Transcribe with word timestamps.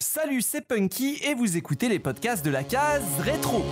Salut, 0.00 0.42
c'est 0.42 0.60
Punky 0.60 1.18
et 1.24 1.34
vous 1.34 1.56
écoutez 1.56 1.88
les 1.88 1.98
podcasts 1.98 2.44
de 2.44 2.50
la 2.50 2.62
case 2.62 3.02
rétro. 3.18 3.64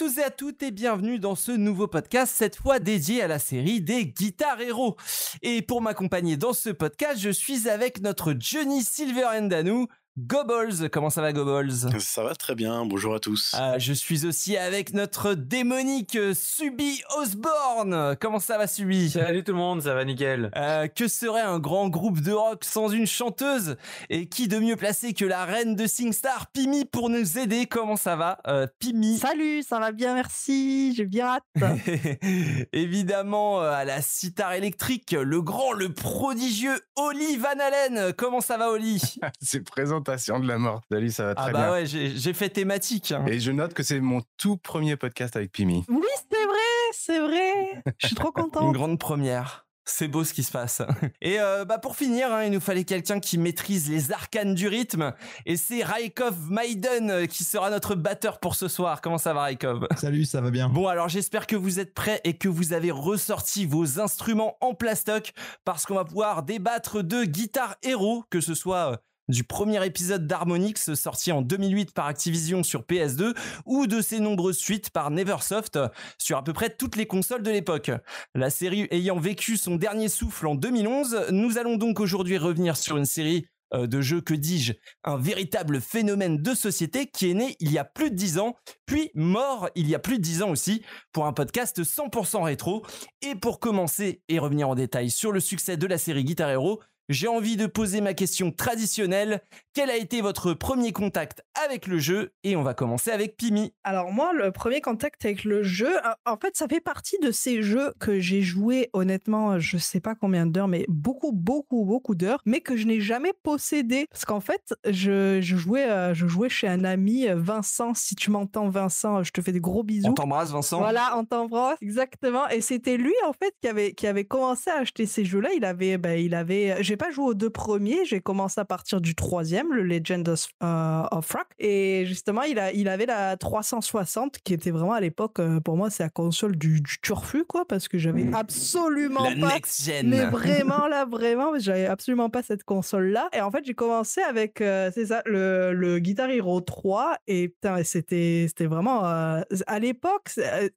Tous 0.00 0.16
et 0.16 0.22
à 0.22 0.30
toutes 0.30 0.62
et 0.62 0.70
bienvenue 0.70 1.18
dans 1.18 1.34
ce 1.34 1.52
nouveau 1.52 1.86
podcast, 1.86 2.32
cette 2.34 2.56
fois 2.56 2.78
dédié 2.78 3.20
à 3.20 3.28
la 3.28 3.38
série 3.38 3.82
des 3.82 4.06
guitares 4.06 4.62
héros. 4.62 4.96
Et 5.42 5.60
pour 5.60 5.82
m'accompagner 5.82 6.38
dans 6.38 6.54
ce 6.54 6.70
podcast, 6.70 7.20
je 7.20 7.28
suis 7.28 7.68
avec 7.68 8.00
notre 8.00 8.34
Johnny 8.38 8.82
Silverhandanou, 8.82 9.88
Goebbels. 10.26 10.90
Comment 10.90 11.08
ça 11.08 11.22
va 11.22 11.32
Goebbels? 11.32 11.98
Ça 12.00 12.22
va 12.22 12.34
très 12.34 12.54
bien, 12.54 12.84
bonjour 12.84 13.14
à 13.14 13.20
tous. 13.20 13.54
Ah, 13.56 13.78
Je 13.78 13.92
suis 13.94 14.26
aussi 14.26 14.56
avec 14.56 14.92
notre 14.92 15.32
démonique 15.34 16.16
euh, 16.16 16.34
Subi 16.34 17.00
Osborne. 17.18 18.16
Comment 18.20 18.38
ça 18.38 18.58
va 18.58 18.66
Subi? 18.66 19.10
Salut 19.10 19.44
tout 19.44 19.52
le 19.52 19.58
monde, 19.58 19.82
ça 19.82 19.94
va 19.94 20.04
nickel. 20.04 20.50
Euh, 20.56 20.88
que 20.88 21.08
serait 21.08 21.40
un 21.40 21.58
grand 21.58 21.88
groupe 21.88 22.20
de 22.20 22.32
rock 22.32 22.64
sans 22.64 22.90
une 22.90 23.06
chanteuse? 23.06 23.76
Et 24.10 24.28
qui 24.28 24.46
de 24.46 24.58
mieux 24.58 24.76
placé 24.76 25.14
que 25.14 25.24
la 25.24 25.46
reine 25.46 25.74
de 25.74 25.86
SingStar, 25.86 26.48
Pimi, 26.52 26.84
pour 26.84 27.08
nous 27.08 27.38
aider? 27.38 27.66
Comment 27.66 27.96
ça 27.96 28.16
va, 28.16 28.40
euh, 28.46 28.66
Pimi? 28.78 29.16
Salut, 29.18 29.62
ça 29.62 29.78
va 29.78 29.90
bien, 29.90 30.14
merci. 30.14 30.92
J'ai 30.94 31.06
bien 31.06 31.26
hâte. 31.26 31.44
Évidemment, 32.72 33.62
euh, 33.62 33.70
à 33.70 33.84
la 33.86 34.02
sitar 34.02 34.52
électrique, 34.52 35.12
le 35.12 35.40
grand, 35.40 35.72
le 35.72 35.92
prodigieux 35.92 36.78
Oli 36.96 37.36
Van 37.36 37.48
Allen. 37.58 38.12
Comment 38.12 38.42
ça 38.42 38.58
va, 38.58 38.70
Oli? 38.70 39.00
C'est 39.40 39.60
présentation 39.60 40.09
de 40.16 40.46
la 40.48 40.58
mort. 40.58 40.80
Salut, 40.90 41.10
ça 41.10 41.24
va 41.26 41.30
Ah 41.36 41.42
très 41.42 41.52
bah 41.52 41.58
bien. 41.60 41.70
ouais, 41.72 41.86
j'ai 41.86 42.32
fait 42.32 42.48
thématique. 42.48 43.12
hein. 43.12 43.24
Et 43.26 43.40
je 43.40 43.50
note 43.52 43.74
que 43.74 43.82
c'est 43.82 44.00
mon 44.00 44.22
tout 44.36 44.56
premier 44.56 44.96
podcast 44.96 45.36
avec 45.36 45.52
Pimi. 45.52 45.84
oui, 45.88 46.02
c'est 46.30 46.44
vrai, 46.46 46.56
c'est 46.92 47.18
vrai. 47.20 47.82
Je 47.98 48.06
suis 48.08 48.16
trop 48.16 48.28
Une 48.36 48.44
contente. 48.44 48.72
grande 48.72 48.98
première. 48.98 49.66
C'est 49.86 50.06
beau 50.08 50.22
ce 50.22 50.32
qui 50.34 50.44
se 50.44 50.52
passe. 50.52 50.82
Et 51.20 51.40
euh, 51.40 51.64
bah 51.64 51.78
pour 51.78 51.96
finir, 51.96 52.32
hein, 52.32 52.44
il 52.44 52.52
nous 52.52 52.60
fallait 52.60 52.84
quelqu'un 52.84 53.18
qui 53.18 53.38
maîtrise 53.38 53.90
les 53.90 54.12
arcanes 54.12 54.54
du 54.54 54.68
rythme. 54.68 55.12
Et 55.46 55.56
c'est 55.56 55.82
Raikov 55.82 56.36
Maiden 56.48 57.10
euh, 57.10 57.26
qui 57.26 57.42
sera 57.42 57.70
notre 57.70 57.96
batteur 57.96 58.38
pour 58.38 58.54
ce 58.54 58.68
soir. 58.68 59.00
Comment 59.00 59.18
ça 59.18 59.32
va, 59.34 59.42
Raikov? 59.42 59.88
Salut, 59.96 60.26
ça 60.26 60.40
va 60.42 60.50
bien. 60.50 60.68
Bon, 60.68 60.86
alors 60.86 61.08
j'espère 61.08 61.46
que 61.48 61.56
vous 61.56 61.80
êtes 61.80 61.92
prêts 61.92 62.20
et 62.22 62.36
que 62.36 62.48
vous 62.48 62.72
avez 62.72 62.92
ressorti 62.92 63.66
vos 63.66 63.98
instruments 63.98 64.56
en 64.60 64.74
plastoc 64.74 65.32
parce 65.64 65.86
qu'on 65.86 65.94
va 65.96 66.04
pouvoir 66.04 66.44
débattre 66.44 67.02
de 67.02 67.24
Guitar 67.24 67.74
Hero, 67.82 68.22
que 68.30 68.40
ce 68.40 68.54
soit 68.54 68.92
euh, 68.92 68.96
du 69.30 69.44
premier 69.44 69.84
épisode 69.86 70.26
d'Harmonix 70.26 70.94
sorti 70.94 71.32
en 71.32 71.42
2008 71.42 71.92
par 71.92 72.06
Activision 72.06 72.62
sur 72.62 72.82
PS2 72.82 73.34
ou 73.64 73.86
de 73.86 74.00
ses 74.00 74.20
nombreuses 74.20 74.58
suites 74.58 74.90
par 74.90 75.10
Neversoft 75.10 75.78
sur 76.18 76.36
à 76.36 76.44
peu 76.44 76.52
près 76.52 76.70
toutes 76.70 76.96
les 76.96 77.06
consoles 77.06 77.42
de 77.42 77.50
l'époque. 77.50 77.90
La 78.34 78.50
série 78.50 78.88
ayant 78.90 79.18
vécu 79.18 79.56
son 79.56 79.76
dernier 79.76 80.08
souffle 80.08 80.46
en 80.46 80.54
2011, 80.54 81.26
nous 81.30 81.58
allons 81.58 81.76
donc 81.76 82.00
aujourd'hui 82.00 82.38
revenir 82.38 82.76
sur 82.76 82.96
une 82.96 83.06
série 83.06 83.46
euh, 83.72 83.86
de 83.86 84.00
jeux, 84.00 84.20
que 84.20 84.34
dis-je, 84.34 84.72
un 85.04 85.16
véritable 85.16 85.80
phénomène 85.80 86.42
de 86.42 86.54
société 86.54 87.06
qui 87.06 87.30
est 87.30 87.34
né 87.34 87.56
il 87.60 87.70
y 87.70 87.78
a 87.78 87.84
plus 87.84 88.10
de 88.10 88.16
10 88.16 88.38
ans, 88.40 88.56
puis 88.84 89.10
mort 89.14 89.68
il 89.76 89.88
y 89.88 89.94
a 89.94 90.00
plus 90.00 90.18
de 90.18 90.22
10 90.22 90.42
ans 90.42 90.50
aussi, 90.50 90.82
pour 91.12 91.26
un 91.26 91.32
podcast 91.32 91.80
100% 91.80 92.42
rétro. 92.42 92.84
Et 93.22 93.34
pour 93.34 93.60
commencer 93.60 94.22
et 94.28 94.38
revenir 94.38 94.68
en 94.68 94.74
détail 94.74 95.10
sur 95.10 95.30
le 95.30 95.40
succès 95.40 95.76
de 95.76 95.86
la 95.86 95.98
série 95.98 96.24
Guitar 96.24 96.50
Hero, 96.50 96.80
j'ai 97.10 97.26
envie 97.26 97.56
de 97.56 97.66
poser 97.66 98.00
ma 98.00 98.14
question 98.14 98.52
traditionnelle. 98.52 99.42
Quel 99.74 99.90
a 99.90 99.96
été 99.96 100.20
votre 100.20 100.54
premier 100.54 100.92
contact 100.92 101.42
avec 101.62 101.86
le 101.86 101.98
jeu? 101.98 102.32
Et 102.44 102.56
on 102.56 102.62
va 102.62 102.72
commencer 102.72 103.10
avec 103.10 103.36
Pimi. 103.36 103.72
Alors 103.84 104.12
moi, 104.12 104.32
le 104.32 104.52
premier 104.52 104.80
contact 104.80 105.24
avec 105.24 105.44
le 105.44 105.64
jeu, 105.64 105.92
en 106.24 106.36
fait, 106.36 106.56
ça 106.56 106.68
fait 106.68 106.80
partie 106.80 107.18
de 107.20 107.32
ces 107.32 107.62
jeux 107.62 107.92
que 107.98 108.20
j'ai 108.20 108.42
joué, 108.42 108.90
honnêtement, 108.92 109.58
je 109.58 109.76
sais 109.76 110.00
pas 110.00 110.14
combien 110.14 110.46
d'heures, 110.46 110.68
mais 110.68 110.84
beaucoup, 110.88 111.32
beaucoup, 111.32 111.84
beaucoup 111.84 112.14
d'heures, 112.14 112.40
mais 112.46 112.60
que 112.60 112.76
je 112.76 112.86
n'ai 112.86 113.00
jamais 113.00 113.32
possédé. 113.42 114.06
Parce 114.10 114.24
qu'en 114.24 114.40
fait, 114.40 114.72
je, 114.88 115.40
je 115.40 115.56
jouais, 115.56 115.90
euh, 115.90 116.14
je 116.14 116.28
jouais 116.28 116.48
chez 116.48 116.68
un 116.68 116.84
ami, 116.84 117.26
Vincent. 117.34 117.92
Si 117.94 118.14
tu 118.14 118.30
m'entends, 118.30 118.68
Vincent, 118.68 119.24
je 119.24 119.32
te 119.32 119.40
fais 119.40 119.52
des 119.52 119.60
gros 119.60 119.82
bisous. 119.82 120.08
On 120.08 120.14
t'embrasse 120.14 120.52
Vincent. 120.52 120.78
Voilà, 120.78 121.16
on 121.16 121.24
t'embrasse, 121.24 121.78
exactement. 121.80 122.48
Et 122.48 122.60
c'était 122.60 122.96
lui 122.96 123.14
en 123.26 123.32
fait 123.32 123.52
qui 123.60 123.68
avait 123.68 123.92
qui 123.94 124.06
avait 124.06 124.24
commencé 124.24 124.70
à 124.70 124.76
acheter 124.76 125.06
ces 125.06 125.24
jeux-là. 125.24 125.50
Il 125.56 125.64
avait, 125.64 125.98
ben, 125.98 126.16
il 126.18 126.36
avait. 126.36 126.82
J'ai 126.82 126.99
pas 127.00 127.10
joué 127.10 127.24
aux 127.24 127.34
deux 127.34 127.50
premiers. 127.50 128.04
J'ai 128.04 128.20
commencé 128.20 128.60
à 128.60 128.64
partir 128.64 129.00
du 129.00 129.14
troisième, 129.14 129.72
le 129.72 129.82
Legend 129.82 130.28
of, 130.28 130.46
euh, 130.62 131.02
of 131.10 131.30
Rock. 131.32 131.46
Et 131.58 132.04
justement, 132.06 132.42
il 132.42 132.58
a, 132.58 132.72
il 132.72 132.88
avait 132.88 133.06
la 133.06 133.36
360 133.36 134.38
qui 134.44 134.54
était 134.54 134.70
vraiment 134.70 134.92
à 134.92 135.00
l'époque 135.00 135.38
euh, 135.40 135.60
pour 135.60 135.76
moi 135.76 135.90
c'est 135.90 136.02
la 136.02 136.10
console 136.10 136.56
du, 136.56 136.80
du 136.80 137.00
turfu 137.02 137.44
quoi 137.44 137.64
parce 137.66 137.88
que 137.88 137.98
j'avais 137.98 138.20
Mm. 138.24 138.34
absolument 138.34 139.22
La 139.24 139.30
pas 139.48 139.54
next 139.54 139.82
gen. 139.84 140.08
mais 140.10 140.24
vraiment 140.26 140.86
là, 140.88 141.04
vraiment, 141.06 141.58
j'avais 141.58 141.86
absolument 141.86 142.28
pas 142.28 142.42
cette 142.42 142.64
console-là. 142.64 143.28
Et 143.32 143.40
en 143.40 143.50
fait, 143.50 143.64
j'ai 143.64 143.74
commencé 143.74 144.20
avec, 144.20 144.60
euh, 144.60 144.90
c'est 144.94 145.06
ça, 145.06 145.22
le, 145.26 145.72
le 145.72 145.98
Guitar 145.98 146.28
Hero 146.30 146.60
3. 146.60 147.16
Et 147.26 147.48
putain, 147.48 147.82
c'était, 147.84 148.44
c'était 148.48 148.66
vraiment, 148.66 149.06
euh, 149.06 149.40
à 149.66 149.78
l'époque, 149.78 150.28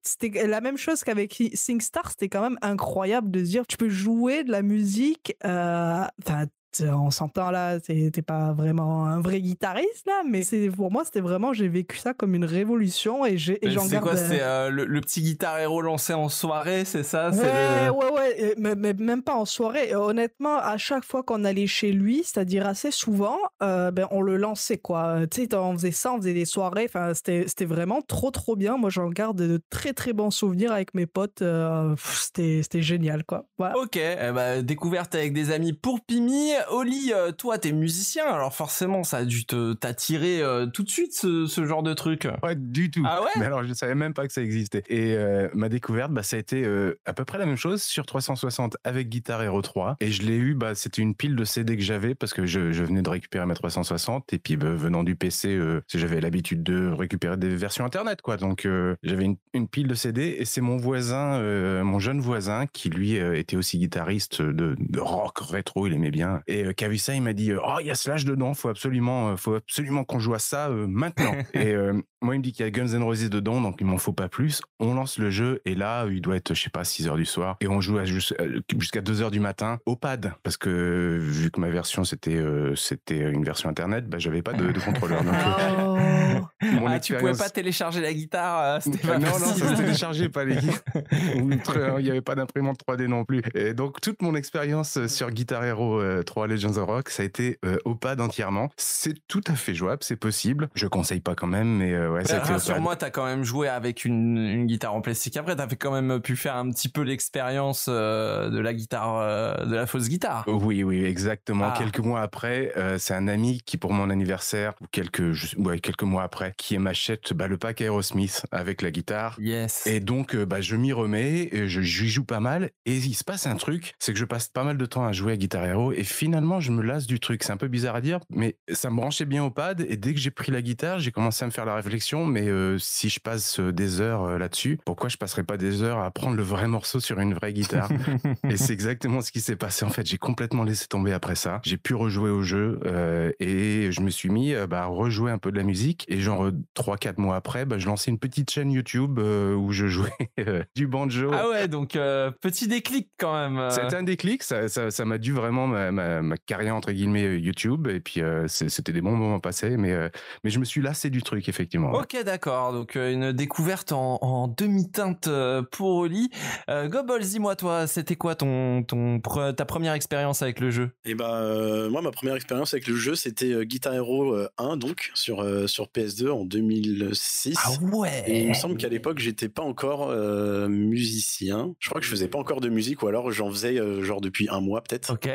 c'était 0.04 0.48
la 0.48 0.62
même 0.62 0.78
chose 0.78 1.04
qu'avec 1.04 1.42
SingStar. 1.54 2.12
C'était 2.12 2.30
quand 2.30 2.42
même 2.42 2.58
incroyable 2.62 3.30
de 3.32 3.42
dire, 3.42 3.68
tu 3.68 3.78
peux 3.78 3.90
jouer 3.90 4.44
de 4.44 4.52
la 4.52 4.62
musique, 4.62 5.36
euh, 5.44 6.06
enfin, 6.22 6.46
t- 6.48 6.52
on 6.82 7.12
s'entend 7.12 7.52
là, 7.52 7.80
t'es 7.80 8.12
pas 8.26 8.54
vraiment 8.54 9.06
un 9.06 9.22
vrai 9.22 9.42
guitariste 9.42 10.06
là, 10.08 10.22
mais 10.30 10.44
c'est 10.44 10.70
pour 10.70 10.92
moi 10.92 11.04
c'était 11.06 11.20
vraiment 11.22 11.54
j'ai 11.54 11.68
vécu 11.68 11.98
ça 11.98 12.14
comme 12.14 12.36
une 12.36 12.46
révolution 12.46 13.26
et 13.26 13.38
j'ai 13.38 13.60
j'en 13.64 13.82
C'est 13.84 13.92
garde. 13.94 14.04
quoi 14.04 14.14
euh, 14.14 14.28
C'est 14.30 14.42
euh, 14.42 14.70
le, 14.70 14.86
le 14.86 15.02
petit 15.02 15.22
Guitar 15.22 15.60
Hero 15.60 15.82
lancé 15.82 16.14
en 16.14 16.30
soirée, 16.30 16.86
c'est 16.86 17.04
ça? 17.04 17.32
C'est 17.32 17.42
Ouais, 17.44 17.86
le- 17.86 17.92
ouais, 17.92 18.12
ouais, 18.12 18.56
mais, 18.58 18.76
mais 18.76 18.94
même 18.94 19.22
pas 19.24 19.36
en 19.36 19.46
soirée. 19.46 19.96
Honnêtement, 19.96 20.58
à 20.58 20.78
chaque 20.78 21.04
fois 21.06 21.24
qu'on 21.24 21.44
allait 21.44 21.68
chez 21.68 21.92
lui, 21.92 22.24
c'est-à-dire 22.24 22.66
assez 22.68 22.92
souvent, 22.92 23.38
euh, 23.62 23.92
ben, 23.92 24.08
on 24.12 24.22
le 24.22 24.38
lançait, 24.38 24.78
quoi. 24.78 25.20
Tu 25.30 25.44
sais, 25.44 25.56
on 25.56 25.74
faisait 25.74 25.92
ça, 25.92 26.14
on 26.14 26.18
faisait 26.18 26.34
des 26.34 26.46
soirées. 26.46 26.86
Enfin, 26.86 27.14
c'était 27.14 27.46
c'était 27.48 27.66
vraiment 27.66 28.02
trop, 28.02 28.32
trop 28.32 28.56
bien. 28.56 28.78
Moi, 28.78 28.90
j'en 28.90 29.10
garde 29.10 29.38
de 29.38 29.62
très, 29.70 29.94
très 29.94 30.14
bons 30.14 30.32
souvenirs 30.32 30.72
avec 30.72 30.94
mes 30.94 31.06
potes. 31.06 31.42
euh, 31.42 31.96
C'était 31.98 32.62
c'était 32.64 32.82
génial, 32.82 33.24
quoi. 33.24 33.46
Voilà. 33.58 33.78
Ok, 33.78 33.98
eh 33.98 34.32
ben, 34.34 34.62
découverte 34.64 35.16
avec 35.16 35.34
des 35.34 35.52
amis 35.52 35.74
pour 35.74 36.02
Pimi. 36.02 36.52
Oli, 36.70 37.12
euh, 37.14 37.32
toi, 37.32 37.58
t'es 37.58 37.72
musicien, 37.72 38.26
alors 38.26 38.54
forcément, 38.54 39.04
ça 39.04 39.18
a 39.18 39.26
dû 39.26 39.46
te 39.46 39.74
t'attirer 39.74 40.42
euh, 40.42 40.66
tout 40.66 40.84
de 40.84 40.90
suite 40.90 41.14
ce, 41.14 41.46
ce 41.48 41.66
genre 41.66 41.84
de 41.84 41.94
truc. 41.94 42.28
Ouais, 42.42 42.56
du 42.56 42.92
tout. 42.92 43.04
Ah 43.06 43.22
ouais? 43.22 43.30
Mais 43.38 43.46
alors, 43.46 43.64
je 43.64 43.74
savais 43.74 43.96
même 43.96 44.14
pas 44.14 44.28
que 44.28 44.34
ça 44.34 44.42
existait. 44.42 44.84
Et 44.88 45.16
euh, 45.16 45.50
ma 45.54 45.70
découverte, 45.70 46.12
bah, 46.12 46.24
ça 46.24 46.36
a 46.36 46.40
été 46.40 46.64
euh, 46.64 47.00
à 47.06 47.14
peu 47.14 47.26
près 47.26 47.38
la 47.38 47.46
même 47.46 47.58
chose 47.58 47.82
sur 47.82 48.06
360 48.06 48.78
avec 48.84 49.10
Guitar 49.10 49.42
Hero 49.42 49.62
3. 49.62 49.98
Et 50.00 50.12
je 50.12 50.24
l'ai 50.24 50.38
eu, 50.38 50.54
bah, 50.54 50.76
c'était 50.76 51.02
une 51.02 51.16
pile 51.16 51.36
de 51.36 51.44
CD 51.44 51.76
que 51.78 51.84
j'avais 51.84 52.16
parce 52.16 52.34
que 52.34 52.46
je, 52.46 52.72
je 52.72 52.84
venais 52.84 53.02
de 53.02 53.10
récupérer 53.10 53.46
ma 53.46 53.56
360. 53.56 54.34
Et 54.34 54.40
puis, 54.40 54.58
bah, 54.58 54.74
venant 54.74 55.04
du 55.04 55.16
PC, 55.16 55.60
j'avais 55.94 56.22
l'habitude 56.22 56.64
de 56.64 56.90
récupérer 56.90 57.38
des 57.38 57.56
versions 57.56 57.86
internet, 57.86 58.22
quoi. 58.22 58.38
Donc, 58.38 58.68
j'avais 59.04 59.26
une, 59.26 59.38
une 59.54 59.68
pile 59.68 59.88
de 59.88 59.96
CD. 59.96 60.36
Et 60.40 60.46
c'est 60.46 60.62
mon 60.62 60.78
voisin, 60.78 61.40
mon 61.84 62.00
jeune 62.00 62.20
voisin, 62.20 62.68
qui 62.68 62.90
lui 62.90 63.16
était 63.16 63.58
aussi 63.58 63.78
guitariste 63.80 64.42
de, 64.42 64.76
de 64.78 65.00
rock 65.00 65.40
rétro, 65.40 65.88
il 65.88 65.94
aimait 65.94 66.12
bien. 66.12 66.42
Et 66.48 66.53
euh, 66.64 66.74
qui 66.74 66.86
a 66.86 66.88
vu 66.90 66.98
ça, 66.98 67.16
il 67.16 67.22
m'a 67.22 67.34
dit, 67.34 67.52
euh, 67.52 67.60
oh, 67.66 67.78
il 67.80 67.88
y 67.88 67.92
a 67.92 67.96
Slash 67.96 68.26
dedans, 68.26 68.54
faut 68.54 68.70
absolument, 68.70 69.30
euh, 69.30 69.36
faut 69.36 69.56
absolument 69.56 70.04
qu'on 70.04 70.20
joue 70.20 70.34
à 70.36 70.40
ça 70.40 70.68
euh, 70.70 70.86
maintenant. 70.88 71.34
et 71.54 71.74
euh, 71.74 71.94
moi, 72.22 72.36
il 72.36 72.40
me 72.40 72.44
dit 72.44 72.52
qu'il 72.52 72.64
y 72.66 72.68
a 72.68 72.72
Guns 72.72 72.94
N' 72.94 73.02
Roses 73.04 73.30
dedans, 73.30 73.60
donc 73.62 73.78
il 73.80 73.88
m'en 73.88 73.98
faut 73.98 74.14
pas 74.14 74.30
plus. 74.30 74.62
On 74.80 74.94
lance 74.94 75.18
le 75.18 75.30
jeu 75.32 75.62
et 75.66 75.74
là, 75.76 76.06
il 76.10 76.22
doit 76.22 76.36
être, 76.36 76.54
je 76.54 76.62
sais 76.62 76.70
pas, 76.70 76.84
6 76.84 77.08
heures 77.08 77.18
du 77.18 77.26
soir 77.26 77.58
et 77.62 77.68
on 77.68 77.82
joue 77.82 77.98
à 77.98 78.06
jus- 78.06 78.34
euh, 78.40 78.60
jusqu'à 78.78 79.02
2 79.02 79.22
heures 79.22 79.32
du 79.32 79.40
matin 79.40 79.80
au 79.86 79.96
pad 79.96 80.34
parce 80.44 80.58
que 80.58 81.18
vu 81.20 81.50
que 81.52 81.60
ma 81.60 81.70
version 81.70 82.04
c'était 82.04 82.36
euh, 82.38 82.76
c'était 82.76 83.20
une 83.20 83.44
version 83.44 83.70
internet, 83.70 84.08
bah 84.08 84.20
j'avais 84.20 84.42
pas 84.42 84.54
de, 84.54 84.72
de 84.72 84.80
contrôleur. 84.86 85.24
Donc, 85.24 85.34
euh, 85.34 85.74
Oh. 85.80 86.23
Mon 86.62 86.88
ah, 86.88 87.00
tu 87.00 87.14
pouvais 87.16 87.34
pas 87.34 87.50
télécharger 87.50 88.02
la 88.02 88.14
guitare, 88.14 88.62
euh, 88.62 88.80
c'était 88.82 89.06
Euh, 89.08 89.14
pas 89.14 89.20
non, 89.20 89.28
non, 89.28 89.54
ça 89.54 89.70
se 89.70 89.74
téléchargeait 89.78 90.30
pas 90.30 90.44
les 90.46 90.58
Outre, 91.42 91.96
Il 92.00 92.04
n'y 92.06 92.10
avait 92.12 92.22
pas 92.22 92.36
d'imprimante 92.36 92.80
3D 92.88 93.06
non 93.08 93.26
plus. 93.26 93.42
Et 93.56 93.74
donc, 93.74 94.02
toute 94.02 94.22
mon 94.22 94.36
expérience 94.36 95.06
sur 95.08 95.32
Guitar 95.32 95.64
Hero 95.64 96.00
euh, 96.00 96.24
3 96.24 96.48
Legends 96.48 96.78
of 96.78 96.86
Rock, 96.88 97.10
ça 97.10 97.24
a 97.24 97.26
été 97.26 97.60
euh, 97.66 97.78
au 97.86 97.96
pad 97.96 98.20
entièrement. 98.22 98.70
C'est 98.78 99.16
tout 99.28 99.42
à 99.48 99.56
fait 99.56 99.74
jouable, 99.76 100.04
c'est 100.04 100.16
possible. 100.16 100.70
Je 100.76 100.88
conseille 100.88 101.20
pas 101.22 101.36
quand 101.36 101.48
même, 101.48 101.68
mais 101.78 101.94
euh, 101.94 102.12
ouais, 102.12 102.26
ça 102.26 102.36
a 102.36 102.38
été 102.38 102.46
au 102.46 102.48
pad. 102.48 102.54
Rassure-moi, 102.60 102.96
t'as 102.96 103.10
quand 103.10 103.26
même 103.26 103.44
joué 103.44 103.68
avec 103.68 104.06
une, 104.06 104.38
une 104.38 104.66
guitare 104.66 104.94
en 104.94 105.02
plastique. 105.02 105.38
Après, 105.38 105.56
t'as 105.56 105.68
fait 105.68 105.76
quand 105.76 105.92
même 105.92 106.20
pu 106.22 106.36
faire 106.36 106.56
un 106.56 106.70
petit 106.70 106.90
peu 106.90 107.02
l'expérience 107.02 107.88
euh, 107.90 108.50
de 108.50 108.60
la 108.60 108.74
guitare, 108.74 109.18
euh, 109.20 109.66
de 109.66 109.76
la 109.76 109.86
fausse 109.86 110.10
guitare. 110.10 110.44
Oui, 110.48 110.84
oui, 110.84 111.04
exactement. 111.06 111.70
Ah. 111.74 111.78
Quelques 111.78 112.00
mois 112.00 112.22
après, 112.22 112.72
euh, 112.78 112.98
c'est 112.98 113.14
un 113.14 113.28
ami 113.28 113.62
qui, 113.66 113.78
pour 113.78 113.94
mon 113.94 114.10
anniversaire, 114.10 114.74
ou 114.82 114.86
quelques, 114.92 115.32
je- 115.32 115.58
ouais, 115.58 115.80
quelques 115.80 116.04
mois 116.04 116.24
après, 116.24 116.33
qui 116.58 116.78
m'achète 116.78 117.34
bah, 117.34 117.48
le 117.48 117.58
pack 117.58 117.82
Aerosmith 117.82 118.46
avec 118.52 118.82
la 118.82 118.92
guitare. 118.92 119.36
Yes. 119.40 119.86
Et 119.88 120.00
donc, 120.00 120.36
euh, 120.36 120.46
bah, 120.46 120.62
je 120.62 120.76
m'y 120.76 120.94
remets, 120.94 121.50
et 121.52 121.68
je 121.68 121.82
j'y 121.82 122.10
joue 122.10 122.24
pas 122.24 122.40
mal, 122.40 122.72
et 122.86 122.96
il 122.96 123.14
se 123.14 123.24
passe 123.24 123.48
un 123.48 123.56
truc, 123.56 123.94
c'est 124.00 124.14
que 124.14 124.20
je 124.20 124.26
passe 124.26 124.48
pas 124.48 124.64
mal 124.64 124.78
de 124.78 124.86
temps 124.86 125.06
à 125.06 125.12
jouer 125.12 125.34
à 125.34 125.38
Guitar 125.38 125.66
Hero, 125.66 125.92
et 125.92 126.04
finalement, 126.04 126.60
je 126.60 126.72
me 126.72 126.82
lasse 126.82 127.08
du 127.08 127.20
truc. 127.20 127.44
C'est 127.44 127.52
un 127.52 127.58
peu 127.58 127.68
bizarre 127.68 127.96
à 127.96 128.02
dire, 128.02 128.20
mais 128.30 128.58
ça 128.72 128.90
me 128.90 128.96
branchait 128.96 129.26
bien 129.26 129.44
au 129.44 129.52
pad, 129.52 129.86
et 129.88 129.98
dès 129.98 130.14
que 130.14 130.20
j'ai 130.20 130.32
pris 130.32 130.52
la 130.52 130.62
guitare, 130.62 131.00
j'ai 131.00 131.12
commencé 131.12 131.44
à 131.44 131.48
me 131.48 131.52
faire 131.52 131.66
la 131.66 131.76
réflexion, 131.76 132.26
mais 132.26 132.48
euh, 132.48 132.78
si 132.80 133.10
je 133.10 133.20
passe 133.20 133.60
euh, 133.60 133.72
des 133.72 134.02
heures 134.02 134.24
euh, 134.24 134.38
là-dessus, 134.38 134.80
pourquoi 134.86 135.10
je 135.10 135.18
passerais 135.18 135.44
pas 135.44 135.58
des 135.58 135.82
heures 135.82 136.00
à 136.00 136.06
apprendre 136.06 136.36
le 136.36 136.44
vrai 136.44 136.68
morceau 136.68 137.00
sur 137.00 137.20
une 137.20 137.34
vraie 137.34 137.54
guitare? 137.54 137.90
Et 138.50 138.58
c'est 138.58 138.74
exactement 138.74 139.22
ce 139.22 139.32
qui 139.32 139.42
s'est 139.42 139.56
passé. 139.56 139.86
En 139.86 139.90
fait, 139.90 140.06
j'ai 140.06 140.18
complètement 140.18 140.64
laissé 140.64 140.88
tomber 140.88 141.14
après 141.14 141.36
ça. 141.36 141.62
J'ai 141.64 141.78
pu 141.78 141.96
rejouer 141.96 142.30
au 142.30 142.42
jeu 142.42 142.80
euh, 142.86 143.32
et 143.40 143.92
je 143.92 144.02
me 144.02 144.10
suis 144.10 144.30
mis 144.30 144.54
bah, 144.70 144.84
à 144.84 144.86
rejouer 144.86 145.32
un 145.32 145.38
peu 145.38 145.52
de 145.52 145.58
la 145.58 145.64
musique. 145.64 146.06
Et 146.08 146.20
genre, 146.24 146.50
3-4 146.76 147.20
mois 147.20 147.36
après, 147.36 147.66
bah, 147.66 147.78
je 147.78 147.86
lançais 147.86 148.10
une 148.12 148.20
petite 148.20 148.50
chaîne 148.50 148.72
YouTube 148.72 149.20
euh, 149.20 149.54
où 149.54 149.72
je 149.72 149.86
jouais 149.88 150.10
euh, 150.40 150.64
du 150.76 150.88
banjo. 150.88 151.32
ah 151.34 151.50
ouais, 151.50 151.68
donc 151.68 151.96
euh, 151.96 152.32
petit 152.42 152.68
déclic 152.68 153.10
quand 153.18 153.34
même. 153.34 153.58
euh. 153.60 153.70
C'était 153.70 153.96
un 153.96 154.04
déclic, 154.04 154.44
ça 154.44 154.68
ça, 154.68 154.90
ça 154.92 155.06
m'a 155.06 155.18
dû 155.18 155.34
vraiment 155.34 155.68
ma, 155.68 155.92
ma, 155.92 156.22
ma 156.22 156.38
carrière 156.38 156.76
entre 156.76 156.92
guillemets 156.92 157.26
euh, 157.26 157.38
YouTube 157.38 157.88
et 157.88 158.00
puis 158.00 158.22
euh, 158.22 158.48
c'était 158.48 158.92
des 158.94 159.02
bons 159.02 159.16
moments 159.16 159.40
passés, 159.40 159.78
mais 159.78 159.92
euh, 159.92 160.10
mais 160.44 160.50
je 160.50 160.60
me 160.60 160.66
suis 160.66 160.82
lassé 160.82 161.10
du 161.10 161.22
truc 161.22 161.48
effectivement. 161.50 161.92
Ok, 161.94 162.16
d'accord. 162.26 162.74
Donc 162.74 162.96
euh, 162.96 163.12
une 163.12 163.32
découverte 163.34 163.92
en, 163.92 164.18
en 164.22 164.48
demi-teinte 164.48 165.28
euh, 165.28 165.62
pour 165.62 165.96
Oli. 165.98 166.30
Euh, 166.70 166.88
Gobble, 166.88 167.20
dis-moi 167.22 167.56
toi, 167.56 167.88
c'était 167.88 168.16
quoi 168.16 168.36
ton, 168.36 168.84
ton 168.84 169.18
pre- 169.18 169.54
ta 169.54 169.66
première 169.66 169.94
expérience 169.94 170.42
avec 170.42 170.60
le 170.60 170.72
jeu? 170.72 170.92
Et 171.06 171.16
bah, 171.16 171.36
euh, 171.42 171.90
moi, 171.90 172.02
ma 172.02 172.12
première 172.12 172.36
expérience 172.36 172.74
avec 172.74 172.88
le 172.88 172.96
jeu, 172.96 173.16
c'était 173.16 173.52
euh, 173.52 173.64
Guitar 173.64 173.94
Hero 173.94 174.34
euh, 174.34 174.48
1, 174.58 174.78
donc, 174.78 175.12
sur, 175.14 175.42
euh, 175.42 175.68
sur 175.68 175.90
PS2 176.14 176.30
en 176.30 176.46
2006. 176.46 177.58
Ah 177.64 177.72
ouais. 177.96 178.24
Et 178.28 178.42
il 178.44 178.50
me 178.50 178.54
semble 178.54 178.78
qu'à 178.78 178.90
l'époque, 178.90 179.20
j'étais 179.20 179.50
pas 179.50 179.64
encore 179.64 180.10
euh, 180.10 180.68
musicien. 180.68 181.76
Je 181.80 181.90
crois 181.90 182.00
que 182.00 182.06
je 182.06 182.12
faisais 182.12 182.28
pas 182.28 182.40
encore 182.40 182.62
de 182.62 182.70
musique, 182.70 183.04
ou 183.04 183.08
alors 183.08 183.32
j'en 183.32 183.50
faisais 183.50 183.80
euh, 183.80 184.04
genre 184.04 184.22
depuis 184.22 184.48
un 184.50 184.62
mois 184.62 184.82
peut-être. 184.82 185.14
Ok. 185.14 185.30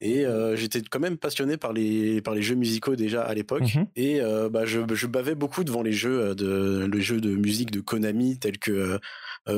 Et 0.00 0.26
euh, 0.26 0.54
j'étais 0.56 0.82
quand 0.82 1.00
même 1.00 1.16
passionné 1.16 1.56
par 1.56 1.72
les, 1.72 2.20
par 2.20 2.34
les 2.34 2.42
jeux 2.42 2.56
musicaux 2.56 2.96
déjà 2.96 3.22
à 3.22 3.32
l'époque. 3.32 3.74
Mhm. 3.74 3.86
Et 3.96 4.20
euh, 4.20 4.50
bah, 4.50 4.66
je, 4.66 4.80
je 4.92 5.06
bavais 5.06 5.34
beaucoup 5.34 5.64
devant 5.64 5.82
les 5.82 5.92
jeux 5.92 6.34
de, 6.34 6.88
les 6.92 7.00
jeux 7.00 7.20
de 7.20 7.34
musique 7.34 7.70
de 7.70 7.80
Konami, 7.80 8.38
tels 8.38 8.58
que 8.58 8.98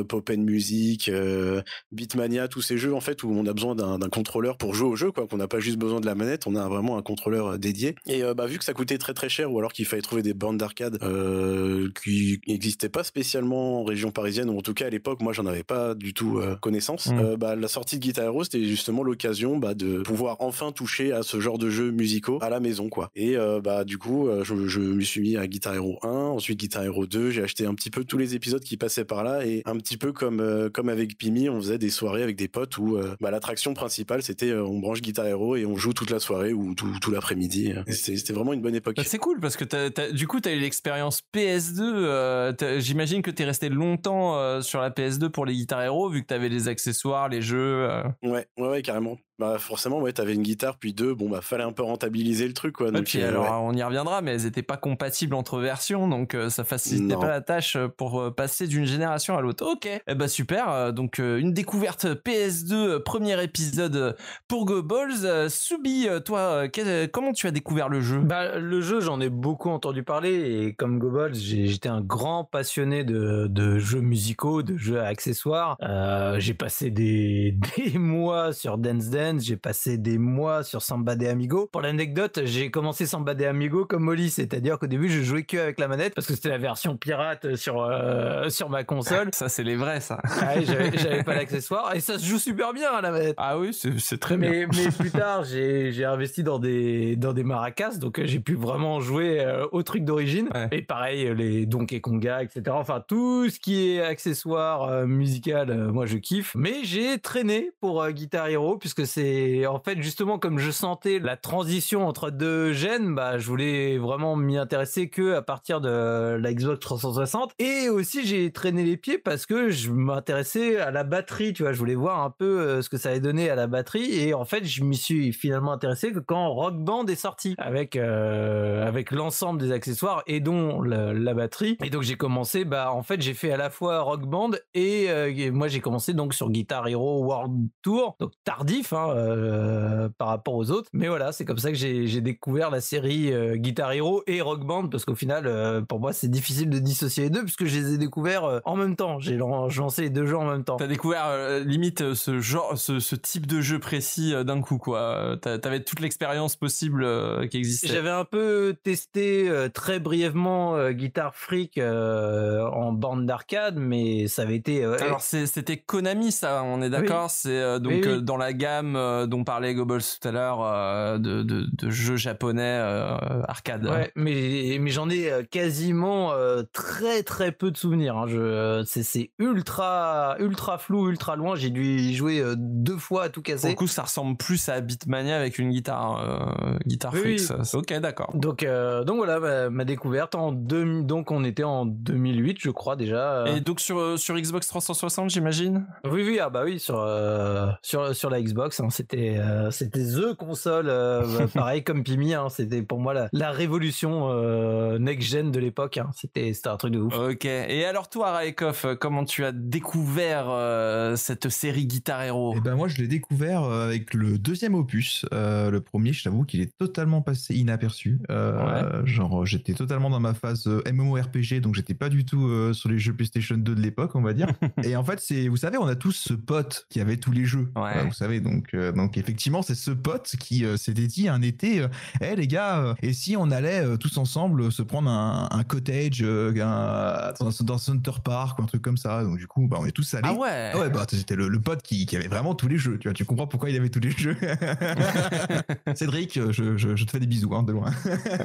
Pop 0.08 0.30
and 0.30 0.38
Music, 0.42 1.08
euh, 1.08 1.62
Beatmania, 1.92 2.48
tous 2.48 2.60
ces 2.62 2.78
jeux 2.78 2.94
en 2.94 3.00
fait 3.00 3.22
où 3.22 3.30
on 3.30 3.46
a 3.46 3.52
besoin 3.52 3.74
d'un 3.74 3.98
contrôleur 4.08 4.56
pour 4.56 4.74
jouer 4.74 4.88
au 4.88 4.96
jeu, 4.96 5.12
quoi. 5.12 5.26
Qu'on 5.26 5.36
n'a 5.36 5.48
pas 5.48 5.60
juste 5.60 5.78
besoin 5.78 6.00
de 6.00 6.06
la 6.06 6.14
manette, 6.14 6.46
on 6.46 6.54
a 6.54 6.68
vraiment 6.68 6.98
un 6.98 7.02
contrôleur 7.02 7.46
euh, 7.46 7.58
dédié. 7.58 7.94
Et 8.06 8.22
euh, 8.22 8.34
bah, 8.34 8.46
vu 8.46 8.58
que 8.58 8.64
ça 8.64 8.72
coûtait 8.72 8.98
très 8.98 9.14
très 9.14 9.28
cher, 9.28 9.52
ou 9.52 9.58
alors 9.58 9.72
qu'il 9.72 9.86
fallait 9.86 10.02
trouver 10.02 10.22
des 10.22 10.34
bandes 10.34 10.58
d'arcade 10.58 10.98
euh, 11.02 11.88
qui 12.02 12.40
n'existaient 12.46 12.88
pas 12.88 13.04
spécialement 13.04 13.80
en 13.80 13.84
région 13.84 14.10
parisienne, 14.10 14.50
ou 14.50 14.58
en 14.58 14.62
tout 14.62 14.74
cas 14.74 14.86
à 14.86 14.90
l'époque, 14.90 15.20
moi 15.20 15.32
j'en 15.32 15.46
avais 15.46 15.62
pas 15.64 15.94
du 15.94 16.14
tout 16.14 16.38
euh, 16.38 16.56
connaissance. 16.56 17.08
Euh, 17.12 17.36
bah, 17.36 17.56
la 17.56 17.68
sortie 17.68 17.96
de 17.98 18.02
Guitar 18.02 18.24
Hero, 18.24 18.44
c'était 18.44 18.64
justement 18.64 19.02
l'occasion 19.02 19.58
bah, 19.58 19.74
de 19.74 20.00
pouvoir 20.02 20.36
enfin 20.40 20.72
toucher 20.72 21.12
à 21.12 21.22
ce 21.22 21.40
genre 21.40 21.58
de 21.58 21.70
jeux 21.70 21.90
musicaux 21.90 22.38
à 22.42 22.50
la 22.50 22.60
maison, 22.60 22.88
quoi. 22.88 23.10
Et 23.14 23.36
euh, 23.36 23.60
bah 23.60 23.84
du 23.84 23.98
coup, 23.98 24.28
euh, 24.28 24.44
je, 24.44 24.66
je 24.66 24.80
me 24.80 25.00
suis 25.02 25.20
mis 25.20 25.36
à 25.36 25.46
Guitar 25.46 25.74
Hero 25.74 25.98
1, 26.02 26.08
ensuite 26.08 26.58
Guitar 26.58 26.84
Hero 26.84 27.06
2. 27.06 27.30
J'ai 27.30 27.42
acheté 27.42 27.66
un 27.66 27.74
petit 27.74 27.90
peu 27.90 28.04
tous 28.04 28.18
les 28.18 28.34
épisodes 28.34 28.62
qui 28.62 28.76
passaient 28.76 29.04
par 29.04 29.24
là 29.24 29.44
et 29.46 29.62
un 29.64 29.75
petit 29.78 29.96
peu 29.96 30.12
comme 30.12 30.40
euh, 30.40 30.68
comme 30.70 30.88
avec 30.88 31.16
Pimi, 31.18 31.48
on 31.48 31.60
faisait 31.60 31.78
des 31.78 31.90
soirées 31.90 32.22
avec 32.22 32.36
des 32.36 32.48
potes 32.48 32.78
où 32.78 32.96
euh, 32.96 33.14
bah, 33.20 33.30
l'attraction 33.30 33.74
principale 33.74 34.22
c'était 34.22 34.50
euh, 34.50 34.64
on 34.64 34.78
branche 34.78 35.00
Guitar 35.02 35.26
Hero 35.26 35.56
et 35.56 35.66
on 35.66 35.76
joue 35.76 35.92
toute 35.92 36.10
la 36.10 36.18
soirée 36.20 36.52
ou 36.52 36.74
tout, 36.74 36.98
tout 37.00 37.10
l'après-midi. 37.10 37.74
C'était 37.90 38.32
vraiment 38.32 38.52
une 38.52 38.62
bonne 38.62 38.74
époque. 38.74 38.96
Bah, 38.96 39.02
c'est 39.04 39.18
cool 39.18 39.40
parce 39.40 39.56
que 39.56 39.64
t'as- 39.64 39.90
t'as- 39.90 40.10
du 40.12 40.26
coup, 40.26 40.40
tu 40.40 40.48
as 40.48 40.52
eu 40.52 40.58
l'expérience 40.60 41.22
PS2. 41.32 41.80
euh, 41.82 42.52
t'as- 42.52 42.78
J'imagine 42.78 43.22
que 43.22 43.30
tu 43.30 43.42
es 43.42 43.46
resté 43.46 43.68
longtemps 43.68 44.60
sur 44.62 44.80
la 44.80 44.90
PS2 44.90 45.28
pour 45.30 45.46
les 45.46 45.54
Guitar 45.54 45.82
Hero 45.82 46.08
vu 46.08 46.22
que 46.22 46.26
tu 46.28 46.34
avais 46.34 46.48
les 46.48 46.68
accessoires, 46.68 47.28
les 47.28 47.42
jeux. 47.42 47.88
Ouais, 48.22 48.46
ouais, 48.58 48.68
ouais, 48.68 48.82
carrément. 48.82 49.18
Bah 49.38 49.58
forcément, 49.58 49.98
ouais, 50.00 50.12
t'avais 50.12 50.34
une 50.34 50.42
guitare 50.42 50.78
puis 50.78 50.94
deux. 50.94 51.14
Bon 51.14 51.28
bah 51.28 51.40
fallait 51.42 51.64
un 51.64 51.72
peu 51.72 51.82
rentabiliser 51.82 52.46
le 52.48 52.54
truc, 52.54 52.76
quoi. 52.76 52.88
Et 52.88 53.02
puis 53.02 53.20
euh, 53.20 53.28
alors, 53.28 53.44
ouais. 53.44 53.50
on 53.60 53.72
y 53.74 53.82
reviendra, 53.82 54.22
mais 54.22 54.32
elles 54.32 54.44
n'étaient 54.44 54.62
pas 54.62 54.78
compatibles 54.78 55.34
entre 55.34 55.58
versions, 55.58 56.08
donc 56.08 56.34
euh, 56.34 56.48
ça 56.48 56.64
facilitait 56.64 57.14
Non. 57.14 57.20
pas 57.20 57.28
la 57.28 57.40
tâche 57.42 57.76
euh, 57.76 57.88
pour 57.88 58.18
euh, 58.20 58.30
passer 58.30 58.66
d'une 58.66 58.86
génération 58.86 59.36
à 59.36 59.42
l'autre. 59.42 59.66
Ok, 59.70 59.86
eh 60.06 60.14
ben 60.14 60.26
super. 60.28 60.92
donc 60.94 61.18
euh, 61.20 61.36
une 61.38 61.52
découverte 61.52 62.06
PS2, 62.06 62.72
euh, 62.72 62.98
premier 63.00 63.42
épisode 63.42 64.16
pour 64.48 64.64
Go 64.64 64.82
Balls. 64.82 65.50
Soubi, 65.50 66.06
euh, 66.08 66.18
toi, 66.20 66.68
quel- 66.68 67.10
comment 67.10 67.32
tu 67.32 67.46
as 67.46 67.50
découvert 67.50 67.88
le 67.90 68.00
jeu? 68.00 68.20
Bah, 68.20 68.58
le 68.58 68.80
jeu, 68.80 69.00
j'en 69.00 69.20
ai 69.20 69.28
beaucoup 69.28 69.68
entendu 69.68 70.02
parler 70.02 70.62
et 70.64 70.72
comme 70.74 70.98
Gobble, 70.98 71.34
j'ai- 71.34 71.66
j'étais 71.66 71.88
un 71.90 72.00
grand 72.00 72.44
passionné 72.44 73.04
de, 73.04 73.46
de 73.48 73.78
jeux 73.78 74.00
musicaux, 74.00 74.62
de 74.62 74.76
jeux 74.78 75.00
à 75.00 75.06
accessoires. 75.06 75.76
Euh, 75.82 76.40
j'ai 76.40 76.54
passé 76.54 76.90
des, 76.90 77.54
des 77.76 77.98
mois 77.98 78.52
sur 78.54 78.78
Dance 78.78 79.10
Dance, 79.10 79.25
j'ai 79.38 79.56
passé 79.56 79.98
des 79.98 80.18
mois 80.18 80.62
sur 80.62 80.82
Samba 80.82 81.16
de 81.16 81.26
Amigo. 81.26 81.68
Pour 81.72 81.82
l'anecdote, 81.82 82.40
j'ai 82.44 82.70
commencé 82.70 83.06
Samba 83.06 83.34
de 83.34 83.44
Amigo 83.44 83.84
comme 83.84 84.04
Molly, 84.04 84.30
c'est-à-dire 84.30 84.78
qu'au 84.78 84.86
début, 84.86 85.08
je 85.08 85.22
jouais 85.22 85.42
que 85.42 85.56
avec 85.56 85.78
la 85.78 85.88
manette 85.88 86.14
parce 86.14 86.26
que 86.26 86.34
c'était 86.34 86.48
la 86.48 86.58
version 86.58 86.96
pirate 86.96 87.56
sur, 87.56 87.82
euh, 87.82 88.48
sur 88.48 88.70
ma 88.70 88.84
console. 88.84 89.30
Ça, 89.32 89.48
c'est 89.48 89.64
les 89.64 89.76
vrais, 89.76 90.00
ça. 90.00 90.20
Ah 90.24 90.54
ouais, 90.56 90.64
j'avais 90.96 91.22
pas 91.22 91.34
l'accessoire 91.34 91.94
et 91.94 92.00
ça 92.00 92.18
se 92.18 92.24
joue 92.24 92.38
super 92.38 92.72
bien 92.72 92.90
à 92.90 93.00
la 93.00 93.10
manette. 93.10 93.34
Ah 93.36 93.58
oui, 93.58 93.74
c'est 93.74 93.98
c'est 93.98 94.18
très 94.18 94.36
bien. 94.36 94.50
Mais, 94.50 94.66
mais 94.76 94.90
plus 94.90 95.10
tard, 95.10 95.44
j'ai 95.44 96.04
investi 96.04 96.42
dans 96.42 96.58
des, 96.58 97.16
dans 97.16 97.32
des 97.32 97.44
maracas, 97.44 97.98
donc 97.98 98.18
euh, 98.18 98.26
j'ai 98.26 98.40
pu 98.40 98.54
vraiment 98.54 99.00
jouer 99.00 99.40
euh, 99.40 99.66
au 99.72 99.82
truc 99.82 100.04
d'origine. 100.04 100.48
Ouais. 100.54 100.68
Et 100.72 100.82
pareil, 100.82 101.26
euh, 101.26 101.34
les 101.34 101.66
Donkey 101.66 102.00
Konga, 102.00 102.42
etc. 102.42 102.62
Enfin, 102.70 103.02
tout 103.06 103.48
ce 103.48 103.58
qui 103.58 103.88
est 103.88 104.00
accessoire 104.00 104.84
euh, 104.84 105.06
musical, 105.06 105.90
moi 105.92 106.06
je 106.06 106.18
kiffe. 106.18 106.54
Mais 106.54 106.84
j'ai 106.84 107.18
traîné 107.18 107.70
pour 107.80 108.06
Guitar 108.10 108.48
Hero, 108.48 108.76
puisque 108.76 109.06
c'est 109.16 109.66
en 109.66 109.78
fait 109.78 110.02
justement 110.02 110.38
comme 110.38 110.58
je 110.58 110.70
sentais 110.70 111.18
la 111.18 111.38
transition 111.38 112.06
entre 112.06 112.30
deux 112.30 112.74
gènes, 112.74 113.14
bah, 113.14 113.38
je 113.38 113.46
voulais 113.46 113.96
vraiment 113.96 114.36
m'y 114.36 114.58
intéresser 114.58 115.08
que 115.08 115.34
à 115.34 115.40
partir 115.42 115.80
de 115.80 116.36
la 116.38 116.52
Xbox 116.52 116.80
360. 116.80 117.52
Et 117.58 117.88
aussi, 117.88 118.26
j'ai 118.26 118.52
traîné 118.52 118.84
les 118.84 118.96
pieds 118.96 119.16
parce 119.16 119.46
que 119.46 119.70
je 119.70 119.90
m'intéressais 119.90 120.78
à 120.78 120.90
la 120.90 121.04
batterie, 121.04 121.52
tu 121.52 121.62
vois. 121.62 121.72
Je 121.72 121.78
voulais 121.78 121.94
voir 121.94 122.22
un 122.22 122.30
peu 122.30 122.60
euh, 122.60 122.82
ce 122.82 122.90
que 122.90 122.98
ça 122.98 123.10
allait 123.10 123.20
donner 123.20 123.48
à 123.48 123.54
la 123.54 123.66
batterie. 123.66 124.12
Et 124.18 124.34
en 124.34 124.44
fait, 124.44 124.64
je 124.64 124.84
m'y 124.84 124.96
suis 124.96 125.32
finalement 125.32 125.72
intéressé 125.72 126.12
que 126.12 126.18
quand 126.18 126.52
Rock 126.52 126.76
Band 126.76 127.06
est 127.06 127.16
sorti 127.16 127.54
avec, 127.58 127.96
euh, 127.96 128.86
avec 128.86 129.10
l'ensemble 129.12 129.60
des 129.60 129.72
accessoires 129.72 130.22
et 130.26 130.40
dont 130.40 130.82
la, 130.82 131.12
la 131.14 131.34
batterie. 131.34 131.78
Et 131.82 131.90
donc, 131.90 132.02
j'ai 132.02 132.16
commencé, 132.16 132.64
bah, 132.64 132.92
en 132.92 133.02
fait, 133.02 133.22
j'ai 133.22 133.34
fait 133.34 133.52
à 133.52 133.56
la 133.56 133.70
fois 133.70 134.00
Rock 134.00 134.26
Band 134.26 134.50
et, 134.74 135.08
euh, 135.08 135.32
et 135.34 135.50
moi, 135.50 135.68
j'ai 135.68 135.80
commencé 135.80 136.12
donc 136.12 136.34
sur 136.34 136.50
Guitar 136.50 136.86
Hero 136.88 137.24
World 137.24 137.68
Tour. 137.82 138.16
Donc, 138.20 138.32
tardif, 138.44 138.92
hein, 138.92 139.05
euh, 139.14 140.08
par 140.18 140.28
rapport 140.28 140.54
aux 140.54 140.70
autres. 140.70 140.88
Mais 140.92 141.08
voilà, 141.08 141.32
c'est 141.32 141.44
comme 141.44 141.58
ça 141.58 141.70
que 141.70 141.76
j'ai 141.76 142.20
découvert 142.20 142.70
la 142.70 142.80
série 142.80 143.32
euh, 143.32 143.56
Guitar 143.56 143.92
Hero 143.92 144.22
et 144.26 144.40
Rock 144.40 144.64
Band 144.64 144.88
parce 144.88 145.04
qu'au 145.04 145.14
final, 145.14 145.46
euh, 145.46 145.80
pour 145.82 146.00
moi, 146.00 146.12
c'est 146.12 146.28
difficile 146.30 146.70
de 146.70 146.78
dissocier 146.78 147.24
les 147.24 147.30
deux 147.30 147.42
puisque 147.42 147.64
je 147.66 147.78
les 147.78 147.94
ai 147.94 147.98
découverts 147.98 148.60
en 148.64 148.76
même 148.76 148.96
temps. 148.96 149.18
J'ai 149.18 149.36
lan- 149.36 149.68
j'ai 149.68 149.80
lancé 149.80 150.02
les 150.02 150.10
deux 150.10 150.26
jeux 150.26 150.36
en 150.38 150.44
même 150.50 150.64
temps. 150.64 150.76
T'as 150.76 150.86
découvert 150.86 151.26
limite 151.64 152.14
ce 152.14 152.40
genre, 152.40 152.76
ce, 152.78 153.00
ce 153.00 153.16
type 153.16 153.46
de 153.46 153.60
jeu 153.60 153.78
précis 153.78 154.34
d'un 154.44 154.60
coup, 154.60 154.78
quoi. 154.78 155.36
T'a- 155.40 155.58
T'avais 155.58 155.82
toute 155.82 156.00
l'expérience 156.00 156.56
possible 156.56 157.06
qui 157.48 157.58
existait. 157.58 157.88
J'avais 157.88 158.10
un 158.10 158.24
peu 158.24 158.74
testé 158.82 159.50
très 159.74 159.98
brièvement 160.00 160.90
Guitar 160.90 161.34
Freak 161.34 161.78
en 161.78 162.92
bande 162.92 163.26
d'arcade, 163.26 163.76
mais 163.78 164.26
ça 164.26 164.42
avait 164.42 164.56
été. 164.56 164.84
Alors 164.84 165.20
c'était 165.20 165.76
Konami, 165.76 166.32
ça. 166.32 166.62
On 166.64 166.82
est 166.82 166.90
d'accord. 166.90 167.30
C'est 167.30 167.80
donc 167.80 167.92
Oui, 167.92 168.02
oui. 168.04 168.22
dans 168.22 168.36
la 168.36 168.52
gamme 168.52 168.95
euh, 168.96 169.26
dont 169.26 169.44
parlait 169.44 169.74
Goebbels 169.74 170.00
tout 170.00 170.28
à 170.28 170.32
l'heure, 170.32 170.62
euh, 170.62 171.18
de, 171.18 171.42
de, 171.42 171.66
de 171.72 171.90
jeux 171.90 172.16
japonais 172.16 172.80
euh, 172.82 173.42
arcade. 173.46 173.86
Ouais, 173.86 174.12
mais 174.16 174.78
mais 174.80 174.90
j'en 174.90 175.08
ai 175.10 175.30
quasiment 175.50 176.32
très 176.72 177.22
très 177.22 177.52
peu 177.52 177.70
de 177.70 177.76
souvenirs. 177.76 178.16
Hein. 178.16 178.26
Je 178.26 178.82
c'est 178.86 179.02
c'est 179.02 179.30
ultra 179.38 180.36
ultra 180.40 180.78
flou, 180.78 181.08
ultra 181.08 181.36
loin. 181.36 181.54
J'ai 181.54 181.70
dû 181.70 181.84
y 181.84 182.14
jouer 182.14 182.42
deux 182.56 182.96
fois 182.96 183.24
à 183.24 183.28
tout 183.28 183.42
casser. 183.42 183.74
coup, 183.74 183.86
ça 183.86 184.02
ressemble 184.02 184.36
plus 184.36 184.68
à 184.68 184.80
Beatmania 184.80 185.36
avec 185.36 185.58
une 185.58 185.70
guitare, 185.70 186.20
euh, 186.20 186.78
guitare 186.86 187.12
Oui, 187.14 187.36
oui. 187.38 187.68
Ok, 187.74 187.92
d'accord. 188.00 188.30
Donc 188.34 188.62
euh, 188.62 189.04
donc 189.04 189.16
voilà 189.18 189.38
ma, 189.38 189.70
ma 189.70 189.84
découverte 189.84 190.34
en 190.34 190.52
deux, 190.52 191.02
donc 191.02 191.30
on 191.30 191.44
était 191.44 191.62
en 191.62 191.86
2008 191.86 192.58
je 192.60 192.70
crois 192.70 192.96
déjà. 192.96 193.44
Et 193.48 193.60
donc 193.60 193.80
sur 193.80 194.18
sur 194.18 194.36
Xbox 194.36 194.66
360, 194.68 195.30
j'imagine? 195.30 195.86
Oui 196.04 196.24
oui 196.26 196.38
ah 196.40 196.50
bah 196.50 196.62
oui 196.64 196.80
sur 196.80 197.00
euh, 197.00 197.70
sur 197.82 198.14
sur 198.14 198.30
la 198.30 198.40
Xbox 198.40 198.80
hein, 198.86 198.90
c'était 198.90 199.36
euh, 199.38 199.70
c'était 199.70 200.04
the 200.04 200.34
console 200.34 200.86
euh, 200.88 201.22
bah, 201.38 201.46
pareil 201.54 201.84
comme 201.84 202.02
Pimi 202.02 202.34
hein, 202.34 202.48
c'était 202.48 202.82
pour 202.82 202.98
moi 202.98 203.14
la, 203.14 203.28
la 203.32 203.50
révolution 203.50 204.28
euh, 204.30 204.98
next 204.98 205.28
gen 205.28 205.50
de 205.50 205.58
l'époque 205.58 205.98
hein. 205.98 206.10
c'était 206.14 206.52
c'était 206.52 206.68
un 206.68 206.76
truc 206.76 206.92
de 206.92 207.00
ouf. 207.00 207.16
Ok. 207.16 207.44
Et 207.44 207.84
alors 207.84 208.08
toi, 208.08 208.32
Raekov, 208.32 208.96
comment 209.00 209.24
tu 209.24 209.44
as 209.44 209.52
découvert 209.52 210.46
euh, 210.48 211.16
cette 211.16 211.48
série 211.48 211.86
Guitar 211.86 212.22
Hero? 212.22 212.54
Et 212.56 212.60
ben 212.60 212.74
moi 212.74 212.88
je 212.88 212.98
l'ai 212.98 213.08
découvert 213.08 213.64
avec 213.64 214.14
le 214.14 214.38
deuxième 214.38 214.74
opus. 214.74 215.26
Euh, 215.32 215.70
le 215.70 215.80
premier, 215.80 216.12
je 216.12 216.24
t'avoue 216.24 216.44
qu'il 216.44 216.60
est 216.60 216.76
totalement 216.76 217.22
passé 217.22 217.54
inaperçu. 217.54 218.18
Euh, 218.30 219.04
Genre 219.04 219.44
j'étais 219.46 219.74
totalement 219.74 220.10
dans 220.10 220.20
ma 220.20 220.34
phase 220.34 220.66
MMORPG, 220.66 221.60
donc 221.60 221.74
j'étais 221.74 221.94
pas 221.94 222.08
du 222.08 222.24
tout 222.24 222.46
euh, 222.46 222.72
sur 222.72 222.88
les 222.88 222.98
jeux 222.98 223.12
PlayStation 223.12 223.56
2 223.56 223.74
de 223.74 223.80
l'époque, 223.80 224.14
on 224.14 224.22
va 224.22 224.32
dire. 224.32 224.48
Et 224.84 224.96
en 224.96 225.04
fait 225.04 225.20
c'est, 225.20 225.48
vous 225.48 225.56
savez, 225.56 225.78
on 225.78 225.86
a 225.86 225.96
tous 225.96 226.12
ce 226.12 226.34
pote 226.34 226.86
qui 226.90 227.00
avait 227.00 227.16
tous 227.16 227.32
les 227.32 227.44
jeux. 227.44 227.68
Ouais. 227.76 228.04
Vous 228.04 228.12
savez 228.12 228.40
donc 228.40 228.75
euh, 228.76 228.92
donc 228.92 229.16
effectivement 229.16 229.62
c'est 229.62 229.74
ce 229.74 229.90
pote 229.90 230.34
qui 230.38 230.64
euh, 230.64 230.76
s'était 230.76 231.06
dit 231.06 231.28
un 231.28 231.42
été, 231.42 231.80
euh, 231.80 231.88
Eh 232.20 232.36
les 232.36 232.46
gars, 232.46 232.94
et 233.02 233.12
si 233.12 233.36
on 233.36 233.50
allait 233.50 233.96
tous 233.98 234.16
ensemble 234.18 234.70
se 234.72 234.82
prendre 234.82 235.10
un, 235.10 235.48
un 235.50 235.64
cottage 235.64 236.22
un- 236.22 237.32
dans, 237.40 237.50
dans 237.60 237.78
Center 237.78 238.12
Park 238.24 238.58
ou 238.58 238.62
un 238.62 238.66
truc 238.66 238.82
comme 238.82 238.96
ça. 238.96 239.22
Donc 239.24 239.38
du 239.38 239.46
coup 239.46 239.66
bah, 239.66 239.78
on 239.80 239.86
est 239.86 239.92
tous 239.92 240.14
allés. 240.14 240.28
Ah 240.28 240.34
ouais. 240.34 240.70
Ah 240.74 240.78
ouais, 240.78 240.90
bah 240.90 241.06
c'était 241.08 241.36
le, 241.36 241.48
le 241.48 241.60
pote 241.60 241.82
qui, 241.82 242.06
qui 242.06 242.16
avait 242.16 242.28
vraiment 242.28 242.54
tous 242.54 242.68
les 242.68 242.78
jeux. 242.78 242.98
Tu 242.98 243.08
vois, 243.08 243.14
tu 243.14 243.24
comprends 243.24 243.46
pourquoi 243.46 243.70
il 243.70 243.76
avait 243.76 243.88
tous 243.90 244.00
les 244.00 244.10
jeux. 244.10 244.36
Cédric, 245.94 246.38
je, 246.50 246.76
je, 246.76 246.96
je 246.96 247.04
te 247.04 247.10
fais 247.10 247.20
des 247.20 247.26
bisous 247.26 247.54
hein, 247.54 247.62
de 247.62 247.72
loin. 247.72 247.90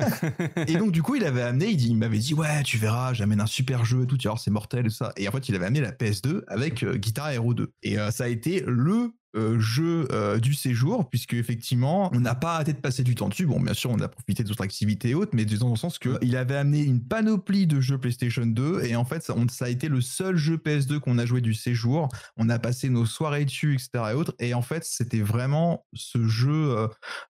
et 0.68 0.76
donc 0.76 0.92
du 0.92 1.02
coup, 1.02 1.16
il 1.16 1.24
avait 1.26 1.42
amené, 1.42 1.70
il, 1.72 1.96
m'avait 1.96 2.20
dit 2.20 2.34
ouais, 2.34 2.64
tu 2.64 2.78
verras, 2.78 3.14
j'amène 3.14 3.42
un 3.42 3.46
super 3.46 3.86
jeu 3.86 4.04
et 4.04 4.08
tout. 4.08 4.18
Tu 4.18 4.28
vois, 4.28 4.38
c'est 4.38 4.52
mortel 4.52 4.86
et 4.86 4.90
tout 4.90 4.96
ça. 4.96 5.12
Et 5.18 5.28
en 5.28 5.32
fait, 5.32 5.50
il 5.50 5.56
avait 5.56 5.66
amené 5.66 5.82
la 5.82 5.92
PS2 5.92 6.42
avec 6.48 6.86
Guitar 6.86 7.32
Hero 7.32 7.54
2. 7.54 7.72
Et 7.84 7.98
ça 8.12 8.26
a 8.26 8.28
été 8.28 8.64
le 8.68 9.12
euh, 9.36 9.60
jeu 9.60 10.08
euh, 10.12 10.40
du 10.40 10.54
séjour 10.54 11.10
puisque 11.10 11.34
effectivement 11.34 12.10
on 12.14 12.20
n'a 12.20 12.36
pas 12.36 12.56
arrêté 12.56 12.74
de 12.74 12.80
passer 12.80 13.04
du 13.04 13.16
temps 13.16 13.30
dessus. 13.30 13.46
Bon 13.46 13.60
bien 13.60 13.74
sûr 13.74 13.90
on 13.92 14.00
a 14.00 14.08
profité 14.08 14.44
d'autres 14.44 14.62
activités 14.64 15.10
et 15.10 15.16
autres 15.16 15.32
mais 15.34 15.46
dans 15.46 15.70
le 15.70 15.76
sens 15.76 16.00
que 16.00 16.18
il 16.22 16.36
avait 16.36 16.56
amené 16.56 16.82
une 16.84 17.02
panoplie 17.02 17.68
de 17.68 17.80
jeux 17.80 17.98
PlayStation 17.98 18.46
2 18.46 18.84
et 18.84 18.96
en 18.96 19.06
fait 19.06 19.24
ça, 19.24 19.34
on- 19.38 19.48
ça 19.48 19.66
a 19.66 19.70
été 19.70 19.88
le 19.88 20.02
seul 20.02 20.36
jeu 20.38 20.58
PS2 20.58 21.00
qu'on 21.00 21.18
a 21.18 21.26
joué 21.26 21.42
du 21.42 21.54
séjour. 21.54 22.10
On 22.38 22.50
a 22.50 22.60
passé 22.60 22.90
nos 22.90 23.06
soirées 23.06 23.46
dessus 23.46 23.74
etc 23.76 24.12
et 24.12 24.14
autres. 24.16 24.34
Et 24.40 24.54
en 24.54 24.62
fait 24.62 24.84
c'était 24.86 25.22
vraiment 25.22 25.86
ce 25.94 26.28
jeu 26.28 26.52
euh, 26.78 26.88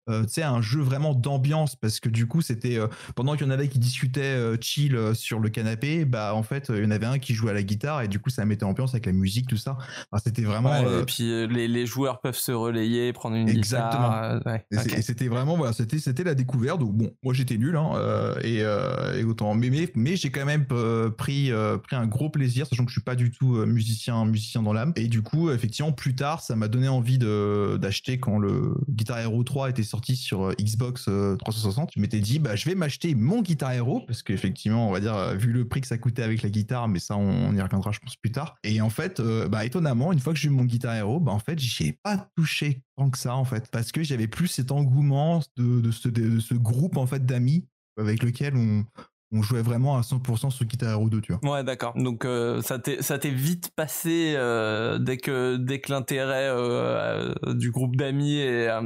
euh, 0.09 0.23
tu 0.23 0.33
sais 0.33 0.43
un 0.43 0.61
jeu 0.61 0.81
vraiment 0.81 1.13
d'ambiance 1.13 1.75
parce 1.75 1.99
que 1.99 2.09
du 2.09 2.27
coup 2.27 2.41
c'était 2.41 2.79
pendant 3.15 3.35
qu'il 3.35 3.45
y 3.45 3.49
en 3.49 3.53
avait 3.53 3.67
qui 3.67 3.79
discutaient 3.79 4.55
chill 4.61 4.97
sur 5.13 5.39
le 5.39 5.49
canapé 5.49 6.05
bah 6.05 6.33
en 6.33 6.43
fait 6.43 6.71
il 6.73 6.83
y 6.83 6.85
en 6.85 6.91
avait 6.91 7.05
un 7.05 7.19
qui 7.19 7.33
jouait 7.33 7.51
à 7.51 7.53
la 7.53 7.63
guitare 7.63 8.01
et 8.01 8.07
du 8.07 8.19
coup 8.19 8.29
ça 8.29 8.45
mettait 8.45 8.63
ambiance 8.63 8.93
avec 8.93 9.05
la 9.05 9.11
musique 9.11 9.47
tout 9.47 9.57
ça. 9.57 9.77
Enfin, 10.11 10.21
c'était 10.25 10.41
vraiment 10.43 10.71
Ouais, 10.71 11.01
Et 11.01 11.05
puis 11.05 11.23
les, 11.47 11.67
les 11.67 11.85
joueurs 11.91 12.21
peuvent 12.21 12.37
se 12.37 12.51
relayer, 12.51 13.13
prendre 13.13 13.35
une 13.35 13.49
Exactement. 13.49 14.07
guitare. 14.07 14.39
euh, 14.47 14.51
ouais, 14.51 14.65
Et 14.97 15.01
c'était 15.01 15.27
vraiment 15.27 15.57
voilà, 15.57 15.73
c'était 15.73 15.99
c'était 15.99 16.23
la 16.23 16.35
découverte. 16.35 16.79
Donc 16.79 16.93
bon, 16.93 17.11
moi 17.23 17.33
j'étais 17.33 17.57
nul 17.57 17.75
hein, 17.75 17.91
euh, 17.95 18.35
et, 18.43 18.59
euh, 18.61 19.19
et 19.19 19.23
autant 19.23 19.53
mais 19.53 19.69
mais, 19.69 19.89
mais 19.95 20.15
j'ai 20.15 20.29
quand 20.31 20.45
même 20.45 20.65
pris 20.65 21.51
pris 21.83 21.95
un 21.95 22.07
gros 22.07 22.29
plaisir, 22.29 22.65
sachant 22.67 22.83
que 22.85 22.89
je 22.89 22.95
suis 22.95 23.03
pas 23.03 23.15
du 23.15 23.31
tout 23.31 23.65
musicien 23.65 24.25
musicien 24.25 24.63
dans 24.63 24.73
l'âme. 24.73 24.93
Et 24.95 25.07
du 25.07 25.21
coup, 25.21 25.51
effectivement, 25.51 25.91
plus 25.91 26.15
tard, 26.15 26.41
ça 26.41 26.55
m'a 26.55 26.67
donné 26.67 26.87
envie 26.87 27.17
de 27.17 27.77
d'acheter 27.81 28.19
quand 28.19 28.39
le 28.39 28.75
Guitar 28.89 29.19
Hero 29.19 29.43
3 29.43 29.69
était 29.69 29.83
sorti 29.83 30.15
sur 30.15 30.51
Xbox 30.59 31.05
euh, 31.09 31.35
360. 31.37 31.91
Je 31.95 31.99
m'étais 32.01 32.19
dit 32.19 32.39
bah 32.39 32.55
je 32.55 32.67
vais 32.69 32.75
m'acheter 32.75 33.15
mon 33.15 33.41
Guitar 33.41 33.71
Hero 33.73 34.01
parce 34.07 34.23
qu'effectivement, 34.23 34.87
on 34.87 34.91
va 34.91 34.99
dire 34.99 35.35
vu 35.35 35.51
le 35.51 35.67
prix 35.67 35.81
que 35.81 35.87
ça 35.87 35.97
coûtait 35.97 36.23
avec 36.23 36.41
la 36.41 36.49
guitare, 36.49 36.87
mais 36.87 36.99
ça 36.99 37.17
on, 37.17 37.49
on 37.49 37.55
y 37.55 37.61
reviendra 37.61 37.91
je 37.91 37.99
pense 37.99 38.15
plus 38.15 38.31
tard. 38.31 38.55
Et 38.63 38.81
en 38.81 38.89
fait, 38.89 39.21
bah 39.49 39.65
étonnamment, 39.65 40.11
une 40.13 40.19
fois 40.19 40.33
que 40.33 40.39
j'ai 40.39 40.47
eu 40.47 40.51
mon 40.51 40.65
Guitar 40.65 40.95
Hero, 40.95 41.19
bah 41.19 41.31
en 41.31 41.39
fait, 41.39 41.59
pas 42.03 42.29
touché 42.35 42.83
tant 42.97 43.09
que 43.09 43.17
ça 43.17 43.35
en 43.35 43.45
fait 43.45 43.69
parce 43.71 43.91
que 43.91 44.03
j'avais 44.03 44.27
plus 44.27 44.47
cet 44.47 44.71
engouement 44.71 45.41
de, 45.57 45.91
ce, 45.91 46.07
de 46.07 46.39
ce 46.39 46.53
groupe 46.53 46.97
en 46.97 47.07
fait 47.07 47.25
d'amis 47.25 47.67
avec 47.97 48.23
lequel 48.23 48.55
on, 48.55 48.85
on 49.31 49.41
jouait 49.41 49.61
vraiment 49.61 49.97
à 49.97 50.01
100% 50.01 50.49
sur 50.49 50.65
Guitar 50.65 50.91
Hero 50.91 51.09
2 51.09 51.21
tu 51.21 51.33
vois 51.33 51.51
Ouais, 51.53 51.63
d'accord. 51.63 51.93
Donc 51.95 52.25
euh, 52.25 52.61
ça 52.61 52.79
t'est 52.79 53.01
ça 53.01 53.17
t'est 53.19 53.29
vite 53.29 53.71
passé 53.75 54.33
euh, 54.35 54.97
dès 54.99 55.17
que 55.17 55.57
dès 55.57 55.79
que 55.79 55.91
l'intérêt 55.91 56.49
euh, 56.49 57.33
euh, 57.45 57.53
du 57.53 57.71
groupe 57.71 57.95
d'amis 57.95 58.37
est 58.39 58.67
un, 58.69 58.83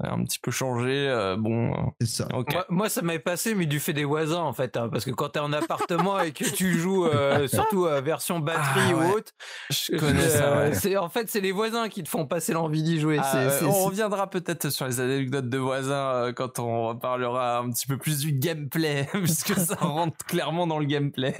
un 0.00 0.24
petit 0.24 0.38
peu 0.40 0.50
changé. 0.50 1.08
euh, 1.08 1.36
bon, 1.38 1.72
c'est 2.00 2.08
ça. 2.08 2.28
Moi, 2.32 2.66
moi, 2.68 2.88
ça 2.88 3.02
m'avait 3.02 3.18
passé, 3.18 3.54
mais 3.54 3.66
du 3.66 3.80
fait 3.80 3.92
des 3.92 4.04
voisins, 4.04 4.40
en 4.42 4.52
fait. 4.52 4.76
hein, 4.76 4.88
parce 4.90 5.04
que 5.04 5.10
quand 5.10 5.30
t'es 5.30 5.40
en 5.40 5.52
appartement 5.52 6.20
et 6.20 6.32
que 6.32 6.44
tu 6.44 6.78
joues, 6.78 7.06
euh, 7.06 7.46
surtout 7.48 7.86
euh, 7.86 8.00
version 8.00 8.38
batterie 8.40 8.92
Ah, 8.92 8.94
ouais. 8.96 9.06
ou 9.06 9.16
autre, 9.16 9.32
Je 9.70 9.96
connais 9.96 10.28
ça. 10.28 10.58
ouais. 10.58 10.74
c'est 10.74 10.96
en 10.96 11.08
fait, 11.08 11.28
c'est 11.28 11.40
les 11.40 11.52
voisins 11.52 11.88
qui 11.88 12.02
te 12.02 12.08
font 12.08 12.26
passer 12.26 12.52
l'envie 12.52 12.82
d'y 12.82 13.00
jouer. 13.00 13.18
Ah, 13.20 13.50
c'est, 13.50 13.64
on 13.64 13.72
c'est- 13.72 13.84
reviendra 13.86 14.28
peut-être 14.30 14.70
sur 14.70 14.86
les 14.86 15.00
anecdotes 15.00 15.48
de 15.48 15.58
voisins 15.58 15.94
euh, 15.94 16.32
quand 16.32 16.58
on 16.58 16.96
parlera 16.96 17.58
un 17.58 17.70
petit 17.70 17.86
peu 17.86 17.96
plus 17.96 18.18
du 18.18 18.32
gameplay, 18.32 19.06
puisque 19.12 19.54
ça 19.58 19.77
rentre 19.86 20.24
clairement 20.26 20.66
dans 20.66 20.78
le 20.78 20.86
gameplay. 20.86 21.34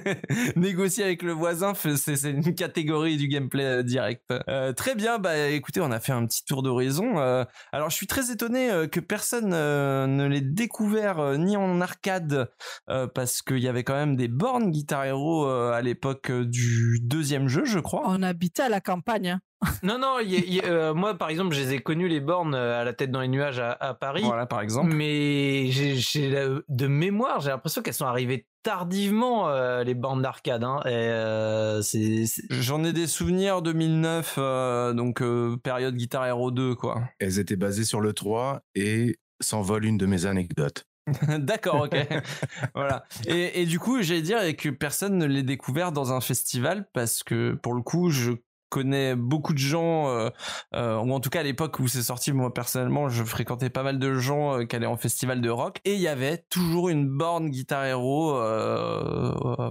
Négocier 0.56 1.04
avec 1.04 1.22
le 1.22 1.32
voisin, 1.32 1.72
c'est 1.74 2.30
une 2.30 2.54
catégorie 2.54 3.16
du 3.16 3.28
gameplay 3.28 3.64
euh, 3.64 3.82
direct. 3.82 4.32
Euh, 4.48 4.72
très 4.72 4.94
bien, 4.94 5.18
bah 5.18 5.48
écoutez, 5.48 5.80
on 5.80 5.90
a 5.90 6.00
fait 6.00 6.12
un 6.12 6.26
petit 6.26 6.44
tour 6.44 6.62
d'horizon. 6.62 7.18
Euh, 7.18 7.44
alors 7.72 7.90
je 7.90 7.96
suis 7.96 8.06
très 8.06 8.30
étonné 8.30 8.70
que 8.90 9.00
personne 9.00 9.50
ne 9.50 10.26
l'ait 10.26 10.40
découvert 10.40 11.38
ni 11.38 11.56
en 11.56 11.80
arcade, 11.80 12.50
parce 12.86 13.42
qu'il 13.42 13.58
y 13.58 13.68
avait 13.68 13.84
quand 13.84 13.94
même 13.94 14.16
des 14.16 14.28
bornes 14.28 14.70
Guitar 14.70 15.04
Hero 15.04 15.46
à 15.46 15.80
l'époque 15.82 16.30
du 16.30 16.98
deuxième 17.02 17.48
jeu, 17.48 17.64
je 17.64 17.78
crois. 17.78 18.02
On 18.06 18.22
habitait 18.22 18.62
à 18.62 18.68
la 18.68 18.80
campagne. 18.80 19.38
Non, 19.82 19.98
non, 19.98 20.18
il 20.22 20.30
y 20.30 20.36
a- 20.36 20.38
il 20.46 20.54
y 20.54 20.60
a- 20.60 20.64
euh, 20.64 20.94
moi, 20.94 21.14
par 21.14 21.28
exemple, 21.28 21.54
je 21.54 21.60
les 21.60 21.74
ai 21.74 21.78
connus, 21.80 22.08
les 22.08 22.20
bornes, 22.20 22.54
euh, 22.54 22.80
à 22.80 22.84
la 22.84 22.92
tête 22.94 23.10
dans 23.10 23.20
les 23.20 23.28
nuages 23.28 23.58
à, 23.58 23.72
à 23.72 23.92
Paris. 23.94 24.22
Voilà, 24.24 24.46
par 24.46 24.60
exemple. 24.62 24.94
Mais 24.94 25.70
de 25.70 26.86
mémoire, 26.86 27.40
j'ai 27.40 27.50
l'impression 27.50 27.82
qu'elles 27.82 27.94
sont 27.94 28.06
arrivées 28.06 28.46
tardivement, 28.62 29.48
euh, 29.48 29.84
les 29.84 29.94
bornes 29.94 30.22
d'arcade. 30.22 30.64
Hein, 30.64 30.80
et, 30.86 30.88
euh, 30.90 31.82
c'est, 31.82 32.26
c'est- 32.26 32.42
J'en 32.50 32.84
ai 32.84 32.92
des 32.92 33.06
souvenirs 33.06 33.62
2009, 33.62 34.36
euh, 34.38 34.92
donc 34.92 35.20
euh, 35.22 35.56
période 35.62 35.94
Guitar 35.94 36.26
Hero 36.26 36.50
2, 36.50 36.74
quoi. 36.74 37.02
Elles 37.18 37.38
étaient 37.38 37.56
basées 37.56 37.84
sur 37.84 38.00
le 38.00 38.12
3 38.12 38.62
et 38.74 39.18
s'envole 39.40 39.84
une 39.84 39.98
de 39.98 40.06
mes 40.06 40.26
anecdotes. 40.26 40.86
D'accord, 41.38 41.82
ok. 41.84 41.96
voilà. 42.74 43.04
Et, 43.26 43.62
et 43.62 43.66
du 43.66 43.78
coup, 43.78 44.02
j'allais 44.02 44.22
dire 44.22 44.38
que 44.56 44.68
personne 44.68 45.18
ne 45.18 45.26
l'ait 45.26 45.42
découvert 45.42 45.92
dans 45.92 46.12
un 46.12 46.20
festival 46.20 46.88
parce 46.92 47.22
que 47.22 47.52
pour 47.62 47.74
le 47.74 47.82
coup, 47.82 48.10
je 48.10 48.32
connais 48.70 49.16
beaucoup 49.16 49.52
de 49.52 49.58
gens, 49.58 50.08
euh, 50.08 50.30
euh, 50.74 50.96
ou 50.96 51.12
en 51.12 51.20
tout 51.20 51.28
cas 51.28 51.40
à 51.40 51.42
l'époque 51.42 51.78
où 51.80 51.88
c'est 51.88 52.02
sorti, 52.02 52.32
moi 52.32 52.54
personnellement, 52.54 53.08
je 53.08 53.24
fréquentais 53.24 53.68
pas 53.68 53.82
mal 53.82 53.98
de 53.98 54.14
gens 54.14 54.60
euh, 54.60 54.64
qui 54.64 54.76
allaient 54.76 54.86
en 54.86 54.96
festival 54.96 55.40
de 55.40 55.50
rock, 55.50 55.80
et 55.84 55.94
il 55.94 56.00
y 56.00 56.08
avait 56.08 56.44
toujours 56.48 56.88
une 56.88 57.08
borne 57.08 57.50
Guitar 57.50 57.84
Hero 57.84 58.40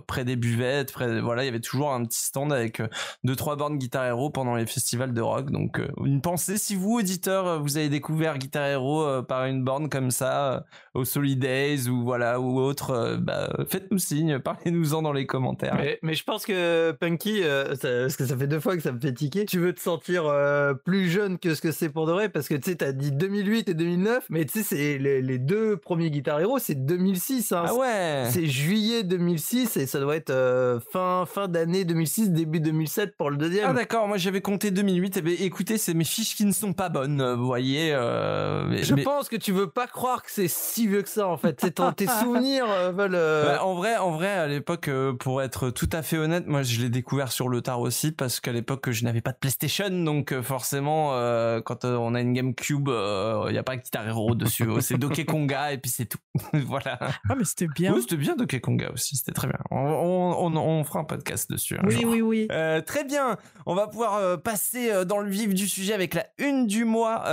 près 0.06 0.26
des 0.26 0.36
buvettes, 0.36 0.92
près, 0.92 1.22
voilà, 1.22 1.44
il 1.44 1.46
y 1.46 1.50
avait 1.50 1.62
toujours 1.62 1.94
un 1.94 2.04
petit 2.04 2.22
stand 2.22 2.52
avec 2.52 2.82
deux 3.24 3.36
trois 3.36 3.56
bornes 3.56 3.78
Guitar 3.78 4.06
Hero 4.06 4.30
pendant 4.30 4.56
les 4.56 4.66
festivals 4.66 5.14
de 5.14 5.22
rock. 5.22 5.50
Donc 5.50 5.82
une 6.04 6.22
pensée, 6.22 6.58
si 6.58 6.76
vous 6.76 7.00
auditeurs, 7.00 7.62
vous 7.64 7.78
avez 7.78 7.90
découvert 7.90 8.38
Guitar 8.38 8.66
Hero 8.66 9.24
par 9.24 9.46
une 9.46 9.64
borne 9.64 9.90
comme 9.90 10.12
ça 10.12 10.66
au 10.94 11.06
Solidays 11.06 11.88
ou 11.88 12.04
voilà 12.04 12.42
ou 12.42 12.60
autre, 12.60 13.18
bah, 13.22 13.50
faites-nous 13.70 13.98
signe, 13.98 14.40
parlez-nous-en 14.44 15.02
dans 15.02 15.14
les 15.14 15.26
commentaires. 15.26 15.80
Mais, 16.04 16.14
je 16.14 16.24
pense 16.26 16.46
que 16.46 16.92
Punky, 16.92 17.44
parce 17.44 18.16
que 18.18 18.26
ça 18.26 18.36
fait 18.36 18.48
deux 18.48 18.60
fois 18.60 18.76
que 18.76 18.82
ça 18.82 18.89
me 18.92 19.00
fait 19.00 19.14
tiquer, 19.14 19.46
tu 19.46 19.60
veux 19.60 19.74
te 19.74 19.80
sentir 19.80 20.24
euh, 20.26 20.74
plus 20.74 21.10
jeune 21.10 21.38
que 21.40 21.54
ce 21.56 21.62
que 21.62 21.72
c'est 21.72 21.90
pour 21.90 22.06
de 22.06 22.12
vrai, 22.12 22.30
parce 22.30 22.48
que 22.48 22.56
tu 22.56 22.72
sais, 22.72 22.76
t'as 22.78 22.92
dit 22.92 23.12
2008 23.12 23.70
et 23.70 23.74
2009, 23.74 24.26
mais 24.30 24.46
tu 24.46 24.60
sais, 24.60 24.64
c'est 24.64 24.98
les, 24.98 25.22
les 25.22 25.38
deux 25.38 25.78
premiers 25.78 26.10
Guitar 26.12 26.40
Hero, 26.40 26.60
c'est 26.60 26.76
2006. 26.76 27.52
Hein. 27.52 27.64
Ah 27.68 27.74
ouais. 27.76 28.24
C'est 28.32 28.46
juillet 28.46 29.04
2006 29.04 29.78
et 29.78 29.86
ça 29.88 30.00
doit 30.00 30.16
être 30.16 30.30
euh, 30.30 30.80
fin, 30.92 31.26
fin 31.26 31.48
d'année 31.48 31.86
2006, 31.86 32.32
début 32.32 32.60
2007 32.60 33.16
pour 33.18 33.30
le 33.30 33.36
Ah 33.36 33.40
deuxième. 33.40 33.74
d'accord, 33.74 34.08
moi 34.08 34.18
j'avais 34.18 34.42
compté 34.42 34.72
2008. 34.72 35.18
Eh 35.18 35.22
ben, 35.22 35.36
écoutez, 35.40 35.78
c'est 35.78 35.94
mes 35.94 36.04
fiches 36.04 36.36
qui 36.36 36.46
ne 36.46 36.52
sont 36.52 36.74
pas 36.74 36.90
bonnes, 36.90 37.22
euh, 37.22 37.36
vous 37.36 37.46
voyez. 37.46 37.92
euh, 37.94 38.66
mais- 38.70 38.84
je 38.84 38.94
mais- 38.96 39.04
pense 39.04 39.30
que 39.30 39.36
tu 39.36 39.52
veux 39.52 39.68
pas 39.68 39.88
croire 39.88 40.24
que 40.24 40.32
c'est 40.32 40.48
si 40.48 40.88
vieux 40.88 41.02
que 41.02 41.10
ça 41.10 41.28
en 41.28 41.38
fait. 41.38 41.58
C'est 41.62 41.76
tes 41.96 42.08
souvenirs 42.22 42.66
veulent. 42.94 43.12
Bah, 43.12 43.64
en 43.64 43.76
vrai, 43.76 43.98
en 43.98 44.12
vrai, 44.12 44.30
à 44.30 44.48
l'époque, 44.48 44.90
pour 45.20 45.42
être 45.42 45.70
tout 45.70 45.90
à 45.92 46.02
fait 46.02 46.18
honnête, 46.18 46.48
moi 46.48 46.64
je 46.64 46.80
l'ai 46.82 46.90
découvert 46.90 47.32
sur 47.32 47.50
le 47.50 47.62
tard 47.62 47.82
aussi 47.82 48.12
parce 48.12 48.40
qu'à 48.40 48.52
l'époque 48.52 48.79
l'époque, 48.80 48.94
je 48.94 49.04
n'avais 49.04 49.22
pas 49.22 49.32
de 49.32 49.38
PlayStation, 49.38 49.90
donc 49.90 50.32
euh, 50.32 50.42
forcément, 50.42 51.12
euh, 51.14 51.62
quand 51.62 51.86
euh, 51.86 51.96
on 51.96 52.16
a 52.16 52.22
une 52.22 52.34
GameCube, 52.34 52.90
il 52.90 53.52
n'y 53.52 53.58
a 53.58 53.64
pas 53.64 53.78
Guitar 53.78 54.08
Hero 54.08 54.36
dessus. 54.36 54.68
c'est 54.82 54.98
Donkey 54.98 55.26
Konga 55.26 55.74
et 55.74 55.78
puis 55.78 55.92
c'est 55.92 56.06
tout. 56.06 56.20
voilà. 56.54 56.98
Ah, 57.30 57.36
mais 57.36 57.44
c'était 57.44 57.68
bien. 57.68 57.94
Oui, 57.94 58.02
c'était 58.02 58.18
bien 58.18 58.36
Donkey 58.36 58.60
Konga 58.60 58.92
aussi, 58.92 59.18
c'était 59.18 59.32
très 59.32 59.48
bien. 59.48 59.60
On, 59.72 59.78
on, 59.78 60.56
on, 60.56 60.84
fera 60.84 61.00
un 61.00 61.04
podcast 61.04 61.52
dessus. 61.52 61.78
oui, 61.84 62.04
oui, 62.06 62.22
oui, 62.22 62.48
très 62.86 63.04
bien. 63.04 63.38
On 63.66 63.76
va 63.76 63.88
pouvoir 63.88 64.42
passer 64.42 65.06
dans 65.06 65.20
le 65.20 65.30
vif 65.30 65.54
du 65.54 65.68
sujet 65.68 65.94
avec 65.94 66.14
la 66.14 66.26
une 66.38 66.68
du 66.68 66.86
mois. 66.86 67.24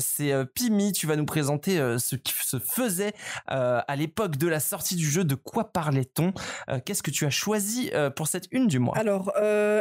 c'est 0.00 0.32
Pimi, 0.54 0.92
tu 0.92 1.06
vas 1.06 1.16
nous 1.16 1.26
présenter 1.26 1.78
ce 1.98 2.16
qui 2.16 2.32
se 2.42 2.58
faisait 2.58 3.12
à 3.46 3.96
l'époque 3.96 4.36
de 4.36 4.48
la 4.48 4.60
sortie 4.60 4.96
du 4.96 5.08
jeu. 5.08 5.24
De 5.24 5.34
quoi 5.34 5.72
parlait-on? 5.72 6.32
Qu'est-ce 6.84 7.02
que 7.02 7.10
tu 7.10 7.26
as 7.26 7.30
choisi 7.30 7.90
pour 8.16 8.26
cette 8.26 8.46
une 8.50 8.66
du 8.66 8.78
mois? 8.78 8.96
Alors, 8.98 9.32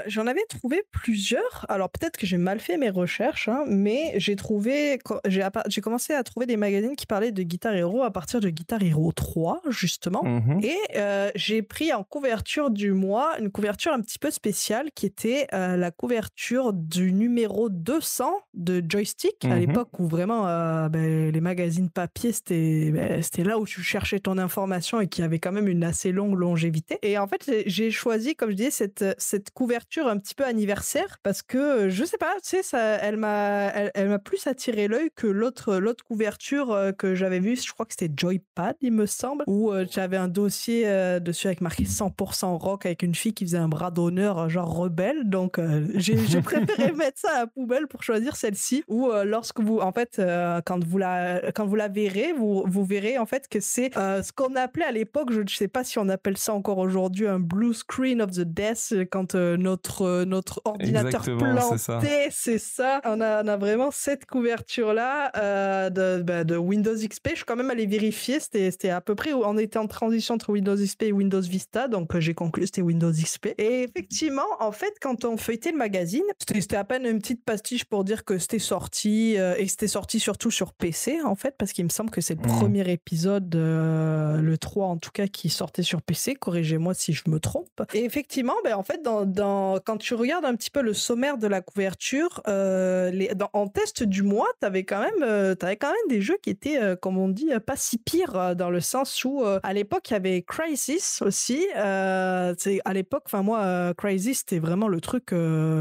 j'en 0.08 0.28
avais 0.28 0.46
trouvé 0.50 0.84
plusieurs. 1.10 1.66
Alors 1.70 1.90
peut-être 1.90 2.18
que 2.18 2.28
j'ai 2.28 2.38
mal 2.38 2.60
fait 2.60 2.78
mes 2.78 2.92
recherches, 2.92 3.50
hein, 3.50 3.64
mais 3.68 4.14
j'ai 4.18 4.36
trouvé, 4.36 5.00
j'ai 5.26 5.82
commencé 5.82 6.14
à 6.14 6.24
trouver 6.24 6.46
des 6.46 6.56
magazines 6.56 6.96
qui 6.96 7.08
parlaient 7.08 7.32
de 7.32 7.42
Guitar 7.42 7.74
Hero 7.74 8.04
à 8.04 8.12
partir 8.12 8.40
de 8.40 8.50
Guitar 8.50 8.84
Hero 8.84 9.12
3 9.12 9.62
justement, 9.70 10.24
mmh 10.24 10.60
et 10.62 10.78
euh, 10.98 11.32
j'ai 11.36 11.62
pris 11.62 11.94
en 11.94 12.04
couverture 12.04 12.70
du 12.70 12.92
mois 12.92 13.40
une 13.40 13.50
couverture 13.50 13.94
un 13.94 14.02
petit 14.02 14.20
peu 14.20 14.30
spéciale 14.30 14.90
qui 14.94 15.06
était 15.06 15.48
euh, 15.54 15.78
la 15.78 15.90
couverture 15.90 16.74
du 16.74 17.12
numéro 17.14 17.70
200 17.70 18.32
de 18.54 18.84
Joystick 18.88 19.46
à 19.46 19.50
Mmh 19.50 19.60
l'époque 19.60 20.00
où 20.00 20.08
vraiment 20.08 20.48
euh, 20.48 20.90
ben, 20.90 21.32
les 21.32 21.42
magazines 21.42 21.90
papier 21.90 22.32
c'était 22.32 22.92
ben, 22.92 23.22
c'était 23.22 23.44
là 23.44 23.58
où 23.58 23.66
tu 23.66 23.82
cherchais 23.82 24.20
ton 24.20 24.38
information 24.38 25.02
et 25.02 25.08
qui 25.08 25.22
avait 25.22 25.40
quand 25.40 25.52
même 25.52 25.68
une 25.68 25.84
assez 25.84 26.12
longue 26.12 26.38
longévité. 26.38 27.00
Et 27.02 27.18
en 27.18 27.28
fait 27.28 27.50
j'ai 27.66 27.90
choisi 27.92 28.36
comme 28.36 28.52
je 28.52 28.56
disais 28.56 28.72
cette 28.72 29.06
cette 29.18 29.52
couverture 29.52 30.08
un 30.08 30.18
petit 30.18 30.36
peu 30.36 30.46
anniversaire 30.46 30.99
parce 31.24 31.42
que 31.42 31.90
je 31.90 32.04
sais 32.04 32.18
pas, 32.18 32.34
tu 32.36 32.50
sais, 32.50 32.64
ça, 32.64 32.80
elle 32.80 33.18
m'a, 33.18 33.68
elle, 33.94 34.10
m'a 34.10 34.20
plus 34.20 34.48
attiré 34.48 34.88
l'œil 34.88 35.10
que 35.16 35.28
l'autre, 35.28 35.76
l'autre 35.78 36.04
couverture 36.04 36.72
euh, 36.72 36.92
que 36.92 37.16
j'avais 37.16 37.40
vue. 37.40 37.56
Je 37.56 37.72
crois 37.72 37.86
que 37.86 37.94
c'était 37.98 38.14
Joypad, 38.16 38.76
il 38.82 38.94
me 38.94 39.06
semble, 39.06 39.44
où 39.48 39.72
euh, 39.72 39.86
j'avais 39.90 40.18
un 40.18 40.28
dossier 40.28 40.84
euh, 40.88 41.20
dessus 41.20 41.48
avec 41.48 41.62
marqué 41.62 41.84
100% 41.84 42.58
rock 42.58 42.86
avec 42.86 43.04
une 43.04 43.16
fille 43.16 43.34
qui 43.34 43.46
faisait 43.46 43.58
un 43.58 43.70
bras 43.70 43.92
d'honneur 43.92 44.50
genre 44.50 44.74
rebelle. 44.74 45.30
Donc 45.30 45.60
j'ai, 45.96 46.16
préféré 46.42 46.92
mettre 46.94 47.20
ça 47.20 47.30
à 47.34 47.40
la 47.42 47.48
poubelle 47.48 47.88
pour 47.88 48.04
choisir 48.04 48.36
celle-ci. 48.36 48.84
Ou 48.88 49.12
lorsque 49.26 49.60
vous, 49.60 49.80
en 49.80 49.92
fait, 49.92 50.22
quand 50.66 50.84
vous 50.84 50.98
la, 50.98 51.52
quand 51.54 51.66
vous 51.66 51.76
la 51.76 51.88
verrez, 51.88 52.34
vous, 52.34 52.64
vous 52.66 52.86
verrez 52.86 53.18
en 53.18 53.26
fait 53.26 53.48
que 53.48 53.60
c'est 53.60 53.94
ce 53.94 54.32
qu'on 54.32 54.56
appelait 54.56 54.86
à 54.86 54.92
l'époque, 54.92 55.32
je 55.32 55.42
ne 55.42 55.48
sais 55.48 55.68
pas 55.68 55.84
si 55.84 56.00
on 56.00 56.10
appelle 56.10 56.38
ça 56.38 56.54
encore 56.54 56.78
aujourd'hui 56.78 57.28
un 57.28 57.40
blue 57.40 57.74
screen 57.74 58.22
of 58.22 58.32
the 58.32 58.42
death 58.42 58.94
quand 59.12 59.36
notre 59.36 60.24
notre 60.24 60.62
ordinateur 60.66 60.89
planté, 61.38 62.28
c'est 62.32 62.58
ça. 62.58 63.02
On 63.06 63.22
a, 63.22 63.44
on 63.44 63.48
a 63.48 63.58
vraiment 63.58 63.92
cette 63.92 64.26
couverture-là 64.26 65.32
euh, 65.36 65.90
de, 65.90 66.22
bah, 66.22 66.44
de, 66.44 66.56
Windows 66.56 66.96
XP. 66.96 67.30
Je 67.32 67.36
suis 67.36 67.46
quand 67.46 67.56
même 67.56 67.70
allé 67.70 67.86
vérifier. 67.86 68.40
C'était 68.40 68.90
à 68.90 69.02
peu 69.02 69.16
près 69.16 69.34
où 69.34 69.44
on 69.44 69.58
était 69.58 69.80
en 69.80 69.88
transition 69.88 70.36
entre 70.36 70.50
Windows 70.52 70.76
XP 70.76 71.04
et 71.04 71.12
Windows 71.12 71.42
Vista. 71.42 71.88
Donc 71.88 72.16
euh, 72.16 72.20
j'ai 72.20 72.34
conclu 72.34 72.66
c'était 72.66 72.82
Windows 72.82 73.12
XP. 73.12 73.48
Et 73.58 73.84
effectivement, 73.84 74.48
en 74.60 74.72
fait, 74.72 74.94
quand 75.02 75.26
on 75.26 75.38
feuilletait 75.38 75.72
le 75.72 75.78
magazine, 75.78 76.24
c'était 76.40 76.76
à 76.76 76.84
peine 76.84 77.06
une 77.06 77.20
petite 77.20 77.44
pastiche 77.44 77.86
pour 77.86 78.04
dire 78.04 78.26
que 78.26 78.38
c'était 78.38 78.60
sorti. 78.60 79.38
Euh, 79.38 79.56
et 79.58 79.68
c'était 79.68 79.88
sorti 79.88 80.20
surtout 80.20 80.52
sur 80.52 80.74
PC, 80.74 81.22
en 81.24 81.36
fait, 81.36 81.56
parce 81.58 81.74
qu'il 81.74 81.86
me 81.86 81.90
semble 81.90 82.10
que 82.10 82.22
c'est 82.22 82.36
le 82.36 82.42
mmh. 82.42 82.60
premier 82.60 82.92
épisode, 82.92 83.54
le 83.56 84.58
3 84.58 84.88
en 84.88 84.98
tout 84.98 85.12
cas, 85.12 85.28
qui 85.28 85.50
sortait 85.50 85.84
sur 85.84 86.02
PC. 86.02 86.36
Corrigez-moi 86.36 86.94
si 86.94 87.14
je 87.14 87.24
me 87.28 87.40
trompe. 87.40 87.82
Et 87.94 88.04
effectivement, 88.04 88.56
ben, 88.64 88.76
en 88.76 88.84
fait, 88.84 89.02
dans, 89.02 89.26
dans, 89.26 89.80
quand 89.84 89.98
tu 89.98 90.14
regardes 90.14 90.46
un 90.46 90.56
petit 90.56 90.69
peu 90.70 90.82
le 90.82 90.94
sommaire 90.94 91.38
de 91.38 91.48
la 91.48 91.62
couverture, 91.62 92.42
euh, 92.48 93.12
les, 93.12 93.32
en 93.54 93.68
test 93.68 94.04
du 94.04 94.24
mois, 94.24 94.48
tu 94.60 94.66
avais, 94.66 94.84
quand 94.84 95.00
même, 95.00 95.24
euh, 95.24 95.56
avais 95.62 95.78
quand 95.78 95.90
même 95.90 96.10
des 96.10 96.22
jeux 96.22 96.38
qui 96.42 96.50
étaient, 96.50 96.82
euh, 96.82 96.96
comme 96.96 97.18
on 97.18 97.30
dit, 97.30 97.50
pas 97.66 97.76
si 97.76 97.98
pires, 97.98 98.56
dans 98.56 98.70
le 98.70 98.80
sens 98.80 99.24
où, 99.24 99.44
à 99.44 99.74
l'époque, 99.74 100.10
il 100.10 100.14
y 100.14 100.16
avait 100.16 100.42
Crisis 100.42 101.22
aussi. 101.22 101.68
à 101.76 102.54
l'époque, 102.94 103.24
enfin 103.26 103.42
moi, 103.42 103.94
Crisis, 103.96 104.40
c'était 104.40 104.60
vraiment 104.60 104.88
le 104.88 105.02
truc, 105.02 105.28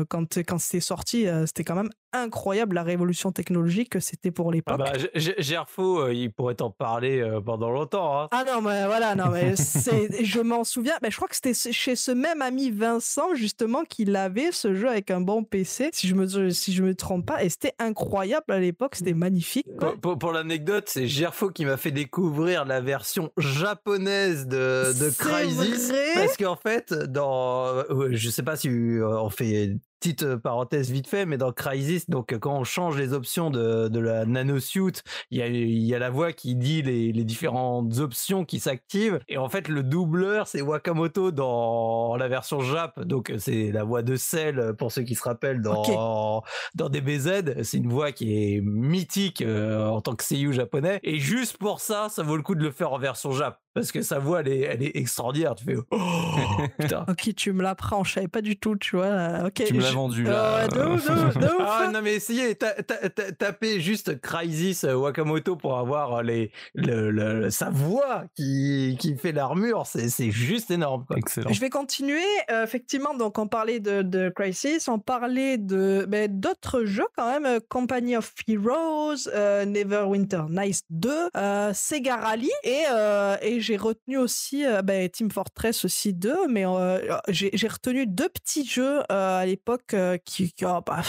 quand, 0.08 0.38
quand 0.46 0.58
c'était 0.58 0.80
sorti, 0.80 1.26
c'était 1.46 1.64
quand 1.64 1.74
même 1.74 1.90
incroyable 2.12 2.74
la 2.74 2.82
révolution 2.82 3.32
technologique 3.32 3.90
que 3.90 4.00
c'était 4.00 4.30
pour 4.30 4.52
l'époque. 4.52 4.80
Ah 4.84 4.92
bah, 4.92 5.32
Gerfo, 5.38 6.08
il 6.08 6.30
pourrait 6.30 6.56
t'en 6.56 6.70
parler 6.70 7.24
pendant 7.44 7.70
longtemps. 7.70 8.22
Hein. 8.22 8.28
Ah 8.30 8.44
non, 8.46 8.60
mais 8.60 8.86
voilà, 8.86 9.14
non, 9.14 9.30
mais 9.30 9.54
je 9.56 10.40
m'en 10.40 10.64
souviens. 10.64 10.94
Mais 11.02 11.10
je 11.10 11.16
crois 11.16 11.28
que 11.28 11.34
c'était 11.34 11.54
chez 11.54 11.96
ce 11.96 12.10
même 12.10 12.42
ami 12.42 12.70
Vincent, 12.70 13.34
justement, 13.34 13.84
qu'il 13.84 14.16
avait 14.16 14.52
ce 14.52 14.74
jeu 14.74 14.88
avec 14.88 15.10
un 15.10 15.20
bon 15.20 15.44
PC, 15.44 15.90
si 15.92 16.08
je 16.08 16.14
me, 16.14 16.50
si 16.50 16.72
je 16.72 16.82
me 16.82 16.94
trompe 16.94 17.26
pas. 17.26 17.42
Et 17.44 17.48
c'était 17.48 17.74
incroyable 17.78 18.52
à 18.52 18.58
l'époque, 18.58 18.94
c'était 18.94 19.14
magnifique. 19.14 19.66
Pour, 20.00 20.32
l'anecdote, 20.32 20.84
c'est 20.88 21.06
Gerfo 21.06 21.50
qui 21.50 21.64
m'a 21.64 21.76
fait 21.76 21.90
découvrir 21.90 22.64
la 22.64 22.80
version 22.80 23.30
japonaise 23.36 24.46
de, 24.46 24.92
de 24.98 25.10
Crysis. 25.10 25.92
Parce 26.14 26.36
qu'en 26.36 26.56
fait, 26.56 26.92
dans, 26.92 27.84
je 28.10 28.30
sais 28.30 28.42
pas 28.42 28.56
si 28.56 28.68
on 29.02 29.30
fait 29.30 29.76
petite 30.00 30.22
euh, 30.22 30.36
parenthèse 30.36 30.90
vite 30.90 31.08
fait, 31.08 31.26
mais 31.26 31.38
dans 31.38 31.52
Crisis, 31.52 32.08
donc 32.08 32.36
quand 32.38 32.58
on 32.58 32.64
change 32.64 32.96
les 32.96 33.12
options 33.12 33.50
de, 33.50 33.88
de 33.88 34.00
la 34.00 34.24
nanosuit, 34.24 35.02
il 35.30 35.38
y 35.38 35.42
a, 35.42 35.46
il 35.46 35.84
y 35.84 35.94
a 35.94 35.98
la 35.98 36.10
voix 36.10 36.32
qui 36.32 36.54
dit 36.54 36.82
les, 36.82 37.12
les 37.12 37.24
différentes 37.24 37.98
options 37.98 38.44
qui 38.44 38.60
s'activent. 38.60 39.18
Et 39.28 39.36
en 39.36 39.48
fait, 39.48 39.68
le 39.68 39.82
doubleur, 39.82 40.46
c'est 40.46 40.62
Wakamoto 40.62 41.30
dans 41.30 42.16
la 42.16 42.28
version 42.28 42.60
Jap. 42.60 43.00
Donc, 43.00 43.32
c'est 43.38 43.72
la 43.72 43.84
voix 43.84 44.02
de 44.02 44.16
Cell, 44.16 44.74
pour 44.78 44.92
ceux 44.92 45.02
qui 45.02 45.14
se 45.14 45.22
rappellent, 45.22 45.62
dans, 45.62 46.42
dans 46.74 46.88
DBZ. 46.88 47.62
C'est 47.62 47.78
une 47.78 47.90
voix 47.90 48.12
qui 48.12 48.34
est 48.34 48.60
mythique 48.62 49.42
euh, 49.42 49.86
en 49.88 50.00
tant 50.00 50.14
que 50.14 50.24
seiyuu 50.24 50.52
japonais. 50.52 51.00
Et 51.02 51.18
juste 51.18 51.56
pour 51.58 51.80
ça, 51.80 52.08
ça 52.08 52.22
vaut 52.22 52.36
le 52.36 52.42
coup 52.42 52.54
de 52.54 52.62
le 52.62 52.70
faire 52.70 52.92
en 52.92 52.98
version 52.98 53.32
Jap 53.32 53.60
parce 53.78 53.92
que 53.92 54.02
sa 54.02 54.18
voix 54.18 54.40
elle 54.40 54.48
est, 54.48 54.60
elle 54.60 54.82
est 54.82 54.96
extraordinaire. 54.96 55.54
Tu 55.54 55.64
fais 55.64 55.76
oh, 55.90 55.96
putain. 56.78 57.04
ok, 57.08 57.34
tu 57.34 57.52
me 57.52 57.62
l'apprends, 57.62 58.04
je 58.04 58.14
savais 58.14 58.28
pas 58.28 58.42
du 58.42 58.56
tout, 58.56 58.76
tu 58.76 58.96
vois. 58.96 59.44
Ok. 59.46 59.64
Tu 59.64 59.74
me 59.74 59.80
l'as 59.82 59.92
vendu 59.92 60.24
là. 60.24 60.66
ah 61.60 61.90
non 61.92 62.00
mais 62.02 62.14
essayez, 62.14 62.54
tapez 62.54 63.80
juste 63.80 64.20
Crisis 64.20 64.84
euh, 64.84 64.94
Wakamoto 64.94 65.56
pour 65.56 65.78
avoir 65.78 66.22
les, 66.22 66.50
le, 66.74 67.50
sa 67.50 67.70
voix 67.70 68.24
qui, 68.34 68.96
qui 68.98 69.16
fait 69.16 69.32
l'armure, 69.32 69.84
c'est 69.86 70.30
juste 70.30 70.70
énorme. 70.70 71.04
Excellent. 71.16 71.52
Je 71.52 71.60
vais 71.60 71.70
continuer. 71.70 72.22
Euh, 72.50 72.64
effectivement, 72.64 73.14
donc 73.14 73.38
on 73.38 73.46
parlait 73.46 73.80
de, 73.80 74.02
de 74.02 74.30
Crisis, 74.30 74.88
on 74.88 74.98
parlait 74.98 75.58
de 75.58 76.06
ben, 76.08 76.28
d'autres 76.30 76.84
jeux 76.84 77.06
quand 77.16 77.30
même, 77.30 77.46
euh, 77.46 77.60
Company 77.68 78.16
of 78.16 78.32
Heroes, 78.46 79.28
Neverwinter 79.66 80.42
Nights 80.48 80.84
2, 80.90 81.30
Sega 81.72 82.16
Rally 82.16 82.50
et, 82.64 82.84
et 83.42 83.60
j'ai 83.68 83.76
retenu 83.76 84.16
aussi 84.16 84.64
euh, 84.64 84.80
bah, 84.80 85.06
Team 85.10 85.30
Fortress 85.30 85.84
aussi 85.84 86.14
2, 86.14 86.48
mais 86.48 86.64
euh, 86.66 87.18
j'ai 87.28 87.68
retenu 87.68 88.06
deux 88.06 88.30
petits 88.30 88.64
jeux 88.64 89.00
euh, 89.12 89.40
à 89.40 89.44
l'époque 89.44 89.94
qui, 90.24 90.50
qui 90.54 90.64
oh, 90.64 90.80
bah, 90.86 91.02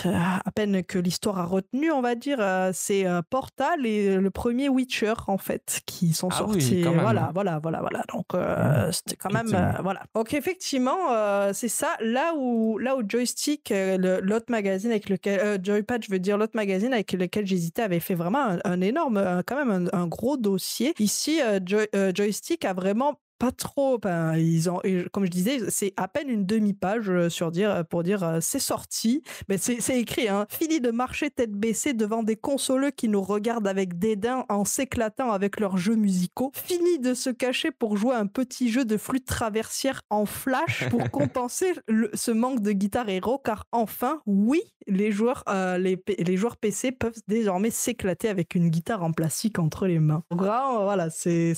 à 0.45 0.51
peine 0.51 0.83
que 0.83 0.99
l'histoire 0.99 1.39
a 1.39 1.45
retenu, 1.45 1.89
on 1.89 2.01
va 2.01 2.15
dire. 2.15 2.39
c'est 2.73 3.05
Portal 3.29 3.85
et 3.85 4.17
le 4.17 4.29
premier 4.29 4.67
Witcher 4.67 5.13
en 5.27 5.37
fait 5.37 5.79
qui 5.85 6.11
sont 6.11 6.27
ah 6.31 6.37
sortis. 6.37 6.83
voilà, 6.83 7.31
voilà, 7.33 7.59
voilà, 7.59 7.79
voilà. 7.79 8.03
Donc 8.13 8.33
mmh. 8.33 8.91
c'était 8.91 9.15
quand 9.15 9.31
même 9.31 9.77
voilà. 9.81 10.03
Donc 10.13 10.33
effectivement, 10.33 11.53
c'est 11.53 11.69
ça. 11.69 11.95
Là 12.01 12.33
où 12.35 12.77
là 12.77 12.97
où 12.97 13.03
Joystick, 13.07 13.73
l'autre 13.73 14.47
magazine 14.49 14.91
avec 14.91 15.07
lequel 15.07 15.63
Joypad, 15.63 16.03
je 16.03 16.11
veux 16.11 16.19
dire 16.19 16.37
l'autre 16.37 16.55
magazine 16.55 16.91
avec 16.93 17.13
lequel 17.13 17.47
j'hésitais, 17.47 17.83
avait 17.83 18.01
fait 18.01 18.15
vraiment 18.15 18.57
un, 18.65 18.81
énorme, 18.81 19.43
quand 19.45 19.65
même 19.65 19.89
un, 19.93 20.07
gros 20.07 20.35
dossier. 20.35 20.93
Ici, 20.99 21.39
Joy, 21.65 21.87
Joystick 22.13 22.48
a 22.65 22.73
vraiment 22.73 23.19
pas 23.39 23.51
trop. 23.51 23.99
ils 24.37 24.69
ont, 24.69 24.81
comme 25.11 25.25
je 25.25 25.31
disais, 25.31 25.59
c'est 25.69 25.93
à 25.97 26.07
peine 26.07 26.29
une 26.29 26.45
demi-page 26.45 27.09
euh, 27.09 27.29
sur 27.29 27.51
dire 27.51 27.71
euh, 27.71 27.83
pour 27.83 28.03
dire 28.03 28.23
euh, 28.23 28.39
c'est 28.41 28.59
sorti. 28.59 29.23
Mais 29.47 29.57
c'est 29.57 29.97
écrit. 29.97 30.27
Hein, 30.27 30.45
fini 30.49 30.81
de 30.81 30.91
marcher 30.91 31.31
tête 31.31 31.53
baissée 31.53 31.93
devant 31.93 32.21
des 32.21 32.35
consoleux 32.35 32.91
qui 32.91 33.07
nous 33.07 33.21
regardent 33.21 33.67
avec 33.67 33.97
dédain 33.97 34.45
en 34.49 34.65
s'éclatant 34.65 35.31
avec 35.31 35.59
leurs 35.59 35.77
jeux 35.77 35.95
musicaux. 35.95 36.51
Fini 36.53 36.99
de 36.99 37.13
se 37.13 37.29
cacher 37.29 37.71
pour 37.71 37.95
jouer 37.95 38.15
un 38.15 38.27
petit 38.27 38.69
jeu 38.69 38.83
de 38.83 38.97
flûte 38.97 39.25
traversière 39.25 40.01
en 40.09 40.25
flash 40.25 40.89
pour 40.89 41.09
compenser 41.11 41.71
ce 42.13 42.31
manque 42.31 42.61
de 42.61 42.73
guitare 42.73 43.07
héros. 43.07 43.37
Car 43.37 43.67
enfin, 43.71 44.21
oui, 44.25 44.61
les 44.87 45.11
joueurs, 45.11 45.45
les, 45.47 46.03
les, 46.17 46.37
joueurs 46.37 46.57
PC 46.57 46.91
peuvent 46.91 47.21
désormais 47.27 47.69
s'éclater 47.69 48.27
avec 48.27 48.55
une 48.55 48.69
guitare 48.69 49.03
en 49.03 49.13
plastique 49.13 49.59
entre 49.59 49.87
les 49.87 49.99
mains. 49.99 50.23
voilà, 50.31 51.09
c'est 51.09 51.53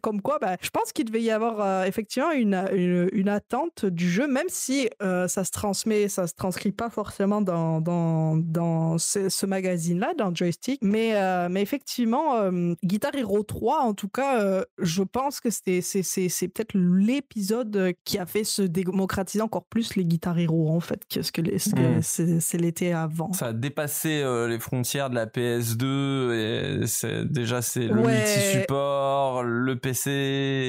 comme 0.00 0.21
quoi, 0.22 0.38
bah, 0.40 0.56
je 0.60 0.70
pense 0.70 0.92
qu'il 0.92 1.04
devait 1.04 1.22
y 1.22 1.30
avoir 1.30 1.60
euh, 1.60 1.84
effectivement 1.84 2.30
une, 2.32 2.54
une, 2.72 3.08
une 3.12 3.28
attente 3.28 3.84
du 3.84 4.08
jeu, 4.10 4.26
même 4.26 4.46
si 4.48 4.88
euh, 5.02 5.28
ça 5.28 5.44
se 5.44 5.50
transmet, 5.50 6.08
ça 6.08 6.26
se 6.26 6.34
transcrit 6.34 6.72
pas 6.72 6.88
forcément 6.90 7.40
dans, 7.42 7.80
dans, 7.80 8.36
dans 8.36 8.98
ce, 8.98 9.28
ce 9.28 9.46
magazine-là, 9.46 10.14
dans 10.16 10.34
Joystick. 10.34 10.80
Mais, 10.82 11.10
euh, 11.16 11.48
mais 11.50 11.62
effectivement, 11.62 12.50
Guitar 12.84 13.14
Hero 13.14 13.42
3, 13.42 13.80
en 13.80 13.94
tout 13.94 14.08
cas, 14.08 14.64
je 14.78 15.02
pense 15.02 15.40
que 15.40 15.50
c'est, 15.50 15.80
peut-être 16.48 16.74
l'épisode 16.74 17.92
qui 18.04 18.18
a 18.18 18.26
fait 18.26 18.44
se 18.44 18.62
démocratiser 18.62 19.42
encore 19.42 19.64
plus 19.64 19.96
les 19.96 20.04
Guitar 20.04 20.38
Hero, 20.38 20.70
en 20.70 20.80
fait, 20.80 21.02
que 21.08 21.22
ce 21.22 21.32
que, 21.32 21.40
les- 21.40 21.58
ce 21.58 21.70
que 21.70 21.98
Mm. 21.98 22.38
c'est, 22.40 22.58
l'été 22.58 22.92
avant. 22.92 23.32
Ça 23.32 23.46
a 23.48 23.52
dépassé 23.52 24.22
les 24.48 24.58
frontières 24.58 25.10
de 25.10 25.14
la 25.16 25.26
PS2 25.26 26.32
et 26.32 27.24
déjà 27.26 27.60
c'est 27.62 27.86
le 27.86 28.00
Ouais. 28.00 28.18
multi-support, 28.18 29.42
le 29.42 29.76
PC, 29.76 30.10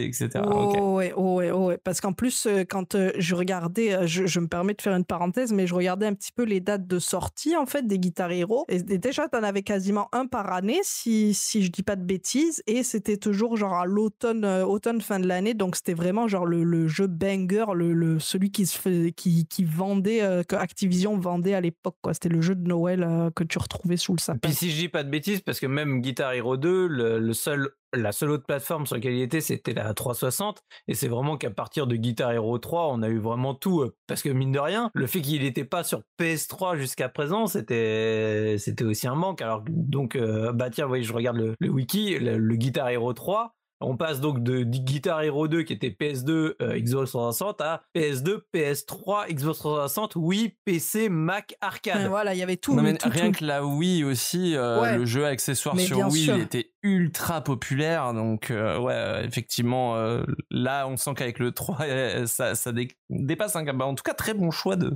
etc. 0.05 0.29
Oh, 0.45 0.95
ouais, 0.97 1.13
oh, 1.15 1.35
ouais, 1.35 1.51
oh, 1.51 1.67
ouais. 1.67 1.77
Parce 1.83 2.01
qu'en 2.01 2.13
plus, 2.13 2.45
euh, 2.45 2.63
quand 2.67 2.95
euh, 2.95 3.11
je 3.17 3.35
regardais, 3.35 3.93
euh, 3.93 4.07
je, 4.07 4.25
je 4.25 4.39
me 4.39 4.47
permets 4.47 4.73
de 4.73 4.81
faire 4.81 4.95
une 4.95 5.05
parenthèse, 5.05 5.51
mais 5.53 5.67
je 5.67 5.75
regardais 5.75 6.05
un 6.05 6.13
petit 6.13 6.31
peu 6.31 6.43
les 6.43 6.59
dates 6.59 6.87
de 6.87 6.99
sortie 6.99 7.55
en 7.55 7.65
fait 7.65 7.85
des 7.87 7.99
Guitar 7.99 8.31
Hero. 8.31 8.65
Et, 8.69 8.77
et 8.77 8.97
déjà, 8.97 9.27
t'en 9.27 9.43
avais 9.43 9.61
quasiment 9.63 10.07
un 10.11 10.25
par 10.25 10.51
année, 10.53 10.79
si, 10.83 11.33
si 11.33 11.63
je 11.63 11.71
dis 11.71 11.83
pas 11.83 11.95
de 11.95 12.03
bêtises. 12.03 12.63
Et 12.67 12.83
c'était 12.83 13.17
toujours 13.17 13.57
genre 13.57 13.73
à 13.75 13.85
l'automne, 13.85 14.45
automne 14.45 15.01
fin 15.01 15.19
de 15.19 15.27
l'année. 15.27 15.53
Donc 15.53 15.75
c'était 15.75 15.93
vraiment 15.93 16.27
genre 16.27 16.45
le, 16.45 16.63
le 16.63 16.87
jeu 16.87 17.07
banger, 17.07 17.65
le, 17.75 17.93
le- 17.93 18.19
celui 18.19 18.51
qui 18.51 18.65
se 18.65 18.77
fait, 18.77 19.11
qui, 19.15 19.45
qui 19.47 19.63
vendait, 19.63 20.21
euh, 20.23 20.43
que 20.43 20.55
Activision 20.55 21.17
vendait 21.17 21.53
à 21.53 21.61
l'époque. 21.61 21.97
quoi. 22.01 22.13
C'était 22.13 22.29
le 22.29 22.41
jeu 22.41 22.55
de 22.55 22.67
Noël 22.67 23.03
euh, 23.03 23.29
que 23.31 23.43
tu 23.43 23.57
retrouvais 23.57 23.97
sous 23.97 24.13
le 24.13 24.19
sapin. 24.19 24.39
Puis 24.41 24.53
si 24.53 24.71
je 24.71 24.77
dis 24.77 24.89
pas 24.89 25.03
de 25.03 25.09
bêtises, 25.09 25.41
parce 25.41 25.59
que 25.59 25.65
même 25.67 26.01
Guitar 26.01 26.33
Hero 26.33 26.57
2, 26.57 26.87
le, 26.87 27.19
le 27.19 27.33
seul, 27.33 27.69
la 27.93 28.11
seule 28.11 28.31
autre 28.31 28.45
plateforme 28.45 28.85
sur 28.85 28.95
laquelle 28.95 29.13
il 29.13 29.21
était, 29.21 29.41
c'était 29.41 29.73
la 29.73 29.93
360. 29.93 30.61
Et 30.87 30.93
c'est 30.95 31.07
vraiment 31.07 31.37
qu'à 31.37 31.49
partir 31.51 31.87
de 31.87 31.95
Guitar 31.95 32.31
Hero 32.31 32.57
3, 32.57 32.87
on 32.91 33.01
a 33.01 33.09
eu 33.09 33.19
vraiment 33.19 33.53
tout. 33.55 33.81
euh, 33.81 33.95
Parce 34.07 34.21
que 34.21 34.29
mine 34.29 34.51
de 34.51 34.59
rien, 34.59 34.89
le 34.93 35.07
fait 35.07 35.21
qu'il 35.21 35.41
n'était 35.43 35.65
pas 35.65 35.83
sur 35.83 36.01
PS3 36.19 36.75
jusqu'à 36.77 37.09
présent, 37.09 37.47
c'était, 37.47 38.55
c'était 38.59 38.83
aussi 38.85 39.07
un 39.07 39.15
manque. 39.15 39.41
Alors 39.41 39.63
donc, 39.67 40.15
euh, 40.15 40.51
bah 40.53 40.69
tiens, 40.69 40.85
voyez, 40.85 41.03
je 41.03 41.13
regarde 41.13 41.37
le, 41.37 41.55
le 41.59 41.69
wiki, 41.69 42.17
le, 42.19 42.37
le 42.37 42.55
Guitar 42.55 42.89
Hero 42.89 43.13
3. 43.13 43.53
On 43.85 43.97
passe 43.97 44.21
donc 44.21 44.41
de, 44.43 44.63
Guitar 44.63 45.21
Hero 45.23 45.49
2 45.49 45.63
qui 45.63 45.73
était 45.73 45.89
PS2, 45.89 46.53
euh, 46.61 46.79
Xbox 46.79 47.11
360 47.11 47.59
à 47.59 47.81
PS2, 47.93 48.39
PS3, 48.53 49.27
Xbox 49.29 49.59
360, 49.59 50.15
Wii, 50.15 50.55
PC, 50.63 51.09
Mac, 51.09 51.55
arcade. 51.59 52.03
Ouais, 52.03 52.07
voilà, 52.07 52.33
il 52.33 52.37
y 52.37 52.43
avait 52.43 52.55
tout. 52.55 52.75
Non, 52.75 52.81
mais 52.81 52.93
tout, 52.95 53.09
rien 53.09 53.31
tout. 53.31 53.39
que 53.39 53.45
la 53.45 53.65
Wii 53.65 54.05
aussi, 54.05 54.55
euh, 54.55 54.81
Ouais. 54.81 54.97
le 54.97 55.05
jeu 55.05 55.25
accessoire 55.25 55.75
Mais 55.75 55.83
sur 55.83 55.97
Wii, 56.07 56.23
sûr. 56.23 56.37
il 56.37 56.43
était 56.43 56.71
ultra 56.83 57.41
populaire. 57.41 58.13
Donc, 58.13 58.51
euh, 58.51 58.77
ouais, 58.77 58.93
euh, 58.93 59.23
effectivement, 59.23 59.95
euh, 59.95 60.23
là, 60.51 60.87
on 60.87 60.97
sent 60.97 61.11
qu'avec 61.15 61.39
le 61.39 61.51
3, 61.51 61.77
euh, 61.81 62.27
ça, 62.27 62.55
ça 62.55 62.71
dé- 62.71 62.89
dépasse 63.09 63.55
un 63.55 63.63
gamin. 63.63 63.85
En 63.85 63.95
tout 63.95 64.03
cas, 64.03 64.13
très 64.13 64.33
bon 64.33 64.51
choix 64.51 64.75
de, 64.75 64.93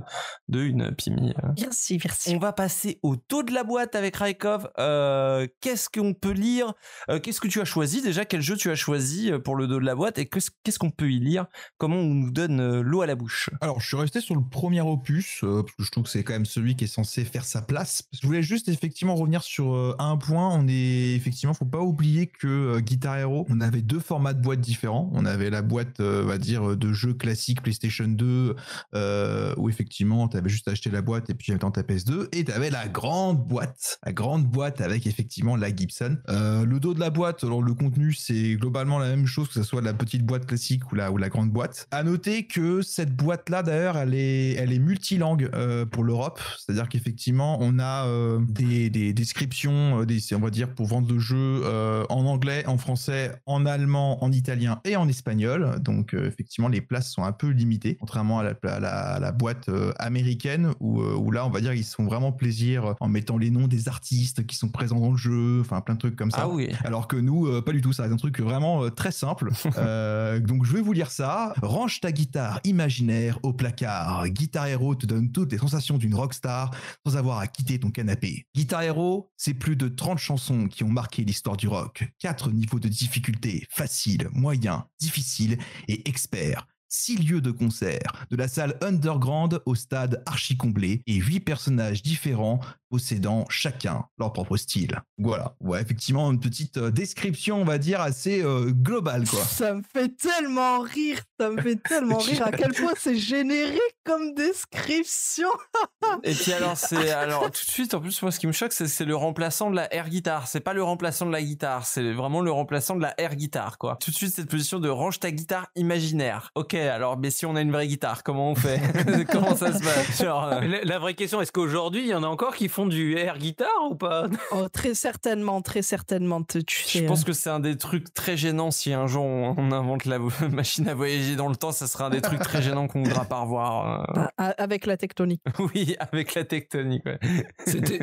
de 0.48 0.62
une 0.62 0.94
Pimi. 0.94 1.30
euh. 1.42 1.48
Merci, 1.58 1.98
merci. 2.04 2.34
On 2.34 2.38
va 2.38 2.52
passer 2.52 2.98
au 3.02 3.16
taux 3.16 3.42
de 3.42 3.52
la 3.52 3.64
boîte 3.64 3.94
avec 3.94 4.16
Raikov. 4.16 4.68
Euh, 4.78 5.46
qu'est-ce 5.60 5.88
qu'on 5.88 6.14
peut 6.14 6.32
lire? 6.32 6.72
Euh, 7.10 7.18
Qu'est-ce 7.20 7.40
que 7.40 7.48
tu 7.48 7.60
as 7.60 7.64
choisi 7.64 8.02
déjà? 8.02 8.24
Quel 8.24 8.42
jeu 8.42 8.56
tu 8.56 8.70
as 8.70 8.74
choisi 8.74 9.32
pour 9.44 9.56
le 9.56 9.66
dos 9.66 9.80
de 9.80 9.84
la 9.86 9.94
boîte? 9.94 10.18
Et 10.18 10.26
qu'est-ce 10.26 10.50
qu'est-ce 10.62 10.78
qu'on 10.78 10.90
peut 10.90 11.10
y 11.10 11.18
lire? 11.18 11.46
Comment 11.78 11.96
on 11.96 12.04
nous 12.14 12.30
donne 12.30 12.80
l'eau 12.80 13.00
à 13.00 13.06
la 13.06 13.14
bouche? 13.14 13.50
Alors, 13.60 13.80
je 13.80 13.86
suis 13.88 13.96
resté 13.96 14.20
sur 14.20 14.34
le 14.34 14.42
premier 14.48 14.80
opus, 14.82 15.40
euh, 15.42 15.62
parce 15.62 15.74
que 15.76 15.84
je 15.84 15.90
trouve 15.90 16.04
que 16.04 16.10
c'est 16.10 16.22
quand 16.24 16.34
même 16.34 16.44
celui 16.46 16.76
qui 16.76 16.84
est 16.84 16.88
censé 16.88 17.24
faire 17.24 17.44
sa 17.44 17.62
place. 17.62 18.04
Je 18.12 18.26
voulais 18.26 18.42
juste 18.42 18.68
effectivement 18.68 19.14
revenir 19.14 19.42
sur 19.42 19.74
euh, 19.74 19.94
un 19.98 20.16
point. 20.18 20.48
On 20.54 20.68
est 20.68 21.14
effectivement, 21.14 21.54
faut 21.54 21.64
pas 21.64 21.77
oublier 21.82 22.26
que 22.26 22.46
euh, 22.46 22.80
Guitar 22.80 23.18
Hero, 23.18 23.46
on 23.48 23.60
avait 23.60 23.82
deux 23.82 24.00
formats 24.00 24.32
de 24.32 24.40
boîtes 24.40 24.60
différents. 24.60 25.10
On 25.12 25.24
avait 25.24 25.50
la 25.50 25.62
boîte, 25.62 26.00
euh, 26.00 26.22
on 26.24 26.26
va 26.26 26.38
dire, 26.38 26.76
de 26.76 26.92
jeux 26.92 27.14
classiques 27.14 27.62
PlayStation 27.62 28.06
2, 28.06 28.54
euh, 28.94 29.54
où 29.56 29.68
effectivement, 29.68 30.28
tu 30.28 30.36
avais 30.36 30.48
juste 30.48 30.68
acheté 30.68 30.90
la 30.90 31.02
boîte 31.02 31.30
et 31.30 31.34
puis 31.34 31.52
temps 31.58 31.70
ta 31.70 31.82
PS2, 31.82 32.28
et 32.32 32.44
tu 32.44 32.52
avais 32.52 32.70
la 32.70 32.88
grande 32.88 33.46
boîte, 33.46 33.98
la 34.04 34.12
grande 34.12 34.44
boîte 34.44 34.80
avec 34.80 35.06
effectivement 35.06 35.56
la 35.56 35.74
Gibson. 35.74 36.18
Euh, 36.28 36.64
le 36.64 36.80
dos 36.80 36.94
de 36.94 37.00
la 37.00 37.10
boîte, 37.10 37.44
alors 37.44 37.62
le 37.62 37.74
contenu, 37.74 38.12
c'est 38.12 38.54
globalement 38.56 38.98
la 38.98 39.08
même 39.08 39.26
chose, 39.26 39.48
que 39.48 39.54
ce 39.54 39.62
soit 39.62 39.82
la 39.82 39.94
petite 39.94 40.24
boîte 40.24 40.46
classique 40.46 40.90
ou 40.92 40.94
la, 40.94 41.10
ou 41.10 41.16
la 41.16 41.28
grande 41.28 41.50
boîte. 41.50 41.86
À 41.90 42.02
noter 42.02 42.46
que 42.46 42.82
cette 42.82 43.14
boîte-là, 43.14 43.62
d'ailleurs, 43.62 43.96
elle 43.96 44.14
est, 44.14 44.52
elle 44.54 44.72
est 44.72 44.78
multilangue 44.78 45.50
euh, 45.54 45.86
pour 45.86 46.04
l'Europe, 46.04 46.40
c'est-à-dire 46.58 46.88
qu'effectivement, 46.88 47.58
on 47.60 47.78
a 47.78 48.06
euh, 48.06 48.40
des, 48.48 48.90
des 48.90 49.12
descriptions, 49.12 50.02
euh, 50.02 50.06
des, 50.06 50.20
on 50.34 50.40
va 50.40 50.50
dire, 50.50 50.74
pour 50.74 50.86
vendre 50.86 51.12
le 51.12 51.18
jeu 51.18 51.62
euh, 51.68 52.04
en 52.08 52.24
anglais, 52.26 52.64
en 52.66 52.78
français, 52.78 53.32
en 53.46 53.66
allemand, 53.66 54.22
en 54.24 54.32
italien 54.32 54.80
et 54.84 54.96
en 54.96 55.08
espagnol. 55.08 55.78
Donc, 55.80 56.14
euh, 56.14 56.26
effectivement, 56.26 56.68
les 56.68 56.80
places 56.80 57.10
sont 57.10 57.24
un 57.24 57.32
peu 57.32 57.48
limitées, 57.48 57.96
contrairement 57.96 58.40
à 58.40 58.42
la, 58.42 58.54
à 58.64 58.80
la, 58.80 58.90
à 58.90 59.20
la 59.20 59.32
boîte 59.32 59.68
euh, 59.68 59.92
américaine 59.98 60.72
où, 60.80 61.02
où 61.02 61.30
là, 61.30 61.46
on 61.46 61.50
va 61.50 61.60
dire, 61.60 61.74
ils 61.74 61.84
se 61.84 61.94
font 61.94 62.04
vraiment 62.04 62.32
plaisir 62.32 62.94
en 63.00 63.08
mettant 63.08 63.38
les 63.38 63.50
noms 63.50 63.68
des 63.68 63.88
artistes 63.88 64.46
qui 64.46 64.56
sont 64.56 64.68
présents 64.68 65.00
dans 65.00 65.10
le 65.12 65.16
jeu, 65.16 65.60
enfin, 65.60 65.80
plein 65.80 65.94
de 65.94 66.00
trucs 66.00 66.16
comme 66.16 66.30
ça. 66.30 66.42
Ah 66.42 66.48
oui. 66.48 66.70
Alors 66.84 67.08
que 67.08 67.16
nous, 67.16 67.62
pas 67.62 67.72
du 67.72 67.80
tout. 67.80 67.92
Ça 67.92 68.04
reste 68.04 68.14
un 68.14 68.18
truc 68.18 68.40
vraiment 68.40 68.88
très 68.90 69.12
simple. 69.12 69.50
Donc 70.40 70.64
je 70.64 70.72
vais 70.72 70.80
vous 70.80 70.92
lire 70.92 71.10
ça. 71.10 71.52
Range 71.62 72.00
ta 72.00 72.12
guitare 72.12 72.60
imaginaire 72.64 73.38
au 73.42 73.52
placard. 73.52 74.28
Guitar 74.28 74.66
Hero 74.66 74.94
te 74.94 75.06
donne 75.06 75.30
toutes 75.30 75.52
les 75.52 75.58
sensations 75.58 75.98
d'une 75.98 76.14
rockstar 76.14 76.70
sans 77.06 77.16
avoir 77.16 77.38
à 77.38 77.46
quitter 77.46 77.78
ton 77.78 77.90
canapé. 77.90 78.46
Guitar 78.54 78.82
Hero, 78.82 79.30
c'est 79.36 79.54
plus 79.54 79.76
de 79.76 79.88
30 79.88 80.18
chansons 80.18 80.68
qui 80.68 80.84
ont 80.84 80.88
marqué 80.88 81.24
l'histoire 81.24 81.56
du 81.58 81.68
rock. 81.68 82.08
Quatre 82.18 82.50
niveaux 82.50 82.78
de 82.78 82.88
difficulté 82.88 83.66
facile, 83.68 84.28
moyen, 84.32 84.88
difficile 84.98 85.58
et 85.88 86.08
expert. 86.08 86.66
Six 86.88 87.16
lieux 87.16 87.40
de 87.40 87.50
concert, 87.50 88.26
de 88.30 88.36
la 88.36 88.48
salle 88.48 88.78
underground 88.80 89.60
au 89.66 89.74
stade 89.74 90.22
archi 90.26 90.56
comblé 90.56 91.02
et 91.06 91.14
huit 91.14 91.40
personnages 91.40 92.02
différents 92.02 92.60
possédant 92.90 93.44
chacun 93.48 94.06
leur 94.18 94.32
propre 94.32 94.56
style. 94.56 95.02
Voilà, 95.18 95.54
ouais, 95.60 95.80
effectivement, 95.82 96.30
une 96.30 96.40
petite 96.40 96.78
euh, 96.78 96.90
description, 96.90 97.60
on 97.60 97.64
va 97.64 97.78
dire, 97.78 98.00
assez 98.00 98.42
euh, 98.42 98.70
globale, 98.70 99.26
quoi. 99.28 99.40
Ça 99.44 99.74
me 99.74 99.82
fait 99.82 100.16
tellement 100.16 100.80
rire, 100.80 101.20
ça 101.38 101.50
me 101.50 101.60
fait 101.60 101.76
tellement 101.76 102.18
rire 102.18 102.46
à 102.46 102.50
quel 102.50 102.72
point 102.72 102.92
c'est 102.98 103.16
générique 103.16 103.80
comme 104.04 104.34
description. 104.34 105.48
Et 106.22 106.32
puis 106.32 106.52
alors 106.52 106.76
c'est 106.76 107.10
alors 107.10 107.44
tout 107.44 107.50
de 107.50 107.70
suite 107.70 107.92
en 107.92 108.00
plus 108.00 108.22
moi 108.22 108.30
ce 108.30 108.38
qui 108.38 108.46
me 108.46 108.52
choque 108.52 108.72
c'est 108.72 108.86
c'est 108.86 109.04
le 109.04 109.14
remplaçant 109.14 109.70
de 109.70 109.76
la 109.76 109.92
air 109.92 110.08
guitare 110.08 110.48
c'est 110.48 110.60
pas 110.60 110.72
le 110.72 110.82
remplaçant 110.82 111.26
de 111.26 111.32
la 111.32 111.42
guitare 111.42 111.86
c'est 111.86 112.12
vraiment 112.12 112.40
le 112.40 112.50
remplaçant 112.50 112.96
de 112.96 113.02
la 113.02 113.14
air 113.20 113.36
guitare 113.36 113.78
quoi 113.78 113.96
tout 114.00 114.10
de 114.10 114.16
suite 114.16 114.34
cette 114.34 114.48
position 114.48 114.78
de 114.78 114.88
range 114.88 115.20
ta 115.20 115.30
guitare 115.30 115.66
imaginaire 115.76 116.50
ok 116.54 116.74
alors 116.86 117.16
mais 117.18 117.30
si 117.30 117.46
on 117.46 117.56
a 117.56 117.60
une 117.62 117.72
vraie 117.72 117.86
guitare 117.88 118.22
comment 118.22 118.50
on 118.50 118.54
fait 118.54 118.80
comment 119.30 119.56
ça 119.56 119.72
se 119.72 119.82
passe 119.82 120.22
genre 120.22 120.44
euh, 120.44 120.60
La, 120.60 120.82
la 120.84 120.98
vraie 120.98 121.14
question, 121.14 121.40
est-ce 121.40 121.52
qu'aujourd'hui, 121.52 122.02
il 122.02 122.08
y 122.08 122.14
en 122.14 122.22
a 122.22 122.26
encore 122.26 122.54
qui 122.54 122.68
font 122.68 122.86
du 122.86 123.16
air 123.16 123.38
guitare 123.38 123.68
ou 123.90 123.94
pas? 123.94 124.26
Oh, 124.52 124.68
très 124.68 124.94
certainement, 124.94 125.62
très 125.62 125.82
certainement, 125.82 126.42
tu 126.42 126.64
tu 126.64 126.82
sais. 126.82 126.98
je 127.00 127.04
pense 127.06 127.22
euh, 127.22 127.26
que 127.26 127.32
c'est 127.32 127.50
un 127.50 127.60
des 127.60 127.76
trucs 127.76 128.12
très 128.14 128.36
gênants 128.36 128.70
si 128.70 128.92
un 128.92 129.06
jour 129.06 129.24
on, 129.24 129.54
on 129.56 129.72
invente 129.72 130.04
la 130.04 130.18
machine 130.50 130.88
à 130.88 130.94
voyager 130.94 131.36
dans 131.36 131.48
le 131.48 131.56
temps 131.56 131.72
ça 131.72 131.86
sera 131.86 132.06
un 132.06 132.10
des 132.10 132.20
trucs 132.20 132.40
très 132.40 132.62
gênants 132.62 132.86
qu'on 132.88 133.02
voudra 133.02 133.24
pas 133.24 133.40
revoir 133.40 134.04
euh. 134.16 134.24
a- 134.36 134.50
avec 134.62 134.86
la 134.86 134.96
tectonique. 134.96 135.42
oui 135.74 135.96
avec 135.98 136.34
la 136.34 136.44
tectonique 136.44 137.04
ouais. 137.06 137.18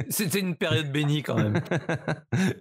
C'était 0.09 0.39
une 0.39 0.55
période 0.55 0.91
bénie 0.91 1.23
quand 1.23 1.35
même. 1.35 1.59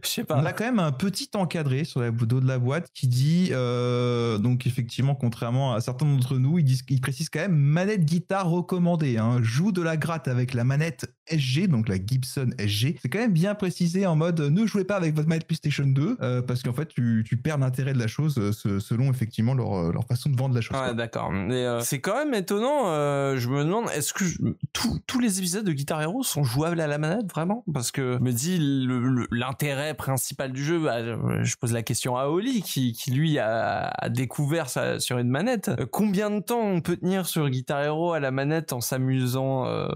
je 0.02 0.08
sais 0.08 0.22
On 0.22 0.24
pas 0.26 0.40
a 0.40 0.52
quand 0.52 0.64
même 0.64 0.78
un 0.78 0.92
petit 0.92 1.30
encadré 1.34 1.84
sur 1.84 2.00
le 2.00 2.10
dos 2.12 2.40
de 2.40 2.46
la 2.48 2.58
boîte 2.58 2.88
qui 2.94 3.08
dit, 3.08 3.48
euh, 3.52 4.38
donc 4.38 4.66
effectivement, 4.66 5.14
contrairement 5.14 5.74
à 5.74 5.80
certains 5.80 6.03
d'entre 6.04 6.38
nous, 6.38 6.58
ils, 6.58 6.64
disent, 6.64 6.82
ils 6.88 7.00
précisent 7.00 7.30
quand 7.30 7.40
même 7.40 7.56
manette 7.56 8.04
guitare 8.04 8.48
recommandée. 8.48 9.18
Hein. 9.18 9.42
Joue 9.42 9.72
de 9.72 9.82
la 9.82 9.96
gratte 9.96 10.28
avec 10.28 10.54
la 10.54 10.64
manette 10.64 11.13
SG, 11.28 11.68
donc 11.68 11.88
la 11.88 11.96
Gibson 11.96 12.50
SG. 12.58 12.96
C'est 13.00 13.08
quand 13.08 13.18
même 13.18 13.32
bien 13.32 13.54
précisé 13.54 14.06
en 14.06 14.16
mode 14.16 14.40
ne 14.40 14.66
jouez 14.66 14.84
pas 14.84 14.96
avec 14.96 15.14
votre 15.14 15.28
manette 15.28 15.46
PlayStation 15.46 15.84
2 15.86 16.18
euh, 16.20 16.42
parce 16.42 16.62
qu'en 16.62 16.72
fait 16.72 16.86
tu, 16.88 17.24
tu 17.26 17.36
perds 17.36 17.58
l'intérêt 17.58 17.92
de 17.94 17.98
la 17.98 18.06
chose 18.06 18.36
euh, 18.38 18.52
se- 18.52 18.78
selon 18.80 19.10
effectivement 19.10 19.54
leur, 19.54 19.72
euh, 19.78 19.92
leur 19.92 20.04
façon 20.04 20.28
de 20.30 20.36
vendre 20.36 20.54
la 20.54 20.60
chose. 20.60 20.76
Ouais, 20.78 20.94
d'accord. 20.94 21.30
Mais 21.32 21.64
euh, 21.64 21.80
c'est 21.80 22.00
quand 22.00 22.14
même 22.16 22.34
étonnant. 22.34 22.88
euh, 22.88 23.36
je 23.38 23.48
me 23.48 23.64
demande, 23.64 23.86
est-ce 23.94 24.12
que 24.12 24.24
je- 24.24 24.38
tous- 24.72 25.00
tous 25.06 25.20
les 25.20 25.38
épisodes 25.38 25.64
de 25.64 25.72
Guitar 25.72 26.00
Hero 26.02 26.22
sont 26.22 26.44
jouables 26.44 26.80
à 26.80 26.86
la 26.86 26.98
manette 26.98 27.30
vraiment? 27.30 27.64
Parce 27.72 27.90
que 27.90 28.18
je 28.20 28.22
me 28.24 29.08
le- 29.08 29.26
l'intérêt 29.30 29.94
principal 29.94 30.52
du 30.52 30.62
jeu. 30.64 30.78
bah, 30.78 30.98
je 31.42 31.56
pose 31.56 31.72
la 31.72 31.82
question 31.82 32.16
à 32.16 32.26
Oli 32.26 32.62
qui, 32.62 32.92
qui 32.92 33.10
lui 33.12 33.38
a, 33.38 33.88
a 33.96 34.08
découvert 34.08 34.68
ça 34.68 35.00
sur 35.00 35.18
une 35.18 35.28
manette. 35.30 35.68
Euh, 35.68 35.86
Combien 35.90 36.30
de 36.30 36.40
temps 36.40 36.60
on 36.60 36.80
peut 36.80 36.96
tenir 36.96 37.26
sur 37.26 37.48
Guitar 37.48 37.80
Hero 37.82 38.12
à 38.12 38.20
la 38.20 38.30
manette 38.30 38.72
en 38.72 38.80
s'amusant 38.80 39.66
euh, 39.66 39.88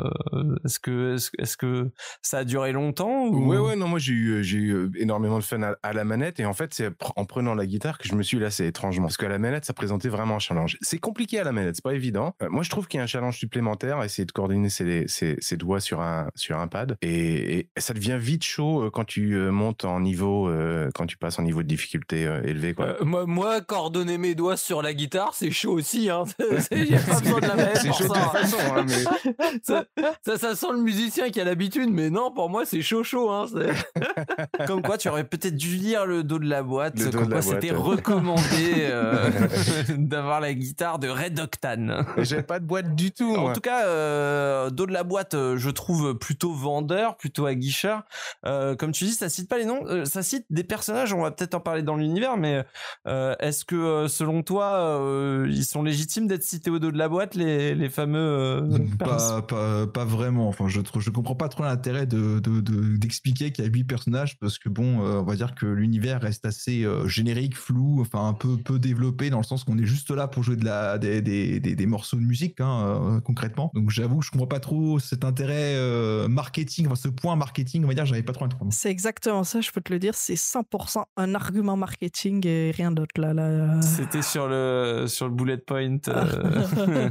Est-ce 0.65 0.79
que 0.81 1.18
Est-ce 1.39 1.57
que 1.57 1.91
ça 2.23 2.39
a 2.39 2.45
duré 2.45 2.73
longtemps 2.73 3.27
ou... 3.27 3.49
Ouais, 3.49 3.59
ouais, 3.59 3.77
non, 3.77 3.89
moi 3.89 3.99
j'ai 3.99 4.13
eu, 4.13 4.45
j'ai 4.45 4.59
eu 4.59 4.91
énormément 4.97 5.39
de 5.39 5.45
fun 5.45 5.63
à, 5.63 5.77
à 5.83 5.93
la 5.93 6.05
manette 6.05 6.41
et 6.41 6.47
en 6.47 6.55
fait, 6.55 6.73
c'est 6.75 6.91
en 7.17 7.25
prenant 7.25 7.55
la 7.55 7.67
guitare 7.67 7.99
que 7.99 8.09
je 8.09 8.15
me 8.15 8.23
suis 8.23 8.39
lassé 8.39 8.67
étrangement. 8.67 9.07
Parce 9.07 9.17
qu'à 9.17 9.29
la 9.29 9.39
manette, 9.39 9.65
ça 9.65 9.73
présentait 9.73 10.09
vraiment 10.09 10.37
un 10.37 10.39
challenge. 10.39 10.77
C'est 10.81 10.99
compliqué 10.99 11.39
à 11.39 11.45
la 11.45 11.53
manette, 11.53 11.77
c'est 11.77 11.85
pas 11.85 11.95
évident. 11.95 12.35
Euh, 12.43 12.49
moi, 12.51 12.63
je 12.63 12.71
trouve 12.71 12.87
qu'il 12.89 12.99
y 12.99 13.01
a 13.01 13.05
un 13.05 13.07
challenge 13.07 13.39
supplémentaire, 13.39 14.03
essayer 14.03 14.27
de 14.27 14.33
coordonner 14.33 14.69
ses, 14.69 15.07
ses, 15.09 15.37
ses 15.41 15.57
doigts 15.57 15.81
sur 15.81 16.01
un, 16.01 16.29
sur 16.35 16.59
un 16.59 16.69
pad 16.69 16.97
et, 17.03 17.59
et 17.59 17.69
ça 17.81 17.95
devient 17.95 18.19
vite 18.21 18.45
chaud 18.45 18.85
euh, 18.85 18.91
quand 18.91 19.05
tu 19.05 19.35
euh, 19.35 19.51
montes 19.51 19.85
en 19.85 20.01
niveau, 20.01 20.49
euh, 20.49 20.91
quand 20.95 21.07
tu 21.07 21.17
passes 21.17 21.39
en 21.39 21.43
niveau 21.43 21.63
de 21.63 21.69
difficulté 21.69 22.27
euh, 22.27 22.43
élevé, 22.43 22.75
quoi. 22.75 22.87
Euh, 23.01 23.05
moi, 23.05 23.27
moi, 23.27 23.61
coordonner 23.61 24.19
mes 24.19 24.35
doigts 24.35 24.57
sur 24.57 24.83
la 24.83 24.95
guitare, 24.95 25.35
c'est 25.35 25.51
chaud 25.51 25.73
aussi. 25.73 26.11
Hein. 26.11 26.25
J'ai 26.73 26.97
pas 26.99 27.21
besoin 27.21 27.41
de 27.41 27.47
la 27.47 27.57
manette 27.57 27.77
C'est 27.79 27.89
pour 27.89 27.99
chaud 27.99 28.09
de 28.09 28.15
ça. 28.15 28.21
toute 28.21 28.33
façon, 28.33 28.59
hein, 28.77 28.85
mais 28.87 29.43
ça, 29.63 29.85
ça, 30.25 30.39
ça 30.39 30.57
sent 30.57 30.67
le 30.73 30.81
musicien 30.83 31.08
qui 31.09 31.41
a 31.41 31.45
l'habitude, 31.45 31.91
mais 31.91 32.11
non, 32.11 32.31
pour 32.31 32.49
moi, 32.51 32.65
c'est 32.65 32.83
chaud, 32.83 33.03
chaud. 33.05 33.31
Hein. 33.31 33.47
C'est- 33.53 34.67
Comme 34.67 34.83
quoi, 34.83 34.99
tu 34.99 35.09
aurais 35.09 35.25
peut-être 35.25 35.57
dû 35.57 35.77
lire 35.77 36.07
le 36.07 36.23
dos 36.23 36.39
de 36.39 36.49
la 36.49 36.63
boîte, 36.63 36.99
Le 36.99 37.11
comme 37.11 37.29
quoi 37.29 37.43
c'était 37.43 37.71
ouais. 37.71 37.77
recommandé 37.77 38.43
euh, 38.91 39.31
d'avoir 39.97 40.41
la 40.41 40.55
guitare 40.55 40.99
de 40.99 41.09
Red 41.09 41.39
Octane. 41.41 42.05
j'ai 42.19 42.43
pas 42.43 42.59
de 42.61 42.65
boîte 42.67 42.95
du 42.95 43.13
tout. 43.13 43.35
En 43.37 43.41
moi. 43.43 43.53
tout 43.53 43.61
cas, 43.61 43.87
euh, 43.87 44.71
dos 44.71 44.87
de 44.87 44.93
la 44.93 45.05
boîte, 45.05 45.35
euh, 45.35 45.57
je 45.57 45.71
trouve 45.71 46.15
plutôt 46.19 46.53
vendeur, 46.53 47.17
plutôt 47.17 47.47
aguicheur. 47.47 48.03
Euh, 48.47 48.75
comme 48.77 48.93
tu 48.93 49.05
dis, 49.05 49.13
ça 49.13 49.29
cite 49.29 49.49
pas 49.49 49.59
les 49.59 49.65
noms, 49.65 49.85
euh, 49.87 50.05
ça 50.05 50.23
cite 50.23 50.45
des 50.51 50.65
personnages. 50.65 51.13
On 51.13 51.23
va 51.23 51.31
peut-être 51.31 51.55
en 51.55 51.61
parler 51.61 51.83
dans 51.83 51.97
l'univers, 51.97 52.37
mais 52.37 52.65
euh, 53.07 53.35
est-ce 53.41 53.65
que 53.65 54.07
selon 54.09 54.43
toi, 54.43 54.75
euh, 55.01 55.47
ils 55.49 55.65
sont 55.65 55.83
légitimes 55.83 56.27
d'être 56.27 56.43
cités 56.43 56.71
au 56.71 56.79
dos 56.79 56.91
de 56.91 56.99
la 56.99 57.09
boîte, 57.09 57.35
les, 57.35 57.75
les 57.75 57.89
fameux 57.89 58.19
euh, 58.19 58.79
pas, 58.99 59.43
pas, 59.43 59.87
pas 59.87 60.05
vraiment. 60.05 60.49
Enfin, 60.49 60.67
je, 60.69 60.81
trouve- 60.81 60.98
je 61.01 61.11
comprends 61.11 61.35
pas 61.35 61.49
trop 61.49 61.65
l'intérêt 61.65 62.07
de, 62.07 62.39
de- 62.41 62.61
de- 62.61 62.97
d'expliquer 62.97 63.53
qu'il 63.53 63.65
y 63.65 63.69
a 63.69 63.71
huit 63.71 63.85
personnages 63.85 64.39
parce 64.39 64.59
que 64.59 64.69
bon, 64.69 65.03
euh, 65.05 65.21
on 65.21 65.25
va 65.25 65.37
dire 65.37 65.55
que 65.55 65.67
l'univers 65.67 66.21
reste 66.21 66.45
assez 66.45 66.85
euh, 66.85 67.07
générique, 67.09 67.57
flou, 67.57 68.01
enfin 68.01 68.27
un 68.29 68.33
peu 68.35 68.57
peu 68.57 68.79
développé 68.79 69.31
dans 69.31 69.39
le 69.39 69.45
sens 69.45 69.65
qu'on 69.65 69.79
est 69.79 69.85
juste 69.87 70.11
là 70.11 70.29
pour 70.29 70.43
jouer 70.43 70.57
de 70.57 70.65
la 70.65 70.99
des, 70.99 71.23
des, 71.23 71.61
des, 71.61 71.75
des 71.75 71.87
morceaux 71.87 72.17
de 72.17 72.23
musique 72.23 72.61
hein, 72.61 72.85
euh, 73.17 73.21
concrètement. 73.21 73.71
Donc 73.75 73.91
j'avoue 73.91 74.19
que 74.21 74.25
je 74.27 74.31
comprends 74.31 74.47
pas 74.47 74.61
trop 74.61 74.99
cet 74.99 75.25
intérêt 75.25 75.75
euh, 75.77 76.29
marketing, 76.29 76.87
enfin 76.87 76.97
ce 76.97 77.09
point 77.09 77.37
marketing, 77.37 77.85
on 77.85 77.89
va 77.89 77.95
dire, 77.95 78.07
j'avais 78.07 78.23
pas 78.23 78.33
trop 78.33 78.45
à 78.45 78.49
comprendre. 78.49 78.73
C'est 78.73 78.91
exactement 78.91 79.45
ça, 79.45 79.61
je 79.61 79.71
peux 79.71 79.81
te 79.81 79.93
le 79.93 79.99
dire. 79.99 80.15
C'est 80.15 80.35
100% 80.35 81.05
un 81.17 81.35
argument 81.35 81.77
marketing 81.77 82.47
et 82.47 82.71
rien 82.71 82.91
d'autre 82.93 83.21
là. 83.21 83.33
là. 83.35 83.81
C'était 83.83 84.23
sur 84.23 84.49
le 84.49 85.05
sur 85.09 85.29
le 85.29 85.35
bullet 85.35 85.59
point. 85.59 85.99
euh. 86.09 86.67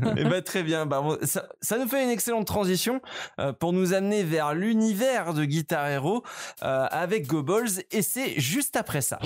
et 0.17 0.23
bah 0.23 0.41
très 0.41 0.63
bien. 0.63 0.85
Bah, 0.85 1.01
bon, 1.01 1.17
ça, 1.23 1.47
ça 1.61 1.77
nous 1.77 1.87
fait 1.87 2.03
une 2.03 2.09
excellente 2.09 2.47
transition 2.47 3.01
euh, 3.39 3.53
pour 3.53 3.73
nous 3.73 3.76
amener 3.93 4.23
vers 4.23 4.53
l'univers 4.53 5.33
de 5.33 5.45
Guitar 5.45 5.87
Hero 5.87 6.23
euh, 6.63 6.87
avec 6.89 7.27
Goebbels 7.27 7.83
et 7.91 8.01
c'est 8.01 8.39
juste 8.39 8.75
après 8.75 9.01
ça. 9.01 9.19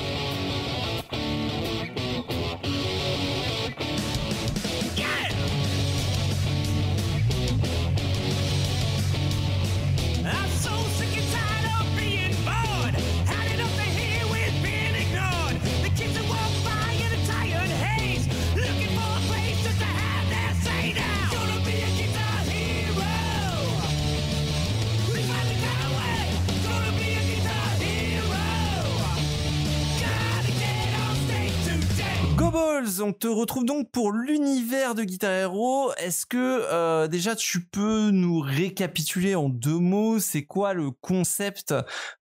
On 33.00 33.14
te 33.14 33.28
retrouve 33.28 33.66
donc 33.66 33.90
pour 33.92 34.12
l'univers 34.12 34.96
de 34.96 35.04
Guitar 35.04 35.32
Hero. 35.32 35.92
Est-ce 35.98 36.26
que 36.26 36.38
euh, 36.38 37.08
déjà 37.08 37.36
tu 37.36 37.62
peux 37.62 38.10
nous 38.12 38.40
récapituler 38.40 39.36
en 39.36 39.48
deux 39.48 39.78
mots 39.78 40.20
c'est 40.20 40.44
quoi 40.44 40.74
le 40.74 40.92
concept, 40.92 41.74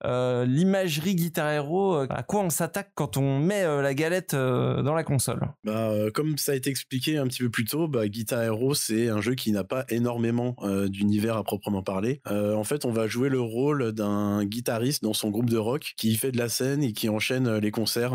euh, 0.04 0.44
l'imagerie 0.44 1.14
Guitar 1.14 1.50
Hero, 1.50 1.96
euh, 1.96 2.06
à 2.10 2.22
quoi 2.22 2.40
on 2.40 2.50
s'attaque 2.50 2.90
quand 2.94 3.16
on 3.16 3.38
met 3.38 3.62
euh, 3.62 3.82
la 3.82 3.94
galette 3.94 4.34
dans 4.34 4.94
la 4.94 5.04
console? 5.04 5.40
Bah, 5.64 5.92
comme 6.14 6.38
ça 6.38 6.52
a 6.52 6.54
été 6.54 6.70
expliqué 6.70 7.16
un 7.16 7.26
petit 7.26 7.42
peu 7.42 7.50
plus 7.50 7.64
tôt, 7.64 7.88
bah, 7.88 8.08
Guitar 8.08 8.42
Hero, 8.42 8.74
c'est 8.74 9.08
un 9.08 9.20
jeu 9.20 9.34
qui 9.34 9.52
n'a 9.52 9.64
pas 9.64 9.84
énormément 9.88 10.56
d'univers 10.88 11.36
à 11.36 11.44
proprement 11.44 11.82
parler. 11.82 12.20
En 12.26 12.64
fait, 12.64 12.84
on 12.84 12.92
va 12.92 13.06
jouer 13.06 13.28
le 13.28 13.40
rôle 13.40 13.92
d'un 13.92 14.44
guitariste 14.44 15.02
dans 15.02 15.12
son 15.12 15.30
groupe 15.30 15.48
de 15.48 15.56
rock 15.56 15.94
qui 15.96 16.14
fait 16.16 16.32
de 16.32 16.38
la 16.38 16.48
scène 16.48 16.82
et 16.82 16.92
qui 16.92 17.08
enchaîne 17.08 17.56
les 17.56 17.70
concerts. 17.70 18.12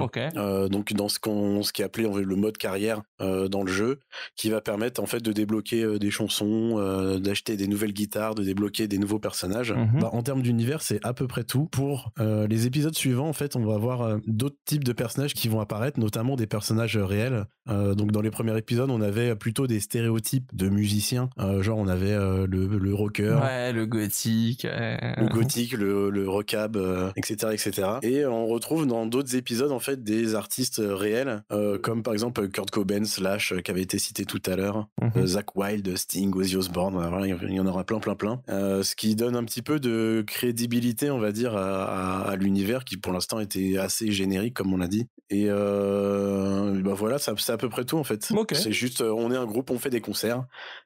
Donc 0.70 0.94
dans 0.94 1.10
ce 1.10 1.20
qu'on 1.20 1.63
ce 1.63 1.74
qui 1.74 1.82
est 1.82 1.86
appelé 1.86 2.08
le 2.08 2.36
mode 2.45 2.58
carrière 2.58 3.01
euh, 3.21 3.47
dans 3.47 3.63
le 3.63 3.71
jeu 3.71 3.99
qui 4.36 4.49
va 4.49 4.62
permettre 4.62 5.01
en 5.01 5.05
fait 5.05 5.21
de 5.21 5.31
débloquer 5.34 5.84
euh, 5.84 5.99
des 5.99 6.12
chansons 6.12 6.75
euh, 6.77 7.19
d'acheter 7.19 7.55
des 7.58 7.67
nouvelles 7.67 7.93
guitares 7.93 8.36
de 8.36 8.43
débloquer 8.43 8.88
des 8.88 8.97
nouveaux 8.97 9.19
personnages 9.19 9.73
Mhm. 9.73 9.99
Bah, 10.01 10.10
en 10.13 10.21
termes 10.23 10.41
d'univers 10.41 10.81
c'est 10.81 10.99
à 11.03 11.13
peu 11.13 11.27
près 11.27 11.43
tout 11.43 11.65
pour 11.65 12.12
euh, 12.19 12.47
les 12.47 12.67
épisodes 12.67 12.95
suivants 12.95 13.27
en 13.27 13.34
fait 13.34 13.55
on 13.55 13.63
va 13.65 13.73
avoir 13.75 14.01
euh, 14.01 14.17
d'autres 14.27 14.58
types 14.65 14.84
de 14.84 14.93
personnages 14.93 15.34
qui 15.34 15.47
vont 15.49 15.60
apparaître 15.60 15.99
notamment 15.99 16.36
des 16.36 16.47
personnages 16.47 16.97
réels 16.97 17.45
Euh, 17.67 17.95
donc 17.95 18.12
dans 18.12 18.21
les 18.21 18.29
premiers 18.29 18.55
épisodes 18.58 18.91
on 18.91 19.01
avait 19.01 19.36
plutôt 19.36 19.65
des 19.65 19.79
stéréotypes 19.79 20.49
de 20.55 20.69
musiciens 20.69 21.29
Euh, 21.39 21.63
genre 21.63 21.79
on 21.79 21.88
avait 21.88 22.12
euh, 22.13 22.45
le, 22.47 22.67
le 22.88 22.93
rocker 22.93 23.34
Ouais, 23.41 23.73
le 23.73 23.86
gothique. 23.88 24.67
le 24.69 25.27
gothique, 25.38 25.73
le, 25.73 26.10
le 26.12 26.29
rockab, 26.29 26.77
euh, 26.77 27.10
etc., 27.15 27.53
etc. 27.53 27.71
Et 28.03 28.25
on 28.25 28.45
retrouve 28.45 28.86
dans 28.86 29.05
d'autres 29.08 29.36
épisodes 29.36 29.71
en 29.71 29.79
fait 29.79 30.03
des 30.03 30.36
artistes 30.36 30.79
réels, 30.84 31.41
euh, 31.51 31.79
comme 31.79 32.03
par 32.03 32.13
exemple 32.13 32.35
Kurt 32.52 32.71
Cobain, 32.71 33.04
Slash, 33.06 33.52
euh, 33.54 33.62
qui 33.62 33.71
avait 33.71 33.82
été 33.82 33.98
cité 34.00 34.26
tout 34.26 34.41
à 34.45 34.56
l'heure, 34.56 34.88
euh, 35.17 35.26
Zach 35.26 35.56
Wilde, 35.56 35.95
Sting, 35.98 36.34
Ozzy 36.36 36.56
Osbourne, 36.56 37.00
il 37.26 37.54
y 37.54 37.60
en 37.60 37.67
aura 37.67 37.84
plein, 37.84 38.00
plein, 38.00 38.15
plein. 38.15 38.41
Euh, 38.50 38.84
ce 38.84 38.95
qui 38.95 39.15
donne 39.15 39.36
un 39.36 39.43
petit 39.43 39.62
peu 39.62 39.80
de 39.80 40.24
crédibilité, 40.28 41.10
on 41.12 41.19
va 41.19 41.32
dire, 41.32 41.56
à, 41.56 41.86
à- 41.86 42.30
à 42.32 42.36
l'univers 42.36 42.84
qui 42.86 42.98
pour 42.98 43.13
l'instant 43.13 43.39
était 43.39 43.78
assez 43.78 44.12
générique, 44.12 44.54
comme 44.54 44.74
on 44.74 44.78
l'a 44.78 44.88
dit. 44.88 45.08
Et 45.32 45.48
euh, 45.50 46.82
bah 46.84 46.93
voilà, 46.93 47.17
c'est 47.17 47.50
à 47.50 47.58
peu 47.58 47.69
près 47.69 47.84
tout 47.86 47.98
en 47.98 48.04
fait. 48.04 48.32
C'est 48.56 48.71
juste, 48.71 49.02
on 49.02 49.32
est 49.32 49.36
un 49.38 49.45
groupe, 49.45 49.71
on 49.71 49.80
fait 49.80 49.89
des 49.89 50.02
concerts, 50.02 50.43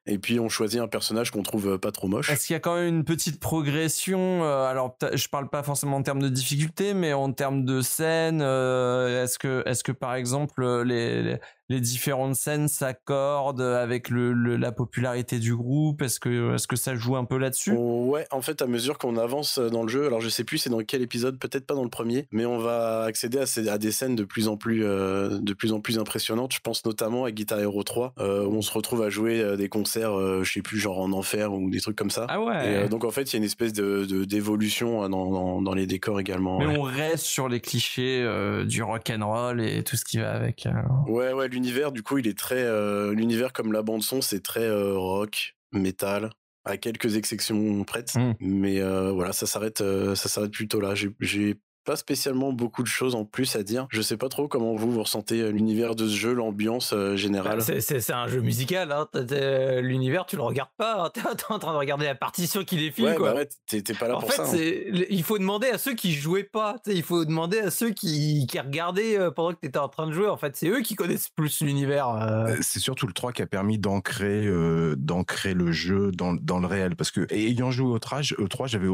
et 0.10 0.17
puis 0.17 0.39
on 0.39 0.50
choisit 0.50 0.82
un 0.82 0.88
personnage 0.88 1.32
qu'on 1.32 1.43
trouve 1.43 1.74
euh, 1.74 1.78
pas 1.78 1.91
trop 1.91 2.08
moche. 2.08 2.30
Est-ce 2.30 2.48
qu'il 2.48 2.54
y 2.54 2.58
a 2.58 2.60
quand 2.60 2.76
même 2.76 2.88
une 2.88 3.04
petite 3.04 3.39
progression 3.39 4.43
euh, 4.43 4.65
Alors, 4.65 4.98
je 5.13 5.28
parle 5.28 5.50
pas 5.50 5.63
forcément 5.63 5.98
en 5.98 6.04
termes 6.04 6.22
de 6.22 6.30
difficulté, 6.30 6.93
mais 6.93 7.13
en 7.13 7.32
termes 7.32 7.63
de 7.63 7.82
scène. 7.82 8.41
euh, 8.41 9.24
est-ce 9.24 9.38
que, 9.38 9.63
est-ce 9.65 9.84
que 9.84 9.91
par 9.91 10.15
exemple 10.15 10.84
les, 10.84 11.22
les, 11.22 11.38
les 11.70 11.80
différentes 11.80 12.36
scènes 12.36 12.68
s'accordent 12.68 13.62
avec 13.62 14.10
le, 14.10 14.34
le- 14.34 14.58
la 14.58 14.72
popularité 14.72 15.40
du 15.40 15.56
groupe? 15.56 16.02
Est-ce 16.02 16.20
que, 16.20 16.56
est-ce 16.56 16.68
que 16.68 16.76
ça 16.76 16.96
joue 16.96 17.16
un 17.16 17.26
peu 17.26 17.38
là-dessus? 17.38 17.72
Ouais, 17.72 18.26
en 18.32 18.42
fait, 18.42 18.62
à 18.62 18.68
mesure 18.68 18.98
qu'on 18.98 19.18
avance 19.18 19.60
dans 19.60 19.84
le 19.84 19.88
jeu, 19.90 20.06
alors 20.08 20.22
je 20.22 20.30
sais 20.30 20.44
plus 20.44 20.58
c'est 20.58 20.70
dans 20.70 20.80
quel 20.80 21.02
épisode, 21.02 21.38
peut-être 21.40 21.66
pas 21.66 21.76
dans 21.76 21.84
le 21.84 21.90
premier, 21.90 22.28
mais 22.32 22.46
on 22.46 22.58
va 22.58 23.04
accéder 23.04 23.38
à, 23.40 23.46
ces- 23.46 23.70
à 23.70 23.78
des 23.78 23.92
scènes 23.92 24.16
de 24.16 24.24
plus 24.24 24.48
en 24.48 24.58
plus, 24.58 24.84
euh, 24.84 25.40
de 25.40 25.54
plus 25.54 25.72
en 25.74 25.80
plus 25.80 26.00
impressionnantes. 26.00 26.54
Je 26.54 26.60
pense 26.60 26.84
notamment 26.86 27.26
à 27.26 27.32
Guitar 27.32 27.60
Hero 27.60 27.84
3, 27.84 28.14
euh, 28.20 28.46
où 28.46 28.56
on 28.56 28.62
se 28.62 28.72
retrouve 28.74 29.04
à 29.04 29.10
jouer 29.10 29.40
euh, 29.42 29.56
des 29.56 29.70
concerts, 29.70 30.18
euh, 30.18 30.44
je 30.44 30.52
sais 30.54 30.62
plus, 30.62 30.78
genre 30.80 31.00
en 31.00 31.12
enfer 31.12 31.54
ou 31.54 31.70
des 31.70 31.82
trucs 31.82 31.96
comme 31.98 32.10
ça. 32.12 32.26
Ah 32.30 32.42
ouais. 32.42 32.54
Et 32.72 32.76
euh, 32.78 32.88
donc 32.88 33.04
en 33.04 33.12
fait, 33.12 33.24
il 33.24 33.34
y 33.34 33.36
a 33.36 33.40
une 33.40 33.44
espèce 33.46 33.74
de 33.74 34.06
d'évolution 34.26 35.04
hein, 35.04 35.10
dans, 35.10 35.30
dans, 35.32 35.62
dans 35.62 35.74
les 35.74 35.86
décors 35.88 36.20
également. 36.20 36.60
mais 36.60 36.68
ouais. 36.68 36.78
on 36.78 36.84
reste 36.84 37.26
sur 37.26 37.50
les 37.50 37.60
clichés 37.60 38.22
euh, 38.24 38.64
du 38.66 38.82
rock 38.84 39.12
and 39.16 39.26
roll 39.26 39.62
et 39.62 39.84
tout 39.84 39.96
ce 39.96 40.06
qui 40.06 40.18
va 40.18 40.32
avec. 40.32 40.66
euh. 40.66 40.72
Ouais, 41.08 41.34
ouais, 41.34 41.48
l'univers, 41.60 41.91
du 41.91 42.04
coup, 42.04 42.17
il 42.17 42.28
est 42.28 42.38
très. 42.38 42.63
euh, 42.63 43.13
l'univers, 43.13 43.52
comme 43.52 43.74
la 43.74 43.82
bande-son, 43.82 44.22
c'est 44.22 44.41
très 44.41 44.63
euh, 44.63 44.98
rock, 44.98 45.58
métal, 45.74 46.30
à 46.63 46.78
quelques 46.78 47.17
exceptions 47.17 47.84
prêtes. 47.84 48.15
Mm. 48.15 48.32
Mais 48.39 48.80
euh, 48.80 49.12
voilà, 49.12 49.34
ça 49.34 49.45
s'arrête 49.45 49.84
ça 50.15 50.30
s'arrête 50.30 50.52
plutôt 50.52 50.80
là. 50.80 50.93
J'ai 50.95 51.56
pas 51.86 51.96
spécialement 51.96 52.52
beaucoup 52.54 52.84
de 52.84 52.88
choses 52.88 53.15
en 53.15 53.26
plus 53.26 53.56
à 53.56 53.63
dire. 53.63 53.88
Je 53.89 54.02
sais 54.02 54.18
pas 54.18 54.30
trop 54.30 54.48
comment 54.48 54.76
vous, 54.76 54.92
vous 54.92 55.04
ressentez 55.04 55.42
euh, 55.42 55.50
l'univers 55.50 55.96
de 55.96 56.08
ce 56.08 56.15
jeu, 56.15 56.34
l'ambiance 56.34 56.94
euh, 56.94 57.15
générale. 57.15 57.60
Bah, 57.60 57.80
C'est- 57.80 58.10
un 58.12 58.28
jeu 58.28 58.42
musical. 58.42 58.92
Hein. 58.92 59.08
T'as- 59.12 59.82
L'univers, 59.82 60.26
tu 60.26 60.36
le 60.36 60.42
regardes 60.42 60.70
pas. 60.78 61.06
hein. 61.06 61.12
T'es 61.13 61.22
en 61.50 61.60
train 61.60 61.74
de 61.74 61.78
regarder 61.78 62.06
la 62.06 62.15
partition 62.15 62.63
qui 62.63 62.78
défile. 62.78 63.06
ouais, 63.06 63.15
quoi. 63.15 63.32
bah 63.34 63.39
ouais, 63.39 63.50
t'es 63.68 63.82
t'es 63.82 63.94
pas 63.94 64.08
là 64.08 64.18
en 64.18 64.20
pour 64.20 64.32
fait, 64.32 64.38
ça. 64.44 64.44
hein. 64.44 65.04
il 65.10 65.24
faut 65.24 65.38
demander 65.38 65.68
à 65.68 65.78
ceux 65.78 65.94
qui 65.94 66.13
jouaient 66.13 66.44
pas. 66.44 66.78
Il 66.88 67.04
faut 67.04 67.26
demander 67.26 67.60
à 67.60 67.72
ceux 67.72 67.92
qui, 67.92 68.46
qui 68.48 68.60
regardaient 68.60 69.18
euh, 69.18 69.32
pendant 69.32 69.54
que 69.54 69.60
tu 69.62 69.68
étais 69.68 69.78
en 69.80 69.89
train 69.89 70.08
de 70.08 70.12
jouer. 70.12 70.28
En 70.28 70.38
fait, 70.38 70.56
c'est 70.56 70.68
eux 70.70 70.82
qui 70.82 70.96
connaissent 70.96 71.30
plus 71.30 71.62
l'univers. 71.62 72.10
euh. 72.10 72.48
Euh, 72.48 72.58
C'est 72.62 72.80
surtout 72.80 73.08
le 73.08 73.13
3 73.13 73.32
qui 73.32 73.42
a 73.42 73.48
permis 73.48 73.78
d'ancrer 73.80 74.46
euh, 74.46 74.96
d'ancrer 74.98 75.54
le 75.54 75.72
jeu 75.72 76.12
dans, 76.12 76.34
dans 76.34 76.60
le 76.60 76.68
réel. 76.68 76.96
Parce 76.96 77.12
que 77.12 77.32
ayant 77.34 77.72
joué 77.72 77.89
au 77.92 78.00
3, 78.00 78.22
au 78.38 78.48
3 78.48 78.68
j'avais 78.68 78.88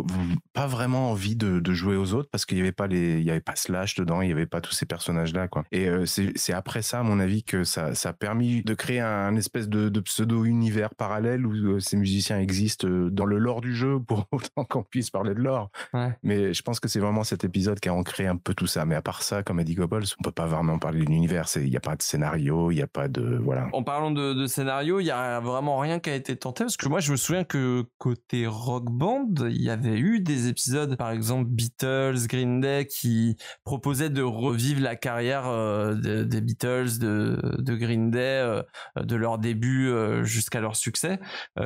pas 0.53 0.67
vraiment 0.67 1.11
envie 1.11 1.35
de, 1.35 1.59
de 1.59 1.73
jouer 1.73 1.95
aux 1.95 2.13
autres 2.13 2.29
parce 2.31 2.45
qu'il 2.45 2.57
y 2.57 2.61
avait 2.61 2.71
pas 2.75 2.87
les, 2.87 3.19
il 3.19 3.23
y 3.23 3.31
avait 3.31 3.39
pas 3.39 3.55
Slash 3.55 3.95
dedans, 3.95 4.21
il 4.21 4.29
y 4.29 4.31
avait 4.31 4.45
pas 4.45 4.61
tous 4.61 4.73
ces 4.73 4.85
personnages-là, 4.85 5.47
quoi. 5.47 5.63
Et 5.71 5.87
euh, 5.87 6.05
c'est 6.05 6.53
après 6.53 6.81
ça, 6.81 6.99
à 6.99 7.03
mon 7.03 7.19
avis, 7.19 7.43
que 7.43 7.63
ça, 7.63 7.95
ça 7.95 8.09
a 8.09 8.13
permis 8.13 8.63
de 8.63 8.73
créer 8.73 8.99
un, 8.99 9.35
espèce 9.35 9.67
de, 9.67 9.89
de 9.89 9.99
pseudo-univers 9.99 10.93
parallèle 10.95 11.45
où 11.45 11.53
euh, 11.53 11.79
ces 11.79 11.97
musiciens 11.97 12.39
existent 12.39 12.87
euh, 12.87 13.09
dans 13.09 13.25
le 13.25 13.37
lore 13.37 13.61
du 13.61 13.75
jeu 13.75 13.99
pour 14.07 14.27
autant 14.31 14.65
qu'on 14.65 14.83
puisse 14.83 15.09
parler 15.09 15.33
de 15.33 15.41
lore. 15.41 15.71
Ouais. 15.93 16.11
Mais 16.23 16.53
je 16.53 16.61
pense 16.61 16.79
que 16.79 16.87
c'est 16.87 16.99
vraiment 16.99 17.23
cet 17.23 17.43
épisode 17.43 17.79
qui 17.79 17.89
a 17.89 17.93
ancré 17.93 18.27
un 18.27 18.37
peu 18.37 18.53
tout 18.53 18.67
ça. 18.67 18.85
Mais 18.85 18.95
à 18.95 19.01
part 19.01 19.23
ça, 19.23 19.43
comme 19.43 19.59
a 19.59 19.63
dit 19.63 19.75
Goebbels, 19.75 20.05
on 20.19 20.23
peut 20.23 20.31
pas 20.31 20.47
vraiment 20.47 20.79
parler 20.79 20.99
d'une 20.99 21.13
univers. 21.13 21.47
Il 21.55 21.69
n'y 21.69 21.77
a 21.77 21.81
pas 21.81 21.95
de 21.95 22.01
scénario, 22.01 22.71
il 22.71 22.75
n'y 22.75 22.81
a 22.81 22.87
pas 22.87 23.07
de, 23.07 23.39
voilà. 23.43 23.69
En 23.73 23.83
parlant 23.83 24.11
de, 24.11 24.33
de 24.33 24.47
scénario, 24.47 24.99
il 24.99 25.05
y 25.05 25.11
a 25.11 25.39
vraiment 25.39 25.77
rien 25.79 25.99
qui 25.99 26.09
a 26.09 26.15
été 26.15 26.35
tenté 26.35 26.65
parce 26.65 26.77
que 26.77 26.89
moi 26.89 26.99
je 26.99 27.11
me 27.11 27.17
souviens 27.17 27.43
que 27.43 27.85
côté 27.97 28.47
rock 28.47 28.85
band, 28.85 29.29
il 29.41 29.61
y 29.61 29.69
avait 29.69 29.97
eu 29.97 30.19
des 30.19 30.47
épisodes, 30.47 30.95
par 30.97 31.11
exemple 31.11 31.45
Beatles, 31.49 32.27
Green 32.27 32.59
Qui 32.85 33.37
proposaient 33.63 34.09
de 34.09 34.21
revivre 34.21 34.81
la 34.81 34.95
carrière 34.95 35.47
euh, 35.47 35.93
de- 35.95 36.23
des 36.23 36.41
Beatles, 36.41 36.99
de, 36.99 37.39
de 37.59 37.75
Green 37.75 38.11
Day, 38.11 38.19
euh, 38.19 38.61
de 39.01 39.15
leur 39.15 39.37
début 39.37 39.87
euh, 39.89 40.23
jusqu'à 40.23 40.61
leur 40.61 40.75
succès. 40.75 41.19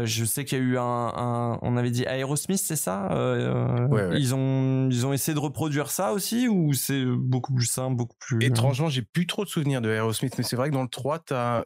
Je 0.03 0.25
sais 0.25 0.45
qu'il 0.45 0.57
y 0.57 0.61
a 0.61 0.63
eu 0.63 0.77
un, 0.77 0.83
un- 0.83 1.59
on 1.61 1.77
avait 1.77 1.91
dit 1.91 2.03
Aerosmith, 2.03 2.59
c'est 2.59 2.75
ça 2.75 3.07
Ouais, 3.89 4.07
ouais. 4.09 4.19
Ils 4.19 4.35
ont, 4.35 4.89
ils 4.89 5.05
ont 5.05 5.13
essayé 5.13 5.33
de 5.33 5.39
reproduire 5.39 5.89
ça 5.91 6.11
aussi 6.13 6.47
ou 6.47 6.73
c'est 6.73 7.05
beaucoup 7.05 7.53
plus 7.53 7.65
simple, 7.65 7.95
beaucoup 7.95 8.17
plus. 8.19 8.37
Étrangement, 8.43 8.89
j'ai 8.89 9.01
plus 9.01 9.27
trop 9.27 9.43
de 9.45 9.49
souvenirs 9.49 9.81
de 9.81 9.89
Aerosmith, 9.89 10.37
mais 10.37 10.43
c'est 10.43 10.55
vrai 10.55 10.69
que 10.69 10.73
dans 10.73 10.83
le 10.83 10.89
3, 10.89 11.19
tu 11.19 11.33
as, 11.33 11.63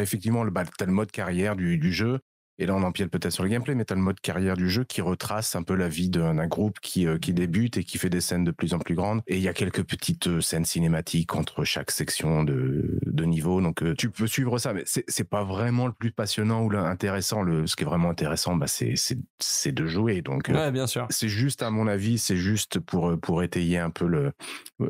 effectivement 0.00 0.44
le, 0.44 0.50
bah, 0.50 0.64
t'as 0.78 0.86
le 0.86 0.92
mode 0.92 1.10
carrière 1.10 1.56
du, 1.56 1.78
du 1.78 1.92
jeu. 1.92 2.20
Et 2.60 2.66
là, 2.66 2.74
on 2.76 2.82
empiète 2.82 3.10
peut-être 3.10 3.32
sur 3.32 3.42
le 3.42 3.48
gameplay, 3.48 3.74
mais 3.74 3.84
tu 3.86 3.92
as 3.94 3.96
le 3.96 4.02
mode 4.02 4.20
carrière 4.20 4.54
du 4.56 4.68
jeu 4.68 4.84
qui 4.84 5.00
retrace 5.00 5.56
un 5.56 5.62
peu 5.62 5.74
la 5.74 5.88
vie 5.88 6.10
d'un 6.10 6.46
groupe 6.46 6.78
qui, 6.80 7.06
euh, 7.06 7.18
qui 7.18 7.32
débute 7.32 7.78
et 7.78 7.84
qui 7.84 7.96
fait 7.96 8.10
des 8.10 8.20
scènes 8.20 8.44
de 8.44 8.50
plus 8.50 8.74
en 8.74 8.78
plus 8.78 8.94
grandes. 8.94 9.22
Et 9.26 9.36
il 9.36 9.42
y 9.42 9.48
a 9.48 9.54
quelques 9.54 9.82
petites 9.82 10.26
euh, 10.26 10.40
scènes 10.42 10.66
cinématiques 10.66 11.34
entre 11.34 11.64
chaque 11.64 11.90
section 11.90 12.44
de, 12.44 12.98
de 13.06 13.24
niveau. 13.24 13.60
Donc, 13.62 13.82
euh, 13.82 13.94
tu 13.96 14.10
peux 14.10 14.26
suivre 14.26 14.58
ça, 14.58 14.74
mais 14.74 14.82
c'est 14.84 15.04
c'est 15.08 15.28
pas 15.28 15.42
vraiment 15.42 15.86
le 15.86 15.94
plus 15.94 16.12
passionnant 16.12 16.62
ou 16.62 16.68
l'intéressant. 16.70 17.42
Le, 17.42 17.66
ce 17.66 17.76
qui 17.76 17.82
est 17.84 17.86
vraiment 17.86 18.10
intéressant, 18.10 18.54
bah, 18.56 18.66
c'est 18.66 18.94
c'est- 18.94 19.18
c'est 19.38 19.72
de 19.72 19.86
jouer. 19.86 20.20
Donc, 20.20 20.50
euh, 20.50 20.54
Ouais, 20.54 20.70
bien 20.70 20.86
sûr. 20.86 21.06
c'est 21.08 21.28
juste, 21.30 21.62
à 21.62 21.70
mon 21.70 21.86
avis, 21.86 22.18
c'est 22.18 22.36
juste 22.36 22.78
pour, 22.78 23.18
pour 23.18 23.42
étayer 23.42 23.78
un 23.78 23.88
peu 23.90 24.06
le, 24.06 24.32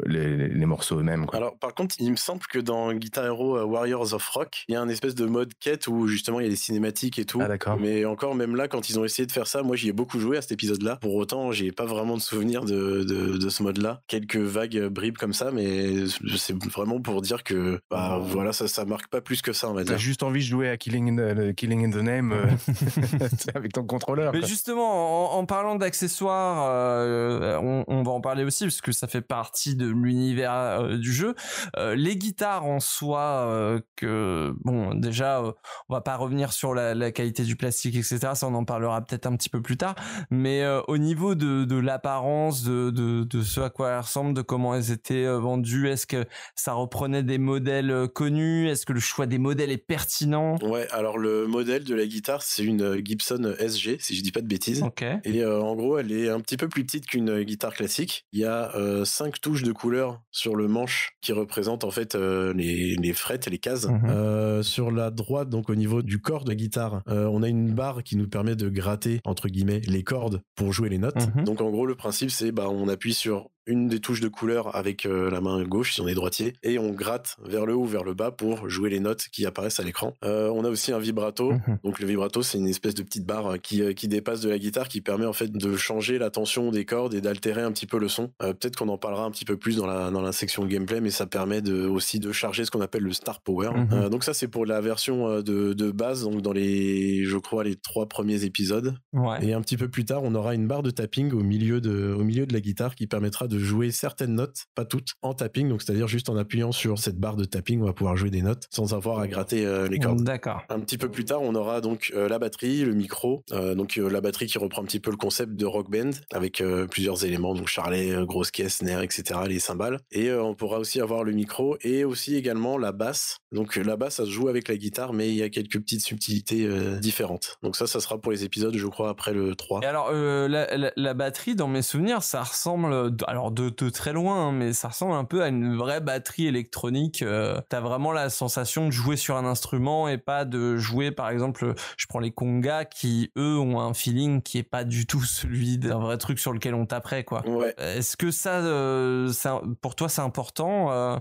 les, 0.06 0.48
les- 0.48 0.66
morceaux 0.66 0.98
eux-mêmes. 0.98 1.26
Alors, 1.32 1.56
par 1.58 1.74
contre, 1.74 1.94
il 2.00 2.10
me 2.10 2.16
semble 2.16 2.42
que 2.50 2.58
dans 2.58 2.92
Guitar 2.94 3.26
Hero 3.26 3.62
Warriors 3.64 4.12
of 4.14 4.26
Rock, 4.28 4.64
il 4.68 4.72
y 4.72 4.76
a 4.76 4.80
un 4.80 4.88
espèce 4.88 5.14
de 5.14 5.26
mode 5.26 5.52
quête 5.60 5.86
où 5.86 6.06
justement 6.08 6.40
il 6.40 6.44
y 6.44 6.46
a 6.46 6.50
des 6.50 6.56
cinématiques 6.56 7.18
et 7.18 7.24
tout. 7.24 7.40
Ah, 7.40 7.48
d'accord. 7.60 7.80
Mais 7.80 8.04
encore, 8.04 8.34
même 8.34 8.56
là, 8.56 8.68
quand 8.68 8.88
ils 8.90 8.98
ont 8.98 9.04
essayé 9.04 9.26
de 9.26 9.32
faire 9.32 9.46
ça, 9.46 9.62
moi 9.62 9.76
j'y 9.76 9.88
ai 9.88 9.92
beaucoup 9.92 10.18
joué 10.18 10.36
à 10.38 10.42
cet 10.42 10.52
épisode-là. 10.52 10.96
Pour 10.96 11.14
autant, 11.14 11.52
j'ai 11.52 11.72
pas 11.72 11.84
vraiment 11.84 12.16
de 12.16 12.22
souvenir 12.22 12.64
de, 12.64 13.04
de, 13.04 13.36
de 13.36 13.48
ce 13.48 13.62
mode-là. 13.62 14.02
Quelques 14.08 14.36
vagues 14.36 14.88
bribes 14.88 15.16
comme 15.18 15.32
ça, 15.32 15.50
mais 15.52 16.04
c'est 16.36 16.56
vraiment 16.64 17.00
pour 17.00 17.22
dire 17.22 17.42
que 17.44 17.80
bah, 17.90 18.18
voilà, 18.22 18.52
ça, 18.52 18.68
ça 18.68 18.84
marque 18.84 19.08
pas 19.08 19.20
plus 19.20 19.42
que 19.42 19.52
ça, 19.52 19.68
on 19.70 19.74
va 19.74 19.84
T'as 19.84 19.90
dire. 19.92 19.98
juste 19.98 20.22
envie 20.22 20.40
de 20.40 20.44
jouer 20.46 20.68
à 20.68 20.76
Killing 20.76 21.18
in 21.18 21.34
the, 21.34 21.54
Killing 21.54 21.86
in 21.86 21.90
the 21.90 22.02
Name 22.02 22.32
euh, 22.32 22.46
avec 23.54 23.72
ton 23.72 23.84
contrôleur. 23.84 24.32
Mais 24.32 24.40
quoi. 24.40 24.48
justement, 24.48 25.34
en, 25.34 25.38
en 25.38 25.46
parlant 25.46 25.76
d'accessoires, 25.76 26.66
euh, 26.70 27.58
on, 27.62 27.84
on 27.86 28.02
va 28.02 28.10
en 28.12 28.20
parler 28.20 28.44
aussi 28.44 28.64
parce 28.64 28.80
que 28.80 28.92
ça 28.92 29.06
fait 29.06 29.20
partie 29.20 29.76
de 29.76 29.86
l'univers 29.86 30.52
euh, 30.52 30.96
du 30.96 31.12
jeu. 31.12 31.34
Euh, 31.76 31.94
les 31.94 32.16
guitares 32.16 32.64
en 32.64 32.80
soi, 32.80 33.20
euh, 33.48 33.80
que 33.96 34.52
bon, 34.64 34.94
déjà, 34.94 35.40
euh, 35.40 35.52
on 35.88 35.94
va 35.94 36.00
pas 36.00 36.16
revenir 36.16 36.52
sur 36.52 36.74
la, 36.74 36.94
la 36.94 37.10
qualité 37.12 37.42
du 37.44 37.49
plastique, 37.56 37.96
etc. 37.96 38.18
Ça, 38.34 38.46
on 38.46 38.54
en 38.54 38.64
parlera 38.64 39.00
peut-être 39.00 39.26
un 39.26 39.36
petit 39.36 39.48
peu 39.48 39.60
plus 39.60 39.76
tard. 39.76 39.94
Mais 40.30 40.62
euh, 40.62 40.80
au 40.88 40.98
niveau 40.98 41.34
de, 41.34 41.64
de 41.64 41.76
l'apparence, 41.76 42.62
de, 42.62 42.90
de, 42.90 43.24
de 43.24 43.42
ce 43.42 43.60
à 43.60 43.70
quoi 43.70 43.90
elles 43.90 44.00
ressemblent, 44.00 44.34
de 44.34 44.42
comment 44.42 44.74
elles 44.74 44.90
étaient 44.90 45.24
euh, 45.24 45.38
vendues, 45.38 45.88
est-ce 45.88 46.06
que 46.06 46.24
ça 46.54 46.72
reprenait 46.72 47.22
des 47.22 47.38
modèles 47.38 47.90
euh, 47.90 48.06
connus? 48.06 48.68
Est-ce 48.68 48.86
que 48.86 48.92
le 48.92 49.00
choix 49.00 49.26
des 49.26 49.38
modèles 49.38 49.70
est 49.70 49.78
pertinent? 49.78 50.56
Ouais, 50.62 50.86
alors 50.90 51.18
le 51.18 51.46
modèle 51.46 51.84
de 51.84 51.94
la 51.94 52.06
guitare, 52.06 52.42
c'est 52.42 52.64
une 52.64 53.04
Gibson 53.04 53.54
SG, 53.58 53.98
si 54.00 54.16
je 54.16 54.22
dis 54.22 54.32
pas 54.32 54.40
de 54.40 54.48
bêtises. 54.48 54.82
Ok. 54.82 55.04
Et 55.24 55.42
euh, 55.42 55.60
en 55.60 55.74
gros, 55.76 55.98
elle 55.98 56.12
est 56.12 56.28
un 56.28 56.40
petit 56.40 56.56
peu 56.56 56.68
plus 56.68 56.84
petite 56.84 57.06
qu'une 57.06 57.42
guitare 57.42 57.74
classique. 57.74 58.26
Il 58.32 58.40
y 58.40 58.44
a 58.44 58.74
euh, 58.76 59.04
cinq 59.04 59.40
touches 59.40 59.62
de 59.62 59.72
couleur 59.72 60.20
sur 60.30 60.56
le 60.56 60.68
manche 60.68 61.12
qui 61.20 61.32
représentent 61.32 61.84
en 61.84 61.90
fait 61.90 62.14
les, 62.14 62.96
les 62.96 63.12
frettes 63.12 63.46
et 63.46 63.50
les 63.50 63.58
cases. 63.58 63.86
Euh, 64.08 64.62
sur 64.62 64.90
la 64.90 65.10
droite, 65.10 65.48
donc 65.48 65.70
au 65.70 65.74
niveau 65.74 66.02
du 66.02 66.20
corps 66.20 66.44
de 66.44 66.50
la 66.50 66.54
guitare, 66.54 67.02
euh, 67.08 67.26
on 67.40 67.42
a 67.42 67.48
une 67.48 67.72
barre 67.72 68.02
qui 68.02 68.16
nous 68.16 68.28
permet 68.28 68.54
de 68.54 68.68
gratter 68.68 69.20
entre 69.24 69.48
guillemets 69.48 69.80
les 69.86 70.04
cordes 70.04 70.42
pour 70.56 70.72
jouer 70.72 70.90
les 70.90 70.98
notes. 70.98 71.34
Mhm. 71.34 71.44
Donc 71.44 71.60
en 71.62 71.70
gros, 71.70 71.86
le 71.86 71.94
principe 71.94 72.30
c'est 72.30 72.52
bah 72.52 72.68
on 72.68 72.88
appuie 72.88 73.14
sur 73.14 73.50
une 73.66 73.88
des 73.88 74.00
touches 74.00 74.20
de 74.20 74.28
couleur 74.28 74.74
avec 74.74 75.06
euh, 75.06 75.30
la 75.30 75.40
main 75.40 75.62
gauche 75.64 75.94
si 75.94 76.00
on 76.00 76.08
est 76.08 76.14
droitier 76.14 76.54
et 76.62 76.78
on 76.78 76.90
gratte 76.90 77.36
vers 77.44 77.66
le 77.66 77.74
haut 77.74 77.82
ou 77.82 77.86
vers 77.86 78.04
le 78.04 78.14
bas 78.14 78.30
pour 78.30 78.68
jouer 78.68 78.90
les 78.90 79.00
notes 79.00 79.26
qui 79.32 79.46
apparaissent 79.46 79.80
à 79.80 79.82
l'écran. 79.82 80.14
Euh, 80.24 80.50
on 80.50 80.64
a 80.64 80.68
aussi 80.68 80.92
un 80.92 80.98
vibrato. 80.98 81.52
Mhm. 81.52 81.78
Donc 81.84 82.00
le 82.00 82.06
vibrato 82.06 82.42
c'est 82.42 82.58
une 82.58 82.68
espèce 82.68 82.94
de 82.94 83.02
petite 83.02 83.24
barre 83.24 83.52
euh, 83.52 83.56
qui, 83.56 83.82
euh, 83.82 83.92
qui 83.92 84.08
dépasse 84.08 84.40
de 84.40 84.48
la 84.48 84.58
guitare 84.58 84.88
qui 84.88 85.00
permet 85.00 85.26
en 85.26 85.32
fait 85.32 85.52
de 85.52 85.76
changer 85.76 86.18
la 86.18 86.30
tension 86.30 86.70
des 86.70 86.84
cordes 86.84 87.14
et 87.14 87.20
d'altérer 87.20 87.62
un 87.62 87.72
petit 87.72 87.86
peu 87.86 87.98
le 87.98 88.08
son. 88.08 88.30
Peut-être 88.38 88.76
qu'on 88.76 88.88
en 88.88 88.98
parlera 88.98 89.24
un 89.24 89.30
petit 89.30 89.44
peu 89.44 89.56
plus 89.56 89.76
dans 89.76 89.86
la, 89.86 90.10
dans 90.10 90.22
la 90.22 90.32
section 90.32 90.64
gameplay 90.66 91.00
mais 91.00 91.10
ça 91.10 91.26
permet 91.26 91.62
de, 91.62 91.86
aussi 91.86 92.18
de 92.20 92.32
charger 92.32 92.64
ce 92.64 92.70
qu'on 92.70 92.80
appelle 92.80 93.02
le 93.02 93.12
star 93.12 93.40
power. 93.40 93.70
Mhm. 93.74 94.08
Donc 94.08 94.24
ça 94.24 94.34
c'est 94.34 94.48
pour 94.48 94.66
la 94.66 94.80
version 94.80 95.40
de, 95.40 95.72
de 95.72 95.90
base 95.90 96.24
donc 96.24 96.42
dans 96.42 96.52
les 96.52 97.24
je 97.24 97.36
crois 97.36 97.64
les 97.64 97.76
trois 97.76 98.08
premiers 98.08 98.44
épisodes. 98.44 98.94
Ouais. 99.12 99.44
Et 99.44 99.52
un 99.52 99.60
petit 99.60 99.76
peu 99.76 99.88
plus 99.88 100.04
tard, 100.04 100.22
on 100.22 100.34
aura 100.34 100.54
une 100.54 100.66
barre 100.66 100.82
de 100.82 100.90
tapping 100.90 101.32
au 101.32 101.42
milieu 101.42 101.80
de, 101.80 102.14
au 102.18 102.24
milieu 102.24 102.46
de 102.46 102.52
la 102.52 102.60
guitare 102.60 102.94
qui 102.94 103.06
permettra 103.06 103.48
de 103.48 103.49
jouer 103.58 103.90
certaines 103.90 104.34
notes, 104.34 104.64
pas 104.74 104.84
toutes, 104.84 105.14
en 105.22 105.34
tapping. 105.34 105.68
Donc, 105.68 105.82
c'est-à-dire 105.82 106.08
juste 106.08 106.28
en 106.28 106.36
appuyant 106.36 106.72
sur 106.72 106.98
cette 106.98 107.18
barre 107.18 107.36
de 107.36 107.44
tapping, 107.44 107.80
on 107.82 107.86
va 107.86 107.92
pouvoir 107.92 108.16
jouer 108.16 108.30
des 108.30 108.42
notes 108.42 108.66
sans 108.70 108.94
avoir 108.94 109.18
à 109.20 109.26
gratter 109.28 109.64
euh, 109.66 109.88
les 109.88 109.98
cordes. 109.98 110.22
D'accord. 110.22 110.62
Un 110.68 110.80
petit 110.80 110.98
peu 110.98 111.08
plus 111.10 111.24
tard, 111.24 111.42
on 111.42 111.54
aura 111.54 111.80
donc 111.80 112.12
euh, 112.14 112.28
la 112.28 112.38
batterie, 112.38 112.84
le 112.84 112.94
micro, 112.94 113.42
euh, 113.52 113.74
donc 113.74 113.96
la 113.96 114.20
batterie 114.20 114.46
qui 114.46 114.58
reprend 114.58 114.82
un 114.82 114.84
petit 114.84 115.00
peu 115.00 115.10
le 115.10 115.16
concept 115.16 115.54
de 115.54 115.66
Rock 115.66 115.90
Band 115.90 116.10
avec 116.32 116.62
plusieurs 116.90 117.24
éléments, 117.24 117.54
donc 117.54 117.68
charlet, 117.68 118.12
grosse 118.26 118.50
caisse, 118.50 118.76
snare, 118.76 119.02
etc., 119.02 119.40
les 119.46 119.58
cymbales. 119.58 119.98
Et 120.12 120.32
on 120.32 120.54
pourra 120.54 120.78
aussi 120.78 121.00
avoir 121.00 121.24
le 121.24 121.32
micro 121.32 121.76
et 121.82 122.04
aussi 122.04 122.36
également 122.36 122.78
la 122.78 122.92
basse. 122.92 123.36
Donc 123.52 123.76
la 123.76 123.96
basse, 123.96 124.16
ça 124.16 124.24
se 124.24 124.30
joue 124.30 124.48
avec 124.48 124.68
la 124.68 124.76
guitare, 124.76 125.12
mais 125.12 125.28
il 125.28 125.34
y 125.34 125.42
a 125.42 125.48
quelques 125.48 125.78
petites 125.80 126.02
subtilités 126.02 126.68
différentes. 127.00 127.58
Donc 127.62 127.76
ça, 127.76 127.86
ça 127.86 128.00
sera 128.00 128.18
pour 128.20 128.32
les 128.32 128.44
épisodes, 128.44 128.76
je 128.76 128.86
crois, 128.86 129.08
après 129.10 129.32
le 129.32 129.54
3. 129.54 129.80
Et 129.82 129.86
alors, 129.86 130.12
la, 130.12 130.76
la- 130.76 130.92
la 130.96 131.14
batterie, 131.14 131.54
dans 131.54 131.68
mes 131.68 131.82
souvenirs, 131.82 132.22
ça 132.22 132.42
ressemble, 132.42 133.12
alors 133.26 133.39
de, 133.50 133.70
de 133.70 133.88
très 133.90 134.12
loin, 134.12 134.48
hein, 134.48 134.52
mais 134.52 134.72
ça 134.72 134.88
ressemble 134.88 135.14
un 135.14 135.24
peu 135.24 135.42
à 135.42 135.48
une 135.48 135.76
vraie 135.76 136.00
batterie 136.00 136.46
électronique. 136.46 137.22
Euh, 137.22 137.60
T'as 137.68 137.80
vraiment 137.80 138.12
la 138.12 138.28
sensation 138.30 138.86
de 138.86 138.90
jouer 138.90 139.16
sur 139.16 139.36
un 139.36 139.44
instrument 139.46 140.08
et 140.08 140.18
pas 140.18 140.44
de 140.44 140.76
jouer, 140.76 141.10
par 141.10 141.30
exemple, 141.30 141.74
je 141.96 142.06
prends 142.06 142.18
les 142.18 142.30
congas 142.30 142.84
qui, 142.84 143.30
eux, 143.38 143.58
ont 143.58 143.80
un 143.80 143.94
feeling 143.94 144.42
qui 144.42 144.58
est 144.58 144.62
pas 144.62 144.84
du 144.84 145.06
tout 145.06 145.22
celui 145.24 145.78
d'un 145.78 145.98
vrai 145.98 146.18
truc 146.18 146.38
sur 146.38 146.52
lequel 146.52 146.74
on 146.74 146.84
taperait, 146.86 147.24
quoi. 147.24 147.46
Ouais. 147.48 147.74
Est-ce 147.78 148.16
que 148.16 148.30
ça, 148.30 148.56
euh, 148.58 149.32
ça- 149.32 149.62
pour 149.80 149.94
toi, 149.94 150.08
c'est 150.08 150.20
important 150.22 150.90
euh, 150.92 151.16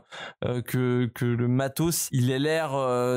euh, 0.46 0.62
que, 0.62 1.10
que 1.14 1.26
le 1.26 1.48
matos, 1.48 2.10
il 2.12 2.30
ait 2.32 2.40
l'air 2.40 2.72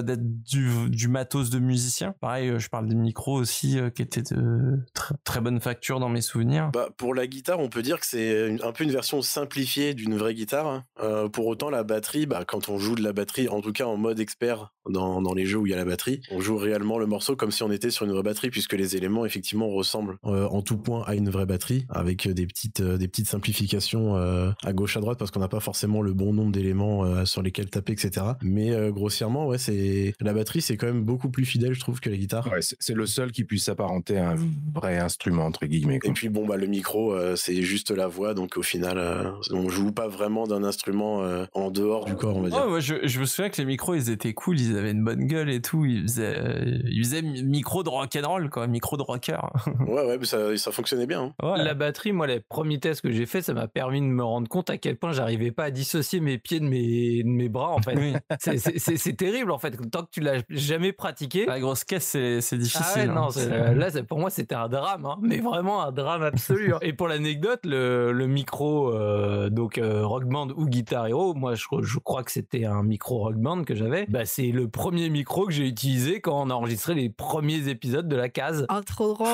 d'être 0.04 0.42
du, 0.44 0.90
du 0.90 1.08
matos 1.08 1.50
de 1.50 1.58
musicien? 1.58 2.14
Pareil, 2.20 2.52
je 2.58 2.68
parle 2.68 2.86
des 2.88 2.94
micros 2.94 3.34
aussi, 3.38 3.78
qui 3.94 4.02
étaient 4.02 4.22
de 4.22 4.78
très, 4.94 5.14
très 5.24 5.40
bonne 5.40 5.60
facture 5.60 5.98
dans 6.00 6.08
mes 6.08 6.20
souvenirs. 6.20 6.70
Bah, 6.72 6.88
pour 6.96 7.14
la 7.14 7.26
guitare, 7.26 7.58
on 7.60 7.68
peut 7.68 7.82
dire 7.82 7.98
que 7.98 8.06
c'est 8.06 8.62
un 8.62 8.72
peu 8.72 8.84
une 8.84 8.91
version 8.92 9.22
simplifiée 9.22 9.94
d'une 9.94 10.16
vraie 10.16 10.34
guitare. 10.34 10.66
hein. 10.66 10.84
Euh, 11.00 11.28
pour 11.28 11.46
autant, 11.46 11.70
la 11.70 11.82
batterie, 11.82 12.26
bah, 12.26 12.44
quand 12.46 12.68
on 12.68 12.78
joue 12.78 12.94
de 12.94 13.02
la 13.02 13.12
batterie, 13.12 13.48
en 13.48 13.60
tout 13.60 13.72
cas 13.72 13.84
en 13.86 13.96
mode 13.96 14.20
expert 14.20 14.72
dans, 14.88 15.22
dans 15.22 15.34
les 15.34 15.46
jeux 15.46 15.58
où 15.58 15.66
il 15.66 15.70
y 15.70 15.74
a 15.74 15.76
la 15.76 15.84
batterie, 15.84 16.20
on 16.30 16.40
joue 16.40 16.56
réellement 16.56 16.98
le 16.98 17.06
morceau 17.06 17.36
comme 17.36 17.50
si 17.50 17.62
on 17.62 17.70
était 17.70 17.90
sur 17.90 18.04
une 18.06 18.12
vraie 18.12 18.22
batterie, 18.22 18.50
puisque 18.50 18.72
les 18.74 18.96
éléments 18.96 19.24
effectivement 19.24 19.68
ressemblent 19.68 20.16
euh, 20.26 20.46
en 20.48 20.62
tout 20.62 20.76
point 20.78 21.02
à 21.06 21.14
une 21.14 21.30
vraie 21.30 21.46
batterie, 21.46 21.86
avec 21.88 22.28
des 22.28 22.46
petites, 22.46 22.80
euh, 22.80 22.96
des 22.96 23.08
petites 23.08 23.28
simplifications 23.28 24.16
euh, 24.16 24.50
à 24.64 24.72
gauche 24.72 24.96
à 24.96 25.00
droite, 25.00 25.18
parce 25.18 25.30
qu'on 25.30 25.40
n'a 25.40 25.48
pas 25.48 25.60
forcément 25.60 26.02
le 26.02 26.12
bon 26.12 26.32
nombre 26.32 26.52
d'éléments 26.52 27.04
euh, 27.04 27.24
sur 27.24 27.42
lesquels 27.42 27.70
taper, 27.70 27.92
etc. 27.92 28.26
Mais 28.42 28.70
euh, 28.72 28.90
grossièrement, 28.90 29.46
ouais, 29.46 29.58
c'est 29.58 30.14
la 30.20 30.32
batterie, 30.32 30.62
c'est 30.62 30.76
quand 30.76 30.86
même 30.86 31.02
beaucoup 31.04 31.28
plus 31.30 31.44
fidèle, 31.44 31.74
je 31.74 31.80
trouve, 31.80 32.00
que 32.00 32.10
la 32.10 32.16
guitare. 32.16 32.46
Ouais, 32.50 32.60
c'est 32.60 32.94
le 32.94 33.06
seul 33.06 33.32
qui 33.32 33.44
puisse 33.44 33.64
s'apparenter 33.64 34.18
à 34.18 34.30
un 34.30 34.36
vrai 34.74 34.98
instrument, 34.98 35.44
entre 35.46 35.66
guillemets. 35.66 35.98
quoi. 35.98 36.10
Et 36.10 36.12
puis 36.12 36.28
bon 36.28 36.46
bah 36.46 36.56
le 36.56 36.66
micro 36.66 37.12
euh, 37.14 37.36
c'est 37.36 37.62
juste 37.62 37.90
la 37.90 38.06
voix 38.06 38.34
donc 38.34 38.56
au 38.56 38.62
final 38.62 38.98
euh, 38.98 39.30
on 39.50 39.68
joue 39.68 39.92
pas 39.92 40.08
vraiment 40.08 40.46
d'un 40.46 40.64
instrument 40.64 41.22
euh, 41.22 41.44
en 41.54 41.70
dehors 41.70 42.04
du 42.04 42.14
corps 42.14 42.36
on 42.36 42.42
va 42.42 42.50
dire. 42.50 42.66
Ouais, 42.66 42.72
ouais, 42.74 42.80
je, 42.80 42.94
je 43.06 43.20
me 43.20 43.24
souviens 43.24 43.50
que 43.50 43.56
les 43.58 43.64
micros, 43.64 43.94
ils 43.94 44.10
étaient 44.10 44.32
cool, 44.34 44.58
ils 44.60 44.71
ils 44.72 44.78
avaient 44.78 44.90
une 44.92 45.04
bonne 45.04 45.26
gueule 45.26 45.50
et 45.50 45.60
tout. 45.60 45.84
Ils 45.84 46.02
faisaient, 46.02 46.34
euh, 46.38 46.78
ils 46.90 47.04
faisaient 47.04 47.22
mi- 47.22 47.42
micro 47.42 47.82
de 47.82 47.88
rock'n'roll, 47.88 48.50
quoi, 48.50 48.66
micro 48.66 48.96
de 48.96 49.02
rocker. 49.02 49.38
Ouais, 49.86 50.06
ouais, 50.06 50.18
mais 50.18 50.24
ça, 50.24 50.56
ça 50.56 50.72
fonctionnait 50.72 51.06
bien. 51.06 51.32
hein. 51.40 51.52
Ouais. 51.52 51.62
La 51.62 51.74
batterie, 51.74 52.12
moi, 52.12 52.26
les 52.26 52.40
premiers 52.40 52.78
tests 52.80 53.00
que 53.02 53.10
j'ai 53.12 53.26
fait, 53.26 53.42
ça 53.42 53.52
m'a 53.54 53.68
permis 53.68 54.00
de 54.00 54.06
me 54.06 54.24
rendre 54.24 54.48
compte 54.48 54.70
à 54.70 54.78
quel 54.78 54.96
point 54.96 55.12
j'arrivais 55.12 55.50
pas 55.50 55.64
à 55.64 55.70
dissocier 55.70 56.20
mes 56.20 56.38
pieds 56.38 56.60
de 56.60 56.64
mes, 56.64 57.22
de 57.22 57.28
mes 57.28 57.48
bras, 57.48 57.70
en 57.70 57.80
fait. 57.82 57.94
Oui. 57.96 58.14
C'est- 58.38 59.16
terrible, 59.16 59.50
en 59.52 59.58
fait. 59.58 59.72
Tant 59.90 60.02
que 60.02 60.10
tu 60.10 60.20
l'as 60.20 60.42
jamais 60.48 60.92
pratiqué. 60.92 61.44
La 61.46 61.60
grosse 61.60 61.84
caisse, 61.84 62.04
c'est 62.06 62.40
c'est 62.40 62.56
difficile. 62.56 62.84
Ah 62.86 62.98
ouais, 62.98 63.08
hein. 63.08 63.14
non, 63.14 63.30
c'est- 63.30 63.74
là, 63.74 63.88
pour 64.08 64.18
moi, 64.18 64.30
c'était 64.30 64.54
un 64.54 64.68
drame, 64.68 65.04
hein, 65.04 65.18
mais 65.20 65.38
vraiment 65.40 65.82
un 65.82 65.92
drame 65.92 66.22
absolu. 66.22 66.72
hein. 66.74 66.78
Et 66.80 66.92
pour 66.92 67.08
l'anecdote, 67.08 67.60
le, 67.64 68.12
le 68.12 68.26
micro, 68.26 68.90
euh, 68.94 69.50
donc 69.50 69.76
euh, 69.78 70.06
Rock 70.06 70.24
Band 70.24 70.48
ou 70.56 70.66
Guitar 70.66 71.06
Hero, 71.08 71.34
moi, 71.34 71.54
je, 71.54 71.64
je 71.82 71.98
crois 71.98 72.22
que 72.22 72.30
c'était 72.32 72.64
un 72.64 72.82
micro 72.82 73.18
Rock 73.18 73.36
Band 73.36 73.64
que 73.64 73.74
j'avais. 73.74 74.06
Bah, 74.08 74.24
c'est 74.24 74.50
le 74.50 74.61
premier 74.66 75.08
micro 75.10 75.46
que 75.46 75.52
j'ai 75.52 75.66
utilisé 75.66 76.20
quand 76.20 76.42
on 76.42 76.50
a 76.50 76.54
enregistré 76.54 76.94
les 76.94 77.08
premiers 77.08 77.68
épisodes 77.68 78.08
de 78.08 78.16
la 78.16 78.28
case. 78.28 78.66
Ah, 78.68 78.80
trop 78.84 79.14
drôle. 79.14 79.28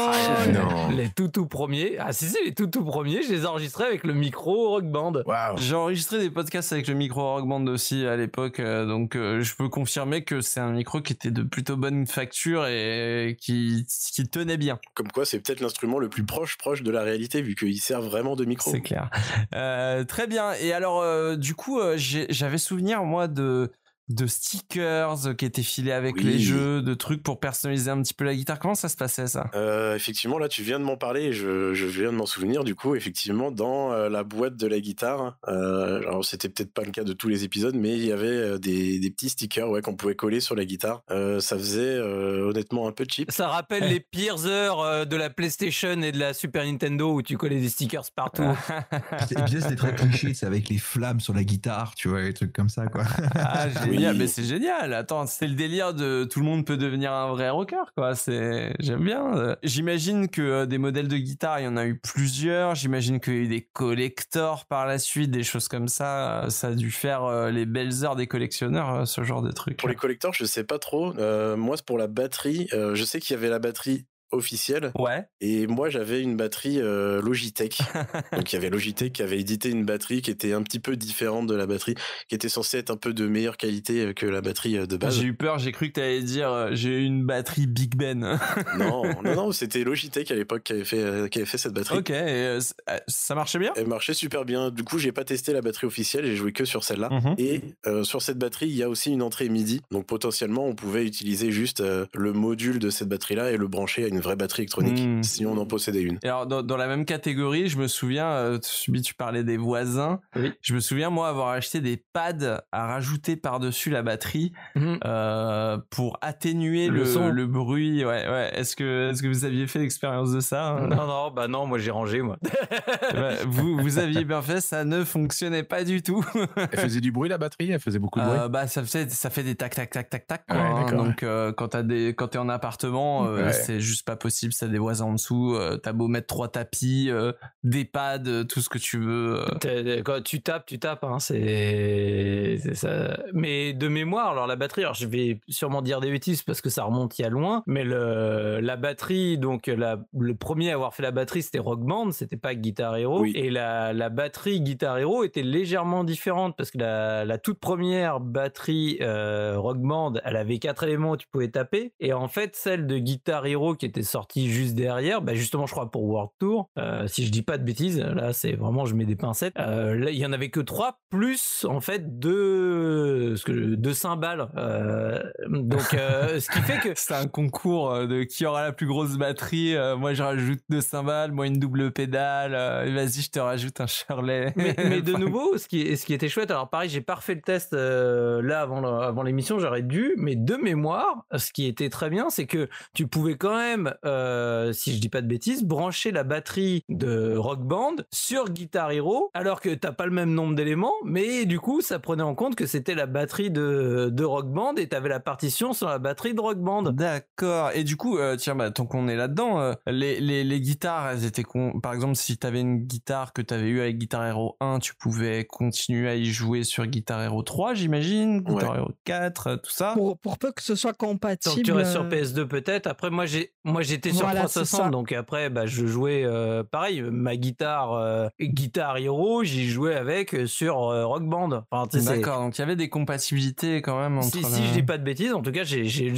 Non. 0.53 0.89
Les 0.97 1.09
tout 1.11 1.29
tout 1.29 1.47
premiers. 1.47 1.97
Ah 1.99 2.13
si 2.13 2.27
si, 2.27 2.37
les 2.45 2.55
tout 2.55 2.67
tout 2.67 2.85
premiers, 2.85 3.23
je 3.23 3.33
les 3.33 3.43
ai 3.43 3.47
enregistrés 3.47 3.85
avec 3.85 4.05
le 4.05 4.15
micro 4.15 4.71
Rock 4.71 4.85
Band. 4.85 5.13
J'ai 5.57 5.75
enregistré 5.75 6.19
des 6.19 6.31
podcasts 6.31 6.73
avec 6.73 6.89
le 6.89 6.95
micro 6.95 7.23
Rock 7.23 7.47
Band 7.47 7.67
aussi 7.67 8.07
à 8.07 8.17
l'époque, 8.17 8.61
euh, 8.61 8.87
donc 8.87 9.17
euh, 9.17 9.43
je 9.43 9.55
peux 9.57 9.69
confirmer 9.69 10.25
que 10.25 10.41
c'est 10.41 10.61
un 10.61 10.73
micro 10.73 11.01
qui 11.01 11.13
était 11.13 11.31
de 11.31 11.43
plutôt 11.43 11.77
bonne 11.77 12.07
facture 12.07 12.67
et 12.67 13.37
qui, 13.41 13.87
qui 14.13 14.29
tenait 14.29 14.57
bien. 14.57 14.79
Comme 14.95 15.09
quoi, 15.09 15.25
c'est 15.25 15.41
peut-être 15.41 15.61
l'instrument 15.61 15.99
le 15.99 16.09
plus 16.09 16.25
proche, 16.25 16.57
proche 16.59 16.83
de 16.83 16.91
la 16.91 17.03
réalité, 17.03 17.43
vu 17.43 17.55
qu'il 17.55 17.81
sert 17.81 18.03
vraiment 18.03 18.37
de 18.37 18.45
micro. 18.45 18.71
C'est 18.71 18.81
clair. 18.81 19.11
Euh, 19.55 20.05
très 20.05 20.27
bien. 20.27 20.53
Et 20.61 20.73
alors, 20.73 21.01
euh, 21.01 21.37
du 21.37 21.55
coup, 21.55 21.81
euh, 21.81 21.97
j'avais 21.97 22.59
souvenir 22.59 23.03
moi 23.05 23.29
de 23.29 23.71
de 24.09 24.27
stickers 24.27 25.37
qui 25.37 25.45
étaient 25.45 25.63
filés 25.63 25.93
avec 25.93 26.17
Oui. 26.17 26.25
les 26.25 26.39
jeux, 26.39 26.83
de 26.83 26.95
trucs 26.95 27.23
pour 27.23 27.41
personnaliser 27.41 27.91
un 27.91 28.01
petit 28.03 28.15
peu 28.15 28.25
la 28.25 28.35
guitare. 28.35 28.59
Comment 28.59 28.75
ça 28.75 28.89
se 28.89 28.97
passait 28.97 29.27
ça? 29.27 29.51
Euh, 29.55 29.95
effectivement, 29.95 30.39
là, 30.39 30.49
tu 30.49 30.63
viens 30.63 30.79
de 30.79 30.85
m'en 30.85 30.97
parler 30.97 31.25
et 31.25 31.33
je, 31.33 31.75
je 31.75 31.87
viens 31.87 32.11
de 32.13 32.17
m'en 32.17 32.27
souvenir. 32.27 32.65
Du 32.65 32.75
coup, 32.75 32.95
effectivement, 32.95 33.51
dans 33.51 33.93
euh, 33.93 34.09
la 34.09 34.25
boîte 34.25 34.57
de 34.57 34.67
la 34.67 34.81
guitare, 34.81 35.37
euh, 35.49 35.99
alors 35.99 36.25
c'était 36.25 36.49
peut-être 36.49 36.73
pas 36.73 36.83
le 36.85 36.91
cas 36.91 37.05
de 37.05 37.13
tous 37.13 37.29
les 37.29 37.45
épisodes, 37.45 37.75
mais 37.75 37.97
il 37.97 38.05
y 38.07 38.13
avait 38.13 38.27
euh, 38.27 38.59
des, 38.59 38.99
des 38.99 39.11
petits 39.11 39.29
stickers 39.29 39.69
ouais, 39.69 39.83
qu'on 39.83 39.95
pouvait 39.95 40.15
coller 40.17 40.41
sur 40.41 40.55
la 40.57 40.65
guitare. 40.65 41.03
Euh, 41.11 41.41
ça 41.41 41.57
faisait 41.59 41.81
euh, 41.83 42.49
honnêtement 42.49 42.89
un 42.89 42.93
peu 42.93 43.05
cheap. 43.09 43.31
Ça 43.31 43.49
rappelle 43.49 43.85
les 43.89 44.01
pires 44.01 44.47
heures 44.47 44.81
euh, 44.81 45.05
de 45.05 45.17
la 45.17 45.31
PlayStation 45.31 46.01
et 46.03 46.13
de 46.13 46.19
la 46.19 46.33
Super 46.35 46.65
Nintendo 46.65 47.13
où 47.13 47.23
tu 47.23 47.37
collais 47.37 47.61
des 47.61 47.69
stickers 47.69 48.05
partout. 48.15 48.43
Et 49.31 49.35
puis 49.35 49.53
ça, 49.61 49.69
c'était 49.69 49.77
très 49.77 49.95
cliché, 49.95 50.35
c'est 50.35 50.47
avec 50.47 50.69
les 50.69 50.79
flammes 50.79 51.21
sur 51.21 51.35
la 51.35 51.45
guitare, 51.45 51.95
tu 51.95 52.09
vois, 52.09 52.23
les 52.23 52.33
trucs 52.33 52.53
comme 52.53 52.69
ça, 52.69 52.87
quoi. 52.87 53.05
Ah, 53.35 53.67
génial, 53.99 54.17
mais 54.17 54.27
c'est 54.27 54.45
génial. 54.45 54.93
Attends, 54.95 55.27
c'est 55.27 55.47
le 55.47 55.55
délire 55.55 55.95
de 55.95 56.25
tout 56.25 56.41
le 56.41 56.47
monde 56.47 56.65
peut 56.65 56.77
devenir 56.77 57.13
un 57.13 57.29
vrai 57.29 57.51
rocker, 57.51 57.93
quoi. 57.97 58.15
C'est, 58.15 58.73
j'aime 58.81 59.05
bien. 59.05 59.37
Euh, 59.37 59.57
J'imagine 59.63 60.29
que 60.29 60.43
euh, 60.43 60.67
des 60.67 60.79
modèles 60.79 61.09
de 61.09 61.17
guitare, 61.17 61.61
il 61.61 61.65
y 61.65 61.69
en 61.69 61.77
a 61.77 61.87
eu 61.87 61.99
plusieurs. 61.99 62.75
J'imagine 62.75 63.21
qu'il 63.21 63.35
y 63.35 63.37
a 63.39 63.41
eu 63.41 63.49
des 63.49 63.63
collectors 63.63 64.67
par 64.67 64.87
la 64.87 64.99
suite, 64.99 65.31
des 65.31 65.43
choses 65.45 65.69
comme 65.69 65.89
ça. 65.89 66.45
Euh, 66.45 66.51
Ça 66.51 66.69
a 66.69 66.75
dû 66.75 66.91
faire 66.91 67.51
les 67.51 67.67
belles 67.67 68.05
heures 68.05 68.17
des 68.17 68.27
collectionneurs, 68.27 69.07
ce 69.07 69.23
genre 69.25 69.43
de 69.43 69.51
trucs. 69.53 69.77
Pour 69.79 69.89
les 69.89 69.95
collecteurs, 69.95 70.33
je 70.33 70.45
sais 70.45 70.65
pas 70.65 70.79
trop. 70.79 71.17
Euh, 71.19 71.57
moi, 71.57 71.77
c'est 71.77 71.85
pour 71.87 71.99
la 71.99 72.07
batterie. 72.07 72.69
euh, 72.73 72.95
je 72.95 73.05
sais 73.05 73.21
qu'il 73.21 73.35
y 73.35 73.39
avait 73.39 73.49
la 73.51 73.59
batterie 73.59 74.07
officielle 74.33 74.93
Ouais. 74.99 75.27
et 75.41 75.67
moi 75.67 75.89
j'avais 75.89 76.21
une 76.21 76.37
batterie 76.37 76.81
euh, 76.81 77.21
Logitech. 77.23 77.79
Donc 78.33 78.53
il 78.53 78.57
y 78.57 78.59
avait 78.59 78.71
Logitech 78.71 79.13
qui 79.13 79.23
avait 79.23 79.39
édité 79.41 79.71
une 79.71 79.85
batterie 79.85 80.23
qui 80.23 80.31
était 80.31 80.53
un 80.53 80.63
petit 80.63 80.79
peu 80.81 80.97
différente 80.97 81.47
de 81.47 81.55
la 81.55 81.67
batterie, 81.67 81.95
qui 82.29 82.35
était 82.35 82.49
censée 82.49 82.79
être 82.79 82.91
un 82.91 82.97
peu 82.97 83.13
de 83.15 83.27
meilleure 83.27 83.57
qualité 83.57 84.07
euh, 84.07 84.13
que 84.13 84.27
la 84.27 84.41
batterie 84.41 84.77
euh, 84.77 84.87
de 84.87 84.97
base. 84.97 85.19
J'ai 85.19 85.25
eu 85.25 85.35
peur, 85.35 85.59
j'ai 85.59 85.73
cru 85.73 85.89
que 85.89 85.95
t'allais 85.95 86.23
dire 86.23 86.51
euh, 86.51 86.71
j'ai 86.73 86.91
eu 86.91 87.05
une 87.05 87.25
batterie 87.25 87.67
Big 87.67 87.97
Ben. 87.97 88.39
Non, 88.79 89.03
non, 89.25 89.35
non, 89.35 89.53
c'était 89.53 89.83
Logitech 89.83 90.31
à 90.31 90.35
l'époque 90.35 90.63
qui 90.63 90.73
avait 90.73 90.85
fait, 90.85 91.03
euh, 91.03 91.29
qui 91.29 91.39
avait 91.39 91.47
fait 91.47 91.59
cette 91.59 91.73
batterie. 91.73 91.99
ok, 91.99 92.11
et, 92.11 92.59
ça 93.07 93.35
marchait 93.35 93.59
bien? 93.59 93.73
Elle 93.77 93.87
marchait 93.87 94.15
super 94.15 94.45
bien. 94.45 94.71
Du 94.71 94.85
coup, 94.85 94.99
j'ai 94.99 95.13
pas 95.13 95.25
testé 95.25 95.53
la 95.53 95.61
batterie 95.61 95.87
officielle, 95.87 96.27
j'ai 96.27 96.37
joué 96.37 96.53
que 96.53 96.65
sur 96.65 96.85
celle-là. 96.85 97.09
Mhm. 97.11 97.35
Et 97.39 97.63
sur 98.03 98.23
cette 98.23 98.39
batterie, 98.39 98.67
il 98.67 98.77
y 98.77 98.83
a 98.83 98.89
aussi 98.89 99.11
une 99.11 99.23
entrée 99.23 99.49
MIDI. 99.49 99.81
Donc 99.91 100.07
potentiellement, 100.07 100.67
on 100.67 100.75
pouvait 100.75 101.05
utiliser 101.05 101.51
juste 101.51 101.83
le 101.83 102.33
module 102.33 102.79
de 102.79 102.91
cette 102.91 103.09
batterie-là 103.09 103.53
et 103.53 103.57
le 103.57 103.69
brancher 103.69 104.05
à 104.05 104.09
une 104.09 104.18
vraie 104.21 104.37
batterie 104.37 104.63
électronique 104.63 104.99
Mhm. 105.05 105.23
si 105.23 105.47
on 105.47 105.57
en 105.57 105.67
possédait 105.67 106.03
une. 106.03 106.19
Et 106.23 106.29
alors, 106.29 106.47
dans, 106.47 106.63
dans 106.63 106.77
la 106.77 106.87
même 106.87 107.05
catégorie, 107.05 107.69
je 107.69 107.79
me 107.79 107.87
souviens, 107.89 108.27
euh, 108.29 108.59
tu, 108.59 109.15
parlais 109.15 109.45
des 109.45 109.57
voisins. 109.57 110.21
Oui. 110.37 110.53
Je 110.61 110.75
me 110.75 110.81
souviens, 110.81 111.11
moi, 111.11 111.29
avoir 111.29 111.49
acheté 111.49 111.81
des 111.81 111.97
pads 112.13 112.63
à 112.73 112.87
rajouter 112.87 113.37
par-dessus 113.37 113.91
la 113.91 114.03
batterie 114.03 114.53
Mhm. 114.75 114.99
euh, 115.05 115.79
pour 115.91 116.19
atténuer 116.21 116.89
Le 116.89 116.99
le, 116.99 117.05
son. 117.05 117.29
le 117.29 117.47
bruit. 117.47 118.05
Ouais, 118.05 118.29
ouais. 118.29 118.51
Est-ce 118.55 118.77
que, 118.77 119.11
est-ce 119.11 119.23
que 119.23 119.29
vous 119.29 119.45
aviez 119.45 119.67
fait 119.67 119.79
l'expérience 119.79 120.33
de 120.33 120.41
ça 120.41 120.69
hein 120.71 120.89
Non, 120.89 121.07
non, 121.07 121.31
bah 121.31 121.49
non, 121.49 121.67
moi 121.67 121.79
j'ai 121.79 121.91
rangé, 121.91 122.23
moi. 122.23 122.37
Vous, 123.47 123.77
vous 123.79 123.99
aviez 123.99 124.25
bien 124.25 124.43
fait, 124.43 124.61
ça 124.61 124.85
ne 124.85 125.05
fonctionnait 125.05 125.63
pas 125.63 125.85
du 125.85 126.03
tout. 126.03 126.25
Elle 126.73 126.79
faisait 126.79 127.01
du 127.01 127.13
bruit 127.13 127.29
la 127.29 127.39
batterie? 127.39 127.71
Elle 127.71 127.81
faisait 127.81 127.99
beaucoup 127.99 128.21
de 128.21 128.25
bruit? 128.25 128.39
Euh, 128.39 128.49
bah, 128.49 128.67
ça 128.67 128.83
fait, 128.85 129.11
ça 129.11 129.31
fait 129.31 129.43
des 129.43 129.55
tac, 129.55 129.75
tac, 129.75 129.91
tac, 129.91 130.09
tac, 130.11 130.27
tac. 130.27 130.43
Ouais, 130.51 130.57
hein. 130.57 130.93
Donc, 130.93 131.23
euh, 131.23 131.53
quand 131.53 131.69
t'as 131.69 131.83
des, 131.83 132.15
quand 132.15 132.29
t'es 132.29 132.39
en 132.39 132.49
appartement, 132.49 133.27
euh, 133.27 133.47
Ouais. 133.47 133.53
c'est 133.53 133.81
juste 133.81 134.05
pas 134.09 134.17
possible. 134.17 134.53
Ça 134.53 134.67
des 134.69 134.79
voisins 134.79 135.05
en 135.07 135.13
dessous. 135.13 135.55
euh, 135.55 135.77
t'as 135.77 135.93
beau 135.93 136.09
mettre 136.09 136.27
trois 136.27 136.49
tapis, 136.49 137.09
euh, 137.11 137.33
des 137.63 137.85
pads, 137.85 138.19
euh, 138.27 138.45
tout 138.45 138.61
ce 138.61 138.69
que 138.69 138.79
tu 138.79 138.99
veux. 138.99 139.41
euh. 139.67 140.03
Quand 140.03 140.23
tu 140.23 140.41
tapes, 140.43 140.67
tu 140.67 140.79
tapes, 140.79 141.05
hein, 141.05 141.19
c'est 141.19 142.59
c'est 142.63 142.75
ça. 142.75 143.19
Mais 143.33 143.73
de 143.73 143.89
mémoire, 143.89 144.31
alors 144.31 144.47
la 144.47 144.57
batterie, 144.57 144.83
alors 144.83 144.95
je 144.95 145.07
vais 145.07 145.41
sûrement 145.49 145.83
dire 145.83 146.01
des 146.01 146.11
bêtises 146.11 146.43
parce 146.43 146.61
que 146.61 146.71
ça 146.71 146.85
remonte 146.85 147.19
il 147.19 147.23
y 147.23 147.25
a 147.25 147.29
loin, 147.29 147.63
mais 147.67 147.85
le, 147.85 148.61
la 148.61 148.77
batterie, 148.77 149.39
donc 149.39 149.67
la, 149.67 150.01
le 150.19 150.35
premier 150.35 150.71
à 150.71 150.75
avoir 150.75 150.95
fait 150.95 151.03
la 151.03 151.11
batterie, 151.11 151.43
c'était 151.43 151.59
Rock 151.59 151.81
Band, 151.81 152.11
c'était 152.13 152.37
pas 152.37 152.55
Guitar 152.55 152.97
Hero, 152.97 153.21
Oui. 153.21 153.33
et 153.35 153.51
la, 153.51 153.93
la 153.93 154.09
batterie 154.09 154.61
Guitar 154.61 154.99
Hero 154.99 155.25
était 155.25 155.43
légèrement 155.43 156.05
différente 156.05 156.57
parce 156.57 156.71
que 156.71 156.79
la, 156.79 157.25
la 157.25 157.39
toute 157.39 157.59
première 157.61 158.21
batterie 158.21 158.99
euh, 159.01 159.55
Rock 159.59 159.79
Band, 159.79 160.15
elle 160.25 160.37
avait 160.37 160.59
quatre 160.59 160.85
éléments 160.85 161.13
où 161.13 161.17
tu 161.17 161.27
pouvais 161.29 161.49
taper, 161.49 161.93
et 162.01 162.13
en 162.13 162.29
fait 162.29 162.57
celle 162.57 162.87
de 162.87 162.99
Guitar 162.99 163.47
Hero 163.47 163.75
qui 163.75 163.87
était 163.87 163.98
sortie 164.03 164.51
juste 164.51 164.75
derrière, 164.75 165.23
bah 165.23 165.35
justement 165.35 165.67
je 165.67 165.73
crois 165.73 165.91
pour 165.91 166.05
World 166.05 166.31
Tour, 166.39 166.71
euh, 166.79 167.07
si 167.07 167.27
je 167.27 167.31
dis 167.31 167.43
pas 167.43 167.59
de 167.59 167.65
bêtises, 167.65 167.99
là 168.01 168.33
c'est 168.33 168.53
vraiment 168.53 168.85
je 168.85 168.95
mets 168.95 169.05
des 169.05 169.17
pincettes. 169.17 169.55
Euh, 169.59 169.95
là 169.95 170.11
il 170.11 170.19
y 170.19 170.27
en 170.27 170.33
avait 170.33 170.51
que 170.51 170.61
trois 170.61 170.99
plus 171.11 171.67
en 171.69 171.81
fait 171.81 172.19
deux 172.19 173.37
ce 173.37 173.45
que 173.45 173.53
deux 173.53 173.95
cymbales. 173.95 174.49
Euh, 174.57 175.23
donc 175.49 175.83
ce 175.91 176.51
qui 176.51 176.61
fait 176.61 176.79
que 176.79 176.89
C'est 176.99 177.15
un 177.15 177.27
concours 177.27 178.07
de 178.07 178.25
qui 178.25 178.45
aura 178.45 178.63
la 178.63 178.73
plus 178.73 178.87
grosse 178.87 179.17
batterie. 179.17 179.75
Moi, 179.97 180.15
je 180.15 180.23
rajoute 180.23 180.59
deux 180.69 180.81
cymbales, 180.81 181.33
moi 181.33 181.47
une 181.47 181.59
double 181.59 181.91
pédale. 181.93 182.53
Vas-y, 182.93 183.23
je 183.23 183.31
te 183.31 183.39
rajoute 183.39 183.81
un 183.81 183.87
Shirley. 183.87 184.53
mais, 184.57 184.75
mais 184.89 185.01
de 185.01 185.13
nouveau, 185.13 185.57
ce 185.57 185.69
qui, 185.69 185.97
ce 185.97 186.05
qui 186.05 186.13
était 186.13 186.29
chouette, 186.29 186.51
alors 186.51 186.69
pareil, 186.69 186.89
j'ai 186.89 187.01
pas 187.01 187.15
refait 187.15 187.35
le 187.35 187.41
test 187.41 187.73
là 187.73 188.61
avant, 188.61 188.85
avant 189.01 189.23
l'émission, 189.23 189.59
j'aurais 189.59 189.83
dû, 189.83 190.15
mais 190.19 190.37
de 190.37 190.57
mémoire, 190.57 191.25
ce 191.37 191.53
qui 191.53 191.67
était 191.67 191.89
très 191.89 192.11
bien, 192.11 192.31
c'est 192.31 192.47
que 192.47 192.69
tu 192.95 193.07
pouvais 193.07 193.37
quand 193.37 193.57
même, 193.57 193.88
euh, 194.05 194.73
si 194.73 194.95
je 194.95 195.01
dis 195.01 195.09
pas 195.09 195.23
de 195.23 195.27
bêtises, 195.27 195.65
brancher 195.65 196.11
la 196.11 196.25
batterie 196.25 196.85
de 196.89 197.37
Rock 197.37 197.61
Band 197.61 197.97
sur 198.13 198.51
Guitar 198.51 198.91
Hero, 198.91 199.31
alors 199.35 199.61
que 199.61 199.75
t'as 199.75 199.93
pas 199.93 200.07
le 200.07 200.13
même 200.13 200.33
nombre 200.33 200.55
d'éléments, 200.55 200.95
mais 201.05 201.45
du 201.45 201.61
coup, 201.61 201.81
ça 201.81 201.99
prenait 201.99 202.23
en 202.23 202.35
compte 202.35 202.55
que 202.55 202.67
c'était 202.67 202.95
la 202.95 203.07
batterie 203.07 203.51
de, 203.51 204.11
de 204.13 204.25
Rock 204.25 204.51
Band 204.51 204.75
et 204.77 204.89
t'avais 204.89 205.09
la 205.09 205.21
partition 205.21 205.73
sur 205.73 205.89
la 205.89 205.99
batterie 205.99 206.35
de 206.35 206.41
Rock 206.41 206.59
Band. 206.59 206.83
D'accord. 206.83 207.71
Et 207.75 207.85
du 207.85 207.97
coup, 207.97 208.19
euh, 208.19 208.37
tiens, 208.37 208.55
bah, 208.55 208.71
tant 208.71 208.87
qu'on 208.87 209.09
est 209.09 209.17
là-dedans, 209.17 209.61
euh, 209.61 209.75
les, 209.87 210.21
les, 210.21 210.45
les 210.45 210.61
guitares, 210.61 211.11
elles 211.11 211.25
étaient 211.25 211.43
con... 211.43 211.81
par 211.81 211.95
exemple, 211.95 212.17
si 212.17 212.37
t'avais 212.37 212.61
une 212.61 212.79
guitare 212.79 213.33
que 213.33 213.43
t'avais 213.43 213.69
eu 213.69 213.81
avec 213.81 213.99
Guitar 213.99 214.27
Hero 214.27 214.57
1, 214.61 214.79
tu 214.79 214.95
pouvais 214.95 215.45
continuer 215.45 216.09
à 216.09 216.15
y 216.15 216.27
jouer 216.27 216.65
sur 216.65 216.87
Guitar 216.87 217.23
Hero 217.23 217.43
3, 217.43 217.75
j'imagine, 217.75 218.41
Guitar 218.41 218.77
Hero 218.77 218.91
4, 219.05 219.47
euh, 219.47 219.57
tout 219.57 219.71
ça. 219.71 219.93
Pour, 219.95 220.19
pour 220.19 220.39
peu 220.39 220.53
que 220.53 220.63
ce 220.63 220.75
soit 220.75 220.93
compatible. 220.93 221.55
Donc 221.57 221.65
tu 221.65 221.73
restes 221.73 221.93
sur 221.93 222.03
euh, 222.03 222.09
PS2 222.09 222.47
peut-être. 222.47 222.87
Après 222.87 223.11
moi 223.11 223.27
j'ai 223.27 223.53
moi 223.65 223.78
j'étais 223.83 224.11
sur 224.13 224.23
Voilà, 224.27 224.41
c'est 224.49 224.61
360 224.61 224.81
ça. 224.85 224.91
donc 224.91 225.13
après 225.13 225.51
bah 225.51 225.67
je 225.67 225.87
jouais 225.87 226.23
euh, 226.25 226.63
pareil 226.65 227.03
ma 227.03 227.37
guitare 227.37 227.93
euh, 227.93 228.29
guitare 228.41 228.99
Hero 228.99 229.45
j'y 229.45 229.69
jouais 229.69 229.95
avec 229.95 230.35
euh, 230.35 230.47
sur 230.47 230.89
euh, 230.89 231.07
Rock 231.07 231.25
Band. 231.25 231.65
Enfin 231.71 231.89
D'accord. 232.05 232.41
Donc 232.41 232.57
il 232.59 232.61
y 232.61 232.65
avait 232.65 232.77
des 232.77 232.89
compatibilités 232.89 233.83
quand 233.83 233.99
même 234.01 234.19
entre. 234.19 234.29
Si, 234.29 234.43
si 234.45 234.67
je 234.67 234.73
dis 234.73 234.83
pas 234.83 234.99
de 234.99 235.05
bêtises, 235.05 235.33
en 235.33 235.43
tout 235.43 235.53
cas, 235.53 235.65
j'ai 235.65 235.85
j'ai 235.85 236.13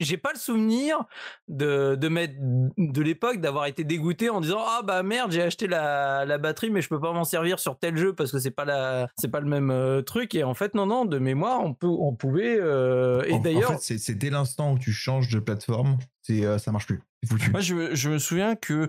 j'ai 0.00 0.16
pas 0.16 0.32
le 0.32 0.38
souvenir 0.38 0.98
de 1.48 1.94
de 1.96 2.08
mettre 2.08 2.34
de 2.38 3.02
l'époque 3.02 3.40
d'avoir 3.40 3.66
été 3.66 3.84
dégoûté 3.84 4.30
en 4.30 4.40
disant 4.40 4.60
ah 4.64 4.82
bah 4.84 5.02
merde 5.02 5.30
j'ai 5.32 5.42
acheté 5.42 5.66
la, 5.66 6.24
la 6.24 6.38
batterie 6.38 6.70
mais 6.70 6.80
je 6.80 6.88
peux 6.88 7.00
pas 7.00 7.12
m'en 7.12 7.24
servir 7.24 7.58
sur 7.58 7.78
tel 7.78 7.96
jeu 7.96 8.12
parce 8.14 8.32
que 8.32 8.38
c'est 8.38 8.50
pas 8.50 8.64
la 8.64 9.08
c'est 9.16 9.28
pas 9.30 9.40
le 9.40 9.48
même 9.48 9.70
euh, 9.70 10.02
truc 10.02 10.34
et 10.34 10.44
en 10.44 10.54
fait 10.54 10.74
non 10.74 10.86
non 10.86 11.04
de 11.04 11.18
mémoire 11.18 11.62
on 11.64 11.74
peut 11.74 11.86
on 11.86 12.14
pouvait 12.14 12.56
euh, 12.58 13.22
et 13.26 13.34
En- 13.34 13.38
d'ailleurs 13.40 13.70
En 13.70 13.74
fait, 13.74 13.82
c'est- 13.82 13.98
c'est 13.98 14.14
dès 14.14 14.30
l'instant 14.30 14.72
où 14.72 14.78
tu 14.78 14.92
changes 14.92 15.28
de 15.28 15.38
plateforme, 15.38 15.96
c'est 16.22 16.44
euh, 16.44 16.58
ça 16.58 16.72
marche 16.72 16.86
plus. 16.86 17.02
Foutu. 17.28 17.50
Moi, 17.50 17.60
je, 17.60 17.74
me- 17.74 17.94
je 17.94 18.10
me 18.10 18.18
souviens 18.18 18.54
que 18.56 18.86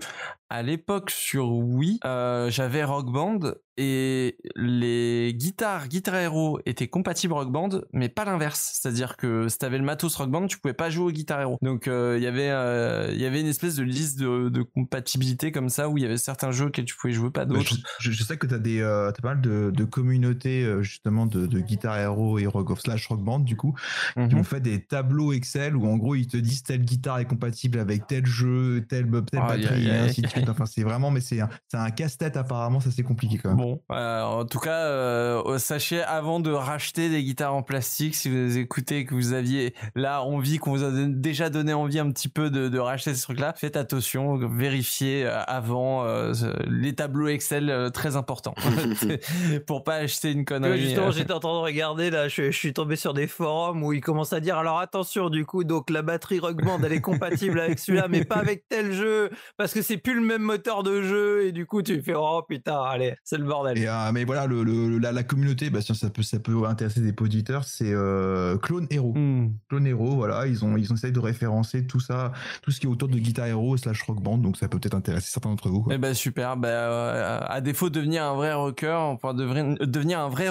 à 0.50 0.62
l'époque 0.62 1.10
sur 1.10 1.50
Wii, 1.52 1.98
euh, 2.04 2.48
j'avais 2.50 2.84
Rock 2.84 3.10
Band 3.10 3.40
et 3.76 4.36
les 4.54 5.34
guitares 5.34 5.88
Guitar 5.88 6.14
Hero 6.14 6.60
étaient 6.64 6.86
compatibles 6.86 7.32
Rock 7.34 7.50
Band, 7.50 7.70
mais 7.92 8.08
pas 8.08 8.24
l'inverse. 8.24 8.78
C'est-à-dire 8.80 9.16
que 9.16 9.48
si 9.48 9.58
t'avais 9.58 9.78
le 9.78 9.84
matos 9.84 10.14
Rock 10.14 10.30
Band, 10.30 10.46
tu 10.46 10.58
pouvais 10.60 10.74
pas 10.74 10.90
jouer 10.90 11.06
au 11.06 11.10
Guitar 11.10 11.40
Hero. 11.40 11.58
Donc 11.60 11.88
euh, 11.88 12.14
il 12.16 12.22
y 12.22 12.28
avait 12.28 12.50
euh, 12.50 13.08
il 13.12 13.20
y 13.20 13.24
avait 13.26 13.40
une 13.40 13.48
espèce 13.48 13.74
de 13.74 13.82
liste 13.82 14.18
de, 14.20 14.48
de 14.48 14.62
compatibilité 14.62 15.50
comme 15.50 15.70
ça 15.70 15.88
où 15.88 15.98
il 15.98 16.02
y 16.02 16.06
avait 16.06 16.18
certains 16.18 16.52
jeux 16.52 16.66
auxquels 16.66 16.84
tu 16.84 16.94
pouvais 16.94 17.12
jouer, 17.12 17.30
pas 17.32 17.46
Bah, 17.46 17.54
d'autres. 17.56 17.74
je, 17.98 18.10
je- 18.10 18.16
je 18.16 18.22
sais 18.22 18.36
que 18.36 18.46
tu 18.46 18.54
as, 18.54 18.58
des, 18.60 18.78
t'as 18.80 19.20
pas 19.22 19.28
mal 19.34 19.40
de, 19.40 19.72
de 19.74 19.84
communautés 19.84 20.72
justement 20.82 21.26
de, 21.26 21.46
de 21.46 21.58
Guitar 21.58 21.98
Hero 21.98 22.38
et 22.38 22.46
Rock 22.46 22.70
of 22.70 22.80
Slash 22.80 23.08
Rock 23.08 23.22
Band 23.24 23.40
du 23.40 23.56
coup 23.56 23.74
qui 24.14 24.20
Mhm. 24.20 24.38
ont 24.38 24.44
fait 24.44 24.60
des 24.60 24.80
tableaux 24.84 25.32
Excel 25.32 25.74
où 25.74 25.86
en 25.86 25.96
gros 25.96 26.14
ils 26.14 26.28
te 26.28 26.36
disent 26.36 26.62
telle 26.62 26.84
guitare 26.84 27.18
est 27.18 27.24
compatible 27.24 27.78
avec 27.80 28.06
tel 28.24 28.32
jeu, 28.32 28.84
telle, 28.88 29.10
telle 29.30 29.40
Aïe, 29.40 29.62
batterie 29.62 29.88
et 29.88 29.90
ainsi 29.96 30.22
de 30.22 30.26
suite. 30.28 30.48
Enfin 30.48 30.66
c'est 30.66 30.82
vraiment 30.82 31.10
mais 31.10 31.20
c'est 31.20 31.40
un, 31.40 31.48
c'est 31.68 31.76
un 31.76 31.90
casse-tête 31.90 32.36
apparemment 32.36 32.80
ça 32.80 32.90
c'est 32.90 33.02
compliqué 33.02 33.38
quand 33.38 33.50
même. 33.50 33.58
Bon, 33.58 33.80
euh, 33.92 34.22
en 34.22 34.44
tout 34.44 34.58
cas, 34.58 34.84
euh, 34.86 35.58
sachez 35.58 36.02
avant 36.02 36.40
de 36.40 36.50
racheter 36.50 37.08
des 37.08 37.22
guitares 37.22 37.54
en 37.54 37.62
plastique, 37.62 38.14
si 38.14 38.28
vous 38.30 38.56
écoutez 38.58 39.04
que 39.04 39.14
vous 39.14 39.32
aviez 39.32 39.74
là 39.94 40.22
envie, 40.22 40.58
qu'on 40.58 40.70
vous 40.72 40.84
a 40.84 40.90
don- 40.90 41.12
déjà 41.14 41.50
donné 41.50 41.72
envie 41.74 41.98
un 41.98 42.10
petit 42.10 42.28
peu 42.28 42.50
de, 42.50 42.68
de 42.68 42.78
racheter 42.78 43.14
ces 43.14 43.22
trucs-là, 43.22 43.54
faites 43.56 43.76
attention, 43.76 44.36
vérifiez 44.36 45.24
euh, 45.26 45.40
avant 45.46 46.04
euh, 46.04 46.32
les 46.68 46.94
tableaux 46.94 47.28
Excel 47.28 47.70
euh, 47.70 47.90
très 47.90 48.16
importants 48.16 48.54
pour 49.66 49.84
pas 49.84 49.96
acheter 49.96 50.32
une 50.32 50.44
connerie. 50.44 50.80
justement, 50.80 51.10
j'étais 51.10 51.32
en 51.32 51.40
train 51.40 51.52
de 51.54 51.62
regarder 51.64 52.10
là, 52.10 52.28
je, 52.28 52.50
je 52.50 52.56
suis 52.56 52.72
tombé 52.72 52.96
sur 52.96 53.14
des 53.14 53.26
forums 53.26 53.82
où 53.82 53.92
ils 53.92 54.00
commencent 54.00 54.32
à 54.32 54.40
dire 54.40 54.56
alors 54.58 54.78
attention 54.80 55.30
du 55.30 55.44
coup, 55.44 55.64
donc 55.64 55.90
la 55.90 56.02
batterie 56.02 56.38
Rock 56.40 56.62
Band 56.64 56.78
elle 56.84 56.92
est 56.92 57.00
compatible 57.00 57.60
avec 57.60 57.78
celui-là, 57.78 58.08
mais 58.18 58.24
pas 58.24 58.36
avec 58.44 58.64
tel 58.68 58.92
jeu 58.92 59.30
parce 59.56 59.72
que 59.72 59.82
c'est 59.82 59.96
plus 59.98 60.14
le 60.14 60.20
même 60.20 60.42
moteur 60.42 60.82
de 60.82 61.02
jeu 61.02 61.44
et 61.46 61.52
du 61.52 61.66
coup 61.66 61.82
tu 61.82 62.00
fais 62.02 62.14
oh 62.16 62.42
putain, 62.48 62.80
allez, 62.82 63.14
c'est 63.24 63.38
le 63.38 63.44
bordel. 63.44 63.78
Et, 63.78 63.86
euh, 63.86 64.10
mais 64.12 64.24
voilà, 64.24 64.46
le, 64.46 64.62
le- 64.64 64.98
la, 64.98 65.12
la 65.12 65.22
communauté, 65.22 65.70
bah, 65.70 65.80
ça 65.80 65.94
peut, 66.10 66.22
ça 66.22 66.38
peut 66.38 66.64
intéresser 66.66 67.00
des 67.00 67.14
auditeurs, 67.20 67.64
c'est 67.64 67.92
euh, 67.92 68.56
Clone 68.58 68.86
Hero. 68.90 69.12
Hmm. 69.14 69.52
Clone 69.68 69.86
Hero, 69.86 70.14
voilà, 70.16 70.46
ils 70.46 70.64
ont, 70.64 70.76
ils 70.76 70.92
ont 70.92 70.96
essayé 70.96 71.12
de 71.12 71.20
référencer 71.20 71.86
tout 71.86 72.00
ça, 72.00 72.32
tout 72.62 72.70
ce 72.70 72.80
qui 72.80 72.86
est 72.86 72.90
autour 72.90 73.08
de 73.08 73.18
Guitar 73.18 73.46
Hero 73.46 73.76
slash 73.76 74.02
Rock 74.02 74.20
Band, 74.22 74.38
donc 74.38 74.56
ça 74.56 74.68
peut 74.68 74.78
peut-être 74.78 74.94
intéresser 74.94 75.30
certains 75.30 75.50
d'entre 75.50 75.68
vous. 75.68 75.82
quoi. 75.82 75.94
Eh 75.94 75.98
ben 75.98 76.14
super, 76.14 76.56
ben, 76.56 76.68
euh, 76.68 77.40
à 77.46 77.60
défaut 77.60 77.88
de 77.90 77.94
devenir 77.94 78.24
un 78.24 78.34
vrai 78.34 78.52
rocker, 78.52 78.96
on 78.98 79.16
pourra 79.16 79.34
devenir, 79.34 79.76
devenir 79.80 80.20
un 80.20 80.28
vrai 80.28 80.48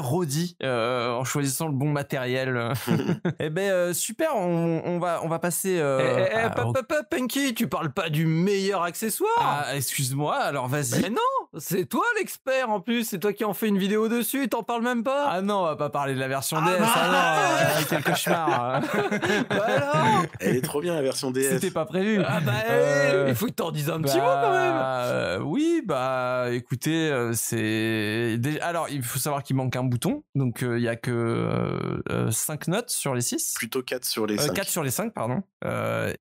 euh, 0.63 1.11
en 1.11 1.23
choisissant 1.23 1.67
le 1.67 1.73
bon 1.73 1.91
matériel. 1.91 2.73
eh 3.39 3.49
ben 3.49 3.71
euh, 3.71 3.93
super, 3.93 4.35
on, 4.35 4.81
on 4.85 4.99
va 4.99 5.21
on 5.23 5.27
va 5.27 5.39
passer. 5.39 5.79
euh, 5.79 5.99
Eh, 6.25 6.29
eh, 6.31 6.35
à- 6.35 6.49
pop, 6.49 6.73
pop, 6.73 6.85
pop, 6.87 7.05
Punky, 7.09 7.52
tu 7.53 7.67
parles 7.67 7.91
pas 7.93 8.09
du 8.09 8.25
meilleur 8.25 8.83
accessoire 8.83 9.29
Ah, 9.39 9.75
excuse-moi, 9.75 10.35
alors 10.35 10.67
vas-y. 10.67 11.01
Mais 11.01 11.09
non, 11.09 11.17
c'est 11.57 11.85
toi 11.85 12.03
l'expert 12.19 12.69
en 12.69 12.79
plus, 12.79 13.03
c'est 13.07 13.19
toi 13.19 13.33
qui 13.33 13.43
en 13.45 13.53
fais 13.53 13.67
une 13.67 13.77
vidéo 13.77 14.07
dessus, 14.07 14.47
t'en 14.49 14.63
parles 14.63 14.83
même 14.83 15.03
pas. 15.03 15.27
Ah 15.29 15.41
non, 15.41 15.59
on 15.61 15.65
va 15.65 15.75
pas 15.75 15.89
parler 15.89 16.13
de 16.15 16.19
la 16.19 16.27
version 16.27 16.57
Ah 16.59 16.65
DS. 16.65 16.79
bah 16.79 16.91
Ah 16.95 17.07
non, 17.07 17.79
euh, 17.79 17.83
quel 17.89 18.03
cauchemar. 18.03 18.81
Bah 19.49 20.23
Elle 20.39 20.57
est 20.57 20.61
trop 20.61 20.81
bien 20.81 20.93
la 20.95 21.01
version 21.01 21.31
DS. 21.31 21.49
C'était 21.49 21.71
pas 21.71 21.85
prévu. 21.85 22.21
Ah 22.25 22.39
bah 22.39 22.51
Euh, 22.69 23.25
il 23.29 23.35
faut 23.35 23.45
que 23.47 23.51
t'en 23.51 23.71
dises 23.71 23.89
un 23.89 24.01
petit 24.01 24.17
Bah, 24.17 24.23
mot 24.23 24.47
quand 24.47 24.53
même. 24.53 24.75
euh, 24.77 25.39
oui, 25.39 25.81
bah 25.85 26.45
écoutez, 26.51 27.09
euh, 27.09 27.33
c'est 27.33 28.39
alors 28.61 28.87
il 28.89 29.03
faut 29.03 29.19
savoir 29.19 29.43
qu'il 29.43 29.55
manque 29.55 29.75
un 29.75 29.83
bouton, 29.83 30.23
donc 30.35 30.63
euh, 30.63 30.77
il 30.77 30.83
y 30.83 30.87
a 30.87 30.95
que 30.95 32.01
5 32.31 32.67
notes 32.67 32.89
sur 32.89 33.13
les 33.15 33.21
6. 33.21 33.53
Plutôt 33.57 33.81
4 33.83 34.05
sur 34.05 34.25
les 34.25 34.37
5. 34.37 34.53
4 34.53 34.67
sur 34.67 34.83
les 34.83 34.91
5, 34.91 35.13
pardon. 35.13 35.43
Euh, 35.65 36.13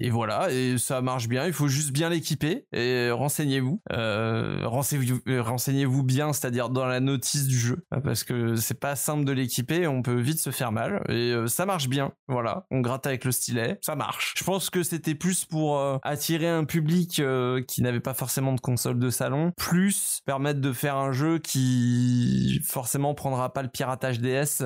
et, 0.00 0.10
voilà, 0.10 0.50
et 0.50 0.78
ça 0.78 1.00
marche 1.02 1.28
bien. 1.28 1.46
Il 1.46 1.52
faut 1.52 1.68
juste 1.68 1.92
bien 1.92 2.08
l'équiper 2.08 2.66
et 2.72 3.10
renseignez-vous. 3.10 3.82
Euh, 3.92 4.62
renseignez-vous, 4.64 5.20
euh, 5.28 5.42
renseignez-vous 5.42 6.02
bien, 6.02 6.32
c'est-à-dire 6.32 6.70
dans 6.70 6.86
la 6.86 7.00
notice 7.00 7.46
du 7.46 7.58
jeu, 7.58 7.84
euh, 7.94 8.00
parce 8.00 8.24
que 8.24 8.56
c'est 8.56 8.78
pas 8.78 8.96
simple 8.96 9.24
de 9.24 9.32
l'équiper. 9.32 9.86
On 9.86 10.02
peut 10.02 10.20
vite 10.20 10.40
se 10.40 10.50
faire 10.50 10.72
mal 10.72 11.02
et 11.08 11.32
euh, 11.32 11.46
ça 11.46 11.66
marche 11.66 11.88
bien. 11.88 12.12
Voilà, 12.28 12.66
on 12.70 12.80
gratte 12.80 13.06
avec 13.06 13.24
le 13.24 13.32
stylet, 13.32 13.78
ça 13.82 13.96
marche. 13.96 14.34
Je 14.36 14.44
pense 14.44 14.70
que 14.70 14.82
c'était 14.82 15.14
plus 15.14 15.44
pour 15.44 15.80
attirer 16.02 16.48
un 16.48 16.64
public 16.64 17.22
qui 17.66 17.82
n'avait 17.82 18.00
pas 18.00 18.14
forcément 18.14 18.52
de 18.52 18.60
console 18.60 18.98
de 18.98 19.10
salon, 19.10 19.52
plus 19.56 20.20
permettre 20.24 20.60
de 20.60 20.72
faire 20.72 20.96
un 20.96 21.12
jeu 21.12 21.38
qui 21.38 22.60
forcément 22.64 23.14
prendra 23.14 23.52
pas 23.52 23.62
le 23.62 23.68
piratage 23.68 24.20
DS 24.20 24.64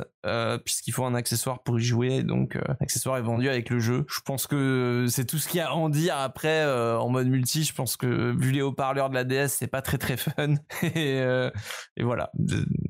puisqu'il 0.65 0.93
faut 0.93 1.05
un 1.05 1.15
accessoire 1.15 1.63
pour 1.63 1.79
y 1.79 1.83
jouer. 1.83 2.23
Donc, 2.23 2.59
l'accessoire 2.81 3.17
est 3.17 3.23
vendu 3.23 3.49
avec 3.49 3.71
le 3.71 3.79
jeu. 3.79 4.05
Je 4.09 4.21
pense 4.25 4.47
que 4.47 5.07
c'est 5.15 5.25
tout 5.25 5.39
ce 5.39 5.47
qu'il 5.49 5.59
y 5.59 5.61
a 5.61 5.69
à 5.69 5.73
en 5.75 5.89
dire. 5.89 6.17
Après, 6.17 6.65
euh, 6.65 6.99
en 6.99 7.09
mode 7.09 7.29
multi, 7.29 7.63
je 7.63 7.73
pense 7.73 7.97
que 7.97 8.35
vu 8.37 8.51
les 8.51 8.63
haut-parleurs 8.63 9.11
de 9.11 9.15
la 9.15 9.23
DS, 9.23 9.47
c'est 9.49 9.69
pas 9.69 9.81
très 9.81 9.97
très 9.97 10.17
fun. 10.17 10.55
et, 10.83 11.21
euh, 11.21 11.51
et 11.97 12.03
voilà. 12.03 12.33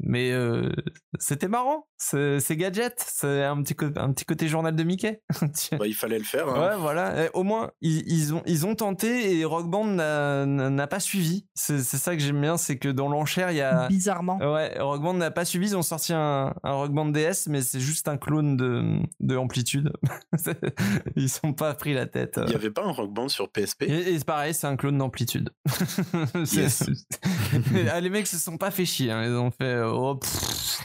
Mais 0.00 0.32
euh, 0.32 0.72
c'était 1.18 1.48
marrant. 1.48 1.86
C'est 1.98 2.40
gadget. 2.56 2.94
C'est 3.06 3.44
un 3.44 3.62
petit, 3.62 3.74
un 3.96 4.12
petit 4.12 4.24
côté 4.24 4.48
journal 4.48 4.74
de 4.74 4.82
Mickey. 4.82 5.22
Bah, 5.78 5.86
il 5.86 5.94
fallait 5.94 6.18
le 6.18 6.24
faire. 6.24 6.48
hein. 6.48 6.60
Ouais, 6.70 6.76
voilà. 6.78 7.24
Et 7.24 7.30
au 7.34 7.42
moins, 7.42 7.70
ils, 7.80 8.02
ils 8.10 8.32
ont, 8.34 8.42
ils 8.46 8.66
ont 8.66 8.74
tenté 8.74 9.38
et 9.38 9.44
Rock 9.44 9.68
Band 9.68 9.84
n'a 9.86 10.86
pas 10.86 11.00
suivi. 11.00 11.46
C'est 11.54 11.78
c'est 11.80 11.96
ça 11.96 12.14
que 12.16 12.22
j'aime 12.22 12.40
bien, 12.40 12.56
c'est 12.56 12.78
que 12.78 12.88
dans 12.88 13.08
l'enchère, 13.08 13.50
il 13.50 13.56
y 13.56 13.60
a. 13.60 13.88
Bizarrement. 13.88 14.38
Ouais, 14.38 14.78
Rock 14.80 15.02
Band 15.02 15.14
n'a 15.14 15.30
pas 15.30 15.44
suivi. 15.44 15.68
Ils 15.68 15.76
ont 15.76 15.82
sorti 15.82 16.12
un, 16.12 16.54
un 16.62 16.72
Rock 16.72 16.92
Band 16.92 17.06
DS, 17.06 17.48
mais 17.48 17.60
c'est 17.62 17.80
juste 17.80 18.08
un 18.08 18.16
clone 18.16 18.56
de, 18.56 18.98
de 19.20 19.36
Amplitude. 19.36 19.92
ils 21.16 21.28
sont 21.28 21.52
pas 21.52 21.74
pris 21.74 21.94
la 21.94 22.06
tête. 22.06 22.13
Il 22.14 22.52
y 22.52 22.54
avait 22.54 22.70
pas 22.70 22.84
un 22.84 22.92
rock 22.92 23.12
band 23.12 23.28
sur 23.28 23.48
PSP 23.50 23.82
Et, 23.84 24.12
et 24.14 24.18
c'est 24.18 24.24
pareil, 24.24 24.54
c'est 24.54 24.66
un 24.66 24.76
clone 24.76 24.98
d'Amplitude. 24.98 25.50
Yes. 26.52 26.84
ah, 27.92 28.00
les 28.00 28.10
mecs 28.10 28.26
se 28.26 28.38
sont 28.38 28.56
pas 28.56 28.70
fait 28.70 28.84
chier. 28.84 29.10
hein. 29.10 29.24
Ils 29.24 29.32
ont 29.34 29.50
fait, 29.50 29.64
euh, 29.64 29.90
oh, 29.92 30.18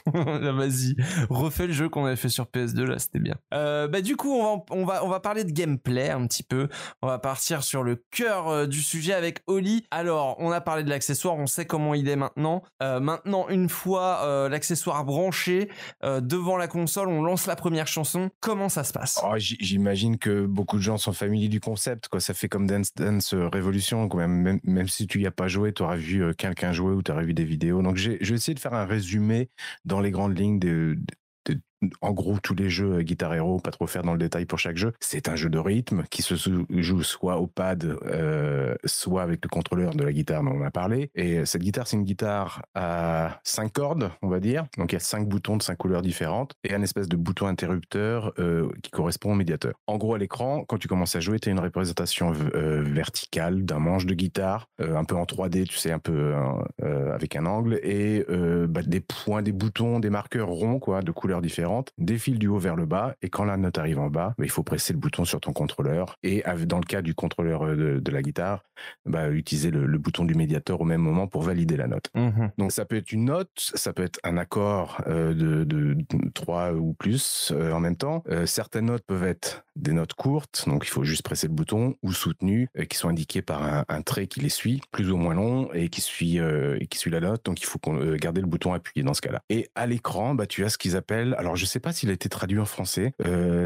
vas-y, 0.13 0.95
refais 1.29 1.67
le 1.67 1.73
jeu 1.73 1.89
qu'on 1.89 2.05
avait 2.05 2.15
fait 2.15 2.29
sur 2.29 2.45
PS2 2.45 2.83
là, 2.83 2.99
c'était 2.99 3.19
bien. 3.19 3.35
Euh, 3.53 3.87
bah 3.87 4.01
du 4.01 4.15
coup, 4.15 4.31
on 4.33 4.43
va, 4.57 4.63
on 4.71 4.85
va, 4.85 5.03
on 5.05 5.09
va 5.09 5.19
parler 5.19 5.43
de 5.43 5.51
gameplay 5.51 6.09
un 6.09 6.25
petit 6.27 6.43
peu. 6.43 6.67
On 7.01 7.07
va 7.07 7.19
partir 7.19 7.63
sur 7.63 7.83
le 7.83 8.03
cœur 8.11 8.47
euh, 8.47 8.65
du 8.67 8.81
sujet 8.81 9.13
avec 9.13 9.39
Oli. 9.47 9.85
Alors, 9.91 10.35
on 10.39 10.51
a 10.51 10.61
parlé 10.61 10.83
de 10.83 10.89
l'accessoire, 10.89 11.35
on 11.35 11.47
sait 11.47 11.65
comment 11.65 11.93
il 11.93 12.07
est 12.09 12.15
maintenant. 12.15 12.63
Euh, 12.81 12.99
maintenant, 12.99 13.47
une 13.49 13.69
fois 13.69 14.21
euh, 14.23 14.49
l'accessoire 14.49 15.03
branché 15.05 15.69
euh, 16.03 16.21
devant 16.21 16.57
la 16.57 16.67
console, 16.67 17.09
on 17.09 17.21
lance 17.21 17.45
la 17.47 17.55
première 17.55 17.87
chanson. 17.87 18.29
Comment 18.39 18.69
ça 18.69 18.83
se 18.83 18.93
passe? 18.93 19.19
Oh, 19.23 19.37
j- 19.37 19.57
J'imagine 19.59 20.17
que 20.17 20.45
beaucoup 20.45 20.77
de 20.77 20.81
gens 20.83 20.97
sont 20.97 21.13
familiers 21.19 21.49
du 21.49 21.59
concept. 21.59 22.07
Quoi. 22.07 22.19
Ça 22.19 22.33
fait 22.33 22.49
comme 22.49 22.65
Dance 22.67 22.93
Dance 22.95 23.33
euh, 23.33 23.47
Revolution. 23.49 24.07
Quoi. 24.09 24.21
Même, 24.27 24.41
même, 24.41 24.59
même 24.63 24.87
si 24.87 25.07
tu 25.07 25.21
y 25.21 25.27
as 25.27 25.31
pas 25.31 25.47
joué, 25.47 25.73
tu 25.73 25.83
auras 25.83 25.95
vu 25.97 26.23
euh, 26.23 26.33
quelqu'un 26.33 26.73
jouer 26.73 26.93
ou 26.93 27.03
tu 27.03 27.11
auras 27.11 27.23
vu 27.23 27.33
des 27.33 27.45
vidéos. 27.45 27.81
Donc 27.81 27.97
j'ai- 27.97 28.21
essayer 28.23 28.55
de 28.55 28.59
faire 28.59 28.73
un 28.73 28.85
résumé 28.85 29.49
dans 29.85 29.99
les 30.01 30.11
grandes 30.11 30.37
lignes 30.37 30.59
de- 30.59 30.97
de- 31.45 31.61
en 32.01 32.11
gros 32.11 32.37
tous 32.39 32.55
les 32.55 32.69
jeux 32.69 32.97
euh, 32.97 33.01
Guitar 33.01 33.33
Hero, 33.33 33.59
pas 33.59 33.71
trop 33.71 33.87
faire 33.87 34.03
dans 34.03 34.13
le 34.13 34.19
détail 34.19 34.45
pour 34.45 34.59
chaque 34.59 34.77
jeu. 34.77 34.93
C'est 34.99 35.29
un 35.29 35.35
jeu 35.35 35.49
de 35.49 35.59
rythme 35.59 36.03
qui 36.09 36.21
se 36.21 36.35
joue 36.69 37.03
soit 37.03 37.37
au 37.37 37.47
pad, 37.47 37.97
euh, 38.05 38.75
soit 38.85 39.23
avec 39.23 39.39
le 39.43 39.49
contrôleur 39.49 39.95
de 39.95 40.03
la 40.03 40.11
guitare 40.11 40.43
dont 40.43 40.51
on 40.51 40.63
a 40.63 40.71
parlé. 40.71 41.11
Et 41.15 41.45
cette 41.45 41.61
guitare, 41.61 41.87
c'est 41.87 41.97
une 41.97 42.03
guitare 42.03 42.61
à 42.75 43.39
cinq 43.43 43.73
cordes, 43.73 44.11
on 44.21 44.27
va 44.27 44.39
dire. 44.39 44.65
Donc 44.77 44.91
il 44.91 44.95
y 44.95 44.97
a 44.97 45.01
cinq 45.01 45.27
boutons 45.27 45.57
de 45.57 45.63
cinq 45.63 45.77
couleurs 45.77 46.01
différentes 46.01 46.53
et 46.63 46.73
un 46.73 46.81
espèce 46.81 47.07
de 47.07 47.15
bouton 47.15 47.47
interrupteur 47.47 48.33
euh, 48.39 48.69
qui 48.83 48.91
correspond 48.91 49.31
au 49.31 49.35
médiateur. 49.35 49.73
En 49.87 49.97
gros, 49.97 50.13
à 50.13 50.17
l'écran, 50.17 50.63
quand 50.67 50.77
tu 50.77 50.87
commences 50.87 51.15
à 51.15 51.19
jouer, 51.19 51.39
tu 51.39 51.49
as 51.49 51.51
une 51.51 51.59
représentation 51.59 52.33
euh, 52.55 52.81
verticale 52.83 53.65
d'un 53.65 53.79
manche 53.79 54.05
de 54.05 54.13
guitare, 54.13 54.67
euh, 54.81 54.95
un 54.95 55.03
peu 55.03 55.15
en 55.15 55.23
3D, 55.23 55.65
tu 55.65 55.77
sais, 55.77 55.91
un 55.91 55.99
peu 55.99 56.13
euh, 56.13 56.39
euh, 56.83 57.13
avec 57.13 57.35
un 57.35 57.45
angle, 57.45 57.79
et 57.83 58.25
euh, 58.29 58.67
bah, 58.67 58.81
des 58.85 58.99
points, 58.99 59.41
des 59.41 59.51
boutons, 59.51 59.99
des 59.99 60.09
marqueurs 60.09 60.49
ronds, 60.49 60.79
quoi, 60.79 61.01
de 61.01 61.11
couleurs 61.11 61.41
différentes, 61.41 61.68
défilent 61.97 62.39
du 62.39 62.47
haut 62.47 62.59
vers 62.59 62.75
le 62.75 62.85
bas, 62.85 63.15
et 63.21 63.29
quand 63.29 63.45
la 63.45 63.57
note 63.57 63.77
arrive 63.77 63.99
en 63.99 64.09
bas, 64.09 64.33
bah, 64.37 64.45
il 64.45 64.51
faut 64.51 64.63
presser 64.63 64.93
le 64.93 64.99
bouton 64.99 65.25
sur 65.25 65.39
ton 65.39 65.53
contrôleur, 65.53 66.15
et 66.23 66.43
dans 66.65 66.79
le 66.79 66.85
cas 66.85 67.01
du 67.01 67.13
contrôleur 67.13 67.63
euh, 67.65 67.75
de, 67.75 67.99
de 67.99 68.11
la 68.11 68.21
guitare, 68.21 68.63
bah, 69.05 69.29
utiliser 69.29 69.71
le, 69.71 69.85
le 69.85 69.97
bouton 69.97 70.25
du 70.25 70.35
médiateur 70.35 70.81
au 70.81 70.85
même 70.85 71.01
moment 71.01 71.27
pour 71.27 71.41
valider 71.41 71.77
la 71.77 71.87
note. 71.87 72.09
Mhm. 72.15 72.51
Donc 72.57 72.71
ça 72.71 72.85
peut 72.85 72.95
être 72.95 73.11
une 73.11 73.25
note, 73.25 73.49
ça 73.55 73.93
peut 73.93 74.03
être 74.03 74.19
un 74.23 74.37
accord 74.37 75.01
euh, 75.07 75.33
de, 75.33 75.63
de, 75.63 75.93
de 75.93 76.29
trois 76.33 76.73
ou 76.73 76.93
plus 76.93 77.51
euh, 77.55 77.71
en 77.71 77.79
même 77.79 77.95
temps. 77.95 78.23
Euh, 78.29 78.45
certaines 78.45 78.85
notes 78.85 79.03
peuvent 79.05 79.23
être 79.23 79.63
des 79.79 79.93
notes 79.93 80.13
courtes, 80.13 80.65
donc 80.67 80.85
il 80.85 80.89
faut 80.89 81.03
juste 81.03 81.23
presser 81.23 81.47
le 81.47 81.53
bouton, 81.53 81.95
ou 82.03 82.13
soutenues, 82.13 82.69
euh, 82.77 82.85
qui 82.85 82.97
sont 82.97 83.09
indiquées 83.09 83.41
par 83.41 83.85
un, 83.87 84.01
trait 84.01 84.27
qui 84.27 84.39
les 84.39 84.49
suit, 84.49 84.81
plus 84.91 85.11
ou 85.11 85.17
moins 85.17 85.33
long, 85.33 85.69
et 85.73 85.89
qui 85.89 86.01
suit, 86.01 86.39
euh, 86.39 86.77
qui 86.89 86.97
suit 86.97 87.11
la 87.11 87.19
note. 87.19 87.45
Donc 87.45 87.61
il 87.61 87.65
faut 87.65 87.79
euh, 87.87 88.17
garder 88.17 88.41
le 88.41 88.47
bouton 88.47 88.73
appuyé 88.73 89.03
dans 89.03 89.13
ce 89.13 89.21
cas-là. 89.21 89.41
Et 89.49 89.69
à 89.75 89.87
l'écran, 89.87 90.35
bah, 90.35 90.47
tu 90.47 90.63
as 90.65 90.69
ce 90.69 90.77
qu'ils 90.77 90.95
appellent, 90.95 91.35
alors 91.37 91.55
je 91.55 91.65
sais 91.65 91.79
pas 91.79 91.91
s'il 91.91 92.09
a 92.09 92.13
été 92.13 92.29
traduit 92.29 92.59
en 92.59 92.65
français, 92.65 93.13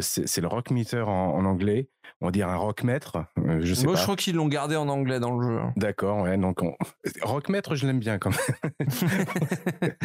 c'est 0.01 0.41
le 0.41 0.47
rock 0.47 0.71
meter 0.71 1.07
en 1.07 1.45
anglais. 1.45 1.87
On 2.21 2.25
va 2.27 2.31
dire 2.31 2.49
un 2.49 2.55
rock 2.55 2.83
maître. 2.83 3.25
euh, 3.39 3.59
je 3.61 3.73
sais 3.73 3.83
Moi, 3.85 3.93
pas. 3.93 3.99
je 3.99 4.03
crois 4.03 4.15
qu'ils 4.15 4.35
l'ont 4.35 4.47
gardé 4.47 4.75
en 4.75 4.87
anglais 4.89 5.19
dans 5.19 5.37
le 5.37 5.47
jeu. 5.47 5.59
D'accord, 5.77 6.21
ouais. 6.23 6.37
Donc, 6.37 6.61
on... 6.63 6.75
rock 7.21 7.49
maître, 7.49 7.75
je 7.75 7.85
l'aime 7.87 7.99
bien 7.99 8.17
quand 8.17 8.31
même. 8.31 8.87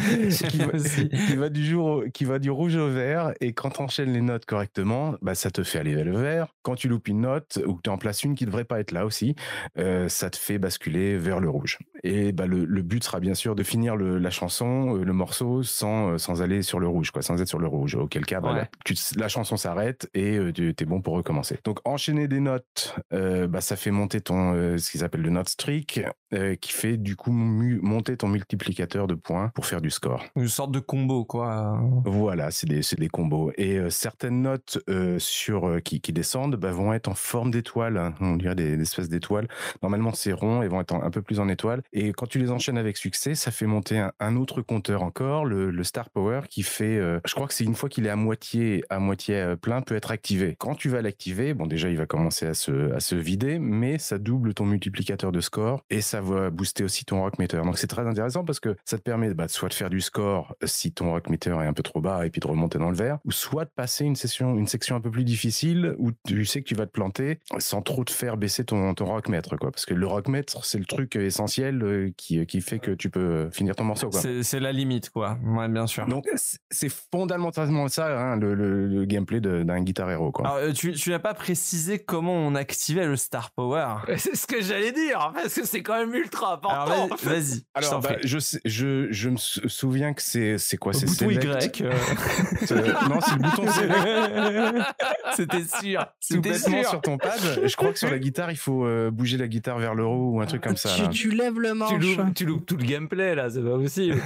qui, 0.49 0.57
va, 0.59 0.73
Aussi. 0.73 1.09
qui 1.09 1.35
va 1.35 1.49
du 1.49 1.65
jour, 1.65 1.85
au- 1.87 2.03
qui 2.09 2.25
va 2.25 2.39
du 2.39 2.49
rouge 2.49 2.75
au 2.75 2.89
vert, 2.89 3.33
et 3.41 3.53
quand 3.53 3.69
tu 3.71 3.81
enchaînes 3.81 4.13
les 4.13 4.21
notes 4.21 4.45
correctement, 4.45 5.15
bah, 5.21 5.35
ça 5.35 5.51
te 5.51 5.63
fait 5.63 5.79
aller 5.79 5.95
vers 5.95 6.05
le 6.05 6.17
vert. 6.17 6.47
Quand 6.63 6.75
tu 6.75 6.87
loupes 6.87 7.07
une 7.07 7.21
note 7.21 7.59
ou 7.65 7.75
que 7.75 7.81
tu 7.83 7.89
en 7.89 7.97
places 7.97 8.23
une 8.23 8.35
qui 8.35 8.45
devrait 8.45 8.65
pas 8.65 8.79
être 8.79 8.91
là 8.91 9.05
aussi, 9.05 9.35
euh, 9.77 10.07
ça 10.09 10.29
te 10.29 10.37
fait 10.37 10.57
basculer 10.57 11.17
vers 11.17 11.39
le 11.39 11.49
rouge. 11.49 11.77
Et 12.03 12.31
bah, 12.31 12.45
le, 12.45 12.65
le 12.65 12.81
but 12.81 13.03
sera 13.03 13.19
bien 13.19 13.33
sûr 13.33 13.55
de 13.55 13.63
finir 13.63 13.95
le- 13.95 14.17
la 14.17 14.29
chanson, 14.29 14.95
euh, 14.97 15.03
le 15.03 15.13
morceau, 15.13 15.63
sans, 15.63 16.17
sans 16.17 16.41
aller 16.41 16.61
sur 16.61 16.79
le 16.79 16.87
rouge, 16.87 17.11
quoi, 17.11 17.21
sans 17.21 17.41
être 17.41 17.47
sur 17.47 17.59
le 17.59 17.67
rouge. 17.67 17.95
Auquel 17.95 18.25
cas, 18.25 18.39
bah, 18.41 18.53
Ouais. 18.53 18.67
tu 18.85 18.95
la 19.15 19.27
chanson 19.27 19.57
s'arrête 19.57 20.09
et 20.13 20.39
tu 20.53 20.73
es 20.79 20.85
bon 20.85 21.01
pour 21.01 21.13
recommencer. 21.13 21.59
Donc 21.63 21.79
enchaîner 21.89 22.27
des 22.27 22.39
notes, 22.39 22.95
euh, 23.13 23.47
bah, 23.47 23.61
ça 23.61 23.75
fait 23.75 23.91
monter 23.91 24.21
ton 24.21 24.53
euh, 24.53 24.77
ce 24.77 24.91
qu'ils 24.91 25.03
appellent 25.03 25.21
le 25.21 25.29
note 25.29 25.49
streak, 25.49 26.01
euh, 26.33 26.55
qui 26.55 26.71
fait 26.71 26.97
du 26.97 27.15
coup 27.15 27.31
monter 27.31 28.17
ton 28.17 28.27
multiplicateur 28.27 29.07
de 29.07 29.15
points 29.15 29.49
pour 29.55 29.65
faire 29.65 29.81
du 29.81 29.89
score. 29.89 30.23
Une 30.35 30.47
sorte 30.47 30.71
de 30.71 30.79
combo, 30.79 31.25
quoi. 31.25 31.79
Voilà, 32.05 32.51
c'est 32.51 32.67
des, 32.67 32.81
des 32.97 33.07
combos. 33.09 33.51
Et 33.57 33.77
euh, 33.77 33.89
certaines 33.89 34.41
notes 34.41 34.79
euh, 34.89 35.17
sur 35.19 35.67
euh, 35.67 35.79
qui, 35.79 36.01
qui 36.01 36.13
descendent 36.13 36.55
bah, 36.55 36.71
vont 36.71 36.93
être 36.93 37.07
en 37.07 37.15
forme 37.15 37.51
d'étoile. 37.51 37.97
hein. 37.97 38.13
On 38.21 38.35
dirait 38.37 38.55
des, 38.55 38.75
des 38.77 38.81
espèces 38.83 39.09
d'étoiles. 39.09 39.47
Normalement, 39.81 40.13
c'est 40.13 40.31
rond 40.33 40.61
et 40.61 40.67
vont 40.67 40.81
être 40.81 40.93
en- 40.93 41.03
un 41.03 41.09
peu 41.11 41.21
plus 41.21 41.39
en 41.39 41.47
étoile. 41.49 41.81
Et 41.93 42.11
quand 42.13 42.27
tu 42.27 42.39
les 42.39 42.51
enchaînes 42.51 42.77
avec 42.77 42.97
succès, 42.97 43.35
ça 43.35 43.51
fait 43.51 43.65
monter 43.65 43.99
un, 43.99 44.11
un 44.19 44.35
autre 44.35 44.61
compteur 44.61 45.03
encore, 45.03 45.45
le, 45.45 45.71
le 45.71 45.83
Star 45.83 46.09
Power, 46.09 46.41
qui 46.49 46.63
fait. 46.63 46.97
euh, 46.97 47.19
je 47.25 47.33
crois 47.33 47.47
que 47.47 47.53
c'est 47.53 47.63
une 47.63 47.75
fois 47.75 47.89
qu'il 47.89 48.05
est 48.05 48.09
à 48.09 48.15
moitié 48.15 48.83
à 48.89 48.99
moitié 48.99 49.35
euh, 49.35 49.55
plein, 49.55 49.81
peut 49.81 49.95
être 49.95 50.11
activé. 50.11 50.55
Quand 50.59 50.75
tu 50.75 50.89
vas 50.89 51.01
l'activer, 51.01 51.53
bon 51.53 51.67
déjà 51.67 51.89
il 51.89 51.97
va 51.97 52.05
commencer 52.05 52.45
à 52.45 52.53
se 52.53 52.91
à 52.93 52.99
se 52.99 53.15
vider, 53.15 53.59
mais 53.59 53.97
ça 53.97 54.17
double 54.17 54.53
ton 54.53 54.65
multiplicateur 54.65 55.31
de 55.31 55.41
score 55.41 55.83
et 55.89 56.01
ça 56.01 56.18
va 56.21 56.49
booster 56.49 56.83
aussi 56.83 57.05
ton 57.05 57.21
rock 57.21 57.39
meter. 57.39 57.61
Donc 57.63 57.77
c'est 57.77 57.87
très 57.87 58.05
intéressant 58.07 58.43
parce 58.43 58.59
que 58.59 58.75
ça 58.85 58.97
te 58.97 59.03
permet 59.03 59.33
bah, 59.33 59.47
soit 59.47 59.69
de 59.69 59.73
faire 59.73 59.89
du 59.89 60.01
score 60.01 60.55
euh, 60.63 60.67
si 60.67 60.91
ton 60.91 61.11
rock 61.11 61.29
meter 61.29 61.51
est 61.61 61.67
un 61.67 61.73
peu 61.73 61.83
trop 61.83 62.01
bas 62.01 62.25
et 62.25 62.29
puis 62.29 62.39
de 62.41 62.47
remonter 62.47 62.77
dans 62.79 62.89
le 62.89 62.95
vert, 62.95 63.19
ou 63.25 63.31
soit 63.31 63.65
de 63.65 63.71
passer 63.75 64.05
une 64.05 64.15
session 64.15 64.55
une 64.57 64.67
section 64.67 64.95
un 64.95 65.01
peu 65.01 65.11
plus 65.11 65.23
difficile 65.23 65.95
où 65.97 66.11
tu 66.27 66.45
sais 66.45 66.61
que 66.61 66.67
tu 66.67 66.75
vas 66.75 66.85
te 66.85 66.91
planter 66.91 67.39
sans 67.59 67.81
trop 67.81 68.03
te 68.03 68.11
faire 68.11 68.37
baisser 68.37 68.63
ton 68.65 68.93
ton 68.93 69.05
rock 69.05 69.27
meter 69.29 69.57
quoi. 69.59 69.71
Parce 69.71 69.85
que 69.85 69.93
le 69.93 70.07
rock 70.07 70.27
meter 70.27 70.59
c'est 70.63 70.79
le 70.79 70.85
truc 70.85 71.15
essentiel 71.15 71.81
euh, 71.83 72.11
qui 72.17 72.45
qui 72.45 72.61
fait 72.61 72.79
que 72.79 72.91
tu 72.91 73.09
peux 73.09 73.19
euh, 73.19 73.51
finir 73.51 73.75
ton 73.75 73.83
morceau 73.83 74.09
quoi. 74.09 74.21
C'est 74.41 74.59
la 74.59 74.71
limite, 74.71 75.09
quoi. 75.09 75.37
Ouais, 75.43 75.67
bien 75.67 75.87
sûr. 75.87 76.05
Donc 76.07 76.25
c'est- 76.35 76.89
fondamentalement 77.13 77.87
ça 77.87 78.07
hein, 78.19 78.35
le, 78.37 78.53
le- 78.53 78.87
le 78.87 79.05
gameplay 79.05 79.39
d'un 79.41 79.81
guitar 79.81 80.09
hero 80.11 80.31
quoi. 80.31 80.45
Alors, 80.47 80.57
euh, 80.59 80.71
tu, 80.71 80.93
tu 80.93 81.09
n'as 81.11 81.19
pas 81.19 81.33
précisé 81.33 81.99
comment 81.99 82.33
on 82.33 82.55
activait 82.55 83.05
le 83.05 83.15
Star 83.15 83.51
Power. 83.51 83.95
C'est 84.17 84.35
ce 84.35 84.47
que 84.47 84.61
j'allais 84.61 84.91
dire, 84.91 85.31
parce 85.33 85.53
que 85.55 85.65
c'est 85.65 85.81
quand 85.83 85.97
même 85.97 86.08
ultra 86.13 86.53
important. 86.53 86.81
Alors, 86.81 87.09
vas-y, 87.23 87.63
Alors, 87.73 87.99
bah, 88.01 88.15
je, 88.23 88.39
sais- 88.39 88.61
je, 88.65 89.07
je 89.11 89.29
me 89.29 89.37
sou- 89.37 89.67
souviens 89.69 90.13
que 90.13 90.21
c'est 90.21 90.57
c'est 90.57 90.77
quoi 90.77 90.93
C'est 90.93 91.05
Bouton 91.05 91.29
select 91.29 91.79
Y. 91.79 91.81
euh, 91.83 91.91
Non, 93.09 93.19
c'est 93.21 93.35
le 93.35 93.41
bouton 93.41 93.67
select. 93.71 94.85
C'était 95.35 95.63
sûr. 95.81 96.05
C'était 96.19 96.51
bêtement 96.51 96.81
sûr. 96.81 96.89
sur 96.89 97.01
ton 97.01 97.17
pad. 97.17 97.39
Je 97.65 97.75
crois 97.75 97.91
que 97.93 97.99
sur 97.99 98.09
la 98.09 98.19
guitare, 98.19 98.51
il 98.51 98.57
faut 98.57 98.85
euh, 98.85 99.09
bouger 99.11 99.37
la 99.37 99.47
guitare 99.47 99.77
vers 99.79 99.95
le 99.95 100.03
haut 100.03 100.31
ou 100.33 100.41
un 100.41 100.45
truc 100.45 100.61
comme 100.63 100.77
ça. 100.77 100.89
tu, 100.95 101.09
tu 101.09 101.31
lèves 101.31 101.59
le 101.59 101.69
Tu 101.69 101.75
manche. 101.75 102.17
loupes, 102.17 102.33
tu 102.35 102.45
loupes 102.45 102.65
tout 102.65 102.77
le 102.77 102.83
gameplay 102.85 103.35
là, 103.35 103.49
c'est 103.49 103.61
pas 103.63 103.77
possible. 103.77 104.19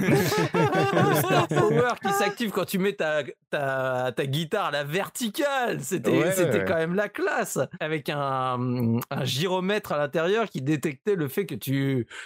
le 0.54 1.14
Star 1.16 1.48
Power 1.48 1.90
qui 2.02 2.12
s'active 2.12 2.50
quand 2.50 2.64
tu 2.64 2.78
mets 2.78 2.94
ta, 2.94 3.22
ta, 3.50 4.12
ta 4.16 4.26
guitare 4.26 4.66
à 4.66 4.70
la 4.70 4.84
verticale, 4.84 5.80
c'était 5.80 6.10
Ouais, 6.10 6.32
c'était 6.32 6.58
ouais. 6.58 6.64
quand 6.66 6.76
même 6.76 6.94
la 6.94 7.08
classe. 7.08 7.58
Avec 7.80 8.08
un, 8.08 8.98
un 9.10 9.24
gyromètre 9.24 9.92
à 9.92 9.98
l'intérieur 9.98 10.48
qui 10.48 10.62
détectait 10.62 11.14
le 11.16 11.28
fait 11.28 11.46
que 11.46 11.54
tu, 11.54 11.73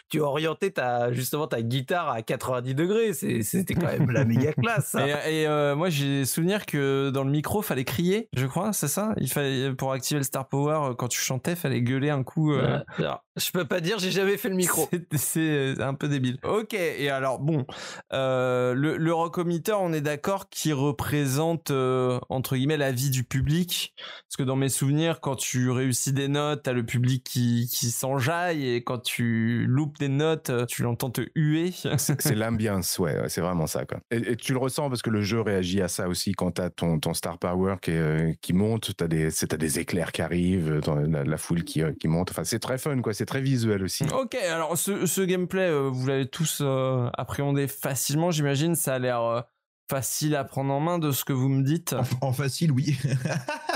tu 0.08 0.20
orientais 0.20 0.70
ta, 0.70 1.12
justement 1.12 1.46
ta 1.46 1.62
guitare 1.62 2.08
à 2.10 2.22
90 2.22 2.74
degrés. 2.74 3.12
C'était 3.12 3.74
quand 3.74 3.86
même 3.86 4.10
la 4.10 4.24
méga 4.24 4.52
classe. 4.62 4.88
ça. 4.90 5.06
Et, 5.28 5.42
et, 5.42 5.46
euh, 5.46 5.74
moi 5.76 5.88
j'ai 5.90 6.24
souvenir 6.24 6.66
que 6.66 7.10
dans 7.10 7.24
le 7.24 7.30
micro 7.30 7.62
fallait 7.62 7.84
crier, 7.84 8.28
je 8.36 8.46
crois, 8.46 8.72
c'est 8.72 8.88
ça? 8.88 9.14
Il 9.18 9.30
fallait 9.30 9.72
pour 9.74 9.92
activer 9.92 10.18
le 10.18 10.24
Star 10.24 10.48
Power 10.48 10.78
euh, 10.90 10.94
quand 10.94 11.08
tu 11.08 11.18
chantais, 11.20 11.54
fallait 11.56 11.82
gueuler 11.82 12.10
un 12.10 12.22
coup. 12.22 12.52
euh. 12.52 12.78
Alors, 12.98 13.24
je 13.36 13.50
peux 13.50 13.64
pas 13.64 13.80
dire, 13.80 13.98
j'ai 13.98 14.10
jamais 14.10 14.36
fait 14.36 14.48
le 14.48 14.56
micro. 14.56 14.88
C'est- 15.14 15.80
un 15.80 15.94
peu 15.94 16.08
débile. 16.08 16.38
Ok, 16.42 16.74
et 16.74 17.08
alors 17.10 17.38
bon, 17.38 17.64
euh, 18.12 18.74
le, 18.74 18.96
le 18.96 19.12
rocometer, 19.14 19.72
on 19.78 19.92
est 19.92 20.00
d'accord 20.00 20.48
qu'il 20.48 20.74
représente 20.74 21.70
entre 21.70 22.56
guillemets 22.56 22.76
la 22.76 22.92
vie 22.92 23.10
du 23.10 23.24
public, 23.24 23.94
parce 23.96 24.36
que 24.36 24.42
dans 24.42 24.56
mes 24.56 24.68
souvenirs, 24.68 25.20
quand 25.20 25.36
tu 25.36 25.70
réussis 25.70 26.12
des 26.12 26.28
notes, 26.28 26.62
t'as 26.64 26.72
le 26.72 26.84
public 26.84 27.24
qui, 27.24 27.68
qui 27.70 27.90
s'enjaille, 27.90 28.68
et 28.68 28.82
quand 28.82 28.98
tu 28.98 29.37
loupes 29.66 29.98
des 29.98 30.08
notes, 30.08 30.50
euh, 30.50 30.66
tu 30.66 30.82
l'entends 30.82 31.10
te 31.10 31.22
huer. 31.34 31.72
C'est 31.98 32.34
l'ambiance, 32.34 32.98
ouais, 32.98 33.28
c'est 33.28 33.40
vraiment 33.40 33.66
ça. 33.66 33.84
Quoi. 33.84 33.98
Et, 34.10 34.32
et 34.32 34.36
tu 34.36 34.52
le 34.52 34.58
ressens 34.58 34.88
parce 34.88 35.02
que 35.02 35.10
le 35.10 35.22
jeu 35.22 35.40
réagit 35.40 35.80
à 35.82 35.88
ça 35.88 36.08
aussi 36.08 36.32
quand 36.32 36.52
tu 36.52 36.62
as 36.62 36.70
ton, 36.70 36.98
ton 36.98 37.14
Star 37.14 37.38
Power 37.38 37.76
qui, 37.80 37.92
euh, 37.92 38.32
qui 38.40 38.52
monte, 38.52 38.96
tu 38.96 39.04
as, 39.04 39.08
des 39.08 39.78
éclairs 39.78 40.12
qui 40.12 40.22
arrivent, 40.22 40.80
t'as 40.82 40.94
la, 40.94 41.24
la 41.24 41.36
foule 41.36 41.64
qui, 41.64 41.82
euh, 41.82 41.92
qui 41.98 42.08
monte. 42.08 42.30
Enfin, 42.30 42.44
c'est 42.44 42.58
très 42.58 42.78
fun, 42.78 43.00
quoi. 43.00 43.12
c'est 43.12 43.26
très 43.26 43.40
visuel 43.40 43.82
aussi. 43.82 44.04
Ok, 44.12 44.34
alors 44.34 44.76
ce, 44.76 45.06
ce 45.06 45.20
gameplay, 45.20 45.68
euh, 45.68 45.88
vous 45.92 46.06
l'avez 46.06 46.26
tous 46.26 46.60
euh, 46.62 47.08
appréhendé 47.14 47.68
facilement, 47.68 48.30
j'imagine. 48.30 48.74
Ça 48.74 48.94
a 48.94 48.98
l'air 48.98 49.20
euh, 49.22 49.40
facile 49.88 50.36
à 50.36 50.44
prendre 50.44 50.72
en 50.72 50.80
main 50.80 50.98
de 50.98 51.12
ce 51.12 51.24
que 51.24 51.32
vous 51.32 51.48
me 51.48 51.62
dites. 51.62 51.94
En 52.20 52.32
facile, 52.32 52.72
oui. 52.72 52.96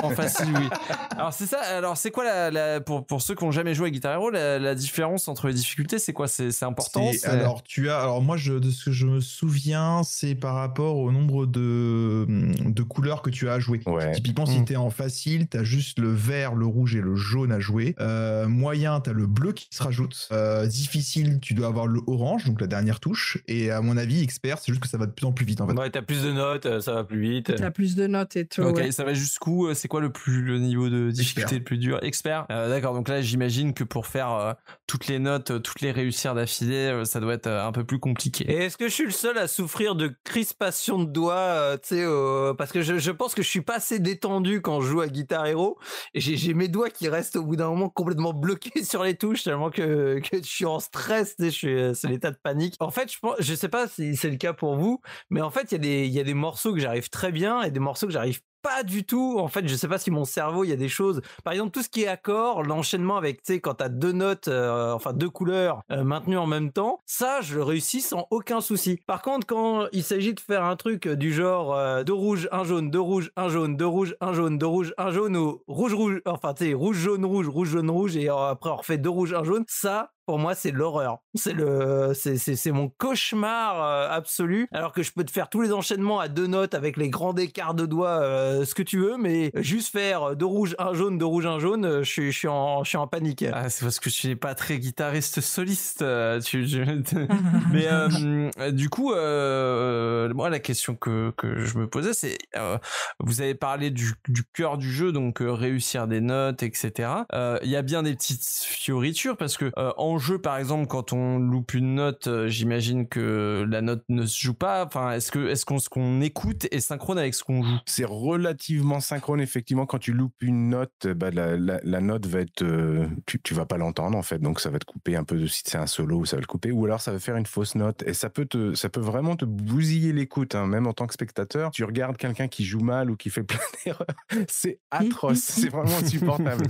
En 0.03 0.11
facile, 0.15 0.49
oui. 0.55 0.69
Alors 1.17 1.33
c'est 1.33 1.47
ça. 1.47 1.61
Alors 1.61 1.97
c'est 1.97 2.11
quoi 2.11 2.25
la, 2.25 2.51
la- 2.51 2.81
pour 2.81 3.07
pour 3.07 3.23
ceux 3.23 3.35
qui 3.35 3.45
ont 3.45 3.51
jamais 3.51 3.75
joué 3.75 3.89
à 3.89 3.91
Guitar 3.91 4.13
Hero, 4.15 4.31
la, 4.31 4.59
la 4.59 4.75
différence 4.75 5.29
entre 5.29 5.49
les 5.49 5.55
difficultés, 5.55 5.99
c'est 5.99 6.13
quoi? 6.13 6.29
C'est 6.29 6.51
c'est 6.53 6.65
important. 6.65 7.11
Alors 7.25 7.63
tu 7.63 7.89
as, 7.91 8.01
alors 8.01 8.23
moi 8.23 8.37
je, 8.37 8.55
de 8.55 8.71
ce 8.71 8.87
que 8.87 8.91
je 8.93 9.07
me 9.07 9.21
souviens, 9.21 10.03
c'est 10.05 10.35
par 10.35 10.55
rapport 10.55 10.97
au 10.99 11.11
nombre 11.13 11.47
de, 11.47 12.27
de 12.29 12.83
couleurs 12.83 13.23
que 13.23 13.31
tu 13.31 13.49
as 13.49 13.55
à 13.55 13.59
jouer. 13.61 13.81
Ouais. 13.87 14.13
Typiquement, 14.13 14.47
si 14.47 14.65
t'es 14.65 14.77
en 14.77 14.91
facile, 14.91 15.47
t'as 15.49 15.65
juste 15.65 15.99
le 15.99 16.13
vert, 16.13 16.55
le 16.55 16.67
rouge 16.67 16.95
et 16.97 17.01
le 17.01 17.15
jaune 17.17 17.53
à 17.53 17.61
jouer. 17.61 17.95
Euh, 18.01 18.49
moyen, 18.49 19.01
t'as 19.01 19.13
le 19.13 19.27
bleu 19.27 19.53
qui 19.53 19.69
se 19.71 19.83
rajoute. 19.83 20.29
Euh, 20.33 20.67
difficile, 20.67 21.39
tu 21.41 21.55
dois 21.55 21.69
avoir 21.69 21.87
le 21.87 22.01
orange, 22.07 22.45
donc 22.45 22.61
la 22.61 22.67
dernière 22.67 23.01
touche. 23.01 23.39
Et 23.49 23.71
à 23.71 23.81
mon 23.81 23.97
avis, 23.97 24.23
expert, 24.23 24.59
c'est 24.59 24.73
juste 24.73 24.83
que 24.83 24.89
ça 24.89 24.99
va 24.99 25.07
de 25.07 25.13
plus 25.13 25.27
en 25.27 25.33
plus 25.33 25.45
vite 25.47 25.61
en 25.61 25.67
fait. 25.67 25.75
Ouais, 25.75 25.91
t'as 26.03 26.15
plus 26.15 26.23
de 26.25 26.33
notes, 26.33 26.67
euh, 26.67 26.81
ça 26.81 26.93
va 26.95 27.05
plus 27.05 27.21
vite. 27.21 27.55
T'as 27.57 27.71
plus 27.71 27.95
de 27.95 28.07
notes 28.07 28.37
et 28.37 28.47
tout. 28.47 28.63
Ok, 28.63 28.77
ouais. 28.77 28.93
ça 28.93 29.05
va 29.05 29.15
jusqu'où 29.15 29.69
Euh, 29.69 29.75
C'est 29.75 29.89
quoi 29.89 30.01
le 30.01 30.11
plus 30.11 30.43
le 30.43 30.59
niveau 30.59 30.89
de 30.89 31.11
difficulté 31.11 31.43
Expert. 31.43 31.59
le 31.59 31.65
plus 31.65 31.79
dur? 31.79 31.99
Expert? 32.03 32.47
Euh, 32.51 32.69
D'accord. 32.69 32.95
Donc 32.95 33.09
là, 33.09 33.21
j'imagine 33.23 33.75
que 33.75 33.85
pour 33.85 34.07
faire 34.07 34.31
euh, 34.33 34.53
toutes 34.87 35.07
les 35.07 35.19
notes, 35.19 35.63
toutes 35.63 35.81
les 35.81 35.93
réussir 35.93 36.35
d'affilée, 36.35 36.89
euh, 36.91 37.05
ça 37.05 37.21
doit 37.21 37.35
être 37.35 37.47
euh, 37.47 37.67
un 37.67 37.73
peu 37.73 37.85
plus 37.85 37.99
compliqué. 37.99 38.45
Et 38.51 38.65
est-ce 38.65 38.77
que 38.77 38.89
je 38.89 38.93
suis 38.95 39.05
le 39.05 39.11
seul 39.11 39.39
à 39.39 39.49
souffrir 39.49 39.95
de 39.95 40.13
crispation 40.25 40.99
de 40.99 41.11
doigts, 41.11 41.35
euh, 41.35 41.77
tu 41.77 41.95
sais, 41.97 42.03
euh, 42.05 42.55
parce 42.55 42.73
que 42.73 42.83
je, 42.83 42.99
je 42.99 43.11
pense 43.11 43.35
que 43.35 43.43
je 43.43 43.49
suis 43.49 43.61
pas 43.63 43.77
assez 43.77 43.99
détendu 43.99 44.61
quand 44.61 44.81
je 44.81 44.89
joue 44.91 45.01
à 45.01 45.09
Guitar 45.09 45.47
Hero, 45.47 45.79
et 46.15 46.21
j'ai 46.21 46.55
mes 46.55 46.69
doigts 46.69 46.91
qui 46.91 47.09
restent 47.09 47.37
au 47.37 47.45
bout 47.45 47.57
d'un 47.57 47.69
moment 47.69 47.89
complètement 47.89 48.33
bloqués 48.33 48.83
sur 48.85 49.03
les 49.05 49.17
touches 49.17 49.45
tellement 49.45 49.71
que, 49.71 50.19
que 50.21 50.39
je 50.39 50.49
suis 50.49 50.65
en 50.67 50.81
stress, 50.81 51.37
tu 51.37 51.45
sais, 51.45 51.51
je 51.51 51.55
suis, 51.57 51.69
euh, 51.81 51.95
c'est 51.95 52.09
l'état 52.09 52.31
de 52.31 52.39
panique. 52.43 52.75
En 52.81 52.91
fait, 52.91 53.13
je 53.13 53.19
pense, 53.19 53.37
je 53.39 53.55
sais 53.55 53.69
pas 53.69 53.87
si 53.89 54.17
c'est 54.17 54.31
le 54.31 54.37
cas 54.37 54.53
pour 54.53 54.77
vous, 54.77 55.01
mais 55.31 55.41
en 55.41 55.51
fait, 55.51 55.71
il 55.71 55.73
y 55.73 55.75
a 55.77 55.79
des, 55.79 55.89
il 56.07 56.13
y 56.13 56.21
a 56.21 56.25
des 56.25 56.35
morceaux 56.35 56.73
que 56.73 56.81
j'arrive 56.81 57.09
très 57.11 57.33
bien 57.33 57.63
et 57.63 57.71
des 57.71 57.81
morceaux 57.81 58.07
que 58.07 58.13
j'arrive 58.13 58.41
pas 58.63 58.85
du 58.85 59.05
tout. 59.05 59.37
En 59.39 59.49
fait, 59.49 59.67
je 59.67 59.75
sais 59.75 59.89
pas 59.89 59.99
si 59.99 60.11
mon 60.11 60.25
cerveau, 60.25 60.65
il 60.65 60.71
y 60.71 60.73
a 60.73 60.77
des 60.77 60.89
choses. 60.89 61.21
Par 61.45 61.53
exemple, 61.53 61.73
tout 61.73 61.83
ce 61.83 61.89
qui 61.89 62.03
est 62.03 62.09
accord, 62.09 62.63
l'enchaînement 62.63 63.17
avec, 63.17 63.43
tu 63.43 63.55
sais, 63.55 63.61
quand 63.61 63.75
t'as 63.75 63.89
deux 63.89 64.13
notes, 64.13 64.49
euh, 64.49 64.93
enfin 64.93 65.13
deux 65.13 65.29
couleurs 65.29 65.83
euh, 65.91 66.05
maintenues 66.05 66.39
en 66.39 66.47
même 66.47 66.73
temps, 66.73 67.01
ça, 67.05 67.41
je 67.41 67.57
le 67.57 67.63
réussis 67.63 68.01
sans 68.01 68.27
aucun 68.31 68.61
souci. 68.61 69.01
Par 69.07 69.23
contre, 69.23 69.47
quand 69.47 69.87
il 69.93 70.05
s'agit 70.05 70.33
de 70.33 70.41
faire 70.41 70.65
un 70.65 70.77
truc 70.77 71.09
du 71.09 71.33
genre 71.33 71.75
euh, 71.75 72.05
deux 72.05 72.13
rouges, 72.15 72.49
un 72.53 72.65
jaune, 72.65 72.91
deux 72.91 73.01
rouges, 73.01 73.33
un 73.37 73.49
jaune, 73.49 73.77
deux 73.77 73.87
rouges, 73.87 74.15
un 74.21 74.33
jaune, 74.33 74.59
deux 74.59 74.67
rouges, 74.67 74.95
un 74.97 75.11
jaune, 75.11 75.37
ou 75.37 75.63
rouge, 75.67 75.95
rouge, 75.95 76.23
enfin, 76.27 76.55
tu 76.55 76.67
sais, 76.67 76.75
rouge, 76.75 76.97
jaune, 76.97 77.25
rouge, 77.25 77.49
rouge, 77.49 77.69
jaune, 77.69 77.91
rouge, 77.91 78.17
et 78.17 78.29
après 78.29 78.71
on 78.71 78.77
refait 78.77 78.99
deux 78.99 79.11
rouges, 79.11 79.35
un 79.35 79.45
jaune, 79.45 79.65
ça, 79.67 80.13
pour 80.27 80.39
moi, 80.39 80.55
c'est 80.55 80.71
l'horreur. 80.71 81.19
C'est 81.35 81.53
le, 81.53 82.13
c'est, 82.15 82.37
c'est, 82.39 82.57
c'est 82.57 82.71
mon 82.73 82.89
cauchemar 82.89 83.83
euh, 83.83 84.09
absolu. 84.11 84.69
Alors 84.73 84.93
que 84.93 85.03
je 85.03 85.13
peux 85.13 85.25
te 85.25 85.31
faire 85.31 85.49
tous 85.49 85.61
les 85.63 85.73
enchaînements 85.73 86.21
à 86.21 86.29
deux 86.29 86.47
notes 86.47 86.75
avec 86.75 86.97
les 86.97 87.09
grands 87.09 87.35
écarts 87.37 87.75
de 87.75 87.87
doigts, 87.87 88.21
euh, 88.23 88.65
ce 88.65 88.75
que 88.75 88.83
tu 88.83 88.99
veux, 88.99 89.17
mais 89.19 89.51
juste 89.57 89.91
faire 89.93 90.37
deux 90.37 90.47
rouges, 90.47 90.75
un 90.79 90.95
jaune, 90.95 91.19
deux 91.19 91.27
rouges, 91.27 91.47
un 91.47 91.59
jaune, 91.59 91.85
euh, 91.85 92.03
je 92.03 92.11
suis, 92.11 92.33
je 92.33 92.39
suis 92.39 92.49
en, 92.49 92.85
je 92.85 92.89
suis 92.91 92.99
en 92.99 93.07
panique. 93.07 93.45
Ah, 93.53 93.69
c'est 93.71 93.85
parce 93.85 93.99
que 94.01 94.11
tu 94.11 94.29
n'es 94.29 94.37
pas 94.37 94.55
très 94.55 94.79
guitariste 94.79 95.41
soliste. 95.41 96.03
euh, 96.03 96.41
tu, 96.41 96.67
tu- 96.67 96.83
Mais 97.73 97.87
euh, 97.89 98.71
du 98.71 98.89
coup, 98.91 99.13
euh, 99.13 100.33
moi, 100.35 100.51
la 100.51 100.59
question 100.61 100.95
que, 100.95 101.33
que 101.37 101.65
je 101.65 101.79
me 101.79 101.87
posais, 101.89 102.13
c'est 102.15 102.39
euh, 102.57 102.79
vous 103.21 103.41
avez 103.41 103.55
parlé 103.55 103.91
du, 103.91 104.13
du 104.29 104.45
cœur 104.45 104.79
du 104.79 104.91
jeu, 104.93 105.13
donc 105.13 105.41
euh, 105.43 105.51
réussir 105.53 106.07
des 106.07 106.21
notes, 106.21 106.63
etc. 106.63 107.09
Euh, 107.33 107.59
Il 107.63 107.71
y 107.71 107.77
a 107.77 107.83
bien 107.83 108.03
des 108.03 108.15
petites 108.15 108.45
fioritures 108.45 109.37
parce 109.37 109.57
que 109.57 109.73
euh, 109.79 109.93
en 109.97 110.12
en 110.13 110.19
jeu, 110.19 110.39
par 110.39 110.57
exemple, 110.59 110.87
quand 110.87 111.13
on 111.13 111.39
loupe 111.39 111.75
une 111.75 111.95
note, 111.95 112.27
euh, 112.27 112.49
j'imagine 112.49 113.09
que 113.09 113.67
la 113.69 113.81
note 113.81 114.05
ne 114.09 114.27
se 114.27 114.41
joue 114.41 114.55
pas. 114.55 114.85
Enfin, 114.87 115.13
est-ce 115.13 115.31
que 115.33 115.49
est-ce 115.49 115.65
qu'on 115.65 115.79
ce 115.79 115.89
qu'on 115.89 116.21
écoute 116.21 116.67
est 116.71 116.81
synchrone 116.81 117.19
avec 117.19 117.35
ce 117.35 117.45
qu'on 117.45 117.63
joue? 117.63 117.77
C'est 117.87 118.05
relativement 118.05 119.01
synchrone, 119.01 119.41
effectivement. 119.41 119.87
Quand 119.87 119.99
tu 119.99 120.13
loupes 120.13 120.35
une 120.43 120.69
note, 120.71 121.07
bah, 121.07 121.31
la, 121.31 121.57
la, 121.57 121.81
la 121.83 122.01
note 122.01 122.27
va 122.27 122.41
être. 122.41 122.63
euh, 122.63 123.07
tu, 123.27 123.41
tu 123.41 123.55
vas 123.55 123.67
pas 123.67 123.77
l'entendre, 123.79 124.17
en 124.19 124.23
fait. 124.23 124.39
Donc, 124.39 124.61
ça 124.61 124.71
va 124.71 124.79
te 124.79 124.85
couper 124.85 125.17
un 125.17 125.25
peu. 125.25 125.37
de- 125.39 125.47
Si 125.47 125.63
c'est 125.67 125.79
un 125.79 125.87
solo, 125.87 126.25
ça 126.25 126.37
va 126.37 126.41
le 126.41 126.47
couper. 126.47 126.71
Ou 126.73 126.85
alors, 126.85 127.01
ça 127.01 127.13
va 127.13 127.19
faire 127.19 127.37
une 127.37 127.47
fausse 127.47 127.75
note. 127.75 128.03
Et 128.07 128.15
ça 128.15 128.31
peut, 128.31 128.47
te, 128.47 128.75
ça 128.75 128.89
peut 128.89 129.01
vraiment 129.01 129.37
te 129.37 129.45
bousiller 129.45 130.13
l'écoute, 130.13 130.55
hein, 130.55 130.67
même 130.67 130.87
en 130.87 130.93
tant 130.93 131.07
que 131.07 131.15
spectateur. 131.15 131.71
Tu 131.71 131.85
regardes 131.85 132.17
quelqu'un 132.17 132.49
qui 132.49 132.65
joue 132.65 132.81
mal 132.81 133.11
ou 133.11 133.17
qui 133.17 133.31
fait 133.31 133.43
plein 133.45 133.59
d'erreurs. 133.85 134.07
C'est 134.49 134.79
atroce. 134.91 135.39
c'est 135.43 135.69
vraiment 135.69 135.97
insupportable. 135.97 136.65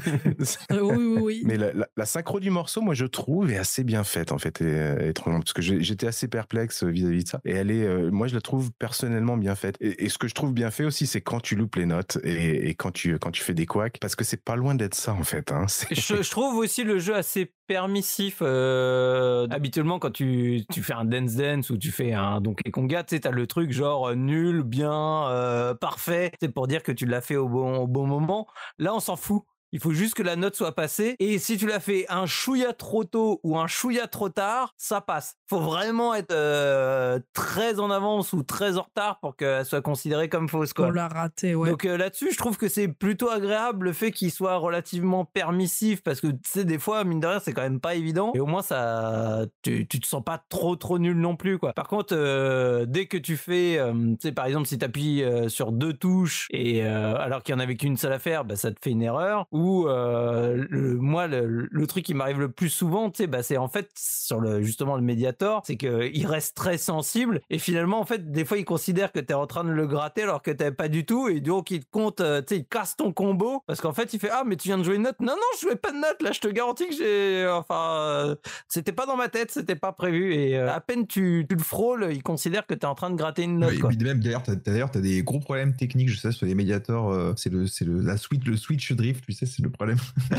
Oui, 0.70 0.78
oui, 0.80 1.18
oui. 1.20 1.43
Mais 1.45 1.57
la, 1.57 1.72
la- 1.72 1.88
la 1.97 2.07
synchro 2.07 2.40
du 2.40 2.51
morceau, 2.51 2.80
moi, 2.80 2.95
je 2.95 3.05
trouve, 3.07 3.22
est 3.49 3.57
assez 3.57 3.85
bien 3.85 4.05
faite, 4.05 4.33
en 4.33 4.39
fait, 4.39 4.61
et, 4.61 4.64
euh, 4.64 5.09
étrangement, 5.11 5.41
parce 5.41 5.53
que 5.53 5.62
j'étais 5.62 6.07
assez 6.07 6.28
perplexe 6.28 6.85
vis-à-vis 6.85 7.24
de 7.24 7.28
ça. 7.28 7.41
Et 7.45 7.53
elle 7.53 7.70
est, 7.70 7.85
euh, 7.85 8.11
moi, 8.11 8.26
je 8.26 8.35
la 8.35 8.41
trouve 8.41 8.70
personnellement 8.72 9.37
bien 9.37 9.55
faite. 9.55 9.76
Et, 9.80 10.09
ce 10.09 10.18
que 10.18 10.28
je 10.28 10.35
trouve 10.35 10.53
bien 10.53 10.70
fait 10.70 10.85
aussi, 10.85 11.07
c'est 11.07 11.20
quand 11.20 11.41
tu 11.41 11.57
loupes 11.57 11.76
les 11.76 11.87
notes 11.87 12.18
et, 12.22 12.74
quand 12.74 12.91
tu 12.91 13.18
quand 13.18 13.30
tu 13.30 13.43
fais 13.43 13.55
des 13.55 13.66
couacs, 13.66 13.99
parce 14.01 14.14
que 14.14 14.24
c'est 14.24 14.43
pas 14.43 14.57
loin 14.57 14.74
d'être 14.74 14.95
ça, 14.95 15.14
en 15.14 15.22
fait. 15.22 15.53
Hein. 15.53 15.66
Je, 15.91 16.30
trouve 16.30 16.57
aussi 16.57 16.85
le 16.85 16.99
jeu 16.99 17.14
assez 17.14 17.53
permissif. 17.66 18.39
euh, 18.43 19.47
habituellement, 19.51 19.99
quand 19.99 20.11
tu, 20.11 20.62
tu 20.70 20.83
fais 20.83 20.93
un 20.93 21.05
Dance 21.05 21.35
Dance 21.37 21.70
ou 21.70 21.78
tu 21.78 21.91
fais 21.91 22.12
un 22.12 22.41
Donkey 22.41 22.70
Konga, 22.70 23.03
tu 23.05 23.16
sais, 23.16 23.20
t'as 23.20 23.30
le 23.30 23.47
truc 23.47 23.72
genre 23.72 24.09
euh, 24.09 24.14
nul, 24.14 24.62
bien, 24.62 25.28
euh, 25.28 25.74
parfait. 25.74 26.33
C'est 26.41 26.53
pour 26.53 26.66
dire 26.66 26.83
que 26.83 26.93
tu 26.93 27.07
l'as 27.07 27.20
fait 27.20 27.37
au 27.37 27.49
bon, 27.49 27.78
au 27.78 27.87
bon 27.87 28.07
moment. 28.07 28.47
Là, 28.78 28.95
on 28.95 29.01
s'en 29.01 29.16
fout. 29.16 29.45
Il 29.73 29.81
faut 29.81 29.93
juste 29.93 30.14
que 30.14 30.23
la 30.23 30.37
note 30.37 30.55
soit 30.55 30.75
passée. 30.75 31.16
Et 31.18 31.39
si 31.39 31.57
tu 31.57 31.66
l'as 31.66 31.81
fait 31.81 32.05
un 32.11 32.27
chouïa 32.27 32.75
trop 32.75 33.05
tôt 33.05 33.41
ou 33.43 33.59
un 33.59 33.66
chouïa 33.66 34.07
trop 34.07 34.29
tard, 34.29 34.75
ça 34.77 35.01
passe. 35.01 35.37
Faut 35.49 35.61
vraiment 35.61 36.14
être 36.14 36.33
euh, 36.33 37.18
très 37.33 37.81
en 37.81 37.91
avance 37.91 38.35
ou 38.35 38.43
très 38.43 38.77
en 38.77 38.83
retard 38.83 39.18
pour 39.20 39.35
qu'elle 39.35 39.64
soit 39.64 39.81
considérée 39.81 40.29
comme 40.29 40.49
fausse. 40.49 40.75
Quoi. 40.75 40.89
On 40.89 40.91
l'a 40.91 41.09
raté, 41.09 41.55
ouais. 41.55 41.70
Donc 41.70 41.87
euh, 41.87 41.97
là-dessus, 41.97 42.33
je 42.33 42.37
trouve 42.37 42.59
que 42.59 42.68
c'est 42.68 42.89
plutôt 42.89 43.31
agréable 43.31 43.87
le 43.87 43.93
fait 43.95 44.12
qu'il 44.12 44.31
soit 44.31 44.57
relativement 44.57 45.25
permissif 45.25 46.03
parce 46.03 46.20
que 46.20 46.27
tu 46.27 46.39
sais 46.45 46.64
des 46.64 46.79
fois 46.79 47.05
mine 47.05 47.20
de 47.20 47.27
rien 47.27 47.41
c'est 47.41 47.53
quand 47.53 47.62
même 47.62 47.81
pas 47.81 47.95
évident 47.95 48.33
et 48.35 48.41
au 48.41 48.47
moins 48.47 48.62
ça 48.62 49.47
tu, 49.62 49.87
tu 49.89 50.01
te 50.01 50.07
sens 50.07 50.23
pas 50.23 50.43
trop 50.49 50.77
trop 50.77 50.99
nul 50.99 51.18
non 51.18 51.37
plus 51.37 51.59
quoi. 51.59 51.73
Par 51.73 51.89
contre 51.89 52.14
euh, 52.14 52.85
dès 52.87 53.07
que 53.07 53.16
tu 53.16 53.37
fais 53.37 53.81
tu 53.93 54.16
sais 54.20 54.33
par 54.33 54.47
exemple 54.47 54.66
si 54.66 54.79
tu 54.79 54.85
appuies 54.85 55.25
sur 55.49 55.73
deux 55.73 55.95
touches 55.95 56.49
et 56.51 56.83
alors 56.85 57.43
qu'il 57.43 57.55
y 57.55 57.57
en 57.57 57.61
avait 57.61 57.77
qu'une 57.77 57.97
seule 57.97 58.12
à 58.12 58.18
faire, 58.18 58.45
bah, 58.45 58.57
ça 58.57 58.70
te 58.70 58.79
fait 58.83 58.91
une 58.91 59.03
erreur 59.03 59.47
ou 59.51 59.62
euh, 59.89 60.65
le- 60.71 60.97
moi 60.97 61.27
le, 61.27 61.69
le 61.71 61.87
truc 61.87 62.05
qui 62.05 62.15
m'arrive 62.15 62.39
le 62.41 62.51
plus 62.51 62.69
souvent 62.69 63.11
tu 63.11 63.19
sais 63.23 63.27
bah 63.27 63.43
c'est 63.43 63.57
en 63.57 63.69
fait 63.69 63.91
sur 63.97 64.41
le 64.41 64.63
justement 64.63 64.97
le 64.97 65.03
médiator, 65.03 65.63
c'est 65.67 65.77
que 65.77 66.11
il 66.13 66.27
reste 66.27 66.57
très 66.57 66.79
sensible 66.79 67.41
et 67.51 67.59
finalement 67.59 68.01
en 68.01 68.05
fait 68.07 68.31
des 68.31 68.45
fois 68.45 68.59
il 68.59 68.65
considère 68.65 69.13
que 69.13 69.21
tu 69.21 69.27
es 69.33 69.35
en 69.35 69.47
train 69.47 69.65
de 69.65 69.71
le 69.71 69.87
gratter 69.87 70.23
alors 70.23 70.43
que 70.43 70.51
t'avais 70.51 70.73
pas 70.73 70.89
du 70.89 71.05
tout 71.05 71.29
et 71.29 71.41
donc 71.41 71.71
il 71.71 71.81
te 71.81 71.91
compte 71.91 72.21
euh, 72.21 72.41
tu 72.41 72.55
sais 72.55 72.61
il 72.61 72.67
casse 72.67 72.97
ton 72.97 73.13
combo 73.13 73.63
parce 73.67 73.81
qu'en 73.81 73.93
fait 73.93 74.13
il 74.15 74.21
fait 74.21 74.31
ah 74.31 74.43
mais 74.47 74.57
tu 74.57 74.69
viens 74.69 74.79
de 74.79 74.83
jouer 74.85 74.97
une 74.97 75.03
note 75.03 75.21
non 75.21 75.33
non 75.35 75.43
je 75.57 75.61
jouais 75.63 75.77
pas 75.77 75.93
de 75.93 75.97
note 75.99 76.23
là 76.23 76.33
je 76.33 76.41
te 76.41 76.49
garantis 76.49 76.89
que 76.89 76.95
j'ai 76.95 77.47
enfin 77.49 77.97
euh, 78.01 78.35
c'était 78.69 78.93
pas 78.93 79.07
dans 79.07 79.17
ma 79.17 79.29
tête 79.29 79.51
c'était 79.51 79.77
pas 79.77 79.93
prévu 79.93 80.35
et 80.35 80.57
euh, 80.57 80.73
à 80.73 80.81
peine 80.81 81.07
tu, 81.07 81.47
tu 81.49 81.55
le 81.57 81.63
frôles 81.63 82.09
il 82.13 82.23
considère 82.23 82.67
que 82.67 82.75
tu 82.75 82.81
es 82.81 82.85
en 82.87 82.95
train 82.95 83.11
de 83.11 83.17
gratter 83.17 83.43
une 83.43 83.59
note 83.59 83.71
Oui, 83.73 83.79
quoi. 83.79 83.91
oui, 83.91 83.97
même 84.03 84.21
d'ailleurs, 84.21 84.43
t'as, 84.43 84.55
d'ailleurs, 84.55 84.91
t'as 84.91 85.01
des 85.01 85.23
gros 85.23 85.41
problèmes 85.41 85.75
techniques, 85.75 86.09
je 86.09 86.19
sais, 86.19 86.33
sur 86.33 86.47
les 86.47 86.55
médiators. 86.55 87.11
euh, 87.13 87.33
c'est 87.37 87.51
le, 87.51 87.67
c'est 87.67 87.85
le, 87.85 88.01
la 88.01 88.17
switch, 88.17 88.45
le 88.45 88.57
switch 88.57 88.93
drift, 88.93 89.25
tu 89.25 89.33
sais, 89.33 89.47
c'est 89.57 89.62
le 89.62 89.70
problème. 89.70 89.98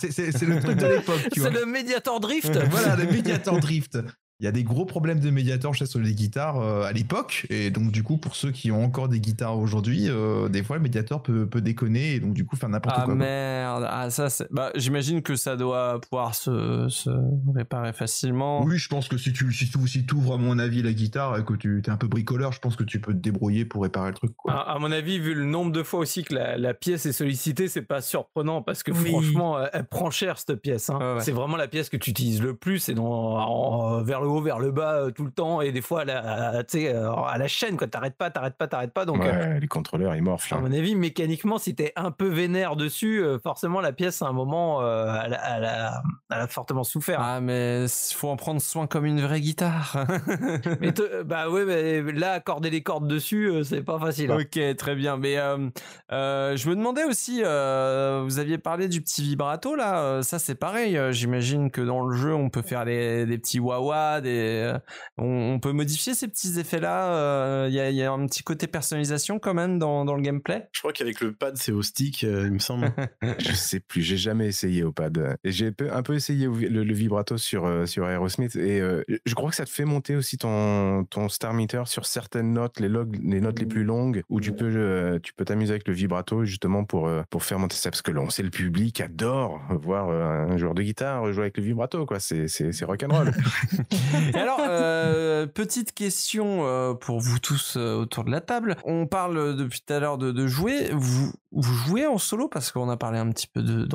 C'est, 0.00 0.42
le 0.42 0.60
truc 0.60 0.76
de 0.76 0.86
l'époque, 0.86 1.20
c'est 1.32 1.50
le 1.50 1.64
médiator 1.66 2.20
drift 2.20 2.56
voilà, 2.70 2.96
le 2.96 3.04
médiator 3.04 3.58
drift. 3.58 3.98
Il 4.44 4.46
y 4.46 4.48
a 4.48 4.52
des 4.52 4.62
gros 4.62 4.84
problèmes 4.84 5.20
de 5.20 5.30
médiator, 5.30 5.74
sais, 5.74 5.86
sur 5.86 6.00
les 6.00 6.12
guitares 6.12 6.58
euh, 6.60 6.82
à 6.84 6.92
l'époque. 6.92 7.46
Et 7.48 7.70
donc, 7.70 7.90
du 7.92 8.02
coup, 8.02 8.18
pour 8.18 8.36
ceux 8.36 8.50
qui 8.50 8.70
ont 8.70 8.84
encore 8.84 9.08
des 9.08 9.18
guitares 9.18 9.58
aujourd'hui, 9.58 10.04
euh, 10.10 10.50
des 10.50 10.62
fois, 10.62 10.76
le 10.76 10.82
médiator 10.82 11.22
peut, 11.22 11.46
peut 11.46 11.62
déconner 11.62 12.16
et 12.16 12.20
donc, 12.20 12.34
du 12.34 12.44
coup, 12.44 12.54
faire 12.54 12.68
n'importe 12.68 12.94
Ah 12.98 13.04
quoi. 13.06 13.14
quoi. 13.14 13.24
merde, 13.24 13.86
ah 13.88 14.10
ça 14.10 14.28
c'est. 14.28 14.46
Bah 14.52 14.70
j'imagine 14.74 15.22
que 15.22 15.34
ça 15.34 15.56
doit 15.56 15.98
pouvoir 15.98 16.34
se, 16.34 16.88
se 16.90 17.08
réparer 17.54 17.94
facilement. 17.94 18.62
Oui, 18.64 18.76
je 18.76 18.88
pense 18.88 19.08
que 19.08 19.16
si 19.16 19.32
tu 19.32 19.50
si 19.50 19.70
tu 19.70 19.78
si 19.88 20.06
ouvres 20.14 20.34
à 20.34 20.36
mon 20.36 20.58
avis 20.58 20.82
la 20.82 20.92
guitare 20.92 21.38
et 21.38 21.44
que 21.44 21.54
tu 21.54 21.80
es 21.82 21.88
un 21.88 21.96
peu 21.96 22.06
bricoleur, 22.08 22.52
je 22.52 22.58
pense 22.60 22.76
que 22.76 22.84
tu 22.84 23.00
peux 23.00 23.12
te 23.14 23.18
débrouiller 23.18 23.64
pour 23.64 23.82
réparer 23.84 24.08
le 24.08 24.14
truc. 24.14 24.32
Quoi. 24.36 24.52
À, 24.52 24.74
à 24.74 24.78
mon 24.78 24.92
avis, 24.92 25.18
vu 25.18 25.32
le 25.32 25.46
nombre 25.46 25.72
de 25.72 25.82
fois 25.82 26.00
aussi 26.00 26.22
que 26.22 26.34
la, 26.34 26.58
la 26.58 26.74
pièce 26.74 27.06
est 27.06 27.12
sollicitée, 27.12 27.68
c'est 27.68 27.80
pas 27.80 28.02
surprenant 28.02 28.60
parce 28.60 28.82
que 28.82 28.92
Oui. 28.92 29.08
franchement, 29.10 29.56
euh, 29.56 29.66
elle 29.72 29.86
prend 29.86 30.10
cher 30.10 30.36
cette 30.38 30.60
pièce. 30.60 30.90
hein. 30.90 30.98
Ouais. 31.14 31.20
C'est 31.20 31.32
vraiment 31.32 31.56
la 31.56 31.66
pièce 31.68 31.88
que 31.88 31.96
tu 31.96 32.10
utilises 32.10 32.42
le 32.42 32.54
plus, 32.54 32.78
c'est 32.80 32.92
dans 32.94 33.04
en- 33.06 34.02
vers 34.02 34.20
le 34.20 34.26
haut, 34.28 34.33
vers 34.40 34.58
le 34.58 34.70
bas 34.70 34.94
euh, 34.94 35.10
tout 35.10 35.24
le 35.24 35.30
temps 35.30 35.60
et 35.60 35.72
des 35.72 35.80
fois 35.82 36.02
à 36.02 36.04
la, 36.04 36.48
à- 36.58 36.64
tu 36.64 36.78
sais, 36.80 36.94
euh, 36.94 37.12
à 37.12 37.38
la 37.38 37.48
chaîne 37.48 37.76
quoi. 37.76 37.86
T'arrêtes 37.86 38.16
pas, 38.16 38.30
t'arrêtes 38.30 38.56
pas, 38.56 38.66
t'arrêtes 38.68 38.92
pas. 38.92 39.04
Donc 39.04 39.24
euh, 39.24 39.54
Ouais, 39.54 39.60
les 39.60 39.66
contrôleurs, 39.68 40.14
ils 40.16 40.22
morflent. 40.22 40.52
à 40.54 40.56
hein. 40.56 40.60
mon 40.60 40.72
avis, 40.72 40.94
mécaniquement, 40.94 41.58
si 41.58 41.74
t'es 41.74 41.92
un 41.96 42.10
peu 42.10 42.28
vénère 42.28 42.76
dessus, 42.76 43.22
euh, 43.22 43.38
forcément 43.38 43.80
la 43.80 43.92
pièce 43.92 44.22
à 44.22 44.26
un 44.26 44.32
moment, 44.32 44.82
euh, 44.82 45.06
elle, 45.24 45.34
a- 45.34 45.56
elle 45.56 45.64
a, 45.64 46.02
elle 46.30 46.40
a 46.40 46.46
fortement 46.46 46.84
souffert. 46.84 47.20
Ah 47.22 47.40
mais 47.40 47.84
il 47.84 48.14
faut 48.14 48.28
en 48.28 48.36
prendre 48.36 48.60
soin 48.60 48.86
comme 48.86 49.04
une 49.06 49.20
vraie 49.20 49.40
guitare. 49.40 50.06
Mais 50.80 50.92
te- 50.92 51.22
bah 51.22 51.48
ouais, 51.48 51.64
mais 51.64 52.02
là 52.12 52.32
accorder 52.32 52.70
les 52.70 52.82
cordes 52.82 53.06
dessus, 53.08 53.46
euh, 53.50 53.62
c'est 53.62 53.82
pas 53.82 53.98
facile. 53.98 54.30
hein. 54.30 54.38
Ok, 54.40 54.76
très 54.76 54.94
bien. 54.94 55.16
Mais 55.16 55.38
euh, 55.38 55.68
euh, 56.12 56.56
je 56.56 56.68
me 56.68 56.74
demandais 56.76 57.04
aussi, 57.04 57.42
euh, 57.44 58.22
vous 58.24 58.38
aviez 58.38 58.58
parlé 58.58 58.88
du 58.88 59.00
petit 59.00 59.22
vibrato 59.22 59.74
là. 59.76 59.98
euh, 60.02 60.22
ça 60.22 60.38
c'est 60.38 60.54
pareil. 60.54 60.96
euh, 60.96 61.12
J'imagine 61.12 61.70
que 61.70 61.80
dans 61.80 62.04
le 62.06 62.16
jeu, 62.16 62.34
on 62.34 62.50
peut 62.50 62.62
faire 62.62 62.84
des, 62.84 63.26
des 63.26 63.38
petits 63.38 63.60
wah 63.60 64.13
des, 64.20 64.62
euh, 64.64 64.78
on, 65.18 65.54
on 65.54 65.60
peut 65.60 65.72
modifier 65.72 66.14
ces 66.14 66.28
petits 66.28 66.58
effets 66.58 66.80
là. 66.80 67.66
Il 67.68 67.74
y, 67.74 67.80
a, 67.80 67.90
il 67.90 67.96
y 67.96 68.02
a 68.02 68.12
un 68.12 68.26
petit 68.26 68.42
côté 68.42 68.66
personnalisation 68.66 69.38
quand 69.38 69.54
même 69.54 69.78
dans, 69.78 70.04
dans 70.04 70.14
le 70.14 70.22
gameplay? 70.22 70.68
Je 70.72 70.80
crois 70.80 70.92
qu'avec 70.92 71.20
le 71.20 71.32
pad, 71.32 71.56
c'est 71.56 71.72
au 71.72 71.82
stick, 71.82 72.24
euh, 72.24 72.46
il 72.46 72.52
me 72.52 72.58
semble. 72.58 72.92
Je 73.38 73.52
sais 73.52 73.80
plus, 73.80 74.02
j'ai 74.02 74.16
jamais 74.16 74.46
essayé 74.46 74.82
au 74.84 74.92
pad. 74.92 75.38
Et 75.44 75.50
J'ai 75.50 75.72
un 75.90 76.02
peu 76.02 76.14
essayé 76.14 76.46
le, 76.46 76.84
le 76.84 76.94
vibrato 76.94 77.36
sur, 77.38 77.66
euh, 77.66 77.86
sur 77.86 78.08
Aerosmith 78.08 78.56
et 78.56 78.80
euh, 78.80 79.02
je 79.24 79.34
crois 79.34 79.50
que 79.50 79.56
ça 79.56 79.64
te 79.64 79.70
fait 79.70 79.84
monter 79.84 80.16
aussi 80.16 80.38
ton, 80.38 81.04
ton 81.04 81.28
star 81.28 81.54
meter 81.54 81.82
sur 81.86 82.06
certaines 82.06 82.52
notes, 82.52 82.80
les, 82.80 82.88
log, 82.88 83.18
les 83.22 83.40
notes 83.40 83.58
les 83.58 83.66
plus 83.66 83.84
longues, 83.84 84.22
où 84.28 84.40
tu 84.40 84.52
peux 84.52 84.70
euh, 84.74 85.18
tu 85.22 85.32
peux 85.32 85.44
t'amuser 85.44 85.72
avec 85.72 85.88
le 85.88 85.94
vibrato 85.94 86.44
justement 86.44 86.84
pour, 86.84 87.08
euh, 87.08 87.22
pour 87.30 87.44
faire 87.44 87.58
monter 87.58 87.76
ça. 87.76 87.90
Parce 87.90 88.02
que 88.02 88.10
là, 88.10 88.20
on 88.20 88.30
sait, 88.30 88.42
le 88.42 88.50
public 88.50 89.00
adore 89.00 89.60
voir 89.70 90.08
euh, 90.08 90.46
un 90.52 90.56
joueur 90.56 90.74
de 90.74 90.82
guitare 90.82 91.32
jouer 91.32 91.44
avec 91.44 91.56
le 91.56 91.62
vibrato, 91.62 92.06
quoi. 92.06 92.20
C'est, 92.20 92.48
c'est, 92.48 92.72
c'est 92.72 92.84
rock'n'roll. 92.84 93.32
Et 94.34 94.38
alors, 94.38 94.60
euh, 94.60 95.46
petite 95.46 95.92
question 95.92 96.66
euh, 96.66 96.94
pour 96.94 97.20
vous 97.20 97.38
tous 97.38 97.76
euh, 97.76 97.94
autour 97.94 98.24
de 98.24 98.30
la 98.30 98.40
table. 98.40 98.76
On 98.84 99.06
parle 99.06 99.56
depuis 99.56 99.80
tout 99.80 99.92
à 99.92 100.00
l'heure 100.00 100.18
de, 100.18 100.46
jouer. 100.46 100.90
Vous, 100.92 101.32
vous 101.52 101.74
jouez 101.74 102.06
en 102.06 102.18
solo? 102.18 102.48
Parce 102.48 102.70
qu'on 102.72 102.88
a 102.88 102.96
parlé 102.96 103.18
un 103.18 103.30
petit 103.30 103.46
peu 103.46 103.62
de- 103.62 103.88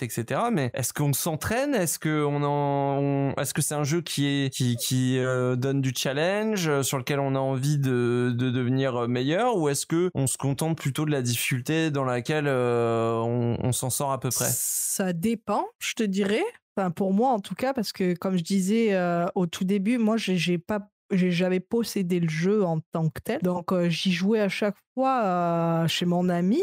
etc. 0.00 0.40
Mais 0.52 0.70
est-ce 0.74 0.92
qu'on 0.92 1.12
s'entraîne? 1.12 1.74
Est-ce 1.74 1.98
que 1.98 2.24
on 2.24 2.42
en, 2.42 3.34
est-ce 3.40 3.54
que 3.54 3.62
c'est 3.62 3.74
un 3.74 3.84
jeu 3.84 4.00
qui 4.00 4.50
donne 5.56 5.80
du 5.80 5.92
challenge 5.94 6.82
sur 6.82 6.98
lequel 6.98 7.20
on 7.20 7.34
a 7.34 7.38
envie 7.38 7.78
de, 7.78 8.32
de 8.36 8.50
devenir 8.50 9.08
meilleur, 9.08 9.56
ou 9.56 9.68
est-ce 9.68 9.86
que 9.86 10.10
on 10.14 10.26
se 10.26 10.38
contente 10.38 10.78
plutôt 10.78 11.04
de 11.04 11.10
la 11.10 11.22
difficulté 11.22 11.90
dans 11.90 12.04
laquelle 12.04 12.48
on 12.48 13.72
s'en 13.72 13.90
sort 13.90 14.12
à 14.12 14.20
peu 14.20 14.30
près? 14.30 14.48
Ça 14.50 15.12
dépend, 15.12 15.66
je 15.80 15.94
te 15.94 16.02
dirais. 16.02 16.44
Pour 16.96 17.12
moi, 17.12 17.30
en 17.30 17.40
tout 17.40 17.54
cas, 17.54 17.72
parce 17.72 17.92
que 17.92 18.14
comme 18.14 18.36
je 18.36 18.42
disais 18.42 18.94
euh, 18.94 19.26
au 19.34 19.46
tout 19.46 19.64
début, 19.64 19.98
moi, 19.98 20.16
j'ai 20.16 20.36
j'ai 20.36 20.58
pas, 20.58 20.90
j'ai 21.10 21.30
jamais 21.30 21.60
possédé 21.60 22.18
le 22.18 22.28
jeu 22.28 22.64
en 22.64 22.80
tant 22.80 23.08
que 23.10 23.20
tel. 23.22 23.40
Donc, 23.42 23.72
euh, 23.72 23.88
j'y 23.88 24.12
jouais 24.12 24.40
à 24.40 24.48
chaque 24.48 24.76
chez 25.88 26.06
mon 26.06 26.28
ami. 26.28 26.62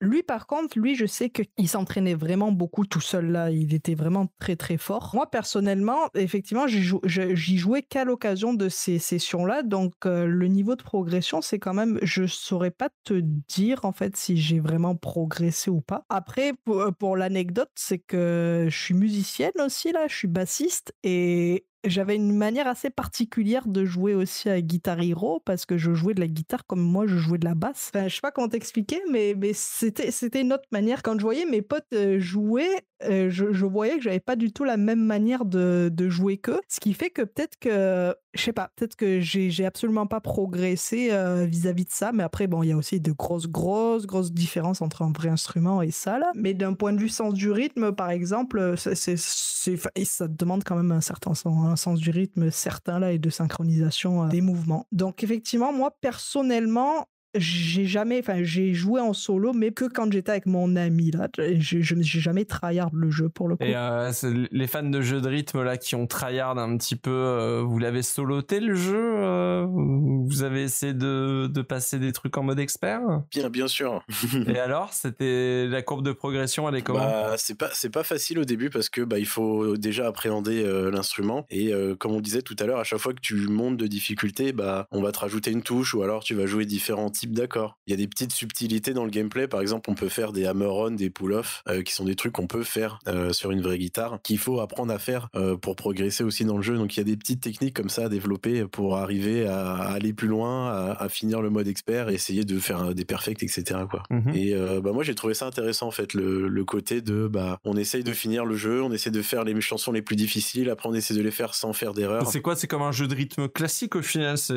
Lui, 0.00 0.22
par 0.22 0.46
contre, 0.46 0.78
lui, 0.78 0.94
je 0.94 1.06
sais 1.06 1.30
qu'il 1.30 1.68
s'entraînait 1.68 2.14
vraiment 2.14 2.52
beaucoup 2.52 2.86
tout 2.86 3.00
seul 3.00 3.30
là. 3.30 3.50
Il 3.50 3.74
était 3.74 3.94
vraiment 3.94 4.28
très 4.38 4.56
très 4.56 4.76
fort. 4.76 5.10
Moi, 5.14 5.30
personnellement, 5.30 6.08
effectivement, 6.14 6.66
j'y 6.66 7.58
jouais 7.58 7.82
qu'à 7.82 8.04
l'occasion 8.04 8.54
de 8.54 8.68
ces 8.68 8.98
sessions-là. 8.98 9.62
Donc, 9.62 9.92
le 10.04 10.46
niveau 10.46 10.76
de 10.76 10.82
progression, 10.82 11.42
c'est 11.42 11.58
quand 11.58 11.74
même, 11.74 11.98
je 12.02 12.26
saurais 12.26 12.70
pas 12.70 12.88
te 13.04 13.14
dire 13.48 13.84
en 13.84 13.92
fait 13.92 14.16
si 14.16 14.36
j'ai 14.36 14.60
vraiment 14.60 14.96
progressé 14.96 15.70
ou 15.70 15.80
pas. 15.80 16.04
Après, 16.08 16.52
pour, 16.64 16.86
pour 16.98 17.16
l'anecdote, 17.16 17.70
c'est 17.74 17.98
que 17.98 18.66
je 18.68 18.78
suis 18.78 18.94
musicienne 18.94 19.52
aussi 19.64 19.92
là, 19.92 20.06
je 20.08 20.14
suis 20.14 20.28
bassiste 20.28 20.94
et 21.02 21.66
j'avais 21.84 22.16
une 22.16 22.34
manière 22.34 22.66
assez 22.66 22.88
particulière 22.88 23.66
de 23.68 23.84
jouer 23.84 24.14
aussi 24.14 24.48
à 24.48 24.60
Guitar 24.62 25.00
Hero 25.00 25.40
parce 25.44 25.66
que 25.66 25.76
je 25.76 25.92
jouais 25.92 26.14
de 26.14 26.20
la 26.20 26.28
guitare 26.28 26.64
comme 26.66 26.80
moi 26.94 27.06
je 27.08 27.16
jouais 27.16 27.38
de 27.38 27.44
la 27.44 27.56
basse. 27.56 27.90
Enfin, 27.92 28.06
je 28.06 28.14
sais 28.14 28.20
pas 28.20 28.30
comment 28.30 28.48
t'expliquer, 28.48 29.02
mais, 29.10 29.34
c'était, 29.52 30.12
c'était 30.12 30.42
une 30.42 30.52
autre 30.52 30.68
manière. 30.70 31.02
Quand 31.02 31.18
je 31.18 31.22
voyais 31.22 31.44
mes 31.44 31.60
potes 31.60 31.92
euh, 31.92 32.20
jouer, 32.20 32.68
euh, 33.02 33.28
je, 33.30 33.52
je 33.52 33.66
voyais 33.66 33.96
que 33.96 34.02
j'avais 34.02 34.20
pas 34.20 34.36
du 34.36 34.52
tout 34.52 34.62
la 34.62 34.76
même 34.76 35.04
manière 35.04 35.44
de, 35.44 35.90
de 35.92 36.08
jouer 36.08 36.38
qu'eux. 36.38 36.60
Ce 36.68 36.78
qui 36.78 36.94
fait 36.94 37.10
que 37.10 37.22
peut-être 37.22 37.58
que 37.58 38.14
je 38.34 38.42
sais 38.42 38.52
pas, 38.52 38.70
peut-être 38.76 38.96
que 38.96 39.20
j'ai 39.20 39.64
absolument 39.66 40.06
pas 40.06 40.20
progressé 40.20 41.08
euh, 41.12 41.44
vis-à-vis 41.44 41.84
de 41.84 41.90
ça, 41.90 42.12
mais 42.12 42.22
après, 42.22 42.46
bon, 42.46 42.62
il 42.62 42.68
y 42.68 42.72
a 42.72 42.76
aussi 42.76 43.00
de 43.00 43.12
grosses, 43.12 43.46
grosses, 43.48 44.06
grosses 44.06 44.32
différences 44.32 44.82
entre 44.82 45.02
un 45.02 45.12
vrai 45.12 45.28
instrument 45.28 45.82
et 45.82 45.90
ça, 45.90 46.18
là. 46.18 46.30
Mais 46.34 46.54
d'un 46.54 46.74
point 46.74 46.92
de 46.92 46.98
vue 47.00 47.08
sens 47.08 47.34
du 47.34 47.50
rythme, 47.50 47.92
par 47.92 48.10
exemple, 48.10 48.74
c'est, 48.76 48.94
c'est- 49.16 49.78
et 49.94 50.04
ça 50.04 50.28
demande 50.28 50.64
quand 50.64 50.76
même 50.76 50.92
un 50.92 51.00
certain 51.00 51.34
sens, 51.34 51.66
un 51.66 51.76
sens 51.76 52.00
du 52.00 52.10
rythme 52.10 52.50
certain, 52.50 52.98
là, 52.98 53.12
et 53.12 53.18
de 53.18 53.30
synchronisation 53.30 54.24
euh, 54.24 54.28
des 54.28 54.40
mouvements. 54.40 54.86
Donc, 54.92 55.22
effectivement, 55.24 55.72
moi, 55.72 55.90
personnellement, 56.00 57.06
j'ai 57.34 57.86
jamais, 57.86 58.20
enfin, 58.20 58.42
j'ai 58.42 58.74
joué 58.74 59.00
en 59.00 59.12
solo, 59.12 59.52
mais 59.52 59.72
que 59.72 59.84
quand 59.84 60.12
j'étais 60.12 60.30
avec 60.30 60.46
mon 60.46 60.76
ami, 60.76 61.10
là. 61.10 61.28
Je, 61.38 61.80
jamais 61.80 62.44
tryhard 62.44 62.90
le 62.92 63.10
jeu, 63.10 63.28
pour 63.28 63.48
le 63.48 63.56
coup. 63.56 63.64
Et 63.64 63.74
euh, 63.74 64.12
les 64.50 64.66
fans 64.66 64.82
de 64.82 65.00
jeux 65.00 65.20
de 65.20 65.28
rythme 65.28 65.62
là 65.62 65.76
qui 65.76 65.94
ont 65.94 66.06
tryhard 66.06 66.58
un 66.58 66.76
petit 66.76 66.96
peu, 66.96 67.10
euh, 67.10 67.62
vous 67.62 67.78
l'avez 67.78 68.02
soloté 68.02 68.60
le 68.60 68.74
jeu 68.74 69.14
euh, 69.16 69.66
Vous 69.66 70.42
avez 70.42 70.62
essayé 70.62 70.94
de, 70.94 71.46
de 71.46 71.62
passer 71.62 71.98
des 71.98 72.12
trucs 72.12 72.36
en 72.36 72.42
mode 72.42 72.58
expert? 72.58 73.00
Bien, 73.30 73.50
bien 73.50 73.68
sûr. 73.68 74.04
Et 74.46 74.58
alors, 74.58 74.92
c'était 74.92 75.66
la 75.66 75.82
courbe 75.82 76.04
de 76.04 76.12
progression, 76.12 76.68
elle 76.68 76.76
est 76.76 76.82
comment? 76.82 77.00
Bah, 77.00 77.34
c'est 77.36 77.58
pas 77.58 77.70
c'est 77.72 77.90
pas 77.90 78.04
facile 78.04 78.38
au 78.38 78.44
début 78.44 78.70
parce 78.70 78.88
que 78.88 79.02
bah 79.02 79.18
il 79.18 79.26
faut 79.26 79.76
déjà 79.76 80.06
appréhender 80.06 80.62
euh, 80.64 80.90
l'instrument 80.90 81.46
et 81.50 81.72
euh, 81.72 81.94
comme 81.94 82.12
on 82.12 82.20
disait 82.20 82.42
tout 82.42 82.56
à 82.58 82.64
l'heure 82.64 82.78
à 82.78 82.84
chaque 82.84 82.98
fois 82.98 83.12
que 83.12 83.20
tu 83.20 83.34
montes 83.34 83.76
de 83.76 83.86
difficulté 83.86 84.52
bah 84.52 84.86
on 84.90 85.02
va 85.02 85.12
te 85.12 85.18
rajouter 85.18 85.50
une 85.50 85.62
touche 85.62 85.94
ou 85.94 86.02
alors 86.02 86.24
tu 86.24 86.34
vas 86.34 86.46
jouer 86.46 86.66
différents 86.66 87.10
types 87.10 87.23
d'accords. 87.32 87.78
Il 87.86 87.90
y 87.90 87.94
a 87.94 87.96
des 87.96 88.06
petites 88.08 88.32
subtilités 88.32 88.92
dans 88.92 89.04
le 89.04 89.10
gameplay 89.10 89.48
par 89.48 89.60
exemple 89.60 89.90
on 89.90 89.94
peut 89.94 90.08
faire 90.08 90.32
des 90.32 90.46
hammer-on, 90.46 90.90
des 90.92 91.10
pull-off 91.10 91.62
euh, 91.68 91.82
qui 91.82 91.92
sont 91.92 92.04
des 92.04 92.16
trucs 92.16 92.32
qu'on 92.32 92.46
peut 92.46 92.62
faire 92.64 92.98
euh, 93.08 93.32
sur 93.32 93.50
une 93.50 93.62
vraie 93.62 93.78
guitare 93.78 94.20
qu'il 94.22 94.38
faut 94.38 94.60
apprendre 94.60 94.92
à 94.92 94.98
faire 94.98 95.28
euh, 95.34 95.56
pour 95.56 95.76
progresser 95.76 96.24
aussi 96.24 96.44
dans 96.44 96.56
le 96.56 96.62
jeu 96.62 96.76
donc 96.76 96.96
il 96.96 97.00
y 97.00 97.02
a 97.02 97.04
des 97.04 97.16
petites 97.16 97.40
techniques 97.40 97.74
comme 97.74 97.88
ça 97.88 98.04
à 98.04 98.08
développer 98.08 98.66
pour 98.66 98.96
arriver 98.96 99.46
à, 99.46 99.74
à 99.74 99.92
aller 99.92 100.12
plus 100.12 100.28
loin, 100.28 100.68
à, 100.68 100.92
à 101.02 101.08
finir 101.08 101.40
le 101.40 101.50
mode 101.50 101.68
expert 101.68 102.08
et 102.08 102.14
essayer 102.14 102.44
de 102.44 102.58
faire 102.58 102.94
des 102.94 103.04
perfects 103.04 103.42
etc 103.42 103.80
quoi. 103.90 104.02
Mhm. 104.10 104.34
Et 104.34 104.54
bah 104.82 104.92
moi 104.92 105.04
j'ai 105.04 105.14
trouvé 105.14 105.34
ça 105.34 105.46
intéressant 105.46 105.88
en 105.88 105.90
fait 105.90 106.14
le, 106.14 106.48
le 106.48 106.64
côté 106.64 107.00
de 107.00 107.28
bah 107.28 107.58
on 107.64 107.76
essaye 107.76 108.04
de 108.04 108.12
finir 108.12 108.44
le 108.44 108.56
jeu, 108.56 108.82
on 108.82 108.92
essaie 108.92 109.10
de 109.10 109.22
faire 109.22 109.44
les 109.44 109.58
chansons 109.60 109.92
les 109.92 110.02
plus 110.02 110.16
difficiles, 110.16 110.70
après 110.70 110.88
on 110.88 110.94
essaie 110.94 111.14
de 111.14 111.22
les 111.22 111.30
faire 111.30 111.54
sans 111.54 111.72
faire 111.72 111.94
d'erreur. 111.94 112.26
C'est 112.26 112.40
quoi? 112.40 112.56
C'est 112.56 112.66
comme 112.66 112.82
un 112.82 112.92
jeu 112.92 113.06
de 113.06 113.14
rythme 113.14 113.48
classique 113.48 113.96
au 113.96 114.02
final? 114.02 114.36
C'est 114.38 114.54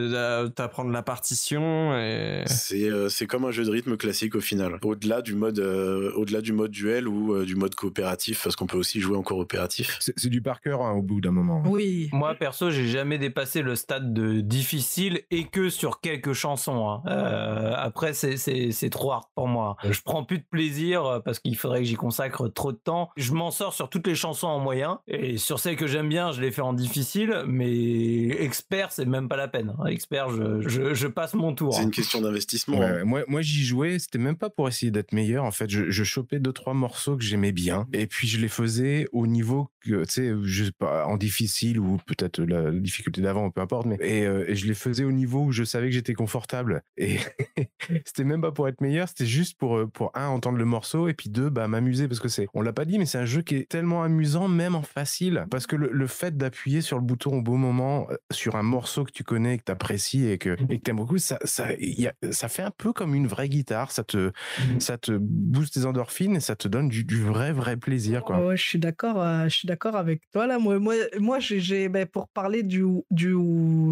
t'apprendre 0.56 0.92
la 0.92 1.04
partition 1.04 1.96
et. 1.98 2.44
C'est 2.58 2.90
euh, 2.90 3.10
c'est 3.10 3.28
comme 3.28 3.46
un 3.46 3.52
jeu 3.52 3.64
de 3.64 3.70
rythme 3.72 3.98
classique 3.98 4.36
au 4.36 4.42
final. 4.42 4.80
Au-delà 4.84 5.22
du 5.22 5.36
mode 5.36 5.60
euh, 5.60 6.12
au-delà 6.16 6.42
du 6.42 6.54
mode 6.54 6.72
duel 6.72 7.08
ou 7.08 7.34
euh, 7.34 7.46
du 7.46 7.56
mode 7.56 7.76
coopératif 7.76 8.42
parce 8.44 8.56
qu'on 8.56 8.68
peut 8.68 8.78
aussi 8.78 9.00
jouer 9.00 9.16
en 9.18 9.22
coopératif. 9.24 9.98
C'est 10.00 10.30
du 10.30 10.42
par 10.42 10.62
cœur 10.62 10.82
hein, 10.82 10.92
au 10.94 11.02
bout 11.02 11.22
d'un 11.22 11.32
moment. 11.32 11.64
Oui. 11.66 12.10
Moi, 12.12 12.34
perso, 12.36 12.70
j'ai 12.72 12.88
jamais 12.88 13.18
dépassé 13.18 13.62
le 13.62 13.76
stade 13.76 14.14
de 14.14 14.42
difficile 14.42 15.22
et 15.32 15.46
que 15.46 15.70
sur 15.70 16.02
quelques 16.02 16.34
chansons. 16.34 16.90
hein. 16.90 17.02
Euh, 17.08 17.74
après, 17.78 18.14
c'est- 18.14 18.38
c'est 18.38 18.72
c'est 18.72 18.90
trop 18.90 19.12
hard 19.12 19.26
pour 19.36 19.48
moi. 19.48 19.76
Je 19.90 20.02
prends 20.04 20.24
plus 20.24 20.40
de 20.40 20.46
plaisir 20.50 21.22
parce 21.24 21.40
qu'il 21.40 21.56
faudrait 21.58 21.80
que 21.80 21.86
j'y 21.88 21.96
consacre 21.96 22.48
trop 22.48 22.72
de 22.72 22.78
temps. 22.78 23.10
Je 23.18 23.34
m'en 23.34 23.52
sors 23.52 23.74
sur 23.74 23.90
toutes 23.90 24.08
les 24.08 24.16
chansons 24.16 24.48
en 24.48 24.60
moyen 24.60 25.00
et 25.08 25.38
sur 25.38 25.60
celles 25.60 25.76
que 25.76 25.88
j'aime 25.88 26.10
bien, 26.10 26.32
je 26.32 26.42
les 26.42 26.52
fais 26.52 26.62
en 26.62 26.74
difficile. 26.74 27.44
Mais 27.48 28.28
expert, 28.44 28.92
c'est 28.92 29.06
même 29.06 29.28
pas 29.28 29.38
la 29.38 29.48
peine. 29.48 29.74
Expert, 29.88 30.30
je, 30.30 30.68
je, 30.68 30.94
je 30.94 31.08
passe 31.08 31.34
mon 31.34 31.54
tour. 31.54 31.74
C'est 31.74 31.84
une 31.84 31.92
question 31.92 32.22
d'investissement. 32.22 32.47
Hein. 32.82 32.94
ouais. 32.96 33.04
moi, 33.04 33.24
moi 33.28 33.42
j'y 33.42 33.64
jouais, 33.66 34.00
c'était 34.00 34.18
même 34.18 34.38
pas 34.38 34.50
pour 34.50 34.68
essayer 34.68 34.92
d'être 34.92 35.14
meilleur. 35.14 35.44
En 35.44 35.52
fait, 35.52 35.70
je, 35.70 35.90
je 35.90 36.04
chopais 36.04 36.40
deux 36.40 36.54
trois 36.54 36.74
morceaux 36.74 37.18
que 37.18 37.24
j'aimais 37.24 37.52
bien, 37.52 37.88
et 37.94 38.08
puis 38.08 38.28
je 38.28 38.40
les 38.40 38.48
faisais 38.48 39.08
au 39.12 39.28
niveau 39.28 39.70
que, 39.82 40.04
tu 40.06 40.12
sais, 40.14 40.32
je 40.44 40.64
sais 40.66 40.72
pas, 40.78 41.06
en 41.06 41.18
difficile 41.18 41.80
ou 41.80 41.98
peut-être 42.06 42.42
la, 42.42 42.62
la 42.64 42.72
difficulté 42.72 43.22
d'avant, 43.22 43.50
peu 43.52 43.62
importe, 43.62 43.86
mais 43.86 43.98
et, 44.02 44.26
euh, 44.26 44.46
et 44.50 44.56
je 44.56 44.68
les 44.68 44.74
faisais 44.74 45.04
au 45.04 45.12
niveau 45.12 45.46
où 45.46 45.52
je 45.52 45.64
savais 45.64 45.88
que 45.88 45.94
j'étais 45.94 46.14
confortable. 46.14 46.84
Et 46.98 47.18
c'était 48.06 48.24
même 48.24 48.42
pas 48.42 48.52
pour 48.52 48.68
être 48.68 48.82
meilleur, 48.82 49.08
c'était 49.08 49.26
juste 49.26 49.58
pour 49.58 49.78
euh, 49.78 49.88
pour 49.88 50.12
un 50.16 50.28
entendre 50.28 50.58
le 50.58 50.66
morceau 50.66 51.08
et 51.08 51.14
puis 51.14 51.30
deux 51.30 51.50
bah 51.50 51.68
m'amuser 51.68 52.08
parce 52.08 52.20
que 52.20 52.28
c'est, 52.28 52.48
on 52.54 52.62
l'a 52.62 52.74
pas 52.74 52.86
dit, 52.86 53.00
mais 53.00 53.06
c'est 53.06 53.18
un 53.18 53.26
jeu 53.26 53.42
qui 53.42 53.56
est 53.56 53.70
tellement 53.70 54.04
amusant 54.04 54.48
même 54.48 54.76
en 54.76 54.82
facile 54.82 55.46
parce 55.50 55.68
que 55.68 55.76
le, 55.76 55.90
le 55.92 56.08
fait 56.08 56.38
d'appuyer 56.38 56.82
sur 56.82 56.98
le 56.98 57.04
bouton 57.04 57.38
au 57.38 57.42
bon 57.42 57.58
moment 57.58 58.08
euh, 58.12 58.16
sur 58.32 58.56
un 58.56 58.64
morceau 58.64 59.04
que 59.04 59.12
tu 59.12 59.24
connais, 59.24 59.58
que 59.58 59.64
tu 59.66 59.72
apprécies 59.72 60.28
et 60.28 60.38
que 60.38 60.56
et 60.70 60.78
que 60.80 60.84
t'aimes 60.84 60.98
beaucoup, 60.98 61.18
ça 61.18 61.40
ça 61.44 61.74
il 61.80 62.00
y 62.00 62.08
a- 62.08 62.14
ça 62.38 62.50
fait 62.50 62.64
un 62.64 62.72
peu 62.72 62.94
comme 62.94 63.16
une 63.16 63.28
vraie 63.28 63.50
guitare, 63.50 63.92
ça 63.92 64.04
te 64.04 64.32
ça 64.80 64.98
te 64.98 65.12
booste 65.20 65.74
tes 65.76 65.86
endorphines 65.86 66.36
et 66.36 66.40
ça 66.40 66.56
te 66.56 66.68
donne 66.68 66.88
du, 66.90 67.04
du 67.04 67.22
vrai 67.22 67.52
vrai 67.52 67.78
plaisir 67.78 68.24
quoi. 68.24 68.38
Ouais, 68.40 68.58
je 68.58 68.64
suis 68.64 68.80
d'accord. 68.80 69.22
euh, 69.22 69.44
je 69.46 69.56
suis 69.56 69.68
d'accord 69.68 69.96
avec 69.96 70.22
toi 70.32 70.48
là. 70.48 70.60
Moi, 70.60 70.80
moi, 70.80 70.96
moi, 71.20 71.40
j'ai- 71.40 71.60
j'ai, 71.60 71.90
ben, 71.90 72.06
pour 72.06 72.28
parler 72.30 72.64
du 72.64 72.84
du, 73.12 73.34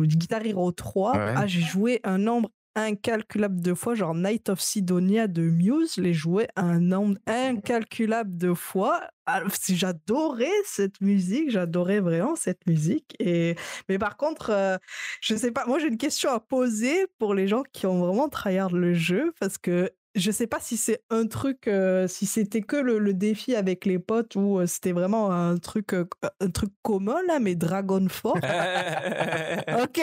du 0.07 0.15
Guitar 0.17 0.45
Hero 0.45 0.71
3, 0.71 1.13
Ouais. 1.13 1.33
ah, 1.35 1.47
j'ai 1.47 1.61
joué 1.61 1.99
un 2.03 2.17
nombre 2.17 2.49
incalculable 2.75 3.61
de 3.61 3.73
fois, 3.73 3.95
genre 3.95 4.13
Night 4.15 4.49
of 4.49 4.59
Sidonia 4.59 5.27
de 5.27 5.41
Muse, 5.43 5.97
les 5.97 6.13
joué 6.13 6.47
un 6.55 6.79
nombre 6.79 7.17
incalculable 7.27 8.37
de 8.37 8.53
fois. 8.53 9.01
J'adorais 9.69 10.51
cette 10.65 11.01
musique, 11.01 11.49
j'adorais 11.49 11.99
vraiment 11.99 12.35
cette 12.35 12.65
musique. 12.67 13.15
Et 13.19 13.55
mais 13.89 13.97
par 13.97 14.17
contre, 14.17 14.51
euh, 14.51 14.77
je 15.21 15.35
sais 15.35 15.51
pas. 15.51 15.65
Moi, 15.65 15.79
j'ai 15.79 15.87
une 15.87 15.97
question 15.97 16.31
à 16.31 16.39
poser 16.39 17.07
pour 17.17 17.33
les 17.33 17.47
gens 17.47 17.63
qui 17.73 17.87
ont 17.87 17.99
vraiment 18.05 18.29
tryhard 18.29 18.71
le 18.71 18.93
jeu 18.93 19.33
parce 19.39 19.57
que 19.57 19.91
je 20.15 20.31
sais 20.31 20.47
pas 20.47 20.59
si 20.61 20.77
c'est 20.77 21.01
un 21.09 21.27
truc, 21.27 21.67
euh, 21.67 22.07
si 22.07 22.25
c'était 22.25 22.61
que 22.61 22.75
le, 22.77 22.99
le 22.99 23.13
défi 23.13 23.55
avec 23.55 23.85
les 23.85 23.99
potes 23.99 24.35
ou 24.35 24.59
euh, 24.59 24.65
c'était 24.65 24.91
vraiment 24.93 25.31
un 25.31 25.57
truc, 25.57 25.93
euh, 25.93 26.05
un 26.39 26.49
truc 26.49 26.71
commun 26.81 27.17
là, 27.27 27.39
mais 27.39 27.55
Dragon 27.55 28.05
Force. 28.09 28.39
ok, 29.83 30.01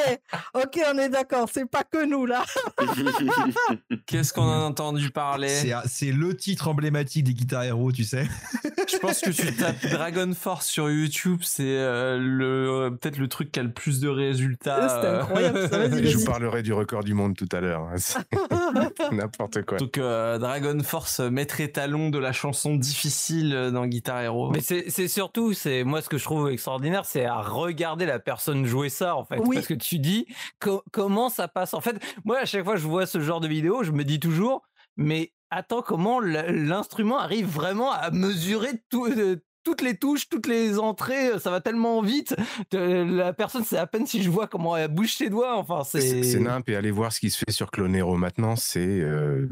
ok, 0.55 0.81
on 0.95 0.99
est 0.99 1.09
d'accord, 1.09 1.49
c'est 1.53 1.69
pas 1.69 1.85
que 1.85 2.05
nous 2.05 2.27
là. 2.27 2.45
Qu'est-ce 4.07 4.33
qu'on 4.33 4.43
en 4.43 4.61
a 4.61 4.65
entendu 4.65 5.11
parler? 5.11 5.49
C'est 5.87 6.13
le 6.13 6.37
titre 6.37 6.69
emblématique 6.69 7.25
des 7.25 7.35
Guitar 7.35 7.65
Hero, 7.65 7.93
tu 7.93 8.05
sais. 8.05 8.27
Je 8.93 8.99
pense 8.99 9.21
que 9.21 9.31
tu 9.31 9.55
tapes 9.55 9.87
Dragon 9.91 10.33
Force 10.35 10.67
sur 10.67 10.91
YouTube, 10.91 11.41
c'est 11.43 11.63
euh, 11.67 12.19
le 12.19 12.97
peut-être 12.97 13.17
le 13.19 13.29
truc 13.29 13.53
qui 13.53 13.61
a 13.61 13.63
le 13.63 13.73
plus 13.73 14.01
de 14.01 14.09
résultats. 14.09 14.89
C'était 14.89 15.07
incroyable, 15.07 15.69
ça, 15.71 15.89
Je 15.91 16.17
vous 16.19 16.25
parlerai 16.25 16.63
du 16.63 16.73
record 16.73 17.03
du 17.05 17.15
monde 17.15 17.37
tout 17.37 17.49
à 17.53 17.61
l'heure. 17.61 17.89
hein. 17.91 18.91
N'importe 19.13 19.63
quoi. 19.65 19.79
Donc 19.79 19.97
euh, 20.03 20.39
Dragon 20.39 20.79
Force, 20.83 21.21
maître 21.21 21.61
étalon 21.61 22.11
de 22.11 22.19
la 22.19 22.33
chanson 22.33 22.75
difficile 22.77 23.55
euh, 23.55 23.71
dans 23.71 23.87
Guitar 23.87 24.21
Hero. 24.21 24.51
Mais 24.51 24.61
c'est 24.61 25.09
surtout, 25.09 25.53
c'est 25.53 25.85
moi 25.85 26.03
ce 26.03 26.09
que 26.09 26.19
je 26.19 26.25
trouve 26.25 26.51
extraordinaire, 26.51 27.05
c'est 27.05 27.25
à 27.25 27.41
regarder 27.41 28.07
la 28.07 28.19
personne 28.19 28.65
jouer 28.67 28.89
ça 28.89 29.17
en 29.17 29.25
fait, 29.25 29.39
Oui. 29.39 29.57
parce 29.57 29.67
que 29.67 29.75
tu 29.75 29.99
dis 29.99 30.27
co- 30.61 30.83
comment 30.93 31.29
ça 31.29 31.49
passe? 31.49 31.75
En 31.75 31.81
fait, 31.81 31.97
moi 32.25 32.39
à 32.39 32.45
chaque 32.45 32.65
fois 32.65 32.75
que 32.75 32.81
je 32.81 32.87
vois 32.89 33.07
ce 33.07 33.21
genre 33.21 33.41
de 33.41 33.49
vidéo, 33.49 33.83
je 33.83 33.93
me 33.93 34.05
dis 34.05 34.21
toujours, 34.21 34.63
mais 34.97 35.33
attends 35.51 35.83
comment 35.83 36.21
l'instrument 36.21 37.19
arrive 37.19 37.47
vraiment 37.47 37.91
à 37.93 38.11
mesurer 38.11 38.71
tout. 38.91 39.07
euh, 39.07 39.37
toutes 39.65 39.83
les 39.83 39.97
touches, 39.97 40.29
toutes 40.29 40.47
les 40.47 40.79
entrées, 40.79 41.39
ça 41.39 41.51
va 41.51 41.61
tellement 41.61 42.03
vite. 42.03 42.35
que 42.71 43.05
La 43.05 43.33
personne, 43.33 43.65
c'est 43.65 43.77
à 43.79 43.87
peine 43.87 44.07
si 44.07 44.23
je 44.23 44.31
vois 44.31 44.47
comment 44.47 44.77
elle 44.77 44.89
bouge 44.89 45.15
ses 45.15 45.31
doigts. 45.31 45.57
Enfin, 45.57 45.83
C'est 45.85 46.23
c'est. 46.23 46.41
nimp 46.41 46.69
et 46.69 46.77
aller 46.77 46.91
voir 46.91 47.13
ce 47.13 47.21
qui 47.21 47.31
se 47.31 47.39
fait 47.39 47.51
sur 47.53 47.71
Clonero 47.71 48.17
maintenant, 48.17 48.57
c'est 48.57 48.81
euh, 49.01 49.49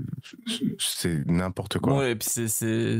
c'est 0.78 1.26
n'importe 1.26 1.78
quoi. 1.78 1.98
Ouais, 1.98 2.12
et 2.12 2.16
puis 2.16 2.28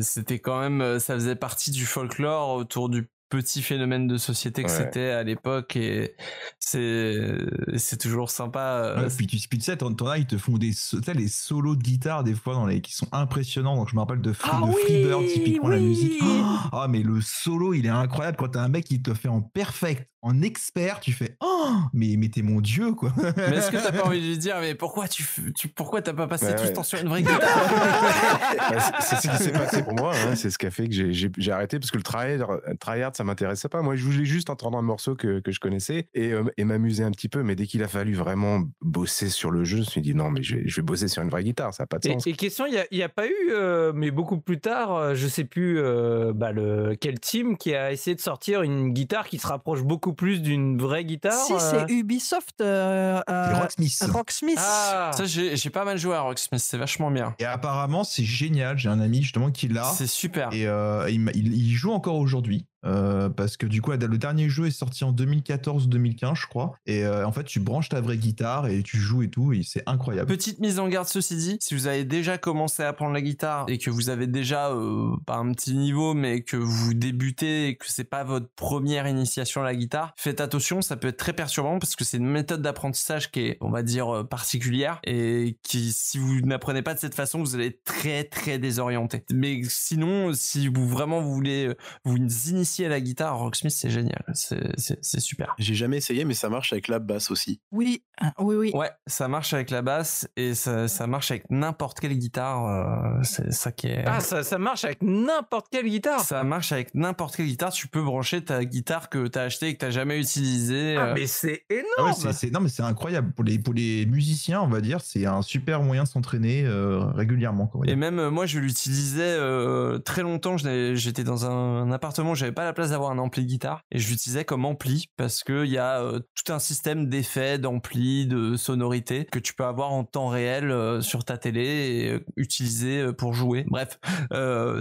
c'était 0.01 0.39
quand 0.39 0.61
même, 0.61 0.81
euh, 0.81 0.99
ça 0.99 1.15
faisait 1.15 1.37
partie 1.37 1.71
du 1.71 1.87
folklore 1.87 2.55
autour 2.55 2.89
du 2.89 3.09
petit 3.31 3.63
phénomène 3.63 4.07
de 4.07 4.19
société 4.19 4.63
que 4.63 4.69
Ouais. 4.71 4.77
c'était 4.77 5.11
à 5.11 5.23
l'époque 5.23 5.77
et 5.77 6.15
c'est 6.59 7.37
c'est 7.77 7.97
toujours 7.99 8.31
sympa. 8.31 8.61
euh, 8.61 9.03
Ouais, 9.05 9.09
puis, 9.17 9.27
tu, 9.27 9.39
puis 9.49 9.59
tu 9.59 9.65
sais, 9.65 9.77
t'en 9.79 9.93
t'en 9.95 10.09
as, 10.09 10.19
ils 10.19 10.27
te 10.27 10.37
font 10.37 10.59
des 10.59 10.73
so- 10.73 10.99
tu 10.99 11.05
sais, 11.07 11.15
les 11.15 11.29
solos 11.29 11.77
de 11.77 11.83
guitare 11.83 12.25
des 12.25 12.35
fois 12.35 12.55
dans 12.55 12.67
les, 12.67 12.81
qui 12.83 12.93
sont 12.93 13.09
impressionnants. 13.13 13.77
Donc 13.77 13.89
je 13.89 13.95
me 13.95 14.01
rappelle 14.01 14.21
de, 14.21 14.33
Free, 14.33 14.51
Ah 14.53 14.61
de 14.61 14.67
oui, 14.67 14.75
Freebird, 14.85 15.27
typiquement 15.27 15.69
la 15.69 15.79
musique. 15.79 16.21
Ah, 16.73 16.87
mais 16.89 17.03
le 17.03 17.21
solo, 17.21 17.73
il 17.75 17.87
est 17.87 17.91
incroyable 17.91 18.37
quand 18.37 18.49
t'as 18.49 18.61
un 18.61 18.69
mec 18.69 18.85
qui 18.85 19.01
te 19.03 19.15
fait 19.15 19.29
en 19.29 19.41
perfect, 19.41 20.09
en 20.23 20.43
expert, 20.43 21.01
tu 21.01 21.13
fais 21.13 21.37
Oh, 21.41 21.71
mais, 21.93 22.17
mais 22.19 22.29
t'es 22.29 22.43
mon 22.43 22.61
dieu, 22.61 22.93
quoi. 22.93 23.13
Mais 23.37 23.57
est-ce 23.57 23.71
que 23.71 23.77
t'as 23.77 23.93
pas 23.93 24.05
envie 24.07 24.21
de 24.21 24.27
lui 24.27 24.39
dire, 24.39 24.57
mais 24.61 24.75
pourquoi 24.75 25.09
tu, 25.09 25.25
tu 25.57 25.69
pourquoi 25.69 26.03
t'as 26.03 26.13
pas 26.13 26.27
passé 26.27 26.47
Ouais, 26.47 26.55
tout 26.57 26.63
ce 26.65 26.69
ouais. 26.69 26.73
temps 26.75 26.83
sur 26.83 26.99
une 27.01 27.09
vraie 27.09 27.23
guitare? 27.23 27.39
Bah, 27.41 28.79
c'est 29.01 29.17
c'est 29.17 29.27
ce 29.29 29.29
qui 29.37 29.43
s'est 29.45 29.53
passé 29.53 29.83
pour 29.83 29.95
moi. 29.95 30.13
hein. 30.15 30.35
C'est 30.37 30.51
ce 30.51 30.59
qui 30.59 30.67
a 30.67 30.71
fait 30.71 30.89
que 30.89 30.95
j'ai- 30.95 31.13
j'ai 31.13 31.31
j'ai 31.39 31.53
arrêté 31.53 31.79
parce 31.79 31.91
que 31.91 31.97
le 31.97 32.03
tryhard, 32.03 32.59
tryhard 32.81 33.13
ça 33.21 33.25
m'intéressait 33.25 33.69
pas. 33.69 33.83
Moi, 33.83 33.97
je 33.97 34.05
voulais 34.05 34.25
juste 34.25 34.49
entendre 34.49 34.79
un 34.79 34.83
morceau 34.83 35.15
que, 35.15 35.41
que 35.41 35.53
je 35.53 35.61
connaissais 35.61 36.09
et, 36.15 36.33
euh, 36.33 36.45
et 36.57 36.65
m'amuser 36.65 37.05
un 37.05 37.11
petit 37.11 37.29
peu. 37.29 37.43
Mais 37.43 37.55
dès 37.55 37.67
qu'il 37.67 37.83
a 37.83 37.89
fallu 37.89 38.15
vraiment 38.15 38.63
bosser 38.81 39.29
sur 39.29 39.51
le 39.51 39.63
jeu, 39.65 39.77
je 39.77 39.83
me 39.83 39.87
suis 39.87 40.01
dit 40.01 40.15
non, 40.15 40.31
mais 40.31 40.43
je 40.43 40.57
vais, 40.57 40.63
je 40.67 40.77
vais 40.77 40.83
bosser 40.83 41.07
sur 41.09 41.23
une 41.23 41.29
vraie 41.29 41.45
guitare. 41.45 41.75
Ça 41.75 41.83
n'a 41.83 41.87
pas 41.87 41.99
de 41.99 42.05
sens. 42.09 42.27
et 42.27 42.33
question, 42.33 42.65
il 42.67 42.83
n'y 42.93 43.03
a, 43.03 43.09
pas 43.11 43.27
eu, 43.27 43.33
euh, 43.51 43.93
mais 43.95 44.11
beaucoup 44.11 44.39
plus 44.41 44.59
tard, 44.59 44.95
euh, 44.95 45.15
je 45.15 45.27
sais 45.29 45.45
plus 45.45 45.79
euh, 45.79 46.33
bah, 46.35 46.53
le, 46.53 46.97
quel 46.99 47.21
team 47.21 47.59
qui 47.59 47.75
a 47.75 47.93
essayé 47.93 48.15
de 48.15 48.21
sortir 48.23 48.63
une 48.63 48.93
guitare 48.95 49.29
qui 49.29 49.39
se 49.39 49.47
rapproche 49.47 49.83
beaucoup 49.83 50.15
plus 50.15 50.41
d'une 50.41 50.79
vraie 50.79 51.05
guitare 51.05 51.45
si, 51.47 51.53
euh, 51.53 51.59
c'est 51.59 51.93
Ubisoft. 51.93 52.61
euh, 52.63 53.21
euh, 53.29 53.53
Rocksmith. 53.61 54.03
Rocksmith. 54.13 54.59
Ah, 54.59 55.11
Ça, 55.15 55.25
j'ai 55.27 55.71
pas 55.71 55.85
mal 55.85 55.99
joué 55.99 56.15
à 56.15 56.23
Rocksmith, 56.23 56.61
c'est 56.63 56.79
vachement 56.79 57.11
bien. 57.11 57.35
Et 57.39 57.45
apparemment, 57.45 58.05
c'est 58.05 58.25
génial. 58.25 58.79
J'ai 58.79 58.89
un 58.89 59.01
ami 59.01 59.21
justement 59.23 59.51
qui 59.51 59.69
l'a. 59.69 59.85
C'est 59.85 60.07
super. 60.07 60.49
Et 60.53 60.67
euh, 60.67 61.09
il, 61.11 61.21
m'a- 61.21 61.33
il- 61.35 61.53
il 61.55 61.73
joue 61.75 61.93
encore 61.93 62.17
aujourd'hui. 62.17 62.65
Euh, 62.85 63.29
parce 63.29 63.57
que 63.57 63.67
du 63.67 63.83
coup, 63.83 63.91
le 63.91 64.19
dernier 64.19 64.49
jeu 64.49 64.67
est 64.67 64.71
sorti 64.71 65.05
en 65.05 65.13
2014-2015, 65.13 66.35
je 66.35 66.47
crois. 66.47 66.73
Et 66.87 67.05
euh, 67.05 67.27
en 67.27 67.33
fait, 67.33 67.45
tu 67.45 67.61
branches 67.61 67.89
ta 67.89 68.01
vraie 68.01 68.17
guitare 68.17 68.67
et 68.69 68.83
tu 68.83 68.99
joues 68.99 69.23
et 69.23 69.31
tout, 69.31 69.53
et 69.53 69.63
c'est 69.63 69.83
incroyable. 69.87 70.29
Petite 70.29 70.61
mise 70.61 70.79
en 70.79 70.89
garde 70.89 71.09
ceci 71.09 71.37
dit, 71.37 71.57
si 71.61 71.75
vous 71.75 71.87
avez 71.87 72.05
déjà 72.05 72.39
commencé 72.39 72.83
à 72.83 72.89
apprendre 72.89 73.13
la 73.13 73.21
guitare 73.21 73.67
et 73.69 73.79
que 73.79 73.91
vous 73.91 74.09
avez 74.09 74.27
déjà 74.27 74.71
euh, 74.71 75.17
pas 75.27 75.37
un 75.37 75.53
petit 75.53 75.75
niveau 75.75 76.15
mais 76.15 76.43
que 76.43 76.57
vous 76.57 76.95
débutez 76.95 77.69
et 77.69 77.77
que 77.77 77.87
c'est 77.89 78.05
pas 78.05 78.25
votre 78.25 78.49
première 78.55 79.07
initiation 79.07 79.63
à 79.63 79.65
la 79.65 79.75
guitare, 79.75 80.15
faites 80.17 80.41
attention, 80.41 80.83
ça 80.83 80.97
peut 80.97 81.09
être 81.09 81.17
très 81.17 81.33
perturbant 81.33 81.79
parce 81.79 81.97
que 81.97 82.05
c'est 82.05 82.17
une 82.17 82.29
méthode 82.29 82.63
d'apprentissage 82.63 83.31
qui 83.31 83.41
est 83.41 83.59
on 83.61 83.71
va 83.71 83.83
dire 83.83 84.27
particulière 84.29 85.01
et 85.05 85.59
qui 85.63 85.93
si 85.93 86.19
vous 86.19 86.41
n'apprenez 86.43 86.83
pas 86.83 86.95
de 86.95 86.99
cette 86.99 87.15
façon, 87.15 87.41
vous 87.41 87.55
allez 87.55 87.67
être 87.67 87.85
très 87.85 88.25
très 88.25 88.59
désorienté. 88.59 89.25
Mais 89.33 89.61
sinon 89.69 90.33
si 90.33 90.69
vous 90.69 90.89
vraiment 90.89 91.21
vous 91.21 91.35
voulez 91.35 91.75
vous 92.05 92.17
initier 92.17 92.70
à 92.85 92.89
la 92.89 93.01
guitare, 93.01 93.39
Rocksmith 93.39 93.73
c'est 93.73 93.91
génial, 93.91 94.23
c'est 94.35 95.21
super. 95.21 95.55
J'ai 95.59 95.75
jamais 95.75 95.97
essayé, 95.99 96.25
mais 96.25 96.35
ça 96.35 96.49
marche 96.49 96.73
avec 96.73 96.89
la 96.89 96.99
basse 96.99 97.31
aussi. 97.31 97.61
Oui, 97.73 98.03
hein, 98.21 98.33
oui, 98.39 98.57
oui. 98.57 98.71
Ouais, 98.75 98.91
ça 99.07 99.29
marche 99.29 99.53
avec 99.55 99.71
la 99.71 99.83
basse 99.83 100.29
et 100.37 100.55
ça, 100.55 100.89
ça 100.89 101.07
marche 101.07 101.31
avec 101.31 101.51
n'importe 101.51 102.01
quelle 102.01 102.17
guitare. 102.17 102.67
euh, 102.67 103.21
c'est 103.23 103.53
ça 103.53 103.73
qui 103.73 103.89
est. 103.89 104.05
Ah, 104.07 104.21
ça, 104.21 104.43
ça 104.43 104.59
marche 104.59 104.85
avec 104.85 105.03
n'importe 105.03 105.67
quelle 105.71 105.87
guitare. 105.89 106.21
ça 106.21 106.43
marche 106.45 106.73
avec 106.73 106.95
n'importe 106.95 107.37
quelle 107.37 107.47
guitare. 107.47 107.73
Tu 107.73 107.89
peux 107.89 108.03
brancher 108.03 108.45
ta 108.45 108.65
guitare 108.65 109.09
que 109.09 109.27
t'as 109.29 109.43
achetée 109.45 109.69
et 109.69 109.75
que 109.75 109.79
t'as 109.79 109.91
jamais 109.91 110.19
utilisée. 110.19 110.97
Ah, 110.99 111.07
euh, 111.09 111.15
mais 111.15 111.27
c'est 111.27 111.65
Ah 111.71 111.75
ouais, 111.75 112.11
énorme. 112.11 112.35
non 112.53 112.61
mais 112.61 112.69
c'est 112.69 112.83
incroyable 112.83 113.33
pour 113.33 113.45
les 113.45 113.59
pour 113.59 113.75
les 113.75 114.07
musiciens 114.07 114.61
on 114.63 114.69
va 114.69 114.81
dire 114.81 115.01
c'est 115.01 115.27
un 115.27 115.43
super 115.43 115.83
moyen 115.83 116.05
de 116.05 116.09
s'entraîner 116.09 116.65
euh, 116.65 117.05
régulièrement 117.13 117.67
quoi, 117.67 117.87
Et 117.87 117.97
même 117.97 118.19
euh, 118.19 118.31
moi, 118.31 118.47
je 118.47 118.59
l'utilisais 118.59 119.23
euh, 119.23 119.99
très 119.99 120.23
longtemps. 120.23 120.57
J'étais 120.59 121.25
dans 121.25 121.47
un, 121.47 121.83
un 121.83 121.93
appartement, 121.93 122.35
j'avais 122.35 122.53
pas 122.53 122.60
la 122.65 122.73
place 122.73 122.91
d'avoir 122.91 123.11
un 123.11 123.19
ampli 123.19 123.45
guitare 123.47 123.83
et 123.91 123.99
je 123.99 124.09
l'utilisais 124.09 124.45
comme 124.45 124.65
ampli 124.65 125.07
parce 125.17 125.43
que 125.43 125.65
il 125.65 125.71
y 125.71 125.79
a 125.79 126.03
euh, 126.03 126.21
tout 126.35 126.53
un 126.53 126.59
système 126.59 127.09
d'effets, 127.09 127.59
d'ampli, 127.59 128.27
de 128.27 128.57
sonorité 128.57 129.25
que 129.25 129.39
tu 129.39 129.55
peux 129.55 129.65
avoir 129.65 129.93
en 129.93 130.05
temps 130.05 130.29
réel 130.29 130.71
euh, 130.71 131.01
sur 131.01 131.25
ta 131.25 131.39
télé 131.39 131.63
et 131.63 132.11
euh, 132.13 132.25
utiliser 132.37 133.13
pour 133.13 133.35
jouer. 133.35 133.65
Bref, 133.69 133.99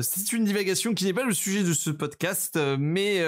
c'est 0.01 0.33
une 0.33 0.45
divagation 0.45 0.93
qui 0.93 1.05
n'est 1.05 1.13
pas 1.13 1.23
le 1.23 1.33
sujet 1.33 1.63
de 1.63 1.73
ce 1.73 1.89
podcast, 1.89 2.59
mais 2.77 3.23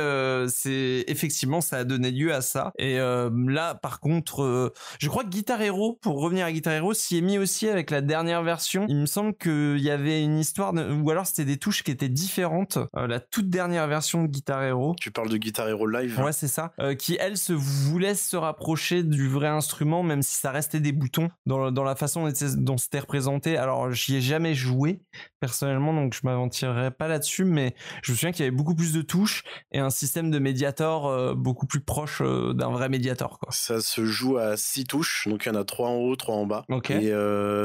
c'est 0.48 1.04
effectivement 1.08 1.62
ça 1.62 1.78
a 1.78 1.84
donné 1.84 2.12
lieu 2.12 2.34
à 2.34 2.42
ça. 2.42 2.72
Et 2.78 2.98
là, 2.98 3.76
par 3.76 4.00
contre, 4.00 4.74
je 5.00 5.08
crois 5.08 5.24
que 5.24 5.30
Guitar 5.30 5.62
Hero, 5.62 5.98
pour 6.02 6.22
revenir 6.22 6.46
à 6.46 6.52
Guitar 6.52 6.74
Hero, 6.74 6.94
s'y 6.94 7.18
est 7.18 7.22
mis 7.22 7.38
aussi 7.38 7.68
avec 7.68 7.92
la 7.92 8.02
dernière 8.02 8.44
version. 8.44 8.86
Il 8.88 8.98
me 8.98 9.06
semble 9.06 9.36
qu'il 9.36 9.80
y 9.80 9.90
avait 9.90 10.24
une 10.24 10.38
histoire, 10.38 10.74
ou 10.74 11.10
alors 11.10 11.26
c'était 11.26 11.46
des 11.46 11.58
touches 11.58 11.84
qui 11.84 11.92
étaient 11.92 12.10
différentes. 12.10 12.78
La 12.94 13.20
toute 13.20 13.50
dernière 13.50 13.88
version 13.88 14.24
de 14.24 14.28
Guitar 14.28 14.41
Hero. 14.50 14.96
Tu 15.00 15.12
parles 15.12 15.30
de 15.30 15.38
Guitar 15.38 15.68
Hero 15.70 15.88
Live 15.88 16.20
Ouais, 16.20 16.32
c'est 16.34 16.48
ça. 16.48 16.72
Euh, 16.80 16.96
qui, 16.96 17.18
elle, 17.20 17.38
se 17.38 17.54
voulait 17.54 18.16
se 18.16 18.36
rapprocher 18.36 19.04
du 19.04 19.28
vrai 19.28 19.48
instrument, 19.48 20.04
même 20.04 20.22
si 20.22 20.36
ça 20.36 20.52
restait 20.52 20.80
des 20.80 20.92
boutons 20.92 21.30
dans, 21.46 21.72
dans 21.72 21.84
la 21.84 21.96
façon 21.96 22.28
dont 22.58 22.78
c'était- 22.78 23.00
représenté. 23.00 23.58
Alors, 23.58 23.92
j'y 23.92 24.18
ai 24.18 24.22
jamais 24.22 24.54
joué, 24.54 25.00
personnellement, 25.40 25.94
donc 25.94 26.14
je 26.14 26.22
m'aventurerai 26.24 26.92
pas 26.92 27.08
là-dessus, 27.08 27.46
mais 27.46 27.74
je 28.04 28.12
me 28.12 28.16
souviens 28.18 28.32
qu'il 28.32 28.46
y 28.46 28.48
avait 28.48 28.56
beaucoup 28.56 28.76
plus 28.76 28.94
de 28.94 29.02
touches 29.02 29.44
et 29.72 29.80
un 29.80 29.90
système 29.90 30.30
de 30.32 30.40
médiator 30.40 31.08
euh, 31.08 31.34
beaucoup 31.34 31.66
plus 31.66 31.80
proche 31.82 32.22
euh, 32.22 32.54
d'un 32.54 32.70
vrai 32.70 32.90
médiator, 32.90 33.40
quoi. 33.40 33.50
Ça 33.52 33.82
se 33.82 34.06
joue 34.06 34.38
à 34.38 34.58
six 34.58 34.86
touches, 34.86 35.28
donc 35.28 35.46
il 35.46 35.50
y 35.50 35.52
en 35.52 35.60
a 35.60 35.64
trois 35.64 35.90
en 35.90 35.96
haut, 35.96 36.16
trois 36.16 36.36
en 36.36 36.46
bas. 36.46 36.66
Ok. 36.70 36.92
Et 36.92 37.12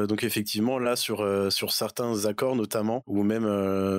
donc 0.09 0.25
effectivement 0.25 0.79
là 0.79 0.97
sur 0.97 1.25
sur 1.53 1.73
certains 1.73 2.25
accords 2.27 2.57
notamment, 2.57 3.03
ou 3.07 3.23
même 3.23 3.47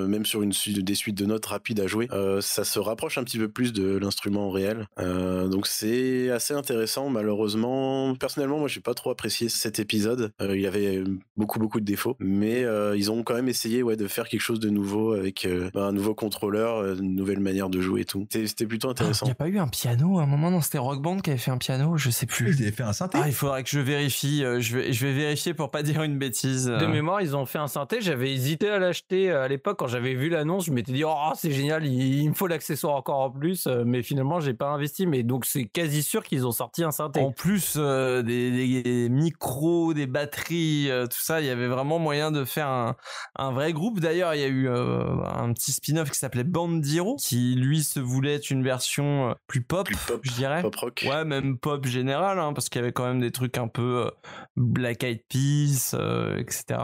même 0.08 0.26
sur 0.26 0.42
une 0.42 0.52
des 0.66 0.96
suites 0.96 1.18
de 1.18 1.26
notes 1.26 1.46
rapides 1.46 1.80
à 1.80 1.88
jouer, 1.88 2.08
ça 2.42 2.64
se 2.68 2.80
rapproche 2.80 3.18
un 3.18 3.24
petit 3.24 3.38
peu 3.38 3.48
plus 3.50 3.74
de 3.74 3.98
l'instrument 3.98 4.50
réel. 4.50 4.88
Euh, 5.00 5.48
donc 5.48 5.68
c'est 5.68 6.30
assez 6.32 6.54
intéressant. 6.54 7.10
Malheureusement, 7.10 8.16
personnellement, 8.16 8.60
moi 8.60 8.68
j'ai 8.68 8.80
pas 8.82 8.94
trop 8.94 9.10
apprécié 9.12 9.50
cet 9.50 9.80
épisode. 9.80 10.32
Euh, 10.42 10.56
il 10.56 10.62
y 10.62 10.68
avait 10.68 11.04
beaucoup 11.36 11.60
beaucoup 11.60 11.80
de 11.80 11.86
défauts, 11.86 12.16
mais 12.20 12.64
euh, 12.64 12.96
ils 12.98 13.12
ont 13.12 13.24
quand 13.24 13.34
même 13.36 13.48
essayé 13.50 13.84
ouais 13.84 13.96
de 13.96 14.08
faire 14.08 14.28
quelque 14.28 14.42
chose 14.42 14.60
de 14.60 14.70
nouveau 14.70 15.14
avec 15.14 15.46
euh, 15.46 15.70
bah, 15.74 15.86
un 15.86 15.92
nouveau 15.92 16.14
contrôleur, 16.16 16.96
une 16.96 17.16
nouvelle 17.16 17.40
manière 17.40 17.70
de 17.70 17.82
jouer 17.82 18.02
et 18.02 18.06
tout. 18.06 18.28
C'était 18.32 18.66
plutôt 18.66 18.90
Il 18.90 18.92
intéressant. 18.92 19.26
n'y 19.26 19.32
a 19.32 19.36
pas 19.36 19.48
eu 19.48 19.60
un 19.60 19.68
piano 19.68 20.20
à 20.20 20.24
un 20.24 20.26
moment 20.26 20.52
dans 20.52 20.62
c'était 20.62 20.78
Rock 20.78 21.02
Band 21.02 21.20
qui 21.20 21.30
avait 21.30 21.40
fait 21.40 21.52
un 21.52 21.58
piano, 21.58 21.98
je 21.98 22.10
sais 22.10 22.26
plus. 22.26 22.56
Ils 22.56 22.64
avaient 22.64 22.72
fait 22.72 22.84
un 22.84 22.94
synthé. 22.94 23.18
Ah, 23.22 23.28
il 23.28 23.34
faudrait 23.34 23.64
que 23.64 23.70
je 23.70 23.80
vérifie. 23.80 24.44
euh, 24.44 24.60
je 24.60 24.76
vais, 24.78 24.94
je 24.94 25.06
vais 25.06 25.14
vérifier 25.14 25.54
pour 25.54 25.72
pas 25.72 25.84
dire 25.84 26.02
une 26.04 26.18
bêtise. 26.18 26.66
De 26.66 26.86
mémoire, 26.86 27.22
ils 27.22 27.36
ont 27.36 27.46
fait 27.46 27.60
un 27.60 27.68
synthé. 27.68 28.02
J'avais 28.02 28.32
hésité 28.34 28.70
à 28.70 28.80
l'acheter 28.80 29.32
à 29.32 29.48
l'époque 29.48 29.78
quand 29.80 29.88
j'avais 29.88 30.14
vu 30.14 30.30
l'annonce. 30.30 30.66
Je 30.66 30.72
m'étais 30.72 30.92
dit, 30.92 31.04
oh, 31.06 31.14
c'est 31.36 31.52
génial, 31.52 31.86
il, 31.86 32.22
il 32.24 32.30
me 32.30 32.34
faut 32.34 32.48
l'accessoire 32.58 32.96
encore 32.96 33.20
en 33.20 33.30
plus. 33.32 33.68
euh, 33.68 33.84
Mais 33.86 34.02
finalement, 34.04 34.40
j'ai 34.40 34.54
pas 34.54 34.68
investi. 34.70 35.06
Mais 35.08 35.24
donc, 35.24 35.46
c'est 35.46 35.66
quasi 35.66 36.04
sûr 36.04 36.24
qu'ils 36.24 36.46
ont 36.48 36.52
sorti 36.52 36.84
un 36.84 36.92
synthé. 36.92 37.20
En 37.20 37.32
plus 37.32 37.76
euh, 37.78 38.22
des, 38.24 38.52
des- 38.52 38.84
des 38.84 39.10
micros, 39.10 39.94
des 39.94 40.08
batteries, 40.08 40.90
euh, 40.90 41.06
tout 41.06 41.20
ça, 41.22 41.40
il 41.42 41.48
y 41.48 41.50
avait 41.50 41.68
vraiment 41.68 42.00
moyen 42.00 42.32
de 42.32 42.44
faire 42.46 42.68
un, 42.68 42.96
un 43.38 43.52
vrai 43.52 43.74
groupe. 43.74 44.00
D'ailleurs, 44.00 44.34
il 44.36 44.42
y 44.42 44.44
a 44.44 44.48
eu 44.48 44.68
euh, 44.68 45.06
un 45.24 45.54
petit 45.54 45.72
spin-off 45.72 46.10
qui 46.12 46.18
s'appelait 46.18 46.44
Bandiro, 46.44 47.16
qui 47.18 47.56
lui 47.56 47.84
se 47.84 48.00
voulait 48.00 48.36
être 48.36 48.50
une 48.50 48.64
version 48.64 49.36
plus 49.48 49.62
pop, 49.62 49.86
Plus 49.86 49.96
pop, 50.08 50.20
je 50.24 50.32
dirais. 50.34 50.62
Pop 50.62 50.76
rock. 50.76 51.06
Ouais, 51.08 51.24
même 51.26 51.58
pop 51.58 51.86
général, 51.86 52.40
hein, 52.40 52.54
parce 52.54 52.70
qu'il 52.70 52.80
y 52.82 52.84
avait 52.84 52.92
quand 52.94 53.06
même 53.06 53.20
des 53.22 53.32
trucs 53.32 53.58
un 53.58 53.68
peu 53.68 54.10
Black 54.56 55.04
Eyed 55.04 55.22
Peas, 55.30 55.92
euh, 55.94 56.38
etc. 56.38 56.80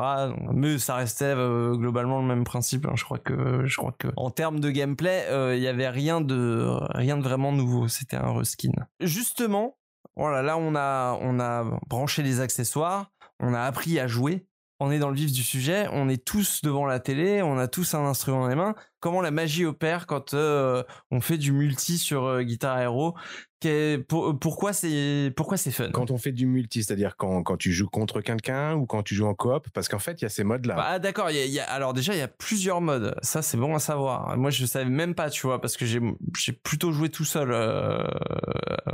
Mais 0.54 0.78
ça 0.78 0.96
restait 0.96 1.26
euh, 1.26 1.76
globalement 1.76 2.22
le 2.22 2.28
même 2.28 2.44
principe. 2.44 2.86
hein. 2.86 2.94
Je 2.96 3.04
crois 3.04 3.18
que, 3.18 3.66
je 3.66 3.76
crois 3.78 3.94
que, 3.98 4.08
en 4.18 4.30
termes 4.30 4.60
de 4.60 4.70
gameplay, 4.70 5.26
euh, 5.30 5.53
il 5.56 5.64
y 5.64 5.68
avait 5.68 5.90
rien 5.90 6.22
de, 6.22 6.78
rien 6.96 7.18
de 7.18 7.24
vraiment 7.24 7.52
nouveau. 7.52 7.88
C'était 7.88 8.18
un 8.18 8.34
reskin. 8.34 8.72
Justement, 9.00 9.78
voilà, 10.16 10.42
là 10.42 10.58
on 10.58 10.76
a, 10.76 11.18
on 11.22 11.40
a 11.40 11.80
branché 11.88 12.24
les 12.24 12.40
accessoires, 12.40 13.12
on 13.40 13.54
a 13.54 13.62
appris 13.62 14.00
à 14.00 14.08
jouer. 14.08 14.46
On 14.80 14.92
est 14.92 15.00
dans 15.00 15.10
le 15.10 15.16
vif 15.16 15.32
du 15.32 15.44
sujet, 15.44 15.88
on 15.94 16.10
est 16.10 16.26
tous 16.26 16.62
devant 16.62 16.86
la 16.86 17.00
télé, 17.00 17.42
on 17.42 17.58
a 17.58 17.70
tous 17.70 17.94
un 17.94 18.04
instrument 18.04 18.42
dans 18.42 18.48
les 18.50 18.56
mains. 18.56 18.76
Comment 19.00 19.22
la 19.22 19.32
magie 19.32 19.64
opère 19.64 20.08
quand 20.08 20.34
euh, 20.34 20.84
on 21.10 21.22
fait 21.22 21.38
du 21.38 21.54
multi 21.54 21.98
sur 21.98 22.26
euh, 22.26 22.42
Guitar 22.42 22.78
Hero? 22.80 23.16
Pour- 24.08 24.38
pourquoi 24.40 24.74
c'est 24.74 25.32
pourquoi 25.36 25.58
c'est 25.58 25.72
fun? 25.72 25.90
Quand 25.92 26.12
on 26.12 26.18
fait 26.18 26.32
du 26.32 26.46
multi, 26.46 26.84
c'est-à-dire 26.84 27.16
quand, 27.18 27.44
quand 27.44 27.58
tu 27.58 27.72
joues 27.72 27.88
contre 27.90 28.22
quelqu'un 28.22 28.76
ou 28.76 28.86
quand 28.86 29.04
tu 29.04 29.16
joues 29.16 29.26
en 29.28 29.34
coop, 29.36 29.68
parce 29.74 29.88
qu'en 29.88 30.00
fait, 30.00 30.22
il 30.22 30.24
y 30.24 30.26
a 30.26 30.30
ces 30.30 30.44
modes-là. 30.44 30.76
Ah 30.78 31.00
d'accord, 31.00 31.30
il 31.32 31.38
y 31.38 31.42
a- 31.42 31.46
il 31.46 31.52
y 31.52 31.60
a- 31.60 31.66
alors 31.70 31.94
déjà 31.94 32.14
il 32.14 32.20
y 32.20 32.22
a 32.24 32.28
plusieurs 32.28 32.82
modes. 32.82 33.16
Ça 33.22 33.42
c'est 33.42 33.58
bon 33.58 33.76
à 33.76 33.80
savoir. 33.80 34.38
Moi 34.38 34.50
je 34.50 34.66
savais 34.66 34.90
même 34.90 35.16
pas, 35.16 35.30
tu 35.30 35.46
vois, 35.48 35.62
parce 35.62 35.78
que 35.78 35.86
j'ai 35.86 36.00
j'ai 36.38 36.52
plutôt 36.54 36.92
joué 36.92 37.10
tout 37.10 37.26
seul 37.26 37.52
euh, 37.52 38.04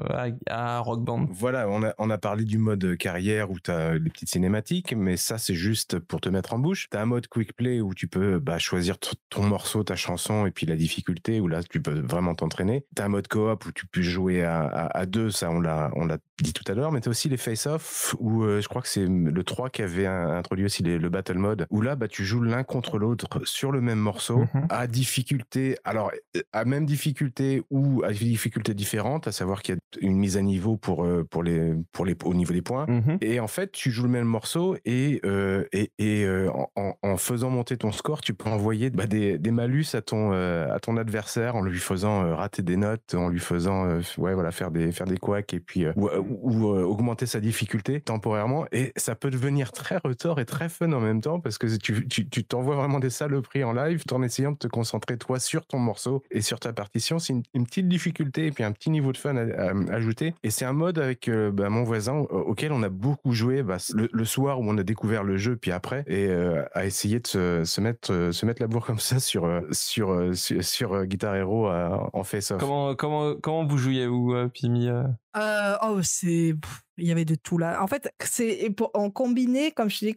à, 0.09 0.27
à 0.49 0.79
Rock 0.79 1.03
Band. 1.03 1.27
Voilà, 1.31 1.67
on 1.69 1.83
a, 1.83 1.93
on 1.97 2.09
a 2.09 2.17
parlé 2.17 2.43
du 2.43 2.57
mode 2.57 2.97
carrière 2.97 3.51
où 3.51 3.59
tu 3.59 3.71
as 3.71 3.93
les 3.97 4.09
petites 4.09 4.29
cinématiques, 4.29 4.93
mais 4.95 5.17
ça, 5.17 5.37
c'est 5.37 5.55
juste 5.55 5.99
pour 5.99 6.21
te 6.21 6.29
mettre 6.29 6.53
en 6.53 6.59
bouche. 6.59 6.87
Tu 6.91 6.97
as 6.97 7.01
un 7.01 7.05
mode 7.05 7.27
quick 7.27 7.53
play 7.55 7.81
où 7.81 7.93
tu 7.93 8.07
peux 8.07 8.39
bah, 8.39 8.57
choisir 8.59 8.97
ton 9.29 9.43
morceau, 9.43 9.83
ta 9.83 9.95
chanson 9.95 10.45
et 10.45 10.51
puis 10.51 10.65
la 10.65 10.75
difficulté, 10.75 11.39
où 11.39 11.47
là, 11.47 11.61
tu 11.63 11.81
peux 11.81 11.99
vraiment 12.01 12.35
t'entraîner. 12.35 12.85
Tu 12.95 13.01
as 13.01 13.05
un 13.05 13.09
mode 13.09 13.27
coop 13.27 13.65
où 13.65 13.71
tu 13.71 13.85
peux 13.87 14.01
jouer 14.01 14.43
à, 14.43 14.58
à, 14.67 15.05
deux, 15.05 15.31
ça, 15.31 15.49
on 15.51 15.59
l'a 15.61 15.91
on 15.95 16.05
l'a 16.05 16.17
dit 16.43 16.53
tout 16.53 16.63
à 16.71 16.73
l'heure, 16.75 16.91
mais 16.91 17.01
tu 17.01 17.09
as 17.09 17.11
aussi 17.11 17.29
les 17.29 17.37
face-off 17.37 18.15
où 18.19 18.43
euh, 18.43 18.61
je 18.61 18.67
crois 18.67 18.81
que 18.81 18.87
c'est 18.87 19.05
le 19.07 19.43
3 19.43 19.69
qui 19.69 19.81
avait 19.81 20.05
introduit 20.05 20.65
aussi 20.65 20.83
les- 20.83 20.97
le 20.97 21.09
battle 21.09 21.37
mode, 21.37 21.65
où 21.69 21.81
là, 21.81 21.95
bah, 21.95 22.07
tu 22.07 22.23
joues 22.25 22.41
l'un 22.41 22.63
contre 22.63 22.97
l'autre 22.97 23.41
sur 23.45 23.71
le 23.71 23.81
même 23.81 23.99
morceau 23.99 24.39
Mhm. 24.53 24.67
à 24.69 24.87
difficulté, 24.87 25.77
alors 25.83 26.11
à 26.53 26.65
même 26.65 26.85
difficulté 26.85 27.63
ou 27.69 28.03
à 28.03 28.11
difficulté 28.13 28.73
différente, 28.73 29.27
à 29.27 29.31
savoir 29.31 29.61
qu'il 29.61 29.75
y 29.75 29.77
a 29.77 30.07
une 30.07 30.17
mise 30.17 30.37
à 30.37 30.41
niveau 30.41 30.77
pour 30.77 31.03
euh, 31.05 31.23
pour 31.29 31.43
les 31.43 31.73
pour 31.91 32.05
les 32.05 32.15
au 32.23 32.33
niveau 32.33 32.53
des 32.53 32.61
points. 32.61 32.85
Mhm. 32.87 33.17
Et 33.21 33.39
en 33.39 33.47
fait, 33.47 33.71
tu 33.71 33.91
joues 33.91 34.03
le 34.03 34.09
même 34.09 34.25
morceau 34.27 34.75
et 34.85 35.19
euh, 35.25 35.65
et, 35.73 35.91
et 35.99 36.23
euh, 36.25 36.49
en, 36.75 36.93
en- 37.01 37.17
faisant 37.17 37.49
monter 37.49 37.75
ton 37.77 37.91
score, 37.91 38.21
tu 38.21 38.33
peux 38.33 38.49
envoyer 38.49 38.89
bah, 38.91 39.05
des, 39.05 39.37
des 39.37 39.51
malus 39.51 39.85
à 39.93 40.01
ton 40.01 40.31
euh, 40.33 40.73
à 40.73 40.79
ton 40.79 40.95
adversaire 40.97 41.55
en 41.55 41.61
lui 41.61 41.79
faisant 41.79 42.23
euh, 42.23 42.35
rater 42.35 42.61
des 42.61 42.77
notes, 42.77 43.13
en 43.15 43.27
lui 43.29 43.39
faisant 43.39 43.85
euh, 43.85 43.99
ouais 44.17 44.33
voilà 44.33 44.51
faire 44.51 44.71
des 44.71 44.91
faire 44.91 45.05
des 45.07 45.17
couacs 45.17 45.53
et 45.53 45.59
puis 45.59 45.85
euh, 45.85 45.91
ou, 45.95 46.07
ou, 46.29 46.73
euh, 46.73 46.83
augmenter 46.83 47.25
sa 47.25 47.39
difficulté 47.39 48.01
temporairement. 48.01 48.65
Et 48.71 48.91
ça 48.95 49.15
peut 49.15 49.29
devenir 49.29 49.71
très 49.71 49.97
retors 49.97 50.39
et 50.39 50.45
très 50.45 50.69
fun 50.69 50.91
en 50.91 50.99
même 50.99 51.21
temps 51.21 51.39
parce 51.39 51.57
que 51.57 51.67
tu 51.77 52.07
tu 52.07 52.43
t'envoies 52.43 52.75
vraiment 52.75 52.99
des 52.99 53.09
saloperies 53.09 53.63
en 53.63 53.73
live 53.73 54.03
en 54.11 54.23
essayant 54.23 54.51
de 54.51 54.57
te 54.57 54.67
concentrer 54.67 55.17
toi 55.17 55.39
sur 55.39 55.65
ton 55.65 55.79
morceau 55.79 56.23
et 56.31 56.41
sur 56.41 56.59
ta 56.59 56.73
partition. 56.73 57.19
C'est 57.19 57.33
une, 57.33 57.65
petite 57.65 57.87
difficulté 57.87 58.47
et 58.47 58.51
puis 58.51 58.63
un 58.63 58.71
petit 58.71 58.89
niveau 58.89 59.11
de 59.11 59.17
fun 59.17 59.35
à, 59.35 59.93
ajouter. 59.93 60.33
Et 60.43 60.49
c'est 60.49 60.65
un 60.65 60.73
mode 60.73 60.97
avec 60.97 61.27
euh, 61.27 61.51
bah, 61.51 61.69
mon 61.69 61.83
voisin 61.83 62.13
au- 62.13 62.25
auquel 62.25 62.71
on 62.71 62.81
a 62.83 62.89
beaucoup 62.89 63.33
joué 63.33 63.63
bah, 63.63 63.77
le, 63.93 64.25
soir 64.25 64.59
où 64.59 64.63
on 64.67 64.77
a 64.77 64.83
découvert 64.83 65.23
le 65.23 65.37
jeu, 65.37 65.55
puis 65.55 65.71
après, 65.71 66.03
et 66.07 66.27
euh, 66.27 66.63
à 66.73 66.85
essayer 66.85 67.19
de 67.19 67.27
se, 67.27 67.63
se 67.63 67.81
mettre 67.81 68.11
euh, 68.11 68.31
se 68.31 68.45
mettre 68.45 68.61
la 68.61 68.67
bourre 68.67 68.85
comme 68.85 68.99
ça 68.99 69.19
sur 69.19 69.61
sur 69.71 70.35
sur, 70.35 71.05
Guitar 71.05 71.35
Hero 71.35 71.69
en 71.69 72.23
face 72.23 72.51
off. 72.51 72.59
Comment 72.59 72.95
comment 72.95 73.35
comment 73.35 73.65
vous 73.65 73.77
jouiez 73.77 74.07
vous 74.07 74.33
Pimi 74.53 74.89
euh 75.37 75.77
oh, 75.83 76.01
c'est. 76.03 76.53
Il 76.99 77.07
y 77.07 77.11
avait 77.11 77.25
de 77.25 77.35
tout 77.35 77.57
là. 77.57 77.81
En 77.81 77.87
fait, 77.87 78.11
c'est 78.23 78.69
on 78.93 79.09
combinait, 79.11 79.71
comme 79.71 79.89
je 79.89 79.97
dis, 79.99 80.15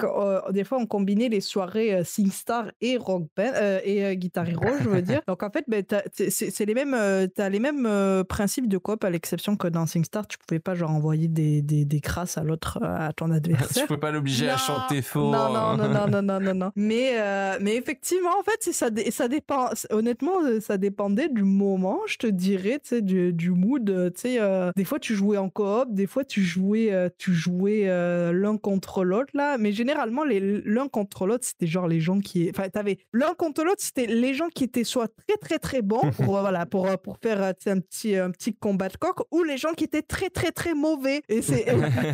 des 0.50 0.64
fois 0.64 0.78
on 0.78 0.86
combinait 0.86 1.28
les 1.28 1.40
soirées 1.40 1.94
euh, 1.94 2.04
SingStar 2.04 2.70
et 2.80 2.96
Rock 2.96 3.24
Band 3.36 3.50
euh, 3.54 3.80
et 3.84 4.04
euh, 4.04 4.14
Guitar 4.14 4.48
Hero, 4.48 4.66
je 4.82 4.88
veux 4.88 5.02
dire. 5.02 5.20
Donc 5.28 5.42
en 5.42 5.50
fait, 5.50 5.64
ben, 5.68 5.84
c'est 6.12 6.64
les 6.66 6.74
mêmes, 6.74 6.94
euh, 6.94 7.26
t'as 7.34 7.48
les 7.48 7.58
mêmes 7.60 7.86
euh, 7.86 8.24
principes 8.24 8.68
de 8.68 8.78
coop 8.78 9.04
à 9.04 9.10
l'exception 9.10 9.56
que 9.56 9.68
dans 9.68 9.86
SingStar, 9.86 10.26
tu 10.26 10.38
pouvais 10.38 10.58
pas 10.60 10.74
genre 10.74 10.90
envoyer 10.90 11.28
des 11.28 11.62
des, 11.62 11.84
des 11.84 12.00
crasses 12.00 12.38
à 12.38 12.42
l'autre, 12.44 12.78
euh, 12.82 13.08
à 13.08 13.12
ton 13.12 13.26
Tu 13.30 13.34
adversaire. 13.34 13.86
peux 13.86 13.98
pas 14.00 14.10
l'obliger 14.10 14.48
à 14.50 14.56
chanter 14.56 15.02
faux. 15.02 15.30
Non, 15.30 15.52
non, 15.52 15.56
hein. 15.56 15.76
non, 15.76 15.88
non, 15.88 16.06
non, 16.08 16.22
non, 16.22 16.40
non, 16.40 16.54
non. 16.54 16.70
Mais, 16.76 17.12
euh, 17.18 17.58
mais 17.60 17.76
effectivement, 17.76 18.30
en 18.38 18.42
fait, 18.42 18.56
c'est 18.60 18.72
ça, 18.72 18.88
ça 19.10 19.28
dépend. 19.28 19.68
Honnêtement, 19.90 20.42
euh, 20.44 20.60
ça 20.60 20.76
dépendait 20.78 21.28
du 21.28 21.44
moment, 21.44 22.00
je 22.06 22.16
te 22.16 22.26
dirais, 22.26 22.80
tu 22.82 22.88
sais, 22.88 23.02
du, 23.02 23.32
du 23.32 23.50
mood. 23.50 23.88
euh, 23.90 24.10
Tu 24.10 24.20
sais, 24.22 24.36
euh, 24.40 24.70
des 24.76 24.84
fois, 24.84 24.98
tu 24.98 25.14
jouais 25.14 25.36
en 25.38 25.48
coop, 25.50 25.86
des 25.90 26.06
fois, 26.06 26.24
tu 26.24 26.42
jouais, 26.42 26.71
tu 27.18 27.32
jouais 27.34 27.86
l'un 28.32 28.56
contre 28.56 29.04
l'autre, 29.04 29.30
là. 29.34 29.58
Mais 29.58 29.72
généralement, 29.72 30.24
l'un 30.24 30.88
contre 30.88 31.26
l'autre, 31.26 31.44
c'était 31.46 31.66
genre 31.66 31.88
les 31.88 32.00
gens 32.00 32.18
qui. 32.20 32.50
Enfin, 32.50 32.68
t'avais 32.68 32.98
l'un 33.12 33.34
contre 33.34 33.64
l'autre, 33.64 33.82
c'était 33.82 34.06
les 34.06 34.34
gens 34.34 34.48
qui 34.54 34.64
étaient 34.64 34.84
soit 34.84 35.08
très, 35.26 35.36
très, 35.36 35.58
très 35.58 35.82
bons, 35.82 36.10
pour, 36.16 36.40
voilà, 36.40 36.66
pour, 36.66 36.88
pour 36.98 37.18
faire 37.22 37.42
un 37.42 37.52
petit, 37.80 38.16
un 38.16 38.30
petit 38.30 38.54
combat 38.54 38.88
de 38.88 38.96
coq, 38.96 39.16
ou 39.30 39.42
les 39.42 39.56
gens 39.56 39.72
qui 39.72 39.84
étaient 39.84 40.02
très, 40.02 40.30
très, 40.30 40.52
très 40.52 40.74
mauvais. 40.74 41.22
Et 41.28 41.42
c'est 41.42 41.64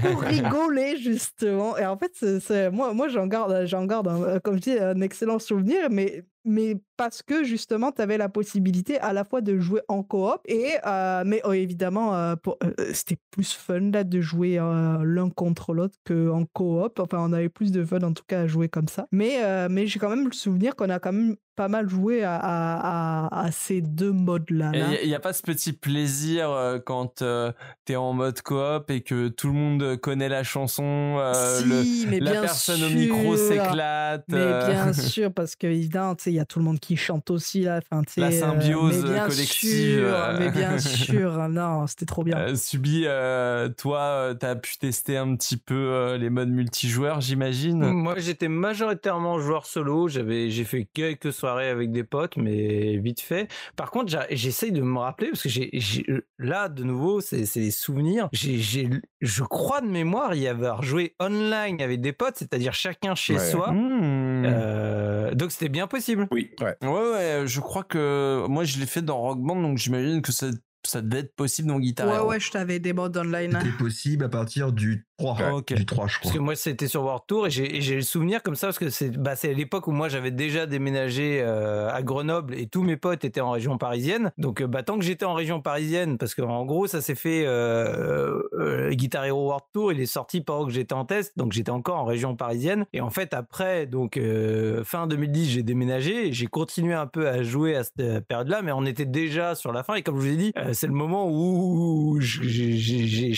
pour 0.03 0.21
rigoler, 0.23 0.97
justement. 0.99 1.77
Et 1.79 1.87
en 1.87 1.97
fait, 1.97 2.13
c'est- 2.41 2.71
moi, 2.71 2.93
moi 2.95 3.09
j'en 3.09 3.27
garde, 3.27 3.67
j'en 3.67 3.85
garde 3.87 4.09
un- 4.09 4.41
comme 4.41 4.57
je 4.57 4.61
dis, 4.61 4.79
un 4.79 5.01
excellent 5.01 5.39
souvenir, 5.39 5.89
mais, 5.91 6.23
mais 6.45 6.77
parce 6.97 7.23
que 7.23 7.45
justement, 7.45 7.93
tu 7.93 8.03
avais 8.03 8.19
la 8.19 8.29
possibilité 8.29 8.99
à 9.01 9.13
la 9.13 9.25
fois 9.25 9.41
de 9.41 9.59
jouer 9.59 9.81
en 9.89 10.03
coop 10.03 10.41
et, 10.47 10.73
euh, 10.87 11.23
mais 11.27 11.41
oh, 11.45 11.53
évidemment, 11.53 12.15
euh, 12.15 12.35
euh, 12.65 12.73
c'était 12.93 13.19
plus 13.31 13.53
fun 13.53 13.91
là, 13.91 14.05
de 14.05 14.21
jouer 14.21 14.57
l'un 14.57 15.31
contre 15.31 15.75
l'autre 15.75 15.97
qu'en 16.07 16.45
coop. 16.53 16.99
Enfin, 16.99 17.19
on 17.21 17.33
avait 17.33 17.49
plus 17.49 17.73
de 17.73 17.85
fun 17.85 18.01
en 18.03 18.13
tout 18.13 18.25
cas 18.27 18.41
à 18.41 18.47
jouer 18.47 18.69
comme 18.69 18.89
ça. 18.89 19.07
Mais, 19.13 19.69
mais 19.69 19.87
j'ai 19.87 19.99
quand 19.99 20.11
même 20.11 20.27
le 20.27 20.33
souvenir 20.33 20.77
qu'on 20.77 20.91
a 20.91 20.99
quand 20.99 21.13
même 21.13 21.37
pas 21.59 21.67
mal 21.67 21.89
joué 21.89 22.23
à, 22.23 22.37
à, 22.37 23.27
à- 23.27 23.47
à 23.47 23.51
ces 23.51 23.81
deux 23.81 24.13
modes-là. 24.13 24.71
là. 24.71 24.97
Il 25.03 25.09
n'y 25.09 25.15
a, 25.15 25.19
pas 25.19 25.33
ce 25.33 25.43
petit 25.43 25.73
plaisir 25.73 26.51
euh, 26.51 26.79
quand 26.79 27.21
euh, 27.23 27.51
t'es 27.85 27.97
en 27.97 28.13
mode 28.13 28.41
coop 28.43 28.89
et 28.91 29.01
que 29.01 29.27
tout 29.27 29.49
le 29.49 29.55
monde 29.55 29.97
connaît 29.97 30.29
la 30.29 30.45
chanson, 30.45 31.17
euh, 31.19 31.61
le- 31.63 31.83
si, 31.83 32.07
mais 32.09 32.21
la 32.21 32.31
bien 32.31 32.41
personne 32.43 32.85
au 32.85 32.91
micro 32.91 33.37
sûr. 33.37 33.49
s'éclate. 33.49 34.25
Mais 34.29 34.37
euh, 34.41 34.67
bien 34.67 34.93
sûr, 34.93 35.33
parce 35.33 35.57
que 35.57 35.67
évidemment, 35.67 36.15
tu 36.15 36.25
sais, 36.25 36.31
il 36.31 36.37
y 36.37 36.41
a 36.41 36.45
tout 36.45 36.61
le 36.61 36.65
monde 36.65 36.79
qui 36.79 36.97
chante 36.97 37.29
aussi 37.33 37.63
là. 37.63 37.81
Tu 37.81 38.21
La 38.21 38.29
euh, 38.29 38.31
symbiose 38.31 39.03
mais 39.05 39.15
bien 39.15 39.27
collective, 39.27 39.99
sûr, 39.99 40.35
mais 40.39 40.51
bien 40.51 40.79
sûr, 40.79 41.49
non, 41.49 41.87
c'était 41.89 42.07
trop 42.07 42.23
bien. 42.23 42.39
euh, 42.39 42.55
Subi, 42.55 43.03
euh, 43.07 43.69
toi, 43.71 43.99
euh, 44.01 44.35
t'as 44.35 44.55
pu 44.55 44.79
tester 44.79 45.17
un 45.17 45.35
petit 45.35 45.57
peu 45.57 45.75
euh, 45.75 46.19
les 46.19 46.31
modes 46.31 46.51
multijoueurs, 46.51 47.21
j'imagine? 47.21 47.79
Moi, 47.91 48.15
j'étais 48.19 48.49
majoritairement 48.49 49.41
joueur 49.41 49.67
solo. 49.67 50.07
J'avais, 50.07 50.51
j'ai 50.51 50.65
fait 50.65 50.85
quelques 50.93 51.33
soirées 51.33 51.48
avec 51.57 51.91
des 51.91 52.05
potes, 52.05 52.37
mais 52.37 52.97
vite 52.99 53.21
fait. 53.21 53.49
Par 53.77 53.91
contre, 53.91 54.13
j'essaye 54.31 54.73
de 54.73 54.83
me 54.83 54.99
rappeler 54.99 55.29
parce 55.29 55.43
que 55.43 55.49
j'ai, 55.49 55.71
là, 56.39 56.69
de 56.69 56.85
nouveau, 56.85 57.21
c'est, 57.21 57.45
des 57.55 57.71
souvenirs. 57.71 58.29
J'ai, 58.33 58.89
je 59.21 59.45
crois 59.45 59.81
de 59.81 59.89
mémoire 59.89 60.35
y 60.35 60.47
avoir 60.47 60.83
joué 60.83 61.15
online 61.21 61.81
avec 61.81 62.01
des 62.01 62.13
potes, 62.13 62.37
c'est-à-dire 62.37 62.75
chacun 62.75 63.15
chez 63.15 63.35
Ouais. 63.35 63.51
soi. 63.51 63.71
Hmm. 63.73 64.45
Euh, 64.45 65.35
donc 65.35 65.53
c'était 65.53 65.69
bien 65.69 65.87
possible. 65.87 66.27
Oui. 66.31 66.51
Ouais, 66.61 66.77
ouais, 66.83 67.43
je 67.47 67.61
crois 67.61 67.85
que 67.85 68.45
moi 68.49 68.65
je 68.65 68.79
l'ai 68.79 68.87
fait 68.87 69.03
dans 69.03 69.19
Rock 69.19 69.39
Band, 69.41 69.61
donc 69.61 69.79
j'imagine 69.79 70.23
que 70.23 70.33
ça, 70.33 70.49
ça 70.85 71.03
devait 71.03 71.21
être 71.23 71.35
possible 71.35 71.69
dans 71.69 71.79
Guitar 71.79 72.09
Ouais, 72.09 72.17
Hero. 72.17 72.29
ouais, 72.31 72.41
je 72.41 72.51
t'avais 72.51 72.79
des 72.79 72.93
modes 72.93 73.17
online. 73.17 73.59
C'était 73.63 73.77
possible 73.77 74.25
à 74.25 74.29
partir 74.29 74.73
du 74.73 75.07
3. 75.19 75.37
Ouais, 75.37 75.51
ok. 75.51 75.75
Du 75.75 75.85
3, 75.87 76.07
je 76.07 76.15
crois. 76.19 76.23
Parce 76.23 76.35
que 76.35 76.41
moi, 76.43 76.55
c'était 76.57 76.87
sur 76.89 77.03
World 77.03 77.23
Tour 77.27 77.47
et 77.47 77.51
j'ai 77.51 77.95
le 77.97 78.03
souvenir 78.03 78.43
comme 78.43 78.55
ça 78.55 78.69
parce 78.69 78.79
que 78.79 78.89
c'est 78.91 79.11
bah, 79.11 79.35
l'époque 79.43 79.87
où 79.89 79.93
moi 79.93 80.09
j'avais 80.09 80.31
déjà 80.31 80.67
déménagé 80.67 81.41
euh, 81.43 81.91
à 81.91 82.03
Grenoble 82.03 82.55
et 82.55 82.67
tous 82.69 82.83
mes 82.83 82.97
potes 82.97 83.25
étaient 83.25 83.41
en 83.41 83.51
région 83.51 83.79
parisienne. 83.79 84.31
Donc, 84.39 84.61
euh, 84.63 84.67
bah, 84.67 84.83
tant 84.83 84.99
que 84.99 85.05
j'étais 85.05 85.25
en 85.25 85.35
région 85.35 85.61
parisienne, 85.61 86.19
parce 86.19 86.35
qu'en 86.35 86.65
gros, 86.65 86.87
ça 86.87 87.01
s'est 87.01 87.15
fait 87.17 87.45
euh, 87.47 88.43
euh, 88.55 88.91
Guitar 88.93 89.25
Hero 89.25 89.47
World 89.47 89.65
Tour, 89.73 89.93
il 89.93 90.01
est 90.01 90.07
sorti 90.07 90.41
pendant 90.41 90.67
que 90.67 90.73
j'étais 90.73 90.95
en 90.95 91.05
test, 91.05 91.33
donc 91.37 91.53
j'étais 91.53 91.71
encore 91.71 91.97
en 91.99 92.05
région 92.05 92.37
parisienne. 92.37 92.87
Et 92.93 93.01
en 93.01 93.11
fait, 93.11 93.35
après, 93.35 93.87
donc 93.87 94.17
euh, 94.17 94.85
fin 94.85 95.07
2010, 95.07 95.49
j'ai 95.51 95.63
déménagé 95.63 96.29
et 96.29 96.33
j'ai 96.33 96.47
continué 96.47 96.95
un 96.95 97.07
peu 97.07 97.29
à 97.29 97.43
jouer 97.43 97.75
à 97.77 97.85
cette 97.85 98.27
période-là, 98.29 98.63
mais 98.63 98.73
on 98.73 98.85
était 98.87 99.07
déjà 99.07 99.55
sur 99.55 99.73
la 99.73 99.83
fin. 99.83 99.95
Et 99.95 100.03
comme 100.03 100.17
je 100.17 100.21
vous 100.27 100.33
ai 100.33 100.37
dit, 100.37 100.53
euh, 100.57 100.68
c'est 100.75 100.87
le 100.87 100.93
moment 100.93 101.29
où 101.31 102.19
j'ai- 102.21 103.35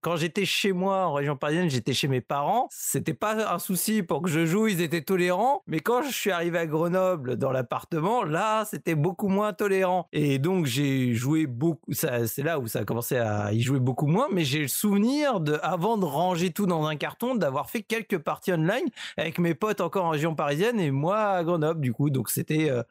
quand 0.00 0.16
j'étais 0.16 0.44
chez 0.44 0.72
moi 0.72 1.06
en 1.06 1.14
région 1.14 1.36
parisienne, 1.36 1.70
j'étais 1.70 1.92
chez 1.92 2.08
mes 2.08 2.20
parents. 2.20 2.68
C'était 2.70 3.14
pas 3.14 3.52
un 3.52 3.58
souci 3.58 4.02
pour 4.02 4.22
que 4.22 4.28
je 4.28 4.44
joue, 4.44 4.66
ils 4.66 4.80
étaient 4.80 5.02
tolérants. 5.02 5.62
Mais 5.66 5.80
quand 5.80 6.02
je 6.02 6.12
suis 6.12 6.30
arrivé 6.30 6.58
à 6.58 6.66
Grenoble 6.66 7.36
dans 7.36 7.50
l'appartement, 7.50 8.22
là, 8.22 8.64
c'était 8.64 8.94
beaucoup 8.94 9.28
moins 9.28 9.52
tolérant. 9.52 10.06
Et 10.12 10.38
donc 10.38 10.66
j'ai 10.66 11.14
joué 11.14 11.46
beaucoup. 11.46 11.92
C'est 11.92 12.42
là 12.42 12.58
où 12.58 12.66
ça 12.66 12.80
a 12.80 12.84
commencé 12.84 13.16
à 13.16 13.52
y 13.52 13.60
jouer 13.60 13.80
beaucoup 13.80 14.06
moins. 14.06 14.28
Mais 14.30 14.44
j'ai 14.44 14.60
le 14.60 14.68
souvenir 14.68 15.40
de, 15.40 15.58
avant 15.62 15.96
de 15.96 16.04
ranger 16.04 16.50
tout 16.50 16.66
dans 16.66 16.84
un 16.86 16.96
carton, 16.96 17.34
d'avoir 17.34 17.70
fait 17.70 17.82
quelques 17.82 18.18
parties 18.18 18.52
online 18.52 18.86
avec 19.16 19.38
mes 19.38 19.54
potes 19.54 19.80
encore 19.80 20.04
en 20.04 20.10
région 20.10 20.34
parisienne 20.34 20.78
et 20.78 20.90
moi 20.90 21.18
à 21.18 21.44
Grenoble. 21.44 21.80
Du 21.80 21.92
coup, 21.92 22.10
donc 22.10 22.30
c'était 22.30 22.70
euh, 22.70 22.82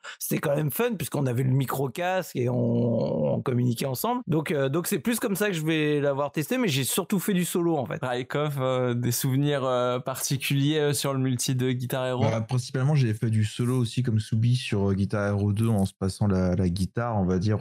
quand 0.42 0.56
même 0.56 0.72
fun 0.72 0.96
puisqu'on 0.98 1.26
avait 1.26 1.44
le 1.44 1.52
micro 1.52 1.90
casque 1.90 2.36
et 2.36 2.50
on, 2.50 3.42
communiquait 3.44 3.86
ensemble. 3.86 4.22
Donc 4.28 4.52
euh, 4.52 4.70
donc 4.70 4.88
c'est 4.88 5.00
plus 5.00 5.20
comme 5.20 5.36
ça 5.36 5.48
que 5.48 5.54
je 5.54 5.66
vais 5.66 6.00
l'avoir 6.00 6.32
testé. 6.32 6.58
Mais 6.58 6.68
surtout 6.84 7.20
fait 7.20 7.34
du 7.34 7.46
solo 7.46 7.78
en 7.78 7.86
fait. 7.86 8.00
Raikov, 8.02 8.62
euh, 8.62 8.94
des 8.94 9.12
souvenirs 9.12 9.64
euh, 9.64 10.00
particuliers 10.00 10.80
euh, 10.80 10.94
sur 10.94 11.14
le 11.14 11.20
multi 11.20 11.56
de 11.56 11.72
Guitar 11.72 12.06
Hero 12.06 12.24
Bah, 12.24 12.42
principalement, 12.42 12.96
j'ai 12.96 13.14
fait 13.14 13.30
du 13.30 13.46
solo 13.46 13.78
aussi 13.78 14.04
comme 14.04 14.20
Soubi 14.20 14.56
sur 14.56 14.94
Guitar 14.94 15.28
Hero 15.28 15.54
2 15.54 15.68
en 15.68 15.86
se 15.86 15.94
passant 15.94 16.28
la, 16.28 16.56
la 16.56 16.70
guitare, 16.70 17.18
on 17.18 17.26
va 17.26 17.40
dire, 17.40 17.60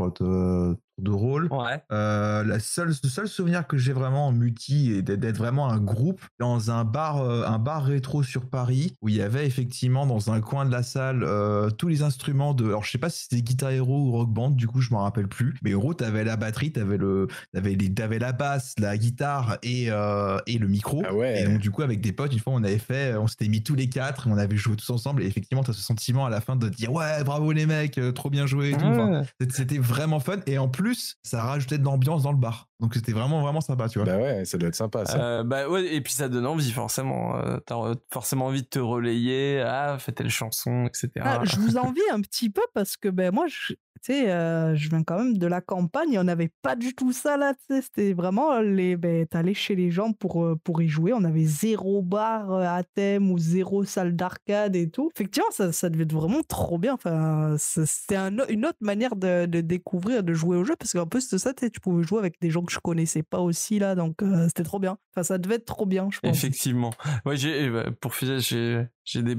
de, 0.99 1.11
rôle. 1.11 1.49
Ouais. 1.51 1.83
Euh, 1.93 2.45
la 2.45 2.59
seule, 2.61 2.89
le 2.89 3.09
seul 3.09 3.29
souvenir 3.29 3.67
que 3.67 3.77
j'ai 3.79 3.93
vraiment 3.93 4.29
en 4.29 4.33
multi 4.33 4.93
et 4.93 5.03
d'être 5.03 5.37
vraiment 5.39 5.69
un 5.71 5.79
groupe 5.79 6.21
dans 6.39 6.71
un 6.71 6.85
bar, 6.85 7.19
euh, 7.23 7.45
un 7.47 7.59
bar 7.59 7.85
rétro 7.85 8.23
sur 8.23 8.47
Paris 8.47 8.95
où 9.03 9.09
il 9.09 9.17
y 9.17 9.23
avait 9.23 9.47
effectivement 9.47 10.07
dans 10.07 10.31
un 10.31 10.41
coin 10.41 10.65
de 10.67 10.71
la 10.73 10.83
salle 10.83 11.23
euh, 11.25 11.71
tous 11.71 11.89
les 11.89 12.03
instruments 12.03 12.55
de. 12.55 12.67
Alors 12.67 12.85
je 12.85 12.91
sais 12.91 12.99
pas 12.99 13.11
si 13.11 13.23
c'était 13.29 13.43
Guitar 13.43 13.71
Hero 13.71 14.07
ou 14.09 14.13
Rock 14.13 14.29
Band, 14.31 14.51
du 14.51 14.67
coup 14.67 14.81
je 14.81 14.91
m'en 14.93 15.03
rappelle 15.03 15.29
plus. 15.29 15.55
Mais 15.63 15.75
en 15.75 15.79
gros 15.79 15.95
t'avais 15.95 16.25
la 16.25 16.37
batterie, 16.37 16.73
t'avais 16.73 16.97
le, 16.99 17.29
t'avais 17.53 17.75
les, 17.75 17.93
t'avais 17.93 18.19
la 18.19 18.33
basse, 18.33 18.75
la 18.79 18.97
guitare 18.99 19.59
et 19.63 19.87
euh, 19.91 20.39
et 20.47 20.59
le 20.59 20.69
micro. 20.69 21.03
Ah 21.07 21.15
ouais. 21.15 21.43
Et 21.43 21.47
donc 21.47 21.59
du 21.59 21.71
coup 21.71 21.83
avec 21.83 22.01
des 22.01 22.13
potes 22.13 22.33
une 22.33 22.39
fois 22.41 22.53
on 22.55 22.63
avait 22.65 22.79
fait, 22.79 23.15
on 23.17 23.27
s'était 23.27 23.49
mis 23.49 23.63
tous 23.63 23.75
les 23.75 23.89
quatre, 23.89 24.27
et 24.29 24.31
on 24.31 24.39
avait 24.39 24.57
joué 24.57 24.77
tous 24.77 24.91
ensemble 24.91 25.23
et 25.23 25.27
effectivement 25.27 25.63
t'as 25.63 25.73
ce 25.73 25.83
sentiment 25.83 26.27
à 26.27 26.31
la 26.31 26.41
fin 26.41 26.57
de 26.57 26.69
dire 26.69 26.93
ouais 26.93 27.25
bravo 27.25 27.53
les 27.53 27.67
mecs, 27.67 27.99
trop 28.15 28.31
bien 28.31 28.47
joué 28.47 28.71
et 28.71 28.77
tout. 28.77 28.85
Enfin, 28.85 29.09
Ouais. 29.21 29.23
c'était- 29.41 29.55
C'était 29.69 29.79
vraiment 29.79 30.21
fun 30.21 30.37
et 30.47 30.57
en 30.59 30.69
plus 30.69 30.88
ça 31.23 31.43
rajoutait 31.43 31.79
de 31.79 31.85
l'ambiance 31.85 32.23
dans 32.23 32.33
le 32.33 32.39
bar. 32.39 32.68
Donc 32.81 32.95
c'était 32.95 33.13
vraiment 33.13 33.41
vraiment 33.41 33.61
sympa, 33.61 33.89
tu 33.89 33.99
vois. 33.99 34.07
Bah 34.07 34.19
ouais, 34.19 34.45
ça 34.45 34.57
doit 34.57 34.69
être 34.69 34.77
sympa 34.77 35.05
ça. 35.05 35.21
Euh, 35.21 35.43
bah 35.43 35.69
ouais, 35.69 35.93
et 35.93 36.01
puis 36.01 36.13
ça 36.13 36.29
donne 36.29 36.47
envie 36.47 36.71
forcément. 36.71 37.37
Euh, 37.37 37.59
T'as 37.67 37.95
forcément 38.09 38.47
envie 38.47 38.63
de 38.63 38.69
te 38.69 38.79
relayer, 38.79 39.61
ah, 39.67 39.97
fais 39.99 40.13
telle 40.13 40.31
chanson, 40.31 40.87
etc. 40.87 41.11
Ah, 41.21 41.41
je 41.43 41.57
vous 41.57 41.77
envie 41.77 42.01
un 42.13 42.21
petit 42.21 42.51
peu 42.51 42.63
parce 42.75 42.97
que 42.97 43.09
ben 43.09 43.35
moi, 43.35 43.47
tu 43.49 43.77
sais, 44.01 44.31
euh, 44.31 44.77
je 44.77 44.89
viens 44.91 45.03
quand 45.03 45.19
même 45.19 45.39
de 45.39 45.47
la 45.49 45.61
campagne 45.61 46.17
on 46.21 46.25
n'avait 46.25 46.53
pas 46.63 46.77
du 46.77 46.95
tout 46.95 47.13
ça 47.13 47.37
là. 47.37 47.53
C'était 47.69 48.13
vraiment 48.13 48.61
les, 48.61 48.97
ben, 48.97 49.27
t'allais 49.27 49.55
chez 49.55 49.75
les 49.75 49.91
gens 49.91 50.13
pour 50.13 50.49
pour 50.63 50.81
y 50.81 50.87
jouer. 50.87 51.13
On 51.13 51.25
avait 51.25 51.47
zéro 51.47 52.01
bar 52.01 52.53
à 52.53 52.85
thème 52.85 53.33
ou 53.33 53.39
zéro 53.39 53.83
salle 53.83 54.15
d'arcade 54.15 54.77
et 54.77 54.89
tout. 54.89 55.11
Effectivement, 55.17 55.51
ça, 55.51 55.73
ça 55.73 55.91
devait 55.91 56.05
être 56.05 56.13
vraiment 56.13 56.43
trop 56.47 56.79
bien. 56.79 56.95
Enfin, 56.95 57.57
c'était 57.59 58.15
un 58.15 58.37
une 58.49 58.67
autre 58.67 58.79
manière 58.81 59.17
de, 59.17 59.47
de 59.47 59.61
découvrir, 59.63 60.23
de 60.23 60.33
jouer 60.33 60.57
au 60.57 60.65
jeu 60.65 60.77
parce 60.77 60.93
qu'en 60.93 61.07
plus 61.07 61.29
de 61.29 61.39
ça, 61.39 61.53
tu 61.53 61.81
pouvais 61.81 62.05
jouer 62.05 62.21
avec 62.21 62.41
des 62.41 62.51
gens 62.51 62.68
que 62.69 62.75
je 62.75 62.79
connaissais 62.79 63.23
pas 63.23 63.41
aussi 63.41 63.79
là. 63.79 63.95
Donc 63.95 64.23
euh, 64.23 64.47
c'était 64.47 64.63
trop 64.63 64.79
bien. 64.79 64.99
Enfin, 65.13 65.23
ça 65.23 65.39
devait 65.39 65.57
être 65.57 65.65
trop 65.65 65.87
bien, 65.87 66.09
je 66.11 66.21
pense. 66.21 66.37
Effectivement. 66.37 66.91
Ouais, 67.25 67.37
j'ai 67.37 67.65
eh 67.65 67.71
ben, 67.71 67.93
pour 67.93 68.15
finir, 68.15 68.39
j'ai 68.39 69.23
des 69.23 69.37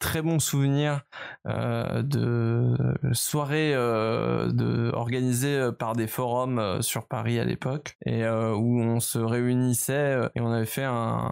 très 0.00 0.22
bons 0.22 0.40
souvenirs 0.40 1.02
euh, 1.46 2.02
de 2.02 2.74
soirées 3.12 3.74
euh, 3.74 4.90
organisées 4.92 5.56
euh, 5.56 5.72
par 5.72 5.94
des 5.94 6.06
forums 6.06 6.58
euh, 6.58 6.80
sur 6.80 7.06
Paris 7.06 7.38
à 7.38 7.44
l'époque 7.44 7.96
et 8.06 8.26
où 8.26 8.80
on 8.80 8.98
se 9.00 9.18
réunissait 9.18 10.18
et 10.34 10.40
on 10.40 10.50
avait 10.50 10.66
fait 10.66 10.84
un, 10.84 11.30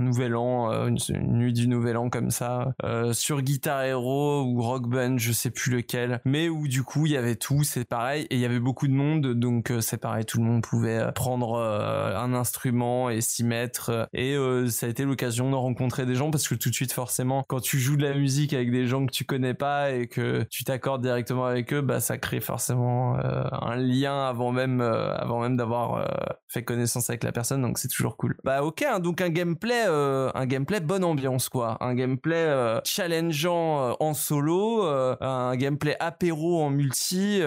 nouvel 0.00 0.36
an, 0.36 0.70
une, 0.86 0.98
une 1.08 1.38
nuit 1.38 1.52
du 1.52 1.68
nouvel 1.68 1.96
an 1.96 2.10
comme 2.10 2.30
ça 2.30 2.74
sur 3.12 3.40
Guitar 3.40 3.82
Hero 3.82 4.42
ou 4.42 4.60
Rock 4.60 4.88
Band, 4.88 5.16
je 5.18 5.32
sais 5.32 5.50
plus 5.50 5.72
lequel, 5.72 6.20
mais 6.24 6.48
où 6.48 6.68
du 6.68 6.82
coup 6.82 7.06
il 7.06 7.12
y 7.12 7.16
avait 7.16 7.36
tout, 7.36 7.62
c'est 7.62 7.84
pareil 7.84 8.26
et 8.30 8.34
il 8.36 8.40
y 8.40 8.44
avait 8.44 8.60
beaucoup 8.60 8.86
de 8.86 8.92
monde 8.92 9.34
donc 9.34 9.72
c'est 9.80 9.98
pareil, 9.98 10.24
tout 10.24 10.38
le 10.38 10.44
monde 10.44 10.62
pouvait 10.62 11.10
prendre 11.14 11.58
un 11.58 12.34
instrument 12.34 13.10
et 13.10 13.20
s'y 13.20 13.44
mettre 13.44 14.08
et 14.12 14.36
ça 14.68 14.86
a 14.86 14.88
été 14.88 15.04
l'occasion 15.04 15.50
de 15.50 15.56
rencontrer 15.56 16.06
des 16.06 16.14
gens 16.14 16.30
parce 16.30 16.46
que 16.46 16.54
tout 16.54 16.68
de 16.68 16.74
suite 16.74 16.92
forcément 16.92 17.21
quand 17.48 17.60
tu 17.60 17.78
joues 17.78 17.96
de 17.96 18.02
la 18.02 18.14
musique 18.14 18.52
avec 18.52 18.70
des 18.70 18.86
gens 18.86 19.06
que 19.06 19.12
tu 19.12 19.24
connais 19.24 19.54
pas 19.54 19.90
et 19.90 20.06
que 20.06 20.42
tu 20.50 20.64
t'accordes 20.64 21.02
directement 21.02 21.46
avec 21.46 21.72
eux, 21.72 21.80
bah 21.80 22.00
ça 22.00 22.18
crée 22.18 22.40
forcément 22.40 23.18
euh, 23.18 23.44
un 23.52 23.76
lien 23.76 24.24
avant 24.26 24.52
même 24.52 24.80
euh, 24.80 25.14
avant 25.16 25.40
même 25.40 25.56
d'avoir 25.56 25.96
euh, 25.96 26.04
fait 26.48 26.62
connaissance 26.62 27.10
avec 27.10 27.24
la 27.24 27.32
personne, 27.32 27.62
donc 27.62 27.78
c'est 27.78 27.88
toujours 27.88 28.16
cool. 28.16 28.36
Bah 28.44 28.62
ok, 28.62 28.82
hein, 28.82 29.00
donc 29.00 29.20
un 29.20 29.28
gameplay 29.30 29.82
un 29.82 30.46
gameplay 30.46 30.80
bonne 30.80 31.04
ambiance 31.04 31.48
quoi, 31.48 31.76
un 31.80 31.94
gameplay 31.94 32.80
challengeant 32.84 33.96
en 33.98 34.14
solo, 34.14 34.82
un 34.82 35.56
gameplay 35.56 35.96
apéro 36.00 36.62
en 36.62 36.70
multi 36.70 37.40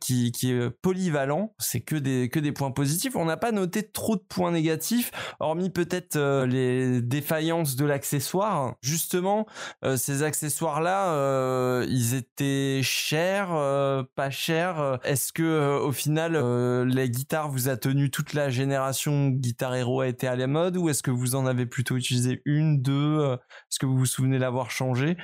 qui 0.00 0.32
qui 0.32 0.52
est 0.52 0.70
polyvalent. 0.70 1.54
C'est 1.58 1.80
que 1.80 1.96
des 1.96 2.28
que 2.28 2.40
des 2.40 2.52
points 2.52 2.70
positifs. 2.70 3.16
On 3.16 3.24
n'a 3.24 3.36
pas 3.36 3.52
noté 3.52 3.82
trop 3.82 4.16
de 4.16 4.22
points 4.28 4.52
négatifs, 4.52 5.10
hormis 5.40 5.70
peut-être 5.70 6.18
les 6.44 7.00
défaillances 7.02 7.76
de 7.76 7.84
l'accessoire. 7.84 8.57
Justement, 8.82 9.46
euh, 9.84 9.96
ces 9.96 10.22
accessoires-là, 10.22 11.12
euh, 11.12 11.86
ils 11.88 12.14
étaient 12.14 12.80
chers, 12.82 13.52
euh, 13.52 14.02
pas 14.14 14.30
chers? 14.30 14.98
Est-ce 15.04 15.32
que 15.32 15.78
au 15.80 15.92
final, 15.92 16.34
la 16.34 17.08
guitare 17.08 17.50
vous 17.50 17.68
a 17.68 17.76
tenu 17.76 18.10
toute 18.10 18.34
la 18.34 18.50
génération 18.50 19.28
Guitar 19.28 19.74
Hero 19.74 20.00
a 20.00 20.08
été 20.08 20.26
à 20.26 20.36
la 20.36 20.46
mode 20.46 20.76
ou 20.76 20.88
est-ce 20.88 21.02
que 21.02 21.10
vous 21.10 21.34
en 21.34 21.46
avez 21.46 21.66
plutôt 21.66 21.96
utilisé 21.96 22.42
une, 22.44 22.80
deux? 22.82 23.32
Est-ce 23.32 23.78
que 23.78 23.86
vous 23.86 23.98
vous 23.98 24.06
souvenez 24.06 24.38
l'avoir 24.38 24.70
changé? 24.70 25.16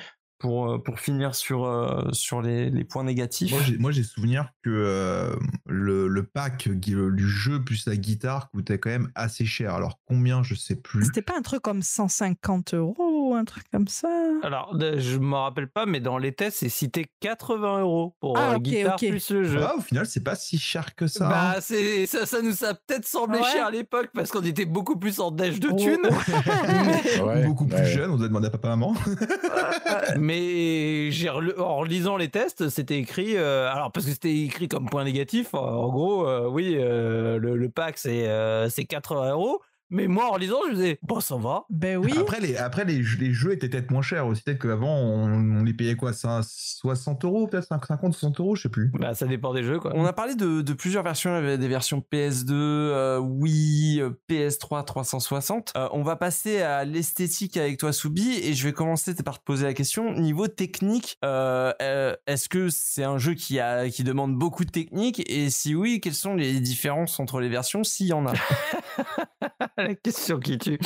Pour 0.45 0.71
euh, 0.71 0.79
pour 0.79 1.01
finir 1.01 1.35
sur 1.35 1.65
euh, 1.65 2.03
sur 2.13 2.43
les, 2.43 2.69
les 2.69 2.85
points 2.85 3.03
négatifs 3.03 3.51
Moi, 3.79 3.93
j'ai- 3.93 4.03
souvenir 4.03 4.51
que 4.63 4.69
euh, 4.69 5.35
le, 5.65 6.07
le 6.07 6.23
pack 6.23 6.69
du 6.69 7.17
jeu 7.27 7.65
plus 7.65 7.87
la 7.87 7.97
guitare 7.97 8.51
coûtait 8.51 8.77
quand 8.79 8.91
même 8.91 9.11
assez 9.15 9.47
cher. 9.47 9.73
Alors, 9.75 10.01
combien, 10.07 10.43
je 10.43 10.55
sais 10.55 10.77
plus. 10.77 11.07
C'était 11.07 11.23
pas 11.23 11.33
un 11.39 11.41
truc 11.41 11.63
comme 11.63 11.81
150 11.81 12.75
euros 12.75 13.31
ou 13.31 13.35
un 13.35 13.47
truc 13.47 13.65
comme 13.73 13.89
ça? 13.89 14.09
Alors, 14.43 14.77
je 14.79 15.17
me 15.17 15.35
rappelle 15.35 15.69
pas, 15.71 15.87
mais 15.87 16.01
dans 16.01 16.19
les 16.19 16.33
tests, 16.33 16.59
c'est 16.59 16.69
cité 16.69 17.07
80 17.21 17.81
euros 17.81 18.15
pour 18.21 18.37
Ah, 18.37 18.51
euh, 18.51 18.57
ok, 18.57 18.63
guitare 18.63 18.99
ok. 19.03 19.09
plus 19.09 19.31
le 19.31 19.45
jeu. 19.45 19.61
Ah, 19.63 19.77
au 19.79 19.81
final, 19.81 20.05
c'est 20.05 20.23
pas 20.23 20.35
si 20.37 20.59
cher 20.59 20.95
que 20.95 21.07
ça. 21.07 21.27
Bah, 21.31 21.55
hein. 21.57 21.61
ça, 22.07 22.27
ça 22.27 22.43
nous 22.43 22.65
a 22.65 22.75
peut-être 22.75 23.07
semblé 23.09 23.39
Ouais. 23.39 23.51
cher 23.51 23.67
à 23.69 23.71
l'époque 23.71 24.11
parce 24.13 24.31
qu'on 24.31 24.43
était 24.45 24.67
beaucoup 24.67 24.99
plus 24.99 25.21
en 25.21 25.31
déj 25.31 25.59
de 25.59 25.71
Oh, 25.73 25.77
thunes. 25.77 26.07
Ouais, 27.25 27.47
Beaucoup 27.47 27.65
plus 27.67 27.77
ouais. 27.77 27.87
jeune, 27.87 28.11
on 28.11 28.17
doit 28.19 28.29
demander 28.29 28.49
à 28.49 28.51
papa 28.51 28.69
maman. 28.69 28.95
Mais 30.35 31.11
en 31.59 31.77
relisant 31.77 32.17
les 32.17 32.29
tests, 32.29 32.69
c'était 32.69 32.99
écrit. 32.99 33.37
euh, 33.37 33.71
alors 33.71 33.93
parce 33.93 34.07
que 34.07 34.13
c'était 34.13 34.37
écrit 34.37 34.69
comme 34.69 34.87
point 34.87 35.05
négatif. 35.05 35.55
En 35.55 35.89
gros, 35.91 36.27
euh, 36.27 36.49
oui, 36.49 36.75
euh, 36.77 37.39
le, 37.39 37.57
le 37.57 37.69
pack 37.69 37.99
c'est 37.99 38.85
80 38.89 39.31
euros. 39.33 39.61
Mais 39.91 40.07
moi, 40.09 40.29
en 40.29 40.33
relisant, 40.33 40.57
je 40.67 40.71
me 40.71 40.75
disais, 40.77 40.99
bon, 41.03 41.21
ça 41.21 41.37
va. 41.37 41.65
Ben 41.71 41.97
oui. 41.99 42.13
Après, 42.19 42.41
les, 42.41 42.57
après 42.57 42.85
les, 42.85 43.03
jeux- 43.03 43.19
les 43.21 43.33
jeux 43.33 43.53
étaient 43.53 43.69
peut-être 43.69 43.91
moins 43.91 44.03
chers 44.03 44.27
aussi. 44.27 44.43
Peut-être 44.43 44.61
qu'avant, 44.63 44.97
on, 44.97 45.59
on 45.61 45.63
les 45.63 45.75
payait 45.75 45.95
quoi 45.95 46.13
ça, 46.13 46.41
60 46.43 47.25
euros, 47.25 47.47
peut-être 47.47 47.67
50, 47.69 48.13
60 48.15 48.41
euros, 48.41 48.57
je 48.57 48.63
sais 48.63 48.69
plus. 48.69 48.91
Bah, 48.99 49.15
ça 49.15 49.27
dépend 49.27 49.53
des 49.55 49.63
jeux, 49.63 49.79
quoi. 49.79 49.93
On 49.95 50.05
a 50.05 50.13
parlé 50.13 50.35
de, 50.35 50.63
de 50.63 50.73
plusieurs 50.73 51.03
versions, 51.05 51.31
il 51.31 51.35
y 51.35 51.47
avait 51.47 51.59
des 51.59 51.69
versions 51.69 52.03
PS2, 52.13 52.51
euh, 52.53 53.19
Wii, 53.19 54.01
euh, 54.01 54.11
PS3 54.29 54.85
360. 54.85 55.73
Euh, 55.77 55.89
on 55.93 56.03
va 56.03 56.17
passer 56.17 56.61
à 56.63 56.85
l'esthétique 56.85 57.57
avec 57.57 57.79
toi, 57.79 57.93
Soubi, 57.93 58.33
et 58.43 58.55
je 58.55 58.65
vais 58.65 58.73
commencer 58.73 59.15
par 59.23 59.39
te 59.39 59.45
poser 59.45 59.65
la 59.65 59.75
question. 59.75 60.13
Niveau 60.15 60.49
technique, 60.49 61.19
euh, 61.25 61.73
euh, 61.83 62.17
est-ce 62.27 62.49
que 62.49 62.69
c'est 62.71 63.05
un 63.05 63.19
jeu 63.19 63.35
qui 63.35 63.61
a 63.61 63.89
qui 63.91 64.03
demande 64.05 64.35
beaucoup 64.37 64.65
de 64.65 64.71
technique? 64.71 65.23
Et 65.31 65.51
si 65.51 65.75
oui, 65.75 66.01
quelles 66.01 66.15
sont 66.15 66.35
les 66.35 66.59
différences 66.61 67.21
entre 67.21 67.41
les 67.41 67.49
versions, 67.49 67.85
s'il 67.85 68.07
y 68.09 68.13
en 68.13 68.27
a? 68.27 68.33
la 69.89 69.95
question 69.95 70.39
qui 70.39 70.59
tue. 70.59 70.79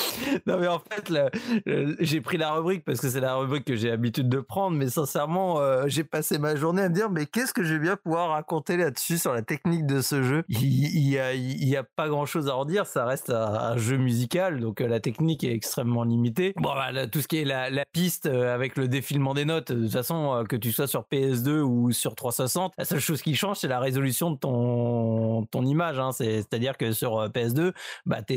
Non, 0.47 0.59
mais 0.59 0.69
en 0.69 0.81
fait, 0.81 1.13
j'ai 2.01 2.21
pris 2.21 2.37
la 2.37 2.53
rubrique 2.53 2.85
parce 2.85 3.01
que 3.01 3.09
c'est 3.09 3.21
la 3.21 3.35
rubrique 3.37 3.65
que 3.65 3.77
j'ai 3.77 3.89
l'habitude 3.89 4.29
de 4.29 4.41
prendre, 4.41 4.77
mais 4.77 4.89
sincèrement, 4.89 5.61
euh, 5.61 5.85
j'ai 5.87 6.05
passé 6.05 6.39
ma 6.39 6.57
journée 6.57 6.83
à 6.83 6.89
me 6.89 6.95
dire, 6.95 7.11
mais 7.11 7.27
qu'est-ce 7.27 7.53
que 7.53 7.63
je 7.65 7.75
vais 7.75 7.81
bien 7.81 7.97
pouvoir 7.97 8.31
raconter 8.31 8.77
là-dessus 8.77 9.19
sur 9.19 9.33
la 9.33 9.43
technique 9.43 9.87
de 9.87 10.01
ce 10.01 10.23
jeu? 10.23 10.45
Il 10.49 10.59
il 10.59 11.69
y 11.69 11.77
a, 11.77 11.81
a 11.81 11.85
pas 11.85 12.09
grand-chose 12.09 12.49
à 12.49 12.57
en 12.57 12.65
dire, 12.65 12.87
ça 12.87 13.05
reste 13.05 13.31
un, 13.31 13.77
jeu 13.77 13.97
musical, 13.97 14.61
donc 14.61 14.81
euh, 14.81 14.89
la 14.89 15.01
technique 15.01 15.45
est 15.45 15.53
extrêmement 15.53 16.05
limitée. 16.05 16.53
Bon, 16.57 16.75
bah, 16.75 17.07
tout 17.07 17.21
ce 17.21 17.29
qui 17.29 17.39
est 17.39 17.45
la, 17.45 17.85
piste 17.93 18.27
euh, 18.27 18.55
avec 18.55 18.77
le 18.77 18.89
défilement 18.89 19.35
des 19.35 19.45
notes, 19.45 19.73
de 19.73 19.83
toute 19.85 19.93
façon, 19.93 20.45
que 20.49 20.57
tu 20.57 20.73
sois 20.73 20.87
sur 20.87 21.05
PS2 21.11 21.61
ou 21.61 21.93
sur 21.93 22.15
360, 22.15 22.75
la 22.79 22.85
seule 22.85 23.01
chose 23.01 23.23
qui 23.23 23.35
change, 23.35 23.59
c'est 23.59 23.69
la 23.69 23.81
résolution 23.81 24.31
de 24.31 24.37
ton, 24.37 25.47
ton 25.47 25.65
image. 25.65 25.99
Hein. 25.99 26.13
C'est- 26.13 26.39
C'est-à-dire 26.39 26.77
que 26.77 26.93
sur 26.93 27.19
euh, 27.19 27.29
PS2, 27.29 27.73
bah, 28.07 28.23
tes, 28.23 28.35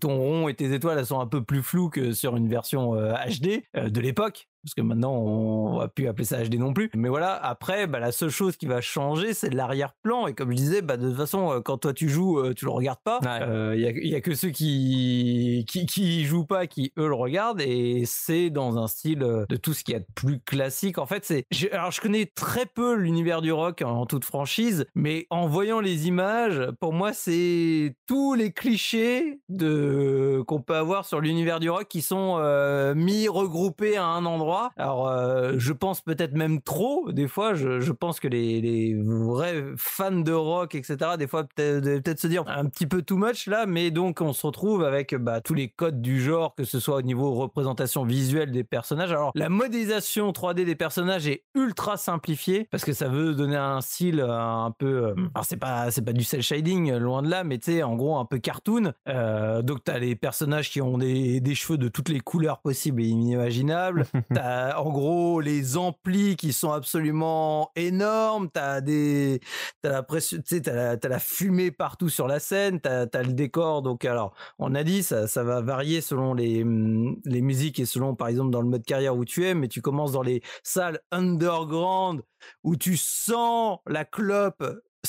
ton 0.00 0.16
rond 0.16 0.48
et 0.48 0.54
tes 0.54 0.72
étoiles, 0.72 0.98
elles 0.98 1.06
sont 1.06 1.20
un 1.20 1.26
peu 1.26 1.42
plus 1.42 1.62
floues 1.62 1.90
que 1.90 2.12
sur 2.12 2.36
une 2.36 2.48
version 2.48 2.94
euh, 2.94 3.12
HD 3.12 3.64
euh, 3.76 3.88
de 3.88 4.00
l'époque. 4.00 4.48
Parce 4.66 4.74
que 4.74 4.82
maintenant, 4.82 5.12
on 5.12 5.78
va 5.78 5.86
plus 5.86 6.08
appeler 6.08 6.24
ça 6.24 6.42
HD 6.42 6.56
non 6.58 6.72
plus. 6.72 6.90
Mais 6.96 7.08
voilà, 7.08 7.34
après, 7.34 7.86
bah, 7.86 8.00
la 8.00 8.10
seule 8.10 8.30
chose 8.30 8.56
qui 8.56 8.66
va 8.66 8.80
changer, 8.80 9.32
c'est 9.32 9.48
l'arrière-plan. 9.54 10.26
Et 10.26 10.34
comme 10.34 10.50
je 10.50 10.56
disais, 10.56 10.82
bah, 10.82 10.96
de 10.96 11.06
toute 11.08 11.16
façon, 11.16 11.52
euh, 11.52 11.60
quand 11.60 11.78
toi 11.78 11.92
tu 11.92 12.08
joues, 12.08 12.40
euh, 12.40 12.52
tu 12.52 12.64
le 12.64 12.72
regardes 12.72 12.98
pas. 13.04 13.20
Ouais. 13.22 13.42
Euh, 13.42 13.74
Il 13.76 13.80
y, 13.82 13.86
a, 13.86 13.90
il 13.90 14.08
y 14.08 14.14
a 14.16 14.20
que 14.20 14.34
ceux 14.34 14.50
qui, 14.50 15.64
qui, 15.68 15.86
qui 15.86 16.24
jouent 16.24 16.44
pas 16.46 16.66
qui, 16.66 16.92
eux, 16.98 17.06
le 17.08 17.14
regardent. 17.14 17.60
Et 17.60 18.02
c'est 18.06 18.50
dans 18.50 18.76
un 18.78 18.88
style 18.88 19.22
euh, 19.22 19.44
de 19.48 19.56
tout 19.56 19.72
ce 19.72 19.84
qu'il 19.84 19.92
y 19.94 19.96
a 19.96 20.00
de 20.00 20.06
plus 20.16 20.40
classique. 20.40 20.98
En 20.98 21.06
fait, 21.06 21.24
c'est. 21.24 21.44
je- 21.52 21.68
Alors, 21.70 21.92
je 21.92 22.00
connais 22.00 22.26
très 22.26 22.66
peu 22.66 22.94
l'univers 22.96 23.42
du 23.42 23.52
rock 23.52 23.82
en 23.82 24.04
toute 24.06 24.24
franchise, 24.24 24.86
mais 24.96 25.26
en 25.30 25.46
voyant 25.46 25.78
les 25.78 26.08
images, 26.08 26.60
pour 26.80 26.92
moi, 26.92 27.12
c'est 27.12 27.94
tous 28.08 28.34
les 28.34 28.50
clichés 28.52 29.38
de 29.48 30.42
qu'on 30.46 30.60
peut 30.60 30.74
avoir 30.76 31.04
sur 31.04 31.20
l'univers 31.20 31.60
du 31.60 31.70
rock 31.70 31.86
qui 31.88 32.02
sont 32.02 32.36
euh, 32.40 32.94
mis 32.94 33.28
regroupés 33.28 33.96
à 33.96 34.04
un 34.06 34.24
endroit. 34.24 34.55
Alors, 34.76 35.08
euh, 35.08 35.54
je 35.56 35.72
pense 35.72 36.00
peut-être 36.00 36.34
même 36.34 36.60
trop. 36.60 37.12
Des 37.12 37.28
fois, 37.28 37.54
je, 37.54 37.92
pense 37.92 38.20
que 38.20 38.28
les, 38.28 38.96
vrais 39.02 39.64
fans 39.76 40.10
de 40.10 40.32
rock, 40.32 40.74
etc. 40.74 41.12
Des 41.18 41.26
fois, 41.26 41.44
peut-être 41.44 42.18
se 42.20 42.26
dire 42.26 42.44
un 42.46 42.66
petit 42.66 42.86
peu 42.86 43.02
too 43.02 43.16
much 43.16 43.46
là, 43.46 43.66
mais 43.66 43.90
donc 43.90 44.20
on 44.20 44.32
se 44.32 44.46
retrouve 44.46 44.84
avec 44.84 45.14
bah, 45.14 45.40
tous 45.40 45.54
les 45.54 45.68
codes 45.68 46.00
du 46.00 46.20
genre, 46.20 46.54
que 46.54 46.64
ce 46.64 46.80
soit 46.80 46.96
au 46.96 47.02
niveau 47.02 47.34
représentation 47.34 48.04
visuelle 48.04 48.50
des 48.50 48.64
personnages. 48.64 49.10
Alors, 49.12 49.32
la 49.34 49.48
modélisation 49.48 50.30
3D 50.30 50.64
des 50.64 50.74
personnages 50.74 51.26
est 51.26 51.44
ultra 51.54 51.96
simplifiée 51.96 52.68
parce 52.70 52.84
que 52.84 52.92
ça 52.92 53.08
veut 53.08 53.34
donner 53.34 53.56
un 53.56 53.80
style 53.80 54.20
euh, 54.20 54.38
un 54.38 54.70
peu. 54.70 54.86
euh, 54.86 55.14
alors, 55.34 55.44
c'est 55.44 55.56
pas 55.56 55.88
pas 56.04 56.12
du 56.12 56.24
cel 56.24 56.42
shading, 56.42 56.92
loin 56.94 57.22
de 57.22 57.28
là, 57.28 57.44
mais 57.44 57.58
tu 57.58 57.72
sais, 57.72 57.82
en 57.82 57.96
gros, 57.96 58.16
un 58.16 58.24
peu 58.24 58.38
cartoon. 58.38 58.92
Euh, 59.08 59.62
donc, 59.62 59.84
t'as 59.84 59.98
les 59.98 60.14
personnages 60.14 60.70
qui 60.70 60.80
ont 60.80 60.98
des, 60.98 61.40
des 61.40 61.54
cheveux 61.54 61.78
de 61.78 61.88
toutes 61.88 62.08
les 62.08 62.20
couleurs 62.20 62.60
possibles 62.60 63.02
et 63.02 63.06
inimaginables. 63.06 64.06
T'as 64.36 64.76
en 64.76 64.90
gros 64.90 65.40
les 65.40 65.78
amplis 65.78 66.36
qui 66.36 66.52
sont 66.52 66.70
absolument 66.70 67.70
énormes. 67.74 68.50
T'as 68.50 68.82
des, 68.82 69.40
t'as 69.80 69.88
la 69.88 70.02
pression, 70.02 70.36
tu 70.46 70.62
sais, 70.62 70.62
la, 70.66 70.96
la 71.02 71.18
fumée 71.18 71.70
partout 71.70 72.10
sur 72.10 72.28
la 72.28 72.38
scène. 72.38 72.78
T'as, 72.78 73.06
le 73.22 73.32
décor. 73.32 73.80
Donc 73.80 74.04
alors, 74.04 74.34
on 74.58 74.74
a 74.74 74.84
dit 74.84 75.02
ça, 75.02 75.26
ça 75.26 75.42
va 75.42 75.62
varier 75.62 76.02
selon 76.02 76.34
les, 76.34 76.62
hum, 76.64 77.16
les 77.24 77.40
musiques 77.40 77.80
et 77.80 77.86
selon 77.86 78.14
par 78.14 78.28
exemple 78.28 78.50
dans 78.50 78.60
le 78.60 78.68
mode 78.68 78.84
carrière 78.84 79.16
où 79.16 79.24
tu 79.24 79.46
es. 79.46 79.54
Mais 79.54 79.68
tu 79.68 79.80
commences 79.80 80.12
dans 80.12 80.22
les 80.22 80.42
salles 80.62 81.00
underground 81.12 82.20
où 82.62 82.76
tu 82.76 82.98
sens 82.98 83.78
la 83.86 84.04
clope 84.04 84.62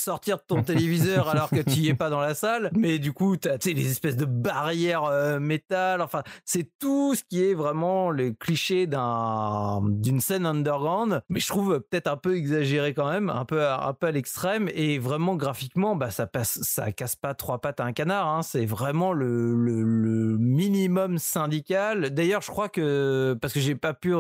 sortir 0.08 0.38
de 0.38 0.44
ton 0.48 0.64
téléviseur 0.64 1.28
alors 1.34 1.50
que 1.50 1.62
tu 1.62 1.80
y 1.80 1.90
es 1.90 1.94
pas 1.94 2.10
dans 2.10 2.22
la 2.22 2.34
salle. 2.34 2.70
Mais 2.74 2.98
du 2.98 3.12
coup 3.12 3.36
tu 3.36 3.50
as 3.50 3.58
les 3.66 3.92
espèces 3.92 4.16
de 4.16 4.24
barrières 4.24 5.04
euh, 5.04 5.40
métal 5.40 6.02
enfin 6.02 6.24
c'est 6.46 6.72
tout 6.80 7.14
ce 7.14 7.24
qui 7.24 7.44
est 7.44 7.54
vraiment 7.54 8.10
le 8.10 8.32
cliché 8.32 8.88
d'un 8.88 9.82
d'une 9.84 10.22
scène 10.22 10.46
underground. 10.46 11.22
Mais 11.28 11.42
je 11.42 11.48
trouve 11.48 11.82
peut-être 11.82 12.08
un 12.08 12.16
peu 12.16 12.38
exagéré 12.38 12.94
quand 12.94 13.10
même 13.12 13.30
un 13.30 13.44
peu 13.44 13.68
un 13.68 13.94
peu 13.94 14.08
à 14.08 14.12
l'extrême. 14.12 14.70
Et 14.74 14.98
vraiment 14.98 15.36
graphiquement 15.36 15.98
bah 15.98 16.10
ça 16.10 16.26
passe 16.26 16.60
ça 16.62 16.94
casse 16.94 17.18
pas 17.18 17.34
trois 17.34 17.60
pattes 17.60 17.82
à 17.82 17.84
un 17.84 17.92
canard 17.92 18.28
hein. 18.28 18.44
c'est 18.44 18.66
vraiment 18.66 19.12
le, 19.12 19.56
le, 19.56 19.84
le 19.84 20.38
minimum 20.38 21.18
syndical. 21.18 22.12
D'ailleurs 22.12 22.42
je 22.42 22.52
crois 22.52 22.70
que 22.70 23.38
parce 23.42 23.54
que 23.54 23.60
j'ai 23.60 23.76
pas 23.76 23.94
pu 23.94 24.14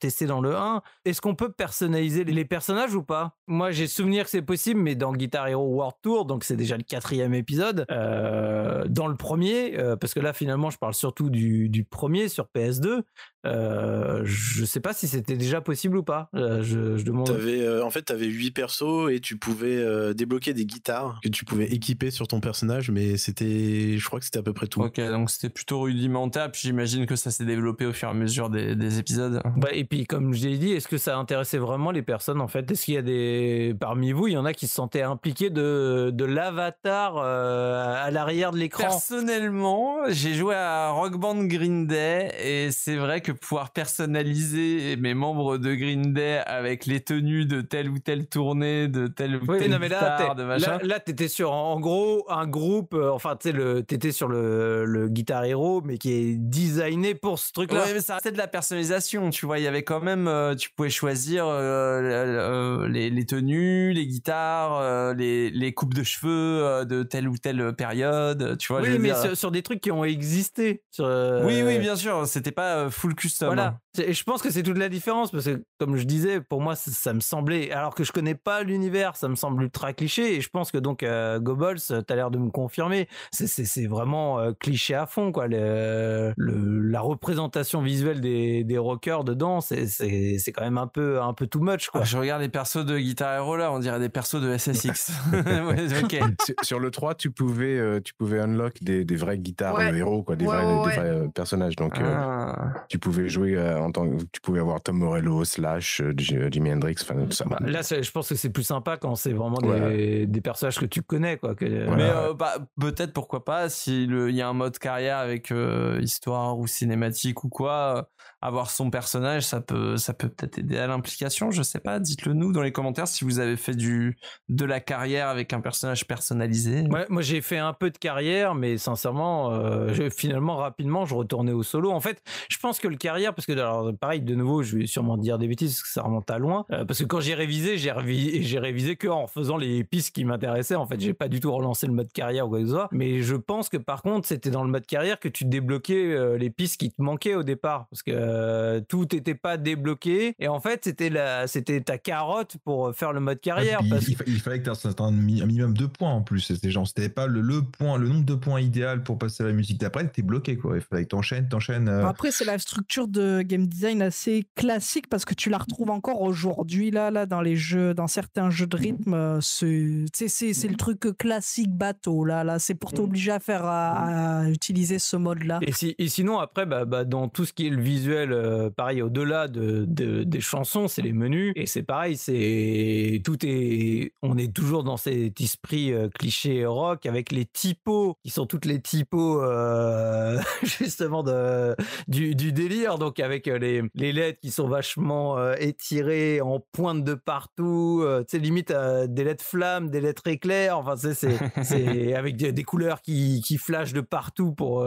tester 0.00 0.26
dans 0.26 0.40
le 0.40 0.56
1 0.56 0.82
est-ce 1.04 1.20
qu'on 1.20 1.34
peut 1.34 1.52
personnaliser 1.52 2.24
les 2.24 2.44
personnages 2.46 2.94
ou 2.94 3.02
pas? 3.02 3.36
Moi 3.46 3.72
j'ai 3.72 3.86
souvenir 3.86 4.24
que 4.24 4.30
c'est 4.30 4.42
possible 4.42 4.80
mais 4.80 4.94
dans 4.94 5.12
Guitar 5.12 5.33
Hero 5.34 5.66
World 5.66 5.96
Tour 6.02 6.24
donc 6.24 6.44
c'est 6.44 6.56
déjà 6.56 6.76
le 6.76 6.82
quatrième 6.82 7.34
épisode 7.34 7.86
euh, 7.90 8.84
dans 8.88 9.06
le 9.06 9.16
premier 9.16 9.78
euh, 9.78 9.96
parce 9.96 10.14
que 10.14 10.20
là 10.20 10.32
finalement 10.32 10.70
je 10.70 10.78
parle 10.78 10.94
surtout 10.94 11.30
du, 11.30 11.68
du 11.68 11.84
premier 11.84 12.28
sur 12.28 12.48
PS2 12.54 13.02
euh, 13.44 14.22
je 14.24 14.64
sais 14.64 14.80
pas 14.80 14.92
si 14.92 15.06
c'était 15.08 15.36
déjà 15.36 15.60
possible 15.60 15.96
ou 15.96 16.02
pas 16.02 16.28
Euh, 16.34 16.62
je, 16.62 16.96
je 16.96 17.04
demande 17.04 17.30
euh, 17.30 17.82
en 17.82 17.90
fait, 17.90 18.02
tu 18.06 18.12
avais 18.12 18.26
8 18.26 18.50
persos 18.52 19.10
et 19.10 19.20
tu 19.20 19.36
pouvais 19.36 19.76
euh, 19.76 20.14
débloquer 20.14 20.54
des 20.54 20.66
guitares 20.66 21.20
que 21.22 21.28
tu 21.28 21.44
pouvais 21.44 21.66
équiper 21.66 22.10
sur 22.10 22.26
ton 22.28 22.40
personnage, 22.40 22.90
mais 22.90 23.16
c'était, 23.16 23.96
je 23.98 24.06
crois 24.06 24.18
que 24.18 24.24
c'était 24.24 24.38
à 24.38 24.42
peu 24.42 24.52
près 24.52 24.66
tout. 24.66 24.80
Ok, 24.82 25.00
donc 25.00 25.30
c'était 25.30 25.48
plutôt 25.50 25.80
rudimentaire, 25.82 26.50
puis 26.50 26.62
j'imagine 26.64 27.06
que 27.06 27.16
ça 27.16 27.30
s'est 27.30 27.44
développé 27.44 27.86
au 27.86 27.92
fur 27.92 28.08
et 28.08 28.10
à 28.10 28.14
mesure 28.14 28.50
des, 28.50 28.74
des 28.74 28.98
épisodes. 28.98 29.40
Bah, 29.56 29.68
et 29.72 29.84
puis, 29.84 30.06
comme 30.06 30.32
je 30.34 30.48
l'ai 30.48 30.58
dit, 30.58 30.72
est-ce 30.72 30.88
que 30.88 30.98
ça 30.98 31.16
intéressait 31.16 31.58
vraiment 31.58 31.90
les 31.90 32.02
personnes 32.02 32.40
en 32.40 32.48
fait? 32.48 32.70
Est-ce 32.70 32.84
qu'il 32.84 32.94
y 32.94 32.98
a 32.98 33.02
des 33.02 33.74
parmi 33.78 34.12
vous, 34.12 34.28
il 34.28 34.34
y 34.34 34.36
en 34.36 34.44
a 34.44 34.52
qui 34.52 34.66
se 34.66 34.74
sentaient 34.74 35.02
impliqués 35.02 35.50
de, 35.50 36.10
de 36.12 36.24
l'avatar 36.24 37.16
euh, 37.16 37.94
à 38.04 38.10
l'arrière 38.10 38.52
de 38.52 38.58
l'écran? 38.58 38.84
Personnellement, 38.84 39.98
j'ai 40.08 40.34
joué 40.34 40.54
à 40.54 40.90
Rock 40.90 41.16
Band 41.18 41.44
Green 41.44 41.86
Day 41.86 42.30
et 42.42 42.70
c'est 42.70 42.96
vrai 42.96 43.20
que 43.20 43.32
pouvoir 43.34 43.70
personnaliser 43.72 44.96
mes 44.96 45.14
membres 45.14 45.58
de 45.58 45.74
Green 45.74 46.12
Day 46.12 46.38
avec 46.46 46.86
les 46.86 47.00
tenues 47.00 47.44
de 47.46 47.60
telle 47.60 47.88
ou 47.90 47.98
telle 47.98 48.26
tournée, 48.26 48.88
de 48.88 49.06
telle 49.06 49.36
ou 49.36 49.40
Oui, 49.48 49.58
telle 49.58 49.70
non, 49.70 49.78
mais 49.80 49.88
là, 49.88 50.16
t'es- 50.34 50.40
de 50.40 50.46
machin. 50.46 50.72
là, 50.72 50.78
là, 50.82 51.00
t'étais 51.00 51.28
sur, 51.28 51.52
en 51.52 51.78
gros, 51.80 52.24
un 52.30 52.46
groupe, 52.46 52.94
euh, 52.94 53.10
enfin, 53.10 53.36
tu 53.36 53.50
sais, 53.52 53.82
t'étais 53.84 54.12
sur 54.12 54.28
le, 54.28 54.84
le 54.84 55.08
Guitar 55.08 55.44
Hero, 55.44 55.82
mais 55.84 55.98
qui 55.98 56.12
est 56.12 56.36
designé 56.36 57.14
pour 57.14 57.38
ce 57.38 57.52
truc-là. 57.52 57.84
Ouais, 57.84 57.94
mais 57.94 58.00
ça 58.00 58.14
restait 58.14 58.32
de 58.32 58.38
la 58.38 58.46
personnalisation, 58.48 59.30
tu 59.30 59.46
vois. 59.46 59.58
Il 59.58 59.64
y 59.64 59.68
avait 59.68 59.82
quand 59.84 60.00
même, 60.00 60.28
euh, 60.28 60.54
tu 60.54 60.70
pouvais 60.70 60.90
choisir 60.90 61.44
euh, 61.46 62.88
les, 62.88 63.10
les 63.10 63.26
tenues, 63.26 63.92
les 63.92 64.06
guitares, 64.06 65.14
les, 65.14 65.50
les 65.50 65.72
coupes 65.74 65.94
de 65.94 66.02
cheveux 66.02 66.84
de 66.84 67.02
telle 67.02 67.28
ou 67.28 67.36
telle 67.38 67.72
période, 67.74 68.56
tu 68.58 68.72
vois. 68.72 68.82
oui, 68.82 68.98
mais 68.98 69.14
sur, 69.14 69.36
sur 69.36 69.50
des 69.50 69.62
trucs 69.62 69.80
qui 69.80 69.90
ont 69.90 70.04
existé. 70.04 70.82
Sur, 70.90 71.04
Oui, 71.44 71.62
oui, 71.64 71.78
bien 71.78 71.96
sûr. 71.96 72.26
C'était 72.26 72.52
pas 72.52 72.90
full 72.90 73.14
custom. 73.24 73.46
Voilà. 73.48 73.80
Et 73.98 74.12
je 74.12 74.24
pense 74.24 74.42
que 74.42 74.50
c'est 74.50 74.62
toute 74.62 74.78
la 74.78 74.88
différence 74.88 75.30
parce 75.30 75.44
que, 75.44 75.62
comme 75.78 75.96
je 75.96 76.04
disais, 76.04 76.40
pour 76.40 76.60
moi, 76.60 76.74
ça, 76.74 76.90
ça 76.90 77.12
me 77.12 77.20
semblait, 77.20 77.70
alors 77.70 77.94
que 77.94 78.02
je 78.02 78.12
connais 78.12 78.34
pas 78.34 78.62
l'univers, 78.62 79.14
ça 79.16 79.28
me 79.28 79.36
semble 79.36 79.62
ultra 79.62 79.92
cliché. 79.92 80.34
Et 80.36 80.40
je 80.40 80.48
pense 80.48 80.70
que 80.72 80.78
donc, 80.78 81.02
euh, 81.02 81.38
Goebbels, 81.38 81.78
t'as 82.06 82.14
l'air 82.16 82.30
de 82.30 82.38
me 82.38 82.50
confirmer, 82.50 83.08
c'est- 83.30 83.86
vraiment 83.86 84.38
euh, 84.40 84.52
cliché 84.58 84.94
à 84.94 85.06
fond, 85.06 85.30
quoi. 85.32 85.46
Le, 85.46 86.32
le- 86.36 86.80
la 86.90 87.00
représentation 87.00 87.82
visuelle 87.82 88.20
des, 88.20 88.64
des 88.64 88.78
rockers 88.78 89.24
dedans, 89.24 89.60
c'est- 89.60 89.86
c'est 89.86 90.36
c'est 90.38 90.52
quand 90.52 90.64
même 90.64 90.78
un 90.78 90.86
peu, 90.86 91.20
un 91.22 91.32
peu 91.34 91.46
too 91.46 91.60
much, 91.60 91.88
quoi. 91.90 92.00
Ah, 92.02 92.04
je 92.04 92.16
regarde 92.18 92.40
les 92.42 92.48
persos 92.48 92.84
de 92.84 92.98
Guitar 92.98 93.34
Hero 93.36 93.56
là, 93.56 93.72
on 93.72 93.78
dirait 93.78 94.00
des 94.00 94.08
persos 94.08 94.40
de 94.40 94.56
SSX. 94.56 95.12
Ouais, 95.32 96.02
ok. 96.02 96.20
sur, 96.44 96.54
sur 96.62 96.80
le 96.80 96.90
3, 96.90 97.14
tu 97.14 97.30
pouvais, 97.30 97.78
euh, 97.78 98.00
tu 98.00 98.12
pouvais 98.14 98.40
unlock 98.40 98.74
des, 98.82 99.04
des 99.04 99.16
vraies 99.16 99.38
guitares 99.38 99.74
Ouais. 99.76 99.92
euh, 99.92 99.96
héros, 99.96 100.22
quoi, 100.22 100.36
des 100.36 100.46
Ouais, 100.46 100.56
vrais, 100.56 100.64
ouais, 100.64 100.72
des 100.72 100.86
ouais. 100.88 100.96
vrais 100.96 101.08
euh, 101.10 101.28
personnages. 101.28 101.76
Donc, 101.76 101.98
euh, 101.98 102.14
Ah. 102.16 102.72
tu 102.88 102.98
pouvais 102.98 103.28
jouer 103.28 103.56
euh, 103.84 103.88
en 103.88 103.92
tant 103.92 104.08
que, 104.08 104.22
tu 104.32 104.40
pouvais 104.40 104.60
avoir 104.60 104.82
Tom 104.82 104.98
Morello, 104.98 105.44
Slash, 105.44 106.00
euh, 106.00 106.12
J- 106.16 106.36
Jimi 106.50 106.72
Hendrix, 106.72 106.96
enfin 107.02 107.14
tout 107.26 107.32
ça. 107.32 107.44
Bah, 107.44 107.58
là, 107.60 107.82
je 107.82 108.10
pense 108.10 108.28
que 108.28 108.34
c'est 108.34 108.50
plus 108.50 108.62
sympa 108.64 108.96
quand 108.96 109.14
c'est 109.14 109.32
vraiment 109.32 109.58
des, 109.58 110.40
personnages 110.42 110.78
que 110.78 110.86
tu 110.86 111.02
connais, 111.02 111.38
quoi. 111.38 111.54
Que, 111.54 111.86
Voilà. 111.86 111.96
Mais 111.96 112.10
euh, 112.10 112.34
bah, 112.34 112.54
peut-être 112.80 113.12
pourquoi 113.12 113.44
pas 113.44 113.68
si 113.68 114.06
le- 114.06 114.30
il 114.30 114.36
y 114.36 114.42
a 114.42 114.48
un 114.48 114.52
mode 114.52 114.78
carrière 114.78 115.18
avec 115.18 115.50
euh, 115.50 115.98
histoire 116.02 116.58
ou 116.58 116.66
cinématique 116.66 117.44
ou 117.44 117.48
quoi, 117.48 117.98
euh, 117.98 118.02
avoir 118.44 118.70
son 118.70 118.90
personnage, 118.90 119.42
ça 119.42 119.60
peut 119.60 119.96
ça 119.96 120.12
peut 120.12 120.28
peut-être 120.28 120.58
aider 120.58 120.76
à 120.76 120.86
l'implication. 120.86 121.50
Je 121.50 121.62
sais 121.62 121.80
pas. 121.80 121.98
Dites-le 121.98 122.34
nous 122.34 122.52
dans 122.52 122.60
les 122.62 122.72
commentaires 122.72 123.08
si 123.08 123.24
vous 123.24 123.38
avez 123.38 123.56
fait 123.56 123.74
du 123.74 124.18
de 124.50 124.64
la 124.66 124.80
carrière 124.80 125.28
avec 125.28 125.52
un 125.54 125.60
personnage 125.60 126.06
personnalisé. 126.06 126.82
Moi 127.08 127.22
j'ai 127.22 127.40
fait 127.40 127.56
un 127.56 127.72
peu 127.72 127.90
de 127.90 127.96
carrière, 127.96 128.54
mais 128.54 128.76
sincèrement, 128.76 129.52
euh, 129.52 130.10
finalement 130.10 130.56
rapidement 130.56 131.06
je 131.06 131.14
retournais 131.14 131.52
au 131.52 131.62
solo. 131.62 131.90
En 131.90 132.00
fait, 132.00 132.22
je 132.50 132.58
pense 132.58 132.78
que 132.78 132.88
le 132.88 132.96
carrière, 132.96 133.34
parce 133.34 133.46
que 133.46 133.52
alors 133.52 133.90
pareil 133.98 134.20
de 134.20 134.34
nouveau, 134.34 134.62
je 134.62 134.76
vais 134.76 134.86
sûrement 134.86 135.16
dire 135.16 135.38
des 135.38 135.48
bêtises 135.48 135.72
parce 135.76 135.82
que 135.82 135.88
ça 135.88 136.02
remonte 136.02 136.30
à 136.30 136.38
loin. 136.38 136.66
euh, 136.70 136.84
parce 136.84 136.98
que 136.98 137.04
quand 137.04 137.20
j'ai 137.20 137.34
révisé, 137.34 137.78
j'ai 137.78 137.92
révisé, 137.92 138.58
révisé 138.58 138.96
que 138.96 139.08
en 139.08 139.26
faisant 139.26 139.56
les 139.56 139.84
pistes 139.84 140.14
qui 140.14 140.24
m'intéressaient. 140.24 140.74
En 140.74 140.86
fait, 140.86 141.00
j'ai 141.00 141.14
pas 141.14 141.28
du 141.28 141.40
tout 141.40 141.52
relancé 141.52 141.86
le 141.86 141.94
mode 141.94 142.12
carrière 142.12 142.46
ou 142.46 142.50
quoi 142.50 142.58
que 142.60 142.66
ce 142.66 142.72
soit. 142.72 142.88
Mais 142.92 143.22
je 143.22 143.36
pense 143.36 143.70
que 143.70 143.78
par 143.78 144.02
contre, 144.02 144.28
c'était 144.28 144.50
dans 144.50 144.64
le 144.64 144.70
mode 144.70 144.86
carrière 144.86 145.18
que 145.18 145.28
tu 145.28 145.44
débloquais 145.46 146.12
euh, 146.12 146.36
les 146.36 146.50
pistes 146.50 146.78
qui 146.78 146.90
te 146.90 147.00
manquaient 147.00 147.34
au 147.34 147.42
départ, 147.42 147.86
parce 147.90 148.02
que 148.02 148.12
euh, 148.34 148.80
tout 148.88 149.06
n'était 149.12 149.34
pas 149.34 149.56
débloqué. 149.56 150.34
Et 150.38 150.48
en 150.48 150.60
fait, 150.60 150.80
c'était 150.84 151.10
la, 151.10 151.46
c'était 151.46 151.80
ta 151.80 151.98
carotte 151.98 152.56
pour 152.64 152.94
faire 152.94 153.12
le 153.12 153.20
mode 153.20 153.40
carrière. 153.40 153.80
Ouais, 153.80 153.86
puis 153.86 153.90
parce 153.90 154.06
il, 154.08 154.10
il 154.12 154.16
fa- 154.16 154.24
il 154.26 154.40
fallait 154.40 154.62
que 154.62 154.70
tu 154.70 154.88
aies 154.88 155.00
un, 155.00 155.10
mi- 155.10 155.42
un 155.42 155.46
minimum 155.46 155.76
de 155.76 155.86
points 155.86 156.10
en 156.12 156.22
plus. 156.22 156.40
C'était 156.40 156.70
genre, 156.70 156.86
c'était 156.86 157.08
pas 157.08 157.26
le, 157.26 157.40
le 157.40 157.62
point, 157.62 157.98
le 157.98 158.08
nombre 158.08 158.24
de 158.24 158.34
points 158.34 158.60
idéal 158.60 159.02
pour 159.02 159.18
passer 159.18 159.42
à 159.42 159.46
la 159.46 159.52
musique 159.52 159.80
d'après, 159.80 160.06
t'es 160.08 160.22
bloqué 160.22 160.56
quoi. 160.56 160.76
Il 160.76 160.82
fallait 160.82 161.04
que 161.04 161.08
t'enchaînes, 161.08 161.48
t'enchaînes. 161.48 161.88
euh, 161.88 162.06
Après, 162.06 162.30
c'est 162.30 162.44
la 162.44 162.58
structure 162.58 163.08
de 163.08 163.42
game 163.42 163.66
design 163.66 164.02
assez 164.02 164.46
classique 164.54 165.08
parce 165.08 165.24
que 165.24 165.34
tu 165.34 165.50
la 165.50 165.58
retrouves 165.58 165.90
encore 165.90 166.20
aujourd'hui 166.22 166.90
là, 166.90 167.10
là 167.10 167.26
dans 167.26 167.40
les 167.40 167.56
jeux, 167.56 167.94
dans 167.94 168.06
certains 168.08 168.50
jeux 168.50 168.66
de 168.66 168.76
rythme. 168.76 169.14
euh, 169.14 169.38
C'est, 169.40 170.04
c'est, 170.12 170.52
c'est 170.54 170.68
le 170.68 170.76
truc 170.76 171.16
classique 171.18 171.70
bateau 171.70 172.24
là, 172.24 172.44
là. 172.44 172.58
C'est 172.58 172.74
pour 172.74 172.92
t'obliger 172.92 173.32
à 173.32 173.40
faire 173.40 173.64
à, 173.64 174.40
à 174.42 174.48
utiliser 174.48 174.98
ce 174.98 175.16
mode-là. 175.16 175.58
Et, 175.62 175.72
si, 175.72 175.94
et 175.98 176.08
sinon, 176.08 176.38
après, 176.38 176.66
bah, 176.66 176.84
bah, 176.84 177.04
dans 177.04 177.28
tout 177.28 177.44
ce 177.44 177.52
qui 177.52 177.66
est 177.66 177.70
le 177.70 177.80
visuel, 177.80 178.23
euh, 178.32 178.70
pareil, 178.70 179.02
au-delà 179.02 179.48
de, 179.48 179.84
de- 179.86 180.24
des 180.24 180.40
chansons, 180.40 180.88
c'est 180.88 181.02
les 181.02 181.12
menus. 181.12 181.52
Et 181.56 181.66
c'est 181.66 181.82
pareil, 181.82 182.16
c'est 182.16 183.20
tout 183.24 183.38
est. 183.44 184.12
On 184.22 184.36
est 184.38 184.52
toujours 184.54 184.84
dans 184.84 184.96
cet 184.96 185.40
esprit 185.40 185.92
euh, 185.92 186.08
cliché 186.08 186.64
rock 186.66 187.06
avec 187.06 187.32
les 187.32 187.44
typos 187.44 188.16
qui 188.22 188.30
sont 188.30 188.46
toutes 188.46 188.64
les 188.64 188.80
typos 188.80 189.42
euh, 189.42 190.38
justement 190.62 191.22
de, 191.22 191.74
du, 192.08 192.34
du 192.34 192.52
délire. 192.52 192.98
Donc 192.98 193.20
avec 193.20 193.46
les, 193.46 193.82
les 193.94 194.12
lettres 194.12 194.40
qui 194.40 194.50
sont 194.50 194.68
vachement 194.68 195.38
euh, 195.38 195.54
étirées 195.58 196.40
en 196.40 196.60
pointe 196.72 197.04
de 197.04 197.14
partout. 197.14 198.00
euh, 198.02 198.20
tu 198.28 198.36
sais, 198.36 198.42
limite 198.42 198.72
des 199.08 199.24
lettres 199.24 199.44
flammes, 199.44 199.90
des 199.90 200.00
lettres 200.00 200.26
éclairs. 200.26 200.78
Enfin, 200.78 200.94
c'est 201.62 202.14
avec 202.14 202.36
des, 202.36 202.52
des 202.52 202.62
couleurs 202.64 203.02
qui, 203.02 203.42
qui 203.44 203.58
flashent 203.58 203.92
de 203.92 204.00
partout 204.00 204.52
pour, 204.52 204.84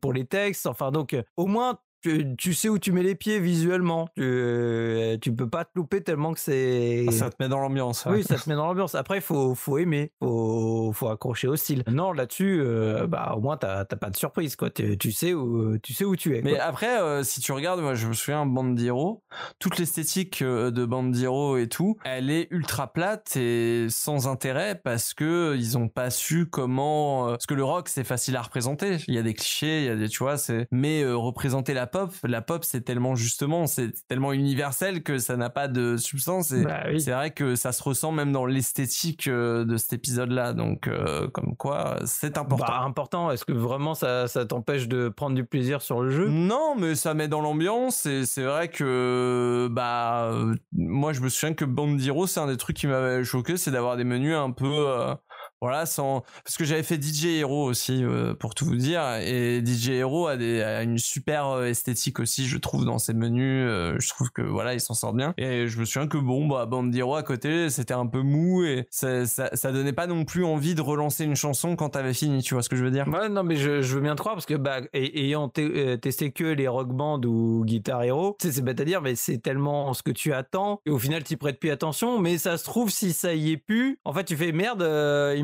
pour 0.00 0.12
les 0.12 0.24
textes. 0.24 0.66
Enfin, 0.66 0.90
donc, 0.90 1.16
au 1.36 1.46
moins, 1.46 1.78
tu, 2.02 2.36
tu 2.36 2.54
sais 2.54 2.68
où 2.68 2.78
tu 2.78 2.92
mets 2.92 3.02
les 3.02 3.14
pieds 3.14 3.40
visuellement. 3.40 4.08
Tu, 4.16 4.22
euh, 4.22 5.16
tu 5.20 5.32
peux 5.34 5.48
pas 5.48 5.64
te 5.64 5.70
louper 5.74 6.02
tellement 6.02 6.32
que 6.32 6.40
c'est. 6.40 7.06
Ah, 7.08 7.12
Ça 7.12 7.30
te 7.30 7.36
met 7.40 7.48
dans 7.48 7.60
l'ambiance. 7.60 8.04
ouais. 8.06 8.12
Oui, 8.18 8.22
ça 8.24 8.36
te 8.36 8.48
met 8.48 8.54
dans 8.54 8.66
l'ambiance. 8.66 8.94
Après, 8.94 9.16
il 9.18 9.22
faut, 9.22 9.54
faut 9.54 9.78
aimer, 9.78 10.12
faut, 10.20 10.92
faut 10.92 11.08
accrocher 11.08 11.48
au 11.48 11.56
style. 11.56 11.82
Non, 11.88 12.12
là-dessus, 12.12 12.60
euh, 12.60 13.06
bah, 13.06 13.34
au 13.36 13.40
moins, 13.40 13.56
t'as 13.56 13.84
pas 13.84 14.10
de 14.10 14.16
surprise, 14.16 14.56
quoi. 14.56 14.70
Tu, 14.70 14.96
tu 14.98 15.12
sais 15.12 15.34
où, 15.34 15.76
tu 15.78 15.92
sais 15.92 16.04
où 16.04 16.14
tu 16.16 16.36
es. 16.36 16.42
Mais 16.42 16.54
quoi. 16.54 16.62
après, 16.64 17.00
euh, 17.00 17.22
si 17.22 17.40
tu 17.40 17.52
regardes, 17.52 17.80
moi 17.80 17.94
je 17.94 18.06
me 18.06 18.12
souviens 18.12 18.46
Bandiro, 18.46 19.22
toute 19.58 19.78
l'esthétique 19.78 20.42
de 20.42 20.84
Bandiro 20.84 21.56
et 21.56 21.68
tout, 21.68 21.96
elle 22.04 22.30
est 22.30 22.48
ultra 22.50 22.92
plate 22.92 23.36
et 23.36 23.86
sans 23.90 24.28
intérêt 24.28 24.80
parce 24.82 25.14
que 25.14 25.56
ils 25.56 25.76
ont 25.78 25.88
pas 25.88 26.10
su 26.10 26.46
comment. 26.46 27.26
parce 27.30 27.46
que 27.46 27.54
le 27.54 27.64
rock 27.64 27.88
c'est 27.88 28.04
facile 28.04 28.36
à 28.36 28.42
représenter. 28.42 28.98
Il 29.08 29.14
y 29.14 29.18
a 29.18 29.22
des 29.22 29.34
clichés, 29.34 29.80
il 29.80 29.84
y 29.86 29.88
a 29.90 29.96
des, 29.96 30.08
tu 30.08 30.18
vois, 30.22 30.36
c'est. 30.38 30.68
Mais 30.70 31.02
euh, 31.02 31.16
représenter 31.16 31.74
la 31.74 31.86
pop, 31.88 32.12
la 32.22 32.40
pop 32.42 32.62
c'est 32.64 32.82
tellement 32.82 33.16
justement, 33.16 33.66
c'est 33.66 33.90
tellement 34.06 34.32
universel 34.32 35.02
que 35.02 35.18
ça 35.18 35.36
n'a 35.36 35.50
pas 35.50 35.66
de 35.66 35.96
substance. 35.96 36.52
Et 36.52 36.62
Bah 36.62 36.84
oui. 36.88 37.00
c'est 37.00 37.10
vrai 37.10 37.32
que 37.32 37.56
ça 37.56 37.72
se 37.72 37.82
ressent 37.82 38.12
même 38.12 38.30
dans 38.32 38.46
l'esthétique 38.46 39.26
euh, 39.26 39.64
de 39.64 39.76
cet 39.76 39.92
épisode-là. 39.94 40.52
Donc 40.52 40.86
euh, 40.86 41.28
comme 41.28 41.56
quoi, 41.56 41.98
c'est 42.04 42.38
important. 42.38 42.66
Bah, 42.66 42.82
important. 42.84 43.30
Est-ce 43.32 43.44
que 43.44 43.52
vraiment 43.52 43.94
ça, 43.94 44.28
ça 44.28 44.46
t'empêche 44.46 44.86
de 44.86 45.08
prendre 45.08 45.34
du 45.34 45.44
plaisir 45.44 45.82
sur 45.82 46.00
le 46.02 46.10
jeu? 46.10 46.28
Non, 46.28 46.76
mais 46.78 46.94
ça 46.94 47.14
met 47.14 47.26
dans 47.28 47.40
l'ambiance 47.40 48.06
et 48.06 48.24
c'est 48.26 48.44
vrai 48.44 48.68
que 48.68 49.68
bah 49.70 50.24
euh, 50.32 50.54
moi 50.72 51.12
je 51.12 51.20
me 51.20 51.28
souviens 51.28 51.54
que 51.54 51.64
Bandiro 51.64 52.26
c'est 52.26 52.40
un 52.40 52.46
des 52.46 52.56
trucs 52.56 52.76
qui 52.76 52.86
m'avait 52.86 53.24
choqué, 53.24 53.56
c'est 53.56 53.70
d'avoir 53.70 53.96
des 53.96 54.04
menus 54.04 54.36
un 54.36 54.50
peu 54.50 54.66
euh, 54.66 55.14
voilà 55.60 55.86
sans 55.86 56.22
parce 56.44 56.56
que 56.56 56.64
j'avais 56.64 56.82
fait 56.82 57.02
DJ 57.02 57.26
Hero 57.40 57.64
aussi 57.64 58.04
euh, 58.04 58.34
pour 58.34 58.54
tout 58.54 58.64
vous 58.64 58.76
dire 58.76 59.02
et 59.20 59.62
DJ 59.64 59.90
Hero 59.90 60.26
a 60.26 60.36
des 60.36 60.62
a 60.62 60.82
une 60.82 60.98
super 60.98 61.46
euh, 61.48 61.66
esthétique 61.66 62.20
aussi 62.20 62.46
je 62.46 62.58
trouve 62.58 62.84
dans 62.84 62.98
ses 62.98 63.14
menus 63.14 63.66
euh, 63.68 63.96
je 63.98 64.08
trouve 64.08 64.30
que 64.30 64.42
voilà 64.42 64.74
il 64.74 64.80
s'en 64.80 64.94
sort 64.94 65.12
bien 65.14 65.34
et 65.36 65.66
je 65.68 65.78
me 65.80 65.84
souviens 65.84 66.08
que 66.08 66.18
bon 66.18 66.46
bah 66.46 66.66
Bandiro 66.66 67.14
à 67.16 67.22
côté 67.22 67.70
c'était 67.70 67.94
un 67.94 68.06
peu 68.06 68.22
mou 68.22 68.64
et 68.64 68.86
ça, 68.90 69.26
ça 69.26 69.72
donnait 69.72 69.92
pas 69.92 70.06
non 70.06 70.24
plus 70.24 70.44
envie 70.44 70.74
de 70.74 70.80
relancer 70.82 71.24
une 71.24 71.36
chanson 71.36 71.76
quand 71.76 71.90
t'avais 71.90 72.14
fini 72.14 72.42
tu 72.42 72.54
vois 72.54 72.62
ce 72.62 72.68
que 72.68 72.76
je 72.76 72.84
veux 72.84 72.90
dire? 72.90 73.06
Ouais, 73.08 73.28
non, 73.28 73.42
mais 73.42 73.56
je, 73.56 73.82
je 73.82 73.94
veux 73.94 74.00
bien 74.00 74.14
te 74.14 74.20
croire 74.20 74.34
parce 74.34 74.46
que, 74.46 74.54
bah, 74.54 74.80
ayant 74.92 75.48
te- 75.48 75.96
testé 75.96 76.30
que 76.30 76.44
les 76.44 76.68
rock 76.68 76.88
band 76.88 77.20
ou 77.24 77.64
Guitar 77.64 78.02
Hero, 78.02 78.36
c'est 78.40 78.60
bête 78.62 78.80
à 78.80 78.84
dire, 78.84 79.02
mais 79.02 79.14
c'est 79.14 79.38
tellement 79.38 79.92
ce 79.94 80.02
que 80.02 80.10
tu 80.10 80.32
attends 80.32 80.80
et 80.86 80.90
au 80.90 80.98
final, 80.98 81.24
tu 81.24 81.36
prêtes 81.36 81.58
plus 81.58 81.70
attention. 81.70 82.18
Mais 82.20 82.38
ça 82.38 82.56
se 82.58 82.64
trouve, 82.64 82.90
si 82.90 83.12
ça 83.12 83.34
y 83.34 83.52
est 83.52 83.56
plus, 83.56 83.98
en 84.04 84.12
fait, 84.12 84.24
tu 84.24 84.36
fais 84.36 84.52
merde, 84.52 84.82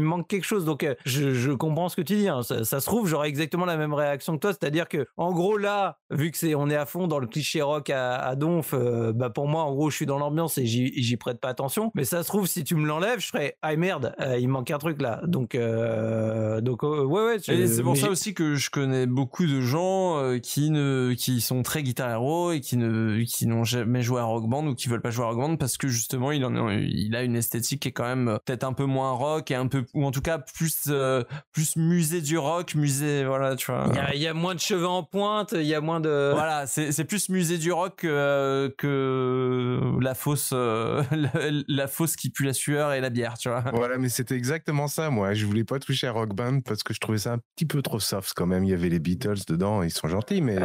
me 0.04 0.08
manque 0.08 0.28
quelque 0.28 0.44
chose. 0.44 0.64
Donc, 0.64 0.82
euh, 0.84 0.94
je, 1.04 1.34
je 1.34 1.50
comprends 1.52 1.88
ce 1.88 1.96
que 1.96 2.02
tu 2.02 2.16
dis. 2.16 2.28
hein. 2.28 2.42
Ça, 2.42 2.64
ça 2.64 2.80
se 2.80 2.86
trouve, 2.86 3.08
j'aurais 3.08 3.28
exactement 3.28 3.64
la 3.64 3.76
même 3.76 3.94
réaction 3.94 4.34
que 4.34 4.40
toi, 4.40 4.52
c'est-à-dire 4.52 4.88
que, 4.88 5.06
en 5.16 5.32
gros, 5.32 5.56
là, 5.56 5.98
vu 6.10 6.30
que 6.30 6.38
c'est, 6.38 6.54
on 6.54 6.68
est 6.70 6.76
à 6.76 6.86
fond 6.86 7.06
dans 7.06 7.18
le 7.18 7.26
cliché 7.26 7.62
rock 7.62 7.90
à, 7.90 8.16
à 8.16 8.36
donf, 8.36 8.74
euh, 8.74 9.12
bah, 9.12 9.30
pour 9.30 9.48
moi, 9.48 9.62
en 9.64 9.74
gros, 9.74 9.90
je 9.90 9.96
suis 9.96 10.06
dans 10.06 10.18
l'ambiance 10.18 10.58
et 10.58 10.66
j'y 10.66 11.16
prête 11.16 11.40
pas 11.40 11.48
attention. 11.48 11.90
Mais 11.94 12.04
ça 12.04 12.22
se 12.22 12.28
trouve, 12.28 12.46
si 12.46 12.64
tu 12.64 12.74
me 12.74 12.86
l'enlèves, 12.86 13.20
je 13.20 13.28
ferais, 13.28 13.56
ah 13.62 13.74
merde, 13.76 14.14
euh, 14.20 14.38
il 14.38 14.48
manque 14.48 14.70
un 14.70 14.78
truc 14.78 15.00
là. 15.00 15.20
Donc, 15.26 15.54
euh, 15.54 16.60
donc, 16.60 16.82
ouais, 16.82 17.24
ouais. 17.24 17.36
C'est 17.40 17.82
pour 17.82 17.96
ça 17.96 18.08
aussi 18.10 18.34
que 18.34 18.54
je 18.54 18.70
connais 18.70 19.06
beaucoup 19.06 19.46
de 19.46 19.60
gens 19.60 20.20
qui 20.42 20.70
ne 20.70 21.14
qui 21.16 21.40
sont 21.40 21.62
très 21.62 21.82
guitar 21.82 22.10
hero 22.10 22.52
et 22.52 22.60
qui 22.60 22.76
ne 22.76 23.22
qui 23.24 23.46
n'ont 23.46 23.64
jamais 23.64 24.02
joué 24.02 24.20
à 24.20 24.24
Rock 24.24 24.48
Band 24.48 24.66
ou 24.66 24.74
qui 24.74 24.88
veulent 24.88 25.00
pas 25.02 25.10
jouer 25.10 25.24
à 25.24 25.28
Rock 25.28 25.38
Band 25.38 25.56
parce 25.56 25.76
que 25.76 25.88
justement 25.88 26.32
il 26.32 26.44
en 26.44 26.54
a, 26.68 26.74
il 26.74 27.14
a 27.16 27.22
une 27.22 27.36
esthétique 27.36 27.82
qui 27.82 27.88
est 27.88 27.92
quand 27.92 28.04
même 28.04 28.38
peut-être 28.44 28.64
un 28.64 28.72
peu 28.72 28.84
moins 28.84 29.12
rock 29.12 29.50
et 29.50 29.54
un 29.54 29.66
peu 29.66 29.84
ou 29.94 30.04
en 30.04 30.10
tout 30.10 30.20
cas 30.20 30.38
plus 30.38 30.84
euh, 30.88 31.22
plus 31.52 31.76
musée 31.76 32.20
du 32.20 32.36
rock, 32.38 32.74
musée 32.74 33.24
voilà, 33.24 33.56
tu 33.56 33.70
vois. 33.70 33.86
Il 33.90 33.96
y, 33.96 33.98
a, 33.98 34.14
il 34.14 34.20
y 34.22 34.26
a 34.26 34.34
moins 34.34 34.54
de 34.54 34.60
cheveux 34.60 34.86
en 34.86 35.02
pointe, 35.02 35.52
il 35.52 35.62
y 35.66 35.74
a 35.74 35.80
moins 35.80 36.00
de. 36.00 36.32
Voilà, 36.34 36.66
c'est 36.66 36.92
c'est 36.92 37.04
plus 37.04 37.28
musée 37.28 37.58
du 37.58 37.72
rock 37.72 37.96
que, 37.96 38.74
que 38.78 39.80
la 40.00 40.14
fosse 40.14 40.50
euh, 40.52 41.02
la, 41.10 41.30
la 41.68 41.86
fosse 41.86 42.16
qui 42.16 42.30
pue 42.30 42.44
la 42.44 42.52
sueur 42.52 42.92
et 42.92 43.00
la 43.00 43.10
bière, 43.10 43.34
tu 43.38 43.48
vois. 43.48 43.64
Voilà, 43.72 43.98
mais 43.98 44.08
c'était 44.08 44.34
exactement 44.36 44.88
ça, 44.88 45.10
moi. 45.10 45.34
Je 45.34 45.46
voulais 45.46 45.64
pas 45.64 45.78
toucher 45.78 46.06
à 46.06 46.12
Rock 46.12 46.34
Band 46.34 46.60
parce 46.60 46.82
que 46.82 46.92
je 46.94 47.00
trouvais 47.00 47.18
ça 47.18 47.32
un 47.34 47.38
petit 47.56 47.66
peu 47.66 47.82
trop 47.82 48.00
soft 48.00 48.32
quand 48.34 48.46
même. 48.46 48.64
Il 48.64 48.70
y 48.70 48.74
avait 48.74 48.88
les 48.88 48.98
Beatles 48.98 49.44
dedans, 49.46 49.82
ils 49.82 49.90
sont 49.92 50.08
gentils, 50.08 50.40
mais. 50.40 50.58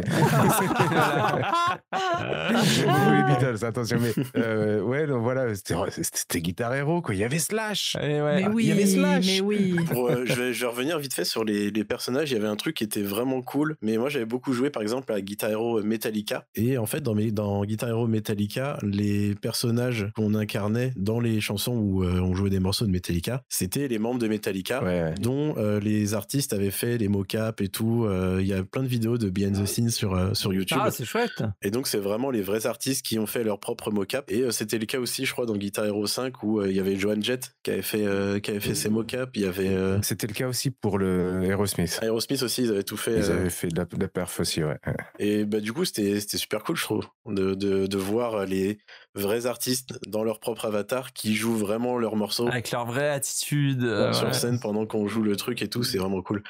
Oui, 1.92 3.16
les 3.16 3.22
Beatles, 3.34 3.64
attention, 3.64 3.98
mais. 4.00 4.12
euh, 4.36 4.80
ouais, 4.82 5.06
donc 5.06 5.22
voilà, 5.22 5.54
c'était 5.54 5.74
c'était 5.90 6.40
Guitar 6.40 6.74
Hero, 6.74 7.00
quoi. 7.02 7.14
Il 7.14 7.18
y 7.20 7.24
avait 7.24 7.38
Slash. 7.38 7.96
Et 8.00 8.20
ouais. 8.20 8.42
Mais 8.42 8.48
oui, 8.48 8.64
il 8.64 8.68
y 8.68 8.72
avait 8.72 8.86
Slash. 8.86 9.19
Mais 9.24 9.40
oui. 9.40 9.76
Pour, 9.90 10.08
euh, 10.08 10.24
je, 10.24 10.34
vais, 10.34 10.52
je 10.52 10.60
vais 10.60 10.70
revenir 10.70 10.98
vite 10.98 11.14
fait 11.14 11.24
sur 11.24 11.44
les, 11.44 11.70
les 11.70 11.84
personnages. 11.84 12.30
Il 12.30 12.34
y 12.34 12.36
avait 12.36 12.48
un 12.48 12.56
truc 12.56 12.76
qui 12.76 12.84
était 12.84 13.02
vraiment 13.02 13.42
cool. 13.42 13.76
Mais 13.82 13.96
moi, 13.98 14.08
j'avais 14.08 14.24
beaucoup 14.24 14.52
joué, 14.52 14.70
par 14.70 14.82
exemple, 14.82 15.12
à 15.12 15.20
Guitar 15.20 15.50
Hero 15.50 15.82
Metallica. 15.82 16.44
Et 16.54 16.78
en 16.78 16.86
fait, 16.86 17.00
dans, 17.00 17.14
mes, 17.14 17.30
dans 17.30 17.64
Guitar 17.64 17.88
Hero 17.88 18.06
Metallica, 18.06 18.78
les 18.82 19.34
personnages 19.34 20.08
qu'on 20.16 20.34
incarnait 20.34 20.92
dans 20.96 21.20
les 21.20 21.40
chansons 21.40 21.76
où 21.76 22.04
euh, 22.04 22.20
on 22.20 22.34
jouait 22.34 22.50
des 22.50 22.60
morceaux 22.60 22.86
de 22.86 22.90
Metallica, 22.90 23.42
c'était 23.48 23.88
les 23.88 23.98
membres 23.98 24.18
de 24.18 24.28
Metallica. 24.28 24.82
Ouais, 24.82 25.02
ouais. 25.02 25.14
dont 25.20 25.54
euh, 25.56 25.80
les 25.80 26.14
artistes 26.14 26.52
avaient 26.52 26.70
fait 26.70 26.98
les 26.98 27.08
mocap 27.08 27.60
et 27.60 27.68
tout. 27.68 28.04
Euh, 28.04 28.38
Il 28.40 28.46
y 28.46 28.52
a 28.52 28.62
plein 28.62 28.82
de 28.82 28.88
vidéos 28.88 29.18
de 29.18 29.28
behind 29.30 29.60
the 29.60 29.66
scenes 29.66 29.90
sur, 29.90 30.14
euh, 30.14 30.34
sur 30.34 30.52
YouTube. 30.52 30.78
Ah, 30.80 30.90
c'est 30.90 31.04
chouette. 31.04 31.42
Et 31.62 31.70
donc, 31.70 31.86
c'est 31.86 31.98
vraiment 31.98 32.30
les 32.30 32.42
vrais 32.42 32.66
artistes 32.66 33.04
qui 33.04 33.18
ont 33.18 33.26
fait 33.26 33.44
leur 33.44 33.58
propre 33.58 33.90
mocap. 33.90 34.30
Et 34.30 34.42
euh, 34.42 34.50
c'était 34.50 34.78
le 34.78 34.86
cas 34.86 34.98
aussi, 34.98 35.24
je 35.24 35.32
crois, 35.32 35.46
dans 35.46 35.56
Guitar 35.56 35.84
Hero 35.86 36.06
5 36.06 36.42
où 36.42 36.60
euh, 36.60 36.70
il 36.70 36.76
y 36.76 36.80
avait 36.80 36.96
Joan 36.96 37.22
Jett 37.22 37.54
qui 37.62 37.70
avait 37.70 37.82
fait, 37.82 38.04
euh, 38.06 38.38
qui 38.38 38.50
avait 38.50 38.60
fait 38.60 38.74
ses 38.74 38.88
mocap. 39.16 39.30
Il 39.36 39.42
y 39.42 39.46
avait 39.46 39.68
euh, 39.68 40.00
C'était 40.02 40.26
le 40.26 40.32
cas 40.32 40.48
aussi 40.48 40.70
pour 40.70 40.98
le 40.98 41.44
Aerosmith. 41.44 41.98
Aerosmith 42.02 42.42
aussi, 42.42 42.62
ils 42.64 42.70
avaient 42.70 42.82
tout 42.82 42.96
fait. 42.96 43.16
Ils 43.18 43.30
euh, 43.30 43.36
avaient 43.40 43.50
fait 43.50 43.68
de 43.68 43.76
la, 43.76 43.84
de 43.84 44.00
la 44.00 44.08
perf 44.08 44.40
aussi, 44.40 44.62
ouais. 44.62 44.78
et 45.18 45.44
bah, 45.44 45.60
du 45.60 45.72
coup, 45.72 45.84
c'était 45.84 46.20
c'était 46.20 46.38
super 46.38 46.62
cool, 46.62 46.76
je 46.76 46.84
trouve, 46.84 47.06
de, 47.26 47.54
de, 47.54 47.86
de 47.86 47.96
voir 47.98 48.46
les 48.46 48.78
vrais 49.14 49.46
artistes 49.46 49.98
dans 50.06 50.24
leur 50.24 50.40
propre 50.40 50.66
avatar 50.66 51.12
qui 51.12 51.34
jouent 51.34 51.56
vraiment 51.56 51.98
leurs 51.98 52.16
morceaux 52.16 52.48
Avec 52.48 52.70
leur 52.70 52.86
vraie 52.86 53.10
attitude. 53.10 53.82
euh, 53.82 54.12
sur 54.12 54.28
ouais. 54.28 54.32
scène 54.32 54.60
pendant 54.60 54.86
qu'on 54.86 55.06
joue 55.08 55.22
le 55.22 55.36
truc 55.36 55.62
et 55.62 55.68
tout. 55.68 55.82
C'est 55.82 55.98
vraiment 55.98 56.22
cool. 56.22 56.42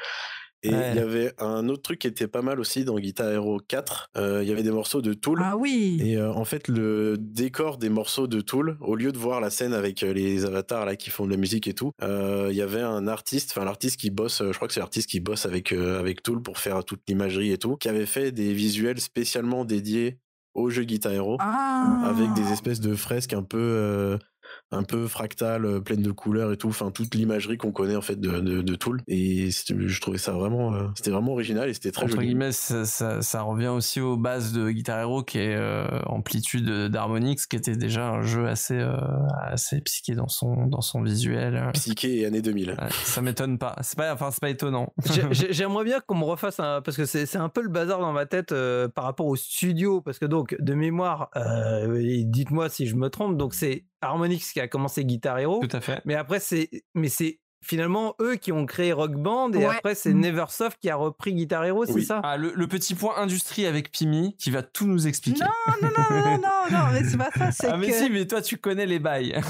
Et 0.63 0.69
il 0.69 0.97
y 0.97 0.99
avait 0.99 1.33
un 1.39 1.69
autre 1.71 1.83
truc 1.83 2.01
qui 2.01 2.07
était 2.07 2.29
pas 2.29 2.43
mal 2.43 2.61
aussi 2.61 2.85
dans 2.85 2.99
Guitar 2.99 3.31
Hero 3.31 3.59
4. 3.67 4.11
euh, 4.17 4.41
Il 4.43 4.49
y 4.49 4.53
avait 4.53 4.63
des 4.63 4.71
morceaux 4.71 5.01
de 5.01 5.15
Tool. 5.15 5.41
Ah 5.43 5.57
oui. 5.57 5.99
Et 6.05 6.17
euh, 6.19 6.31
en 6.33 6.45
fait, 6.45 6.69
le 6.69 7.17
décor 7.19 7.79
des 7.79 7.89
morceaux 7.89 8.27
de 8.27 8.41
Tool, 8.43 8.77
au 8.81 8.95
lieu 8.95 9.11
de 9.13 9.17
voir 9.19 9.41
la 9.41 9.49
scène 9.51 9.73
avec 9.73 10.03
euh, 10.03 10.13
les 10.13 10.45
avatars 10.45 10.85
là 10.85 10.97
qui 10.97 11.09
font 11.11 11.25
de 11.25 11.31
la 11.31 11.39
musique 11.39 11.67
et 11.67 11.73
tout, 11.75 11.93
euh, 12.03 12.49
il 12.51 12.57
y 12.57 12.63
avait 12.63 12.83
un 12.83 13.09
artiste, 13.09 13.53
enfin 13.57 13.65
l'artiste 13.65 13.99
qui 13.99 14.11
bosse, 14.11 14.43
je 14.47 14.53
crois 14.55 14.69
que 14.69 14.75
c'est 14.75 14.81
l'artiste 14.81 15.09
qui 15.09 15.21
bosse 15.21 15.47
avec 15.47 15.73
avec 15.73 16.23
Tool 16.23 16.43
pour 16.43 16.59
faire 16.59 16.85
toute 16.85 17.01
l'imagerie 17.09 17.53
et 17.53 17.59
tout, 17.59 17.77
qui 17.77 17.89
avait 17.89 18.05
fait 18.07 18.31
des 18.33 18.53
visuels 18.53 19.01
spécialement 19.01 19.65
dédiés 19.65 20.19
au 20.53 20.69
jeu 20.69 20.83
Guitar 20.83 21.13
Hero 21.13 21.37
Ah. 21.41 22.03
avec 22.05 22.33
des 22.35 22.53
espèces 22.53 22.81
de 22.81 22.95
fresques 22.95 23.33
un 23.33 23.43
peu 23.45 24.19
un 24.73 24.83
peu 24.85 25.07
fractales, 25.09 25.65
euh, 25.65 25.81
pleines 25.81 26.03
de 26.03 26.13
couleurs 26.13 26.53
et 26.53 26.57
tout, 26.57 26.69
enfin 26.69 26.91
toute 26.91 27.15
l'imagerie 27.15 27.57
qu'on 27.59 27.73
connaît 27.73 27.97
en 27.97 28.01
fait 28.03 28.21
de, 28.21 28.41
de, 28.41 28.63
de 28.63 28.75
Tool. 28.77 29.03
Et 29.09 29.51
je 29.51 30.01
trouvais 30.01 30.19
ça 30.19 30.33
vraiment, 30.33 30.75
euh, 30.75 30.87
c'était 30.95 31.11
vraiment 31.11 31.33
original 31.33 31.69
et 31.69 31.75
c'était 31.75 31.91
très 31.91 32.05
Entre 32.05 32.13
joli. 32.15 32.27
guillemets, 32.29 32.53
ça, 32.53 32.85
ça, 32.85 33.21
ça 33.23 33.43
revient 33.43 33.69
aussi 33.69 34.01
aux 34.01 34.17
bases 34.17 34.53
de 34.53 34.71
Guitar 34.71 35.01
Hero 35.01 35.23
qui 35.23 35.39
est 35.39 35.57
euh, 35.57 35.87
Amplitude 36.07 36.69
d'Harmonix, 36.89 37.47
qui 37.47 37.57
était 37.57 37.77
déjà 37.77 38.09
un 38.11 38.23
jeu 38.23 38.47
assez, 38.47 38.79
euh, 38.79 38.97
assez 39.43 39.81
psyché 39.81 40.15
dans 40.15 40.29
son, 40.29 40.67
dans 40.67 40.81
son 40.83 41.03
visuel. 41.03 41.71
Psyché 41.75 42.21
et 42.21 42.27
années 42.27 42.43
2000. 42.43 42.71
Ouais, 42.71 42.77
ça 43.05 43.23
m'étonne 43.23 43.59
pas. 43.59 43.75
C'est 43.83 43.97
pas, 43.97 44.13
enfin, 44.15 44.31
c'est 44.31 44.41
pas 44.41 44.51
étonnant. 44.51 44.93
J'ai- 45.07 45.23
j'ai- 45.33 45.53
J'aimerais 45.53 45.85
bien 45.85 46.01
qu'on 46.01 46.15
me 46.15 46.25
refasse 46.25 46.61
un 46.61 46.81
parce 46.81 46.97
que 46.97 47.05
c'est 47.07 47.27
c'est 47.27 47.39
un 47.39 47.49
peu 47.49 47.61
le 47.63 47.69
bazar 47.69 48.01
dans 48.01 48.13
ma 48.13 48.25
tête 48.27 48.53
euh, 48.53 48.89
par 48.89 49.05
rapport 49.05 49.27
au 49.27 49.37
studio 49.37 50.01
parce 50.01 50.19
que 50.19 50.25
donc 50.27 50.57
de 50.59 50.75
mémoire 50.75 51.29
euh, 51.37 52.23
dites-moi 52.25 52.69
si 52.69 52.87
je 52.87 52.97
me 52.97 53.11
trompe 53.11 53.37
donc 53.37 53.53
c'est 53.55 53.85
Harmonix 54.01 54.53
qui 54.53 54.61
a 54.61 54.69
commencé 54.69 55.05
Guitar 55.05 55.39
Hero 55.39 55.61
Tout 55.61 55.77
à 55.77 55.81
fait. 55.81 56.01
mais 56.05 56.15
après 56.15 56.41
c'est 56.41 56.71
mais 56.95 57.09
c'est 57.09 57.40
finalement 57.63 58.15
eux 58.21 58.37
qui 58.37 58.53
ont 58.53 58.67
créé 58.67 58.93
Rock 58.93 59.13
Band 59.17 59.53
et 59.53 59.59
Ouais. 59.59 59.67
après 59.77 59.95
c'est 59.95 60.15
Neversoft 60.15 60.79
qui 60.81 60.89
a 60.91 60.97
repris 60.97 61.35
Guitar 61.35 61.65
Hero 61.65 61.85
c'est 61.85 61.93
Oui. 61.93 62.05
ça? 62.05 62.21
Ah, 62.25 62.37
le, 62.37 62.53
le 62.55 62.67
petit 62.67 62.95
point 62.95 63.17
industrie 63.19 63.67
avec 63.67 63.91
Pimi 63.91 64.35
qui 64.39 64.51
va 64.51 64.63
tout 64.63 64.87
nous 64.87 65.07
expliquer. 65.07 65.41
Non, 65.45 65.75
non, 65.83 65.89
non, 65.89 66.17
non, 66.21 66.39
non, 66.39 66.39
non, 66.79 66.85
mais 66.93 67.05
c'est 67.05 67.17
pas 67.19 67.31
ça. 67.37 67.51
C'est 67.53 67.69
ah, 67.69 67.77
mais 67.77 67.89
que... 67.89 67.93
si, 67.95 68.11
mais 68.11 68.27
toi, 68.27 68.41
tu 68.43 68.57
connais 68.57 68.87
les 68.87 68.99
bails. 68.99 69.33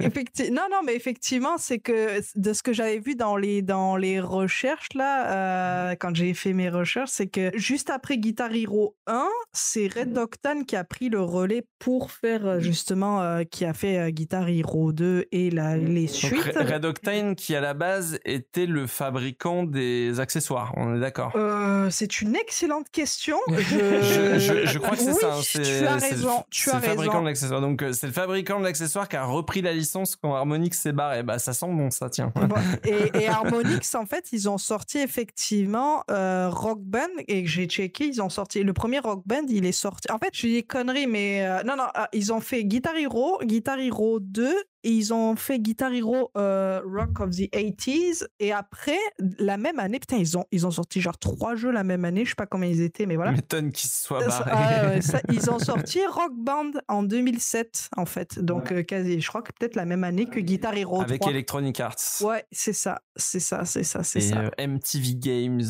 Effecti- 0.00 0.50
Non, 0.50 0.62
non, 0.70 0.80
mais 0.84 0.94
effectivement, 0.94 1.58
c'est 1.58 1.78
que 1.78 2.20
de 2.38 2.52
ce 2.52 2.62
que 2.62 2.72
j'avais 2.72 2.98
vu 2.98 3.14
dans 3.14 3.36
les, 3.36 3.62
dans 3.62 3.96
les 3.96 4.20
recherches, 4.20 4.88
là, 4.94 5.90
euh, 5.90 5.94
quand 5.98 6.14
j'ai 6.14 6.34
fait 6.34 6.52
mes 6.52 6.68
recherches, 6.68 7.10
c'est 7.10 7.26
que 7.26 7.50
juste 7.54 7.90
après 7.90 8.18
Guitar 8.18 8.52
Hero 8.54 8.96
1, 9.06 9.26
c'est 9.52 9.92
Red 9.92 10.16
Octane 10.18 10.64
qui 10.64 10.76
a 10.76 10.84
pris 10.84 11.08
le 11.08 11.20
relais 11.20 11.66
pour 11.78 12.10
faire 12.10 12.46
euh, 12.46 12.60
justement, 12.60 13.22
euh, 13.22 13.42
qui 13.44 13.64
a 13.64 13.72
fait 13.74 13.98
euh, 13.98 14.10
Guitar 14.10 14.48
Hero 14.48 14.92
2 14.92 15.26
et 15.32 15.50
la, 15.50 15.76
les 15.76 16.06
suites. 16.06 16.56
Red 16.56 16.84
Octane, 16.96 17.36
qui 17.36 17.54
à 17.54 17.60
la 17.60 17.74
base 17.74 18.18
était 18.24 18.66
le 18.66 18.86
fabricant 18.86 19.64
des 19.64 20.18
accessoires, 20.20 20.72
on 20.76 20.96
est 20.96 21.00
d'accord? 21.00 21.32
Euh, 21.36 21.88
c'est 21.90 22.20
une 22.22 22.34
excellente 22.36 22.88
question. 22.90 23.36
Je, 23.48 23.58
Je, 24.02 24.38
je- 24.38 24.66
je 24.66 24.78
crois 24.78 24.96
que 24.96 25.02
c'est 25.02 25.12
Oui, 25.12 25.18
ça. 25.20 25.34
hein, 25.34 25.40
c'est- 25.42 25.62
Tu 25.62 25.86
as 25.86 25.96
raison. 25.96 26.44
Tu 26.50 26.64
c'est 26.64 26.70
as 26.70 26.76
le 26.76 26.80
fabricant 26.82 27.12
raison. 27.12 27.22
de 27.22 27.26
l'accessoire. 27.28 27.60
Donc 27.60 27.82
euh, 27.82 27.92
c'est 27.92 28.06
le 28.06 28.12
fabricant 28.12 28.58
de 28.60 28.64
l'accessoire 28.64 29.08
qui 29.08 29.16
a 29.16 29.24
repris 29.24 29.62
la 29.62 29.72
licence 29.72 30.16
quand 30.16 30.34
Harmonix 30.34 30.70
s'est 30.76 30.92
barré. 30.92 31.22
Bah 31.22 31.38
ça 31.38 31.52
sent 31.52 31.66
bon, 31.68 31.90
ça 31.90 32.08
tient. 32.10 32.32
Bon, 32.34 32.54
et, 32.84 33.22
et 33.22 33.28
Harmonix, 33.28 33.94
en 33.94 34.06
fait, 34.06 34.28
ils 34.32 34.48
ont 34.48 34.58
sorti 34.58 34.98
effectivement 34.98 36.02
euh, 36.10 36.48
Rock 36.50 36.80
Band 36.80 37.00
et 37.28 37.46
j'ai 37.46 37.66
checké, 37.66 38.06
ils 38.06 38.22
ont 38.22 38.28
sorti 38.30 38.62
le 38.62 38.72
premier 38.72 38.98
Rock 39.00 39.22
Band, 39.26 39.44
il 39.48 39.66
est 39.66 39.72
sorti. 39.72 40.10
En 40.10 40.18
fait, 40.18 40.30
je 40.32 40.46
dis 40.46 40.64
conneries, 40.64 41.06
mais 41.06 41.44
euh, 41.46 41.62
non, 41.64 41.76
non, 41.76 41.84
ah, 41.94 42.08
ils 42.12 42.32
ont 42.32 42.40
fait 42.40 42.64
Guitar 42.64 42.96
Hero, 42.96 43.38
Guitar 43.44 43.78
Hero 43.78 44.18
2 44.20 44.54
et 44.86 44.90
ils 44.90 45.12
ont 45.12 45.34
fait 45.34 45.58
Guitar 45.58 45.92
Hero 45.92 46.30
euh, 46.36 46.80
Rock 46.86 47.18
of 47.20 47.30
the 47.30 47.50
80s 47.52 48.24
et 48.38 48.52
après 48.52 48.98
la 49.38 49.56
même 49.56 49.78
année, 49.80 49.98
putain, 49.98 50.16
ils 50.16 50.38
ont 50.38 50.44
ils 50.52 50.66
ont 50.66 50.70
sorti 50.70 51.00
genre 51.00 51.18
trois 51.18 51.56
jeux 51.56 51.72
la 51.72 51.82
même 51.84 52.04
année, 52.04 52.24
je 52.24 52.30
sais 52.30 52.34
pas 52.36 52.46
combien 52.46 52.68
ils 52.68 52.80
étaient, 52.80 53.04
mais 53.06 53.16
voilà. 53.16 53.32
M'étonne 53.32 53.72
qu'il 53.72 53.90
se 53.90 54.02
soit 54.04 54.22
Euh, 54.22 54.28
barré. 54.28 54.50
ah 54.54 54.86
ouais, 54.88 55.00
ça, 55.02 55.20
ils 55.32 55.50
ont 55.50 55.58
sorti 55.58 55.98
Rock 56.06 56.32
Band 56.36 56.70
en 56.88 57.02
2007 57.02 57.88
en 57.96 58.06
fait, 58.06 58.38
donc 58.38 58.70
euh, 58.72 58.82
quasi, 58.82 59.20
je 59.20 59.28
crois 59.28 59.42
que 59.42 59.50
peut-être 59.58 59.74
la 59.74 59.84
même 59.86 60.04
année 60.04 60.26
que 60.26 60.38
Guitar 60.40 60.74
Hero 60.76 61.00
Avec 61.02 61.20
3. 61.20 61.32
Electronic 61.32 61.80
Arts. 61.80 61.96
Ouais, 62.22 62.44
c'est 62.52 62.72
ça, 62.72 63.00
c'est 63.16 63.40
ça, 63.40 63.64
c'est 63.64 63.82
ça, 63.82 64.02
c'est 64.04 64.20
ça. 64.20 64.38
euh, 64.38 64.66
MTV 64.66 65.14
Games 65.16 65.60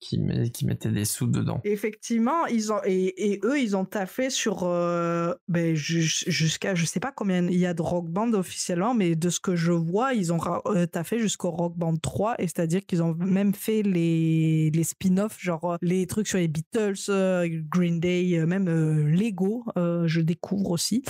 qui, 0.00 0.18
met- 0.18 0.50
qui 0.50 0.64
mettait 0.66 0.88
des 0.90 1.04
sous 1.04 1.26
dedans. 1.26 1.60
Effectivement, 1.64 2.46
ils 2.46 2.72
ont 2.72 2.80
et, 2.84 3.32
et 3.32 3.40
eux, 3.44 3.60
ils 3.60 3.76
ont 3.76 3.84
taffé 3.84 4.30
sur 4.30 4.64
euh, 4.64 5.34
ben, 5.48 5.74
jus- 5.74 6.24
jusqu'à 6.26 6.74
je 6.74 6.86
sais 6.86 7.00
pas 7.00 7.12
combien 7.14 7.46
il 7.46 7.58
y 7.58 7.66
a 7.66 7.74
de 7.74 7.82
Rock 7.82 8.08
Band 8.08 8.32
officiellement, 8.32 8.94
mais 8.94 9.14
de 9.14 9.28
ce 9.30 9.40
que 9.40 9.56
je 9.56 9.72
vois, 9.72 10.14
ils 10.14 10.32
ont 10.32 10.38
euh, 10.66 10.86
taffé 10.86 11.18
jusqu'au 11.18 11.50
Rock 11.50 11.74
Band 11.76 11.96
3, 11.96 12.36
et 12.38 12.46
c'est-à-dire 12.46 12.84
qu'ils 12.86 13.02
ont 13.02 13.14
même 13.18 13.54
fait 13.54 13.82
les, 13.82 14.70
les 14.74 14.84
spin-offs, 14.84 15.36
genre 15.38 15.72
euh, 15.72 15.76
les 15.82 16.06
trucs 16.06 16.28
sur 16.28 16.38
les 16.38 16.48
Beatles, 16.48 16.94
euh, 17.10 17.46
Green 17.70 18.00
Day, 18.00 18.42
même 18.46 18.68
euh, 18.68 19.04
Lego, 19.06 19.64
euh, 19.76 20.04
je 20.06 20.20
découvre 20.20 20.70
aussi. 20.70 21.02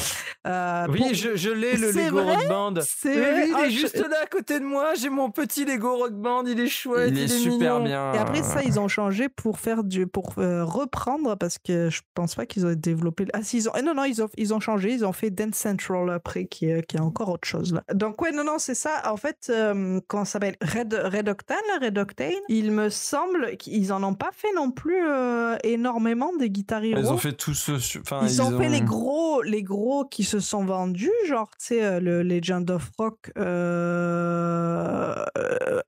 Euh, 0.46 0.86
oui 0.90 0.98
pour- 1.00 1.14
je, 1.14 1.36
je 1.36 1.50
l'ai 1.50 1.76
le 1.76 1.90
Lego 1.92 2.16
vrai? 2.22 2.34
Rock 2.34 2.48
Band 2.48 2.74
C'est 2.82 3.14
vrai? 3.14 3.34
oui, 3.44 3.48
il 3.50 3.54
Ah, 3.56 3.66
est 3.66 3.70
je- 3.70 3.78
juste 3.78 3.96
là 3.98 4.16
à 4.22 4.26
côté 4.26 4.58
de 4.58 4.64
moi 4.64 4.94
j'ai 4.94 5.10
mon 5.10 5.30
petit 5.30 5.64
Lego 5.64 5.96
Rock 5.96 6.14
Band 6.14 6.44
il 6.46 6.58
est 6.58 6.66
chouette 6.66 7.10
Il 7.14 7.18
est 7.18 7.28
super 7.28 7.78
mignon. 7.80 7.84
bien. 7.84 8.14
Et 8.14 8.18
après 8.18 8.42
ça, 8.42 8.62
ils 8.62 8.78
ont 8.79 8.79
changé 8.88 9.28
pour 9.28 9.58
faire 9.58 9.84
du 9.84 10.06
pour 10.06 10.34
euh, 10.38 10.64
reprendre 10.64 11.36
parce 11.36 11.58
que 11.58 11.90
je 11.90 12.00
pense 12.14 12.34
pas 12.34 12.46
qu'ils 12.46 12.66
ont 12.66 12.74
développé. 12.74 13.26
Ah 13.32 13.42
si 13.42 13.58
ils 13.58 13.68
ont. 13.68 13.72
eh, 13.78 13.82
non 13.82 13.94
non 13.94 14.04
ils 14.04 14.22
ont 14.22 14.28
ils 14.36 14.52
ont 14.54 14.60
changé. 14.60 14.92
Ils 14.92 15.04
ont 15.04 15.12
fait 15.12 15.30
Dance 15.30 15.54
Central 15.56 16.10
après 16.10 16.46
qui 16.46 16.66
est 16.66 16.84
qui 16.86 16.96
est 16.96 17.00
encore 17.00 17.28
autre 17.30 17.46
chose 17.48 17.72
là. 17.72 17.82
Donc 17.94 18.20
ouais 18.22 18.32
non 18.32 18.44
non 18.44 18.56
c'est 18.58 18.74
ça. 18.74 19.02
En 19.10 19.16
fait 19.16 19.48
euh, 19.50 20.00
comment 20.08 20.24
ça 20.24 20.32
s'appelle? 20.32 20.56
Red 20.62 20.92
Red 20.94 21.28
Octane 21.28 21.56
Red 21.80 21.98
Octane. 21.98 22.30
Il 22.48 22.72
me 22.72 22.88
semble 22.90 23.56
qu'ils 23.56 23.92
en 23.92 24.02
ont 24.02 24.14
pas 24.14 24.30
fait 24.32 24.52
non 24.54 24.70
plus 24.70 25.00
euh, 25.06 25.56
énormément 25.64 26.32
des 26.36 26.50
Guitar 26.50 26.82
Hero. 26.84 27.00
Ils 27.00 27.12
ont 27.12 27.16
fait 27.18 27.32
tout 27.32 27.54
ce. 27.54 27.78
su- 27.78 28.00
Enfin, 28.00 28.20
Ils, 28.26 28.40
ont, 28.40 28.58
fait 28.58 28.68
les 28.68 28.80
gros, 28.80 29.42
les 29.42 29.62
gros 29.62 30.04
qui 30.04 30.24
se 30.24 30.40
sont 30.40 30.64
vendus, 30.64 31.10
genre, 31.28 31.50
tu 31.58 31.66
sais, 31.66 31.84
euh, 31.84 32.00
le 32.00 32.22
Legend 32.22 32.68
of 32.70 32.90
Rock. 32.98 33.30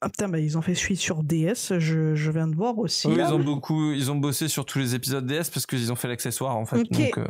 Ah, 0.00 0.08
putain, 0.08 0.28
bah, 0.28 0.38
ils 0.38 0.58
ont 0.58 0.62
fait 0.62 0.74
celui 0.74 0.96
sur 0.96 1.22
DS, 1.22 1.78
je, 1.78 2.14
je 2.14 2.30
viens 2.30 2.48
de 2.48 2.54
voir 2.56 2.78
aussi. 2.82 3.08
Oui, 3.08 3.16
ils 3.18 3.32
ont 3.32 3.38
beaucoup, 3.38 3.92
ils 3.92 4.10
ont 4.10 4.16
bossé 4.16 4.48
sur 4.48 4.64
tous 4.64 4.78
les 4.78 4.94
épisodes 4.94 5.26
DS 5.26 5.50
parce 5.52 5.66
qu'ils 5.66 5.90
ont 5.92 5.96
fait 5.96 6.08
l'accessoire 6.08 6.56
en 6.56 6.64
fait. 6.66 6.82
Donc, 6.82 7.18
euh, 7.18 7.24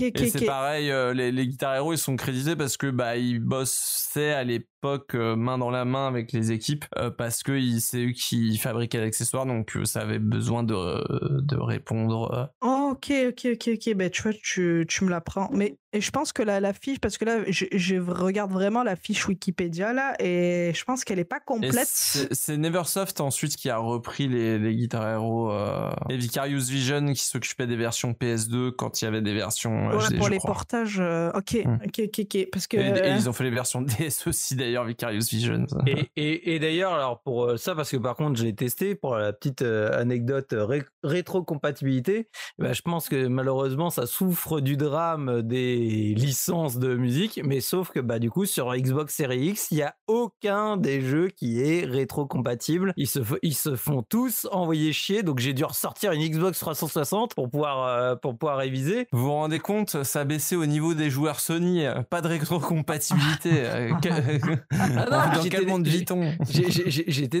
et 0.00 0.30
c'est 0.30 0.44
pareil, 0.44 0.90
euh, 0.90 1.12
les, 1.12 1.32
les 1.32 1.46
Guitar 1.46 1.74
Hero 1.74 1.92
ils 1.92 1.98
sont 1.98 2.16
crédités 2.16 2.56
parce 2.56 2.76
que 2.76 2.88
bah 2.88 3.16
ils 3.16 3.40
bossaient 3.40 4.32
à 4.32 4.44
l'époque 4.44 4.68
euh, 5.14 5.36
main 5.36 5.58
dans 5.58 5.70
la 5.70 5.84
main 5.84 6.06
avec 6.08 6.32
les 6.32 6.52
équipes 6.52 6.84
euh, 6.98 7.10
parce 7.10 7.42
que 7.42 7.58
c'est 7.78 8.06
eux 8.06 8.10
qui 8.12 8.56
fabriquaient 8.58 9.00
l'accessoire 9.00 9.46
donc 9.46 9.76
euh, 9.76 9.84
ça 9.84 10.00
avait 10.00 10.18
besoin 10.18 10.62
de, 10.62 11.40
de 11.40 11.56
répondre. 11.56 12.50
Oh, 12.62 12.90
ok, 12.92 13.12
ok, 13.28 13.48
ok, 13.54 13.70
ok. 13.74 13.94
Ben, 13.94 14.10
tu 14.10 14.22
vois, 14.22 14.32
tu, 14.42 14.84
tu 14.88 15.04
me 15.04 15.10
l'apprends. 15.10 15.48
Mais 15.52 15.76
Et 15.92 16.00
je 16.00 16.10
pense 16.10 16.32
que 16.32 16.42
la, 16.42 16.60
la 16.60 16.72
fiche, 16.72 16.98
parce 17.00 17.18
que 17.18 17.24
là, 17.24 17.38
je, 17.48 17.66
je 17.72 17.96
regarde 17.96 18.50
vraiment 18.52 18.82
la 18.82 18.96
fiche 18.96 19.26
Wikipédia 19.28 19.92
là, 19.92 20.14
et 20.20 20.72
je 20.74 20.84
pense 20.84 21.04
qu'elle 21.04 21.18
est 21.18 21.24
pas 21.24 21.40
complète. 21.40 21.86
c'est 21.86 22.56
Neversoft 22.56 23.20
ensuite 23.20 23.56
qui 23.56 23.68
a 23.70 23.76
repris 23.78 24.28
les, 24.28 24.58
les 24.58 24.74
Guitar 24.74 25.06
Hero 25.08 25.50
euh, 25.52 25.90
et 26.08 26.16
Vicarious 26.16 26.60
Vision 26.68 27.12
qui 27.12 27.24
s'occupait 27.24 27.66
des 27.66 27.76
versions 27.76 28.12
PS2 28.12 28.70
quand 28.72 29.00
il 29.00 29.04
y 29.04 29.08
avait 29.08 29.22
des 29.22 29.34
versions 29.34 29.90
euh, 29.90 29.96
Ouais, 29.98 30.08
HD, 30.08 30.16
pour 30.16 30.26
je 30.26 30.30
les 30.30 30.38
crois. 30.38 30.52
portages, 30.54 30.98
euh, 31.00 31.30
ok, 31.34 31.58
Hmm. 31.64 31.78
ok, 31.84 32.00
ok, 32.06 32.20
ok, 32.20 32.48
parce 32.50 32.66
que 32.66 32.76
Et, 32.78 33.08
et 33.10 33.12
ils 33.12 33.28
ont 33.28 33.32
fait 33.34 33.44
les 33.44 33.50
versions 33.50 33.82
DS 33.98 34.26
aussi 34.26 34.56
d'ailleurs, 34.56 34.71
Vicarious 34.84 35.24
Vision. 35.30 35.66
Et, 35.86 36.10
et, 36.16 36.54
et 36.54 36.58
d'ailleurs, 36.58 36.92
alors 36.94 37.20
pour 37.22 37.44
euh, 37.44 37.56
ça, 37.56 37.74
parce 37.74 37.90
que 37.90 37.96
par 37.96 38.16
contre, 38.16 38.38
je 38.38 38.44
l'ai 38.44 38.54
testé 38.54 38.94
pour 38.94 39.16
la 39.16 39.32
petite 39.32 39.62
euh, 39.62 39.90
anecdote 39.98 40.52
euh, 40.52 40.64
ré- 40.64 40.84
rétrocompatibilité, 41.02 42.28
bah, 42.58 42.72
je 42.72 42.82
pense 42.82 43.08
que 43.08 43.26
malheureusement, 43.26 43.90
ça 43.90 44.06
souffre 44.06 44.60
du 44.60 44.76
drame 44.76 45.42
des 45.42 46.14
licences 46.16 46.78
de 46.78 46.94
musique, 46.94 47.40
mais 47.44 47.60
sauf 47.60 47.90
que 47.90 48.00
bah, 48.00 48.18
du 48.18 48.30
coup, 48.30 48.46
sur 48.46 48.74
Xbox 48.74 49.14
Series 49.14 49.48
X, 49.48 49.68
il 49.70 49.76
n'y 49.76 49.82
a 49.82 49.94
aucun 50.06 50.76
des 50.76 51.00
jeux 51.00 51.28
qui 51.28 51.60
est 51.60 51.84
rétrocompatible. 51.84 52.92
Ils 52.96 53.06
se, 53.08 53.20
ils 53.42 53.54
se 53.54 53.76
font 53.76 54.02
tous 54.02 54.46
envoyer 54.52 54.92
chier, 54.92 55.22
donc 55.22 55.38
j'ai 55.38 55.52
dû 55.52 55.64
ressortir 55.64 56.12
une 56.12 56.22
Xbox 56.26 56.58
360 56.58 57.34
pour 57.34 57.50
pouvoir, 57.50 57.86
euh, 57.86 58.16
pour 58.16 58.36
pouvoir 58.38 58.58
réviser. 58.58 59.06
Vous 59.12 59.24
vous 59.24 59.32
rendez 59.32 59.58
compte, 59.58 60.02
ça 60.04 60.20
a 60.20 60.24
baissé 60.24 60.56
au 60.56 60.66
niveau 60.66 60.94
des 60.94 61.10
joueurs 61.10 61.40
Sony, 61.40 61.84
pas 62.10 62.20
de 62.20 62.28
rétrocompatibilité. 62.28 63.62
Ah 64.70 64.88
non, 64.88 65.04
Dans 65.36 65.42
j'étais- 65.42 65.56
quel 65.58 65.66
monde 65.66 65.86
vit-on? 65.86 66.32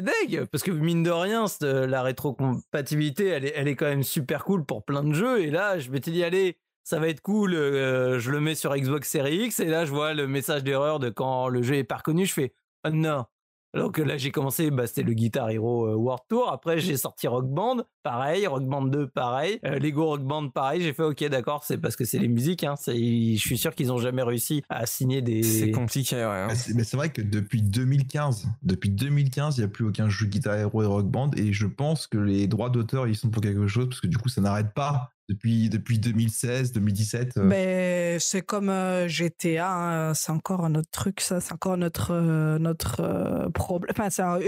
deg 0.02 0.44
parce 0.50 0.62
que 0.62 0.70
mine 0.70 1.02
de 1.02 1.10
rien, 1.10 1.46
la 1.60 2.02
rétrocompatibilité, 2.02 3.26
elle 3.28 3.44
est, 3.44 3.52
elle 3.56 3.68
est 3.68 3.76
quand 3.76 3.86
même 3.86 4.02
super 4.02 4.44
cool 4.44 4.64
pour 4.64 4.84
plein 4.84 5.02
de 5.04 5.12
jeux. 5.12 5.40
Et 5.42 5.50
là, 5.50 5.78
je 5.78 5.90
m'étais 5.90 6.10
dit, 6.10 6.22
allez, 6.24 6.58
ça 6.84 6.98
va 6.98 7.08
être 7.08 7.20
cool, 7.20 7.54
euh, 7.54 8.18
je 8.18 8.30
le 8.30 8.40
mets 8.40 8.54
sur 8.54 8.74
Xbox 8.76 9.08
Series 9.08 9.44
X. 9.46 9.60
Et 9.60 9.66
là, 9.66 9.84
je 9.84 9.90
vois 9.92 10.14
le 10.14 10.26
message 10.26 10.64
d'erreur 10.64 10.98
de 10.98 11.10
quand 11.10 11.48
le 11.48 11.62
jeu 11.62 11.76
est 11.76 11.84
pas 11.84 11.96
reconnu. 11.96 12.26
Je 12.26 12.32
fais, 12.32 12.54
oh 12.86 12.90
non. 12.90 13.24
Alors 13.74 13.90
que 13.90 14.02
là, 14.02 14.18
j'ai 14.18 14.30
commencé, 14.30 14.70
bah, 14.70 14.86
c'était 14.86 15.02
le 15.02 15.14
Guitar 15.14 15.48
Hero 15.50 15.86
euh, 15.86 15.94
World 15.94 16.22
Tour. 16.28 16.50
Après, 16.52 16.78
j'ai 16.78 16.96
sorti 16.98 17.26
Rock 17.26 17.48
Band, 17.48 17.78
pareil. 18.02 18.46
Rock 18.46 18.64
Band 18.64 18.82
2, 18.82 19.06
pareil. 19.08 19.58
Euh, 19.64 19.78
Lego 19.78 20.04
Rock 20.06 20.22
Band, 20.22 20.50
pareil. 20.50 20.82
J'ai 20.82 20.92
fait, 20.92 21.02
ok, 21.04 21.24
d'accord, 21.28 21.64
c'est 21.64 21.78
parce 21.78 21.96
que 21.96 22.04
c'est 22.04 22.18
les 22.18 22.28
musiques. 22.28 22.64
Hein. 22.64 22.74
Je 22.86 23.36
suis 23.38 23.56
sûr 23.56 23.74
qu'ils 23.74 23.90
ont 23.90 23.96
jamais 23.98 24.22
réussi 24.22 24.62
à 24.68 24.84
signer 24.84 25.22
des. 25.22 25.42
C'est 25.42 25.70
compliqué, 25.70 26.16
ouais. 26.16 26.22
hein. 26.22 26.48
Ah, 26.50 26.54
c'est- 26.54 26.74
Mais 26.74 26.84
c'est 26.84 26.96
vrai 26.98 27.08
que 27.10 27.22
depuis 27.22 27.62
2015, 27.62 28.46
depuis 28.62 28.90
2015, 28.90 29.56
il 29.56 29.60
n'y 29.60 29.64
a 29.64 29.68
plus 29.68 29.86
aucun 29.86 30.08
jeu 30.08 30.26
Guitar 30.26 30.54
Hero 30.56 30.82
et 30.82 30.86
Rock 30.86 31.06
Band 31.06 31.30
et 31.36 31.52
je 31.52 31.66
pense 31.66 32.06
que 32.06 32.18
les 32.18 32.46
droits 32.46 32.68
d'auteur 32.70 33.06
ils 33.08 33.16
sont 33.16 33.30
pour 33.30 33.42
quelque 33.42 33.66
chose 33.66 33.88
parce 33.88 34.00
que 34.00 34.06
du 34.06 34.18
coup 34.18 34.28
ça 34.28 34.40
n'arrête 34.40 34.74
pas 34.74 35.11
depuis 35.28 35.68
depuis 35.68 35.98
2016, 35.98 36.72
2017. 36.72 37.36
euh, 37.38 37.48
Ben, 37.48 38.18
c'est 38.20 38.42
comme 38.42 38.68
euh, 38.68 39.08
GTA, 39.08 39.70
hein, 40.10 40.14
c'est 40.14 40.32
encore 40.32 40.64
un 40.64 40.74
autre 40.74 40.90
truc, 40.90 41.20
ça, 41.20 41.40
c'est 41.40 41.52
encore 41.52 41.76
notre, 41.76 42.10
euh, 42.12 42.58
notre 42.58 43.00
euh, 43.00 43.48
problème. 43.50 43.92
Enfin, 43.96 44.10
c'est 44.10 44.22
un- 44.22 44.40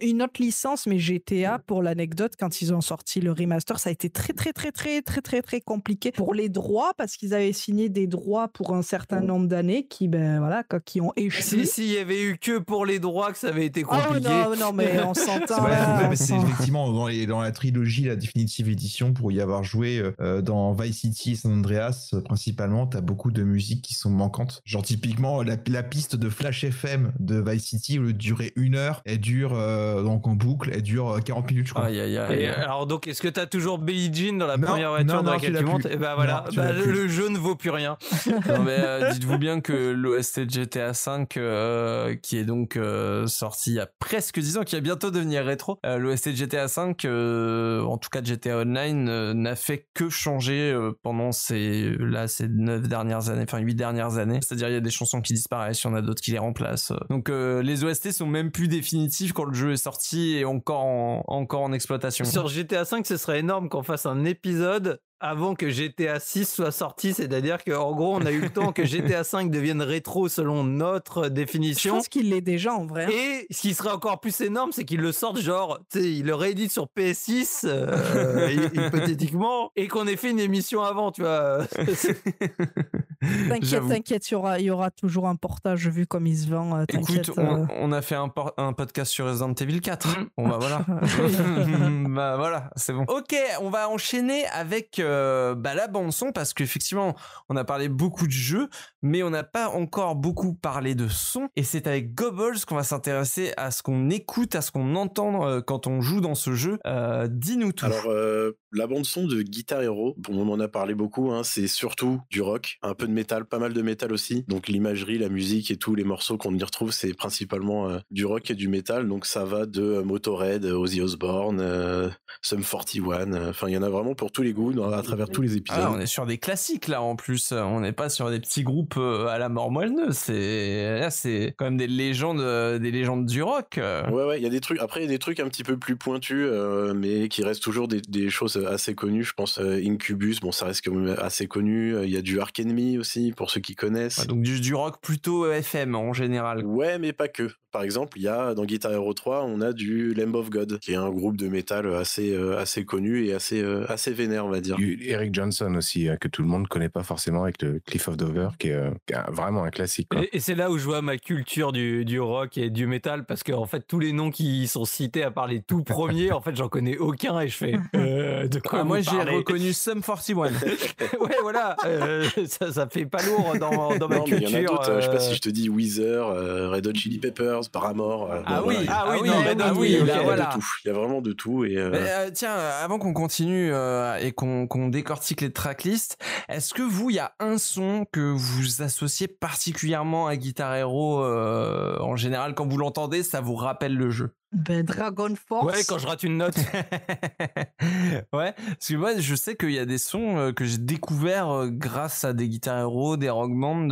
une, 0.00 0.22
autre 0.22 0.40
licence, 0.40 0.86
mais 0.86 0.98
GTA, 0.98 1.58
pour 1.58 1.82
l'anecdote, 1.82 2.32
quand 2.38 2.60
ils 2.62 2.72
ont 2.74 2.80
sorti 2.80 3.20
le 3.20 3.32
remaster, 3.32 3.78
ça 3.78 3.90
a 3.90 3.92
été 3.92 4.08
très, 4.10 4.32
très, 4.32 4.52
très, 4.52 4.72
très, 4.72 5.02
très, 5.02 5.20
très, 5.20 5.42
très 5.42 5.60
compliqué 5.60 6.12
pour 6.12 6.34
les 6.34 6.48
droits, 6.48 6.92
parce 6.96 7.16
qu'ils 7.16 7.34
avaient 7.34 7.52
signé 7.52 7.88
des 7.88 8.06
droits 8.06 8.48
pour 8.48 8.74
un 8.74 8.82
certain 8.82 9.20
nombre 9.20 9.46
d'années 9.46 9.86
qui, 9.86 10.08
ben 10.08 10.38
voilà, 10.38 10.62
quoi, 10.64 10.80
qui 10.80 11.00
ont 11.00 11.12
échoué. 11.16 11.42
Si, 11.42 11.66
s'il 11.66 11.90
y 11.92 11.98
avait 11.98 12.22
eu 12.22 12.38
que 12.38 12.58
pour 12.58 12.86
les 12.86 12.98
droits 12.98 13.32
que 13.32 13.38
ça 13.38 13.48
avait 13.48 13.66
été 13.66 13.84
Oh 13.84 13.88
compliqué. 13.94 14.28
non, 14.28 14.56
non, 14.56 14.72
mais 14.72 15.00
on 15.04 15.14
s'entend. 15.14 15.66
c'est 16.14 16.16
s'en- 16.26 16.42
effectivement 16.44 16.90
dans, 16.92 17.06
les- 17.08 17.26
dans 17.26 17.40
la 17.40 17.52
trilogie, 17.52 18.04
la 18.04 18.16
définitive 18.16 18.68
édition, 18.68 19.12
pour 19.12 19.30
y 19.32 19.40
avoir 19.40 19.62
joué 19.64 19.98
euh, 19.98 20.12
dans 20.42 20.72
Vice 20.72 21.00
City 21.00 21.32
et 21.32 21.36
San 21.36 21.52
Andreas, 21.52 22.10
euh, 22.14 22.20
principalement, 22.20 22.86
t'as 22.86 23.00
beaucoup 23.00 23.30
de 23.30 23.42
musiques 23.42 23.82
qui 23.82 23.94
sont 23.94 24.10
manquantes. 24.10 24.60
Genre, 24.64 24.82
typiquement, 24.82 25.42
la, 25.42 25.56
la 25.68 25.82
piste 25.82 26.16
de 26.16 26.28
Flash 26.28 26.64
FM 26.64 27.12
de 27.18 27.42
Vice 27.44 27.64
City, 27.64 27.98
au 27.98 28.02
lieu 28.02 28.12
de 28.12 28.18
durer 28.18 28.52
une 28.56 28.74
heure, 28.74 29.02
elle 29.04 29.18
dure, 29.18 29.52
euh, 29.54 30.02
donc 30.02 30.26
en 30.26 30.34
boucle, 30.34 30.70
elle 30.72 30.82
dure 30.82 31.10
euh, 31.10 31.20
40 31.20 31.50
minutes, 31.50 31.66
je 31.68 31.74
crois. 31.74 31.86
Aïe, 31.86 32.00
aïe, 32.00 32.16
aïe. 32.18 32.40
Et 32.40 32.48
alors 32.48 32.86
donc, 32.86 33.06
est-ce 33.06 33.22
que 33.22 33.28
t'as 33.28 33.46
toujours 33.46 33.78
Billie 33.78 34.12
Jean 34.12 34.38
dans 34.38 34.46
la 34.46 34.56
Non, 34.56 34.68
première 34.68 34.90
voiture 34.90 35.16
non, 35.16 35.22
dans 35.22 35.38
tu 35.38 35.46
laquelle 35.50 35.58
tu 35.58 35.64
montes. 35.64 35.86
Et 35.86 35.96
ben 35.96 36.14
voilà, 36.14 36.44
Non, 36.46 36.50
tu 36.50 36.56
bah, 36.56 36.72
plus. 36.72 36.92
le 36.92 37.08
jeu 37.08 37.28
ne 37.28 37.38
vaut 37.38 37.56
plus 37.56 37.70
rien. 37.70 37.96
Non, 38.26 38.62
mais 38.64 38.76
euh, 38.78 39.10
dites-vous 39.12 39.38
bien 39.38 39.60
que 39.60 39.72
l'OST 39.92 40.40
de 40.40 40.50
GTA 40.50 40.92
V, 40.92 41.26
euh, 41.36 42.14
qui 42.16 42.36
est 42.38 42.44
donc 42.44 42.76
euh, 42.76 43.26
sorti 43.26 43.70
il 43.70 43.76
y 43.76 43.80
a 43.80 43.88
presque 43.98 44.38
10 44.38 44.58
ans, 44.58 44.62
qui 44.64 44.74
va 44.74 44.80
bientôt 44.80 45.10
devenir 45.10 45.44
rétro, 45.44 45.78
euh, 45.86 45.98
l'OST 45.98 46.30
de 46.30 46.36
GTA 46.36 46.66
V, 46.66 46.94
euh, 47.04 47.82
en 47.84 47.98
tout 47.98 48.08
cas 48.10 48.20
de 48.20 48.26
GTA 48.26 48.58
Online, 48.58 49.08
euh, 49.08 49.34
n'a 49.34 49.56
fait 49.56 49.86
que 49.94 50.08
changer 50.12 50.70
euh, 50.70 50.92
pendant 51.02 51.32
ces 51.32 51.96
là 51.98 52.28
ces 52.28 52.48
9 52.48 52.88
dernières 52.88 53.30
années, 53.30 53.42
enfin 53.42 53.58
8 53.58 53.74
dernières 53.74 54.18
années. 54.18 54.38
C'est-à-dire 54.42 54.68
il 54.68 54.74
y 54.74 54.76
a 54.76 54.80
des 54.80 54.90
chansons 54.90 55.20
qui 55.20 55.32
disparaissent, 55.34 55.82
il 55.82 55.88
y 55.88 55.90
en 55.90 55.94
a 55.94 56.02
d'autres 56.02 56.22
qui 56.22 56.30
les 56.30 56.38
remplacent. 56.38 56.92
Donc 57.10 57.28
euh, 57.28 57.62
les 57.62 57.84
OST 57.84 58.12
sont 58.12 58.26
même 58.26 58.50
plus 58.50 58.68
définitifs 58.68 59.32
quand 59.32 59.44
le 59.44 59.54
jeu 59.54 59.72
est 59.72 59.76
sorti 59.76 60.36
et 60.36 60.44
encore 60.44 60.84
en, 60.84 61.24
encore 61.26 61.62
en 61.62 61.72
exploitation. 61.72 62.24
Sur 62.24 62.48
GTA 62.48 62.84
5, 62.84 63.06
ce 63.06 63.16
serait 63.16 63.40
énorme 63.40 63.68
qu'on 63.68 63.82
fasse 63.82 64.06
un 64.06 64.24
épisode 64.24 65.00
avant 65.22 65.54
que 65.54 65.70
GTA 65.70 66.18
6 66.20 66.48
soit 66.52 66.72
sorti, 66.72 67.14
c'est-à-dire 67.14 67.58
qu'en 67.64 67.92
gros, 67.94 68.16
on 68.16 68.26
a 68.26 68.32
eu 68.32 68.40
le 68.40 68.50
temps 68.50 68.72
que 68.72 68.84
GTA 68.84 69.22
5 69.24 69.50
devienne 69.52 69.80
rétro 69.80 70.28
selon 70.28 70.64
notre 70.64 71.24
Je 71.24 71.28
définition. 71.28 71.94
pense 71.94 72.08
qu'il 72.08 72.28
l'est 72.30 72.40
déjà 72.40 72.74
en 72.74 72.84
vrai. 72.86 73.06
Et 73.12 73.46
ce 73.50 73.60
qui 73.60 73.72
serait 73.74 73.92
encore 73.92 74.20
plus 74.20 74.40
énorme, 74.40 74.72
c'est 74.72 74.84
qu'ils 74.84 75.00
le 75.00 75.12
sortent 75.12 75.38
genre, 75.40 75.78
tu 75.92 76.00
sais, 76.00 76.12
ils 76.12 76.24
le 76.26 76.34
rééditent 76.34 76.72
sur 76.72 76.88
PS6, 76.96 77.62
euh, 77.64 78.48
hy- 78.50 78.70
hypothétiquement, 78.86 79.70
et 79.76 79.86
qu'on 79.88 80.06
ait 80.06 80.16
fait 80.16 80.30
une 80.30 80.40
émission 80.40 80.82
avant, 80.82 81.12
tu 81.12 81.22
vois. 81.22 81.58
T'inquiète, 83.48 83.86
t'inquiète, 83.88 84.30
il 84.30 84.32
y 84.32 84.36
aura, 84.36 84.58
il 84.58 84.64
y 84.66 84.70
aura 84.70 84.90
toujours 84.90 85.28
un 85.28 85.36
portage 85.36 85.88
vu 85.88 86.06
comme 86.06 86.26
il 86.26 86.36
se 86.36 86.48
vend. 86.48 86.76
euh, 86.76 86.84
Écoute, 86.88 87.30
on, 87.36 87.62
euh. 87.62 87.66
on 87.78 87.92
a 87.92 88.02
fait 88.02 88.16
un, 88.16 88.28
podcast 88.72 89.12
sur 89.12 89.26
Resident 89.26 89.54
Evil 89.54 89.80
4. 89.80 90.08
Mm. 90.08 90.28
Bon 90.36 90.48
bah 90.48 90.58
voilà. 90.60 90.84
bah 92.08 92.36
voilà, 92.36 92.70
c'est 92.76 92.92
bon. 92.92 93.04
Ok, 93.08 93.36
on 93.60 93.70
va 93.70 93.88
enchaîner 93.88 94.46
avec 94.46 94.98
euh, 94.98 95.54
bah, 95.54 95.74
la 95.74 95.88
bande 95.88 96.12
son 96.12 96.32
parce 96.32 96.52
qu'effectivement, 96.54 97.14
on 97.48 97.56
a 97.56 97.64
parlé 97.64 97.88
beaucoup 97.88 98.26
de 98.26 98.32
jeux, 98.32 98.68
mais 99.02 99.22
on 99.22 99.30
n'a 99.30 99.44
pas 99.44 99.68
encore 99.68 100.16
beaucoup 100.16 100.54
parlé 100.54 100.94
de 100.94 101.08
son. 101.08 101.48
Et 101.56 101.62
c'est 101.62 101.86
avec 101.86 102.14
Gobbles 102.14 102.58
qu'on 102.66 102.76
va 102.76 102.82
s'intéresser 102.82 103.52
à 103.56 103.70
ce 103.70 103.82
qu'on 103.82 104.10
écoute, 104.10 104.54
à 104.54 104.62
ce 104.62 104.70
qu'on 104.70 104.96
entend 104.96 105.46
euh, 105.46 105.60
quand 105.60 105.86
on 105.86 106.00
joue 106.00 106.20
dans 106.20 106.34
ce 106.34 106.54
jeu. 106.54 106.78
Euh, 106.86 107.28
Dis-nous 107.30 107.72
tout. 107.72 107.86
Alors, 107.86 108.06
euh, 108.06 108.58
la 108.72 108.86
bande-son 108.86 109.26
de 109.26 109.42
Guitar 109.42 109.82
Hero, 109.82 110.14
bon, 110.18 110.38
on 110.38 110.52
en 110.52 110.60
a 110.60 110.68
parlé 110.68 110.94
beaucoup, 110.94 111.30
hein, 111.30 111.42
c'est 111.44 111.66
surtout 111.66 112.20
du 112.30 112.40
rock, 112.40 112.78
un 112.82 112.94
peu 112.94 113.06
de 113.06 113.11
métal, 113.12 113.44
pas 113.44 113.58
mal 113.58 113.72
de 113.72 113.82
métal 113.82 114.12
aussi. 114.12 114.44
Donc, 114.48 114.68
l'imagerie, 114.68 115.18
la 115.18 115.28
musique 115.28 115.70
et 115.70 115.76
tous 115.76 115.94
les 115.94 116.04
morceaux 116.04 116.36
qu'on 116.36 116.54
y 116.54 116.62
retrouve, 116.64 116.92
c'est 116.92 117.14
principalement 117.14 117.88
euh, 117.88 117.98
du 118.10 118.24
rock 118.26 118.50
et 118.50 118.54
du 118.54 118.68
métal. 118.68 119.08
Donc, 119.08 119.26
ça 119.26 119.44
va 119.44 119.66
de 119.66 119.82
euh, 119.82 120.02
Motorhead, 120.02 120.64
Ozzy 120.64 121.00
Osbourne, 121.00 121.58
euh, 121.60 122.08
Sum 122.42 122.62
41. 122.62 123.32
euh, 123.32 123.50
Enfin, 123.50 123.68
il 123.68 123.74
y 123.74 123.76
en 123.78 123.82
a 123.82 123.88
vraiment 123.88 124.14
pour 124.14 124.32
tous 124.32 124.42
les 124.42 124.52
goûts 124.52 124.72
dans- 124.72 124.90
à 124.90 125.02
travers 125.02 125.28
tous 125.28 125.42
les 125.42 125.56
épisodes. 125.56 125.80
Ah, 125.84 125.92
on 125.94 126.00
est 126.00 126.06
sur 126.06 126.26
des 126.26 126.38
classiques 126.38 126.88
là 126.88 127.02
en 127.02 127.16
plus. 127.16 127.52
On 127.52 127.80
n'est 127.80 127.92
pas 127.92 128.08
sur 128.08 128.30
des 128.30 128.40
petits 128.40 128.62
groupes 128.62 128.94
euh, 128.96 129.26
à 129.26 129.38
la 129.38 129.48
mort 129.48 129.70
moelleuse. 129.70 130.14
C'est 130.16 130.98
là, 131.00 131.10
c'est 131.10 131.54
quand 131.56 131.64
même 131.66 131.76
des 131.76 131.86
légendes, 131.86 132.40
euh, 132.40 132.78
des 132.78 132.90
légendes 132.90 133.26
du 133.26 133.42
rock. 133.42 133.78
euh. 133.78 134.08
Ouais, 134.10 134.24
ouais, 134.24 134.38
il 134.40 134.42
y 134.42 134.46
a 134.46 134.50
des 134.50 134.60
trucs. 134.60 134.78
Après, 134.80 135.00
il 135.00 135.04
y 135.04 135.06
a 135.06 135.10
des 135.10 135.18
trucs 135.18 135.40
un 135.40 135.48
petit 135.48 135.62
peu 135.64 135.76
plus 135.76 135.96
pointus, 135.96 136.46
euh, 136.50 136.94
mais 136.94 137.28
qui 137.28 137.42
restent 137.42 137.62
toujours 137.62 137.88
des, 137.88 138.00
des 138.00 138.30
choses 138.30 138.56
assez 138.68 138.94
connues. 138.94 139.24
Je 139.24 139.32
pense 139.34 139.58
euh, 139.58 139.80
Incubus, 139.84 140.40
bon, 140.40 140.52
ça 140.52 140.66
reste 140.66 140.82
quand 140.84 140.94
même 140.94 141.14
assez 141.20 141.46
connu. 141.46 141.94
Euh, 141.94 142.04
Il 142.06 142.10
y 142.10 142.16
a 142.16 142.22
du 142.22 142.40
Ark 142.40 142.58
Enemy 142.60 142.98
aussi, 143.02 143.32
pour 143.36 143.50
ceux 143.50 143.60
qui 143.60 143.74
connaissent. 143.74 144.18
Ouais, 144.18 144.26
donc 144.26 144.42
du, 144.42 144.60
du 144.60 144.74
rock 144.74 145.00
plutôt 145.02 145.50
FM 145.50 145.94
en 145.94 146.12
général. 146.12 146.64
Ouais, 146.64 146.98
mais 146.98 147.12
pas 147.12 147.28
que. 147.28 147.50
Par 147.72 147.82
exemple, 147.84 148.18
il 148.18 148.24
y 148.24 148.28
a 148.28 148.52
dans 148.52 148.66
Guitar 148.66 148.92
Hero 148.92 149.14
3, 149.14 149.44
on 149.44 149.62
a 149.62 149.72
du 149.72 150.12
Lamb 150.12 150.34
of 150.34 150.50
God, 150.50 150.78
qui 150.80 150.92
est 150.92 150.96
un 150.96 151.08
groupe 151.08 151.38
de 151.38 151.48
métal 151.48 151.86
assez 151.94 152.34
euh, 152.34 152.58
assez 152.58 152.84
connu 152.84 153.24
et 153.24 153.32
assez 153.32 153.62
euh, 153.62 153.90
assez 153.90 154.12
vénère, 154.12 154.44
on 154.44 154.50
va 154.50 154.60
dire. 154.60 154.76
Eric 155.00 155.32
Johnson 155.34 155.74
aussi, 155.74 156.06
hein, 156.06 156.18
que 156.20 156.28
tout 156.28 156.42
le 156.42 156.48
monde 156.48 156.68
connaît 156.68 156.90
pas 156.90 157.02
forcément 157.02 157.44
avec 157.44 157.62
le 157.62 157.80
Cliff 157.86 158.08
of 158.08 158.18
Dover, 158.18 158.48
qui 158.58 158.68
est, 158.68 158.72
euh, 158.74 158.90
qui 159.06 159.14
est 159.14 159.30
vraiment 159.30 159.64
un 159.64 159.70
classique. 159.70 160.08
quoi. 160.10 160.22
Et, 160.22 160.28
et 160.34 160.40
c'est 160.40 160.54
là 160.54 160.70
où 160.70 160.76
je 160.76 160.84
vois 160.84 161.00
ma 161.00 161.16
culture 161.16 161.72
du, 161.72 162.04
du 162.04 162.20
rock 162.20 162.58
et 162.58 162.68
du 162.68 162.86
métal, 162.86 163.24
parce 163.24 163.42
que 163.42 163.52
en 163.52 163.64
fait, 163.64 163.86
tous 163.88 163.98
les 163.98 164.12
noms 164.12 164.30
qui 164.30 164.66
sont 164.68 164.84
cités 164.84 165.22
à 165.22 165.30
part 165.30 165.46
les 165.46 165.62
tout 165.62 165.82
premiers, 165.82 166.30
en 166.30 166.42
fait, 166.42 166.54
j'en 166.54 166.68
connais 166.68 166.98
aucun 166.98 167.40
et 167.40 167.48
je 167.48 167.56
fais 167.56 167.74
euh, 167.96 168.48
de 168.48 168.58
quoi 168.58 168.80
Ah, 168.80 168.84
moi 168.84 169.00
j'ai 169.00 169.22
reconnu 169.22 169.72
Sum 169.72 170.02
41. 170.02 170.50
ouais, 171.20 171.36
voilà, 171.40 171.76
euh, 171.86 172.28
ça, 172.46 172.70
ça 172.70 172.86
fait 172.92 173.06
pas 173.06 173.22
lourd 173.22 173.54
dans, 173.58 173.96
dans 173.98 174.08
ma 174.08 174.16
Non, 174.18 174.24
mais 174.28 174.36
il 174.36 174.42
y 174.42 174.46
en 174.46 174.48
a 174.48 174.52
culture. 174.52 174.70
d'autres. 174.72 174.90
euh, 174.90 175.00
Je 175.00 175.06
sais 175.06 175.12
pas 175.12 175.18
si 175.20 175.30
euh, 175.32 175.34
je 175.34 175.40
te 175.40 175.48
dis 175.48 175.68
Weezer, 175.68 176.28
euh, 176.28 176.68
Red 176.70 176.86
Hot 176.86 176.94
Chili 176.94 177.18
Peppers, 177.18 177.60
Paramore. 177.72 178.30
euh, 178.30 178.42
Ah 178.46 178.60
bon, 178.60 178.68
oui, 178.68 178.74
voilà, 178.74 178.82
il 178.82 178.86
y 178.86 178.88
a- 178.90 178.94
Ah 178.98 179.04
oui, 179.12 179.18
ah 179.24 179.54
non, 179.54 179.80
oui, 179.80 179.96
ah 179.98 180.02
il 180.02 180.06
y 180.06 180.10
a 180.10 180.22
voilà. 180.22 180.46
de 180.46 180.52
tout. 180.60 180.66
Il 180.84 180.88
y 180.88 180.90
a 180.90 180.94
vraiment 180.94 181.20
de 181.20 181.32
tout 181.32 181.64
et. 181.64 181.76
euh, 181.76 181.90
Mais, 181.90 181.98
euh, 182.00 182.30
tiens, 182.32 182.52
euh, 182.56 182.84
avant 182.84 182.98
qu'on 182.98 183.12
continue 183.12 183.70
euh, 183.72 184.16
et 184.18 184.32
qu'on 184.32 184.88
décortique 184.88 185.40
les 185.40 185.52
tracklists, 185.52 186.18
est-ce 186.48 186.74
que 186.74 186.82
vous, 186.82 187.10
il 187.10 187.16
y 187.16 187.20
a 187.20 187.32
un 187.40 187.58
son 187.58 188.04
que 188.12 188.20
vous 188.20 188.82
associez 188.82 189.28
particulièrement 189.28 190.26
à 190.26 190.36
Guitar 190.36 190.74
Hero 190.74 191.22
euh, 191.24 191.98
en 192.00 192.16
général 192.16 192.54
quand 192.54 192.66
vous 192.68 192.78
l'entendez, 192.78 193.22
ça 193.22 193.40
vous 193.40 193.54
rappelle 193.54 193.94
le 193.96 194.10
jeu? 194.10 194.30
Ben, 194.52 194.82
Dragon 194.84 195.34
Force. 195.48 195.64
Ouais, 195.66 195.82
quand 195.88 195.98
je 195.98 196.06
rate 196.06 196.22
une 196.24 196.36
note. 196.36 196.56
ouais, 198.32 198.52
parce 198.54 198.88
que 198.88 198.94
moi 198.96 199.16
je 199.18 199.34
sais 199.34 199.56
qu'il 199.56 199.72
y 199.72 199.78
a 199.78 199.84
des 199.86 199.98
sons 199.98 200.36
euh, 200.38 200.52
que 200.52 200.64
j'ai 200.64 200.78
découverts 200.78 201.50
euh, 201.50 201.68
grâce 201.70 202.24
à 202.24 202.32
des 202.32 202.48
guitares 202.48 202.80
héros, 202.80 203.16
des 203.16 203.30
rock 203.30 203.52
bands, 203.54 203.88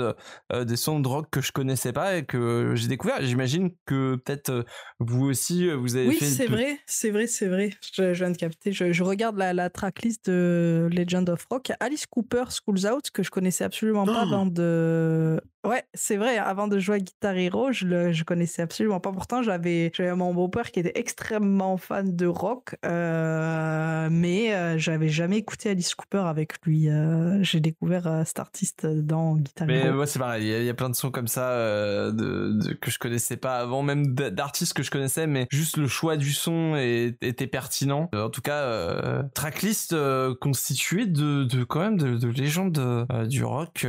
euh, 0.53 0.65
des 0.65 0.77
sons 0.77 1.01
de 1.01 1.09
rock 1.09 1.29
que 1.31 1.41
je 1.41 1.53
connaissais 1.53 1.93
pas 1.93 2.17
et 2.17 2.25
que 2.25 2.73
j'ai 2.77 2.89
découvert. 2.89 3.23
J'imagine 3.23 3.71
que 3.87 4.17
peut-être 4.17 4.65
vous 4.99 5.25
aussi 5.27 5.71
vous 5.71 5.97
avez 5.97 6.09
Oui, 6.09 6.17
fait. 6.17 6.27
c'est 6.27 6.47
tout- 6.47 6.53
vrai, 6.53 6.79
c'est 6.87 7.11
vrai, 7.11 7.27
c'est 7.27 7.49
vrai. 7.49 7.71
Je, 7.95 8.13
je 8.15 8.25
viens 8.25 8.31
de 8.33 8.37
capter. 8.37 8.73
Je, 8.73 8.93
je 8.93 9.03
regarde 9.03 9.37
la, 9.37 9.53
la 9.53 9.71
tracklist 9.71 10.29
de 10.29 10.89
Legend 10.93 11.29
of 11.31 11.45
Rock. 11.51 11.73
Alice 11.81 12.07
Cooper, 12.07 12.45
Schools 12.51 12.87
Out, 12.87 13.11
que 13.11 13.23
je 13.23 13.31
connaissais 13.31 13.65
absolument 13.65 14.05
pas 14.07 14.21
avant 14.23 14.47
de. 14.47 15.41
Ouais, 15.63 15.85
c'est 15.93 16.17
vrai. 16.17 16.39
Avant 16.39 16.69
de 16.69 16.79
jouer 16.79 16.97
à 16.97 16.99
Guitar 17.01 17.37
Hero, 17.37 17.71
je 17.71 17.85
le 17.87 18.13
je 18.13 18.25
connaissais 18.25 18.63
absolument 18.63 18.99
pas. 18.99 19.13
Pourtant, 19.13 19.43
j'avais 19.43 19.93
mon 20.17 20.33
beau-père 20.33 20.71
qui 20.71 20.81
était 20.81 20.99
extrêmement 20.99 21.77
fan 21.77 22.17
de 22.17 22.27
rock, 22.27 22.77
euh, 22.87 24.09
mais 24.11 24.55
euh, 24.55 24.79
j'avais 24.79 25.09
jamais 25.11 25.37
écouté 25.37 25.71
Alice 25.71 25.95
Cooper 25.95 26.23
avec 26.27 26.55
lui. 26.65 26.89
Euh, 26.89 27.43
J'ai 27.43 27.61
découvert 27.61 28.07
euh, 28.07 28.23
cet 28.25 28.39
artiste 28.39 28.87
dans 28.87 29.37
Guitar 29.37 29.67
Mais 29.67 29.81
Hero. 29.85 29.97
moi 29.97 30.07
c'est 30.07 30.19
pareil, 30.19 30.45
il 30.47 30.51
y, 30.51 30.55
a- 30.55 30.59
il 30.61 30.65
y 30.65 30.71
a 30.71 30.75
plein 30.75 30.89
de 30.89 30.95
sons 30.95 31.11
comme 31.11 31.29
ça 31.29 32.11
de, 32.11 32.11
de- 32.59 32.73
que 32.75 32.91
je 32.91 32.99
connaissais 32.99 33.37
pas 33.37 33.59
avant, 33.59 33.83
même 33.83 34.15
d'artistes 34.15 34.73
que 34.73 34.83
je 34.83 34.91
connaissais, 34.91 35.27
mais 35.27 35.47
juste 35.51 35.77
le 35.77 35.89
choix 35.89 36.17
du 36.17 36.33
son 36.33 36.75
est- 36.77 37.23
était 37.23 37.47
pertinent. 37.47 38.09
En 38.15 38.31
tout 38.31 38.41
cas, 38.41 39.23
tracklist 39.35 39.95
constituée 40.41 41.07
de, 41.07 41.45
de 41.45 41.65
quand 41.65 41.81
même 41.81 41.99
de, 41.99 42.17
de 42.17 42.29
légendes 42.29 43.07
du 43.29 43.45
rock. 43.45 43.87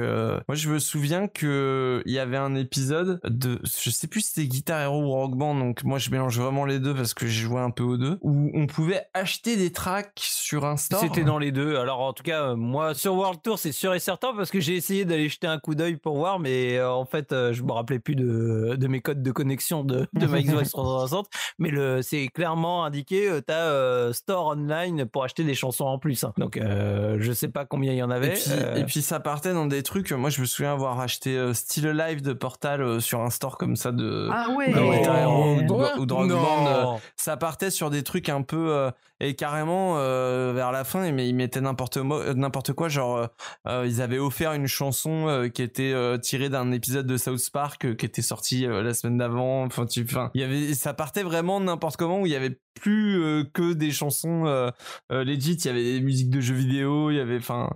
Moi 0.47 0.55
je 0.55 0.69
me 0.69 0.79
souviens 0.79 1.27
que 1.27 1.60
il 2.05 2.11
y 2.11 2.19
avait 2.19 2.37
un 2.37 2.55
épisode 2.55 3.19
de, 3.23 3.59
je 3.63 3.89
sais 3.89 4.07
plus 4.07 4.21
si 4.21 4.31
c'était 4.33 4.47
Guitar 4.47 4.81
Hero 4.81 5.01
ou 5.03 5.09
Rock 5.11 5.35
Band, 5.35 5.55
donc 5.55 5.83
moi 5.83 5.97
je 5.97 6.09
mélange 6.09 6.39
vraiment 6.39 6.65
les 6.65 6.79
deux 6.79 6.93
parce 6.93 7.13
que 7.13 7.27
j'ai 7.27 7.41
joué 7.41 7.59
un 7.59 7.71
peu 7.71 7.83
aux 7.83 7.97
deux, 7.97 8.17
où 8.21 8.51
on 8.53 8.67
pouvait 8.67 9.03
acheter 9.13 9.57
des 9.57 9.71
tracks 9.71 10.11
sur 10.17 10.65
un 10.65 10.77
store. 10.77 11.01
C'était 11.01 11.23
dans 11.23 11.37
les 11.39 11.51
deux. 11.51 11.75
Alors 11.77 12.01
en 12.01 12.13
tout 12.13 12.23
cas, 12.23 12.43
euh, 12.51 12.55
moi 12.55 12.93
sur 12.93 13.13
World 13.15 13.41
Tour, 13.43 13.59
c'est 13.59 13.71
sûr 13.71 13.93
et 13.93 13.99
certain 13.99 14.33
parce 14.35 14.51
que 14.51 14.59
j'ai 14.59 14.75
essayé 14.75 15.05
d'aller 15.05 15.29
jeter 15.29 15.47
un 15.47 15.59
coup 15.59 15.75
d'œil 15.75 15.97
pour 15.97 16.15
voir, 16.17 16.39
mais 16.39 16.77
euh, 16.77 16.91
en 16.91 17.05
fait, 17.05 17.31
euh, 17.31 17.53
je 17.53 17.63
me 17.63 17.71
rappelais 17.71 17.99
plus 17.99 18.15
de, 18.15 18.75
de 18.77 18.87
mes 18.87 19.01
codes 19.01 19.21
de 19.23 19.31
connexion 19.31 19.83
de, 19.83 20.07
de 20.13 20.25
ma 20.27 20.41
Xbox 20.41 20.71
360. 20.71 21.27
Mais 21.59 21.69
le, 21.69 22.01
c'est 22.01 22.27
clairement 22.27 22.85
indiqué, 22.85 23.29
euh, 23.29 23.41
t'as 23.41 23.53
euh, 23.71 24.13
store 24.13 24.47
online 24.47 25.05
pour 25.05 25.23
acheter 25.23 25.43
des 25.43 25.55
chansons 25.55 25.85
en 25.85 25.99
plus. 25.99 26.23
hein. 26.23 26.33
Donc 26.37 26.57
euh, 26.57 27.17
je 27.19 27.31
sais 27.31 27.47
pas 27.47 27.65
combien 27.65 27.91
il 27.93 27.97
y 27.97 28.03
en 28.03 28.11
avait. 28.11 28.29
Et 28.29 28.31
puis, 28.33 28.51
euh, 28.51 28.75
et 28.75 28.83
puis 28.85 29.01
ça 29.01 29.19
partait 29.19 29.53
dans 29.53 29.65
des 29.65 29.83
trucs. 29.83 30.11
Moi, 30.11 30.29
je 30.29 30.41
me 30.41 30.45
souviens 30.45 30.73
avoir 30.73 30.99
acheté 30.99 31.50
euh, 31.51 31.53
Still 31.53 31.87
Alive 31.99 32.21
de 32.21 32.33
Portal 32.33 32.81
euh, 32.81 32.99
sur 32.99 33.21
un 33.21 33.29
store 33.29 33.57
comme 33.57 33.75
ça 33.75 33.91
de 33.91 34.27
Ah 34.31 34.47
ouais. 34.57 34.71
de 34.73 34.97
Guitar 34.97 35.17
Hero 35.17 35.55
ou 35.55 35.61
de- 35.61 35.71
Ouais. 35.71 35.87
ou 35.99 36.05
de 36.05 36.13
Rock 36.13 36.27
Non. 36.27 36.41
Band, 36.41 36.67
euh, 36.95 36.97
ça 37.15 37.37
partait 37.37 37.69
sur 37.69 37.89
des 37.89 38.03
trucs 38.03 38.29
un 38.29 38.41
peu 38.41 38.71
euh, 38.73 38.91
et 39.19 39.35
carrément 39.35 39.97
euh, 39.97 40.51
vers 40.55 40.71
la 40.71 40.83
fin, 40.83 41.11
mais 41.11 41.29
ils 41.29 41.35
mettaient 41.35 41.61
n'importe 41.61 41.97
euh, 41.97 42.73
quoi. 42.73 42.89
Genre, 42.89 43.17
euh, 43.17 43.27
euh, 43.67 43.85
ils 43.87 44.01
avaient 44.01 44.17
offert 44.19 44.53
une 44.53 44.67
chanson 44.67 45.27
euh, 45.27 45.47
qui 45.47 45.61
était 45.61 45.91
euh, 45.93 46.17
tirée 46.17 46.49
d'un 46.49 46.71
épisode 46.71 47.05
de 47.05 47.17
South 47.17 47.49
Park 47.53 47.85
euh, 47.85 47.93
qui 47.93 48.05
était 48.05 48.21
sorti 48.23 48.65
euh, 48.65 48.81
la 48.81 48.93
semaine 48.93 49.17
d'avant. 49.17 49.63
Enfin, 49.65 49.85
tu, 49.85 50.03
enfin, 50.09 50.31
il 50.33 50.41
y 50.41 50.43
avait, 50.43 50.73
ça 50.73 50.93
partait 50.93 51.23
vraiment 51.23 51.59
n'importe 51.59 51.97
comment 51.97 52.21
où 52.21 52.25
il 52.25 52.31
y 52.31 52.35
avait 52.35 52.59
plus 52.79 53.21
euh, 53.23 53.43
que 53.53 53.73
des 53.73 53.91
chansons 53.91 54.45
euh, 54.47 54.71
euh, 55.11 55.23
legit. 55.23 55.53
Il 55.53 55.65
y 55.65 55.69
avait 55.69 55.83
des 55.83 56.01
musiques 56.01 56.29
de 56.29 56.41
jeux 56.41 56.55
vidéo. 56.55 57.11
Il 57.11 57.17
y 57.17 57.19
avait, 57.19 57.37
enfin. 57.37 57.69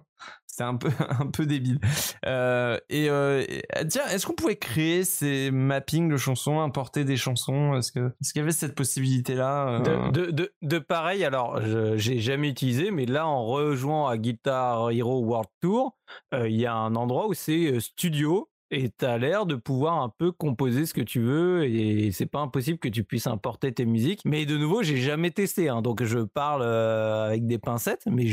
C'était 0.56 0.64
un 0.70 0.76
peu 0.78 0.88
un 1.20 1.28
peu 1.28 1.46
débile. 1.46 1.80
Euh, 2.26 2.78
et, 2.90 3.10
euh, 3.10 3.44
et- 3.46 3.62
tiens, 3.90 4.06
est-ce 4.10 4.26
qu'on 4.26 4.34
pouvait 4.36 4.56
créer 4.56 5.04
ces 5.04 5.52
mappings 5.52 6.08
de 6.10 6.16
chansons, 6.16 6.62
importer 6.62 7.04
des 7.04 7.18
chansons? 7.18 7.76
Est-ce 7.76 7.92
que 7.92 8.08
est-ce 8.22 8.32
qu'il 8.32 8.40
y 8.40 8.44
avait 8.44 8.54
cette 8.54 8.74
possibilité 8.74 9.36
là 9.36 9.80
De, 10.12 10.54
de, 10.62 10.80
pareil, 10.80 11.26
alors 11.26 11.60
je- 11.62 11.98
j'ai 11.98 12.20
jamais 12.20 12.48
utilisé, 12.50 12.90
mais 12.90 13.06
là 13.06 13.28
en 13.28 13.44
rejouant 13.46 14.08
à 14.08 14.18
Guitar 14.18 14.92
Hero 14.92 15.20
World 15.26 15.50
Tour, 15.62 15.98
euh, 16.34 16.48
il 16.48 16.56
y 16.56 16.66
a 16.66 16.74
un 16.74 16.96
endroit 16.96 17.28
où 17.28 17.34
c'est 17.34 17.74
euh, 17.74 17.80
studio 17.82 18.50
et 18.72 18.90
tu 18.98 19.06
as 19.06 19.18
l'air 19.18 19.46
de 19.46 19.56
pouvoir 19.56 20.02
un 20.02 20.10
peu 20.18 20.32
composer 20.32 20.86
ce 20.86 20.94
que 20.94 21.02
tu 21.02 21.22
veux 21.22 21.66
et 21.66 22.12
c'est 22.12 22.26
pas 22.26 22.40
impossible 22.40 22.80
que 22.80 22.90
tu 22.90 23.04
puisses 23.04 23.28
importer 23.28 23.72
tes 23.72 23.86
musiques. 23.86 24.22
Mais 24.26 24.46
de 24.46 24.58
nouveau, 24.58 24.84
j'ai 24.84 24.98
jamais 24.98 25.32
testé, 25.32 25.70
hein, 25.70 25.82
donc 25.82 26.04
je 26.04 26.20
parle 26.20 26.62
euh, 26.64 27.28
avec 27.28 27.46
des 27.48 27.58
pincettes, 27.60 28.04
mais 28.08 28.26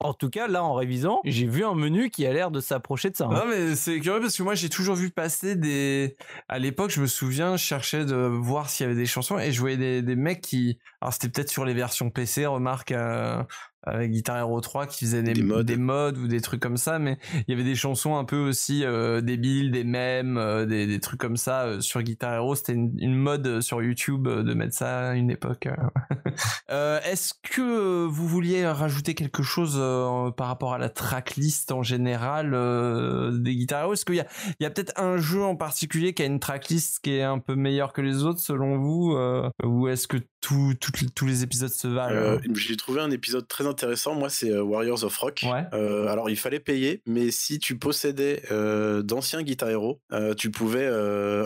en 0.00 0.14
tout 0.14 0.30
cas 0.30 0.46
là 0.48 0.62
en 0.64 0.74
révisant, 0.74 1.20
j'ai 1.24 1.46
vu 1.46 1.64
un 1.64 1.74
menu 1.74 2.10
qui 2.10 2.26
a 2.26 2.32
l'air 2.32 2.50
de 2.50 2.60
s'approcher 2.60 3.10
de 3.10 3.16
ça. 3.16 3.26
hein. 3.26 3.30
Non 3.34 3.44
mais 3.48 3.74
c'est 3.76 3.98
curieux 4.00 4.20
parce 4.20 4.36
que 4.36 4.42
moi 4.42 4.54
j'ai 4.54 4.68
toujours 4.68 4.94
vu 4.94 5.10
passer 5.10 5.56
des 5.56 6.16
à 6.48 6.58
l'époque 6.58 6.90
je 6.90 7.00
me 7.00 7.06
souviens 7.06 7.56
je 7.56 7.64
cherchais 7.64 8.04
de 8.04 8.14
voir 8.14 8.68
s'il 8.70 8.84
y 8.84 8.86
avait 8.88 8.98
des 8.98 9.06
chansons 9.06 9.38
et 9.38 9.52
je 9.52 9.60
voyais 9.60 9.76
des, 9.76 10.02
des 10.02 10.16
mecs 10.16 10.40
qui 10.40 10.78
alors 11.00 11.12
c'était 11.12 11.28
peut-être 11.28 11.50
sur 11.50 11.64
les 11.64 11.74
versions 11.74 12.10
PC 12.10 12.46
remarque 12.46 12.92
euh, 12.92 13.42
avec 13.86 14.10
Guitar 14.10 14.36
Hero 14.38 14.60
3 14.60 14.86
qui 14.86 15.04
faisaient 15.04 15.22
des, 15.22 15.32
Des 15.32 15.42
mods. 15.42 15.62
des 15.62 15.76
mods 15.76 16.12
ou 16.12 16.28
des 16.28 16.40
trucs 16.40 16.60
comme 16.60 16.76
ça 16.76 16.98
mais 16.98 17.18
il 17.46 17.50
y 17.50 17.54
avait 17.54 17.64
des 17.68 17.74
chansons 17.74 18.16
un 18.16 18.24
peu 18.24 18.36
aussi 18.38 18.84
euh, 18.84 19.20
débiles 19.20 19.70
des 19.70 19.84
mèmes 19.84 20.36
euh, 20.38 20.66
des, 20.66 20.86
des 20.86 21.00
trucs 21.00 21.20
comme 21.20 21.36
ça 21.36 21.62
euh, 21.64 21.80
sur 21.80 22.02
Guitar 22.02 22.34
Hero 22.34 22.54
c'était 22.54 22.72
une, 22.74 22.92
une 22.98 23.14
mode 23.16 23.46
euh, 23.46 23.60
sur 23.60 23.82
YouTube 23.82 24.26
euh, 24.28 24.42
de 24.42 24.54
mettre 24.54 24.74
ça 24.74 25.10
à 25.10 25.14
une 25.14 25.30
époque 25.30 25.66
euh. 25.66 25.76
Euh, 26.70 26.98
est-ce 27.04 27.32
que 27.42 28.04
vous 28.04 28.26
vouliez 28.28 28.66
rajouter 28.66 29.14
quelque 29.14 29.42
chose 29.42 29.76
euh, 29.78 30.30
par 30.32 30.48
rapport 30.48 30.74
à 30.74 30.78
la 30.78 30.90
tracklist 30.90 31.70
en 31.72 31.82
général 31.82 32.52
euh, 32.54 33.30
des 33.38 33.54
Guitar 33.54 33.84
Hero? 33.84 33.92
Est-ce 33.94 34.04
qu'il 34.04 34.16
y 34.16 34.64
a, 34.64 34.70
peut-être 34.70 34.92
un 35.00 35.16
jeu 35.16 35.42
en 35.42 35.56
particulier 35.56 36.12
qui 36.12 36.22
a 36.22 36.26
une 36.26 36.40
tracklist 36.40 36.98
qui 37.02 37.12
est 37.12 37.22
un 37.22 37.38
peu 37.38 37.54
meilleure 37.54 37.92
que 37.92 38.02
les 38.02 38.24
autres 38.24 38.40
selon 38.40 38.78
vous 38.78 39.12
euh, 39.16 39.48
Ou 39.64 39.88
est-ce 39.88 40.08
que 40.08 40.18
tout, 40.40 40.74
tous 41.14 41.26
les 41.26 41.42
épisodes 41.42 41.70
se 41.70 41.88
valent? 41.88 42.14
Euh, 42.16 42.38
J'ai 42.54 42.76
trouvé 42.76 43.00
un 43.00 43.10
épisode 43.10 43.48
très 43.48 43.66
intéressant. 43.66 43.75
Moi, 44.14 44.28
c'est 44.28 44.50
euh, 44.50 44.62
Warriors 44.62 45.04
of 45.04 45.16
Rock. 45.16 45.44
Ouais. 45.44 45.64
Euh, 45.72 46.06
alors, 46.08 46.30
il 46.30 46.36
fallait 46.36 46.60
payer, 46.60 47.02
mais 47.06 47.30
si 47.30 47.58
tu 47.58 47.78
possédais 47.78 48.42
euh, 48.50 49.02
d'anciens 49.02 49.42
Guitar 49.42 49.70
Hero, 49.70 50.00
tu 50.36 50.50
pouvais 50.50 50.86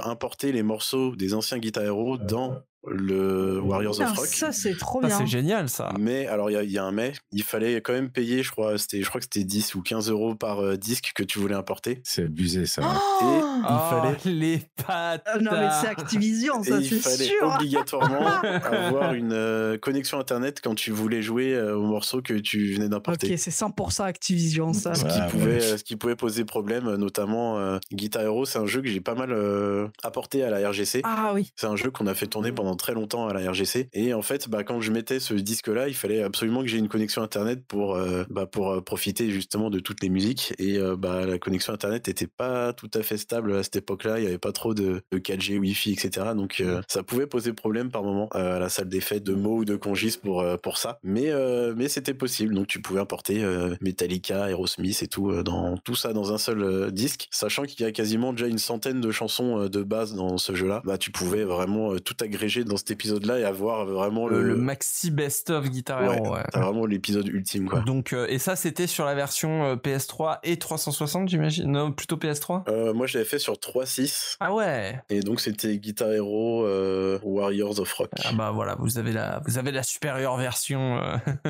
importer 0.05 0.53
les 0.53 0.63
morceaux 0.63 1.17
des 1.17 1.35
anciens 1.35 1.59
Guitar 1.59 1.85
Hero 1.85 2.19
dans 2.19 2.63
le 2.87 3.61
Warriors 3.61 3.93
Putain, 3.95 4.11
of 4.11 4.17
Rock. 4.19 4.27
ça, 4.29 4.53
c'est 4.53 4.77
trop 4.77 5.01
Ça, 5.03 5.09
bien. 5.09 5.19
c'est 5.19 5.27
génial 5.27 5.69
ça. 5.69 5.93
Mais 5.99 6.27
alors 6.27 6.51
il 6.51 6.55
y 6.55 6.57
a, 6.57 6.63
il 6.63 6.71
y 6.71 6.79
a 6.79 6.85
un 6.85 6.93
mais, 6.93 7.13
il 7.33 7.43
fallait 7.43 7.77
quand 7.83 7.93
même 7.93 8.11
payer, 8.11 8.43
je 8.43 8.51
crois, 8.51 8.79
c'était, 8.79 9.03
je 9.03 9.09
crois 9.09 9.21
que 9.21 9.27
c'était 9.31 9.45
10 9.45 9.75
ou 9.75 9.83
15 9.83 10.11
euros 10.11 10.35
par 10.35 10.61
euh, 10.61 10.77
disque 10.77 11.13
que 11.15 11.23
tu 11.23 11.39
voulais 11.39 11.55
importer. 11.55 12.01
C'est 12.05 12.25
abusé 12.25 12.67
ça. 12.67 12.83
Oh 12.85 13.43
Oh, 13.63 13.91
fallait- 13.91 14.17
les 14.25 14.63
pattes. 14.87 15.23
Ah 15.27 15.39
non, 15.39 15.51
mais 15.53 15.69
c'est 15.81 15.89
Activision, 15.89 16.63
Et 16.63 16.69
ça, 16.69 16.79
il 16.81 16.89
c'est 16.89 16.99
fallait 16.99 17.25
sûr. 17.29 17.55
obligatoirement 17.55 18.27
avoir 18.65 19.13
une 19.13 19.33
euh, 19.33 19.77
connexion 19.77 20.19
internet 20.19 20.61
quand 20.65 20.75
tu 20.75 20.91
voulais 20.93 21.21
jouer 21.21 21.53
euh, 21.55 21.77
au 21.77 21.83
morceau 21.83 22.23
que 22.23 22.33
tu 22.35 22.73
venais 22.75 22.89
d'importer. 22.89 23.31
Ok, 23.33 23.39
c'est 23.39 23.51
100% 23.51 24.05
Activision, 24.05 24.73
ça. 24.73 24.95
Ce, 24.95 25.05
Ouais, 25.05 25.11
qui 25.11 25.19
ouais. 25.21 25.27
pouvait, 25.29 25.61
ce 25.61 25.85
qui 25.85 25.97
pouvait 25.97 26.17
poser 26.17 26.45
problème, 26.45 26.95
notamment 26.97 27.59
euh, 27.59 27.79
Guitar 27.93 28.23
Hero, 28.23 28.45
c'est 28.47 28.59
un 28.59 28.67
jeu 28.67 28.81
que 28.81 28.89
j'ai 28.89 29.01
pas 29.01 29.15
mal 29.15 29.31
euh, 29.33 29.89
apporté 30.03 30.43
à 30.43 30.51
la 30.51 30.69
RGC. 30.71 31.03
Ah 31.05 31.33
oui. 31.35 31.53
C'est 31.57 31.67
un 31.67 31.77
jeu 31.77 31.91
qu'on 31.91 32.07
a 32.07 32.15
fait 32.15 32.27
tourner 32.27 32.53
pendant 32.53 32.70
très 32.77 32.95
longtemps 32.95 33.29
à 33.29 33.33
la 33.33 33.51
RGC. 33.51 33.89
Et 33.93 34.15
en 34.15 34.23
fait, 34.23 34.49
bah, 34.49 34.65
quand 34.65 34.81
je 34.81 34.93
mettais 34.93 35.21
ce 35.21 35.35
disque-là, 35.35 35.89
il 35.89 35.95
fallait 35.95 36.23
absolument 36.23 36.63
que 36.63 36.69
j'ai 36.69 36.79
une 36.79 36.89
connexion 36.89 37.23
Internet 37.23 37.65
pour, 37.67 37.95
euh, 37.95 38.25
bah, 38.31 38.47
pour 38.47 38.71
euh, 38.71 38.81
profiter 38.81 39.31
justement 39.31 39.71
de 39.71 39.79
toutes 39.81 40.03
les 40.03 40.09
musiques. 40.09 40.55
Et 40.59 40.79
euh, 40.79 40.97
bah, 40.97 41.27
la 41.27 41.39
connexion 41.39 41.73
Internet 41.73 42.09
n'était 42.09 42.27
pas 42.27 42.73
tout 42.73 42.91
à 42.95 43.03
fait 43.03 43.17
stable 43.17 43.55
à 43.55 43.63
cette 43.63 43.77
époque-là. 43.77 44.19
Il 44.19 44.23
n'y 44.23 44.29
avait 44.29 44.39
pas 44.39 44.53
trop 44.53 44.75
de, 44.75 45.03
de 45.11 45.19
4G, 45.19 45.59
Wi-Fi, 45.59 45.93
etc. 45.93 46.29
Donc 46.35 46.61
euh, 46.61 46.83
ça 46.89 47.03
pouvait 47.03 47.27
poser 47.27 47.53
problème 47.53 47.91
par 47.91 48.03
moment 48.03 48.29
à 48.31 48.59
la 48.59 48.69
salle 48.69 48.89
des 48.89 49.01
fêtes 49.01 49.25
de 49.25 49.35
Meaux 49.35 49.59
ou 49.59 49.65
de 49.65 49.77
Congis 49.77 50.19
pour, 50.23 50.45
pour 50.63 50.79
ça. 50.79 50.99
Mais, 51.03 51.31
mais 51.77 51.89
c'était 51.89 52.15
possible. 52.15 52.55
Donc 52.55 52.67
tu 52.67 52.81
pouvais 52.81 53.01
importer 53.01 53.45
Metallica, 53.81 54.49
Aerosmith 54.49 55.03
et 55.03 55.09
tout, 55.09 55.43
dans, 55.43 55.77
tout 55.79 55.95
ça 55.95 56.13
dans 56.13 56.33
un 56.33 56.39
seul 56.39 56.93
disque. 56.93 57.29
Sachant 57.31 57.65
qu'il 57.65 57.85
y 57.85 57.89
a 57.89 57.93
quasiment 57.93 58.33
déjà 58.33 58.47
une 58.47 58.59
centaine 58.59 59.01
de 59.01 59.11
chansons 59.11 59.69
de 59.69 59.83
base 59.83 60.15
dans 60.15 60.39
ce 60.39 60.55
jeu-là. 60.55 60.83
Bah, 60.85 60.99
tu 60.99 61.11
pouvais 61.11 61.45
vraiment 61.45 61.97
tout 61.99 62.17
agréger 62.21 62.60
dans 62.65 62.77
cet 62.77 62.91
épisode-là 62.91 63.39
et 63.39 63.45
avoir 63.45 63.87
vraiment 63.87 64.29
Le, 64.29 64.57
maxi 64.57 65.11
best-of 65.11 65.69
Guitar 65.69 66.03
Hero. 66.03 66.25
Ouais, 66.25 66.31
ouais. 66.31 66.45
t'as 66.53 66.61
vraiment 66.61 66.87
l'épisode 66.87 67.29
ultime, 67.29 67.69
quoi. 67.69 67.81
Donc, 67.81 68.13
euh, 68.13 68.27
et 68.29 68.39
ça, 68.39 68.57
c'était 68.57 68.87
sur 68.87 69.05
la 69.05 69.15
version 69.15 69.65
euh, 69.65 69.77
PS3 69.77 70.39
et 70.43 70.59
360, 70.59 71.29
j'imagine? 71.29 71.71
Non, 71.71 71.93
plutôt 71.93 72.17
PS3 72.17 72.69
Euh, 72.69 72.93
moi, 72.93 73.07
je 73.07 73.19
l'avais 73.19 73.29
fait 73.29 73.39
sur 73.39 73.55
3.6. 73.55 74.37
Ah 74.41 74.55
ouais 74.55 75.01
Et 75.09 75.21
donc, 75.21 75.41
c'était 75.41 75.77
Guitar 75.79 76.13
Hero 76.13 76.65
euh, 76.65 77.19
Warriors 77.23 77.81
of 77.81 77.93
Rock. 77.93 78.11
Ah 78.25 78.33
bah 78.33 78.51
voilà, 78.51 78.77
vous 78.79 78.99
avez 78.99 79.13
la, 79.13 79.41
vous 79.47 79.59
avez 79.59 79.73
la 79.73 79.83
supérieure 79.83 80.37
version 80.37 81.01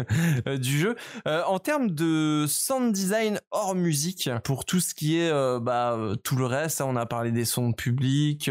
du 0.46 0.78
jeu. 0.78 0.96
En 1.26 1.58
termes 1.58 1.90
de 1.90 2.44
sound 2.48 2.92
design 2.92 3.38
hors 3.50 3.74
musique, 3.74 4.30
pour 4.44 4.64
tout 4.64 4.80
ce 4.80 4.94
qui 4.94 5.18
est 5.18 5.30
bah, 5.60 5.98
tout 6.22 6.36
le 6.36 6.46
reste, 6.46 6.80
hein, 6.80 6.86
on 6.88 6.96
a 6.96 7.06
parlé 7.06 7.32
des 7.32 7.44
sons 7.44 7.72
publics, 7.72 8.50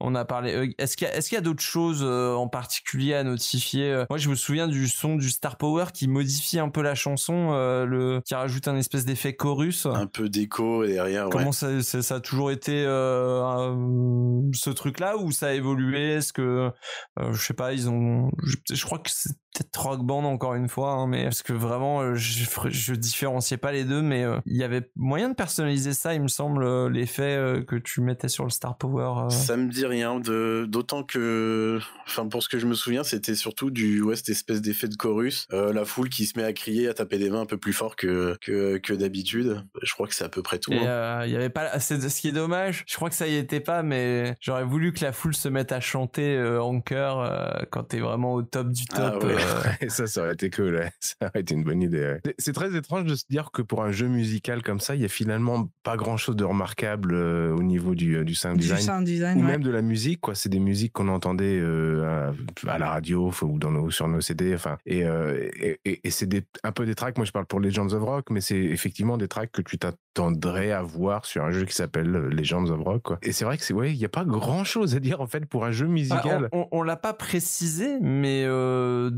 on 0.00 0.14
a 0.14 0.24
parlé. 0.24 0.74
est-ce 0.78 0.96
qu'il 0.96 1.06
y 1.06 1.10
a, 1.10 1.16
est-ce 1.16 1.28
qu'il 1.28 1.36
y 1.36 1.38
a 1.38 1.42
d'autres 1.42 1.62
choses 1.62 1.91
chose 1.92 2.02
euh, 2.06 2.34
en 2.34 2.48
particulier 2.48 3.14
à 3.14 3.22
notifier 3.24 3.90
euh 3.92 4.04
Moi, 4.10 4.18
je 4.18 4.28
me 4.28 4.34
souviens 4.34 4.68
du 4.68 4.88
son 4.88 5.16
du 5.16 5.30
Star 5.30 5.56
Power 5.56 5.86
qui 5.92 6.08
modifie 6.08 6.58
un 6.58 6.68
peu 6.68 6.82
la 6.82 6.94
chanson, 6.94 7.50
euh, 7.52 7.84
le 7.84 8.20
qui 8.24 8.34
rajoute 8.34 8.68
un 8.68 8.76
espèce 8.76 9.04
d'effet 9.04 9.34
chorus. 9.34 9.86
Un 9.86 10.06
peu 10.06 10.28
d'écho 10.28 10.86
derrière. 10.86 11.26
ouais. 11.26 11.30
Comment 11.32 11.52
ça, 11.52 11.82
ça, 11.82 12.02
ça 12.02 12.16
a 12.16 12.20
toujours 12.20 12.50
été 12.50 12.84
euh, 12.86 13.42
un- 13.42 14.50
ce 14.52 14.70
truc-là 14.70 15.16
ou 15.18 15.30
ça 15.32 15.48
a 15.48 15.52
évolué? 15.52 16.12
Est-ce 16.14 16.32
que 16.32 16.70
euh, 17.20 17.32
je 17.32 17.40
sais 17.42 17.54
pas, 17.54 17.72
ils 17.72 17.88
ont, 17.88 18.30
je, 18.44 18.56
je 18.74 18.84
crois 18.84 18.98
que 18.98 19.10
c'est 19.10 19.32
peut-être 19.54 19.80
Rock 19.82 20.02
Band 20.04 20.24
encore 20.24 20.54
une 20.54 20.68
fois, 20.68 20.92
hein, 20.92 21.06
mais 21.06 21.24
parce 21.24 21.42
que 21.42 21.52
vraiment 21.52 22.14
je, 22.14 22.44
je 22.70 22.94
différenciais 22.94 23.58
pas 23.58 23.70
les 23.72 23.84
deux, 23.84 24.00
mais 24.00 24.24
il 24.46 24.56
y 24.56 24.64
avait 24.64 24.90
moyen 24.96 25.28
de 25.28 25.34
personnaliser 25.34 25.92
ça, 25.92 26.14
il 26.14 26.22
me 26.22 26.28
semble, 26.28 26.88
l'effet 26.88 27.62
que 27.68 27.76
tu 27.76 28.00
mettais 28.00 28.28
sur 28.28 28.44
le 28.44 28.50
Star 28.50 28.78
Power. 28.78 29.28
Ça 29.30 29.58
me 29.58 29.70
dit 29.70 29.84
rien, 29.84 30.20
d'autant 30.20 31.02
que, 31.02 31.78
enfin 32.06 32.26
pour 32.26 32.42
ce 32.42 32.48
que 32.48 32.58
je 32.58 32.66
me 32.66 32.74
souviens, 32.74 33.02
c'était 33.04 33.34
surtout 33.34 33.70
du 33.70 34.00
ouais, 34.02 34.16
cette 34.16 34.28
espèce 34.30 34.60
d'effet 34.60 34.88
de 34.88 34.96
chorus, 34.96 35.46
Euh, 35.52 35.72
la 35.72 35.84
foule 35.84 36.08
qui 36.08 36.26
se 36.26 36.38
met 36.38 36.44
à 36.44 36.52
crier, 36.52 36.88
à 36.88 36.94
taper 36.94 37.18
des 37.18 37.30
mains 37.30 37.40
un 37.42 37.46
peu 37.46 37.56
plus 37.56 37.72
fort 37.72 37.96
que 37.96 38.36
que, 38.40 38.78
que 38.78 38.92
d'habitude. 38.92 39.62
Je 39.82 39.92
crois 39.94 40.06
que 40.06 40.14
c'est 40.14 40.24
à 40.24 40.28
peu 40.28 40.42
près 40.42 40.58
tout. 40.58 40.72
Et 40.72 40.78
hein. 40.78 40.86
euh, 40.86 41.22
il 41.26 41.32
y 41.32 41.36
avait 41.36 41.48
pas, 41.50 41.78
c'est 41.80 42.00
ce 42.08 42.20
qui 42.20 42.28
est 42.28 42.32
dommage. 42.32 42.84
Je 42.86 42.94
crois 42.96 43.08
que 43.08 43.14
ça 43.16 43.26
y 43.28 43.36
était 43.36 43.60
pas, 43.60 43.82
mais 43.82 44.36
j'aurais 44.40 44.64
voulu 44.64 44.92
que 44.92 45.04
la 45.04 45.12
foule 45.12 45.34
se 45.34 45.48
mette 45.48 45.72
à 45.72 45.80
chanter 45.80 46.36
euh, 46.36 46.62
en 46.62 46.80
chœur 46.80 47.20
euh, 47.20 47.48
quand 47.70 47.84
t'es 47.84 48.00
vraiment 48.00 48.34
au 48.34 48.42
top 48.42 48.70
du 48.70 48.84
Ah 48.92 49.10
top. 49.12 49.24
ouais. 49.24 49.34
euh, 49.36 49.62
Et 49.80 49.88
ça, 49.88 50.06
ça 50.06 50.22
aurait 50.22 50.34
été 50.34 50.50
cool. 50.50 50.74
ouais. 50.76 50.90
Ça 51.00 51.16
aurait 51.28 51.40
été 51.40 51.54
une 51.54 51.64
bonne 51.64 51.82
idée. 51.82 52.00
ouais. 52.24 52.34
C'est- 52.38 52.52
très 52.52 52.76
étrange 52.76 53.04
de 53.04 53.14
se 53.14 53.24
dire 53.30 53.50
que 53.52 53.62
pour 53.62 53.82
un 53.82 53.92
jeu 53.92 54.06
musical 54.08 54.62
comme 54.62 54.78
ça, 54.80 54.94
il 54.94 55.00
y 55.00 55.04
a 55.04 55.08
finalement 55.08 55.70
pas 55.82 55.96
grand 55.96 56.16
chose 56.18 56.36
de 56.36 56.44
remarquable 56.44 57.12
euh, 57.14 57.52
au 57.54 57.62
niveau 57.62 57.94
du, 57.94 58.16
euh, 58.16 58.24
du 58.24 58.34
sound 58.34 58.56
Du 58.58 58.62
design. 58.64 58.80
sound 58.80 59.04
design, 59.06 59.38
ou 59.38 59.40
ouais. 59.40 59.46
même 59.52 59.62
de 59.62 59.70
la 59.70 59.80
musique 59.82 60.20
quoi 60.20 60.34
c'est 60.34 60.48
des 60.50 60.58
musiques 60.60 60.92
qu'on 60.92 61.08
entendait 61.08 61.58
euh, 61.72 62.32
à, 62.66 62.78
la 62.78 62.90
radio 62.90 63.32
ou 63.42 63.58
dans 63.58 63.70
nos 63.70 63.90
sur 63.90 64.08
nos 64.08 64.20
CD 64.20 64.54
enfin 64.54 64.78
et, 64.86 65.04
euh, 65.04 65.48
et, 65.60 65.80
et- 65.84 66.00
et 66.06 66.10
c'est 66.10 66.28
un 66.62 66.72
peu 66.72 66.86
des 66.86 66.94
tracks 66.94 67.16
moi 67.16 67.24
je 67.26 67.32
parle 67.32 67.46
pour 67.46 67.60
Legends 67.60 67.92
of 67.92 68.02
Rock 68.02 68.26
mais 68.30 68.40
c'est 68.40 68.56
effectivement 68.58 69.16
des 69.18 69.28
tracks 69.28 69.50
que 69.52 69.62
tu 69.62 69.78
t'attendrais 69.78 70.70
à 70.72 70.82
voir 70.82 71.24
sur 71.24 71.44
un 71.44 71.50
jeu 71.50 71.64
qui 71.64 71.74
s'appelle 71.74 72.14
euh, 72.14 72.28
Legends 72.28 72.66
of 72.68 72.80
Rock 72.80 73.02
quoi. 73.02 73.18
Et 73.22 73.32
c'est 73.32 73.44
vrai 73.44 73.56
que 73.58 73.64
c'est 73.64 73.74
ouais 73.74 73.90
il 73.92 73.96
y 73.98 74.04
a 74.04 74.08
pas 74.10 74.24
grand 74.24 74.64
chose 74.64 74.94
à 74.94 75.00
dire 75.00 75.20
en 75.20 75.26
fait 75.26 75.46
pour 75.46 75.64
un 75.64 75.70
jeu 75.72 75.86
Ah, 75.88 75.92
musical. 75.92 76.48
on, 76.52 76.60
on- 76.62 76.68
on 76.72 76.82
l'a 76.82 76.96
pas 76.96 77.12
précisé, 77.14 77.98
mais 78.00 78.44
euh, 78.46 79.10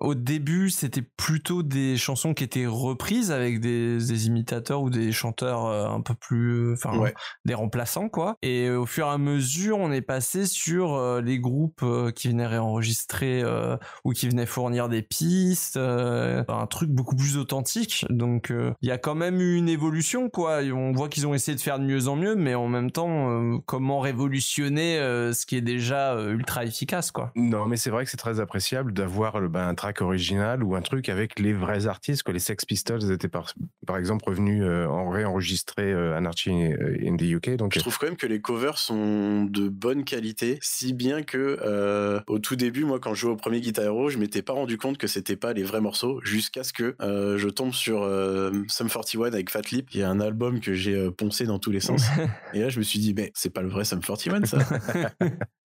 au 0.00 0.14
début, 0.14 0.70
c'était 0.70 1.02
plutôt 1.02 1.62
des 1.62 1.96
chansons 1.96 2.34
qui 2.34 2.44
étaient 2.44 2.66
reprises 2.66 3.30
avec 3.30 3.60
des, 3.60 3.96
des 3.98 4.26
imitateurs 4.26 4.82
ou 4.82 4.90
des 4.90 5.12
chanteurs 5.12 5.66
euh, 5.66 5.88
un 5.88 6.00
peu 6.00 6.14
plus, 6.14 6.72
enfin, 6.72 6.96
Ouais. 6.98 7.14
des 7.44 7.54
remplaçants, 7.54 8.08
quoi. 8.08 8.36
Et 8.42 8.66
euh, 8.66 8.80
au 8.80 8.86
fur 8.86 9.06
et 9.06 9.10
à 9.10 9.18
mesure, 9.18 9.78
on 9.78 9.92
est 9.92 10.02
passé 10.02 10.46
sur 10.46 10.94
euh, 10.94 11.20
les 11.20 11.38
groupes 11.38 11.82
euh, 11.82 12.10
qui 12.10 12.28
venaient 12.28 12.46
réenregistrer 12.46 13.42
euh, 13.42 13.76
ou 14.04 14.12
qui 14.12 14.28
venaient 14.28 14.46
fournir 14.46 14.88
des 14.88 15.02
pistes, 15.02 15.76
euh, 15.76 16.44
un 16.48 16.66
truc 16.66 16.90
beaucoup 16.90 17.16
plus 17.16 17.36
authentique. 17.36 18.04
Donc, 18.10 18.50
euh, 18.50 18.72
il 18.82 18.88
y 18.88 18.92
a 18.92 18.98
quand 18.98 19.14
même 19.14 19.40
eu 19.40 19.56
une 19.56 19.68
évolution, 19.68 20.28
quoi. 20.30 20.62
Et 20.62 20.72
on 20.72 20.92
voit 20.92 21.08
qu'ils 21.08 21.26
ont 21.26 21.34
essayé 21.34 21.56
de 21.56 21.60
faire 21.60 21.78
de 21.78 21.84
mieux 21.84 22.08
en 22.08 22.16
mieux, 22.16 22.34
mais 22.34 22.54
en 22.54 22.68
même 22.68 22.90
temps, 22.90 23.30
euh, 23.30 23.58
comment 23.66 24.00
révolutionner 24.00 24.98
euh, 24.98 25.32
ce 25.32 25.46
qui 25.46 25.56
est 25.56 25.60
déjà 25.62 26.12
euh, 26.14 26.32
ultra 26.34 26.64
efficace, 26.64 27.10
quoi. 27.10 27.30
non 27.34 27.66
mais 27.66 27.76
c'est 27.76 27.90
vrai 27.90 28.04
que 28.04 28.10
c'est 28.10 28.16
très 28.16 28.40
appréciable 28.40 28.92
d'avoir 28.92 29.40
le- 29.40 29.48
ben, 29.48 29.66
un 29.68 29.74
track 29.86 30.00
original 30.00 30.62
ou 30.62 30.74
un 30.74 30.82
truc 30.82 31.08
avec 31.08 31.38
les 31.38 31.52
vrais 31.52 31.86
artistes 31.86 32.22
que 32.22 32.32
les 32.32 32.38
Sex 32.38 32.64
Pistols 32.64 33.12
étaient 33.12 33.28
par, 33.28 33.52
par 33.86 33.96
exemple 33.96 34.24
revenus 34.28 34.62
euh, 34.64 34.86
en 34.86 35.10
réenregistrer 35.10 35.92
euh, 35.92 36.16
Anarchy 36.16 36.50
in 36.50 37.16
the 37.16 37.22
UK 37.22 37.56
donc 37.56 37.74
Je 37.74 37.80
trouve 37.80 37.96
quand 37.98 38.06
même 38.06 38.16
que 38.16 38.26
les 38.26 38.40
covers 38.40 38.78
sont 38.78 39.44
de 39.44 39.68
bonne 39.68 40.04
qualité, 40.04 40.58
si 40.62 40.92
bien 40.92 41.22
que 41.22 41.58
euh, 41.62 42.20
au 42.26 42.38
tout 42.38 42.56
début, 42.56 42.84
moi, 42.84 42.98
quand 42.98 43.14
je 43.14 43.20
jouais 43.20 43.32
au 43.32 43.36
premier 43.36 43.60
Guitar 43.60 43.84
Hero, 43.84 44.10
je 44.10 44.18
m'étais 44.18 44.42
pas 44.42 44.52
rendu 44.52 44.78
compte 44.78 44.98
que 44.98 45.06
c'était 45.06 45.36
pas 45.36 45.52
les 45.52 45.62
vrais 45.62 45.80
morceaux, 45.80 46.20
jusqu'à 46.24 46.64
ce 46.64 46.72
que 46.72 46.96
euh, 47.00 47.38
je 47.38 47.48
tombe 47.48 47.72
sur 47.72 48.02
euh, 48.02 48.52
Sum 48.68 48.88
41 48.88 49.26
avec 49.26 49.50
Fat 49.50 49.62
Lip, 49.72 49.88
qui 49.90 50.00
est 50.00 50.04
un 50.04 50.20
album 50.20 50.60
que 50.60 50.74
j'ai 50.74 50.94
euh, 50.94 51.10
poncé 51.10 51.44
dans 51.44 51.58
tous 51.58 51.70
les 51.70 51.80
sens. 51.80 52.04
Et 52.54 52.60
là, 52.60 52.68
je 52.68 52.78
me 52.78 52.84
suis 52.84 52.98
dit, 52.98 53.14
mais 53.14 53.30
c'est 53.34 53.50
pas 53.50 53.62
le 53.62 53.68
vrai 53.68 53.84
Sum 53.84 54.00
41, 54.00 54.44
ça. 54.44 54.58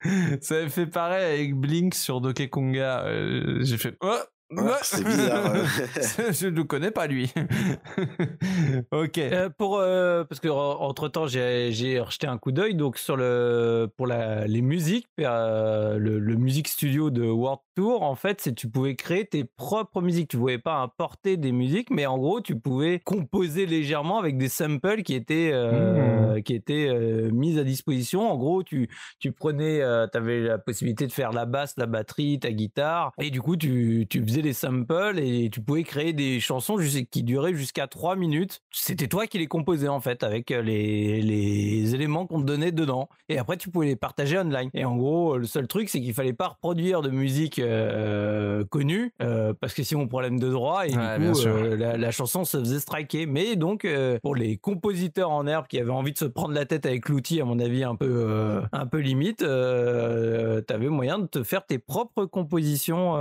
Ça 0.42 0.56
avait 0.56 0.70
fait 0.70 0.88
pareil 0.88 1.34
avec 1.40 1.56
Blink 1.56 1.94
sur 1.94 2.22
Donkey 2.22 2.50
Konga. 2.50 3.06
Euh, 3.06 3.60
J'ai 3.62 3.78
fait. 3.78 3.96
Oh 4.02 4.18
Ouais, 4.52 4.74
c'est 4.82 5.04
bizarre. 5.04 5.54
je 6.32 6.48
ne 6.48 6.56
le 6.56 6.64
connais 6.66 6.92
pas 6.92 7.08
lui. 7.08 7.32
ok. 8.92 9.18
Euh, 9.18 9.50
pour 9.50 9.78
euh, 9.78 10.26
parce 10.26 10.42
que 10.42 10.50
entre 10.50 11.08
temps 11.08 11.28
j'ai 11.28 11.72
j'ai 11.72 12.00
rejeté 12.00 12.28
un 12.28 12.38
coup 12.38 12.52
d'œil 12.52 12.76
donc 12.76 12.98
sur 12.98 13.16
le 13.16 13.90
pour 13.96 14.08
la 14.08 14.48
les 14.48 14.62
musiques 14.62 15.08
euh, 15.20 15.98
le, 15.98 16.20
le 16.20 16.36
music 16.36 16.68
studio 16.68 17.10
de 17.10 17.24
World 17.24 17.60
Tour 17.76 18.04
en 18.04 18.16
fait 18.16 18.42
c'est 18.42 18.54
tu 18.54 18.68
pouvais 18.70 18.96
créer 18.96 19.26
tes 19.26 19.46
propres 19.46 20.02
musiques 20.02 20.30
tu 20.30 20.38
pouvais 20.38 20.58
pas 20.58 20.76
importer 20.82 21.38
des 21.38 21.52
musiques 21.52 21.90
mais 21.90 22.06
en 22.06 22.18
gros 22.18 22.42
tu 22.42 22.60
pouvais 22.60 23.00
composer 23.00 23.66
légèrement 23.66 24.20
avec 24.20 24.38
des 24.38 24.50
samples 24.50 25.04
qui 25.04 25.14
étaient 25.14 25.52
euh, 25.54 26.42
qui 26.42 26.54
étaient 26.54 26.88
euh, 26.90 27.30
mises 27.32 27.58
à 27.58 27.64
disposition 27.64 28.30
en 28.30 28.38
gros 28.38 28.64
tu 28.64 28.90
tu 29.20 29.32
prenais 29.32 29.80
tu 30.12 30.18
avais 30.18 30.42
la 30.42 30.58
possibilité 30.58 31.08
de 31.08 31.14
faire 31.14 31.32
la 31.32 31.46
basse 31.46 31.76
la 31.78 31.86
batterie 31.86 32.40
ta 32.40 32.52
guitare 32.52 33.12
et 33.20 33.30
du 33.30 33.42
coup 33.42 33.56
tu 33.56 34.08
tu 34.10 34.22
faisais 34.24 34.41
des 34.42 34.54
samples 34.54 35.20
et 35.20 35.50
tu 35.52 35.62
pouvais 35.62 35.84
créer 35.84 36.14
des 36.14 36.40
chansons 36.40 36.78
qui 37.12 37.24
duraient 37.24 37.54
jusqu'à 37.54 37.88
3 37.88 38.16
minutes. 38.16 38.62
C'était 38.72 39.08
toi 39.08 39.28
qui 39.28 39.38
les 39.38 39.48
composais 39.48 39.88
en 39.88 40.00
fait 40.00 40.24
avec 40.24 40.52
euh, 40.52 40.62
les, 40.62 41.22
les 41.22 41.96
éléments 41.96 42.26
qu'on 42.28 42.42
te 42.42 42.46
donnait 42.46 42.72
dedans. 42.72 43.10
Et 43.30 43.38
après 43.38 43.58
tu 43.58 43.70
pouvais 43.70 43.88
les 43.88 43.96
partager 43.96 44.38
online. 44.38 44.70
Et 44.74 44.86
en 44.86 44.96
gros, 44.96 45.38
le 45.38 45.46
seul 45.46 45.68
truc 45.68 45.90
c'est 45.90 46.02
qu'il 46.02 46.14
fallait 46.14 46.34
pas 46.34 46.48
reproduire 46.50 47.02
de 47.02 47.10
musique 47.10 47.60
euh, 47.60 48.64
connue 48.66 49.14
euh, 49.22 49.54
parce 49.60 49.74
que 49.74 49.84
sinon 49.84 50.08
problème 50.08 50.40
de 50.40 50.50
droit 50.50 50.88
et 50.88 50.96
Ouais, 50.96 51.20
du 51.20 51.32
coup 51.32 51.40
euh, 51.48 51.76
la, 51.78 51.98
la 51.98 52.12
chanson 52.12 52.44
se 52.46 52.58
faisait 52.58 52.80
striker. 52.80 53.26
Mais 53.26 53.56
donc 53.56 53.88
pour 54.22 54.36
les 54.36 54.58
compositeurs 54.58 55.32
en 55.32 55.48
herbe 55.48 55.68
qui 55.68 55.80
avaient 55.80 55.92
envie 55.92 56.12
de 56.14 56.18
se 56.18 56.26
prendre 56.26 56.54
la 56.54 56.66
tête 56.66 56.86
avec 56.86 57.10
l'outil 57.10 57.42
à 57.42 57.46
mon 57.46 57.60
avis 57.60 57.84
un 57.84 57.96
peu 57.96 58.62
un 58.72 58.86
peu 58.86 59.00
limite, 59.00 59.42
euh, 59.42 60.62
t'avais 60.62 60.90
moyen 60.90 61.20
de 61.20 61.28
te 61.28 61.44
faire 61.44 61.66
tes 61.66 61.80
propres 61.80 62.26
compositions 62.26 63.16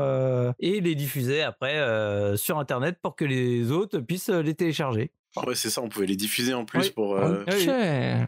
et 0.58 0.80
les 0.80 0.94
diffuser 1.10 1.42
après 1.42 1.76
euh, 1.78 2.36
sur 2.36 2.58
internet 2.58 2.98
pour 3.02 3.16
que 3.16 3.24
les 3.24 3.72
autres 3.72 3.98
puissent 3.98 4.30
les 4.30 4.54
télécharger. 4.54 5.10
Ouais, 5.46 5.54
c'est 5.54 5.70
ça, 5.70 5.80
on 5.82 5.88
pouvait 5.88 6.06
les 6.06 6.16
diffuser 6.16 6.54
en 6.54 6.64
plus 6.64 6.80
Oui. 6.80 6.90
pour. 6.94 7.16
euh, 7.16 7.42
Ok. 7.46 7.68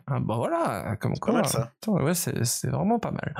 Ah, 0.06 0.20
bah 0.20 0.34
voilà, 0.36 0.96
comme 1.00 1.12
pas 1.14 1.18
quoi. 1.20 1.32
mal, 1.34 1.46
ça. 1.46 1.72
Attends, 1.82 2.02
ouais, 2.02 2.14
c'est 2.14 2.44
c'est 2.44 2.68
vraiment 2.68 2.98
pas 2.98 3.10
mal. 3.10 3.34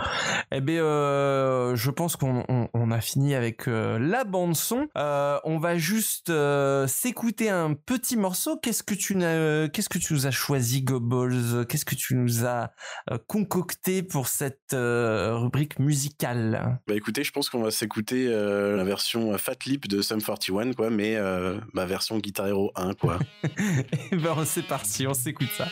Eh 0.53 0.61
bien, 0.61 0.83
euh, 0.83 1.75
je 1.77 1.91
pense 1.91 2.17
qu'on 2.17 2.45
on, 2.49 2.69
on 2.75 2.91
a 2.91 3.01
fini 3.01 3.35
avec 3.35 3.69
euh, 3.69 3.99
la 3.99 4.25
bande 4.25 4.57
son. 4.57 4.89
Euh, 4.97 5.39
on 5.45 5.59
va 5.59 5.77
juste 5.79 6.31
euh, 6.31 6.87
s'écouter 6.87 7.51
un 7.51 7.75
petit 7.75 8.17
morceau. 8.17 8.57
Qu'est-ce 8.59 8.83
que 8.83 8.95
tu 8.95 9.17
n'as, 9.17 9.69
qu'est-ce 9.69 9.89
que 9.89 9.99
tu 9.99 10.13
nous 10.15 10.27
as 10.27 10.31
choisi, 10.31 10.83
Goballs 10.83 11.67
Qu'est-ce 11.69 11.85
que 11.85 11.95
tu 11.95 12.15
nous 12.17 12.45
as 12.45 12.71
euh, 13.11 13.19
concocté 13.27 14.03
pour 14.03 14.27
cette 14.29 14.73
euh, 14.75 15.37
rubrique 15.37 15.79
musicale? 15.79 16.81
Bah 16.87 16.95
écoutez, 16.95 17.25
je 17.25 17.33
pense 17.33 17.49
qu'on 17.51 17.63
va 17.63 17.71
s'écouter 17.71 18.27
euh, 18.29 18.77
la 18.77 18.85
version 18.85 19.37
Fat 19.39 19.55
Lip 19.67 19.89
de 19.89 20.03
Sum 20.03 20.21
41, 20.23 20.73
quoi, 20.73 20.91
mais 20.91 21.17
euh, 21.17 21.59
ma 21.73 21.85
version 21.87 22.19
Guitar 22.19 22.47
Hero 22.49 22.73
1, 22.77 22.95
quoi. 22.95 23.19
Eh 23.59 24.16
ben, 24.16 24.45
c'est 24.45 24.66
parti, 24.66 25.07
on 25.07 25.15
s'écoute 25.15 25.51
ça. 25.57 25.69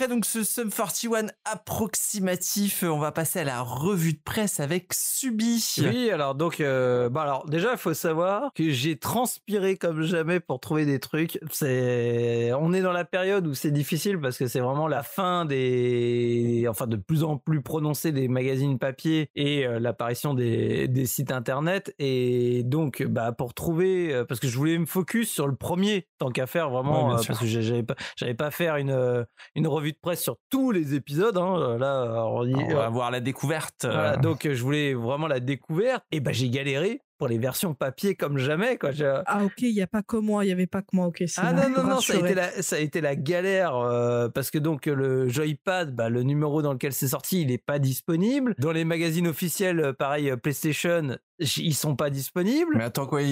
Après 0.00 0.08
donc 0.08 0.24
ce 0.24 0.42
Sum 0.44 0.70
41 0.70 1.26
approximatif, 1.52 2.84
on 2.84 2.98
va 2.98 3.12
passer 3.12 3.40
à 3.40 3.44
la 3.44 3.62
revue 3.62 4.12
de 4.12 4.20
presse 4.22 4.60
avec 4.60 4.92
Subi. 4.92 5.74
Oui, 5.78 6.10
alors 6.10 6.34
donc, 6.34 6.60
euh, 6.60 7.08
bah 7.08 7.22
alors 7.22 7.46
déjà, 7.46 7.72
il 7.72 7.78
faut 7.78 7.94
savoir 7.94 8.52
que 8.54 8.70
j'ai 8.70 8.96
transpiré 8.96 9.76
comme 9.76 10.02
jamais 10.02 10.38
pour 10.38 10.60
trouver 10.60 10.86
des 10.86 11.00
trucs. 11.00 11.40
C'est, 11.50 12.52
on 12.58 12.72
est 12.72 12.82
dans 12.82 12.92
la 12.92 13.04
période 13.04 13.46
où 13.46 13.54
c'est 13.54 13.70
difficile 13.72 14.20
parce 14.20 14.38
que 14.38 14.46
c'est 14.46 14.60
vraiment 14.60 14.86
la 14.86 15.02
fin 15.02 15.44
des, 15.44 16.66
enfin 16.68 16.86
de 16.86 16.96
plus 16.96 17.24
en 17.24 17.36
plus 17.36 17.62
prononcée 17.62 18.12
des 18.12 18.28
magazines 18.28 18.78
papier 18.78 19.30
et 19.34 19.66
euh, 19.66 19.80
l'apparition 19.80 20.34
des, 20.34 20.86
des 20.86 21.06
sites 21.06 21.32
internet. 21.32 21.94
Et 21.98 22.62
donc, 22.64 23.02
bah 23.02 23.32
pour 23.32 23.54
trouver, 23.54 24.14
euh, 24.14 24.24
parce 24.24 24.38
que 24.38 24.48
je 24.48 24.56
voulais 24.56 24.78
me 24.78 24.86
focus 24.86 25.30
sur 25.30 25.48
le 25.48 25.56
premier 25.56 26.06
tant 26.18 26.30
qu'à 26.30 26.46
faire 26.46 26.70
vraiment, 26.70 27.08
Ouais, 27.10 27.16
parce 27.26 27.40
que 27.40 27.46
j'avais 27.46 27.82
pas, 27.82 27.94
j'avais 28.16 28.34
pas 28.34 28.50
faire 28.50 28.76
une 28.76 29.26
une 29.54 29.66
revue 29.66 29.92
de 29.92 29.98
presse 30.00 30.22
sur 30.22 30.36
tous 30.50 30.70
les 30.70 30.94
épisodes. 30.94 31.36
Hein. 31.40 31.78
Là, 31.78 32.24
on 32.26 32.44
y- 32.46 32.54
On 32.54 32.74
va 32.74 32.88
voir 32.88 33.10
la 33.10 33.20
découverte. 33.20 33.84
voilà, 33.84 34.12
euh, 34.14 34.16
donc 34.16 34.46
euh, 34.46 34.54
je 34.54 34.62
voulais 34.62 34.94
vraiment 34.94 35.26
la 35.26 35.40
découverte. 35.40 36.04
Et 36.12 36.20
ben 36.20 36.32
j'ai 36.32 36.48
galéré 36.50 37.00
pour 37.18 37.28
les 37.28 37.36
versions 37.38 37.74
papier 37.74 38.14
comme 38.14 38.38
jamais. 38.38 38.78
Quoi. 38.78 38.92
J'ai- 38.92 39.20
Ah 39.26 39.44
ok, 39.44 39.52
il 39.62 39.74
n'y 39.74 39.82
a 39.82 39.86
pas 39.86 40.02
que 40.02 40.16
moi, 40.16 40.42
il 40.44 40.48
n'y 40.48 40.52
avait 40.54 40.66
pas 40.66 40.80
que 40.80 40.88
moi, 40.94 41.06
ok. 41.06 41.22
Ah 41.36 41.52
non, 41.52 41.68
non, 41.68 41.82
non, 41.84 42.00
ça 42.00 42.14
a, 42.14 42.16
été 42.16 42.34
la, 42.34 42.50
ça 42.62 42.76
a 42.76 42.78
été 42.78 43.00
la 43.02 43.14
galère 43.14 43.76
euh, 43.76 44.28
parce 44.30 44.50
que 44.50 44.58
donc 44.58 44.86
le 44.86 45.28
Joypad, 45.28 45.94
bah, 45.94 46.08
le 46.08 46.22
numéro 46.22 46.62
dans 46.62 46.72
lequel 46.72 46.92
c'est 46.94 47.08
sorti, 47.08 47.42
il 47.42 47.48
n'est 47.48 47.58
pas 47.58 47.78
disponible. 47.78 48.54
Dans 48.58 48.72
les 48.72 48.84
magazines 48.84 49.28
officiels, 49.28 49.80
euh, 49.80 49.92
pareil, 49.92 50.30
euh, 50.30 50.36
PlayStation, 50.36 51.16
ils 51.56 51.74
sont 51.74 51.96
pas 51.96 52.10
disponibles. 52.10 52.74
Mais 52.76 52.84
attends 52.84 53.06
quoi, 53.06 53.22
il, 53.22 53.28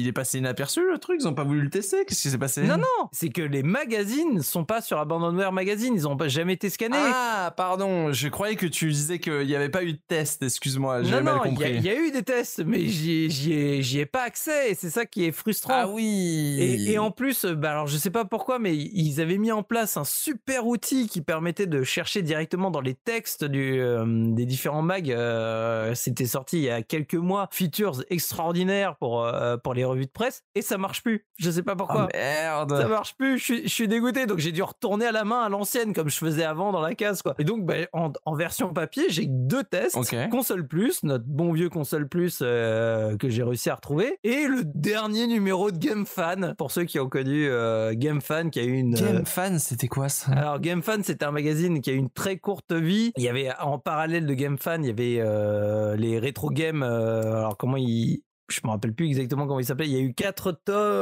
il 0.00 0.08
est 0.08 0.12
passé 0.12 0.38
inaperçu 0.38 0.80
le 0.90 0.98
truc, 0.98 1.18
ils 1.20 1.28
ont 1.28 1.34
pas 1.34 1.44
voulu 1.44 1.60
le 1.62 1.70
tester, 1.70 2.04
qu'est-ce 2.04 2.22
qui 2.22 2.30
s'est 2.30 2.38
passé? 2.38 2.62
Non, 2.62 2.76
non, 2.76 3.08
c'est 3.12 3.28
que 3.30 3.42
les 3.42 3.62
magazines 3.62 4.42
sont 4.42 4.64
pas 4.64 4.80
sur 4.80 4.98
Abandonware 4.98 5.52
Magazine, 5.52 5.94
ils 5.94 6.06
ont 6.08 6.16
pas 6.16 6.28
jamais 6.28 6.54
été 6.54 6.70
scannés. 6.70 6.96
Ah, 7.00 7.52
pardon, 7.56 8.12
je 8.12 8.28
croyais 8.28 8.56
que 8.56 8.66
tu 8.66 8.88
disais 8.90 9.18
qu'il 9.18 9.46
n'y 9.46 9.54
avait 9.54 9.68
pas 9.68 9.84
eu 9.84 9.92
de 9.92 10.00
test, 10.08 10.42
excuse-moi, 10.42 11.02
j'ai 11.02 11.20
mal 11.20 11.40
il 11.44 11.52
y, 11.52 11.54
compris. 11.54 11.74
il 11.76 11.82
y 11.84 11.88
a 11.90 11.94
eu 11.96 12.10
des 12.10 12.22
tests, 12.22 12.62
mais 12.64 12.86
j'y 12.86 13.98
ai, 13.98 14.06
pas 14.06 14.22
accès, 14.22 14.70
et 14.70 14.74
c'est 14.74 14.90
ça 14.90 15.06
qui 15.06 15.24
est 15.24 15.32
frustrant. 15.32 15.74
Ah 15.74 15.88
oui 15.88 16.56
Et, 16.60 16.92
et 16.92 16.98
en 16.98 17.10
plus, 17.10 17.44
bah 17.46 17.70
alors 17.70 17.86
je 17.86 17.96
sais 17.96 18.10
pas 18.10 18.24
pourquoi, 18.24 18.58
mais 18.58 18.74
ils 18.76 19.20
avaient 19.20 19.38
mis 19.38 19.52
en 19.52 19.62
place 19.62 19.96
un 19.96 20.04
super 20.04 20.66
outil 20.66 21.08
qui 21.08 21.20
permettait 21.20 21.66
de 21.66 21.82
chercher 21.82 22.22
directement 22.22 22.70
dans 22.70 22.80
les 22.80 22.94
textes 22.94 23.44
du, 23.44 23.78
euh, 23.80 24.04
des 24.06 24.46
différents 24.46 24.82
mags. 24.82 25.10
euh, 25.10 25.94
C'était 25.94 26.26
sorti 26.26 26.58
il 26.58 26.64
y 26.64 26.70
a 26.70 26.82
quelques 26.82 27.14
mois, 27.14 27.43
features 27.52 28.02
extraordinaires 28.10 28.96
pour 28.96 29.24
euh, 29.24 29.56
pour 29.56 29.74
les 29.74 29.84
revues 29.84 30.06
de 30.06 30.10
presse, 30.10 30.42
et 30.54 30.62
ça 30.62 30.78
marche 30.78 31.02
plus. 31.02 31.26
Je 31.38 31.50
sais 31.50 31.62
pas 31.62 31.76
pourquoi. 31.76 32.08
Oh, 32.08 32.16
merde 32.16 32.76
Ça 32.76 32.88
marche 32.88 33.16
plus, 33.16 33.38
je 33.38 33.44
suis, 33.44 33.62
je 33.64 33.68
suis 33.72 33.88
dégoûté. 33.88 34.26
Donc 34.26 34.38
j'ai 34.38 34.52
dû 34.52 34.62
retourner 34.62 35.06
à 35.06 35.12
la 35.12 35.24
main 35.24 35.42
à 35.42 35.48
l'ancienne 35.48 35.92
comme 35.92 36.08
je 36.08 36.16
faisais 36.18 36.44
avant 36.44 36.72
dans 36.72 36.80
la 36.80 36.94
case 36.94 37.22
quoi. 37.22 37.34
Et 37.38 37.44
donc 37.44 37.64
bah, 37.64 37.74
en, 37.92 38.12
en 38.24 38.34
version 38.34 38.72
papier, 38.72 39.04
j'ai 39.08 39.26
deux 39.28 39.64
tests. 39.64 39.96
Console 40.30 40.66
Plus, 40.66 41.02
notre 41.02 41.24
bon 41.26 41.52
vieux 41.52 41.68
Console 41.68 42.08
Plus 42.08 42.38
euh, 42.42 43.16
que 43.16 43.28
j'ai 43.28 43.42
réussi 43.42 43.70
à 43.70 43.74
retrouver, 43.74 44.18
et 44.24 44.46
le 44.46 44.62
dernier 44.64 45.26
numéro 45.26 45.70
de 45.70 45.78
Game 45.78 46.06
Fan 46.06 46.54
pour 46.56 46.70
ceux 46.70 46.84
qui 46.84 46.98
ont 47.00 47.08
connu 47.08 47.48
euh, 47.48 47.92
Game 47.94 48.20
Fan 48.20 48.50
qui 48.50 48.60
a 48.60 48.64
eu 48.64 48.72
une 48.74 48.96
euh, 48.96 49.12
Game 49.12 49.26
Fan, 49.26 49.58
c'était 49.58 49.88
quoi 49.88 50.08
ça? 50.08 50.32
Alors 50.32 50.60
Game 50.60 50.82
Fan, 50.82 51.02
c'était 51.02 51.24
un 51.24 51.30
magazine 51.32 51.80
qui 51.80 51.90
a 51.90 51.92
eu 51.92 51.96
une 51.96 52.10
très 52.10 52.38
courte 52.38 52.72
vie. 52.72 53.12
Il 53.16 53.22
y 53.22 53.28
avait 53.28 53.50
en 53.60 53.78
parallèle 53.78 54.26
de 54.26 54.34
Game 54.34 54.58
Fan, 54.58 54.84
il 54.84 54.88
y 54.88 54.90
avait 54.90 55.18
euh, 55.20 55.96
les 55.96 56.18
rétro 56.18 56.50
games. 56.50 56.82
euh, 56.82 57.33
alors 57.34 57.56
comment 57.56 57.76
ils 57.76 58.22
je 58.48 58.60
me 58.64 58.70
rappelle 58.70 58.92
plus 58.92 59.06
exactement 59.06 59.46
comment 59.46 59.58
il 59.60 59.64
s'appelait. 59.64 59.86
Il 59.86 59.92
y 59.92 59.96
a 59.96 60.00
eu 60.00 60.12
quatre 60.14 60.54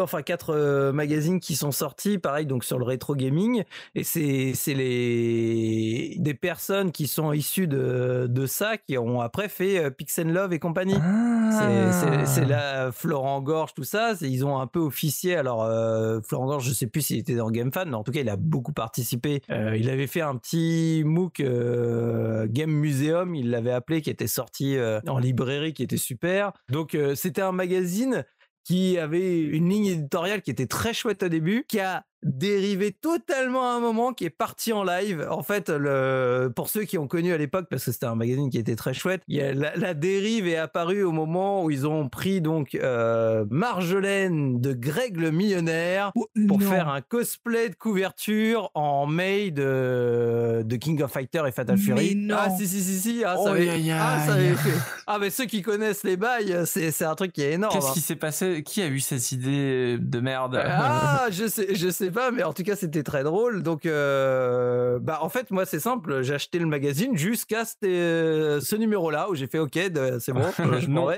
enfin 0.02 0.22
quatre 0.22 0.50
euh, 0.50 0.92
magazines 0.92 1.40
qui 1.40 1.56
sont 1.56 1.72
sortis, 1.72 2.18
pareil 2.18 2.46
donc 2.46 2.64
sur 2.64 2.78
le 2.78 2.84
rétro 2.84 3.14
gaming. 3.16 3.64
Et 3.94 4.04
c'est 4.04 4.52
c'est 4.54 4.74
les 4.74 6.16
des 6.18 6.34
personnes 6.34 6.92
qui 6.92 7.06
sont 7.06 7.32
issues 7.32 7.66
de 7.66 8.26
de 8.28 8.46
ça 8.46 8.76
qui 8.78 8.96
ont 8.98 9.20
après 9.20 9.48
fait 9.48 9.78
euh, 9.84 9.90
Pix 9.90 10.18
and 10.18 10.28
Love 10.30 10.52
et 10.52 10.58
compagnie. 10.58 10.94
C'est- 10.94 11.92
C'est 11.92 12.26
c'est 12.26 12.44
là 12.44 12.90
Florent 12.92 13.40
Gorge, 13.42 13.74
tout 13.74 13.84
ça. 13.84 14.14
c'est- 14.16 14.30
Ils 14.30 14.44
ont 14.44 14.58
un 14.58 14.66
peu 14.66 14.78
officié. 14.80 15.36
Alors 15.36 15.62
euh, 15.64 16.20
Florent 16.22 16.46
Gorge, 16.46 16.66
je 16.68 16.72
sais 16.72 16.86
plus 16.86 17.02
s'il 17.02 17.18
était 17.18 17.34
dans 17.34 17.50
Game 17.50 17.72
Fan, 17.72 17.88
mais 17.90 17.96
en 17.96 18.02
tout 18.04 18.12
cas, 18.12 18.20
il 18.20 18.28
a 18.28 18.36
beaucoup 18.36 18.72
participé. 18.72 19.42
Euh, 19.50 19.76
il 19.76 19.90
avait 19.90 20.06
fait 20.06 20.20
un 20.22 20.36
petit 20.36 21.02
MOOC 21.04 21.40
euh, 21.40 22.46
Game 22.48 22.70
Museum, 22.70 23.34
il 23.34 23.50
l'avait 23.50 23.72
appelé, 23.72 24.00
qui 24.02 24.10
était 24.10 24.26
sorti 24.26 24.76
en 25.06 25.18
librairie, 25.18 25.72
qui 25.74 25.82
était 25.82 25.96
super. 25.96 26.52
Donc 26.70 26.94
euh, 26.94 27.14
c'était 27.32 27.40
un 27.40 27.52
magazine 27.52 28.26
qui 28.62 28.98
avait 28.98 29.40
une 29.40 29.70
ligne 29.70 29.86
éditoriale 29.86 30.42
qui 30.42 30.50
était 30.50 30.66
très 30.66 30.92
chouette 30.92 31.22
au 31.22 31.30
début, 31.30 31.64
qui 31.66 31.80
a 31.80 32.04
dérivé 32.22 32.92
totalement 32.92 33.70
à 33.70 33.74
un 33.76 33.80
moment, 33.80 34.12
qui 34.12 34.24
est 34.24 34.30
parti 34.30 34.72
en 34.72 34.84
live. 34.84 35.26
En 35.30 35.42
fait, 35.42 35.68
le, 35.68 36.50
pour 36.54 36.68
ceux 36.68 36.84
qui 36.84 36.98
ont 36.98 37.06
connu 37.08 37.32
à 37.32 37.38
l'époque, 37.38 37.66
parce 37.70 37.84
que 37.84 37.92
c'était 37.92 38.06
un 38.06 38.14
magazine 38.14 38.50
qui 38.50 38.58
était 38.58 38.76
très 38.76 38.94
chouette, 38.94 39.22
il 39.28 39.36
y 39.36 39.40
a, 39.42 39.52
la, 39.54 39.74
la 39.76 39.94
dérive 39.94 40.46
est 40.46 40.56
apparue 40.56 41.02
au 41.02 41.12
moment 41.12 41.64
où 41.64 41.70
ils 41.70 41.86
ont 41.86 42.08
pris 42.08 42.40
donc 42.40 42.74
euh, 42.74 43.44
Marjolaine 43.50 44.60
de 44.60 44.72
Greg 44.72 45.16
le 45.16 45.30
millionnaire 45.30 46.12
Oh, 46.14 46.26
pour 46.48 46.58
non. 46.60 46.68
faire 46.68 46.88
un 46.88 47.00
cosplay 47.00 47.68
de 47.70 47.74
couverture 47.74 48.70
en 48.74 49.06
May 49.06 49.50
de, 49.50 50.62
de 50.64 50.76
King 50.76 51.02
of 51.02 51.10
Fighter 51.12 51.42
et 51.46 51.52
Fatal 51.52 51.76
Mais 51.76 51.82
Fury. 51.82 52.14
non. 52.16 52.36
Ah 52.38 52.50
si 52.50 52.66
si 52.66 52.80
si 52.82 52.98
si, 53.00 53.24
ah, 53.24 53.36
Oh, 53.38 53.44
ça 53.44 53.50
avait, 53.52 53.68
aïe, 53.70 53.90
aïe, 53.90 53.98
ah, 53.98 54.22
ça 54.26 54.34
avait 54.34 54.54
fait. 54.54 54.78
Ah 55.06 55.18
mais 55.18 55.30
ceux 55.30 55.46
qui 55.46 55.62
connaissent 55.62 56.04
les 56.04 56.16
bails, 56.16 56.62
c'est 56.66 56.90
c'est 56.90 57.04
un 57.04 57.14
truc 57.14 57.32
qui 57.32 57.42
est 57.42 57.52
énorme. 57.52 57.72
Qu'est-ce 57.74 57.88
hein. 57.88 57.92
qui 57.94 58.00
s'est 58.00 58.16
passé? 58.16 58.62
Qui 58.62 58.82
a 58.82 58.86
eu 58.86 59.00
cette 59.00 59.32
idée 59.32 59.96
de 59.98 60.20
merde? 60.20 60.60
Ah, 60.64 61.26
je 61.30 61.46
sais, 61.48 61.74
je 61.74 61.88
sais 61.90 62.10
pas, 62.12 62.30
mais 62.30 62.42
en 62.44 62.52
tout 62.52 62.62
cas, 62.62 62.76
c'était 62.76 63.02
très 63.02 63.24
drôle. 63.24 63.62
Donc, 63.62 63.86
euh, 63.86 64.98
bah, 65.00 65.18
en 65.22 65.28
fait, 65.28 65.50
moi, 65.50 65.64
c'est 65.66 65.80
simple. 65.80 66.22
J'ai 66.22 66.34
acheté 66.34 66.58
le 66.58 66.66
magazine 66.66 67.16
jusqu'à 67.16 67.64
ce, 67.64 67.74
euh, 67.84 68.60
ce 68.60 68.76
numéro-là 68.76 69.28
où 69.30 69.34
j'ai 69.34 69.46
fait 69.46 69.58
OK, 69.58 69.78
c'est 70.20 70.32
bon, 70.32 70.42
je, 70.80 70.86
m'en 70.88 71.06
vais. 71.06 71.16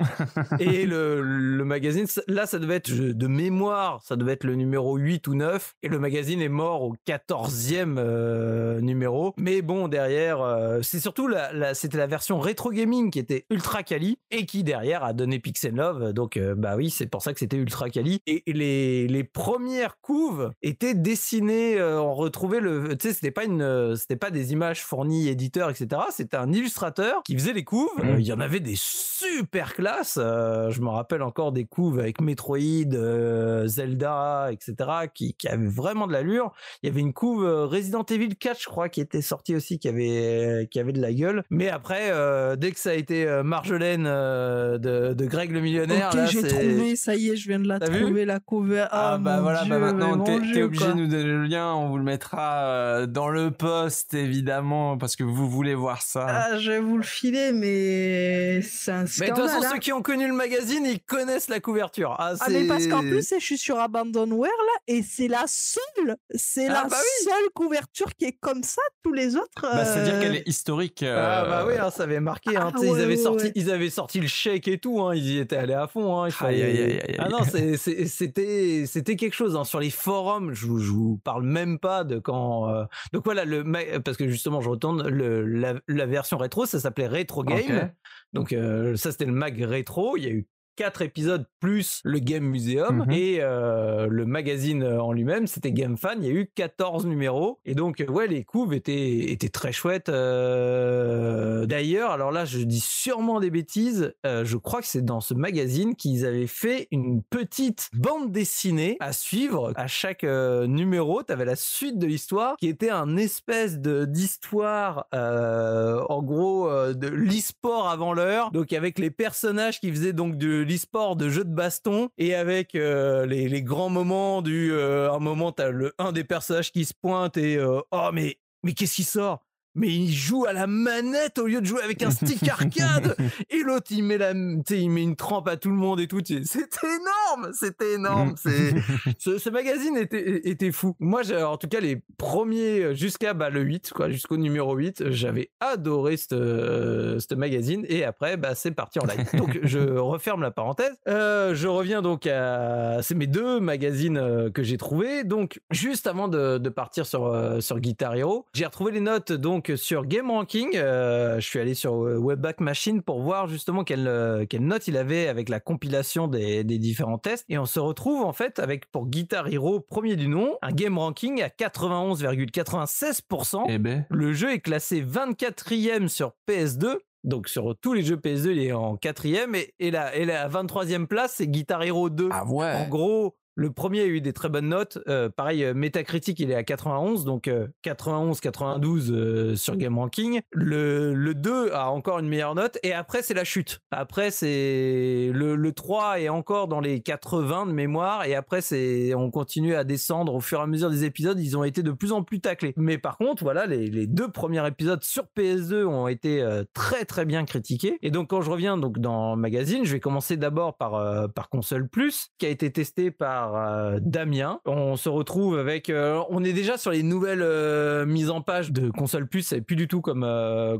Et 0.60 0.86
le, 0.86 1.20
le 1.22 1.64
magazine, 1.64 2.06
là, 2.28 2.46
ça 2.46 2.58
devait 2.58 2.76
être 2.76 2.90
de 2.90 3.26
mémoire, 3.26 4.00
ça 4.02 4.16
devait 4.16 4.32
être 4.32 4.44
le 4.44 4.54
numéro 4.54 4.96
8 4.96 5.26
ou 5.28 5.34
9. 5.34 5.74
Et 5.82 5.88
le 5.88 5.98
magazine 5.98 6.40
est 6.40 6.48
mort 6.48 6.82
au 6.82 6.94
14e 7.06 7.96
euh, 7.98 8.80
numéro. 8.80 9.34
Mais 9.36 9.62
bon, 9.62 9.88
derrière, 9.88 10.78
c'est 10.82 11.00
surtout 11.00 11.28
la, 11.28 11.52
la- 11.52 11.74
c'était 11.74 11.98
la 11.98 12.06
version 12.06 12.38
rétro 12.38 12.70
gaming 12.70 13.10
qui 13.10 13.18
était 13.18 13.46
ultra 13.50 13.82
quali 13.82 14.18
et 14.30 14.46
qui 14.46 14.62
derrière 14.64 15.02
a 15.04 15.12
donné 15.12 15.38
Pixel 15.38 15.74
Love. 15.74 16.12
Donc, 16.12 16.38
bah 16.38 16.74
oui, 16.76 16.90
c'est 16.90 17.06
pour 17.06 17.22
ça 17.22 17.32
que 17.32 17.38
c'était 17.40 17.56
ultra 17.56 17.90
quali. 17.90 18.20
Et 18.26 18.42
les, 18.46 19.08
les 19.08 19.24
premières 19.24 19.98
couves 20.00 20.50
étaient 20.62 20.83
dessinées, 20.92 21.78
euh, 21.78 21.98
on 21.98 22.12
retrouvait 22.12 22.60
le, 22.60 22.94
tu 22.98 23.08
sais, 23.08 23.14
c'était 23.14 23.30
pas 23.30 23.44
une, 23.44 23.62
euh, 23.62 23.96
c'était 23.96 24.16
pas 24.16 24.30
des 24.30 24.52
images 24.52 24.82
fournies 24.84 25.28
éditeurs, 25.28 25.70
etc. 25.70 26.02
C'était 26.10 26.36
un 26.36 26.52
illustrateur 26.52 27.22
qui 27.22 27.34
faisait 27.38 27.54
les 27.54 27.64
couves. 27.64 27.88
Euh, 28.04 28.16
Il 28.18 28.26
y 28.26 28.32
en 28.34 28.40
avait 28.40 28.60
des 28.60 28.74
super 28.76 29.74
classes. 29.74 30.18
euh, 30.20 30.70
je 30.70 30.80
me 30.82 30.88
rappelle 30.88 31.22
encore 31.22 31.52
des 31.52 31.64
couves 31.64 31.98
avec 31.98 32.20
Metroid, 32.20 32.58
euh, 32.92 33.66
Zelda, 33.66 34.48
etc. 34.52 34.74
qui, 35.14 35.34
qui 35.34 35.48
avaient 35.48 35.66
vraiment 35.68 36.06
de 36.06 36.12
l'allure. 36.12 36.52
Il 36.82 36.88
y 36.88 36.92
avait 36.92 37.00
une 37.00 37.12
couve 37.14 37.44
euh, 37.44 37.64
Resident 37.66 38.04
Evil 38.10 38.36
4, 38.36 38.60
je 38.60 38.66
crois, 38.66 38.88
qui 38.88 39.00
était 39.00 39.22
sortie 39.22 39.54
aussi, 39.54 39.78
qui 39.78 39.88
avait, 39.88 40.68
qui 40.70 40.80
avait 40.80 40.92
de 40.92 41.00
la 41.00 41.12
gueule. 41.12 41.44
Mais 41.50 41.68
après, 41.70 42.10
euh, 42.10 42.56
dès 42.56 42.72
que 42.72 42.78
ça 42.80 42.90
a 42.90 42.94
été 42.94 43.26
euh, 43.26 43.42
Marjolaine 43.42 44.04
euh, 44.06 44.78
de, 44.78 45.14
de 45.14 45.26
Greg 45.26 45.52
le 45.52 45.60
millionnaire, 45.60 46.08
Ok, 46.08 46.14
là, 46.16 46.26
j'ai 46.26 46.42
trouvé, 46.42 46.96
ça 46.96 47.14
y 47.14 47.30
est, 47.30 47.36
je 47.36 47.48
viens 47.48 47.60
de 47.60 47.68
la 47.68 47.78
trouver, 47.78 48.24
la 48.24 48.40
cover. 48.40 48.86
Ah, 48.90 49.18
bah 49.18 49.36
mon 49.36 49.42
voilà, 49.42 49.62
Dieu, 49.62 49.70
bah 49.70 49.78
maintenant 49.78 50.18
t'es 50.24 50.40
Dieu, 50.40 50.68
obligé 50.76 50.84
quoi. 50.84 50.94
de 50.94 51.00
nous 51.00 51.06
donner 51.06 51.24
le 51.24 51.44
lien, 51.44 51.72
on 51.74 51.88
vous 51.88 51.98
le 51.98 52.04
mettra 52.04 52.64
euh, 52.66 53.06
dans 53.06 53.28
le 53.28 53.50
post 53.50 54.14
évidemment 54.14 54.96
parce 54.98 55.16
que 55.16 55.24
vous 55.24 55.48
voulez 55.48 55.74
voir 55.74 56.02
ça. 56.02 56.26
Ah, 56.28 56.58
je 56.58 56.70
vais 56.72 56.80
vous 56.80 56.96
le 56.96 57.02
filer, 57.02 57.52
mais 57.52 58.62
c'est 58.62 58.90
un 58.92 58.98
Mais 59.00 59.04
de 59.04 59.08
scandale. 59.08 59.34
toute 59.34 59.46
façon, 59.50 59.64
hein. 59.64 59.70
ceux 59.72 59.78
qui 59.78 59.92
ont 59.92 60.02
connu 60.02 60.26
le 60.26 60.34
magazine, 60.34 60.84
ils 60.86 61.00
connaissent 61.00 61.48
la 61.48 61.60
couverture. 61.60 62.16
Ah, 62.18 62.34
Ah, 62.40 62.46
mais 62.50 62.66
parce 62.66 62.86
qu'en 62.86 63.00
plus, 63.00 63.28
je 63.38 63.44
suis 63.44 63.58
sur 63.58 63.78
Abandonware 63.78 64.50
là, 64.50 64.80
et 64.94 65.02
c'est 65.02 65.28
la 65.28 65.44
seule, 65.46 66.16
c'est 66.34 66.66
Ah, 66.68 66.72
la 66.82 66.84
bah 66.88 66.96
oui. 66.98 67.24
seule 67.24 67.50
couverture 67.54 68.14
qui 68.18 68.26
est 68.26 68.38
comme 68.40 68.62
ça. 68.62 68.82
Tous 69.02 69.12
les 69.12 69.36
autres. 69.36 69.62
Bah, 69.62 69.84
C'est-à-dire 69.84 70.14
euh, 70.14 70.20
qu'elle 70.20 70.36
est 70.36 70.48
historique. 70.48 71.02
Ah 71.02 71.44
bah 71.46 71.60
euh, 71.62 71.66
oui, 71.68 71.74
hein, 71.78 71.90
ça 71.90 72.04
avait 72.04 72.20
marqué. 72.20 72.56
Hein, 72.56 72.72
Ah 72.74 72.78
ouais, 72.80 72.86
ils, 72.88 73.00
avaient 73.00 73.06
ouais, 73.06 73.16
sorti, 73.16 73.44
ouais. 73.46 73.52
ils 73.54 73.70
avaient 73.70 73.90
sorti 73.90 74.20
le 74.20 74.26
chèque 74.26 74.66
et 74.68 74.78
tout. 74.78 75.00
Hein, 75.02 75.14
ils 75.14 75.32
y 75.32 75.38
étaient 75.38 75.56
allés 75.56 75.74
à 75.74 75.86
fond. 75.86 76.22
Hein, 76.22 76.28
Aïe, 76.40 76.62
aïe, 76.62 76.80
aïe, 77.06 77.16
Ah 77.18 77.28
non, 77.28 77.38
c'est- 77.50 77.76
c'est- 77.76 78.06
c'était 78.06 78.84
c'était 78.86 79.16
quelque 79.16 79.34
chose. 79.34 79.56
Hein. 79.56 79.64
Sur 79.64 79.80
les 79.80 79.90
forums, 79.90 80.52
je 80.54 80.63
vous, 80.66 80.78
je 80.78 80.90
vous 80.90 81.18
parle 81.24 81.44
même 81.44 81.78
pas 81.78 82.04
de 82.04 82.18
quand. 82.18 82.68
euh, 82.68 82.84
Donc 83.12 83.24
voilà, 83.24 83.44
le 83.44 83.64
parce 84.00 84.16
que 84.16 84.28
justement, 84.28 84.60
je 84.60 84.68
retourne 84.68 85.06
le, 85.08 85.44
la, 85.44 85.74
la 85.88 86.06
version 86.06 86.36
rétro, 86.38 86.66
ça 86.66 86.80
s'appelait 86.80 87.08
Retro 87.08 87.44
Game. 87.44 87.90
Donc 88.32 88.52
euh, 88.52 88.96
ça, 88.96 89.12
c'était 89.12 89.26
le 89.26 89.32
mag 89.32 89.60
rétro. 89.60 90.16
Il 90.16 90.24
y 90.24 90.26
a 90.26 90.30
eu 90.30 90.46
quatre 90.76 91.02
épisodes 91.02 91.46
plus 91.60 92.00
le 92.04 92.18
Game 92.18 92.44
Museum 92.44 93.04
Mhm. 93.06 93.10
et 93.12 93.38
euh, 93.40 94.06
le 94.10 94.26
magazine 94.26 94.82
euh, 94.82 95.00
en 95.02 95.12
lui-même, 95.12 95.46
c'était 95.46 95.72
Game 95.72 95.96
Fan. 95.96 96.18
Il 96.22 96.26
y 96.26 96.30
a 96.30 96.34
eu 96.34 96.50
14 96.54 97.06
numéros 97.06 97.58
et 97.64 97.74
donc 97.74 98.00
euh, 98.00 98.06
ouais, 98.06 98.26
les 98.26 98.44
couves 98.44 98.74
étaient 98.74 99.30
étaient 99.32 99.48
très 99.48 99.72
chouettes. 99.72 100.08
euh. 100.08 101.66
D'ailleurs, 101.66 102.10
alors 102.10 102.30
là, 102.32 102.44
je 102.44 102.58
dis 102.58 102.80
sûrement 102.80 103.40
des 103.40 103.50
bêtises. 103.50 104.12
euh, 104.26 104.44
je 104.44 104.56
crois 104.56 104.80
que 104.80 104.86
c'est 104.86 105.04
dans 105.04 105.20
ce 105.20 105.34
magazine 105.34 105.94
qu'ils 105.94 106.26
avaient 106.26 106.46
fait 106.46 106.88
une 106.90 107.22
petite 107.22 107.88
bande 107.94 108.32
dessinée 108.32 108.96
à 109.00 109.12
suivre 109.12 109.72
à 109.76 109.86
chaque 109.86 110.24
numéro. 110.24 111.22
T'avais 111.22 111.44
la 111.44 111.56
suite 111.56 111.98
de 111.98 112.06
l'histoire 112.06 112.56
qui 112.58 112.68
était 112.68 112.90
un 112.90 113.16
espèce 113.16 113.78
de 113.78 114.04
d'histoire 114.04 115.06
en 115.12 116.22
gros 116.22 116.68
de 116.92 117.08
l'e-sport 117.08 117.88
avant 117.88 118.12
l'heure. 118.12 118.50
Donc 118.52 118.72
avec 118.72 118.98
les 118.98 119.10
personnages 119.10 119.80
qui 119.80 119.90
faisaient 119.90 120.12
donc 120.12 120.36
de 120.36 120.48
l'e-sport 120.64 121.16
de 121.16 121.28
jeux 121.28 121.44
de 121.44 121.54
baston 121.54 122.10
et 122.18 122.34
avec 122.34 122.74
euh, 122.74 123.26
les, 123.26 123.48
les 123.48 123.62
grands 123.62 123.90
moments 123.90 124.42
du 124.42 124.72
euh, 124.72 125.12
un 125.12 125.18
moment 125.18 125.52
t'as 125.52 125.70
le 125.70 125.92
un 125.98 126.12
des 126.12 126.24
personnages 126.24 126.72
qui 126.72 126.84
se 126.84 126.94
pointe 126.94 127.36
et 127.36 127.56
euh, 127.56 127.80
oh 127.90 128.10
mais 128.12 128.38
mais 128.62 128.72
qu'est-ce 128.72 128.96
qui 128.96 129.04
sort? 129.04 129.44
Mais 129.74 129.88
il 129.88 130.12
joue 130.12 130.46
à 130.46 130.52
la 130.52 130.66
manette 130.66 131.38
au 131.38 131.46
lieu 131.46 131.60
de 131.60 131.66
jouer 131.66 131.82
avec 131.82 132.02
un 132.02 132.10
stick 132.10 132.48
arcade 132.48 133.16
et 133.50 133.62
l'autre 133.62 133.86
il 133.90 134.02
met 134.02 134.18
la 134.18 134.32
il 134.32 134.90
met 134.90 135.02
une 135.02 135.16
trempe 135.16 135.48
à 135.48 135.56
tout 135.56 135.70
le 135.70 135.76
monde 135.76 136.00
et 136.00 136.08
tout 136.08 136.20
c'était 136.24 136.86
énorme 136.86 137.52
c'était 137.52 137.94
énorme 137.94 138.34
c'est 138.36 138.74
ce, 139.18 139.38
ce 139.38 139.50
magazine 139.50 139.96
était, 139.96 140.48
était 140.48 140.72
fou. 140.72 140.96
Moi, 141.00 141.22
en 141.42 141.56
tout 141.56 141.68
cas, 141.68 141.80
les 141.80 142.02
premiers, 142.18 142.94
jusqu'à 142.94 143.34
bah, 143.34 143.50
le 143.50 143.60
8, 143.60 143.92
quoi, 143.94 144.10
jusqu'au 144.10 144.36
numéro 144.36 144.74
8, 144.74 145.10
j'avais 145.10 145.50
adoré 145.60 146.16
ce 146.16 146.34
euh, 146.34 147.36
magazine. 147.36 147.84
Et 147.88 148.04
après, 148.04 148.36
bah, 148.36 148.54
c'est 148.54 148.70
parti 148.70 148.98
en 148.98 149.06
live. 149.06 149.26
Donc, 149.34 149.58
je 149.62 149.78
referme 149.98 150.42
la 150.42 150.50
parenthèse. 150.50 150.94
Euh, 151.08 151.54
je 151.54 151.68
reviens 151.68 152.02
donc 152.02 152.26
à. 152.26 153.02
C'est 153.02 153.14
mes 153.14 153.26
deux 153.26 153.60
magazines 153.60 154.18
euh, 154.18 154.50
que 154.50 154.62
j'ai 154.62 154.76
trouvés. 154.76 155.24
Donc, 155.24 155.60
juste 155.70 156.06
avant 156.06 156.28
de, 156.28 156.58
de 156.58 156.68
partir 156.68 157.06
sur, 157.06 157.26
euh, 157.26 157.60
sur 157.60 157.80
Guitar 157.80 158.14
Hero, 158.14 158.46
j'ai 158.54 158.64
retrouvé 158.64 158.92
les 158.92 159.00
notes 159.00 159.32
donc 159.32 159.63
sur 159.76 160.06
Game 160.06 160.30
Ranking. 160.30 160.70
Euh, 160.74 161.38
je 161.40 161.46
suis 161.46 161.58
allé 161.58 161.74
sur 161.74 162.04
euh, 162.04 162.16
Webback 162.18 162.60
Machine 162.60 163.02
pour 163.02 163.22
voir 163.22 163.48
justement 163.48 163.84
quelle, 163.84 164.08
euh, 164.08 164.46
quelle 164.48 164.64
note 164.64 164.88
il 164.88 164.96
avait 164.96 165.28
avec 165.28 165.48
la 165.48 165.60
compilation 165.60 166.26
des, 166.28 166.64
des 166.64 166.78
différents 166.78 167.18
tests. 167.18 167.44
Et 167.48 167.58
on 167.58 167.66
se 167.66 167.80
retrouve 167.80 168.24
en 168.24 168.32
fait 168.32 168.58
avec 168.58 168.90
pour 168.90 169.06
Guitar 169.06 169.48
Hero, 169.48 169.80
premier 169.80 170.16
du 170.16 170.28
nom, 170.28 170.56
un 170.62 170.72
Game 170.72 170.98
Ranking 170.98 171.42
à 171.42 171.48
91,96%. 171.48 173.64
Eh 173.68 173.78
ben. 173.78 174.06
Le 174.10 174.32
jeu 174.32 174.52
est 174.52 174.60
classé 174.60 175.02
24e 175.02 176.08
sur 176.08 176.32
PS2. 176.48 176.96
Donc 177.24 177.48
sur 177.48 177.74
tous 177.80 177.94
les 177.94 178.02
jeux 178.02 178.16
PS2, 178.16 178.50
il 178.50 178.58
est 178.58 178.72
en 178.72 178.96
quatrième 178.96 179.54
et, 179.54 179.72
et, 179.78 179.90
la, 179.90 180.14
et 180.14 180.26
la 180.26 180.46
23e 180.48 181.06
place, 181.06 181.34
c'est 181.36 181.46
Guitar 181.46 181.82
Hero 181.82 182.10
2. 182.10 182.28
Ah 182.30 182.44
ouais. 182.46 182.74
En 182.74 182.86
gros, 182.88 183.34
le 183.56 183.70
premier 183.70 184.00
a 184.00 184.06
eu 184.06 184.20
des 184.20 184.32
très 184.32 184.48
bonnes 184.48 184.68
notes. 184.68 184.98
Euh, 185.08 185.28
pareil, 185.28 185.64
euh, 185.64 185.74
Metacritic, 185.74 186.40
il 186.40 186.50
est 186.50 186.54
à 186.54 186.64
91, 186.64 187.24
donc 187.24 187.48
euh, 187.48 187.68
91, 187.82 188.40
92 188.40 189.12
euh, 189.12 189.56
sur 189.56 189.76
Game 189.76 189.98
Ranking. 189.98 190.40
Le, 190.50 191.14
le 191.14 191.34
2 191.34 191.70
a 191.72 191.90
encore 191.90 192.18
une 192.18 192.28
meilleure 192.28 192.54
note, 192.54 192.78
et 192.82 192.92
après, 192.92 193.22
c'est 193.22 193.34
la 193.34 193.44
chute. 193.44 193.80
Après, 193.90 194.30
c'est 194.30 195.30
le, 195.32 195.54
le 195.54 195.72
3 195.72 196.20
est 196.20 196.28
encore 196.28 196.68
dans 196.68 196.80
les 196.80 197.00
80 197.00 197.66
de 197.66 197.72
mémoire, 197.72 198.24
et 198.24 198.34
après, 198.34 198.60
c'est 198.60 199.14
on 199.14 199.30
continue 199.30 199.74
à 199.74 199.84
descendre 199.84 200.34
au 200.34 200.40
fur 200.40 200.58
et 200.58 200.62
à 200.62 200.66
mesure 200.66 200.90
des 200.90 201.04
épisodes. 201.04 201.38
Ils 201.38 201.56
ont 201.56 201.64
été 201.64 201.82
de 201.82 201.92
plus 201.92 202.12
en 202.12 202.22
plus 202.22 202.40
taclés. 202.40 202.74
Mais 202.76 202.98
par 202.98 203.16
contre, 203.18 203.44
voilà, 203.44 203.66
les, 203.66 203.88
les 203.88 204.06
deux 204.06 204.30
premiers 204.30 204.66
épisodes 204.66 205.02
sur 205.04 205.24
PS2 205.36 205.84
ont 205.84 206.08
été 206.08 206.44
très 206.72 207.04
très 207.04 207.24
bien 207.24 207.44
critiqués. 207.44 207.98
Et 208.02 208.10
donc, 208.10 208.30
quand 208.30 208.40
je 208.40 208.50
reviens 208.50 208.76
donc 208.76 208.98
dans 208.98 209.36
magazine, 209.36 209.84
je 209.84 209.92
vais 209.92 210.00
commencer 210.00 210.36
d'abord 210.36 210.76
par 210.76 211.30
par 211.32 211.48
console 211.48 211.88
plus, 211.88 212.28
qui 212.38 212.46
a 212.46 212.48
été 212.48 212.70
testé 212.72 213.10
par 213.10 213.43
euh, 213.52 213.98
Damien. 214.00 214.60
On 214.64 214.96
se 214.96 215.08
retrouve 215.08 215.58
avec, 215.58 215.90
euh, 215.90 216.22
on 216.30 216.44
est 216.44 216.52
déjà 216.52 216.78
sur 216.78 216.90
les 216.90 217.02
nouvelles 217.02 217.42
euh, 217.42 218.06
mises 218.06 218.30
en 218.30 218.40
page 218.40 218.72
de 218.72 218.90
console 218.90 219.26
plus, 219.26 219.42
c'est 219.42 219.60
plus 219.60 219.76
du 219.76 219.88
tout 219.88 220.00
comme 220.00 220.24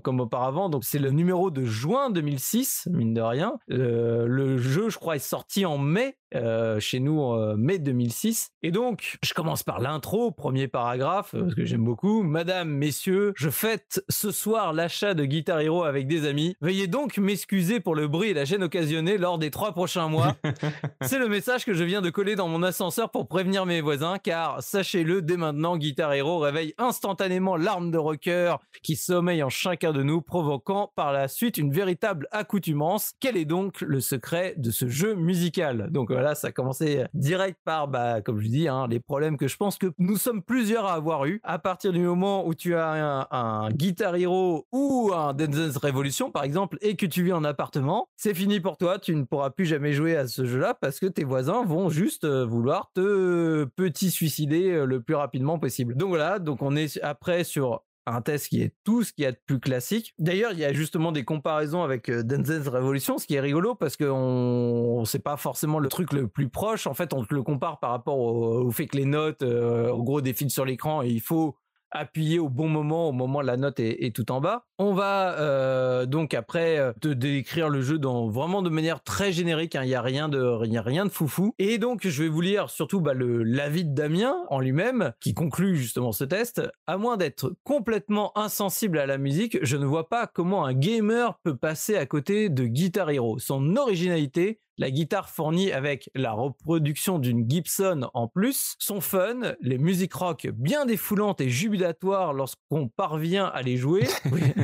comme 0.03 0.21
auparavant. 0.21 0.69
Donc 0.69 0.85
c'est 0.85 0.99
le 0.99 1.11
numéro 1.11 1.51
de 1.51 1.65
juin 1.65 2.11
2006, 2.11 2.89
mine 2.91 3.15
de 3.15 3.21
rien. 3.21 3.59
Le 3.69 4.59
jeu, 4.59 4.89
je 4.89 4.99
crois, 4.99 5.17
est 5.17 5.19
sorti 5.19 5.67
en 5.67 5.79
mai 5.79 6.17
euh, 6.35 6.81
chez 6.81 7.01
nous 7.01 7.21
en 7.21 7.57
mai 7.57 7.79
2006. 7.79 8.53
Et 8.63 8.71
donc, 8.71 9.19
je 9.23 9.35
commence 9.35 9.63
par 9.63 9.81
l'intro, 9.81 10.31
premier 10.31 10.69
paragraphe, 10.69 11.35
euh, 11.35 11.43
parce 11.43 11.55
que 11.55 11.65
j'aime 11.65 11.85
beaucoup. 11.85 12.23
Madame, 12.23 12.71
messieurs, 12.71 13.35
je 13.37 13.51
fête 13.51 14.03
ce 14.09 14.31
soir 14.31 14.73
l'achat 14.73 15.13
de 15.13 15.25
Guitar 15.25 15.61
Hero 15.61 15.85
avec 15.85 16.07
des 16.07 16.27
amis. 16.27 16.57
Veuillez 16.61 16.87
donc 16.87 17.19
m'excuser 17.19 17.81
pour 17.81 17.95
le 17.95 18.09
bruit 18.09 18.31
et 18.31 18.35
la 18.35 18.45
gêne 18.47 18.63
occasionnés 18.63 19.19
lors 19.19 19.39
des 19.39 19.51
trois 19.51 19.73
prochains 19.73 20.09
mois. 20.09 20.37
C'est 21.03 21.19
le 21.19 21.29
message 21.29 21.67
que 21.67 21.75
je 21.75 21.85
viens 21.85 22.01
de 22.01 22.09
coller 22.09 22.37
dans 22.37 22.49
mon 22.49 22.63
ascenseur 22.63 23.11
pour 23.11 23.29
prévenir 23.29 23.67
mes 23.67 23.83
voisins, 23.83 24.17
car 24.19 24.63
sachez-le, 24.63 25.21
dès 25.21 25.37
maintenant, 25.37 25.77
Guitar 25.77 26.15
Hero 26.15 26.39
réveille 26.39 26.75
instantanément 26.79 27.57
l'arme 27.57 27.91
de 27.91 27.99
rocker 27.99 28.57
qui 28.83 28.97
sommeille 28.97 29.43
en 29.43 29.51
chacun 29.51 29.93
de 29.93 30.03
nous, 30.03 30.23
provoquant 30.23 30.91
par 30.97 31.13
la 31.13 31.29
suite 31.29 31.59
une 31.59 31.71
véritable 31.71 32.29
accoutumance. 32.31 33.13
Quel 33.21 33.37
est 33.37 33.45
donc 33.45 33.83
le 33.83 34.01
secret 34.01 34.55
de 34.57 34.71
ce 34.71 34.89
jeu 34.89 35.15
musical? 35.15 35.91
Donc 35.91 36.11
voilà, 36.11 36.24
ça 36.35 36.49
a 36.49 36.53
commencé 36.53 37.05
direct 37.13 37.59
par, 37.65 37.89
bah, 37.89 38.23
comme 38.23 38.41
je 38.41 38.49
dis, 38.49 38.69
hein, 38.69 38.87
les 38.89 39.01
problèmes 39.01 39.37
que 39.37 39.49
je 39.49 39.57
pense 39.57 39.77
que 39.77 39.93
nous 39.99 40.17
sommes 40.17 40.43
plusieurs 40.43 40.87
à 40.87 40.95
avoir 40.95 41.27
eu. 41.27 41.41
À 41.45 41.59
partir 41.59 41.93
du 41.93 42.01
moment 42.01 42.47
où 42.47 42.55
tu 42.55 42.75
as 42.75 43.27
un, 43.31 43.69
Guitar 43.71 44.17
Hero 44.17 44.67
ou 44.73 45.13
un 45.15 45.35
Dance 45.35 45.77
Revolution, 45.77 46.31
par 46.31 46.45
exemple, 46.45 46.79
et 46.81 46.97
que 46.97 47.07
tu 47.07 47.23
vis 47.23 47.33
en 47.33 47.45
appartement, 47.45 48.09
c'est 48.17 48.35
fini 48.35 48.61
pour 48.61 48.77
toi. 48.77 48.99
Tu 48.99 49.15
ne 49.15 49.25
pourras 49.25 49.51
plus 49.51 49.67
jamais 49.67 49.93
jouer 49.93 50.17
à 50.17 50.27
ce 50.27 50.47
jeu-là 50.47 50.75
parce 50.75 51.01
que 51.01 51.07
tes 51.07 51.25
voisins 51.25 51.65
vont 51.65 51.89
juste 51.89 52.25
euh, 52.25 52.45
vouloir 52.45 52.91
te 52.95 53.65
petit 53.77 54.11
suicider 54.11 54.71
euh, 54.71 54.85
le 54.85 55.01
plus 55.01 55.15
rapidement 55.15 55.59
possible. 55.59 55.97
Donc 55.97 56.09
voilà, 56.09 56.39
donc 56.39 56.63
on 56.63 56.77
est 56.77 57.01
après 57.03 57.45
sur 57.45 57.83
un 58.07 58.21
test 58.21 58.49
qui 58.49 58.63
est 58.63 58.75
tout 58.85 59.03
ce 59.03 59.13
qu'il 59.13 59.25
y 59.25 59.27
a 59.27 59.33
de 59.33 59.39
plus 59.47 59.61
classique. 59.61 60.15
D'ailleurs, 60.19 60.53
il 60.53 60.59
y 60.59 60.65
a 60.65 60.73
justement 60.73 61.13
des 61.13 61.25
comparaisons 61.25 61.83
avec 61.83 62.09
euh, 62.09 62.23
Dance 62.23 62.69
Revolution, 62.69 63.19
ce 63.19 63.27
qui 63.27 63.35
est 63.35 63.41
rigolo 63.41 63.75
parce 63.75 63.97
que 63.97 64.05
on, 64.05 65.05
sait 65.05 65.19
pas 65.19 65.37
forcément 65.37 65.79
le 65.79 65.89
truc 65.89 66.13
le 66.13 66.29
plus 66.29 66.49
proche. 66.49 66.87
En 66.87 66.95
fait, 66.95 67.13
on 67.13 67.25
le 67.29 67.43
compare 67.43 67.79
par 67.79 67.91
rapport 67.91 68.19
au, 68.19 68.67
au 68.67 68.71
fait 68.71 68.87
que 68.87 68.97
les 68.97 69.05
notes, 69.05 69.43
euh, 69.43 69.91
en 69.91 70.03
gros, 70.03 70.21
défilent 70.21 70.51
sur 70.51 70.65
l'écran 70.65 71.03
et 71.03 71.09
il 71.09 71.21
faut 71.21 71.57
appuyer 71.91 72.39
au 72.39 72.49
bon 72.49 72.69
moment, 72.69 73.09
au 73.09 73.13
moment 73.13 73.39
où 73.39 73.43
la 73.43 73.57
note 73.57 73.79
est 73.79 74.15
tout 74.15 74.33
en 74.33 74.41
bas. 74.41 74.67
On 74.79 74.93
va 74.93 75.39
euh, 75.39 76.05
donc 76.05 76.35
après 76.35 76.79
euh, 76.79 76.93
te 77.01 77.07
décrire 77.07 77.69
le 77.69 77.81
jeu 77.81 77.97
dans 77.97 78.29
vraiment 78.29 78.61
de 78.61 78.71
manière 78.71 79.05
très 79.05 79.31
générique. 79.31 79.77
hein. 79.77 79.85
Il 79.85 79.89
y 79.89 79.95
a 79.95 80.03
rien 80.03 80.29
de 80.29 80.77
a 80.77 80.83
rien 80.83 81.05
de 81.05 81.11
foufou. 81.11 81.55
Et 81.61 81.79
donc 81.79 82.09
je 82.09 82.23
vais 82.25 82.29
vous 82.29 82.41
lire 82.41 82.71
surtout 82.71 83.01
bah, 83.01 83.15
le 83.15 83.45
l'avis 83.45 83.85
de 83.85 83.95
Damien 83.95 84.37
en 84.51 84.59
lui-même 84.59 85.13
qui 85.21 85.33
conclut 85.33 85.77
justement 85.77 86.11
ce 86.11 86.25
test. 86.25 86.61
À 86.89 86.97
moins 86.97 87.17
d'être 87.17 87.55
complètement 87.63 88.37
insensible 88.37 88.99
à 88.99 89.07
la 89.07 89.17
musique, 89.17 89.59
je 89.63 89.77
ne 89.77 89.87
vois 89.87 90.09
pas 90.09 90.27
comment 90.27 90.65
un 90.65 90.73
gamer 90.73 91.39
peut 91.45 91.57
passer 91.57 91.97
à 91.97 92.07
côté 92.07 92.49
de 92.49 92.65
Guitar 92.65 93.11
Hero. 93.11 93.39
Son 93.39 93.77
originalité 93.77 94.59
la 94.77 94.91
guitare 94.91 95.31
fournie 95.31 95.73
avec 95.73 96.11
la 96.15 96.33
reproduction 96.33 97.19
d'une 97.19 97.49
Gibson 97.49 98.11
en 98.13 98.27
plus, 98.29 98.75
son 98.79 99.01
fun, 99.01 99.55
les 99.61 99.79
musiques 99.79 100.15
rock 100.15 100.49
bien 100.53 100.85
défoulantes 100.85 101.41
et 101.41 101.49
jubilatoires 101.49 102.33
lorsqu'on 102.33 102.89
parvient 102.89 103.47
à 103.47 103.63
les 103.63 103.77
jouer. 103.77 104.05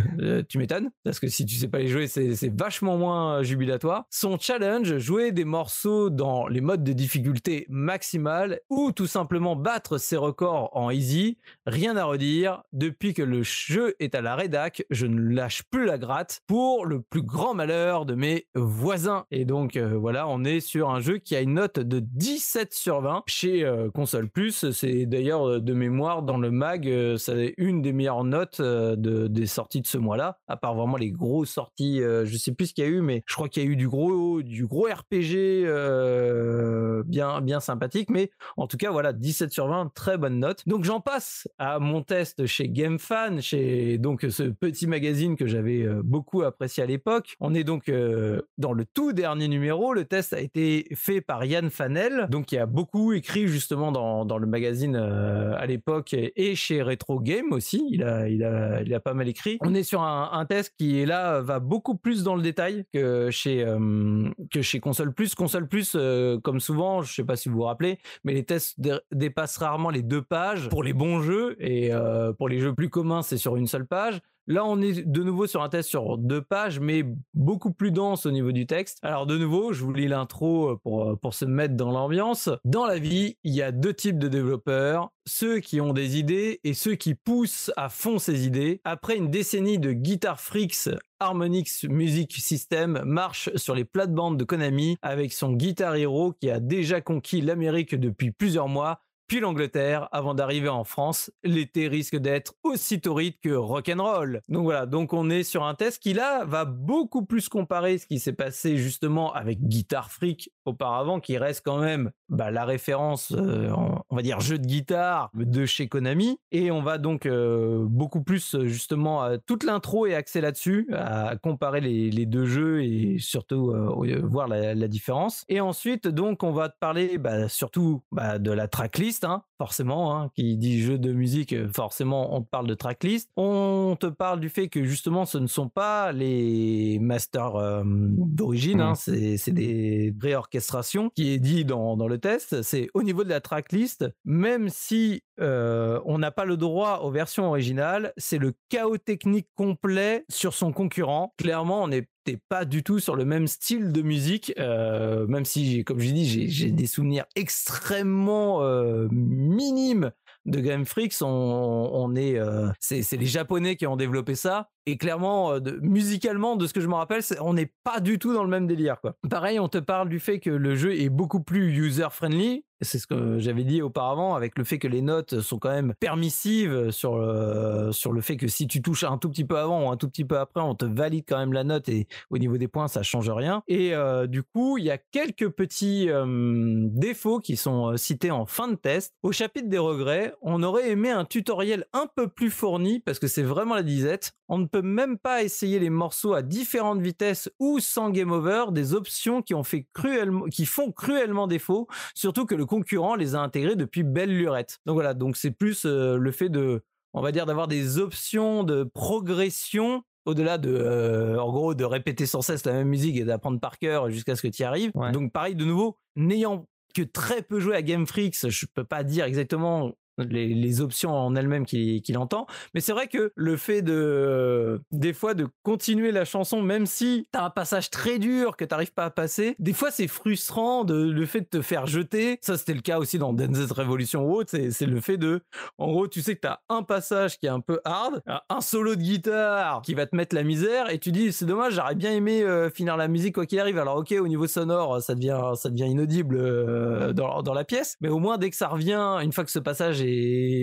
euh, 0.21 0.43
tu 0.49 0.59
m'étonnes, 0.59 0.91
parce 1.05 1.21
que 1.21 1.29
si 1.29 1.47
tu 1.47 1.57
sais 1.57 1.69
pas 1.69 1.79
les 1.79 1.89
jouer, 1.89 2.07
c'est 2.07 2.57
vachement 2.57 2.97
moins 2.97 3.39
euh, 3.39 3.43
jubilatoire. 3.43 4.05
Son 4.11 4.39
challenge, 4.39 4.99
jouer 4.99 5.33
des 5.33 5.45
morceaux 5.45 6.11
dans 6.11 6.47
les 6.47 6.61
modes 6.61 6.85
de 6.85 6.93
difficulté 6.93 7.67
maximale 7.69 8.61
ou 8.71 8.93
tout 8.93 9.07
simplement 9.07 9.57
battre 9.57 9.99
ses 9.99 10.17
records 10.17 10.71
en 10.77 10.91
easy, 10.91 11.39
rien 11.67 11.97
à 11.97 12.05
redire. 12.05 12.63
Depuis 12.73 13.15
que 13.15 13.23
le 13.23 13.43
jeu 13.43 13.95
est 13.99 14.15
à 14.15 14.21
la 14.21 14.35
rédac, 14.35 14.85
je 14.91 15.07
ne 15.07 15.21
lâche 15.21 15.63
plus 15.71 15.85
la 15.85 15.99
gratte 15.99 16.41
pour 16.47 16.87
le 16.87 17.01
plus 17.01 17.23
grand 17.23 17.55
malheur 17.55 18.07
de 18.07 18.15
mes 18.15 18.47
voisins. 18.55 19.25
Et 19.31 19.45
donc 19.45 19.77
euh, 19.77 19.97
voilà, 19.97 20.29
on 20.29 20.45
est 20.45 20.61
sur 20.61 20.91
un 20.91 21.01
jeu 21.01 21.19
qui 21.19 21.37
a 21.37 21.41
une 21.41 21.55
note 21.55 21.79
de 21.79 22.01
17 22.01 22.73
sur 22.73 23.01
20 23.01 23.23
chez 23.27 23.71
Console 23.95 24.29
Plus. 24.29 24.71
C'est 24.71 25.07
d'ailleurs 25.07 25.61
de 25.61 25.73
mémoire 25.73 26.23
dans 26.23 26.39
le 26.39 26.51
mag, 26.51 26.89
euh, 26.89 27.17
c'est 27.17 27.55
une 27.57 27.83
des 27.83 27.93
meilleures 27.93 28.25
notes 28.25 28.61
de, 28.61 29.27
des 29.27 29.47
sorties 29.47 29.81
de 29.81 29.87
ce 29.91 29.99
mois-là. 29.99 30.39
À 30.49 30.57
part 30.57 30.75
vraiment 30.75 30.97
les 30.97 31.11
grosses 31.11 31.51
sorties, 31.51 32.03
euh, 32.03 32.25
je 32.25 32.37
sais 32.37 32.53
plus 32.53 32.67
ce 32.67 32.75
qu'il 32.75 32.85
y 32.85 32.87
a 32.87 32.91
eu, 32.91 33.01
mais 33.01 33.23
je 33.27 33.35
crois 33.35 33.49
qu'il 33.49 33.63
y 33.63 33.67
a 33.67 33.69
eu 33.69 33.77
du 33.77 33.89
gros, 33.89 34.43
du 34.43 34.67
gros 34.67 34.87
RPG 34.87 35.65
euh, 35.67 37.03
bien, 37.07 37.41
bien 37.41 37.61
sympathique. 37.61 38.11
Mais 38.11 38.31
en 38.57 38.67
tout 38.67 38.77
cas, 38.77 38.91
voilà, 38.91 39.13
17 39.13 39.53
sur 39.53 39.69
20, 39.69 39.93
très 39.95 40.19
bonne 40.19 40.39
note. 40.39 40.63
Donc 40.67 40.85
j'en 40.85 41.01
passe 41.01 41.49
à 41.59 41.79
mon 41.79 42.03
test 42.03 42.47
chez 42.47 42.69
GameFan, 42.69 43.41
chez 43.41 43.99
donc 43.99 44.27
ce 44.29 44.45
petit 44.45 44.87
magazine 44.87 45.37
que 45.37 45.47
j'avais 45.47 45.83
euh, 45.83 46.03
beaucoup 46.03 46.43
apprécié 46.43 46.83
à 46.83 46.87
l'époque. 46.87 47.37
On 47.41 47.55
est 47.55 47.65
donc 47.65 47.89
euh, 47.89 48.43
dans 48.59 48.73
le 48.73 48.85
tout 48.85 49.13
dernier 49.13 49.49
numéro. 49.49 49.93
Le 49.93 50.05
test 50.05 50.33
a 50.33 50.41
été 50.41 50.87
fait 50.95 51.21
par 51.21 51.45
Yann 51.45 51.71
Fanel, 51.71 52.27
donc 52.31 52.47
qui 52.47 52.59
a 52.59 52.67
beaucoup 52.67 53.13
écrit 53.13 53.49
justement 53.49 53.93
dans, 53.93 54.25
dans 54.25 54.39
le 54.39 54.47
magazine 54.47 54.97
à 54.97 55.67
l'époque 55.67 56.15
et 56.15 56.55
chez 56.55 56.83
Retro 56.83 57.21
Game 57.21 57.53
aussi. 57.53 57.87
Il 57.91 58.03
a, 58.03 58.29
il 58.29 58.45
a, 58.45 58.83
il 58.83 58.93
a 58.95 59.01
pas 59.01 59.15
mal 59.15 59.29
écrit. 59.29 59.59
On 59.61 59.75
est 59.75 59.80
sur 59.83 60.03
un, 60.03 60.45
test 60.47 60.75
qui 60.79 61.05
là 61.05 61.41
va 61.41 61.61
beaucoup 61.61 61.97
plus 61.97 62.23
dans 62.23 62.35
le 62.35 62.43
détail 62.43 62.85
que 62.93 63.31
chez 63.31 63.65
euh, 63.65 64.31
que 64.51 64.63
chez 64.63 64.81
Console 64.81 65.13
Plus. 65.13 65.35
Console 65.35 65.69
Plus, 65.69 65.93
euh, 65.95 66.39
comme 66.39 66.61
souvent, 66.61 67.03
je 67.03 67.13
sais 67.13 67.25
pas 67.25 67.37
si 67.37 67.49
vous 67.49 67.57
vous 67.57 67.63
rappelez, 67.63 67.99
mais 68.25 68.33
les 68.35 68.45
tests 68.45 68.81
dé- 68.81 68.99
dépassent 69.13 69.59
rarement 69.59 69.91
les 69.91 70.03
deux 70.03 70.23
pages 70.23 70.69
pour 70.69 70.83
les 70.83 70.93
bons 70.93 71.21
jeux 71.21 71.57
et 71.59 71.93
euh, 71.93 72.33
pour 72.33 72.49
les 72.49 72.61
jeux 72.61 72.75
plus 72.75 72.91
communs, 72.91 73.23
c'est 73.23 73.37
sur 73.39 73.57
une 73.57 73.67
seule 73.67 73.87
page. 73.87 74.21
Là, 74.51 74.65
on 74.65 74.83
est 74.83 75.07
de 75.07 75.23
nouveau 75.23 75.47
sur 75.47 75.63
un 75.63 75.69
test 75.69 75.89
sur 75.89 76.19
deux 76.19 76.43
pages, 76.43 76.81
mais 76.81 77.05
beaucoup 77.35 77.73
plus 77.73 77.93
dense 77.93 78.27
au 78.27 78.33
niveau 78.33 78.51
du 78.51 78.67
texte. 78.67 78.99
Alors, 79.03 79.25
de 79.25 79.39
nouveau, 79.39 79.73
je 79.73 79.85
vous 79.85 79.93
lis 79.93 80.09
l'intro 80.09 80.77
pour, 80.83 81.17
pour 81.21 81.35
se 81.35 81.45
mettre 81.45 81.77
dans 81.77 81.93
l'ambiance. 81.93 82.51
Dans 82.65 82.85
la 82.85 82.99
vie, 82.99 83.37
il 83.45 83.55
y 83.55 83.63
a 83.63 83.71
deux 83.71 83.95
types 83.95 84.19
de 84.19 84.27
développeurs. 84.27 85.13
Ceux 85.25 85.61
qui 85.61 85.81
ont 85.81 85.93
des 85.93 86.19
idées 86.19 86.59
et 86.65 86.75
ceux 86.75 86.97
qui 86.97 87.15
poussent 87.15 87.71
à 87.77 87.89
fond 87.89 88.19
ces 88.19 88.45
idées. 88.45 88.81
Après 88.83 89.17
une 89.17 89.31
décennie 89.31 89.79
de 89.79 89.93
Guitar 89.93 90.41
Freaks, 90.41 90.89
Harmonix 91.21 91.85
Music 91.89 92.33
System 92.33 93.03
marche 93.05 93.51
sur 93.55 93.77
les 93.77 93.85
plates-bandes 93.85 94.37
de 94.37 94.43
Konami 94.43 94.97
avec 95.01 95.33
son 95.33 95.53
Guitar 95.53 95.95
Hero 95.95 96.33
qui 96.33 96.51
a 96.51 96.59
déjà 96.59 97.01
conquis 97.01 97.41
l'Amérique 97.41 97.95
depuis 97.95 98.33
plusieurs 98.33 98.67
mois 98.67 99.01
puis 99.31 99.39
l'Angleterre 99.39 100.09
avant 100.11 100.35
d'arriver 100.35 100.69
en 100.69 100.83
France. 100.83 101.31
L'été 101.45 101.87
risque 101.87 102.17
d'être 102.17 102.55
aussi 102.65 103.01
torride 103.01 103.39
que 103.41 103.51
rock'n'roll. 103.51 104.41
Donc 104.49 104.65
voilà, 104.65 104.87
donc 104.87 105.13
on 105.13 105.31
est 105.31 105.45
sur 105.45 105.63
un 105.63 105.77
test 105.77 106.03
qui 106.03 106.15
là 106.15 106.45
va 106.47 106.65
beaucoup 106.65 107.25
plus 107.25 107.49
comparer 107.49 107.99
ce 107.99 108.07
qui 108.07 108.19
s'est 108.19 108.33
passé 108.33 108.77
justement 108.77 109.33
avec 109.33 109.63
Guitar 109.63 110.11
Freak 110.11 110.51
auparavant, 110.65 111.21
qui 111.21 111.39
reste 111.39 111.63
quand 111.65 111.79
même 111.79 112.11
bah, 112.31 112.51
la 112.51 112.65
référence, 112.65 113.33
euh, 113.37 113.71
on 114.09 114.17
va 114.17 114.23
dire 114.23 114.41
jeu 114.41 114.59
de 114.59 114.67
guitare 114.67 115.31
de 115.35 115.67
chez 115.67 115.89
Konami. 115.89 116.39
Et 116.53 116.71
on 116.71 116.83
va 116.83 116.99
donc 116.99 117.27
euh, 117.27 117.85
beaucoup 117.89 118.23
plus 118.23 118.55
euh, 118.55 118.67
justement 118.67 119.23
à- 119.23 119.39
toute 119.39 119.65
l'intro 119.65 120.07
est 120.07 120.15
axée 120.15 120.41
là-dessus, 120.41 120.89
à 120.95 121.37
comparer 121.37 121.81
les, 121.81 122.11
les 122.11 122.27
deux 122.27 122.47
jeux 122.47 122.83
et 122.83 123.17
surtout 123.19 123.71
euh, 123.71 124.21
voir 124.23 124.49
la, 124.49 124.75
la 124.75 124.89
différence. 124.89 125.45
Et 125.49 125.61
ensuite 125.61 126.09
donc 126.09 126.43
on 126.43 126.53
va 126.53 126.69
te 126.69 126.79
parler 126.79 127.19
bah, 127.19 127.49
surtout 127.49 128.03
bah, 128.13 128.39
de 128.39 128.51
la 128.53 128.69
tracklist, 128.69 129.25
hein, 129.25 129.43
forcément, 129.59 130.17
hein, 130.17 130.31
qui 130.35 130.57
dit 130.57 130.81
jeu 130.81 130.99
de 130.99 131.13
musique, 131.13 131.55
forcément 131.75 132.35
on 132.37 132.41
te 132.43 132.49
parle 132.49 132.67
de 132.67 132.75
tracklist. 132.75 133.31
On 133.37 133.97
te 133.99 134.07
parle 134.07 134.41
du 134.41 134.49
fait 134.49 134.69
que 134.69 134.85
justement 134.85 135.25
ce 135.27 135.39
ne 135.39 135.47
sont 135.49 135.69
pas 135.69 136.13
les 136.13 136.99
masters 137.01 137.83
d'origine, 137.85 138.81
hein, 138.81 138.91
Mhm. 138.91 138.95
c'est 138.97 139.37
c'est 139.37 139.53
des 139.53 140.15
réorchestrations 140.21 141.11
qui 141.11 141.31
est 141.33 141.39
dit 141.39 141.65
dans, 141.65 141.97
dans 141.97 142.09
le 142.09 142.19
test. 142.21 142.63
C'est 142.63 142.89
au 142.95 143.03
niveau 143.03 143.25
de 143.25 143.29
la 143.29 143.41
tracklist, 143.41 144.07
même 144.25 144.69
si 144.69 145.23
euh, 145.41 146.01
on 146.05 146.19
n'a 146.19 146.31
pas 146.31 146.45
le 146.45 146.57
droit 146.57 147.01
aux 147.03 147.11
versions 147.11 147.47
originales, 147.47 148.13
c'est 148.17 148.39
le 148.39 148.53
chaos 148.69 148.99
technique 148.99 149.49
complet 149.55 150.25
sur 150.29 150.55
son 150.55 150.73
concurrent. 150.73 151.35
Clairement, 151.39 151.83
on 151.83 151.91
t'es 152.25 152.39
pas 152.49 152.65
du 152.65 152.83
tout 152.83 152.99
sur 152.99 153.17
le 153.17 153.25
même 153.25 153.47
style 153.47 153.93
de 153.93 154.03
musique, 154.03 154.53
euh, 154.59 155.27
même 155.27 155.45
si, 155.45 155.85
comme 155.85 156.01
je 156.01 156.13
dis, 156.13 156.27
j'ai- 156.29 156.49
j'ai 156.49 156.71
des 156.71 156.87
souvenirs 156.87 157.25
extrêmement 157.35 158.63
euh, 158.63 159.09
minimes 159.11 160.13
de 160.51 160.61
Game 160.61 160.85
Freaks. 160.85 161.23
On, 161.23 162.15
est, 162.17 162.39
euh, 162.39 162.69
c'est 162.81 163.17
les 163.17 163.27
Japonais 163.27 163.77
qui 163.77 163.87
ont 163.87 163.97
développé 163.97 164.35
ça. 164.35 164.69
Et 164.87 164.97
clairement, 164.97 165.53
euh, 165.53 165.61
musicalement, 165.83 166.57
de 166.57 166.67
ce 166.67 166.73
que 166.73 166.81
je 166.81 166.89
me 166.89 166.95
rappelle, 166.95 167.23
on 167.41 167.55
n'est 167.55 167.73
pas 167.85 168.01
du 168.01 168.19
tout 168.19 168.35
dans 168.35 168.43
le 168.43 168.51
même 168.51 168.67
délire. 168.67 169.01
Quoi. 169.01 169.15
Pareil, 169.29 169.59
on 169.61 169.69
te 169.69 169.79
parle 169.79 170.09
du 170.09 170.21
fait 170.21 170.41
que 170.41 170.51
le 170.51 170.75
jeu 170.75 170.99
est 170.99 171.09
beaucoup 171.09 171.41
plus 171.41 171.73
user-friendly. 171.77 172.65
C'est 172.83 172.99
ce 172.99 173.07
que 173.07 173.39
j'avais 173.39 173.65
dit 173.65 173.83
auparavant, 173.83 174.35
avec 174.35 174.57
le 174.59 174.65
fait 174.65 174.79
que 174.79 174.89
les 174.89 175.03
notes 175.03 175.41
sont 175.41 175.59
quand 175.59 175.71
même 175.71 175.95
permissives 176.01 176.91
sur 176.91 177.19
le, 177.19 177.93
sur 177.93 178.13
le 178.13 178.21
fait 178.21 178.37
que 178.37 178.49
si 178.49 178.67
tu 178.67 178.83
touches 178.83 179.05
un 179.05 179.19
tout 179.19 179.31
petit 179.31 179.45
peu 179.45 179.59
avant 179.59 179.87
ou 179.87 179.91
un 179.91 179.97
tout 179.97 180.09
petit 180.09 180.25
peu 180.25 180.39
après, 180.39 180.61
on 180.61 180.75
te 180.75 180.85
valide 180.85 181.25
quand 181.29 181.39
même 181.39 181.53
la 181.53 181.65
note 181.65 181.89
et 181.89 182.07
au 182.31 182.39
niveau 182.39 182.57
des 182.57 182.69
points, 182.69 182.89
ça 182.89 183.03
change 183.03 183.31
rien. 183.31 183.63
Et 183.69 183.95
euh, 183.95 184.27
du 184.27 184.43
coup, 184.43 184.79
il 184.79 184.85
y 184.85 184.91
a 184.91 184.99
quelques 184.99 185.49
petits 185.49 186.09
euh, 186.09 186.89
défauts 186.91 187.39
qui 187.39 187.57
sont 187.57 187.93
euh, 187.93 187.97
cités 187.97 188.31
en 188.31 188.47
fin 188.47 188.69
de 188.69 188.75
test. 188.75 189.15
Au 189.23 189.33
chapitre 189.33 189.69
des 189.69 189.79
regrets, 189.79 190.35
on 190.43 190.63
aurait 190.63 190.91
aimé 190.91 191.11
un 191.11 191.25
tutoriel 191.25 191.87
un 191.93 192.07
peu 192.15 192.29
plus 192.29 192.51
fourni 192.51 193.01
parce 193.01 193.19
que 193.19 193.29
c'est 193.29 193.43
vraiment 193.43 193.75
la 193.75 193.83
disette. 193.83 194.33
On 194.49 194.59
ne 194.59 194.67
peut 194.67 194.83
même 194.83 195.17
pas 195.17 195.43
essayer 195.43 195.79
les 195.79 195.91
morceaux 195.91 196.35
à 196.35 196.43
différentes 196.43 197.01
vitesses 197.01 197.51
ou 197.61 197.79
sans 197.79 198.11
game 198.11 198.33
over, 198.33 198.67
des 198.73 198.95
options 198.95 199.43
qui 199.43 199.55
ont 199.55 199.63
fait 199.63 199.87
cruellement, 199.93 200.47
qui 200.47 200.67
font 200.67 200.91
cruellement 200.91 201.47
défaut, 201.47 201.87
surtout 202.15 202.47
que 202.47 202.57
le 202.57 202.67
concurrent 202.71 203.17
les 203.17 203.35
a 203.35 203.41
intégrés 203.41 203.75
depuis 203.75 204.05
belle 204.05 204.31
lurette. 204.31 204.79
Donc 204.87 204.95
voilà, 204.95 205.13
donc 205.13 205.37
c'est 205.37 205.51
plus 205.51 205.85
euh, 205.85 206.17
le 206.17 206.31
fait 206.31 206.49
de, 206.49 206.85
on 207.13 207.21
va 207.21 207.33
dire, 207.33 207.45
d'avoir 207.45 207.67
des 207.67 207.99
options 207.99 208.63
de 208.63 208.85
progression 208.85 210.05
au-delà 210.25 210.57
de, 210.57 210.73
euh, 210.73 211.41
en 211.41 211.51
gros, 211.51 211.75
de 211.75 211.85
répéter 211.85 212.27
sans 212.27 212.43
cesse 212.43 212.65
la 212.65 212.73
même 212.73 212.87
musique 212.87 213.17
et 213.17 213.25
d'apprendre 213.25 213.59
par 213.59 213.77
cœur 213.79 214.09
jusqu'à 214.11 214.37
ce 214.37 214.43
que 214.43 214.49
tu 214.49 214.63
y 214.63 214.65
arrives. 214.65 214.93
Ouais. 214.95 215.11
Donc 215.11 215.33
pareil, 215.33 215.57
de 215.57 215.65
nouveau, 215.65 215.97
n'ayant 216.15 216.69
que 216.95 217.03
très 217.03 217.43
peu 217.43 217.59
joué 217.59 217.75
à 217.75 217.83
Game 217.83 218.07
Freaks, 218.07 218.49
je 218.49 218.67
peux 218.73 218.85
pas 218.85 219.03
dire 219.03 219.25
exactement 219.25 219.93
les, 220.25 220.81
options 220.81 221.13
en 221.13 221.35
elles-mêmes 221.35 221.67
qu'il 221.67 222.19
entend. 222.19 222.47
Mais 222.75 222.81
c'est 222.81 222.93
vrai 222.93 223.09
que 223.09 223.33
le 223.35 223.57
fait 223.57 223.83
de, 223.83 223.93
euh, 223.93 224.79
des 224.93 225.13
fois, 225.13 225.35
de 225.35 225.49
continuer 225.63 226.13
la 226.13 226.25
chanson, 226.25 226.63
même 226.63 226.87
si 226.87 227.27
t'as 227.33 227.45
un 227.45 227.51
passage 227.51 227.91
très 227.91 228.19
dur 228.19 228.57
que 228.57 228.65
t'arrives 228.65 228.93
pas 228.93 229.07
à 229.07 229.11
passer, 229.11 229.57
des 229.59 229.73
fois 229.73 229.91
c'est 229.91 230.07
frustrant 230.07 230.85
de, 230.85 231.11
le 231.11 231.27
fait 231.27 231.41
de 231.41 231.47
te 231.47 231.63
faire 231.63 231.87
jeter. 231.87 232.39
Ça, 232.41 232.57
c'était 232.57 232.75
le 232.75 232.81
cas 232.81 232.99
aussi 232.99 233.19
dans 233.19 233.33
Dance 233.33 233.71
Revolution 233.73 234.25
ou 234.25 234.37
autre. 234.37 234.51
C'est 234.51 234.71
c'est 234.71 234.87
le 234.87 235.01
fait 235.01 235.19
de, 235.19 235.43
en 235.77 235.89
gros, 235.89 236.09
tu 236.09 236.23
sais 236.23 236.37
que 236.37 236.41
t'as 236.41 236.61
un 236.71 236.83
passage 236.83 237.39
qui 237.39 237.45
est 237.45 237.51
un 237.51 237.61
peu 237.61 237.81
hard, 237.85 238.23
un 238.49 238.61
solo 238.63 238.97
de 238.97 239.03
guitare 239.03 239.83
qui 239.83 239.93
va 239.93 240.07
te 240.07 240.17
mettre 240.17 240.35
la 240.35 240.43
misère 240.43 240.89
et 240.91 240.99
tu 240.99 241.13
dis, 241.13 241.33
c'est 241.33 241.45
dommage, 241.45 241.75
j'aurais 241.75 241.95
bien 241.95 242.13
aimé 242.13 242.43
euh, 242.43 242.71
finir 242.71 242.97
la 242.97 243.09
musique 243.09 243.35
quoi 243.35 243.45
qu'il 243.45 243.61
arrive. 243.61 243.79
Alors, 243.79 243.99
ok, 243.99 244.15
au 244.19 244.27
niveau 244.27 244.47
sonore, 244.47 245.03
ça 245.03 245.15
devient, 245.15 245.53
ça 245.55 245.69
devient 245.69 245.87
inaudible 245.87 246.37
euh, 246.39 247.13
dans, 247.13 247.43
dans 247.43 247.53
la 247.53 247.65
pièce, 247.65 247.99
mais 248.01 248.09
au 248.09 248.19
moins, 248.19 248.39
dès 248.39 248.49
que 248.49 248.57
ça 248.57 248.69
revient, 248.69 249.19
une 249.23 249.33
fois 249.33 249.45
que 249.45 249.51
ce 249.51 249.59
passage 249.59 250.01
est 250.01 250.10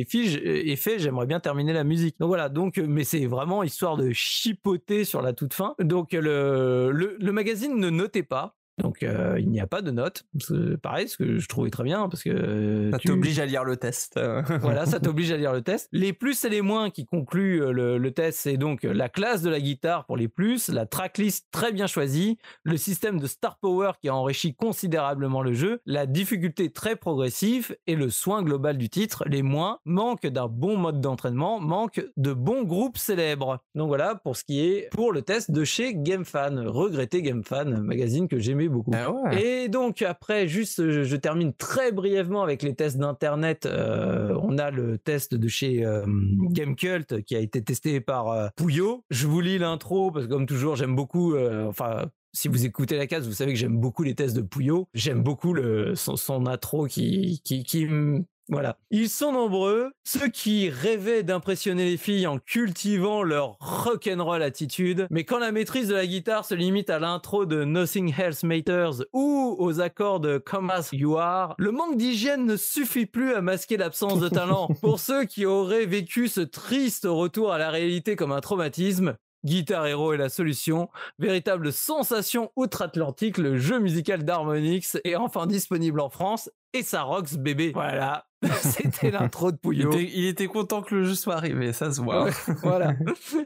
fige, 0.08 0.38
est 0.44 0.76
fait, 0.76 1.00
j'aimerais 1.00 1.26
bien 1.26 1.40
terminer 1.40 1.74
la 1.74 1.84
musique. 1.84 2.20
Donc 2.20 2.28
voilà, 2.28 2.50
donc, 2.50 2.78
euh, 2.78 2.86
mais 2.88 3.04
c'est 3.04 3.26
vraiment 3.26 3.64
histoire 3.64 3.98
de 3.98 4.12
chipoter 4.12 5.06
sur 5.06 5.22
la 5.22 5.34
toute 5.34 5.54
fin. 5.54 5.76
Donc, 5.80 6.14
le, 6.14 6.92
le, 6.92 7.18
le 7.20 7.32
magazine 7.32 7.76
ne 7.78 7.90
notait 7.90 8.24
pas. 8.24 8.56
Donc 8.82 9.02
euh, 9.02 9.36
il 9.40 9.50
n'y 9.50 9.60
a 9.60 9.66
pas 9.68 9.82
de 9.82 9.90
note. 9.92 10.24
C'est 10.40 10.78
pareil, 10.82 11.08
ce 11.08 11.18
que 11.18 11.40
je 11.40 11.48
trouvais 11.48 11.70
très 11.72 11.84
bien 11.84 12.08
parce 12.10 12.22
que 12.24 12.30
euh, 12.30 12.92
Ça 12.92 13.00
tu- 13.00 13.08
t'oblige 13.08 13.40
à 13.40 13.46
lire 13.46 13.64
le 13.64 13.76
test. 13.78 14.20
voilà, 14.62 14.86
ça 14.86 15.00
t'oblige 15.00 15.32
à 15.32 15.38
lire 15.38 15.52
le 15.54 15.62
test. 15.62 15.88
Les 15.92 16.14
plus 16.14 16.44
et 16.46 16.50
les 16.50 16.62
moins 16.62 16.90
qui 16.92 17.06
concluent 17.06 17.62
euh, 17.64 17.72
le, 17.72 17.98
le 17.98 18.12
test, 18.12 18.40
c'est 18.40 18.58
donc 18.58 18.84
la 18.84 19.10
classe 19.10 19.42
de 19.42 19.50
la 19.50 19.60
guitare 19.60 20.06
pour 20.06 20.16
les 20.18 20.28
plus, 20.28 20.70
la 20.70 20.86
tracklist 20.86 21.48
très 21.52 21.72
bien 21.72 21.88
choisie, 21.88 22.38
le 22.64 22.78
système 22.78 23.20
de 23.20 23.26
star 23.28 23.58
power 23.60 23.92
qui 24.00 24.10
a 24.10 24.16
enrichi 24.16 24.54
considérablement 24.56 25.42
le 25.42 25.54
jeu, 25.54 25.82
la 25.86 26.06
difficulté 26.06 26.72
très 26.72 26.96
progressive 26.96 27.76
et 27.88 27.96
le 27.96 28.10
soin 28.10 28.44
global 28.44 28.78
du 28.78 28.90
titre. 28.90 29.24
Les 29.28 29.42
moins 29.42 29.80
manquent 29.86 30.28
d'un 30.28 30.48
bon 30.48 30.78
mode 30.78 31.02
d'entraînement, 31.02 31.60
manquent 31.60 32.06
de 32.16 32.34
bons 32.34 32.64
groupes 32.64 32.98
célèbres. 32.98 33.60
Donc 33.74 33.88
voilà 33.88 34.16
pour 34.16 34.38
ce 34.38 34.44
qui 34.44 34.60
est 34.60 34.90
pour 34.92 35.12
le 35.12 35.24
test 35.24 35.50
de 35.52 35.64
chez 35.64 35.96
GameFan. 35.96 36.68
Regretté 36.68 37.22
GameFan, 37.24 37.82
magazine 37.82 38.28
que 38.28 38.38
j'aimais 38.38 38.67
beaucoup. 38.70 38.92
Ah 38.94 39.12
ouais. 39.12 39.42
Et 39.42 39.70
donc 39.70 40.02
après, 40.02 40.48
juste, 40.48 40.90
je, 40.90 41.04
je 41.04 41.16
termine 41.16 41.54
très 41.54 41.92
brièvement 41.92 42.44
avec 42.44 42.64
les 42.64 42.76
tests 42.76 42.98
d'internet. 42.98 43.66
Euh, 43.66 44.38
on 44.42 44.58
a 44.58 44.72
le 44.72 44.98
test 44.98 45.36
de 45.36 45.48
chez 45.48 45.86
euh, 45.86 46.06
Gamecult 46.52 47.24
qui 47.24 47.36
a 47.36 47.40
été 47.40 47.64
testé 47.64 48.00
par 48.02 48.30
euh, 48.30 48.48
Pouillot. 48.56 49.04
Je 49.10 49.28
vous 49.28 49.42
lis 49.42 49.58
l'intro 49.58 50.12
parce 50.12 50.26
que 50.28 50.32
comme 50.32 50.46
toujours, 50.46 50.76
j'aime 50.76 50.96
beaucoup. 50.96 51.34
euh, 51.34 51.68
enfin. 51.68 52.06
Si 52.34 52.50
vous 52.50 52.66
écoutez 52.66 52.98
la 52.98 53.08
case, 53.08 53.26
vous 53.26 53.34
savez 53.34 53.54
que 53.54 53.58
j'aime 53.58 53.78
beaucoup 53.80 54.04
les 54.04 54.14
tests 54.14 54.36
de 54.36 54.42
Pouillot. 54.44 54.88
J'aime 54.94 55.24
beaucoup 55.24 55.54
le, 55.54 55.96
son, 55.96 56.18
son 56.18 56.46
intro 56.46 56.86
qui, 56.86 57.42
qui, 57.44 57.64
qui 57.64 57.88
me- 57.88 58.26
voilà. 58.50 58.78
Ils 58.92 59.10
sont 59.10 59.34
nombreux, 59.34 59.92
ceux 60.06 60.30
qui 60.30 60.70
rêvaient 60.70 61.24
d'impressionner 61.24 61.86
les 61.86 61.98
filles 61.98 62.28
en 62.28 62.40
cultivant 62.40 63.22
leur 63.22 63.58
rock'n'roll 63.60 64.42
attitude, 64.42 65.08
mais 65.10 65.26
quand 65.26 65.40
la 65.40 65.52
maîtrise 65.52 65.90
de 65.90 65.96
la 65.96 66.08
guitare 66.08 66.46
se 66.46 66.56
limite 66.56 66.90
à 66.90 67.00
l'intro 67.00 67.46
de 67.46 67.66
Nothing 67.66 68.14
Else 68.18 68.44
Matters 68.44 69.04
ou 69.12 69.56
aux 69.60 69.82
accords 69.82 70.22
de 70.22 70.38
Come 70.38 70.70
As 70.70 70.90
You 70.94 71.18
Are, 71.18 71.56
le 71.58 71.72
manque 71.72 71.98
d'hygiène 71.98 72.46
ne 72.46 72.56
suffit 72.56 73.06
plus 73.06 73.34
à 73.34 73.42
masquer 73.42 73.76
l'absence 73.76 74.20
de 74.20 74.30
talent. 74.30 74.70
Pour 74.82 75.00
ceux 75.00 75.26
qui 75.26 75.46
auraient 75.46 75.86
vécu 75.86 76.30
ce 76.30 76.42
triste 76.42 77.06
retour 77.10 77.52
à 77.52 77.58
la 77.58 77.70
réalité 77.70 78.16
comme 78.16 78.32
un 78.32 78.42
traumatisme, 78.42 79.16
Guitar 79.46 79.86
Hero 79.88 80.14
est 80.14 80.18
la 80.18 80.30
solution. 80.30 80.90
Véritable 81.20 81.72
sensation 81.72 82.52
outre-Atlantique, 82.56 83.38
le 83.38 83.58
jeu 83.58 83.80
musical 83.80 84.24
d'Harmonix 84.24 84.98
est 85.04 85.16
enfin 85.16 85.48
disponible 85.48 86.00
en 86.00 86.10
France 86.10 86.50
et 86.74 86.84
ça 86.84 87.04
rocks 87.04 87.36
bébé. 87.36 87.72
Voilà. 87.74 88.27
C'était 88.62 89.10
l'intro 89.10 89.52
de 89.52 89.58
Il 89.72 89.82
était, 89.82 90.04
il 90.04 90.28
était 90.28 90.46
content 90.46 90.84
que 90.84 90.94
le 90.94 91.04
jeu 91.04 91.16
soit 91.16 91.36
arrivé, 91.36 91.74
ça 91.74 91.92
se 91.92 92.02
voit. 92.02 92.26
Ouais, 92.26 92.32
voilà. 92.62 92.94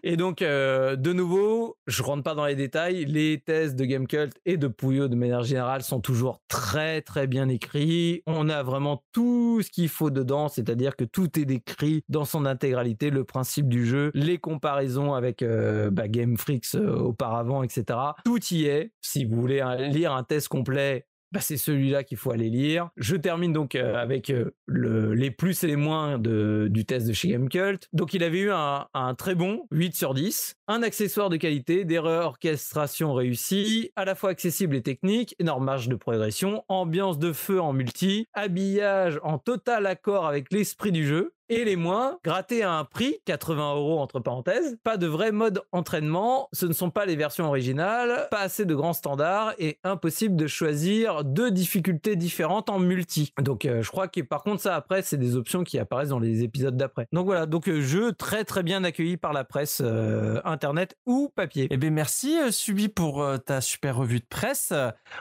Et 0.03 0.17
donc, 0.17 0.41
euh, 0.41 0.97
de 0.97 1.13
nouveau, 1.13 1.77
je 1.87 2.03
rentre 2.03 2.23
pas 2.23 2.35
dans 2.35 2.45
les 2.45 2.55
détails. 2.55 3.05
Les 3.05 3.39
tests 3.39 3.75
de 3.75 3.85
Gamecult 3.85 4.33
et 4.45 4.57
de 4.57 4.67
Puyo 4.67 5.07
de 5.07 5.15
manière 5.15 5.43
générale 5.43 5.81
sont 5.81 6.01
toujours 6.01 6.41
très 6.49 7.01
très 7.01 7.25
bien 7.25 7.47
écrits. 7.47 8.21
On 8.27 8.49
a 8.49 8.63
vraiment 8.63 9.03
tout 9.13 9.61
ce 9.61 9.71
qu'il 9.71 9.87
faut 9.87 10.09
dedans, 10.09 10.49
c'est-à-dire 10.49 10.97
que 10.97 11.05
tout 11.05 11.39
est 11.39 11.45
décrit 11.45 12.03
dans 12.09 12.25
son 12.25 12.45
intégralité, 12.45 13.11
le 13.11 13.23
principe 13.23 13.69
du 13.69 13.85
jeu, 13.85 14.11
les 14.13 14.39
comparaisons 14.39 15.13
avec 15.13 15.41
euh, 15.41 15.89
bah, 15.89 16.09
Game 16.09 16.35
Freaks 16.37 16.75
euh, 16.75 16.97
auparavant, 16.97 17.63
etc. 17.63 17.97
Tout 18.25 18.43
y 18.51 18.65
est. 18.65 18.91
Si 18.99 19.23
vous 19.23 19.39
voulez 19.39 19.63
lire 19.91 20.11
un 20.13 20.23
test 20.23 20.49
complet, 20.49 21.05
bah, 21.31 21.39
c'est 21.41 21.57
celui-là 21.57 22.03
qu'il 22.03 22.17
faut 22.17 22.31
aller 22.31 22.49
lire. 22.49 22.89
Je 22.97 23.15
termine 23.15 23.53
donc 23.53 23.75
euh, 23.75 23.95
avec 23.95 24.29
euh, 24.29 24.51
le, 24.65 25.13
les 25.13 25.31
plus 25.31 25.63
et 25.63 25.67
les 25.67 25.75
moins 25.75 26.17
du 26.19 26.85
test 26.85 27.07
de 27.07 27.13
chez 27.13 27.29
Gamecult. 27.29 27.87
Donc 27.93 28.13
il 28.13 28.23
avait 28.23 28.39
eu 28.39 28.51
un, 28.51 28.87
très 29.17 29.35
bon 29.35 29.67
8 29.71 29.95
sur 29.95 30.13
10, 30.13 30.55
un 30.67 30.83
accessoire 30.83 31.29
de 31.29 31.37
qualité, 31.37 31.85
des 31.85 31.99
réorchestrations 31.99 33.13
réussies, 33.13 33.91
à 33.95 34.05
la 34.05 34.15
fois 34.15 34.31
accessible 34.31 34.75
et 34.75 34.81
technique, 34.81 35.35
énorme 35.39 35.65
marge 35.65 35.87
de 35.87 35.95
progression, 35.95 36.63
ambiance 36.67 37.19
de 37.19 37.33
feu 37.33 37.61
en 37.61 37.73
multi, 37.73 38.27
habillage 38.33 39.19
en 39.23 39.37
total 39.37 39.85
accord 39.85 40.27
avec 40.27 40.51
l'esprit 40.51 40.91
du 40.91 41.05
jeu, 41.05 41.33
et 41.51 41.65
les 41.65 41.75
moins, 41.75 42.17
grattés 42.23 42.63
à 42.63 42.71
un 42.71 42.85
prix, 42.85 43.17
80 43.25 43.75
euros 43.75 43.99
entre 43.99 44.21
parenthèses, 44.21 44.77
pas 44.85 44.95
de 44.95 45.05
vrai 45.05 45.33
mode 45.33 45.61
entraînement, 45.73 46.47
ce 46.53 46.65
ne 46.65 46.71
sont 46.71 46.91
pas 46.91 47.05
les 47.05 47.17
versions 47.17 47.45
originales, 47.45 48.29
pas 48.31 48.39
assez 48.39 48.63
de 48.63 48.73
grands 48.73 48.93
standards 48.93 49.53
et 49.59 49.77
impossible 49.83 50.37
de 50.37 50.47
choisir 50.47 51.25
deux 51.25 51.51
difficultés 51.51 52.15
différentes 52.15 52.69
en 52.69 52.79
multi. 52.79 53.33
Donc 53.41 53.65
euh, 53.65 53.81
je 53.81 53.91
crois 53.91 54.07
que 54.07 54.21
par 54.21 54.43
contre 54.43 54.61
ça 54.61 54.75
après 54.77 55.01
c'est 55.01 55.17
des 55.17 55.35
options 55.35 55.65
qui 55.65 55.77
apparaissent 55.77 56.09
dans 56.09 56.19
les 56.19 56.41
épisodes 56.41 56.77
d'après. 56.77 57.09
Donc 57.11 57.25
voilà, 57.25 57.45
donc 57.45 57.67
euh, 57.67 57.81
jeu 57.81 58.13
très 58.13 58.45
très 58.45 58.63
bien 58.63 58.85
accueilli 58.85 59.17
par 59.17 59.33
la 59.33 59.43
presse 59.43 59.81
euh, 59.83 60.39
internet 60.45 60.95
ou 61.05 61.33
papier. 61.35 61.67
Eh 61.69 61.75
bien, 61.75 61.89
merci 61.89 62.37
Subi 62.51 62.87
pour 62.87 63.27
ta 63.45 63.59
super 63.59 63.97
revue 63.97 64.21
de 64.21 64.25
presse. 64.29 64.71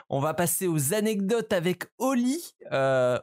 On 0.09 0.21
va 0.21 0.33
passer 0.33 0.67
aux 0.67 0.93
anecdotes 0.93 1.51
avec 1.51 1.83
Oli. 1.97 2.55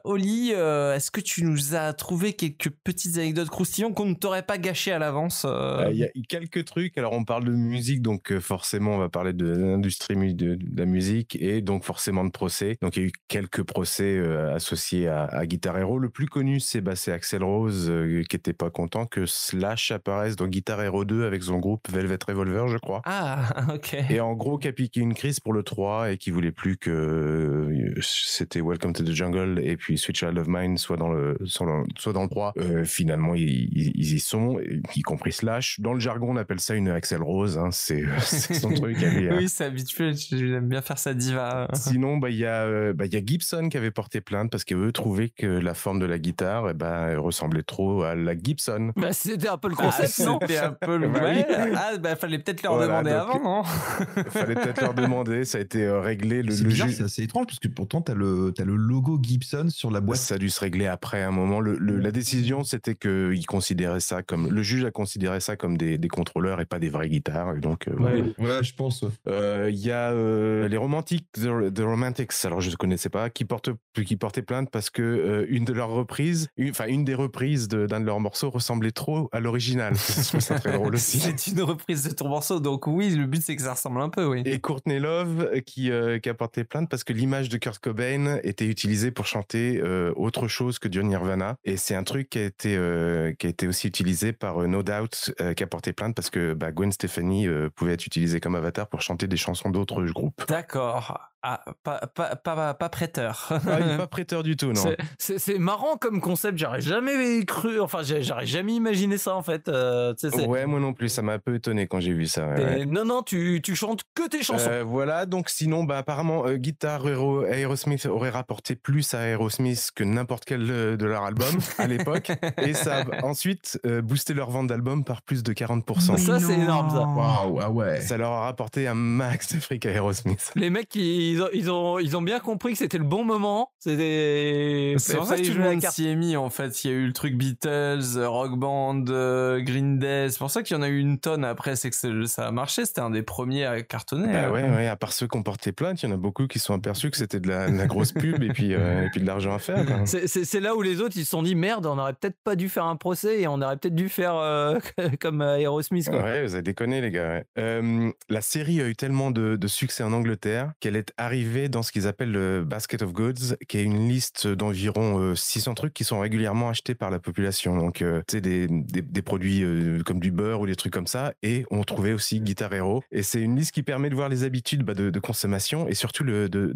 Oli, 0.03 0.51
est-ce 0.51 1.09
que 1.09 1.21
tu 1.21 1.43
nous 1.43 1.75
as 1.75 1.93
trouvé 1.93 2.33
quelques 2.33 2.69
petites 2.99 3.17
anecdotes 3.17 3.49
croustillantes 3.49 3.95
qu'on 3.95 4.05
ne 4.05 4.13
t'aurait 4.13 4.43
pas 4.43 4.57
gâchées 4.57 4.91
à 4.91 4.99
l'avance 4.99 5.45
euh 5.45 5.79
Euh, 5.79 5.89
Il 5.91 5.97
y 5.97 6.03
a 6.03 6.09
quelques 6.27 6.65
trucs. 6.65 6.97
Alors, 6.97 7.13
on 7.13 7.23
parle 7.23 7.45
de 7.45 7.51
musique, 7.51 8.01
donc 8.01 8.31
euh, 8.31 8.39
forcément, 8.39 8.95
on 8.95 8.97
va 8.97 9.07
parler 9.07 9.31
de 9.31 9.47
l'industrie 9.47 10.33
de, 10.33 10.57
la 10.75 10.85
musique 10.85 11.37
et 11.39 11.61
donc 11.61 11.83
forcément 11.83 12.25
de 12.25 12.31
procès. 12.31 12.77
Donc, 12.81 12.97
il 12.97 12.99
y 12.99 13.05
a 13.05 13.07
eu 13.07 13.11
quelques 13.27 13.63
procès 13.63 14.17
euh, 14.17 14.53
associés 14.53 15.07
à, 15.07 15.23
à 15.25 15.45
Guitar 15.45 15.77
Hero. 15.77 15.97
Le 15.97 16.09
plus 16.09 16.27
connu, 16.27 16.59
c'est 16.59 16.81
bah, 16.81 16.95
c'est 16.95 17.11
Axel 17.11 17.43
Rose 17.43 17.91
qui 18.29 18.35
était 18.35 18.53
pas 18.53 18.69
content 18.69 19.05
que 19.05 19.25
Slash 19.25 19.91
apparaisse 19.91 20.35
dans 20.35 20.47
Guitar 20.47 20.81
Hero 20.81 21.05
2 21.05 21.25
avec 21.25 21.43
son 21.43 21.59
groupe 21.59 21.89
Velvet 21.89 22.19
Revolver, 22.27 22.67
je 22.67 22.77
crois. 22.77 23.01
Ah, 23.05 23.65
ok. 23.73 23.95
Et 24.09 24.19
en 24.19 24.33
gros, 24.33 24.57
qui 24.57 24.67
a 24.67 24.73
piqué 24.73 24.99
une 24.99 25.13
crise 25.13 25.39
pour 25.39 25.53
le 25.53 25.63
3 25.63 26.11
et 26.11 26.17
qui 26.17 26.31
voulait 26.31 26.51
plus 26.51 26.77
que 26.77 27.93
c'était 28.01 28.61
Welcome 28.61 28.93
to 28.93 29.03
the 29.03 29.11
Jungle 29.11 29.61
et 29.63 29.77
puis 29.77 29.97
Sweet 29.97 30.17
Child 30.17 30.37
of 30.37 30.47
Mine 30.47 30.77
soit 30.77 30.97
dans 30.97 31.11
le, 31.11 31.37
soit 31.45 31.65
dans, 31.65 31.83
soit 31.97 32.13
dans 32.13 32.23
le 32.23 32.29
3. 32.29 32.53
Euh, 32.57 32.85
finalement, 32.89 33.35
ils, 33.35 33.69
y 34.13 34.19
sont, 34.19 34.59
y 34.95 35.01
compris 35.01 35.31
Slash. 35.31 35.79
Dans 35.79 35.93
le 35.93 35.99
jargon, 35.99 36.31
on 36.31 36.35
appelle 36.37 36.59
ça 36.59 36.75
une 36.75 36.89
Axel 36.89 37.21
Rose. 37.21 37.57
Hein, 37.57 37.69
c'est 37.71 38.03
c'est 38.19 38.53
son 38.55 38.71
truc. 38.73 38.97
hein. 39.03 39.35
oui, 39.37 39.47
c'est 39.49 39.65
habituel. 39.65 40.15
J'aime 40.15 40.67
bien 40.67 40.81
faire 40.81 40.97
sa 40.99 41.13
diva. 41.13 41.67
Sinon, 41.73 42.17
bah, 42.17 42.29
il 42.29 42.37
y, 42.37 42.45
a, 42.45 42.63
euh, 42.63 42.93
bah, 42.93 43.05
il 43.05 43.13
y 43.13 43.17
a 43.17 43.21
Gibson 43.25 43.69
qui 43.69 43.77
avait 43.77 43.91
porté 43.91 44.21
plainte 44.21 44.51
parce 44.51 44.63
qu'eux 44.63 44.91
trouvaient 44.91 45.29
que 45.29 45.47
la 45.47 45.73
forme 45.73 45.99
de 45.99 46.05
la 46.05 46.19
guitare 46.19 46.69
eh 46.69 46.73
ben, 46.73 47.17
ressemblait 47.17 47.63
trop 47.63 48.03
à 48.03 48.15
la 48.15 48.33
Gibson. 48.37 48.91
Bah, 48.95 49.13
c'était 49.13 49.47
un 49.49 49.57
peu 49.57 49.69
le 49.69 49.75
Ah, 49.79 49.83
concept, 49.83 50.19
non 50.19 50.39
C'était 50.41 50.57
un 50.57 50.71
peu 50.71 50.97
le. 50.97 51.07
Bah 51.09 51.19
oui. 51.23 51.37
Ouais. 51.37 51.71
Ah, 51.75 51.97
bah, 51.97 52.15
fallait 52.15 52.39
peut-être 52.39 52.63
leur 52.63 52.75
Voilà, 52.75 53.01
demander 53.01 53.11
donc- 53.11 53.35
avant, 53.35 53.43
non? 53.57 53.63
Fallait 54.29 54.55
peut-être 54.55 54.81
leur 54.81 54.93
demander. 54.93 55.45
Ça 55.45 55.57
a 55.57 55.61
été 55.61 55.83
euh, 55.85 55.99
réglé. 56.01 56.41
Le, 56.43 56.51
C'est 56.51 56.63
le 56.63 56.71
c'est 56.91 57.03
assez 57.03 57.23
étrange 57.23 57.45
parce 57.47 57.59
que 57.59 57.67
pourtant 57.67 58.01
t'as 58.01 58.13
le 58.13 58.51
t'as 58.55 58.63
le 58.65 58.75
logo 58.75 59.19
Gibson 59.21 59.67
sur 59.69 59.91
la 59.91 60.01
boîte. 60.01 60.19
Ça 60.19 60.35
a 60.35 60.37
dû 60.37 60.49
se 60.49 60.59
régler 60.59 60.87
après 60.87 61.21
un 61.23 61.31
moment. 61.31 61.59
Le, 61.59 61.77
le- 61.77 61.97
la 61.97 62.11
décision, 62.11 62.63
c'était 62.69 62.95
qu'il 62.95 63.45
considérait 63.45 63.99
ça 63.99 64.23
comme 64.23 64.49
le 64.49 64.63
juge 64.63 64.85
a 64.85 64.91
considéré 64.91 65.39
ça 65.39 65.55
comme 65.55 65.77
des, 65.77 65.97
des 65.97 66.07
contrôleurs 66.07 66.61
et 66.61 66.65
pas 66.65 66.79
des 66.79 66.89
vraies 66.89 67.09
guitares. 67.09 67.55
Et 67.55 67.59
donc, 67.59 67.87
euh. 67.87 68.31
Voilà, 68.37 68.61
je 68.61 68.73
pense. 68.73 69.03
Euh, 69.27 69.69
Il 69.71 69.79
y 69.79 69.91
a 69.91 70.11
euh, 70.11 70.67
les 70.67 70.77
romantiques, 70.77 71.27
The, 71.33 71.73
The 71.73 71.81
Romantics. 71.81 72.33
Alors 72.43 72.61
je 72.61 72.69
ne 72.69 72.75
connaissais 72.75 73.09
pas, 73.09 73.29
qui 73.29 73.45
portent 73.45 73.69
qui 74.03 74.15
portaient 74.15 74.41
plainte 74.41 74.69
parce 74.71 74.89
que 74.89 75.01
euh, 75.01 75.45
une 75.49 75.65
de 75.65 75.73
leurs 75.73 75.89
reprises, 75.89 76.49
enfin 76.69 76.85
une, 76.87 77.03
des 77.03 77.15
reprises 77.15 77.67
d'un 77.67 77.99
de, 77.99 78.05
leurs 78.05 78.19
morceaux 78.19 78.49
ressemblait 78.49 78.91
trop 78.91 79.29
à 79.31 79.39
l'original. 79.39 79.93
très 80.59 80.73
drôle 80.73 80.95
aussi. 80.95 81.19
C'est 81.37 81.51
une 81.51 81.61
reprise 81.61 82.03
de 82.03 82.13
ton 82.13 82.29
morceau, 82.29 82.59
donc 82.59 82.87
oui, 82.87 83.09
le 83.09 83.25
but 83.25 83.41
c'est 83.41 83.55
que 83.55 83.61
ça 83.61 83.73
ressemble 83.73 84.01
un 84.01 84.09
peu, 84.09 84.25
oui. 84.25 84.41
Et 84.45 84.59
Courtney 84.59 84.99
Love 84.99 85.61
qui, 85.65 85.91
euh, 85.91 86.19
qui 86.19 86.29
a 86.29 86.33
porté 86.33 86.63
plainte 86.63 86.89
parce 86.89 87.03
que 87.03 87.13
l'image 87.13 87.49
de 87.49 87.57
Kurt 87.57 87.79
Cobain 87.79 88.39
était 88.43 88.65
utilisée 88.65 89.11
pour 89.11 89.25
chanter 89.25 89.79
euh, 89.81 90.11
autre 90.15 90.47
chose 90.47 90.79
que 90.79 90.87
du 90.87 91.03
Nirvana. 91.03 91.55
Et 91.63 91.77
c'est 91.77 91.95
un 91.95 92.03
truc 92.03 92.29
qui 92.29 92.39
a 92.39 92.43
euh, 92.65 93.33
qui 93.33 93.47
a 93.47 93.49
été 93.49 93.67
aussi 93.67 93.87
utilisé 93.87 94.33
par 94.33 94.61
euh, 94.61 94.67
No 94.67 94.83
Doubt 94.83 95.33
euh, 95.41 95.53
qui 95.53 95.63
a 95.63 95.67
porté 95.67 95.93
plainte 95.93 96.15
parce 96.15 96.29
que 96.29 96.53
bah, 96.53 96.71
Gwen 96.71 96.91
Stefani 96.91 97.47
pouvait 97.75 97.93
être 97.93 98.05
utilisée 98.05 98.39
comme 98.39 98.55
avatar 98.55 98.87
pour 98.87 99.01
chanter 99.01 99.27
des 99.27 99.37
chansons 99.37 99.69
d'autres 99.69 100.03
groupes. 100.05 100.43
D'accord. 100.47 101.19
Ah, 101.41 101.63
pas, 101.83 101.99
pas, 102.13 102.35
pas, 102.35 102.73
pas 102.73 102.89
prêteur. 102.89 103.47
Ah, 103.49 103.59
pas 103.97 104.07
prêteur 104.07 104.43
du 104.43 104.57
tout, 104.57 104.73
non. 104.73 104.83
C'est- 105.17 105.57
marrant 105.57 105.95
comme 105.95 106.19
concept, 106.19 106.57
j'aurais 106.57 106.81
jamais 106.81 107.45
cru, 107.45 107.79
enfin 107.79 107.99
j'aurais 108.03 108.45
jamais 108.45 108.73
imaginé 108.73 109.17
ça 109.17 109.35
en 109.35 109.41
fait. 109.43 109.69
euh, 109.69 110.13
Ouais, 110.47 110.65
moi 110.65 110.79
non 110.81 110.93
plus, 110.93 111.07
ça 111.09 111.21
m'a 111.21 111.33
un 111.33 111.39
peu 111.39 111.55
étonné 111.55 111.87
quand 111.87 111.99
j'ai 112.01 112.11
vu 112.13 112.27
ça. 112.27 112.45
ouais, 112.47 112.55
ouais. 112.63 112.81
Et 112.81 112.85
Non, 112.85 113.05
non, 113.05 113.23
tu, 113.23 113.61
tu 113.63 113.75
chantes 113.75 114.01
que 114.15 114.27
tes 114.27 114.43
chansons. 114.43 114.69
Euh, 114.69 114.83
voilà, 114.83 115.25
donc 115.25 115.49
sinon, 115.49 115.83
bah, 115.85 115.97
apparemment, 115.99 116.45
euh, 116.45 116.55
Guitar 116.57 117.07
Hero 117.07 117.45
Aerosmith 117.45 118.05
aurait 118.05 118.29
rapporté 118.31 118.75
plus 118.75 119.13
à 119.13 119.19
Aerosmith 119.19 119.91
que 119.95 120.03
n'importe 120.03 120.43
quel 120.45 120.69
euh, 120.69 120.97
de 120.97 121.05
leur 121.05 121.23
album 121.23 121.55
à 121.77 121.87
l'époque. 121.87 122.31
et 122.57 122.73
ça 122.73 123.01
a 123.11 123.25
ensuite 123.25 123.79
euh, 123.85 124.01
boosté 124.01 124.33
leur 124.33 124.49
vente 124.49 124.67
d'albums 124.67 125.03
par 125.05 125.21
plus 125.21 125.41
de 125.43 125.53
40%. 125.53 126.17
Ça, 126.17 126.39
c'est 126.39 126.53
énorme, 126.53 126.89
ça. 126.89 127.01
Waouh, 127.01 127.59
ah 127.61 127.69
ouais. 127.71 128.01
Ça 128.01 128.17
leur 128.17 128.31
a 128.31 128.41
rapporté 128.41 128.87
un 128.87 128.93
max 128.95 129.53
de 129.55 129.59
fric 129.61 129.85
à 129.85 129.91
Aerosmith. 129.91 130.51
Les 130.55 130.69
mecs, 130.69 130.89
ils 131.31 131.41
ont, 131.41 131.49
ils, 131.53 131.71
ont, 131.71 131.99
ils 131.99 132.17
ont 132.17 132.21
bien 132.21 132.39
compris 132.39 132.73
que 132.73 132.77
c'était 132.79 132.97
le 132.97 133.03
bon 133.03 133.23
moment. 133.23 133.71
C'était. 133.79 134.95
C'est 134.97 135.15
pour 135.15 135.25
ça 135.25 135.37
que 135.37 135.41
tout 135.45 135.53
le 135.53 135.63
la 135.63 135.71
monde 135.71 135.81
s'y 135.81 136.07
est 136.07 136.15
mis 136.15 136.35
en 136.35 136.49
fait. 136.49 136.83
Il 136.83 136.91
y 136.91 136.93
a 136.93 136.97
eu 136.97 137.07
le 137.07 137.13
truc 137.13 137.35
Beatles, 137.35 138.17
euh, 138.17 138.27
Rock 138.27 138.57
Band, 138.57 139.05
euh, 139.09 139.61
Green 139.61 139.99
Day. 139.99 140.29
C'est 140.29 140.39
pour 140.39 140.51
ça 140.51 140.63
qu'il 140.63 140.75
y 140.75 140.79
en 140.79 140.83
a 140.83 140.89
eu 140.89 140.99
une 140.99 141.19
tonne 141.19 141.43
après. 141.45 141.75
C'est 141.75 141.89
que 141.89 142.25
ça 142.25 142.47
a 142.47 142.51
marché. 142.51 142.85
C'était 142.85 143.01
un 143.01 143.09
des 143.09 143.23
premiers 143.23 143.65
à 143.65 143.81
cartonner. 143.81 144.31
Bah 144.31 144.47
hein. 144.47 144.51
ouais, 144.51 144.69
ouais, 144.69 144.87
à 144.87 144.95
part 144.95 145.13
ceux 145.13 145.27
qui 145.27 145.37
ont 145.37 145.43
porté 145.43 145.71
plainte, 145.71 146.01
il 146.01 146.07
y 146.07 146.11
en 146.11 146.15
a 146.15 146.17
beaucoup 146.17 146.47
qui 146.47 146.59
sont 146.59 146.73
aperçus 146.73 147.09
que 147.11 147.17
c'était 147.17 147.39
de 147.39 147.47
la, 147.47 147.69
de 147.69 147.77
la 147.77 147.87
grosse 147.87 148.11
pub 148.11 148.41
et 148.43 148.49
puis, 148.49 148.73
euh, 148.73 149.05
et 149.05 149.09
puis 149.09 149.21
de 149.21 149.25
l'argent 149.25 149.53
à 149.53 149.59
faire. 149.59 149.85
C'est- 150.05 150.59
là 150.59 150.75
où 150.75 150.81
les 150.81 150.99
autres 150.99 151.15
ils 151.15 151.23
se 151.23 151.29
sont 151.29 151.41
dit 151.41 151.55
merde, 151.55 151.85
on 151.85 151.97
aurait 151.97 152.13
peut-être 152.13 152.37
pas 152.43 152.57
dû 152.57 152.67
faire 152.67 152.83
un 152.85 152.97
procès 152.97 153.39
et 153.39 153.47
on 153.47 153.61
aurait 153.61 153.77
peut-être 153.77 153.95
dû 153.95 154.09
faire 154.09 154.35
euh, 154.35 154.77
comme 155.21 155.41
euh, 155.41 155.57
Aerosmith. 155.57 156.09
Quoi. 156.09 156.21
Ouais, 156.21 156.43
vous 156.43 156.53
avez 156.53 156.63
déconné, 156.63 156.99
les 156.99 157.11
gars. 157.11 157.29
ouais. 157.29 157.45
Euh, 157.57 158.11
la 158.29 158.41
série 158.41 158.81
a 158.81 158.87
eu 158.87 158.95
tellement 158.95 159.31
de, 159.31 159.55
de 159.55 159.67
succès 159.67 160.03
en 160.03 160.11
Angleterre 160.11 160.73
qu'elle 160.79 160.95
est 160.95 161.13
arrivée 161.19 161.69
dans 161.69 161.83
ce 161.83 161.91
qu'ils 161.91 162.07
appellent 162.07 162.31
le 162.31 162.63
Basket 162.63 163.01
of 163.01 163.13
Goods, 163.13 163.55
qui 163.67 163.77
est 163.77 163.83
une 163.83 164.07
liste 164.07 164.47
d'environ 164.47 165.19
euh, 165.19 165.35
600 165.35 165.73
trucs 165.75 165.93
qui 165.93 166.03
sont 166.03 166.19
régulièrement 166.19 166.69
achetés 166.69 166.95
par 166.95 167.11
la 167.11 167.19
population. 167.19 167.75
Donc, 167.77 168.01
euh, 168.01 168.21
tu 168.27 168.37
sais, 168.37 168.41
des, 168.41 168.67
des, 168.67 169.21
produits 169.21 169.63
euh, 169.63 170.01
comme 170.03 170.19
du 170.19 170.31
beurre 170.31 170.61
ou 170.61 170.65
des 170.65 170.75
trucs 170.75 170.93
comme 170.93 171.07
ça. 171.07 171.33
Et 171.43 171.65
on 171.71 171.83
trouvait 171.83 172.13
aussi 172.13 172.39
Guitar 172.39 172.73
Hero. 172.73 173.03
Et 173.11 173.23
c'est 173.23 173.41
une 173.41 173.55
liste 173.55 173.71
qui 173.71 173.83
permet 173.83 174.09
de 174.09 174.15
voir 174.15 174.29
les 174.29 174.43
habitudes 174.43 174.83
bah, 174.83 174.93
de, 174.93 175.19
consommation 175.19 175.87
et 175.87 175.93
surtout 175.93 176.23
de, 176.23 176.73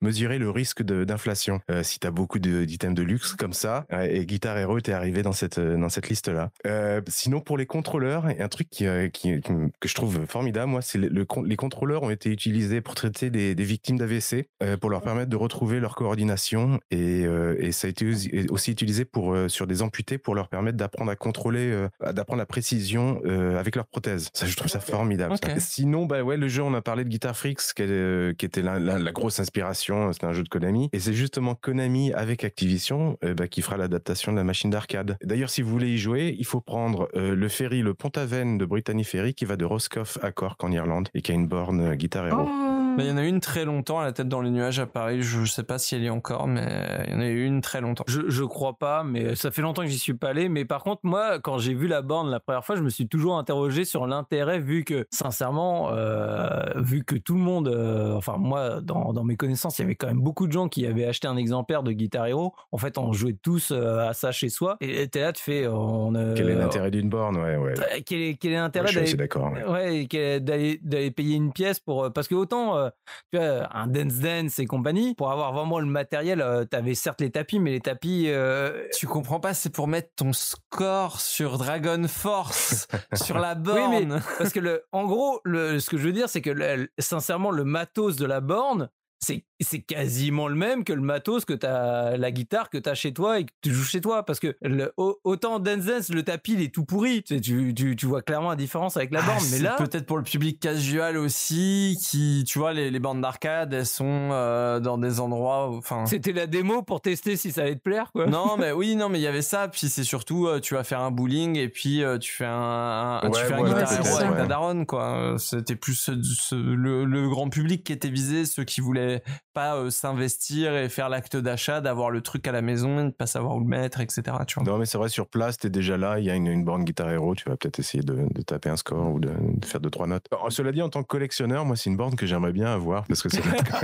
mesurer 0.00 0.38
le 0.38 0.50
risque 0.50 0.82
d'inflation. 0.82 1.60
Euh, 1.70 1.82
si 1.82 1.98
tu 1.98 2.06
as 2.06 2.10
beaucoup 2.10 2.38
d'items 2.38 2.94
de 2.94 3.02
luxe 3.02 3.34
comme 3.34 3.52
ça, 3.52 3.86
et 3.90 4.26
Guitar 4.26 4.56
Hero 4.58 4.78
était 4.78 4.92
arrivé 4.92 5.22
dans 5.22 5.32
cette, 5.32 5.58
euh, 5.58 5.76
dans 5.76 5.88
cette 5.88 6.08
liste-là. 6.08 6.50
Euh, 6.66 7.00
sinon, 7.08 7.40
pour 7.40 7.58
les 7.58 7.66
contrôleurs, 7.66 8.26
un 8.26 8.48
truc 8.48 8.68
euh, 8.82 9.08
que 9.10 9.88
je 9.88 9.94
trouve 9.94 10.26
formidable, 10.26 10.70
moi, 10.70 10.82
c'est 10.82 10.98
le, 10.98 11.26
les 11.44 11.56
contrôleurs 11.56 12.02
ont 12.02 12.10
été 12.10 12.30
utilisés 12.30 12.80
pour 12.80 12.93
traiter 12.94 13.30
des, 13.30 13.54
des 13.54 13.64
victimes 13.64 13.98
d'AVC, 13.98 14.48
euh, 14.62 14.76
pour 14.76 14.90
leur 14.90 15.02
permettre 15.02 15.30
de 15.30 15.36
retrouver 15.36 15.80
leur 15.80 15.94
coordination, 15.94 16.80
et, 16.90 17.24
euh, 17.26 17.56
et 17.58 17.72
ça 17.72 17.86
a 17.86 17.90
été 17.90 18.06
aussi- 18.50 18.70
utilisé 18.70 19.04
pour, 19.04 19.34
euh, 19.34 19.48
sur 19.48 19.66
des 19.66 19.82
amputés 19.82 20.18
pour 20.18 20.34
leur 20.34 20.48
permettre 20.48 20.76
d'apprendre 20.76 21.10
à 21.10 21.16
contrôler, 21.16 21.86
d'apprendre 22.12 22.38
la 22.38 22.46
précision 22.46 23.20
avec 23.58 23.76
leurs 23.76 23.86
prothèses. 23.86 24.30
Ça, 24.32 24.46
je 24.46 24.56
trouve 24.56 24.68
ça 24.70 24.80
formidable. 24.80 25.34
ça. 25.42 25.60
Sinon, 25.60 26.06
bah 26.06 26.22
ouais, 26.22 26.36
le 26.36 26.48
jeu, 26.48 26.62
on 26.62 26.74
a 26.74 26.82
parlé 26.82 27.04
de 27.04 27.08
Guitar 27.08 27.36
Freaks, 27.36 27.74
qui, 27.74 27.82
était 27.82 28.62
la, 28.62 28.78
la- 28.78 28.98
la 28.98 29.12
grosse 29.12 29.38
inspiration. 29.40 30.12
C'était 30.12 30.26
un 30.26 30.32
jeu 30.32 30.42
de 30.42 30.48
Konami, 30.48 30.88
et 30.92 30.98
c'est 31.00 31.12
justement 31.12 31.54
Konami 31.54 32.12
avec 32.12 32.44
Activision 32.44 33.16
bah, 33.36 33.48
qui 33.48 33.62
fera 33.62 33.76
l'adaptation 33.76 34.32
de 34.32 34.36
la 34.36 34.44
machine 34.44 34.70
d'arcade. 34.70 35.16
D'ailleurs, 35.22 35.50
si 35.50 35.62
vous 35.62 35.70
voulez 35.70 35.90
y 35.90 35.98
jouer, 35.98 36.34
il 36.38 36.44
faut 36.46 36.60
prendre 36.60 37.08
euh, 37.16 37.34
le 37.34 37.48
ferry, 37.48 37.82
le 37.82 37.94
Pont-Aven 37.94 38.58
de 38.58 38.64
Brittany 38.64 39.04
Ferry, 39.04 39.34
qui 39.34 39.44
va 39.44 39.56
de 39.56 39.64
Roscoff 39.64 40.18
à 40.22 40.32
Cork 40.32 40.62
en 40.64 40.70
Irlande, 40.72 41.08
et 41.14 41.22
qui 41.22 41.32
a 41.32 41.34
une 41.34 41.46
borne 41.48 41.94
Guitar 41.94 42.26
Hero. 42.26 42.48
Oh, 42.48 42.83
Mais 42.96 43.04
il 43.04 43.08
y 43.08 43.12
en 43.12 43.16
a 43.16 43.24
eu 43.24 43.28
une 43.28 43.40
très 43.40 43.64
longtemps 43.64 44.00
à 44.00 44.04
la 44.04 44.12
tête 44.12 44.28
dans 44.28 44.40
les 44.40 44.50
nuages 44.50 44.78
à 44.78 44.86
Paris. 44.86 45.22
Je 45.22 45.44
sais 45.44 45.62
pas 45.62 45.78
si 45.78 45.94
elle 45.94 46.02
y 46.02 46.06
est 46.06 46.10
encore, 46.10 46.46
mais 46.46 46.66
il 47.06 47.12
y 47.12 47.16
en 47.16 47.20
a 47.20 47.26
eu 47.26 47.44
une 47.44 47.60
très 47.60 47.80
longtemps. 47.80 48.04
Je, 48.06 48.22
je 48.28 48.44
crois 48.44 48.74
pas, 48.78 49.04
mais 49.04 49.34
ça 49.34 49.50
fait 49.50 49.62
longtemps 49.62 49.82
que 49.82 49.88
j'y 49.88 49.98
suis 49.98 50.14
pas 50.14 50.28
allé. 50.30 50.48
Mais 50.48 50.64
par 50.64 50.82
contre, 50.82 51.00
moi, 51.04 51.38
quand 51.38 51.58
j'ai 51.58 51.74
vu 51.74 51.86
la 51.86 52.02
borne 52.02 52.30
la 52.30 52.40
première 52.40 52.64
fois, 52.64 52.76
je 52.76 52.82
me 52.82 52.88
suis 52.90 53.08
toujours 53.08 53.38
interrogé 53.38 53.84
sur 53.84 54.06
l'intérêt, 54.06 54.58
vu 54.60 54.84
que, 54.84 55.06
sincèrement, 55.10 55.90
euh, 55.92 56.48
vu 56.76 57.04
que 57.04 57.16
tout 57.16 57.34
le 57.34 57.40
monde, 57.40 57.68
euh, 57.68 58.14
enfin 58.14 58.36
moi, 58.38 58.80
dans, 58.80 59.12
dans 59.12 59.24
mes 59.24 59.36
connaissances, 59.36 59.78
il 59.78 59.82
y 59.82 59.84
avait 59.84 59.94
quand 59.94 60.06
même 60.06 60.20
beaucoup 60.20 60.46
de 60.46 60.52
gens 60.52 60.68
qui 60.68 60.86
avaient 60.86 61.06
acheté 61.06 61.28
un 61.28 61.36
exemplaire 61.36 61.82
de 61.82 61.92
Guitar 61.92 62.26
Hero. 62.26 62.54
En 62.72 62.78
fait, 62.78 62.98
on 62.98 63.12
jouait 63.12 63.36
tous 63.40 63.70
euh, 63.70 64.08
à 64.08 64.12
ça 64.12 64.32
chez 64.32 64.48
soi. 64.48 64.76
Et 64.80 65.06
t'es 65.08 65.20
là, 65.20 65.32
tu 65.32 65.42
fais, 65.42 65.66
on, 65.66 66.14
euh, 66.14 66.34
Quel 66.36 66.50
est 66.50 66.54
l'intérêt 66.54 66.90
d'une 66.90 67.08
borne? 67.08 67.36
Ouais, 67.36 67.56
ouais. 67.56 67.74
euh, 67.78 68.00
quel 68.04 68.20
est, 68.20 68.34
quel 68.34 68.52
est 68.52 68.56
l'intérêt 68.56 68.86
Ouais, 68.86 68.92
je 68.92 69.04
suis 69.04 69.16
d'aller 69.16 69.30
ouais. 69.66 70.06
Ouais, 70.12 70.40
d'aller 70.40 70.80
d'aller 70.82 71.10
payer 71.10 71.36
une 71.36 71.52
pièce 71.52 71.80
pour 71.80 72.12
parce 72.12 72.28
que 72.28 72.34
autant 72.34 72.83
euh, 72.84 72.90
tu 73.32 73.38
vois 73.38 73.76
un 73.76 73.86
Dance 73.86 74.14
Dance 74.20 74.58
et 74.58 74.66
compagnie 74.66 75.14
pour 75.14 75.30
avoir 75.30 75.52
vraiment 75.52 75.78
le 75.80 75.86
matériel 75.86 76.40
euh, 76.40 76.64
t'avais 76.64 76.94
certes 76.94 77.20
les 77.20 77.30
tapis 77.30 77.58
mais 77.58 77.70
les 77.72 77.80
tapis 77.80 78.24
euh, 78.28 78.86
Tu 78.96 79.06
comprends 79.06 79.40
pas, 79.40 79.54
c'est 79.54 79.70
pour 79.70 79.88
mettre 79.88 80.10
ton 80.16 80.32
score 80.32 81.20
sur 81.20 81.58
Dragon 81.58 82.06
Force, 82.08 82.86
sur 83.14 83.38
la 83.38 83.54
Oui, 83.54 83.72
mais- 83.90 84.06
borne. 84.06 84.22
parce 84.38 84.52
que 84.52 84.60
le 84.60 84.84
en 84.92 85.04
gros 85.04 85.40
le 85.44 85.78
ce 85.80 85.90
que 85.90 85.96
je 85.96 86.06
veux 86.06 86.12
dire 86.12 86.28
c'est 86.28 86.40
que 86.42 86.50
le- 86.50 86.88
sincèrement 86.98 87.50
le 87.50 87.64
matos 87.64 88.16
de 88.16 88.26
la 88.26 88.40
borne 88.40 88.88
c'est 89.20 89.44
c'est 89.60 89.80
quasiment 89.80 90.48
le 90.48 90.54
même 90.56 90.84
que 90.84 90.92
le 90.92 91.00
matos 91.00 91.44
que 91.46 91.54
t'as 91.54 92.16
la 92.16 92.30
guitare 92.30 92.68
que 92.68 92.76
t'as 92.76 92.94
chez 92.94 93.14
toi 93.14 93.38
et 93.40 93.44
que 93.44 93.52
tu 93.62 93.72
joues 93.72 93.84
chez 93.84 94.00
toi 94.00 94.24
parce 94.26 94.40
que 94.40 94.56
le, 94.60 94.92
au- 94.98 95.18
autant 95.24 95.58
Dance 95.60 95.84
Dance 95.86 96.08
le 96.10 96.22
tapis 96.22 96.54
il 96.54 96.60
est 96.62 96.74
tout 96.74 96.84
pourri 96.84 97.22
tu, 97.22 97.36
sais, 97.36 97.40
tu, 97.40 97.72
tu, 97.74 97.96
tu 97.96 98.06
vois 98.06 98.20
clairement 98.20 98.50
la 98.50 98.56
différence 98.56 98.96
avec 98.96 99.12
la 99.12 99.20
Ah, 99.22 99.26
borne 99.26 99.38
mais 99.44 99.56
c'est 99.58 99.62
là 99.62 99.76
peut-être 99.78 100.04
pour 100.06 100.18
le 100.18 100.24
public 100.24 100.60
casual 100.60 101.16
aussi, 101.16 101.96
qui, 102.08 102.44
tu 102.46 102.58
vois, 102.58 102.72
les, 102.72 102.90
les 102.90 102.98
bandes 102.98 103.20
d'arcade, 103.20 103.72
elles 103.72 103.86
sont 103.86 104.30
euh, 104.32 104.80
dans 104.80 104.98
des 104.98 105.20
endroits, 105.20 105.68
enfin. 105.70 106.04
c'était 106.06 106.32
la 106.32 106.46
démo 106.46 106.82
pour 106.82 107.00
tester 107.00 107.36
si 107.36 107.50
ça 107.52 107.62
allait 107.62 107.76
te 107.76 107.80
plaire 107.82 108.10
quoi 108.12 108.26
Non, 108.26 108.56
mais 108.58 108.72
oui, 108.72 108.96
non, 108.96 109.08
mais 109.08 109.18
il 109.18 109.22
y 109.22 109.26
avait 109.26 109.42
ça. 109.42 109.68
Puis 109.68 109.88
c'est 109.88 110.04
surtout, 110.04 110.46
euh, 110.46 110.60
tu 110.60 110.74
vas 110.74 110.84
faire 110.84 111.00
un 111.00 111.10
bowling 111.10 111.56
et 111.56 111.68
puis 111.68 112.02
euh, 112.02 112.18
tu 112.18 112.32
fais 112.32 112.44
un, 112.44 113.20
un- 113.22 113.30
tu 113.30 113.38
Ouais, 113.38 113.44
fais 113.44 113.54
un 113.54 113.56
voilà, 113.58 113.74
guitar 113.74 113.88
c'est 113.88 113.96
hero 114.08 114.18
ça. 114.18 114.24
avec 114.24 114.36
ta 114.36 114.42
Ouais. 114.42 114.48
daronne, 114.48 114.86
quoi. 114.86 115.36
C'était 115.38 115.76
plus 115.76 115.94
ce- 115.94 116.22
ce- 116.22 116.54
le, 116.54 117.04
le 117.04 117.28
grand 117.28 117.48
public 117.48 117.84
qui 117.84 117.92
était 117.92 118.10
visé, 118.10 118.44
ceux 118.46 118.64
qui 118.64 118.80
voulaient 118.80 119.03
pas 119.52 119.76
euh, 119.76 119.90
s'investir 119.90 120.76
et 120.76 120.88
faire 120.88 121.08
l'acte 121.08 121.36
d'achat, 121.36 121.80
d'avoir 121.80 122.10
le 122.10 122.20
truc 122.20 122.46
à 122.46 122.52
la 122.52 122.62
maison, 122.62 123.00
et 123.00 123.04
de 123.04 123.10
pas 123.10 123.26
savoir 123.26 123.56
où 123.56 123.60
le 123.60 123.66
mettre, 123.66 124.00
etc. 124.00 124.22
Tu 124.46 124.60
vois. 124.60 124.64
Non, 124.70 124.78
mais 124.78 124.86
c'est 124.86 124.98
vrai, 124.98 125.08
sur 125.08 125.28
place, 125.28 125.58
t'es 125.58 125.70
déjà 125.70 125.96
là, 125.96 126.18
il 126.18 126.24
y 126.24 126.30
a 126.30 126.34
une, 126.34 126.46
une 126.46 126.64
borne 126.64 126.84
Guitar 126.84 127.10
Hero, 127.10 127.34
tu 127.34 127.48
vas 127.48 127.56
peut-être 127.56 127.78
essayer 127.78 128.02
de, 128.02 128.26
de 128.32 128.42
taper 128.42 128.70
un 128.70 128.76
score 128.76 129.12
ou 129.12 129.20
de, 129.20 129.30
de 129.30 129.64
faire 129.64 129.80
deux, 129.80 129.90
trois 129.90 130.06
notes. 130.06 130.26
Alors, 130.32 130.50
cela 130.50 130.72
dit, 130.72 130.82
en 130.82 130.88
tant 130.88 131.02
que 131.02 131.08
collectionneur, 131.08 131.64
moi, 131.64 131.76
c'est 131.76 131.90
une 131.90 131.96
borne 131.96 132.16
que 132.16 132.26
j'aimerais 132.26 132.52
bien 132.52 132.66
avoir, 132.72 133.04
parce 133.06 133.22
que 133.22 133.28
c'est 133.28 133.42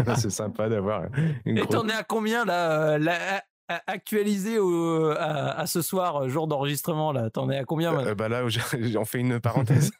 assez 0.08 0.30
sympa 0.30 0.68
d'avoir 0.68 1.04
une 1.44 1.58
Et 1.58 1.62
grosse... 1.62 1.74
t'en 1.74 1.88
es 1.88 1.92
à 1.92 2.02
combien 2.02 2.44
là, 2.44 2.70
euh, 2.94 2.98
là, 2.98 3.42
actualisé 3.86 4.58
au, 4.58 5.10
à, 5.10 5.58
à 5.58 5.66
ce 5.66 5.80
soir, 5.82 6.22
euh, 6.24 6.28
jour 6.28 6.48
d'enregistrement 6.48 7.12
là? 7.12 7.30
T'en 7.30 7.48
es 7.50 7.56
à 7.56 7.64
combien 7.64 7.92
maintenant 7.92 8.10
Euh, 8.10 8.14
bah 8.14 8.28
là, 8.28 8.42
j'en 8.48 9.04
fais 9.04 9.20
une 9.20 9.38
parenthèse. 9.40 9.90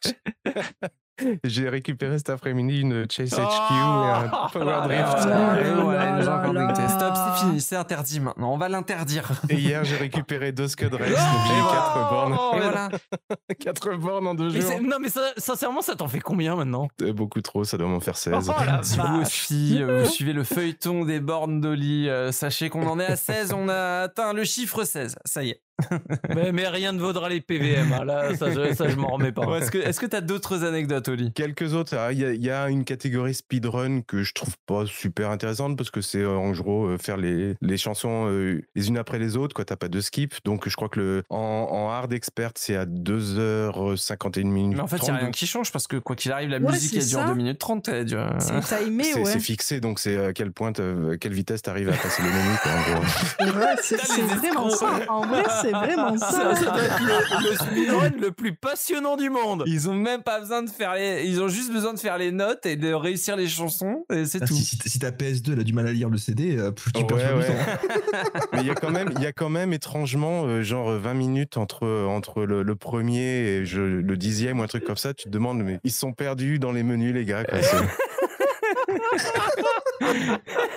J'ai 1.43 1.69
récupéré 1.69 2.17
cet 2.17 2.29
après-midi 2.31 2.81
une 2.81 3.05
Chase 3.11 3.29
HQ 3.29 3.37
et 3.37 3.39
un 3.39 4.29
Power 4.51 4.81
Drift. 4.85 5.27
Et 5.65 5.73
voilà. 5.81 6.87
Stop, 6.89 7.13
c'est 7.15 7.39
fini, 7.45 7.61
c'est 7.61 7.75
interdit 7.75 8.19
maintenant. 8.19 8.53
On 8.53 8.57
va 8.57 8.69
l'interdire. 8.69 9.29
Et 9.49 9.55
hier, 9.55 9.83
j'ai 9.83 9.97
récupéré 9.97 10.51
deux 10.51 10.67
Scud 10.67 10.93
Race, 10.93 11.09
donc 11.09 11.17
Oh 11.19 11.47
j'ai 11.47 11.61
quatre 11.75 12.09
bornes. 12.09 12.37
Oh, 12.39 12.55
Et 12.55 12.59
voilà. 12.61 12.89
quatre 13.59 13.95
bornes 13.95 14.27
en 14.27 14.33
deux 14.35 14.49
mais 14.51 14.61
jours. 14.61 14.81
non 14.81 14.97
mais 14.99 15.09
ça- 15.09 15.33
sincèrement, 15.37 15.81
ça 15.81 15.95
t'en 15.95 16.07
fait 16.07 16.19
combien 16.19 16.55
maintenant? 16.55 16.87
Euh, 17.01 17.13
Beaucoup 17.13 17.41
trop, 17.41 17.63
ça 17.63 17.77
doit 17.77 17.87
m'en 17.87 17.99
faire 17.99 18.17
16. 18.17 18.49
Oh 18.49 18.63
la 18.65 18.81
Si 18.83 18.97
vous 18.99 19.21
aussi, 19.21 19.77
euh, 19.81 20.03
vous 20.03 20.09
suivez 20.09 20.33
le 20.33 20.43
feuilleton 20.43 21.05
des 21.05 21.19
bornes 21.19 21.61
d'Oli, 21.61 22.09
euh, 22.09 22.31
sachez 22.31 22.69
qu'on 22.69 22.87
en 22.87 22.99
est 22.99 23.05
à 23.05 23.15
16, 23.15 23.53
on 23.53 23.69
a 23.69 24.03
atteint 24.03 24.33
le 24.33 24.43
chiffre 24.43 24.83
16. 24.83 25.15
Ça 25.25 25.43
y 25.43 25.49
est. 25.51 25.61
mais, 26.35 26.51
mais 26.51 26.67
rien 26.67 26.91
ne 26.93 26.99
vaudra 26.99 27.29
les 27.29 27.41
PVM. 27.41 27.93
hein. 27.93 28.05
Là, 28.05 28.35
ça, 28.35 28.51
je, 28.51 28.73
ça, 28.73 28.87
je 28.87 28.95
m'en 28.95 29.09
remets 29.13 29.31
pas. 29.31 29.43
Est-ce 29.57 29.71
que 29.71 29.77
est-ce 29.77 29.99
que 29.99 30.05
t'as 30.05 30.21
d'autres 30.21 30.63
anecdotes, 30.63 31.07
Oli? 31.07 31.31
Quelques 31.33 31.73
autres, 31.73 31.95
ah, 31.97 32.11
il 32.11 32.19
y, 32.19 32.25
a- 32.25 32.33
il 32.33 32.43
y 32.43 32.49
a 32.49 32.69
une 32.69 32.83
catégorie 32.85 33.33
speedrun 33.33 34.01
que 34.01 34.23
je 34.23 34.33
trouve 34.33 34.55
pas 34.65 34.85
super 34.85 35.29
intéressante 35.29 35.77
parce 35.77 35.91
que 35.91 36.01
c'est 36.01 36.21
euh, 36.21 36.35
en 36.35 36.51
gros 36.51 36.85
euh, 36.87 36.97
faire 36.97 37.17
les, 37.17 37.55
les 37.61 37.77
chansons 37.77 38.27
euh, 38.29 38.61
les 38.75 38.87
unes 38.89 38.97
après 38.97 39.19
les 39.19 39.37
autres, 39.37 39.53
quoi. 39.55 39.65
T'as 39.65 39.75
pas 39.75 39.87
de 39.89 40.01
skip. 40.01 40.33
Donc 40.45 40.67
je 40.67 40.75
crois 40.75 40.89
que 40.89 40.99
le 40.99 41.23
en, 41.29 41.37
en 41.37 41.89
hard 41.89 42.13
expert, 42.13 42.51
c'est 42.55 42.75
à 42.75 42.85
2h51 42.85 44.43
minutes. 44.45 44.77
Mais 44.77 44.83
en 44.83 44.87
fait, 44.87 44.97
il 44.97 45.03
n'y 45.03 45.09
a 45.09 45.13
30, 45.13 45.17
rien 45.19 45.25
donc 45.27 45.33
qui 45.35 45.47
change 45.47 45.71
parce 45.71 45.87
que 45.87 45.97
quoi 45.97 46.15
qu'il 46.15 46.31
arrive, 46.31 46.49
la 46.49 46.57
Ouais, 46.59 46.71
musique 46.71 46.93
elle 46.95 47.05
dure 47.07 47.19
ça. 47.19 47.25
2 47.27 47.33
minutes 47.35 47.59
30. 47.59 47.87
Elle 47.89 48.05
dure... 48.05 48.29
C'est 48.39 48.83
timé, 48.83 49.03
c'est 49.03 49.19
ouais. 49.19 49.25
c'est 49.25 49.39
fixé, 49.39 49.79
donc 49.79 49.99
c'est 49.99 50.17
à 50.25 50.33
quelle 50.33 50.51
pointe, 50.51 50.79
à 50.79 51.17
quelle 51.19 51.33
vitesse 51.33 51.61
t'arrives 51.61 51.89
à 51.89 51.93
passer 51.93 52.21
le 52.21 52.29
menu, 52.29 52.57
quoi, 52.61 52.71
en 52.71 52.81
gros. 53.51 53.59
Ouais, 53.59 53.75
c'est 53.81 53.97
les 54.17 54.23
vraiment 54.23 54.69
ça. 54.69 54.99
En 55.09 55.25
vrai, 55.25 55.43
c'est 55.61 55.70
vraiment 55.71 56.17
Ça, 56.17 56.31
ça. 56.31 56.55
ça 56.55 56.65
doit 56.65 56.83
être 56.83 56.99
le, 57.01 57.49
le 57.49 57.55
speedrun 57.55 58.09
le 58.21 58.31
plus 58.31 58.53
passionnant 58.55 59.17
du 59.17 59.29
monde. 59.29 59.63
Ils 59.65 59.89
ont 59.89 59.93
même 59.93 60.21
pas 60.23 60.39
besoin 60.39 60.63
de 60.63 60.69
faire 60.69 60.93
les. 60.95 61.23
Ils 61.25 61.41
ont 61.41 61.47
juste 61.47 61.71
besoin 61.71 61.93
de 61.93 61.99
faire 61.99 62.17
les 62.17 62.31
notes 62.31 62.65
et 62.65 62.75
de 62.75 62.93
réussir 62.93 63.35
les 63.35 63.47
chansons 63.47 64.05
et 64.11 64.25
c'est 64.25 64.41
Ah, 64.43 64.47
tout. 64.47 64.53
si, 64.53 64.63
si, 64.65 64.77
si 64.85 64.99
ta 64.99 65.11
PS2 65.11 65.53
elle 65.53 65.59
a 65.59 65.63
du 65.63 65.73
mal 65.73 65.87
à 65.87 65.91
lire 65.91 66.09
le 66.09 66.17
CD, 66.17 66.57
euh, 66.57 66.71
tu 66.93 66.99
Ouais, 66.99 67.05
perds 67.07 67.37
ouais. 67.37 67.45
temps. 67.47 67.89
Mais 68.53 68.59
il 68.61 68.67
y 68.67 68.71
a 68.71 68.75
quand 68.75 68.91
même, 68.91 69.09
il 69.17 69.21
y 69.23 69.25
a 69.27 69.31
quand 69.33 69.49
même 69.49 69.73
étrangement 69.73 70.43
euh, 70.45 70.61
genre 70.63 70.91
20 70.91 71.13
minutes 71.13 71.57
entre 71.57 71.87
entre 72.07 72.43
le, 72.43 72.63
le 72.63 72.75
premier 72.75 73.21
et 73.21 73.65
je, 73.65 73.81
le 73.81 74.17
dixième 74.17 74.59
ou 74.59 74.63
un 74.63 74.67
truc 74.67 74.83
comme 74.83 74.97
ça. 74.97 75.13
Tu 75.13 75.25
te 75.25 75.29
demandes 75.29 75.63
mais 75.63 75.79
ils 75.83 75.91
sont 75.91 76.13
perdus 76.13 76.59
dans 76.59 76.71
les 76.71 76.83
menus 76.83 77.13
les 77.13 77.25
gars. 77.25 77.43
Quoi, 77.43 77.61
c'est- 77.61 77.77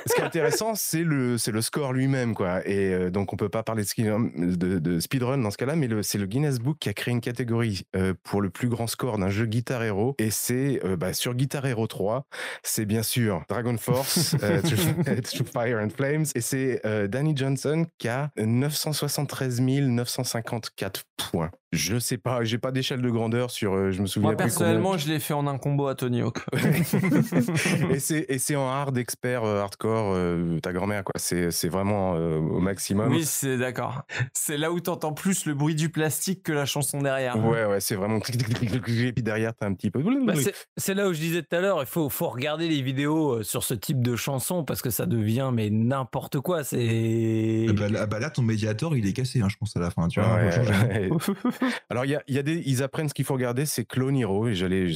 Ce 0.06 0.14
qui 0.14 0.20
est 0.20 0.24
intéressant, 0.24 0.74
c'est 0.74 1.02
le 1.02 1.38
c'est 1.38 1.52
le 1.52 1.62
score 1.62 1.92
lui-même 1.92 2.34
quoi. 2.34 2.66
Et 2.66 2.92
euh, 2.92 3.10
donc 3.10 3.32
on 3.32 3.36
peut 3.36 3.48
pas 3.48 3.62
parler 3.62 3.84
de, 3.84 4.78
de 4.78 5.00
speedrun 5.00 5.38
dans 5.38 5.50
ce 5.50 5.56
cas-là, 5.56 5.76
mais 5.76 5.88
c'est 6.02 6.18
le 6.18 6.26
Guinness 6.26 6.58
Book 6.58 6.78
qui 6.78 6.88
a 6.88 6.92
créé 6.92 7.12
une 7.12 7.20
catégorie 7.20 7.86
euh, 7.96 8.14
pour 8.22 8.40
le 8.40 8.50
plus 8.50 8.68
grand 8.68 8.86
score 8.86 9.18
d'un 9.18 9.30
jeu 9.30 9.46
Guitar 9.46 9.82
Hero 9.82 10.14
et 10.18 10.30
c'est 10.30 10.80
euh, 10.84 10.96
bah, 10.96 11.12
sur 11.12 11.34
Guitar 11.34 11.64
Hero 11.66 11.86
3, 11.86 12.26
c'est 12.62 12.86
bien 12.86 13.02
sûr 13.02 13.42
Dragon 13.48 13.76
Force, 13.78 14.36
euh, 14.42 14.60
Through 14.60 15.46
Fire 15.52 15.78
and 15.78 15.90
Flames 15.90 16.26
et 16.34 16.40
c'est 16.40 16.82
Danny 17.08 17.36
Johnson 17.36 17.86
qui 17.98 18.08
a 18.08 18.30
973 18.36 19.60
954 19.60 21.04
points. 21.16 21.50
Je 21.74 21.98
sais 21.98 22.16
pas, 22.18 22.44
j'ai 22.44 22.58
pas 22.58 22.70
d'échelle 22.72 23.02
de 23.02 23.10
grandeur 23.10 23.50
sur, 23.50 23.74
euh, 23.74 23.90
je 23.90 24.00
me 24.02 24.06
souviens 24.06 24.28
Moi 24.30 24.36
plus 24.36 24.44
personnellement, 24.44 24.96
je 24.98 25.08
l'ai 25.08 25.18
fait 25.20 25.34
en 25.34 25.46
un 25.46 25.58
combo 25.58 25.86
à 25.88 25.94
Tony 25.94 26.22
Hawk. 26.22 26.38
et 27.90 27.98
c'est 27.98 28.26
et 28.28 28.38
c'est 28.38 28.56
en 28.56 28.68
hard 28.68 28.96
expert 28.98 29.44
euh, 29.44 29.60
hardcore 29.60 30.12
euh, 30.14 30.58
ta 30.60 30.72
grand-mère 30.72 31.04
quoi. 31.04 31.12
C'est 31.16 31.50
c'est 31.50 31.68
vraiment 31.68 32.14
euh, 32.16 32.38
au 32.38 32.60
maximum. 32.60 33.10
oui, 33.12 33.24
c'est 33.24 33.58
d'accord. 33.58 34.02
C'est 34.32 34.56
là 34.56 34.72
où 34.72 34.80
t'entends 34.80 35.12
plus 35.12 35.46
le 35.46 35.54
bruit 35.54 35.74
du 35.74 35.88
plastique 35.88 36.42
que 36.42 36.52
la 36.52 36.66
chanson 36.66 37.00
derrière. 37.02 37.36
Ouais 37.44 37.64
ouais, 37.64 37.80
c'est 37.80 37.94
vraiment 37.96 38.18
et 38.18 39.12
puis 39.12 39.22
derrière 39.22 39.52
t'as 39.54 39.66
un 39.66 39.74
petit 39.74 39.90
peu 39.90 40.02
Bah, 40.24 40.34
c'est- 40.76 40.94
là 40.94 41.08
où 41.08 41.12
je 41.12 41.18
disais 41.20 41.42
tout 41.42 41.56
à 41.56 41.60
l'heure, 41.60 41.78
il 41.80 41.86
faut, 41.86 42.08
faut 42.08 42.28
regarder 42.28 42.68
les 42.68 42.82
vidéos 42.82 43.42
sur 43.42 43.64
ce 43.64 43.74
type 43.74 44.02
de 44.02 44.16
chanson 44.16 44.64
parce 44.64 44.80
que 44.82 44.90
ça 44.90 45.06
devient 45.06 45.50
mais 45.52 45.70
n'importe 45.70 46.40
quoi. 46.40 46.64
C'est 46.64 47.66
Ah 47.68 47.72
bah, 47.72 47.88
là- 47.88 47.98
ah 48.02 48.06
bah 48.06 48.18
là, 48.20 48.30
ton 48.30 48.42
médiator, 48.42 48.96
il 48.96 49.06
est 49.06 49.12
cassé, 49.12 49.40
hein, 49.40 49.48
je 49.48 49.56
pense, 49.56 49.76
à 49.76 49.80
la 49.80 49.90
fin. 49.90 50.08
Tu 50.08 50.20
vois, 50.20 50.34
ouais. 50.34 51.08
Alors 51.90 52.04
il 52.04 52.18
y 52.28 52.38
a, 52.38 52.42
des, 52.42 52.62
ils 52.66 52.82
apprennent 52.82 53.08
ce 53.08 53.14
qu'il 53.14 53.24
faut 53.24 53.34
regarder, 53.34 53.66
c'est 53.66 53.84
Clone 53.84 54.16
Hero 54.16 54.48
et 54.48 54.54
j'allais, 54.54 54.88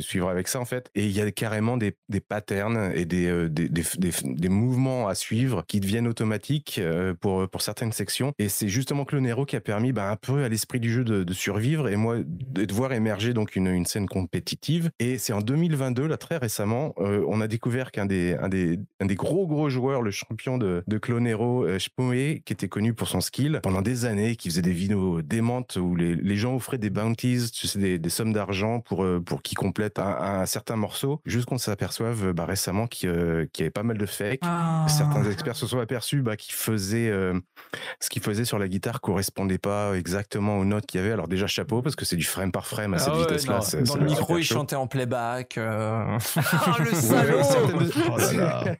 suivre 0.00 0.28
avec 0.28 0.48
ça 0.48 0.60
en 0.60 0.64
fait. 0.64 0.90
Et 0.94 1.04
il 1.04 1.12
y 1.12 1.20
a 1.20 1.30
carrément 1.30 1.76
des, 1.76 1.96
des 2.08 2.20
patterns 2.20 2.92
et 2.94 3.04
des, 3.04 3.26
euh, 3.26 3.48
des, 3.48 3.68
des, 3.68 3.84
des, 4.22 4.48
mouvements 4.48 5.08
à 5.08 5.14
suivre 5.14 5.64
qui 5.66 5.80
deviennent 5.80 6.08
automatiques 6.08 6.78
euh, 6.78 7.14
pour 7.14 7.48
pour 7.48 7.62
certaines 7.62 7.92
sections. 7.92 8.32
Et 8.38 8.48
c'est 8.48 8.68
justement 8.68 9.04
Clone 9.04 9.26
Hero 9.26 9.44
qui 9.46 9.56
a 9.56 9.60
permis 9.60 9.92
bah, 9.92 10.10
un 10.10 10.16
peu 10.16 10.44
à 10.44 10.48
l'esprit 10.48 10.80
du 10.80 10.92
jeu 10.92 11.04
de, 11.04 11.24
de 11.24 11.32
survivre 11.32 11.88
et 11.88 11.96
moi 11.96 12.16
de, 12.24 12.74
voir 12.74 12.92
émerger 12.92 13.34
donc 13.34 13.56
une, 13.56 13.68
une 13.68 13.86
scène 13.86 14.06
compétitive. 14.06 14.90
Et 14.98 15.18
c'est 15.18 15.32
en 15.32 15.40
2022 15.40 16.06
là 16.06 16.16
très 16.16 16.36
récemment, 16.36 16.94
euh, 16.98 17.24
on 17.28 17.40
a 17.40 17.48
découvert 17.48 17.92
qu'un 17.92 18.06
des, 18.06 18.34
un 18.34 18.48
des 18.48 18.78
un 19.00 19.06
des 19.06 19.14
gros 19.14 19.46
gros 19.46 19.68
joueurs, 19.68 20.02
le 20.02 20.10
champion 20.10 20.58
de, 20.58 20.82
de 20.86 20.98
Clone 20.98 21.26
Hero, 21.26 21.66
qui 22.44 22.52
était 22.52 22.68
connu 22.68 22.94
pour 22.94 23.08
son 23.08 23.20
skill 23.20 23.60
pendant 23.62 23.82
des 23.82 24.04
années, 24.04 24.36
qui 24.36 24.48
faisait 24.48 24.62
des 24.62 24.72
vidéos 24.72 25.22
démentes 25.22 25.76
les, 25.96 26.14
les 26.14 26.36
gens 26.36 26.54
offraient 26.54 26.78
des 26.78 26.90
bounties, 26.90 27.50
tu 27.52 27.66
sais, 27.66 27.78
des, 27.78 27.98
des 27.98 28.08
sommes 28.10 28.32
d'argent 28.32 28.80
pour 28.80 29.04
euh, 29.04 29.20
pour 29.20 29.42
qu'ils 29.42 29.56
complètent 29.58 29.98
un, 29.98 30.16
un 30.40 30.46
certain 30.46 30.76
morceau, 30.76 31.20
juste 31.24 31.46
qu'on 31.46 31.58
s'aperçoive 31.58 32.28
euh, 32.28 32.32
bah, 32.32 32.44
récemment 32.46 32.86
qu'il 32.86 33.08
euh, 33.08 33.46
y 33.58 33.62
avait 33.62 33.70
pas 33.70 33.82
mal 33.82 33.98
de 33.98 34.06
fakes. 34.06 34.40
Ah. 34.42 34.86
Certains 34.88 35.24
experts 35.30 35.56
se 35.56 35.66
sont 35.66 35.78
aperçus 35.80 36.22
bah, 36.22 36.36
qu'il 36.36 36.54
faisait 36.54 37.08
euh, 37.08 37.38
ce 38.00 38.08
qu'il 38.10 38.22
faisait 38.22 38.44
sur 38.44 38.58
la 38.58 38.68
guitare 38.68 39.00
correspondait 39.00 39.58
pas 39.58 39.94
exactement 39.96 40.58
aux 40.58 40.64
notes 40.64 40.86
qu'il 40.86 41.00
y 41.00 41.04
avait. 41.04 41.12
Alors 41.12 41.28
déjà 41.28 41.46
chapeau 41.46 41.82
parce 41.82 41.96
que 41.96 42.04
c'est 42.04 42.16
du 42.16 42.24
frame 42.24 42.52
par 42.52 42.66
frame 42.66 42.94
à 42.94 42.98
cette 42.98 43.08
Ah 43.12 43.16
ouais, 43.16 43.22
vitesse-là. 43.22 43.60
Dans 43.84 43.96
le 43.96 44.04
micro, 44.04 44.38
il 44.38 44.44
chantait 44.44 44.76
en 44.76 44.86
playback. 44.86 45.58
euh. 45.58 46.18
Ah, 46.36 46.76
le 46.78 46.84
Ouais, 46.90 46.94
salaud 46.94 47.42
certaines 47.42 47.78
de- 47.78 47.92
Oh 48.10 48.16
là 48.18 48.32
là. 48.32 48.76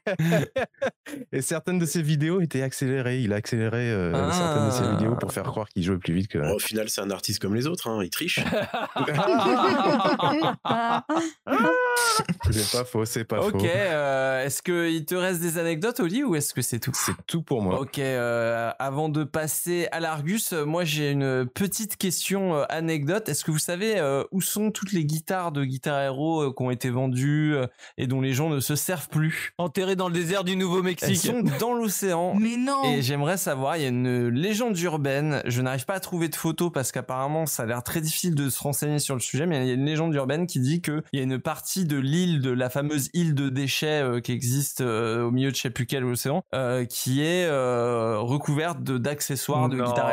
Et 1.33 1.43
certaines 1.43 1.79
de 1.79 1.87
ses 1.87 2.03
vidéos 2.03 2.41
étaient 2.41 2.63
accélérées. 2.63 3.21
Il 3.21 3.33
a 3.33 3.37
accéléré 3.37 3.91
euh, 3.91 4.13
Ah. 4.15 4.31
certaines 4.33 4.67
de 4.69 4.73
ses 4.89 4.97
vidéos 4.97 5.17
pour 5.17 5.33
faire 5.33 5.45
croire 5.45 5.69
qu'il 5.69 5.83
jouait 5.83 5.99
plus 5.99 6.15
vite 6.15 6.29
que. 6.29 6.39
Au 6.39 6.59
final, 6.59 6.89
c'est 6.95 7.01
un 7.01 7.11
artiste 7.11 7.41
comme 7.41 7.55
les 7.55 7.67
autres, 7.67 7.89
hein, 7.89 8.01
il 8.03 8.11
triche. 8.11 8.41
C'est 12.51 12.79
pas 12.79 12.85
faux, 12.85 13.05
c'est 13.05 13.25
pas 13.25 13.41
Ok, 13.41 13.53
faux. 13.53 13.65
euh, 13.67 14.45
est-ce 14.45 14.63
qu'il 14.63 15.05
te 15.05 15.15
reste 15.15 15.41
des 15.41 15.59
anecdotes, 15.59 15.99
Oli, 16.01 16.23
ou 16.23 16.37
est-ce 16.37 16.55
que 16.55 16.63
c'est 16.63 16.79
tout? 16.79 16.93
C'est 16.95 17.13
tout 17.27 17.43
pour 17.43 17.63
moi. 17.63 17.81
Ok, 17.81 17.99
euh, 17.99 18.71
avant 18.79 19.09
de 19.09 19.25
passer 19.25 19.89
à 19.91 20.01
l'Argus, 20.01 20.53
euh, 20.53 20.65
moi 20.65 20.85
j'ai 20.85 21.11
une 21.11 21.47
petite 21.47 21.97
question 21.97 22.55
euh, 22.57 22.65
anecdote. 22.69 23.29
Est-ce 23.29 23.45
que 23.45 23.51
vous 23.51 23.59
savez 23.59 23.99
euh, 23.99 24.23
où 24.31 24.41
sont 24.41 24.71
toutes 24.71 24.93
les 24.93 25.05
guitares 25.05 25.51
de 25.53 25.65
Guitar 25.65 26.01
Hero 26.01 26.43
euh, 26.43 26.53
qui 26.57 26.63
ont 26.63 26.71
été 26.71 26.91
vendues 26.91 27.55
euh, 27.57 27.67
et 27.99 28.07
dont 28.07 28.21
les 28.21 28.33
gens 28.33 28.49
ne 28.51 28.61
se 28.61 28.77
servent 28.77 29.09
plus? 29.09 29.53
Enterré 29.59 29.97
dans 29.97 30.09
le 30.09 30.15
désert 30.15 30.45
du 30.45 30.53
Elles 30.53 30.59
Nouveau-Mexique. 30.59 31.17
sont 31.17 31.43
dans 31.59 31.75
l'océan. 31.75 32.35
Mais 32.39 32.57
non 32.57 32.83
Et 32.85 33.03
j'aimerais 33.03 33.37
savoir, 33.39 33.77
il 33.77 33.83
y 33.83 33.87
a 33.87 33.89
une 33.89 34.29
légende 34.29 34.79
urbaine, 34.81 35.43
je 35.47 35.61
n'arrive 35.63 35.87
pas 35.87 35.95
à 35.95 36.01
trouver 36.01 36.29
de 36.29 36.37
photos 36.37 36.71
parce 36.73 36.84
qu'apparemment 36.93 37.47
ça 37.47 37.65
a 37.65 37.67
l'air 37.67 37.83
très 37.83 38.01
difficile 38.01 38.35
de 38.35 38.49
se 38.51 38.63
renseigner 38.63 38.99
sur 38.99 39.15
le 39.15 39.21
sujet, 39.21 39.47
mais 39.47 39.63
il 39.65 39.69
y 39.69 39.71
a 39.71 39.75
une 39.75 39.85
légende 39.87 40.15
urbaine 40.15 40.47
qui 40.47 40.61
dit 40.61 40.81
qu'il 40.83 41.03
y 41.13 41.19
a 41.21 41.23
une 41.23 41.39
partie 41.39 41.85
de 41.85 41.97
l'île, 41.97 42.41
de 42.41 42.51
la 42.51 42.71
fameuse 42.71 43.11
île 43.15 43.35
de 43.35 43.49
déchets 43.49 44.03
euh, 44.03 44.21
qui 44.21 44.33
existe 44.33 44.81
euh, 44.81 45.25
au 45.25 45.31
milieu 45.31 45.51
de 45.51 45.57
je 45.57 45.61
sais 45.63 45.71
plus 45.71 45.87
quel 45.87 46.05
océan, 46.05 46.43
euh, 46.55 46.85
qui 46.85 47.23
est 47.23 47.47
euh, 47.47 48.19
recouverte 48.19 48.83
de- 48.83 48.99
d'accessoires 48.99 49.69
de, 49.69 49.77
Non, 49.77 49.85
Guitar 49.85 50.11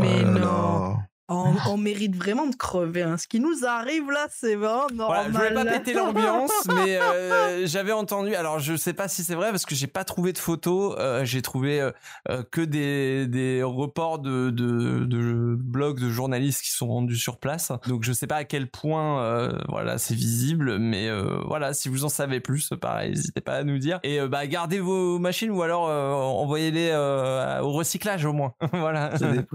mais 0.00 0.22
non. 0.24 0.96
Là. 1.32 1.52
on, 1.66 1.72
on 1.72 1.76
mérite 1.76 2.16
vraiment 2.16 2.46
de 2.46 2.54
crever. 2.56 3.02
hein. 3.02 3.16
Ce 3.16 3.26
qui 3.26 3.40
nous 3.40 3.64
arrive 3.66 4.10
là, 4.10 4.26
c'est 4.30 4.54
vraiment 4.54 4.86
Voilà, 4.94 5.28
normal. 5.28 5.32
je 5.32 5.38
voulais 5.38 5.64
pas 5.64 5.78
péter 5.78 5.94
l'ambiance, 5.94 6.50
mais 6.74 6.98
euh, 7.00 7.66
j'avais 7.66 7.92
entendu. 7.92 8.34
Alors, 8.34 8.58
je 8.58 8.76
sais 8.76 8.92
pas 8.92 9.08
si 9.08 9.24
c'est 9.24 9.34
vrai 9.34 9.50
parce 9.50 9.66
que 9.66 9.74
j'ai 9.74 9.86
pas 9.86 10.04
trouvé 10.04 10.32
de 10.32 10.38
photos. 10.38 10.94
euh, 10.98 11.24
j'ai 11.24 11.42
trouvé 11.42 11.80
euh, 12.28 12.42
que 12.50 12.60
des, 12.60 13.26
des 13.26 13.62
reports 13.62 14.18
de, 14.18 14.50
de, 14.50 15.04
de 15.04 15.56
blogs 15.58 16.00
de 16.00 16.08
journalistes 16.10 16.62
qui 16.62 16.70
sont 16.70 16.88
rendus 16.88 17.16
sur 17.16 17.38
place. 17.38 17.72
Donc, 17.86 18.02
je 18.04 18.12
sais 18.12 18.26
pas 18.26 18.36
à 18.36 18.44
quel 18.44 18.68
point 18.68 19.22
euh, 19.22 19.52
voilà 19.68 19.98
c'est 19.98 20.14
visible, 20.14 20.78
mais 20.78 21.08
euh, 21.08 21.38
voilà, 21.46 21.74
si 21.74 21.88
vous 21.88 22.04
en 22.04 22.08
savez 22.08 22.40
plus, 22.40 22.70
pareil, 22.80 23.10
n'hésitez 23.10 23.40
pas 23.40 23.54
à 23.54 23.64
nous 23.64 23.78
dire. 23.78 24.00
Et 24.02 24.20
euh, 24.20 24.28
bah, 24.28 24.46
gardez 24.46 24.80
vos 24.80 25.18
machines 25.18 25.50
ou 25.50 25.62
alors 25.62 25.88
euh, 25.88 26.10
envoyez-les 26.12 26.90
euh, 26.92 27.60
au 27.60 27.72
recyclage 27.72 28.24
au 28.24 28.32
moins. 28.32 28.54
voilà. 28.72 29.16
C'est. 29.16 29.46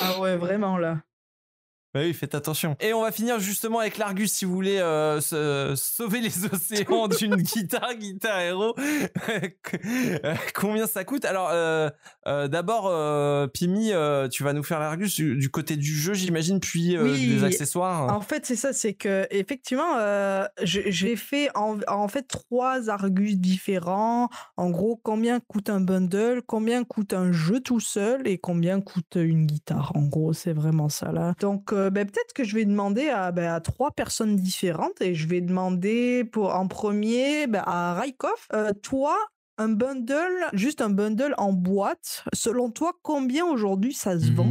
Ah 0.00 0.20
ouais, 0.20 0.36
vraiment 0.36 0.76
là. 0.78 0.98
Bah 1.96 2.02
oui, 2.04 2.12
faites 2.12 2.34
attention. 2.34 2.76
Et 2.80 2.92
on 2.92 3.00
va 3.00 3.10
finir 3.10 3.40
justement 3.40 3.78
avec 3.78 3.96
l'Argus 3.96 4.30
si 4.30 4.44
vous 4.44 4.52
voulez 4.52 4.76
euh, 4.78 5.20
se- 5.22 5.72
sauver 5.76 6.20
les 6.20 6.44
océans 6.52 7.08
d'une 7.08 7.36
guitare, 7.36 7.94
guitare 7.94 8.40
héros. 8.40 8.74
Combien 10.54 10.86
ça 10.86 11.04
coûte? 11.04 11.24
Alors 11.24 11.48
euh, 11.52 11.88
euh, 12.26 12.48
d'abord, 12.48 12.86
euh, 12.88 13.46
Pimi, 13.46 13.92
euh, 13.92 14.28
tu 14.28 14.42
vas 14.42 14.52
nous 14.52 14.62
faire 14.62 14.78
l'Argus 14.80 15.14
du, 15.14 15.36
du 15.36 15.50
côté 15.50 15.76
du 15.76 15.94
jeu, 15.94 16.14
j'imagine, 16.14 16.60
puis 16.60 16.96
euh, 16.96 17.04
Oui. 17.04 17.28
des 17.28 17.44
accessoires. 17.44 18.14
En 18.14 18.20
fait, 18.20 18.44
c'est 18.46 18.56
ça, 18.56 18.72
c'est 18.72 18.94
que 18.94 19.26
effectivement, 19.30 19.96
euh, 19.98 20.44
j'ai 20.62 20.92
j'ai 20.92 21.16
fait 21.16 21.48
en, 21.54 21.78
en 21.88 22.08
fait 22.08 22.26
trois 22.28 22.90
argus 22.90 23.38
différents. 23.38 24.28
En 24.56 24.70
gros, 24.70 25.00
combien 25.02 25.40
coûte 25.40 25.70
un 25.70 25.80
bundle, 25.80 26.42
combien 26.46 26.84
coûte 26.84 27.12
un 27.14 27.32
jeu 27.32 27.60
tout 27.60 27.80
seul 27.80 28.26
et 28.28 28.38
combien 28.38 28.80
coûte 28.80 29.14
une 29.16 29.46
guitare? 29.46 29.92
En 29.94 30.02
gros, 30.02 30.32
c'est 30.32 30.52
vraiment 30.52 30.88
ça 30.88 31.12
là. 31.12 31.34
Donc, 31.40 31.72
euh, 31.86 31.90
ben, 31.90 32.06
peut-être 32.06 32.32
que 32.34 32.44
je 32.44 32.54
vais 32.54 32.64
demander 32.64 33.08
à, 33.08 33.32
ben, 33.32 33.50
à 33.52 33.60
trois 33.60 33.90
personnes 33.90 34.36
différentes 34.36 35.00
et 35.00 35.14
je 35.14 35.26
vais 35.28 35.40
demander 35.40 36.24
pour 36.24 36.54
en 36.54 36.68
premier 36.68 37.46
ben, 37.46 37.62
à 37.66 37.94
Raikov. 37.94 38.30
euh, 38.52 38.72
toi. 38.82 39.16
Un 39.58 39.68
bundle, 39.70 40.44
juste 40.52 40.82
un 40.82 40.90
bundle 40.90 41.34
en 41.38 41.50
boîte. 41.54 42.24
Selon 42.34 42.70
toi, 42.70 42.92
combien 43.02 43.46
aujourd'hui 43.46 43.94
ça 43.94 44.20
se 44.20 44.30
vend? 44.30 44.44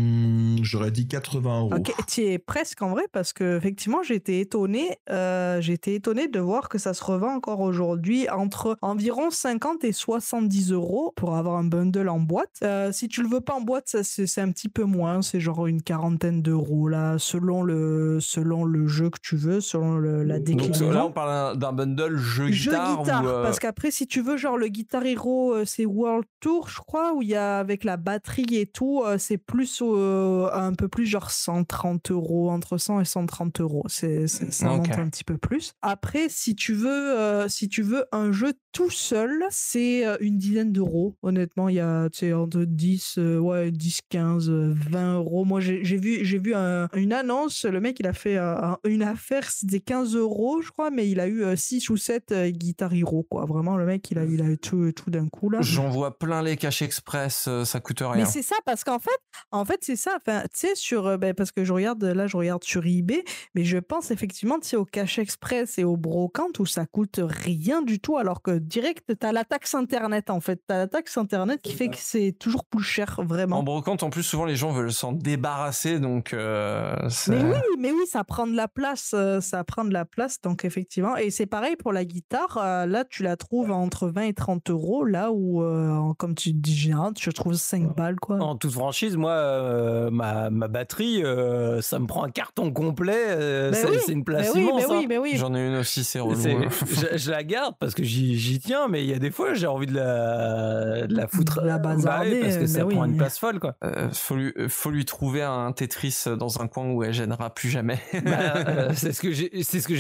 J'aurais 0.66 0.92
dit 0.92 1.08
80 1.08 1.60
euros. 1.62 1.74
Ok, 1.76 1.94
tu 2.08 2.22
es 2.22 2.38
presque 2.40 2.82
en 2.82 2.90
vrai 2.90 3.04
parce 3.12 3.34
que 3.34 3.58
effectivement 3.58 4.02
été 4.10 4.40
étonné, 4.40 4.98
euh, 5.10 5.62
été 5.62 5.96
étonné 5.96 6.28
de 6.28 6.40
voir 6.40 6.70
que 6.70 6.78
ça 6.78 6.94
se 6.94 7.04
revend 7.04 7.34
encore 7.36 7.60
aujourd'hui 7.62 8.30
entre 8.30 8.78
environ 8.82 9.30
50 9.30 9.84
et 9.84 9.92
70 9.92 10.72
euros 10.72 11.14
pour 11.16 11.36
avoir 11.36 11.58
un 11.58 11.64
bundle 11.64 12.10
en 12.10 12.20
boîte. 12.20 12.50
Euh, 12.64 12.92
si 12.92 13.08
tu 13.08 13.22
le 13.24 13.30
veux 13.30 13.42
pas 13.42 13.54
en 13.56 13.62
boîte, 13.62 13.88
ça 13.88 14.04
c'est 14.04 14.42
un 14.42 14.52
petit 14.52 14.70
peu 14.70 14.84
moins, 14.84 15.22
c'est 15.22 15.40
genre 15.40 15.68
une 15.68 15.82
quarantaine 15.82 16.42
d'euros 16.42 16.88
là, 16.88 17.18
selon 17.18 17.64
le 17.64 18.20
selon 18.22 18.64
le 18.66 18.88
jeu 18.88 19.10
que 19.10 19.20
tu 19.22 19.36
veux, 19.36 19.60
selon 19.62 19.98
le- 19.98 20.24
la 20.24 20.38
Donc 20.38 20.46
déclinaison. 20.46 20.92
là, 20.92 21.06
on 21.06 21.12
parle 21.12 21.58
d'un 21.58 21.74
bundle 21.74 22.18
jeu 22.18 22.48
Jeu 22.52 22.72
guitare. 22.72 23.00
guitare, 23.04 23.24
ou, 23.24 23.28
euh, 23.28 23.44
parce 23.44 23.60
qu'après, 23.60 23.92
si 23.92 24.08
tu 24.08 24.22
veux, 24.22 24.38
genre 24.38 24.58
le 24.58 24.68
Guitar 24.68 25.06
Hero, 25.06 25.66
c'est 25.66 25.86
World 25.86 26.26
Tour, 26.40 26.70
je 26.70 26.78
crois, 26.80 27.14
où 27.14 27.22
il 27.22 27.30
y 27.30 27.36
a 27.36 27.60
avec 27.60 27.84
la 27.84 27.98
batterie 27.98 28.46
et 28.56 28.66
tout, 28.68 29.04
c'est 29.18 29.38
plus 29.38 29.82
euh, 29.84 30.48
un 30.56 30.74
peu 30.74 30.88
plus 30.88 31.06
genre 31.06 31.32
130 31.32 32.12
euros, 32.12 32.50
entre 32.50 32.78
100 32.78 33.02
et 33.02 33.06
130 33.06 33.62
euros. 33.62 33.84
C'est, 33.88 34.28
c'est- 34.28 34.52
ça 34.52 34.72
Ok. 34.74 34.88
monte 34.88 34.98
un 35.00 35.10
petit 35.10 35.24
peu 35.24 35.38
plus. 35.38 35.74
Après, 35.82 36.28
si 36.30 36.56
tu 36.56 36.74
veux, 36.74 36.90
euh, 37.20 37.48
si 37.48 37.68
tu 37.70 37.82
veux 37.82 38.06
un 38.12 38.32
jeu 38.32 38.54
tout 38.72 38.90
seul, 38.90 39.44
c'est 39.52 40.06
euh, 40.06 40.18
une 40.20 40.38
dizaine 40.38 40.72
d'euros. 40.72 41.16
Honnêtement, 41.22 41.70
il 41.70 41.76
y 41.76 41.80
a, 41.80 42.08
entre 42.34 42.64
10, 42.66 43.16
euh, 43.18 43.38
ouais, 43.40 43.72
10, 43.72 44.00
15, 44.10 44.50
euh, 44.50 44.74
20 44.90 45.16
euros. 45.16 45.46
Moi, 45.46 45.60
j'ai, 45.62 45.84
j'ai 45.86 45.98
vu, 45.98 46.26
j'ai 46.26 46.40
vu 46.40 46.54
un- 46.56 46.88
une 46.94 47.14
annonce, 47.14 47.66
le 47.66 47.80
mec, 47.80 48.00
il 48.00 48.08
a 48.08 48.14
fait 48.14 48.38
un- 48.38 48.78
une 48.86 49.04
affaire, 49.04 49.50
c'était 49.50 49.80
15 49.80 50.16
euros, 50.16 50.62
je 50.62 50.72
crois, 50.72 50.92
mais 50.92 51.10
il 51.10 51.20
a 51.20 51.28
eu 51.28 51.44
6 51.56 51.90
ou 51.90 51.98
7 51.98 52.34
Guitar 52.52 52.94
Hero, 52.94 53.24
quoi. 53.30 53.46
Vraiment, 53.46 53.78
le 53.78 53.86
mec, 53.86 54.10
il 54.12 54.18
a, 54.18 54.26
il 54.26 54.42
a 54.42 54.46
eu 54.46 54.58
tout, 54.58 54.92
tout 54.92 55.10
d'un 55.10 55.28
coup, 55.30 55.50
là. 55.50 55.60
J'en 55.62 55.90
vois 55.90 56.18
plein 56.18 56.42
les 56.42 56.58
caches 56.58 56.82
express, 56.82 57.48
ça 57.64 57.80
coûte 57.80 58.00
rien. 58.02 58.16
Mais 58.16 58.26
c'est 58.26 58.42
ça, 58.42 58.56
parce 58.66 58.84
qu'en 58.84 59.00
fait, 59.00 59.10
en 59.52 59.64
fait, 59.66 59.80
c'est 59.82 59.96
ça. 59.96 60.18
Enfin, 60.18 60.35
tu 60.44 60.68
sais, 60.68 60.76
sur, 60.76 61.08
euh, 61.08 61.18
ben, 61.18 61.34
parce 61.34 61.52
que 61.52 61.64
je 61.64 61.74
regarde, 61.74 62.04
là, 62.04 62.28
je 62.28 62.38
regarde 62.38 62.64
sur 62.64 62.86
eBay, 62.86 63.24
mais 63.56 63.64
je 63.64 63.78
pense 63.78 64.12
effectivement, 64.12 64.60
tu 64.60 64.70
sais, 64.70 64.76
au 64.78 64.86
Cash 64.86 65.20
Express 65.20 65.78
et 65.78 65.84
au 65.84 65.98
Brocante 65.98 66.60
où 66.60 66.66
ça 66.66 66.86
coûte 66.86 67.20
rien 67.24 67.82
du 67.82 68.00
tout, 68.00 68.18
alors 68.18 68.42
que 68.42 68.58
direct, 68.58 69.14
t'as 69.20 69.32
la 69.32 69.44
taxe 69.46 69.74
internet, 69.76 70.30
en 70.30 70.40
fait. 70.40 70.62
T'as 70.68 70.78
la 70.78 70.88
taxe 70.88 71.18
internet 71.18 71.62
qui 71.62 71.74
fait 71.74 71.88
que 71.90 71.98
c'est 71.98 72.34
toujours 72.38 72.66
plus 72.66 72.84
cher, 72.84 73.20
vraiment. 73.24 73.60
En 73.60 73.64
brocante, 73.64 74.04
en 74.04 74.10
plus, 74.10 74.24
souvent 74.24 74.46
les 74.46 74.56
gens 74.56 74.72
veulent 74.72 74.92
s'en 74.94 75.12
débarrasser, 75.14 76.00
donc. 76.00 76.34
euh, 76.34 76.96
c'est- 77.10 77.32
Mais 77.32 77.44
oui, 77.44 77.58
mais 77.80 77.92
oui, 77.92 78.06
ça 78.08 78.24
prend 78.24 78.48
de 78.48 78.56
la 78.56 78.68
place, 78.68 79.12
euh, 79.14 79.42
ça 79.42 79.64
prend 79.64 79.86
de 79.86 79.94
la 79.94 80.06
place, 80.06 80.42
donc 80.42 80.66
effectivement. 80.66 81.16
Et 81.18 81.30
c'est 81.32 81.46
pareil 81.46 81.76
pour 81.76 81.94
la 81.94 82.06
guitare, 82.06 82.58
là 82.88 83.04
tu 83.10 83.24
la 83.24 83.36
trouves 83.38 83.72
entre 83.72 84.08
20 84.08 84.24
et 84.24 84.34
30 84.34 84.70
euros, 84.70 85.04
là 85.04 85.32
où, 85.32 85.62
euh, 85.64 86.14
comme 86.18 86.36
tu 86.36 86.54
dis, 86.54 86.76
général, 86.76 87.14
tu 87.14 87.32
trouves 87.34 87.54
5 87.54 87.96
balles, 87.96 88.16
quoi. 88.20 88.38
En 88.40 88.56
toute 88.56 88.72
franchise, 88.72 89.16
moi, 89.18 89.32
euh, 89.32 90.10
ma, 90.10 90.25
ma 90.52 90.68
batterie, 90.68 91.24
euh, 91.24 91.82
ça 91.82 92.00
me 92.00 92.08
prend 92.08 92.24
un 92.24 92.30
carton 92.30 92.72
complet. 92.72 93.14
euh, 93.28 93.72
Ben 93.72 93.78
c'est 93.82 93.90
oui, 93.90 93.98
une 94.14 94.18
Mais 94.20 94.24
place 94.24 94.52
oui, 94.56 94.62
immense. 94.62 94.84
mais 94.88 94.96
oui, 94.96 95.16
hein. 95.16 95.20
oui. 95.22 95.32
J'en 95.38 95.54
ai 95.56 95.66
une 95.68 95.76
aussi, 95.76 96.04
c'est 96.04 96.20
relou. 96.20 96.36
Hein. 96.48 96.70
je, 97.12 97.18
je 97.18 97.32
la 97.32 97.44
garde 97.44 97.76
parce 97.80 97.94
que 97.94 98.04
j'y 98.04 98.60
tiens, 98.60 98.88
mais 98.88 99.04
il 99.04 99.10
y 99.10 99.14
a 99.14 99.20
des 99.20 99.32
fois 99.32 99.54
j'ai 99.54 99.68
envie 99.68 99.88
de 99.88 99.96
la, 99.96 101.08
de 101.08 101.16
la 101.16 101.28
foutre. 101.28 101.62
De 101.62 101.68
la 101.68 101.78
Bah 101.78 101.90
oui, 101.92 101.96
bazarder, 101.98 102.40
parce 102.42 102.58
que 102.58 102.64
euh, 102.64 102.68
ça 102.68 102.80
bah 102.80 102.86
oui. 102.88 102.96
prend 102.96 103.06
une 103.06 103.18
place 103.18 103.38
folle, 103.40 103.60
quoi. 103.60 103.76
Euh, 103.84 104.10
faut, 104.12 104.36
lui, 104.36 104.54
euh, 104.58 104.68
faut 104.70 104.92
lui 104.92 105.06
trouver 105.06 105.44
un 105.44 105.72
Tetris 105.72 106.24
dans 106.38 106.62
un 106.62 106.68
coin 106.68 106.90
où 106.92 107.04
elle 107.04 107.14
gênera 107.14 107.54
plus 107.54 107.70
jamais. 107.70 108.00
Bah, 108.14 108.32
euh, 108.68 108.90
c'est 108.96 109.12
ce 109.14 109.22
que 109.22 109.32
j'ai 109.32 109.56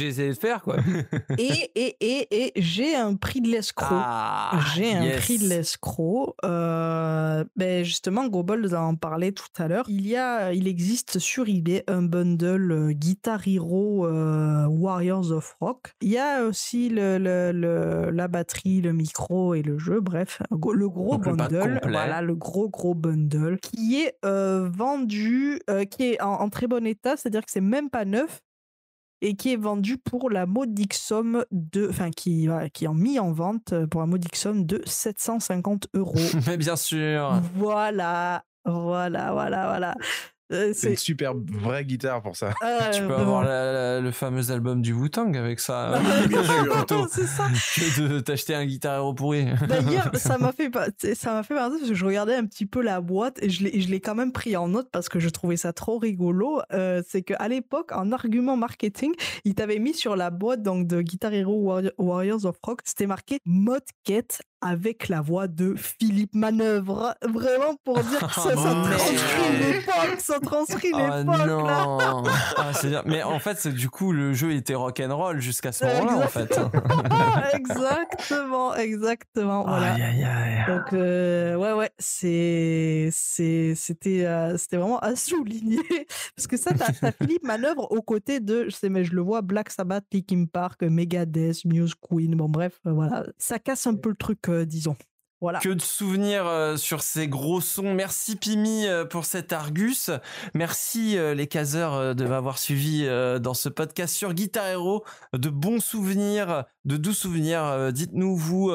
essayé 0.07 0.29
de 0.29 0.33
faire, 0.37 0.61
quoi. 0.61 0.77
Et, 1.37 1.71
et, 1.75 1.95
et, 1.99 2.45
et 2.47 2.61
j'ai 2.61 2.95
un 2.95 3.15
prix 3.15 3.41
de 3.41 3.47
l'escroc. 3.49 3.85
Ah, 3.91 4.59
J'ai 4.75 4.93
un 4.93 5.03
yes. 5.03 5.21
prix 5.21 5.37
de 5.39 5.47
l'escroc. 5.49 6.35
Euh, 6.45 7.43
ben 7.55 7.83
justement, 7.83 8.23
nous 8.57 8.73
en 8.73 8.95
parlait 8.95 9.31
tout 9.31 9.45
à 9.57 9.67
l'heure. 9.67 9.85
Il 9.89 10.07
y 10.07 10.14
a, 10.14 10.14
il 10.53 10.67
existe 10.67 11.19
sur 11.19 11.47
eBay 11.47 11.83
un 11.87 12.01
bundle 12.01 12.71
euh, 12.71 12.91
Guitar 12.91 13.47
Hero 13.47 14.05
euh, 14.05 14.65
Warriors 14.67 15.31
of 15.31 15.55
Rock. 15.59 15.93
Il 16.01 16.09
y 16.09 16.17
a 16.17 16.43
aussi 16.45 16.89
le, 16.89 17.17
le- 17.17 17.51
le- 17.51 18.09
la 18.11 18.27
batterie, 18.27 18.81
le 18.81 18.93
micro 18.93 19.53
et 19.53 19.61
le 19.61 19.77
jeu. 19.77 19.99
Bref, 20.01 20.41
le 20.51 20.89
gros 20.89 21.17
Donc 21.17 21.37
bundle. 21.37 21.79
Voilà, 21.83 22.21
le 22.21 22.35
gros 22.35 22.69
gros 22.69 22.93
bundle 22.95 23.59
qui 23.59 24.01
est 24.01 24.15
euh, 24.25 24.69
vendu, 24.71 25.59
euh, 25.69 25.85
qui 25.85 26.03
est 26.13 26.21
en, 26.21 26.33
en 26.33 26.49
très 26.49 26.67
bon 26.67 26.85
état, 26.85 27.17
c'est-à-dire 27.17 27.45
que 27.45 27.51
c'est 27.51 27.61
même 27.61 27.89
pas 27.89 28.05
neuf 28.05 28.41
et 29.21 29.35
qui 29.35 29.53
est 29.53 29.57
vendu 29.57 29.97
pour 29.97 30.29
la 30.29 30.45
modique 30.45 30.93
somme 30.93 31.45
de, 31.51 31.87
enfin 31.89 32.11
qui, 32.11 32.47
voilà, 32.47 32.69
qui 32.69 32.85
est 32.85 32.93
mis 32.93 33.17
en 33.17 33.31
vente 33.31 33.73
pour 33.89 34.01
la 34.01 34.07
modique 34.07 34.35
somme 34.35 34.65
de 34.65 34.81
750 34.85 35.87
euros. 35.93 36.13
Mais 36.47 36.57
bien 36.57 36.75
sûr. 36.75 37.41
voilà, 37.55 38.43
voilà, 38.65 39.31
voilà, 39.31 39.67
voilà. 39.67 39.95
Euh, 40.53 40.73
C'est 40.75 40.91
une 40.91 40.95
super 40.95 41.33
vraie 41.35 41.83
guitare 41.85 42.21
pour 42.21 42.35
ça. 42.35 42.51
euh, 42.63 42.91
Tu 42.93 42.99
peux 43.01 43.07
vraiment. 43.07 43.21
avoir 43.39 43.43
la- 43.45 43.73
la- 43.73 43.99
le 43.99 44.11
fameux 44.11 44.51
album 44.51 44.83
du 44.83 44.93
Wu-Tang 44.93 45.35
avec 45.35 45.59
ça. 45.59 45.99
c'est 47.09 47.25
ça. 47.25 47.47
que 47.75 48.07
de 48.13 48.19
t'acheter 48.19 48.53
un 48.53 48.63
Guitar 48.63 48.97
Hero 48.97 49.15
pourri. 49.15 49.47
D'ailleurs, 49.67 50.11
ça 50.13 50.37
m'a 50.37 50.51
fait 50.51 50.69
pas- 50.69 50.89
ça 51.15 51.33
m'a 51.33 51.41
fait 51.41 51.55
penser 51.55 51.77
parce 51.79 51.89
que 51.89 51.95
je 51.95 52.05
regardais 52.05 52.35
un 52.35 52.45
petit 52.45 52.67
peu 52.67 52.83
la 52.83 53.01
boîte 53.01 53.41
et 53.41 53.49
je 53.49 53.63
l'ai 53.63 53.81
je 53.81 53.89
l'ai 53.89 53.99
quand 53.99 54.13
même 54.13 54.31
pris 54.31 54.55
en 54.55 54.67
note 54.67 54.87
parce 54.91 55.09
que 55.09 55.19
je 55.19 55.29
trouvais 55.29 55.57
ça 55.57 55.73
trop 55.73 55.97
rigolo. 55.97 56.61
Euh, 56.73 57.01
c'est 57.07 57.23
que 57.23 57.33
à 57.39 57.47
l'époque, 57.47 57.91
en 57.91 58.11
argument 58.11 58.55
marketing, 58.55 59.13
ils 59.45 59.55
t'avaient 59.55 59.79
mis 59.79 59.95
sur 59.95 60.15
la 60.15 60.29
boîte 60.29 60.61
donc 60.61 60.85
de 60.85 61.01
Guitar 61.01 61.33
Hero 61.33 61.59
Warri- 61.59 61.91
Warriors 61.97 62.45
of 62.45 62.57
Rock, 62.61 62.81
c'était 62.85 63.07
marqué 63.07 63.39
Modket 63.45 64.43
avec 64.61 65.09
la 65.09 65.21
voix 65.21 65.47
de 65.47 65.75
Philippe 65.75 66.33
Manœuvre. 66.33 67.15
Vraiment 67.21 67.75
pour 67.83 67.99
dire 67.99 68.19
que 68.27 68.33
ça, 68.33 68.55
ça 68.55 68.55
Oh, 68.55 68.87
transcrit 68.87 69.57
l'époque, 69.59 70.19
ça 70.19 70.35
retranscrit 70.35 70.91
Ah 70.93 71.19
l'époque 71.19 71.47
non 71.47 71.65
Ah. 72.57 72.71
Mais 73.05 73.23
en 73.23 73.39
fait, 73.39 73.67
du 73.67 73.89
coup, 73.89 74.11
le 74.11 74.33
jeu 74.33 74.51
était 74.53 74.75
rock'n'roll 74.75 75.39
jusqu'à 75.39 75.71
ce 75.71 75.85
moment-là, 75.85 76.25
en 76.25 76.27
fait. 76.27 76.59
exactement, 77.53 78.75
exactement. 78.75 79.63
Voilà. 79.63 79.93
Aïe, 79.93 80.01
aïe, 80.01 80.23
aïe. 80.23 80.55
Donc 80.67 80.93
euh, 80.93 81.55
ouais 81.55 81.73
ouais 81.73 81.91
c'est 81.99 83.09
c'est 83.11 83.73
c'était 83.75 84.25
euh, 84.25 84.57
c'était 84.57 84.77
vraiment 84.77 84.99
à 84.99 85.15
souligner 85.15 85.79
parce 86.35 86.47
que 86.47 86.57
ça 86.57 86.71
t'as 86.73 87.11
Philippe 87.11 87.43
manœuvre 87.43 87.91
aux 87.91 88.01
côtés 88.01 88.39
de 88.39 88.65
je 88.65 88.75
sais 88.75 88.89
mais 88.89 89.03
je 89.03 89.13
le 89.13 89.21
vois 89.21 89.41
Black 89.41 89.69
Sabbath, 89.69 90.05
Linkin 90.11 90.45
Park, 90.51 90.81
Megadeth, 90.81 91.65
Muse, 91.65 91.93
Queen 92.01 92.35
bon 92.35 92.49
bref 92.49 92.79
euh, 92.87 92.91
voilà 92.93 93.25
ça 93.37 93.59
casse 93.59 93.85
un 93.85 93.95
peu 93.95 94.09
le 94.09 94.15
truc 94.15 94.44
disons 94.49 94.95
voilà 95.45 95.59
Que 95.59 95.69
de 95.69 95.81
souvenirs 95.81 96.47
euh, 96.47 96.75
sur 96.75 97.03
ces 97.03 97.27
gros 97.27 97.61
sons. 97.61 97.93
Merci 97.93 98.35
Pimi 98.35 98.87
euh, 98.87 99.05
pour 99.05 99.25
cet 99.25 99.53
Argus. 99.53 100.09
Merci 100.55 101.19
euh, 101.19 101.35
les 101.35 101.45
caseurs 101.45 102.15
de 102.15 102.25
m'avoir 102.25 102.57
suivi 102.57 103.07
dans 103.39 103.53
ce 103.53 103.69
podcast 103.69 104.15
sur 104.15 104.33
Guitar 104.33 104.65
Hero. 104.65 105.03
De 105.33 105.49
bons 105.49 105.79
souvenirs, 105.79 106.63
de 106.85 106.97
doux 106.97 107.13
souvenirs. 107.13 107.91
Dites-nous 107.93 108.35
vous 108.35 108.71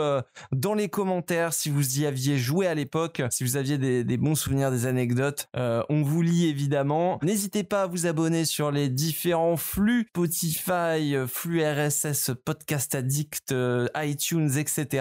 dans 0.52 0.74
les 0.74 0.88
commentaires 0.88 1.52
si 1.52 1.70
vous 1.70 1.98
y 1.98 2.06
aviez 2.06 2.38
joué 2.38 2.68
à 2.68 2.74
l'époque, 2.76 3.22
si 3.30 3.42
vous 3.42 3.56
aviez 3.56 3.76
des, 3.76 4.04
des 4.04 4.16
bons 4.16 4.36
souvenirs, 4.36 4.70
des 4.70 4.86
anecdotes. 4.86 5.48
On 5.54 6.02
vous 6.02 6.22
lit 6.22 6.48
évidemment. 6.48 7.18
N'hésitez 7.22 7.64
pas 7.64 7.82
à 7.82 7.86
vous 7.88 8.06
abonner 8.06 8.44
sur 8.44 8.70
les 8.70 8.88
différents 8.88 9.56
flux 9.56 10.06
Spotify, 10.10 11.16
flux 11.26 11.64
RSS, 11.64 12.30
Podcast 12.44 12.94
Addict, 12.94 13.52
iTunes, 13.96 14.50
etc 14.56 15.00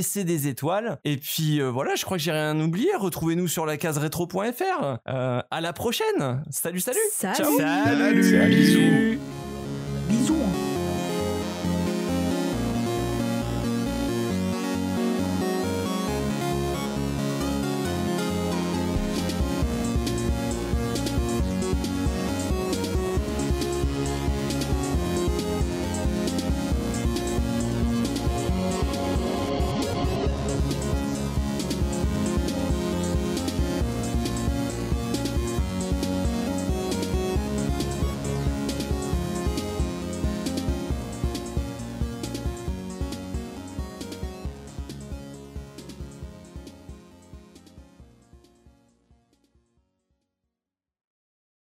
laissez 0.00 0.24
des 0.24 0.48
étoiles. 0.48 0.79
Et 1.04 1.16
puis 1.16 1.60
euh, 1.60 1.70
voilà, 1.70 1.94
je 1.94 2.04
crois 2.04 2.16
que 2.16 2.22
j'ai 2.22 2.32
rien 2.32 2.58
oublié. 2.60 2.90
Retrouvez-nous 2.96 3.48
sur 3.48 3.66
la 3.66 3.76
case 3.76 3.98
rétro.fr. 3.98 4.98
Euh, 5.08 5.40
à 5.50 5.60
la 5.60 5.72
prochaine. 5.72 6.42
Salut, 6.50 6.80
salut. 6.80 6.98
Salut. 7.12 7.36
Ciao. 7.36 7.58
Salut. 7.58 8.48
Bisous. 8.48 9.18